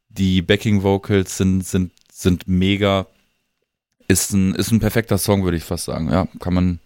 Die 0.10 0.42
Backing 0.42 0.84
Vocals 0.84 1.38
sind, 1.38 1.66
sind, 1.66 1.94
sind 2.12 2.48
mega. 2.48 3.08
Ist 4.10 4.34
ein, 4.34 4.56
ist 4.56 4.72
ein 4.72 4.80
perfekter 4.80 5.18
Song, 5.18 5.44
würde 5.44 5.58
ich 5.58 5.64
fast 5.64 5.86
sagen. 5.86 6.12
Ja, 6.12 6.28
kann 6.40 6.54
man, 6.54 6.80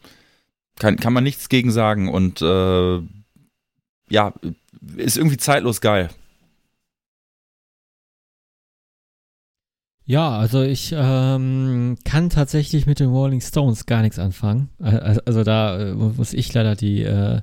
kann, 0.77 0.97
kann 0.97 1.13
man 1.13 1.23
nichts 1.23 1.49
gegen 1.49 1.71
sagen 1.71 2.09
und 2.09 2.41
äh, 2.41 2.99
ja, 4.09 4.33
ist 4.97 5.17
irgendwie 5.17 5.37
zeitlos 5.37 5.81
geil. 5.81 6.09
Ja, 10.05 10.37
also 10.37 10.63
ich 10.63 10.93
ähm, 10.95 11.97
kann 12.03 12.29
tatsächlich 12.29 12.85
mit 12.85 12.99
den 12.99 13.09
Rolling 13.09 13.39
Stones 13.39 13.85
gar 13.85 14.01
nichts 14.01 14.19
anfangen. 14.19 14.69
Also, 14.79 15.21
also 15.25 15.43
da 15.43 15.79
äh, 15.79 15.93
muss 15.93 16.33
ich 16.33 16.53
leider 16.53 16.75
die 16.75 17.03
äh, 17.03 17.41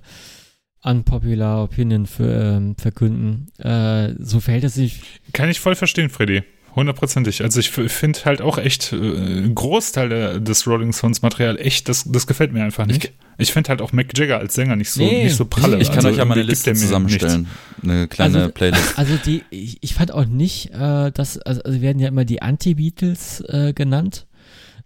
unpopular 0.82 1.62
Opinion 1.62 2.06
für, 2.06 2.56
ähm, 2.56 2.76
verkünden. 2.76 3.48
Äh, 3.58 4.14
so 4.18 4.40
verhält 4.40 4.64
es 4.64 4.74
sich. 4.74 5.00
Kann 5.32 5.48
ich 5.48 5.60
voll 5.60 5.74
verstehen, 5.74 6.10
Freddy. 6.10 6.42
Hundertprozentig. 6.76 7.42
Also 7.42 7.58
ich 7.60 7.70
finde 7.70 8.20
halt 8.24 8.40
auch 8.40 8.56
echt, 8.58 8.92
äh, 8.92 9.48
Großteil 9.52 10.40
des 10.40 10.66
Rolling 10.66 10.92
Stones 10.92 11.22
Material 11.22 11.58
echt, 11.58 11.88
das, 11.88 12.04
das 12.06 12.26
gefällt 12.26 12.52
mir 12.52 12.62
einfach 12.62 12.86
nicht. 12.86 13.04
Ich, 13.04 13.12
ich 13.38 13.52
finde 13.52 13.70
halt 13.70 13.82
auch 13.82 13.92
Mick 13.92 14.16
Jagger 14.16 14.38
als 14.38 14.54
Sänger 14.54 14.76
nicht 14.76 14.90
so, 14.90 15.02
nee. 15.02 15.24
nicht 15.24 15.36
so 15.36 15.44
pralle. 15.44 15.76
Ich, 15.76 15.82
ich 15.82 15.88
kann 15.88 15.98
also 15.98 16.10
euch 16.10 16.18
ja 16.18 16.24
mal 16.24 16.34
eine 16.34 16.42
Liste 16.42 16.72
zusammenstellen. 16.74 17.48
Eine 17.82 18.06
kleine 18.06 18.38
also, 18.38 18.50
Playlist. 18.50 18.98
Also 18.98 19.14
die, 19.24 19.42
ich, 19.50 19.78
ich 19.80 19.94
fand 19.94 20.12
auch 20.12 20.26
nicht, 20.26 20.70
äh, 20.72 21.10
dass, 21.10 21.38
also, 21.38 21.62
also 21.62 21.80
werden 21.80 21.98
ja 21.98 22.08
immer 22.08 22.24
die 22.24 22.40
Anti-Beatles 22.40 23.40
äh, 23.48 23.72
genannt. 23.72 24.26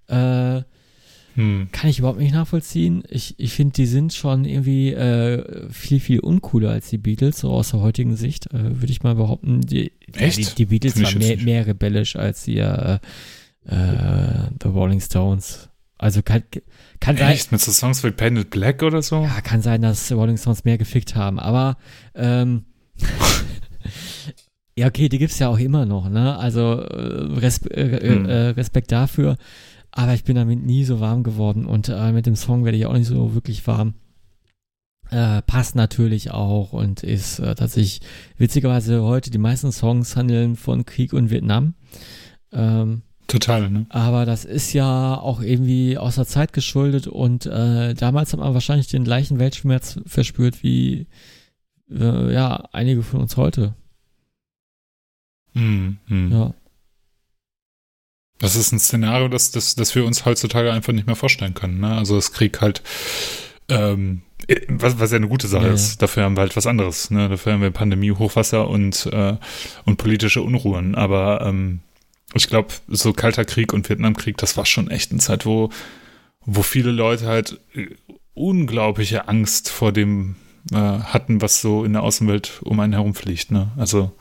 Äh, 0.09 0.62
hm. 1.35 1.69
Kann 1.73 1.90
ich 1.90 1.98
überhaupt 1.98 2.20
nicht 2.20 2.32
nachvollziehen. 2.32 3.02
Ich, 3.09 3.35
ich 3.39 3.52
finde, 3.52 3.73
die 3.74 3.86
sind 3.86 4.12
schon 4.12 4.44
irgendwie 4.44 4.93
äh, 4.93 5.69
viel, 5.70 5.98
viel 5.98 6.20
uncooler 6.20 6.70
als 6.70 6.90
die 6.90 6.98
Beatles, 6.98 7.40
so 7.40 7.51
aus 7.51 7.70
der 7.70 7.81
heutigen 7.81 8.16
Sicht, 8.16 8.52
äh, 8.52 8.81
würde 8.81 8.93
ich 8.93 9.02
mal 9.02 9.16
behaupten. 9.16 9.61
Die, 9.62 9.93
Echt? 10.12 10.39
Die, 10.39 10.55
die 10.55 10.66
Beatles 10.66 11.02
waren 11.02 11.19
mehr, 11.19 11.36
mehr, 11.39 11.66
rebellisch 11.66 12.15
als 12.15 12.44
die 12.44 12.59
äh, 12.59 12.98
äh, 13.66 14.48
The 14.62 14.69
Rolling 14.69 15.01
Stones. 15.01 15.70
Also 15.98 16.23
kann, 16.23 16.44
kann 17.01 17.16
sein. 17.16 17.32
Echt? 17.32 17.51
Mit 17.51 17.61
so 17.61 17.73
Songs 17.73 18.05
wie 18.05 18.12
Painted 18.12 18.51
Black 18.51 18.82
oder 18.82 19.02
so? 19.02 19.23
Ja, 19.23 19.40
kann 19.40 19.61
sein, 19.61 19.82
dass 19.82 20.12
Rolling 20.12 20.36
Stones 20.36 20.65
mehr 20.65 20.78
gefickt 20.78 21.16
haben, 21.16 21.40
aber 21.40 21.78
ähm, 22.15 22.66
ja, 24.77 24.86
okay, 24.86 25.09
die 25.09 25.19
gibt's 25.19 25.39
ja 25.40 25.48
auch 25.48 25.59
immer 25.59 25.85
noch, 25.85 26.09
ne? 26.09 26.36
Also 26.36 26.81
äh, 26.81 27.39
Respe 27.40 27.70
äh, 27.77 28.09
hm. 28.09 28.27
äh, 28.27 28.48
Respekt 28.51 28.93
dafür. 28.93 29.36
Aber 29.96 30.12
ich 30.12 30.24
bin 30.24 30.34
damit 30.34 30.60
nie 30.60 30.84
so 30.84 30.98
warm 30.98 31.22
geworden 31.22 31.66
und 31.66 31.88
äh, 31.88 32.10
mit 32.10 32.26
dem 32.26 32.34
Song 32.34 32.64
werde 32.64 32.76
ich 32.76 32.84
auch 32.86 32.94
nicht 32.94 33.06
so 33.06 33.34
wirklich 33.34 33.64
warm. 33.68 33.94
Äh, 35.10 35.40
passt 35.42 35.76
natürlich 35.76 36.32
auch 36.32 36.72
und 36.72 37.04
ist 37.04 37.38
äh, 37.38 37.54
tatsächlich 37.54 38.00
witzigerweise 38.36 39.04
heute 39.04 39.30
die 39.30 39.38
meisten 39.38 39.70
Songs 39.70 40.16
handeln 40.16 40.56
von 40.56 40.84
Krieg 40.84 41.12
und 41.12 41.30
Vietnam. 41.30 41.74
Ähm, 42.50 43.02
Total, 43.28 43.70
ne? 43.70 43.86
Aber 43.88 44.26
das 44.26 44.44
ist 44.44 44.72
ja 44.72 45.16
auch 45.16 45.40
irgendwie 45.40 45.96
aus 45.96 46.16
der 46.16 46.26
Zeit 46.26 46.52
geschuldet 46.52 47.06
und 47.06 47.46
äh, 47.46 47.94
damals 47.94 48.32
hat 48.32 48.40
man 48.40 48.52
wahrscheinlich 48.52 48.88
den 48.88 49.04
gleichen 49.04 49.38
Weltschmerz 49.38 50.00
verspürt 50.06 50.64
wie 50.64 51.06
äh, 51.88 52.34
ja 52.34 52.68
einige 52.72 53.04
von 53.04 53.20
uns 53.20 53.36
heute. 53.36 53.74
Mm, 55.52 55.98
mm. 56.08 56.32
Ja. 56.32 56.54
Das 58.44 58.56
ist 58.56 58.72
ein 58.72 58.78
Szenario, 58.78 59.28
das, 59.28 59.52
das, 59.52 59.74
das 59.74 59.94
wir 59.94 60.04
uns 60.04 60.26
heutzutage 60.26 60.70
einfach 60.70 60.92
nicht 60.92 61.06
mehr 61.06 61.16
vorstellen 61.16 61.54
können. 61.54 61.80
Ne? 61.80 61.96
Also 61.96 62.16
das 62.16 62.30
Krieg 62.30 62.60
halt, 62.60 62.82
ähm, 63.70 64.20
was, 64.68 65.00
was 65.00 65.12
ja 65.12 65.16
eine 65.16 65.28
gute 65.28 65.48
Sache 65.48 65.68
ja, 65.68 65.72
ist. 65.72 66.02
Dafür 66.02 66.24
haben 66.24 66.36
wir 66.36 66.42
halt 66.42 66.54
was 66.54 66.66
anderes. 66.66 67.10
Ne? 67.10 67.30
Dafür 67.30 67.54
haben 67.54 67.62
wir 67.62 67.70
Pandemie, 67.70 68.10
Hochwasser 68.10 68.68
und, 68.68 69.06
äh, 69.06 69.38
und 69.86 69.96
politische 69.96 70.42
Unruhen. 70.42 70.94
Aber 70.94 71.40
ähm, 71.40 71.80
ich 72.34 72.46
glaube, 72.46 72.68
so 72.86 73.14
Kalter 73.14 73.46
Krieg 73.46 73.72
und 73.72 73.88
Vietnamkrieg, 73.88 74.36
das 74.36 74.58
war 74.58 74.66
schon 74.66 74.90
echt 74.90 75.10
eine 75.10 75.20
Zeit, 75.20 75.46
wo, 75.46 75.70
wo 76.44 76.60
viele 76.60 76.90
Leute 76.90 77.26
halt 77.26 77.58
äh, 77.74 77.86
unglaubliche 78.34 79.26
Angst 79.26 79.70
vor 79.70 79.90
dem 79.90 80.36
äh, 80.70 80.76
hatten, 80.76 81.40
was 81.40 81.62
so 81.62 81.82
in 81.82 81.94
der 81.94 82.02
Außenwelt 82.02 82.60
um 82.62 82.78
einen 82.78 82.92
herumfliegt. 82.92 83.52
Ne? 83.52 83.70
Also 83.78 84.12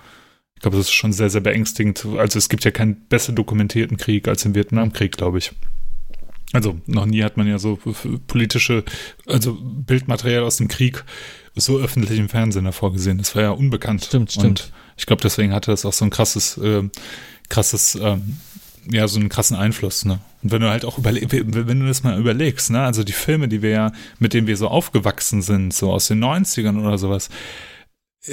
ich 0.63 0.65
glaube, 0.65 0.77
das 0.77 0.85
ist 0.85 0.93
schon 0.93 1.11
sehr, 1.11 1.29
sehr 1.29 1.41
beängstigend. 1.41 2.05
Also 2.17 2.39
es 2.39 2.47
gibt 2.47 2.63
ja 2.63 2.71
keinen 2.71 2.95
besser 3.09 3.33
dokumentierten 3.33 3.97
Krieg 3.97 4.29
als 4.29 4.45
im 4.45 4.55
Vietnamkrieg, 4.55 5.11
glaube 5.17 5.39
ich. 5.39 5.51
Also 6.53 6.79
noch 6.85 7.05
nie 7.05 7.21
hat 7.21 7.35
man 7.35 7.47
ja 7.47 7.59
so 7.59 7.77
politische, 8.27 8.85
also 9.27 9.57
Bildmaterial 9.61 10.43
aus 10.43 10.55
dem 10.55 10.69
Krieg 10.69 11.03
so 11.53 11.79
öffentlich 11.79 12.17
im 12.17 12.29
Fernsehen 12.29 12.63
hervorgesehen. 12.63 13.17
Das 13.17 13.35
war 13.35 13.43
ja 13.43 13.49
unbekannt. 13.49 14.05
Stimmt, 14.05 14.31
stimmt. 14.31 14.45
Und 14.45 14.71
ich 14.95 15.05
glaube, 15.05 15.21
deswegen 15.21 15.51
hatte 15.51 15.71
das 15.71 15.83
auch 15.83 15.91
so 15.91 16.05
ein 16.05 16.11
krasses, 16.11 16.57
äh, 16.59 16.83
krasses, 17.49 17.95
ähm, 18.01 18.37
ja, 18.89 19.05
so 19.09 19.19
einen 19.19 19.27
krassen 19.27 19.57
Einfluss, 19.57 20.05
ne? 20.05 20.21
Und 20.43 20.53
wenn 20.53 20.61
du 20.61 20.69
halt 20.69 20.85
auch 20.85 20.97
überlegst, 20.97 21.29
wenn 21.33 21.79
du 21.81 21.87
das 21.87 22.03
mal 22.03 22.17
überlegst, 22.17 22.71
ne, 22.71 22.83
also 22.83 23.03
die 23.03 23.11
Filme, 23.11 23.49
die 23.49 23.61
wir 23.61 23.69
ja, 23.69 23.91
mit 24.17 24.33
denen 24.33 24.47
wir 24.47 24.55
so 24.55 24.69
aufgewachsen 24.69 25.41
sind, 25.41 25.73
so 25.73 25.91
aus 25.91 26.07
den 26.07 26.23
90ern 26.23 26.81
oder 26.81 26.97
sowas, 26.97 27.29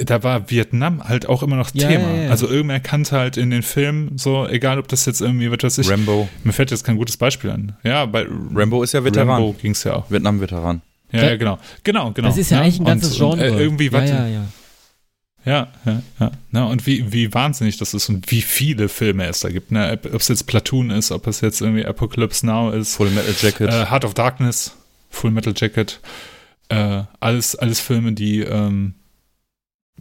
da 0.05 0.23
war 0.23 0.49
Vietnam 0.49 1.03
halt 1.03 1.27
auch 1.27 1.43
immer 1.43 1.57
noch 1.57 1.71
Ja, 1.73 1.87
Thema. 1.89 2.09
ja, 2.13 2.23
ja. 2.23 2.29
Also 2.29 2.47
irgendwer 2.47 2.79
kannte 2.79 3.17
halt 3.17 3.35
in 3.37 3.49
den 3.49 3.61
Filmen 3.61 4.17
so, 4.17 4.47
egal 4.47 4.79
ob 4.79 4.87
das 4.87 5.05
jetzt 5.05 5.19
irgendwie, 5.21 5.51
was 5.51 5.59
weiß 5.63 5.77
ich, 5.79 5.89
Rambo. 5.89 6.29
mir 6.43 6.53
fällt 6.53 6.71
jetzt 6.71 6.83
kein 6.85 6.95
gutes 6.97 7.17
Beispiel 7.17 7.49
an. 7.49 7.75
Ja, 7.83 8.05
bei 8.05 8.25
Rambo 8.55 8.83
ist 8.83 8.93
ja 8.93 9.03
Veteran. 9.03 9.29
Rambo 9.29 9.53
ging 9.53 9.71
es 9.71 9.83
ja 9.83 9.95
auch. 9.95 10.09
Vietnam-Veteran. 10.09 10.81
Ja, 11.11 11.23
ja, 11.25 11.35
genau. 11.35 11.59
Genau, 11.83 12.11
genau. 12.11 12.29
Das 12.29 12.37
ist 12.37 12.51
ja, 12.51 12.61
eigentlich 12.61 12.79
ein 12.79 12.85
ganzes 12.85 13.19
und, 13.19 13.37
Genre. 13.37 13.51
Und, 13.51 13.57
äh, 13.57 13.61
irgendwie, 13.61 13.85
ja, 13.87 13.91
warte, 13.91 14.07
ja, 14.13 14.27
ja. 14.27 14.43
Ja, 15.43 15.67
ja, 15.85 16.01
ja. 16.19 16.31
Na, 16.51 16.65
und 16.65 16.85
wie, 16.85 17.11
wie 17.11 17.33
wahnsinnig 17.33 17.77
das 17.77 17.93
ist 17.95 18.07
und 18.09 18.29
wie 18.31 18.41
viele 18.41 18.87
Filme 18.87 19.25
es 19.25 19.39
da 19.39 19.49
gibt. 19.49 19.71
Ne? 19.71 19.99
Ob 20.13 20.21
es 20.21 20.27
jetzt 20.27 20.45
Platoon 20.45 20.91
ist, 20.91 21.11
ob 21.11 21.25
es 21.27 21.41
jetzt 21.41 21.61
irgendwie 21.61 21.83
Apocalypse 21.85 22.45
Now 22.45 22.69
ist, 22.71 22.95
Full 22.95 23.09
Metal 23.09 23.33
Jacket. 23.41 23.69
äh, 23.69 23.87
Heart 23.87 24.05
of 24.05 24.13
Darkness, 24.13 24.75
Full 25.09 25.31
Metal 25.31 25.53
Jacket, 25.55 25.99
äh, 26.69 27.03
alles, 27.19 27.55
alles 27.55 27.79
Filme, 27.79 28.13
die, 28.13 28.41
ähm, 28.41 28.93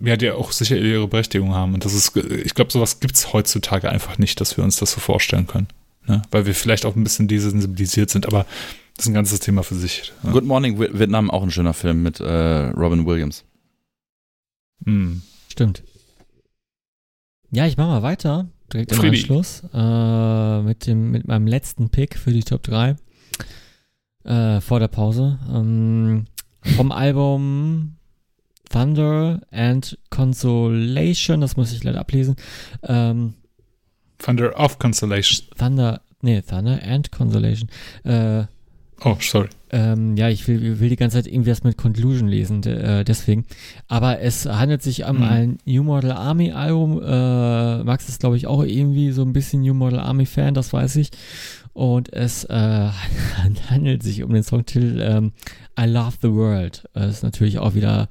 ja, 0.03 0.17
die 0.17 0.31
auch 0.31 0.53
sicher 0.53 0.77
ihre 0.77 1.09
Berechtigung 1.09 1.55
haben. 1.55 1.75
Und 1.75 1.85
das 1.85 1.95
ist, 1.95 2.15
ich 2.17 2.55
glaube, 2.55 2.71
sowas 2.73 3.01
gibt 3.01 3.15
es 3.17 3.33
heutzutage 3.33 3.89
einfach 3.91 4.19
nicht, 4.19 4.41
dass 4.41 4.57
wir 4.57 4.65
uns 4.65 4.77
das 4.77 4.93
so 4.93 5.01
vorstellen 5.01 5.47
können. 5.47 5.69
Ne? 6.07 6.23
Weil 6.31 6.47
wir 6.47 6.55
vielleicht 6.55 6.85
auch 6.87 6.97
ein 6.97 7.05
bisschen 7.05 7.29
desensibilisiert 7.29 8.11
sind, 8.11 8.27
aber 8.27 8.47
das 8.97 9.05
ist 9.07 9.11
ein 9.11 9.15
ganzes 9.15 9.41
Thema 9.41 9.63
für 9.63 9.75
sich. 9.75 10.13
Ja. 10.23 10.31
Good 10.33 10.45
Morning 10.45 10.79
Vi- 10.81 10.99
Vietnam, 10.99 11.31
auch 11.31 11.43
ein 11.43 11.51
schöner 11.51 11.75
Film 11.75 12.03
mit 12.03 12.21
äh, 12.21 12.25
Robin 12.71 13.07
Williams. 13.07 13.45
Mm. 14.85 15.19
Stimmt. 15.51 15.83
Ja, 17.51 17.67
ich 17.67 17.77
mache 17.77 17.89
mal 17.89 18.03
weiter. 18.03 18.49
Direkt 18.73 18.93
im. 18.93 19.01
Anschluss. 19.01 19.63
Äh, 19.75 20.63
mit, 20.63 20.87
dem, 20.87 21.11
mit 21.11 21.27
meinem 21.27 21.47
letzten 21.47 21.91
Pick 21.91 22.17
für 22.17 22.33
die 22.33 22.45
Top 22.45 22.63
3. 22.63 22.97
Äh, 24.25 24.61
vor 24.61 24.79
der 24.81 24.89
Pause. 24.89 25.39
Ähm, 25.53 26.27
vom 26.77 26.93
Album 26.93 27.97
Thunder 28.71 29.41
and 29.51 29.99
Consolation. 30.09 31.41
Das 31.43 31.57
muss 31.57 31.73
ich 31.73 31.85
leider 31.85 32.01
ablesen. 32.01 32.37
Ähm, 32.83 33.35
Thunder 34.19 34.59
of 34.59 34.79
Consolation. 34.79 35.47
Thunder. 35.59 36.01
Nee, 36.23 36.41
Thunder 36.43 36.81
and 36.83 37.11
Consolation. 37.13 37.69
Äh, 38.05 38.45
Oh, 39.03 39.17
sorry. 39.19 39.49
Ähm, 39.71 40.15
ja, 40.19 40.29
ich 40.29 40.47
will, 40.47 40.79
will 40.79 40.91
die 40.91 40.97
ganze 40.97 41.17
Zeit 41.17 41.27
irgendwie 41.27 41.51
was 41.51 41.65
mit 41.65 41.79
Conclusion 41.79 42.29
lesen, 42.29 42.63
äh, 42.65 43.03
deswegen. 43.03 43.47
Aber 43.89 44.21
es 44.21 44.45
handelt 44.45 44.83
sich 44.83 45.07
um 45.07 45.17
Mhm. 45.17 45.23
ein 45.23 45.59
New 45.65 45.83
Model 45.83 46.13
Army 46.13 46.53
Album. 46.53 47.01
Äh, 47.03 47.83
Max 47.83 48.11
ist, 48.11 48.21
glaube 48.21 48.37
ich, 48.37 48.47
auch 48.47 48.63
irgendwie 48.63 49.11
so 49.13 49.23
ein 49.23 49.33
bisschen 49.33 49.63
New 49.63 49.73
Model 49.73 50.01
Army 50.01 50.27
Fan, 50.27 50.53
das 50.53 50.75
weiß 50.75 50.97
ich. 50.97 51.13
Und 51.81 52.13
es 52.13 52.45
äh, 52.45 52.91
handelt 53.71 54.03
sich 54.03 54.23
um 54.23 54.35
den 54.35 54.43
Songtitel 54.43 55.01
ähm, 55.01 55.33
I 55.81 55.87
Love 55.87 56.19
the 56.21 56.31
World. 56.31 56.87
Das 56.93 57.09
ist 57.11 57.23
natürlich 57.23 57.59
auch 57.59 57.75
wieder 57.75 58.11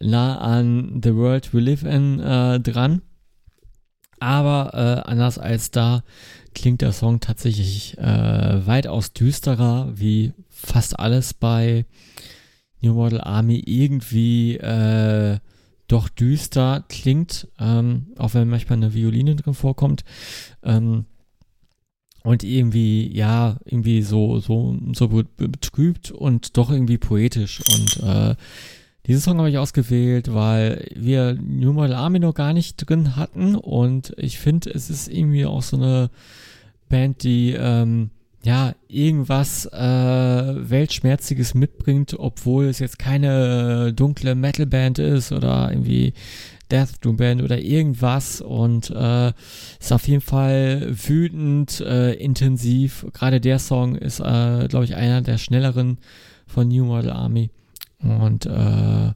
nah 0.00 0.38
an 0.38 1.00
The 1.00 1.14
World 1.14 1.54
We 1.54 1.60
Live 1.60 1.84
in 1.84 2.18
äh, 2.18 2.58
dran. 2.58 3.02
Aber 4.18 4.72
äh, 4.74 5.08
anders 5.08 5.38
als 5.38 5.70
da 5.70 6.02
klingt 6.56 6.80
der 6.80 6.90
Song 6.90 7.20
tatsächlich 7.20 7.96
äh, 7.98 8.66
weitaus 8.66 9.12
düsterer, 9.12 9.92
wie 9.94 10.32
fast 10.48 10.98
alles 10.98 11.34
bei 11.34 11.86
New 12.80 12.94
Model 12.94 13.20
Army 13.20 13.62
irgendwie 13.64 14.56
äh, 14.56 15.38
doch 15.86 16.08
düster 16.08 16.84
klingt, 16.88 17.46
ähm, 17.60 18.08
auch 18.18 18.34
wenn 18.34 18.48
manchmal 18.48 18.78
eine 18.78 18.92
Violine 18.92 19.36
drin 19.36 19.54
vorkommt. 19.54 20.02
Ähm, 20.64 21.04
und 22.24 22.42
irgendwie, 22.42 23.14
ja, 23.14 23.58
irgendwie 23.66 24.02
so, 24.02 24.40
so, 24.40 24.76
so 24.94 25.08
be- 25.08 25.26
betrübt 25.36 26.10
und 26.10 26.56
doch 26.56 26.70
irgendwie 26.70 26.98
poetisch. 26.98 27.60
Und 27.60 28.02
äh, 28.02 28.34
diesen 29.06 29.20
Song 29.20 29.38
habe 29.38 29.50
ich 29.50 29.58
ausgewählt, 29.58 30.32
weil 30.32 30.90
wir 30.96 31.34
New 31.34 31.74
Model 31.74 31.92
Army 31.92 32.18
noch 32.18 32.34
gar 32.34 32.54
nicht 32.54 32.76
drin 32.76 33.14
hatten 33.14 33.54
und 33.54 34.14
ich 34.16 34.38
finde, 34.38 34.70
es 34.70 34.88
ist 34.88 35.08
irgendwie 35.08 35.44
auch 35.44 35.62
so 35.62 35.76
eine 35.76 36.10
Band, 36.88 37.22
die 37.22 37.52
ähm, 37.52 38.08
ja 38.42 38.74
irgendwas 38.88 39.66
äh, 39.66 39.78
Weltschmerziges 40.70 41.52
mitbringt, 41.52 42.18
obwohl 42.18 42.64
es 42.66 42.78
jetzt 42.78 42.98
keine 42.98 43.92
dunkle 43.92 44.34
Metal-Band 44.34 44.98
ist 44.98 45.30
oder 45.32 45.70
irgendwie 45.70 46.14
Death 46.74 47.04
Doom 47.04 47.16
Band 47.16 47.40
oder 47.40 47.60
irgendwas 47.60 48.40
und 48.40 48.90
äh, 48.90 49.32
ist 49.78 49.92
auf 49.92 50.08
jeden 50.08 50.20
Fall 50.20 50.88
wütend, 50.90 51.80
äh, 51.80 52.14
intensiv. 52.14 53.06
Gerade 53.12 53.40
der 53.40 53.60
Song 53.60 53.94
ist, 53.94 54.18
äh, 54.18 54.66
glaube 54.66 54.84
ich, 54.84 54.96
einer 54.96 55.22
der 55.22 55.38
schnelleren 55.38 55.98
von 56.48 56.66
New 56.66 56.84
Model 56.84 57.10
Army 57.10 57.50
und 58.00 58.46
äh, 58.46 59.12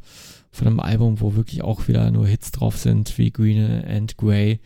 von 0.53 0.67
einem 0.69 0.79
Album, 0.79 1.21
wo 1.21 1.35
wirklich 1.35 1.63
auch 1.63 1.89
wieder 1.89 2.13
nur 2.13 2.29
Hits 2.29 2.53
drauf 2.53 2.77
sind, 2.77 3.19
wie 3.19 3.33
Green 3.33 3.85
and 3.85 4.17
Grey. 4.17 4.61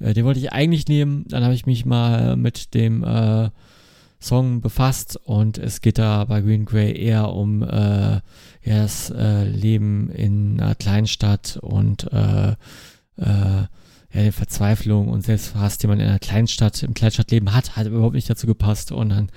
Äh, 0.00 0.12
den 0.12 0.24
wollte 0.24 0.40
ich 0.40 0.52
eigentlich 0.52 0.88
nehmen, 0.88 1.24
dann 1.28 1.44
habe 1.44 1.54
ich 1.54 1.66
mich 1.66 1.86
mal 1.86 2.34
mit 2.34 2.74
dem 2.74 3.04
äh, 3.04 3.50
Song 4.18 4.60
befasst 4.60 5.16
und 5.16 5.58
es 5.58 5.80
geht 5.80 5.98
da 5.98 6.24
bei 6.24 6.40
Green 6.40 6.64
Grey 6.64 6.92
eher 6.92 7.28
um 7.28 7.62
äh, 7.62 8.20
ja, 8.64 8.82
das 8.82 9.10
äh, 9.10 9.44
Leben 9.44 10.10
in 10.10 10.60
einer 10.60 10.74
Kleinstadt 10.74 11.58
und 11.60 12.12
äh, 12.12 12.52
äh, 13.16 13.66
ja, 14.14 14.22
die 14.24 14.32
Verzweiflung 14.32 15.08
und 15.08 15.22
Selbsthass, 15.22 15.78
den 15.78 15.90
man 15.90 16.00
in 16.00 16.06
einer 16.06 16.18
Kleinstadt, 16.18 16.82
im 16.82 16.94
Kleinstadtleben 16.94 17.54
hat, 17.54 17.76
hat 17.76 17.86
überhaupt 17.86 18.14
nicht 18.14 18.28
dazu 18.28 18.46
gepasst 18.46 18.92
und 18.92 19.08
dann 19.08 19.30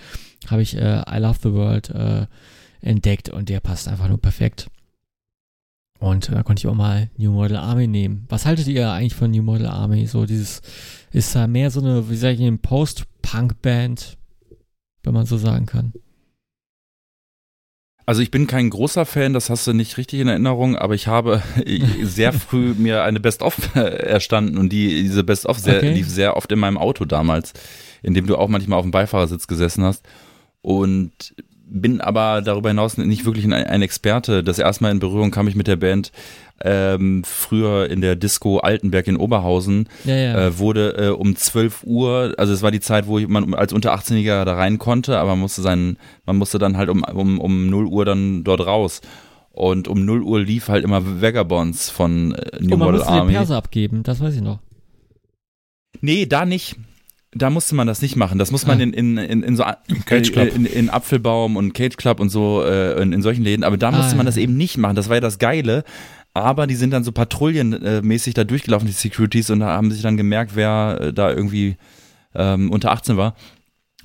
habe 0.48 0.62
ich 0.62 0.76
äh, 0.76 1.04
I 1.10 1.18
Love 1.18 1.40
the 1.42 1.54
World 1.54 1.90
äh, 1.90 2.28
entdeckt 2.82 3.30
und 3.30 3.50
der 3.50 3.62
passt 3.62 3.88
einfach 3.88 4.08
nur 4.10 4.22
perfekt. 4.22 4.68
Und 6.00 6.32
da 6.32 6.44
konnte 6.44 6.60
ich 6.60 6.68
auch 6.68 6.76
mal 6.76 7.10
New 7.18 7.32
Model 7.32 7.58
Army 7.58 7.88
nehmen. 7.88 8.26
Was 8.28 8.46
haltet 8.46 8.68
ihr 8.68 8.92
eigentlich 8.92 9.16
von 9.16 9.32
New 9.32 9.42
Model 9.42 9.68
Army? 9.68 10.06
So 10.08 10.26
dieses, 10.26 10.62
ist 11.12 11.34
da 11.34 11.48
mehr 11.48 11.72
so 11.72 11.80
eine, 11.80 12.10
wie 12.10 12.18
sag 12.18 12.34
ich, 12.34 12.42
eine 12.42 12.58
Post-Punk-Band, 12.58 14.18
wenn 15.04 15.14
man 15.14 15.26
so 15.26 15.38
sagen 15.38 15.66
kann. 15.66 15.94
Also 18.08 18.22
ich 18.22 18.30
bin 18.30 18.46
kein 18.46 18.70
großer 18.70 19.06
Fan, 19.06 19.34
das 19.34 19.50
hast 19.50 19.66
du 19.66 19.74
nicht 19.74 19.98
richtig 19.98 20.20
in 20.20 20.28
Erinnerung, 20.28 20.76
aber 20.76 20.94
ich 20.94 21.08
habe 21.08 21.42
sehr 22.04 22.34
früh 22.34 22.74
mir 22.78 23.04
eine 23.04 23.20
Best-of 23.20 23.76
erstanden 23.76 24.58
und 24.58 24.70
die, 24.70 25.02
diese 25.04 25.24
Best-of 25.24 25.58
Okay. 25.66 25.94
lief 25.94 26.08
sehr 26.08 26.38
oft 26.38 26.52
in 26.52 26.60
meinem 26.60 26.78
Auto 26.78 27.06
damals, 27.06 27.54
in 28.04 28.14
dem 28.14 28.28
du 28.28 28.38
auch 28.38 28.48
manchmal 28.48 28.78
auf 28.78 28.86
dem 28.86 28.92
Beifahrersitz 28.92 29.48
gesessen 29.48 29.84
hast. 29.84 30.06
Und 30.62 31.34
bin 31.68 32.00
aber 32.02 32.42
darüber 32.42 32.70
hinaus 32.70 32.98
nicht 32.98 33.26
wirklich 33.26 33.46
ein, 33.46 33.54
ein 33.54 33.82
Experte. 33.82 34.44
Das 34.44 34.60
erste 34.60 34.84
Mal 34.84 34.92
in 34.92 35.00
Berührung 35.00 35.32
kam 35.32 35.48
ich 35.48 35.56
mit 35.56 35.68
der 35.68 35.76
Band 35.76 36.12
ähm, 36.64 37.24
früher 37.26 37.90
in 37.90 38.02
der 38.02 38.16
Disco 38.16 38.60
Altenberg 38.60 39.08
in 39.08 39.18
Oberhausen. 39.18 39.90
Ja, 40.06 40.16
ja. 40.16 40.48
Äh, 40.48 40.58
wurde 40.60 40.96
äh, 40.98 41.10
um 41.10 41.36
12 41.36 41.84
Uhr, 41.84 42.34
also 42.38 42.54
es 42.54 42.62
war 42.62 42.72
die 42.72 42.80
Zeit, 42.80 43.08
wo 43.08 43.20
man 43.20 43.54
als 43.54 43.74
unter 43.74 43.94
18-Jähriger 43.96 44.46
da 44.46 44.56
rein 44.56 44.78
konnte, 44.78 45.18
aber 45.18 45.32
man 45.32 45.40
musste 45.40 45.62
sein, 45.62 45.98
man 46.26 46.38
musste 46.38 46.60
dann 46.60 46.78
halt 46.78 46.90
um, 46.90 47.04
um, 47.04 47.40
um 47.40 47.70
0 47.70 47.86
Uhr 47.86 48.06
dann 48.06 48.44
dort 48.44 48.66
raus. 48.66 49.02
Und 49.52 49.88
um 49.88 50.04
0 50.04 50.22
Uhr 50.22 50.42
lief 50.42 50.68
halt 50.68 50.84
immer 50.84 51.22
Vagabonds 51.22 51.90
von 51.90 52.34
äh, 52.34 52.60
New 52.60 52.74
und 52.74 52.80
man 52.80 52.80
Model 52.80 52.94
musste 53.00 53.14
den 53.14 53.20
Army. 53.20 53.34
Perser 53.34 53.58
abgeben, 53.58 54.04
das 54.04 54.20
weiß 54.20 54.36
ich 54.36 54.42
noch. 54.42 54.60
Nee, 56.02 56.26
da 56.26 56.46
nicht. 56.46 56.76
Da 57.38 57.50
musste 57.50 57.76
man 57.76 57.86
das 57.86 58.02
nicht 58.02 58.16
machen. 58.16 58.40
Das 58.40 58.50
muss 58.52 58.66
man 58.66 58.80
Ah. 58.80 58.84
in, 58.84 58.94
in, 58.94 59.18
in, 59.18 59.44
in 59.44 59.56
so 59.58 59.64
Cage 60.06 60.32
Club. 60.32 60.56
In, 60.56 60.66
in 60.66 60.90
Apfelbaum 60.90 61.58
und 61.58 61.74
Cage 61.74 61.98
Club 61.98 62.20
und 62.22 62.30
so 62.30 62.64
äh, 62.64 63.02
in, 63.02 63.12
in 63.12 63.22
solchen 63.22 63.44
Läden. 63.44 63.64
Aber 63.66 63.76
da 63.78 63.90
Ah, 63.90 63.92
musste 63.92 64.16
man 64.16 64.26
das 64.26 64.38
eben 64.38 64.56
nicht 64.56 64.78
machen. 64.78 64.96
Das 64.96 65.10
war 65.10 65.16
ja 65.18 65.22
das 65.22 65.38
Geile. 65.38 65.84
Aber 66.34 66.66
die 66.66 66.76
sind 66.76 66.92
dann 66.92 67.04
so 67.04 67.12
patrouillenmäßig 67.12 68.34
da 68.34 68.44
durchgelaufen, 68.44 68.88
die 68.88 68.94
Securities, 68.94 69.50
und 69.50 69.60
da 69.62 69.68
haben 69.68 69.90
sich 69.92 70.02
dann 70.02 70.18
gemerkt, 70.18 70.52
wer 70.56 70.98
äh, 71.02 71.14
da 71.14 71.30
irgendwie 71.32 71.78
ähm, 72.34 72.72
unter 72.72 72.92
18 72.92 73.16
war. 73.18 73.36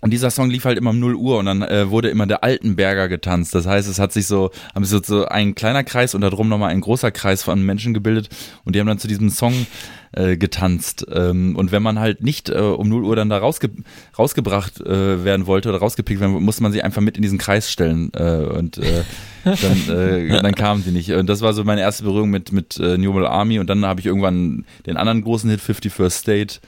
Und 0.01 0.11
dieser 0.11 0.31
Song 0.31 0.51
lief 0.51 0.65
halt 0.65 0.79
immer 0.79 0.91
um 0.91 0.99
0 0.99 1.15
Uhr 1.15 1.39
und 1.39 1.47
dann 1.47 1.63
äh, 1.63 1.91
wurde 1.91 2.09
immer 2.09 2.27
der 2.27 2.43
Altenberger 2.43 3.09
getanzt. 3.09 3.55
Das 3.55 3.67
heißt, 3.67 3.89
es 3.89 3.99
hat 3.99 4.13
sich 4.13 4.27
so, 4.27 4.51
haben 4.75 4.85
sich 4.85 5.07
so, 5.07 5.27
ein 5.27 5.55
kleiner 5.55 5.85
Kreis 5.85 6.15
und 6.15 6.23
darum 6.23 6.49
nochmal 6.49 6.71
ein 6.71 6.81
großer 6.81 7.11
Kreis 7.11 7.43
von 7.43 7.63
Menschen 7.63 7.95
gebildet 7.95 8.29
und 8.65 8.75
die 8.75 8.81
haben 8.81 8.87
dann 8.87 8.99
zu 8.99 9.09
diesem 9.09 9.31
Song 9.31 9.67
äh, 10.13 10.37
getanzt. 10.37 11.07
Ähm, 11.13 11.55
und 11.57 11.73
wenn 11.73 11.83
man 11.83 11.99
halt 11.99 12.23
nicht 12.23 12.49
äh, 12.49 12.59
um 12.59 12.89
0 12.89 13.05
Uhr 13.05 13.17
dann 13.17 13.29
da 13.29 13.39
rausge 13.39 13.71
rausgebracht 14.19 14.81
äh, 14.81 15.25
werden 15.25 15.47
wollte 15.47 15.69
oder 15.69 15.79
rausgepickt 15.79 16.21
werden, 16.21 16.43
musste 16.43 16.63
man 16.63 16.73
sich 16.73 16.83
einfach 16.83 17.03
mit 17.03 17.17
in 17.17 17.23
diesen 17.23 17.39
Kreis 17.39 17.71
stellen. 17.71 18.11
Äh, 18.15 18.47
und 18.47 18.79
äh, 18.79 19.05
dann, 19.45 19.97
äh, 19.97 20.29
dann 20.43 20.55
kamen 20.55 20.83
sie 20.83 20.91
nicht. 20.91 21.13
Und 21.13 21.29
das 21.29 21.43
war 21.43 21.53
so 21.53 21.65
meine 21.65 21.81
erste 21.81 22.05
Berührung 22.05 22.31
mit, 22.31 22.53
mit 22.53 22.79
äh, 22.79 22.99
New 22.99 23.13
Model 23.13 23.29
Army 23.29 23.59
und 23.59 23.69
dann 23.69 23.85
habe 23.85 24.01
ich 24.01 24.07
irgendwann 24.07 24.65
den 24.87 24.97
anderen 24.97 25.23
großen 25.23 25.51
Hit 25.51 25.61
51st 25.61 26.11
State 26.11 26.61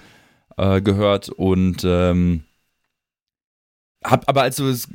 äh, 0.57 0.81
gehört 0.81 1.29
und 1.29 1.83
ähm, 1.85 2.43
hab 4.05 4.29
aber 4.29 4.43
also 4.43 4.69
es, 4.69 4.89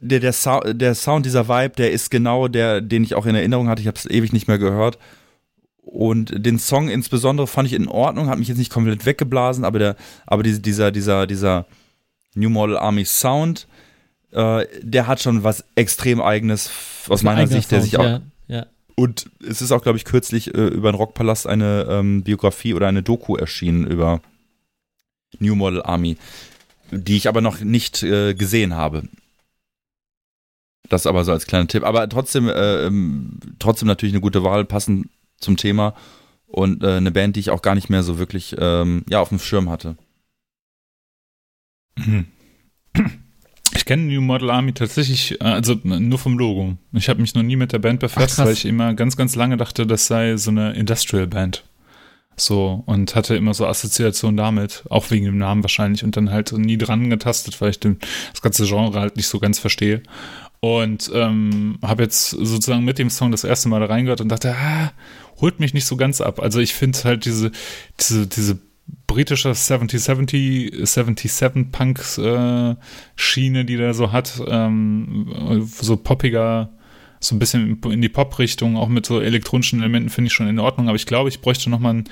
der, 0.00 0.20
der, 0.20 0.32
Sound, 0.32 0.80
der 0.80 0.94
Sound, 0.94 1.26
dieser 1.26 1.48
Vibe, 1.48 1.74
der 1.76 1.92
ist 1.92 2.10
genau 2.10 2.48
der, 2.48 2.80
den 2.80 3.04
ich 3.04 3.14
auch 3.14 3.26
in 3.26 3.34
Erinnerung 3.34 3.68
hatte. 3.68 3.80
Ich 3.82 3.86
habe 3.88 3.96
es 3.98 4.06
ewig 4.10 4.32
nicht 4.32 4.48
mehr 4.48 4.58
gehört. 4.58 4.98
Und 5.84 6.44
den 6.46 6.58
Song 6.58 6.88
insbesondere 6.88 7.46
fand 7.46 7.66
ich 7.68 7.74
in 7.74 7.88
Ordnung, 7.88 8.28
hat 8.28 8.38
mich 8.38 8.48
jetzt 8.48 8.58
nicht 8.58 8.72
komplett 8.72 9.04
weggeblasen, 9.04 9.64
aber 9.64 9.78
der, 9.78 9.96
aber 10.26 10.42
diese- 10.42 10.60
dieser, 10.60 10.90
dieser, 10.92 11.26
dieser 11.26 11.66
New 12.34 12.48
Model 12.50 12.76
Army 12.78 13.04
Sound, 13.04 13.66
äh, 14.30 14.64
der 14.82 15.06
hat 15.06 15.20
schon 15.20 15.44
was 15.44 15.64
extrem 15.74 16.20
eigenes 16.22 16.70
aus 17.08 17.20
Ein 17.20 17.24
meiner 17.26 17.46
Sicht, 17.46 17.70
der 17.70 17.80
Sound, 17.80 17.90
sich 17.90 17.98
auch, 17.98 18.04
ja, 18.04 18.20
ja. 18.48 18.66
Und 18.94 19.30
es 19.46 19.60
ist 19.60 19.72
auch, 19.72 19.82
glaube 19.82 19.98
ich, 19.98 20.04
kürzlich 20.04 20.54
äh, 20.54 20.66
über 20.68 20.90
den 20.92 20.96
Rockpalast 20.96 21.46
eine 21.46 21.86
ähm, 21.90 22.22
Biografie 22.22 22.74
oder 22.74 22.86
eine 22.88 23.02
Doku 23.02 23.36
erschienen 23.36 23.86
über 23.86 24.20
New 25.40 25.54
Model 25.54 25.82
Army, 25.82 26.16
die 26.92 27.16
ich 27.16 27.28
aber 27.28 27.40
noch 27.40 27.60
nicht 27.60 28.02
äh, 28.02 28.34
gesehen 28.34 28.74
habe. 28.74 29.04
Das 30.88 31.06
aber 31.06 31.24
so 31.24 31.32
als 31.32 31.46
kleiner 31.46 31.66
Tipp. 31.66 31.84
Aber 31.84 32.08
trotzdem, 32.08 32.48
äh, 32.48 32.86
ähm, 32.86 33.38
trotzdem 33.58 33.88
natürlich 33.88 34.14
eine 34.14 34.20
gute 34.20 34.44
Wahl, 34.44 34.64
passend 34.64 35.08
zum 35.38 35.56
Thema 35.56 35.94
und 36.46 36.84
äh, 36.84 36.96
eine 36.96 37.10
Band, 37.10 37.36
die 37.36 37.40
ich 37.40 37.50
auch 37.50 37.62
gar 37.62 37.74
nicht 37.74 37.88
mehr 37.88 38.02
so 38.02 38.18
wirklich 38.18 38.54
ähm, 38.58 39.04
ja, 39.08 39.20
auf 39.20 39.30
dem 39.30 39.38
Schirm 39.38 39.70
hatte. 39.70 39.96
Ich 43.74 43.86
kenne 43.86 44.02
New 44.02 44.20
Model 44.20 44.50
Army 44.50 44.74
tatsächlich, 44.74 45.40
äh, 45.40 45.44
also 45.44 45.74
nur 45.82 46.18
vom 46.18 46.38
Logo. 46.38 46.76
Ich 46.92 47.08
habe 47.08 47.22
mich 47.22 47.34
noch 47.34 47.42
nie 47.42 47.56
mit 47.56 47.72
der 47.72 47.78
Band 47.78 48.00
befasst, 48.00 48.38
Ach, 48.38 48.44
weil 48.44 48.52
ich 48.52 48.66
immer 48.66 48.92
ganz, 48.94 49.16
ganz 49.16 49.34
lange 49.34 49.56
dachte, 49.56 49.86
das 49.86 50.06
sei 50.06 50.36
so 50.36 50.50
eine 50.50 50.74
Industrial 50.74 51.26
Band. 51.26 51.64
So, 52.36 52.82
und 52.86 53.14
hatte 53.14 53.36
immer 53.36 53.54
so 53.54 53.66
Assoziationen 53.66 54.36
damit, 54.36 54.84
auch 54.88 55.10
wegen 55.10 55.26
dem 55.26 55.38
Namen 55.38 55.62
wahrscheinlich, 55.62 56.02
und 56.02 56.16
dann 56.16 56.30
halt 56.30 56.52
nie 56.52 56.78
dran 56.78 57.10
getastet, 57.10 57.60
weil 57.60 57.70
ich 57.70 57.80
den, 57.80 57.98
das 58.32 58.42
ganze 58.42 58.66
Genre 58.66 58.98
halt 58.98 59.16
nicht 59.16 59.28
so 59.28 59.38
ganz 59.38 59.58
verstehe. 59.58 60.02
Und 60.60 61.10
ähm, 61.12 61.78
habe 61.82 62.04
jetzt 62.04 62.30
sozusagen 62.30 62.84
mit 62.84 62.98
dem 62.98 63.10
Song 63.10 63.32
das 63.32 63.44
erste 63.44 63.68
Mal 63.68 63.80
da 63.80 63.86
reingehört 63.86 64.20
und 64.20 64.28
dachte, 64.28 64.54
ah, 64.56 64.92
holt 65.40 65.60
mich 65.60 65.74
nicht 65.74 65.86
so 65.86 65.96
ganz 65.96 66.20
ab. 66.20 66.40
Also 66.40 66.60
ich 66.60 66.72
finde 66.72 66.98
halt 67.04 67.24
diese, 67.24 67.50
diese, 67.98 68.26
diese 68.28 68.58
britische 69.06 69.52
7070, 69.54 70.86
77 70.88 71.72
Punk 71.72 72.00
äh, 72.18 72.76
Schiene, 73.16 73.64
die 73.64 73.76
der 73.76 73.92
so 73.92 74.12
hat, 74.12 74.40
ähm, 74.46 75.66
so 75.80 75.96
poppiger, 75.96 76.70
so 77.24 77.34
ein 77.34 77.38
bisschen 77.38 77.80
in 77.84 78.02
die 78.02 78.08
Pop-Richtung, 78.08 78.76
auch 78.76 78.88
mit 78.88 79.06
so 79.06 79.20
elektronischen 79.20 79.80
Elementen 79.80 80.10
finde 80.10 80.28
ich 80.28 80.34
schon 80.34 80.48
in 80.48 80.58
Ordnung, 80.58 80.88
aber 80.88 80.96
ich 80.96 81.06
glaube, 81.06 81.28
ich 81.28 81.40
bräuchte 81.40 81.70
nochmal 81.70 81.90
einen, 81.94 82.04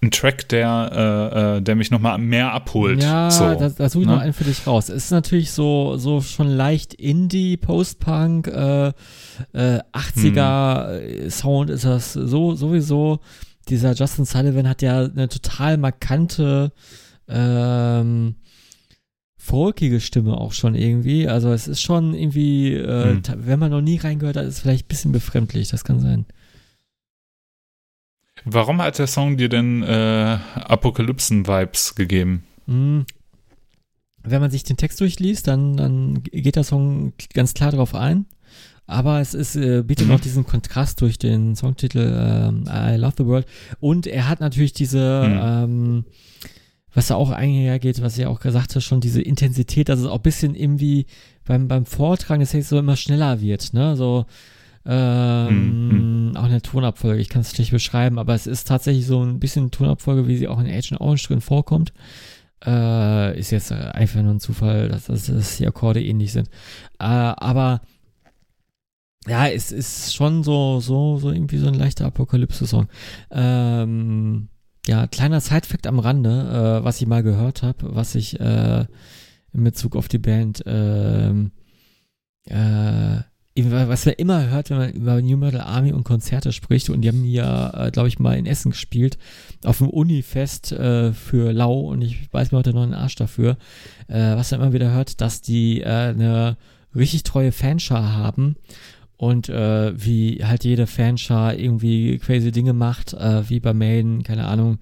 einen 0.00 0.10
Track, 0.10 0.48
der, 0.48 0.90
äh, 0.92 1.56
äh 1.56 1.60
der 1.60 1.74
mich 1.74 1.90
nochmal 1.90 2.18
mehr 2.18 2.52
abholt. 2.52 3.02
Ja, 3.02 3.30
so, 3.30 3.54
da, 3.54 3.68
da 3.68 3.88
suche 3.88 4.02
ich 4.02 4.08
ne? 4.08 4.14
noch 4.14 4.20
einen 4.20 4.32
für 4.32 4.44
dich 4.44 4.66
raus. 4.66 4.88
Es 4.88 5.04
ist 5.04 5.10
natürlich 5.10 5.52
so, 5.52 5.96
so 5.96 6.20
schon 6.20 6.48
leicht 6.48 6.94
Indie, 6.94 7.56
Post-Punk, 7.56 8.46
äh, 8.48 8.88
äh, 8.88 9.80
80er 9.92 11.22
hm. 11.22 11.30
Sound 11.30 11.70
ist 11.70 11.84
das 11.84 12.12
so, 12.12 12.54
sowieso 12.54 13.20
dieser 13.68 13.92
Justin 13.94 14.24
Sullivan 14.24 14.68
hat 14.68 14.82
ja 14.82 15.04
eine 15.04 15.28
total 15.28 15.76
markante, 15.76 16.72
ähm, 17.28 18.36
folkige 19.48 20.00
Stimme 20.00 20.36
auch 20.36 20.52
schon 20.52 20.74
irgendwie. 20.74 21.26
Also 21.26 21.52
es 21.52 21.68
ist 21.68 21.80
schon 21.80 22.14
irgendwie, 22.14 22.74
äh, 22.74 23.14
hm. 23.14 23.22
wenn 23.36 23.58
man 23.58 23.70
noch 23.70 23.80
nie 23.80 23.96
reingehört 23.96 24.36
hat, 24.36 24.44
ist 24.44 24.54
es 24.54 24.60
vielleicht 24.60 24.84
ein 24.84 24.88
bisschen 24.88 25.12
befremdlich, 25.12 25.68
das 25.68 25.84
kann 25.84 26.00
sein. 26.00 26.26
Warum 28.44 28.80
hat 28.80 28.98
der 28.98 29.06
Song 29.06 29.36
dir 29.36 29.48
denn 29.48 29.82
äh, 29.82 30.38
Apokalypsen-Vibes 30.54 31.94
gegeben? 31.94 32.44
Hm. 32.66 33.06
Wenn 34.22 34.40
man 34.40 34.50
sich 34.50 34.64
den 34.64 34.76
Text 34.76 35.00
durchliest, 35.00 35.48
dann, 35.48 35.76
dann 35.76 36.22
geht 36.22 36.56
der 36.56 36.64
Song 36.64 37.14
ganz 37.32 37.54
klar 37.54 37.70
darauf 37.70 37.94
ein. 37.94 38.26
Aber 38.86 39.20
es 39.20 39.34
ist, 39.34 39.54
äh, 39.54 39.82
bietet 39.82 40.06
mhm. 40.06 40.14
noch 40.14 40.20
diesen 40.20 40.46
Kontrast 40.46 41.02
durch 41.02 41.18
den 41.18 41.54
Songtitel 41.56 41.98
ähm, 41.98 42.64
I 42.66 42.96
Love 42.96 43.14
the 43.18 43.26
World. 43.26 43.46
Und 43.80 44.06
er 44.06 44.28
hat 44.28 44.40
natürlich 44.40 44.72
diese, 44.72 45.26
mhm. 45.28 45.40
ähm, 45.42 46.04
was 46.98 47.06
da 47.06 47.14
auch 47.14 47.30
einhergeht, 47.30 48.02
was 48.02 48.18
ihr 48.18 48.28
auch 48.28 48.40
gesagt 48.40 48.74
hast, 48.74 48.82
schon 48.82 49.00
diese 49.00 49.22
Intensität, 49.22 49.88
dass 49.88 50.00
es 50.00 50.06
auch 50.06 50.16
ein 50.16 50.22
bisschen 50.22 50.56
irgendwie 50.56 51.06
beim, 51.44 51.68
beim 51.68 51.86
Vortragen 51.86 52.40
des 52.40 52.50
Textes 52.50 52.70
so 52.70 52.78
immer 52.78 52.96
schneller 52.96 53.40
wird, 53.40 53.72
ne? 53.72 53.94
So, 53.94 54.26
ähm, 54.84 56.30
mhm. 56.30 56.36
auch 56.36 56.42
eine 56.42 56.60
Tonabfolge, 56.60 57.20
ich 57.20 57.28
kann 57.28 57.42
es 57.42 57.52
schlecht 57.52 57.70
beschreiben, 57.70 58.18
aber 58.18 58.34
es 58.34 58.48
ist 58.48 58.66
tatsächlich 58.66 59.06
so 59.06 59.22
ein 59.22 59.38
bisschen 59.38 59.70
Tonabfolge, 59.70 60.26
wie 60.26 60.36
sie 60.36 60.48
auch 60.48 60.58
in 60.58 60.66
Agent 60.66 61.00
Orange 61.00 61.28
drin 61.28 61.40
vorkommt. 61.40 61.92
Äh, 62.66 63.38
ist 63.38 63.52
jetzt 63.52 63.70
einfach 63.70 64.20
nur 64.20 64.34
ein 64.34 64.40
Zufall, 64.40 64.88
dass, 64.88 65.04
dass, 65.04 65.26
dass 65.26 65.56
die 65.58 65.68
Akkorde 65.68 66.02
ähnlich 66.02 66.32
sind. 66.32 66.48
Äh, 66.98 67.04
aber 67.04 67.80
ja, 69.28 69.46
es 69.46 69.70
ist 69.70 70.16
schon 70.16 70.42
so, 70.42 70.80
so, 70.80 71.18
so 71.18 71.30
irgendwie 71.30 71.58
so 71.58 71.68
ein 71.68 71.74
leichter 71.74 72.06
Apokalypse-Song. 72.06 72.88
Ähm, 73.30 74.48
ja, 74.88 75.06
kleiner 75.06 75.40
Side-Fact 75.40 75.86
am 75.86 75.98
Rande, 75.98 76.80
äh, 76.80 76.84
was 76.84 77.00
ich 77.00 77.06
mal 77.06 77.22
gehört 77.22 77.62
habe, 77.62 77.94
was 77.94 78.14
ich 78.14 78.40
äh, 78.40 78.86
in 79.52 79.64
Bezug 79.64 79.94
auf 79.94 80.08
die 80.08 80.18
Band, 80.18 80.62
ähm, 80.66 81.52
äh, 82.46 83.20
was 83.54 84.06
man 84.06 84.14
immer 84.14 84.48
hört, 84.48 84.70
wenn 84.70 84.78
man 84.78 84.92
über 84.92 85.20
New 85.20 85.36
Metal 85.36 85.60
Army 85.60 85.92
und 85.92 86.04
Konzerte 86.04 86.52
spricht, 86.52 86.88
und 86.88 87.02
die 87.02 87.08
haben 87.08 87.24
ja, 87.24 87.86
äh, 87.86 87.90
glaube 87.90 88.08
ich, 88.08 88.18
mal 88.18 88.38
in 88.38 88.46
Essen 88.46 88.70
gespielt, 88.70 89.18
auf 89.64 89.78
dem 89.78 89.90
Unifest 89.90 90.72
äh, 90.72 91.12
für 91.12 91.52
Lau, 91.52 91.80
und 91.80 92.00
ich 92.00 92.32
weiß 92.32 92.50
mir 92.50 92.58
heute 92.58 92.72
noch 92.72 92.84
einen 92.84 92.94
Arsch 92.94 93.16
dafür, 93.16 93.58
äh, 94.06 94.36
was 94.36 94.52
man 94.52 94.60
immer 94.60 94.72
wieder 94.72 94.92
hört, 94.92 95.20
dass 95.20 95.42
die 95.42 95.82
äh, 95.82 95.86
eine 95.86 96.56
richtig 96.94 97.24
treue 97.24 97.52
Fanschar 97.52 98.14
haben 98.14 98.56
und 99.18 99.48
äh, 99.48 99.92
wie 99.96 100.44
halt 100.44 100.64
jede 100.64 100.86
Fanschar 100.86 101.54
irgendwie 101.54 102.18
crazy 102.18 102.52
Dinge 102.52 102.72
macht, 102.72 103.12
äh, 103.14 103.48
wie 103.50 103.58
bei 103.60 103.74
Maiden, 103.74 104.22
keine 104.22 104.46
Ahnung, 104.46 104.78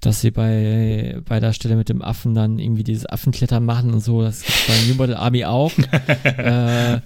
dass 0.00 0.20
sie 0.20 0.32
bei, 0.32 1.20
bei 1.24 1.40
der 1.40 1.52
Stelle 1.52 1.76
mit 1.76 1.88
dem 1.88 2.02
Affen 2.02 2.34
dann 2.34 2.58
irgendwie 2.58 2.84
dieses 2.84 3.06
Affenklettern 3.06 3.64
machen 3.64 3.94
und 3.94 4.00
so, 4.00 4.20
das 4.20 4.42
gibt's 4.42 4.66
bei 4.66 4.74
New 4.88 4.96
Model 4.96 5.14
Army 5.14 5.44
auch. 5.44 5.72
äh, 6.24 7.00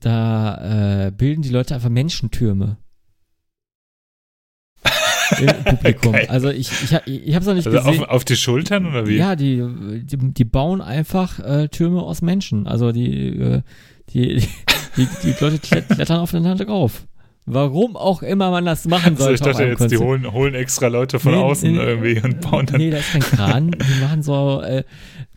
da 0.00 1.06
äh, 1.06 1.10
bilden 1.10 1.42
die 1.42 1.50
Leute 1.50 1.74
einfach 1.74 1.90
Menschentürme. 1.90 2.78
Im 5.38 5.46
Publikum. 5.64 6.12
Geil. 6.12 6.26
Also 6.28 6.50
ich, 6.50 6.70
ich, 6.70 6.92
ich 7.06 7.34
habe 7.34 7.42
es 7.42 7.46
noch 7.46 7.54
nicht 7.54 7.66
also 7.66 7.78
gesehen. 7.78 8.04
Auf, 8.04 8.08
auf, 8.08 8.24
die 8.24 8.36
Schultern 8.36 8.86
oder 8.86 9.06
wie? 9.06 9.16
Ja, 9.16 9.36
die, 9.36 9.62
die, 10.04 10.16
die 10.16 10.44
bauen 10.44 10.80
einfach 10.80 11.38
äh, 11.40 11.68
Türme 11.68 12.00
aus 12.00 12.22
Menschen. 12.22 12.66
Also 12.66 12.92
die, 12.92 13.28
äh, 13.28 13.62
die, 14.10 14.42
die, 14.96 15.08
die 15.22 15.34
Leute 15.40 15.58
klettern 15.58 16.18
aufeinander 16.18 16.64
drauf. 16.64 17.06
Warum 17.48 17.96
auch 17.96 18.22
immer 18.22 18.50
man 18.50 18.64
das 18.64 18.86
machen 18.86 19.16
sollte. 19.16 19.44
Also 19.44 19.60
ich 19.62 19.76
dachte 19.76 19.84
jetzt, 19.84 19.92
die 19.92 19.98
holen, 19.98 20.32
holen 20.32 20.54
extra 20.54 20.88
Leute 20.88 21.20
von 21.20 21.32
nee, 21.32 21.38
außen 21.38 21.72
nee, 21.72 21.78
irgendwie 21.78 22.20
und 22.20 22.40
bauen 22.40 22.66
dann. 22.66 22.78
Nee, 22.78 22.90
da 22.90 22.96
ist 22.96 23.12
kein 23.12 23.20
Kran. 23.20 23.70
Die 23.70 24.00
machen 24.02 24.22
so, 24.22 24.62
äh, 24.62 24.82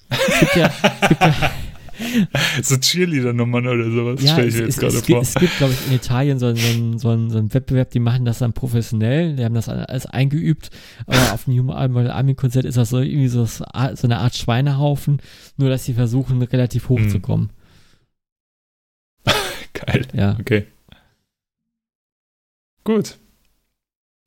es 0.10 0.40
gibt 0.40 0.56
ja, 0.56 0.72
es 1.02 1.10
gibt 1.10 1.22
ja 1.22 1.50
so 2.64 2.78
Cheerleader-Nummern 2.78 3.68
oder 3.68 3.92
sowas, 3.92 4.24
ja, 4.24 4.34
stelle 4.34 4.48
ich 4.48 4.56
mir 4.56 4.64
jetzt 4.64 4.80
gerade 4.80 4.94
vor. 4.94 5.22
Es 5.22 5.36
gibt, 5.36 5.58
glaube 5.58 5.74
ich, 5.74 5.88
in 5.88 5.96
Italien 5.96 6.40
so, 6.40 6.54
so, 6.56 6.98
so, 6.98 7.10
einen, 7.10 7.30
so 7.30 7.38
einen 7.38 7.54
Wettbewerb, 7.54 7.92
die 7.92 8.00
machen 8.00 8.26
das 8.26 8.40
dann 8.40 8.54
professionell, 8.54 9.36
die 9.36 9.44
haben 9.44 9.56
das 9.56 9.70
alles 9.70 10.06
eingeübt, 10.06 10.70
aber 11.06 11.34
auf 11.34 11.46
dem 11.46 11.60
Human 11.60 12.08
Army 12.08 12.36
Konzert 12.36 12.66
ist 12.66 12.78
das 12.78 12.90
so 12.90 13.00
irgendwie 13.00 13.28
so, 13.28 13.46
so 13.46 13.64
eine 13.74 14.18
Art 14.18 14.36
Schweinehaufen, 14.36 15.22
nur 15.58 15.70
dass 15.70 15.86
sie 15.86 15.94
versuchen, 15.94 16.42
relativ 16.42 16.90
hoch 16.90 17.00
hm. 17.00 17.10
zu 17.10 17.20
kommen. 17.20 17.50
Geil. 19.92 20.08
Ja. 20.14 20.38
Okay. 20.40 20.66
Gut. 22.84 23.18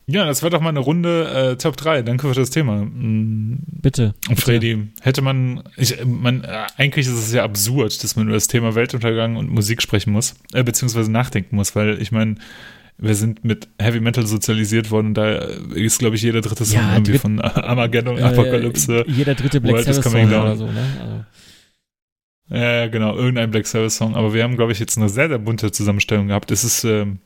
Ja, 0.07 0.27
das 0.27 0.43
war 0.43 0.51
doch 0.51 0.61
mal 0.61 0.71
eine 0.71 0.81
Runde 0.81 1.53
äh, 1.53 1.57
Top 1.57 1.77
3. 1.77 2.03
Danke 2.03 2.29
für 2.29 2.35
das 2.35 2.51
Thema. 2.51 2.85
Mhm. 2.85 3.61
Bitte. 3.67 4.15
Und 4.29 4.41
Freddy, 4.41 4.89
hätte 5.01 5.23
man, 5.23 5.63
ich, 5.77 6.05
man, 6.05 6.45
äh, 6.45 6.67
eigentlich 6.77 7.07
ist 7.07 7.13
es 7.15 7.33
ja 7.33 7.45
absurd, 7.45 8.03
dass 8.03 8.17
man 8.17 8.27
über 8.27 8.35
das 8.35 8.49
Thema 8.49 8.75
Weltuntergang 8.75 9.37
und 9.37 9.51
Musik 9.51 9.81
sprechen 9.81 10.13
muss, 10.13 10.35
äh, 10.53 10.65
beziehungsweise 10.65 11.11
nachdenken 11.11 11.57
muss, 11.57 11.75
weil 11.77 12.01
ich 12.03 12.13
meine, 12.13 12.35
wir 12.99 13.15
sind 13.15 13.45
mit 13.45 13.69
Heavy 13.79 14.01
Metal 14.01 14.27
sozialisiert 14.27 14.91
worden 14.91 15.09
und 15.09 15.15
da 15.15 15.33
ist, 15.75 15.99
glaube 15.99 16.17
ich, 16.17 16.23
jeder 16.23 16.41
dritte 16.41 16.65
Song 16.65 16.79
ja, 16.79 16.95
irgendwie 16.95 17.19
von 17.19 17.41
Armageddon, 17.41 18.19
äh, 18.19 18.23
Apokalypse. 18.23 19.05
Jeder 19.09 19.35
dritte 19.35 19.61
Black 19.61 19.83
Sabbath 19.83 20.05
Song 20.05 20.27
oder 20.27 20.57
so, 20.57 20.67
ne? 20.67 20.85
Also. 21.01 21.25
Ja, 22.53 22.89
genau, 22.89 23.17
irgendein 23.17 23.51
Black 23.51 23.67
Sabbath 23.67 23.93
Song. 23.93 24.15
Aber 24.15 24.35
wir 24.35 24.45
haben, 24.45 24.57
glaube 24.57 24.73
ich, 24.73 24.79
jetzt 24.79 24.99
eine 24.99 25.09
sehr, 25.09 25.29
sehr 25.29 25.39
bunte 25.39 25.73
Zusammenstellung 25.73 26.29
gehabt. 26.29 26.51
Es 26.51 26.65
ist, 26.65 26.85
ähm, 26.85 27.21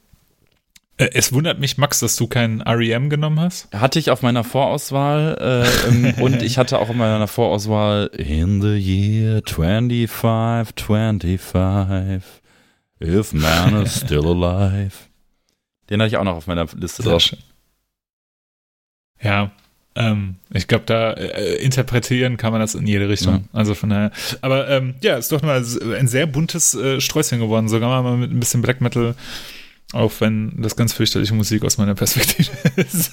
äh, 0.99 1.09
es 1.15 1.33
wundert 1.33 1.59
mich, 1.59 1.79
Max, 1.79 1.99
dass 1.99 2.15
du 2.15 2.29
keinen 2.29 2.61
REM 2.61 3.11
genommen 3.11 3.41
hast. 3.41 3.75
Hatte 3.75 3.99
ich 3.99 4.13
auf 4.13 4.23
meiner 4.23 4.45
Vorauswahl 4.45 5.67
äh, 5.99 6.13
und 6.23 6.43
ich 6.43 6.59
hatte 6.59 6.79
auch 6.79 6.91
in 6.91 6.99
meiner 6.99 7.27
Vorauswahl 7.27 8.07
In 8.17 8.63
the 8.63 8.77
year 8.77 9.43
2525 9.45 11.41
If 13.03 13.33
man 13.33 13.83
is 13.83 14.01
still 14.01 14.27
alive. 14.27 14.93
Den 15.91 16.01
hatte 16.01 16.09
ich 16.09 16.17
auch 16.19 16.25
noch 16.25 16.37
auf 16.37 16.47
meiner 16.47 16.67
Liste 16.77 17.03
Sehr 17.03 17.13
drauf. 17.13 17.23
Schön. 17.23 17.41
Ja, 19.21 19.51
ähm, 19.97 20.37
ich 20.53 20.69
glaube, 20.69 20.85
da 20.87 21.13
äh, 21.13 21.57
interpretieren 21.57 22.37
kann 22.37 22.53
man 22.53 22.61
das 22.61 22.75
in 22.75 22.87
jede 22.87 23.09
Richtung. 23.09 23.35
Ja. 23.35 23.59
Also 23.59 23.75
von 23.75 23.91
daher. 23.91 24.13
Aber 24.43 24.69
ähm, 24.69 24.95
ja, 25.03 25.17
ist 25.17 25.33
doch 25.33 25.43
mal 25.43 25.65
ein 25.99 26.09
sehr 26.09 26.27
buntes 26.27 26.75
äh, 26.75 27.01
Sträußchen 27.01 27.41
geworden. 27.41 27.69
Sogar 27.69 28.03
mal 28.03 28.17
mit 28.17 28.31
ein 28.31 28.39
bisschen 28.39 28.63
Black 28.63 28.81
Metal, 28.81 29.15
auch 29.93 30.13
wenn 30.21 30.61
das 30.61 30.77
ganz 30.77 30.93
fürchterliche 30.93 31.35
Musik 31.35 31.65
aus 31.65 31.79
meiner 31.79 31.95
Perspektive 31.95 32.51
ist. 32.77 33.13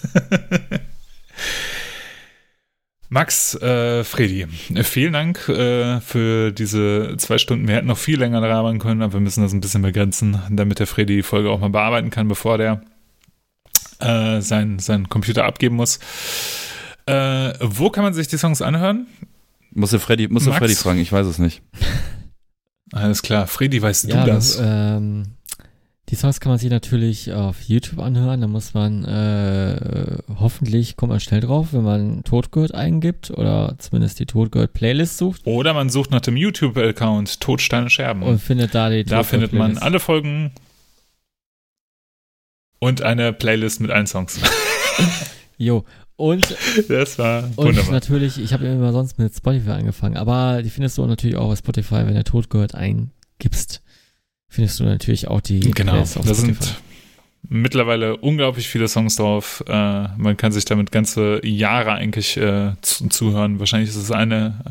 Max, 3.10 3.54
äh, 3.62 4.04
Freddy, 4.04 4.48
vielen 4.82 5.14
Dank 5.14 5.48
äh, 5.48 6.02
für 6.02 6.52
diese 6.52 7.16
zwei 7.18 7.38
Stunden. 7.38 7.68
Wir 7.68 7.76
hätten 7.76 7.88
noch 7.88 7.98
viel 7.98 8.20
länger 8.20 8.42
labern 8.42 8.80
können, 8.80 9.04
aber 9.04 9.14
wir 9.14 9.20
müssen 9.20 9.44
das 9.44 9.54
ein 9.54 9.62
bisschen 9.62 9.84
begrenzen, 9.84 10.40
damit 10.50 10.80
der 10.80 10.88
Freddy 10.88 11.18
die 11.18 11.24
Folge 11.24 11.52
auch 11.52 11.60
mal 11.60 11.70
bearbeiten 11.70 12.10
kann, 12.10 12.28
bevor 12.28 12.58
der 12.58 12.82
äh, 14.04 14.42
sein, 14.42 14.80
sein 14.80 15.10
Computer 15.10 15.46
abgeben 15.46 15.76
muss. 15.76 16.00
Äh, 17.06 17.54
wo 17.60 17.90
kann 17.90 18.04
man 18.04 18.14
sich 18.14 18.28
die 18.28 18.38
Songs 18.38 18.62
anhören? 18.62 19.08
Muss 19.72 19.92
der 19.92 20.00
Freddy, 20.00 20.28
muss 20.28 20.46
der 20.46 20.54
Freddy 20.54 20.76
fragen, 20.76 21.00
ich 21.00 21.12
weiß 21.12 21.26
es 21.26 21.40
nicht. 21.40 21.62
Alles 22.92 23.24
klar, 23.24 23.48
Freddy, 23.48 23.82
weißt 23.82 24.08
ja, 24.10 24.24
du 24.24 24.32
das? 24.32 24.60
Ähm, 24.62 25.24
die 26.10 26.16
Songs 26.16 26.40
kann 26.40 26.52
man 26.52 26.60
sich 26.60 26.70
natürlich 26.70 27.34
auf 27.34 27.62
YouTube 27.64 28.00
anhören. 28.00 28.42
Da 28.42 28.48
muss 28.48 28.76
man 28.76 29.04
äh, 29.04 30.18
hoffentlich 30.38 30.96
kommt 30.96 31.10
man 31.10 31.20
schnell 31.20 31.40
drauf, 31.40 31.70
wenn 31.72 31.84
man 31.84 32.24
Todgehört 32.24 32.76
eingibt 32.76 33.32
oder 33.32 33.76
zumindest 33.80 34.20
die 34.20 34.28
Todgehört 34.28 34.74
Playlist 34.74 35.18
sucht. 35.18 35.42
Oder 35.46 35.74
man 35.74 35.90
sucht 35.90 36.12
nach 36.12 36.22
dem 36.22 36.38
YouTube-Account 36.38 37.40
Todsteine 37.40 37.90
Scherben. 37.90 38.22
Und 38.22 38.40
findet 38.40 38.76
da 38.76 38.92
die 38.92 39.04
Da 39.06 39.24
findet 39.24 39.54
man 39.54 39.80
alle 39.80 40.00
Folgen 40.00 40.52
und 42.84 43.02
eine 43.02 43.34
Playlist 43.34 43.80
mit 43.80 43.92
allen 43.92 44.08
Songs. 44.08 44.40
jo. 45.58 45.86
Und, 46.16 46.56
das 46.90 47.18
war 47.18 47.50
und 47.56 47.92
natürlich, 47.92 48.40
ich 48.40 48.54
habe 48.54 48.66
immer 48.66 48.94
sonst 48.94 49.18
mit 49.18 49.36
Spotify 49.36 49.72
angefangen, 49.72 50.16
aber 50.16 50.62
die 50.62 50.70
findest 50.70 50.98
du 50.98 51.06
natürlich 51.06 51.36
auch 51.36 51.52
auf 51.52 51.58
Spotify, 51.58 52.06
wenn 52.06 52.14
der 52.14 52.24
Tod 52.24 52.52
gehört 52.52 52.76
eingibst 52.76 53.82
findest 54.54 54.80
du 54.80 54.84
natürlich 54.84 55.28
auch 55.28 55.42
die 55.42 55.60
Genau, 55.62 55.98
da 55.98 56.34
sind 56.34 56.76
mittlerweile 57.50 58.18
unglaublich 58.18 58.70
viele 58.70 58.88
Songs 58.88 59.16
drauf. 59.16 59.64
Äh, 59.68 60.08
man 60.18 60.38
kann 60.38 60.52
sich 60.52 60.66
damit 60.66 60.92
ganze 60.92 61.46
Jahre 61.46 61.94
eigentlich 61.94 62.38
äh, 62.38 62.74
zu, 62.82 63.10
zuhören. 63.10 63.60
Wahrscheinlich 63.60 63.90
ist 63.90 63.96
es 63.96 64.12
eine. 64.12 64.64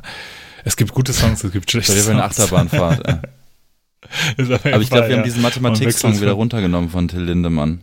Es 0.64 0.76
gibt 0.76 0.92
gute 0.92 1.12
Songs, 1.12 1.42
es 1.42 1.52
gibt 1.52 1.70
schlechte 1.70 1.92
Songs. 1.92 2.08
eine 2.08 2.24
Achterbahnfahrt. 2.24 3.08
aber, 4.38 4.54
aber 4.54 4.80
ich 4.80 4.90
glaube, 4.90 5.08
wir 5.08 5.10
ja. 5.10 5.16
haben 5.16 5.24
diesen 5.24 5.42
Mathematik-Song 5.42 6.20
wieder 6.20 6.32
runtergenommen 6.32 6.88
von 6.88 7.08
Till 7.08 7.22
Lindemann. 7.22 7.80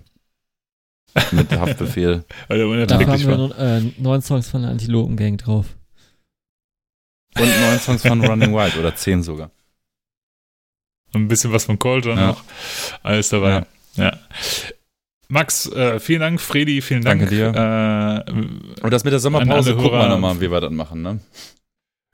Mit 1.31 1.51
Haftbefehl. 1.51 2.23
Also 2.47 2.85
da 2.85 2.99
haben 2.99 3.27
wir 3.27 3.37
noch, 3.37 3.57
äh, 3.57 3.81
neun 3.97 4.21
Songs 4.21 4.49
von 4.49 4.61
der 4.61 4.71
Antilopen-Gang 4.71 5.37
drauf. 5.37 5.65
Und 7.37 7.61
neun 7.61 7.79
Songs 7.79 8.01
von 8.01 8.23
Running 8.25 8.53
Wild 8.53 8.77
oder 8.77 8.95
zehn 8.95 9.23
sogar. 9.23 9.51
Ein 11.13 11.27
bisschen 11.27 11.51
was 11.51 11.65
von 11.65 11.79
Colton 11.79 12.17
ja. 12.17 12.27
noch. 12.27 12.43
Alles 13.03 13.29
dabei. 13.29 13.65
Ja. 13.95 14.03
ja. 14.03 14.19
Max, 15.27 15.71
äh, 15.71 15.99
vielen 15.99 16.21
Dank. 16.21 16.41
Fredi, 16.41 16.81
vielen 16.81 17.03
Dank. 17.03 17.21
Danke 17.21 17.35
dir. 17.35 18.25
Äh, 18.27 18.81
Und 18.81 18.91
das 18.91 19.03
mit 19.03 19.13
der 19.13 19.19
Sommerpause 19.19 19.75
gucken 19.75 19.99
wir 19.99 20.09
nochmal, 20.09 20.41
wie 20.41 20.51
wir 20.51 20.59
das 20.59 20.71
machen, 20.71 21.01
ne? 21.01 21.19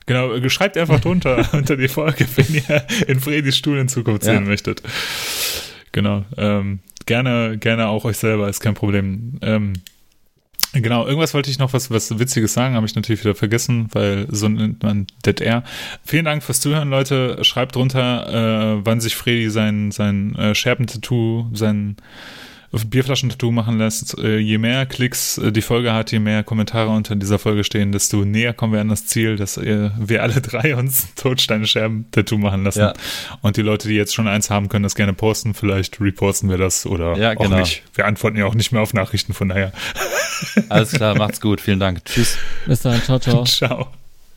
Genau, 0.06 0.34
äh, 0.34 0.50
schreibt 0.50 0.78
einfach 0.78 1.00
drunter 1.00 1.48
unter 1.54 1.78
die 1.78 1.88
Folge, 1.88 2.28
wenn 2.36 2.54
ihr 2.54 2.86
in 3.08 3.20
Fredis 3.20 3.58
Stuhl 3.58 3.78
in 3.80 3.88
Zukunft 3.88 4.26
ja. 4.26 4.34
sehen 4.34 4.46
möchtet. 4.46 4.82
Genau. 5.92 6.26
Ähm, 6.38 6.80
gerne, 7.06 7.58
gerne 7.58 7.88
auch 7.88 8.06
euch 8.06 8.18
selber, 8.18 8.50
ist 8.50 8.60
kein 8.60 8.74
Problem. 8.74 9.40
Ähm, 9.42 9.74
Genau, 10.82 11.06
irgendwas 11.06 11.34
wollte 11.34 11.50
ich 11.50 11.58
noch 11.58 11.72
was, 11.72 11.90
was 11.90 12.20
Witziges 12.20 12.54
sagen, 12.54 12.76
habe 12.76 12.86
ich 12.86 12.96
natürlich 12.96 13.22
wieder 13.24 13.36
vergessen, 13.36 13.88
weil 13.94 14.28
so 14.30 14.50
nennt 14.50 14.84
man 14.84 15.08
Dead 15.26 15.40
Air. 15.40 15.64
Vielen 16.04 16.26
Dank 16.26 16.44
fürs 16.44 16.60
Zuhören, 16.60 16.90
Leute. 16.90 17.44
Schreibt 17.46 17.76
drunter, 17.76 18.80
äh, 18.80 18.86
wann 18.86 19.00
sich 19.00 19.16
Freddy 19.16 19.50
sein, 19.50 19.92
sein 19.92 20.36
äh, 20.36 20.54
Scherbentattoo, 20.54 21.46
sein 21.54 21.96
Bierflaschentattoo 22.84 23.52
machen 23.52 23.78
lässt. 23.78 24.18
Äh, 24.18 24.38
je 24.38 24.58
mehr 24.58 24.86
Klicks 24.86 25.38
äh, 25.38 25.52
die 25.52 25.62
Folge 25.62 25.94
hat, 25.94 26.12
je 26.12 26.20
mehr 26.20 26.44
Kommentare 26.44 26.90
unter 26.90 27.16
dieser 27.16 27.40
Folge 27.40 27.64
stehen, 27.64 27.92
desto 27.92 28.26
näher 28.26 28.54
kommen 28.54 28.74
wir 28.74 28.82
an 28.82 28.90
das 28.90 29.06
Ziel, 29.06 29.38
dass 29.38 29.58
äh, 29.58 29.92
wir 29.98 30.24
alle 30.24 30.34
drei 30.42 30.76
uns 30.76 31.14
Todsteine-Scherben-Tattoo 31.16 32.38
machen 32.38 32.64
lassen. 32.64 32.80
Ja. 32.80 32.94
Und 33.42 33.58
die 33.58 33.62
Leute, 33.62 33.88
die 33.88 33.96
jetzt 33.96 34.14
schon 34.14 34.28
eins 34.28 34.50
haben, 34.50 34.68
können 34.68 34.84
das 34.84 34.96
gerne 34.96 35.14
posten. 35.14 35.54
Vielleicht 35.54 36.02
reposten 36.02 36.50
wir 36.50 36.58
das 36.58 36.86
oder 36.86 37.18
ja, 37.18 37.34
genau. 37.34 37.56
auch 37.56 37.60
nicht. 37.60 37.84
Wir 37.94 38.06
antworten 38.06 38.38
ja 38.38 38.46
auch 38.46 38.56
nicht 38.56 38.72
mehr 38.72 38.82
auf 38.82 38.94
Nachrichten, 38.94 39.34
von 39.34 39.50
daher. 39.50 39.72
Alles 40.70 40.92
klar, 40.92 41.16
macht's 41.18 41.40
gut. 41.40 41.62
Vielen 41.62 41.80
Dank. 41.80 42.04
Tschüss. 42.06 42.38
Bis 42.66 42.82
dann. 42.82 43.02
Ciao, 43.02 43.20
ciao. 43.20 43.44
Ciao. 43.46 44.05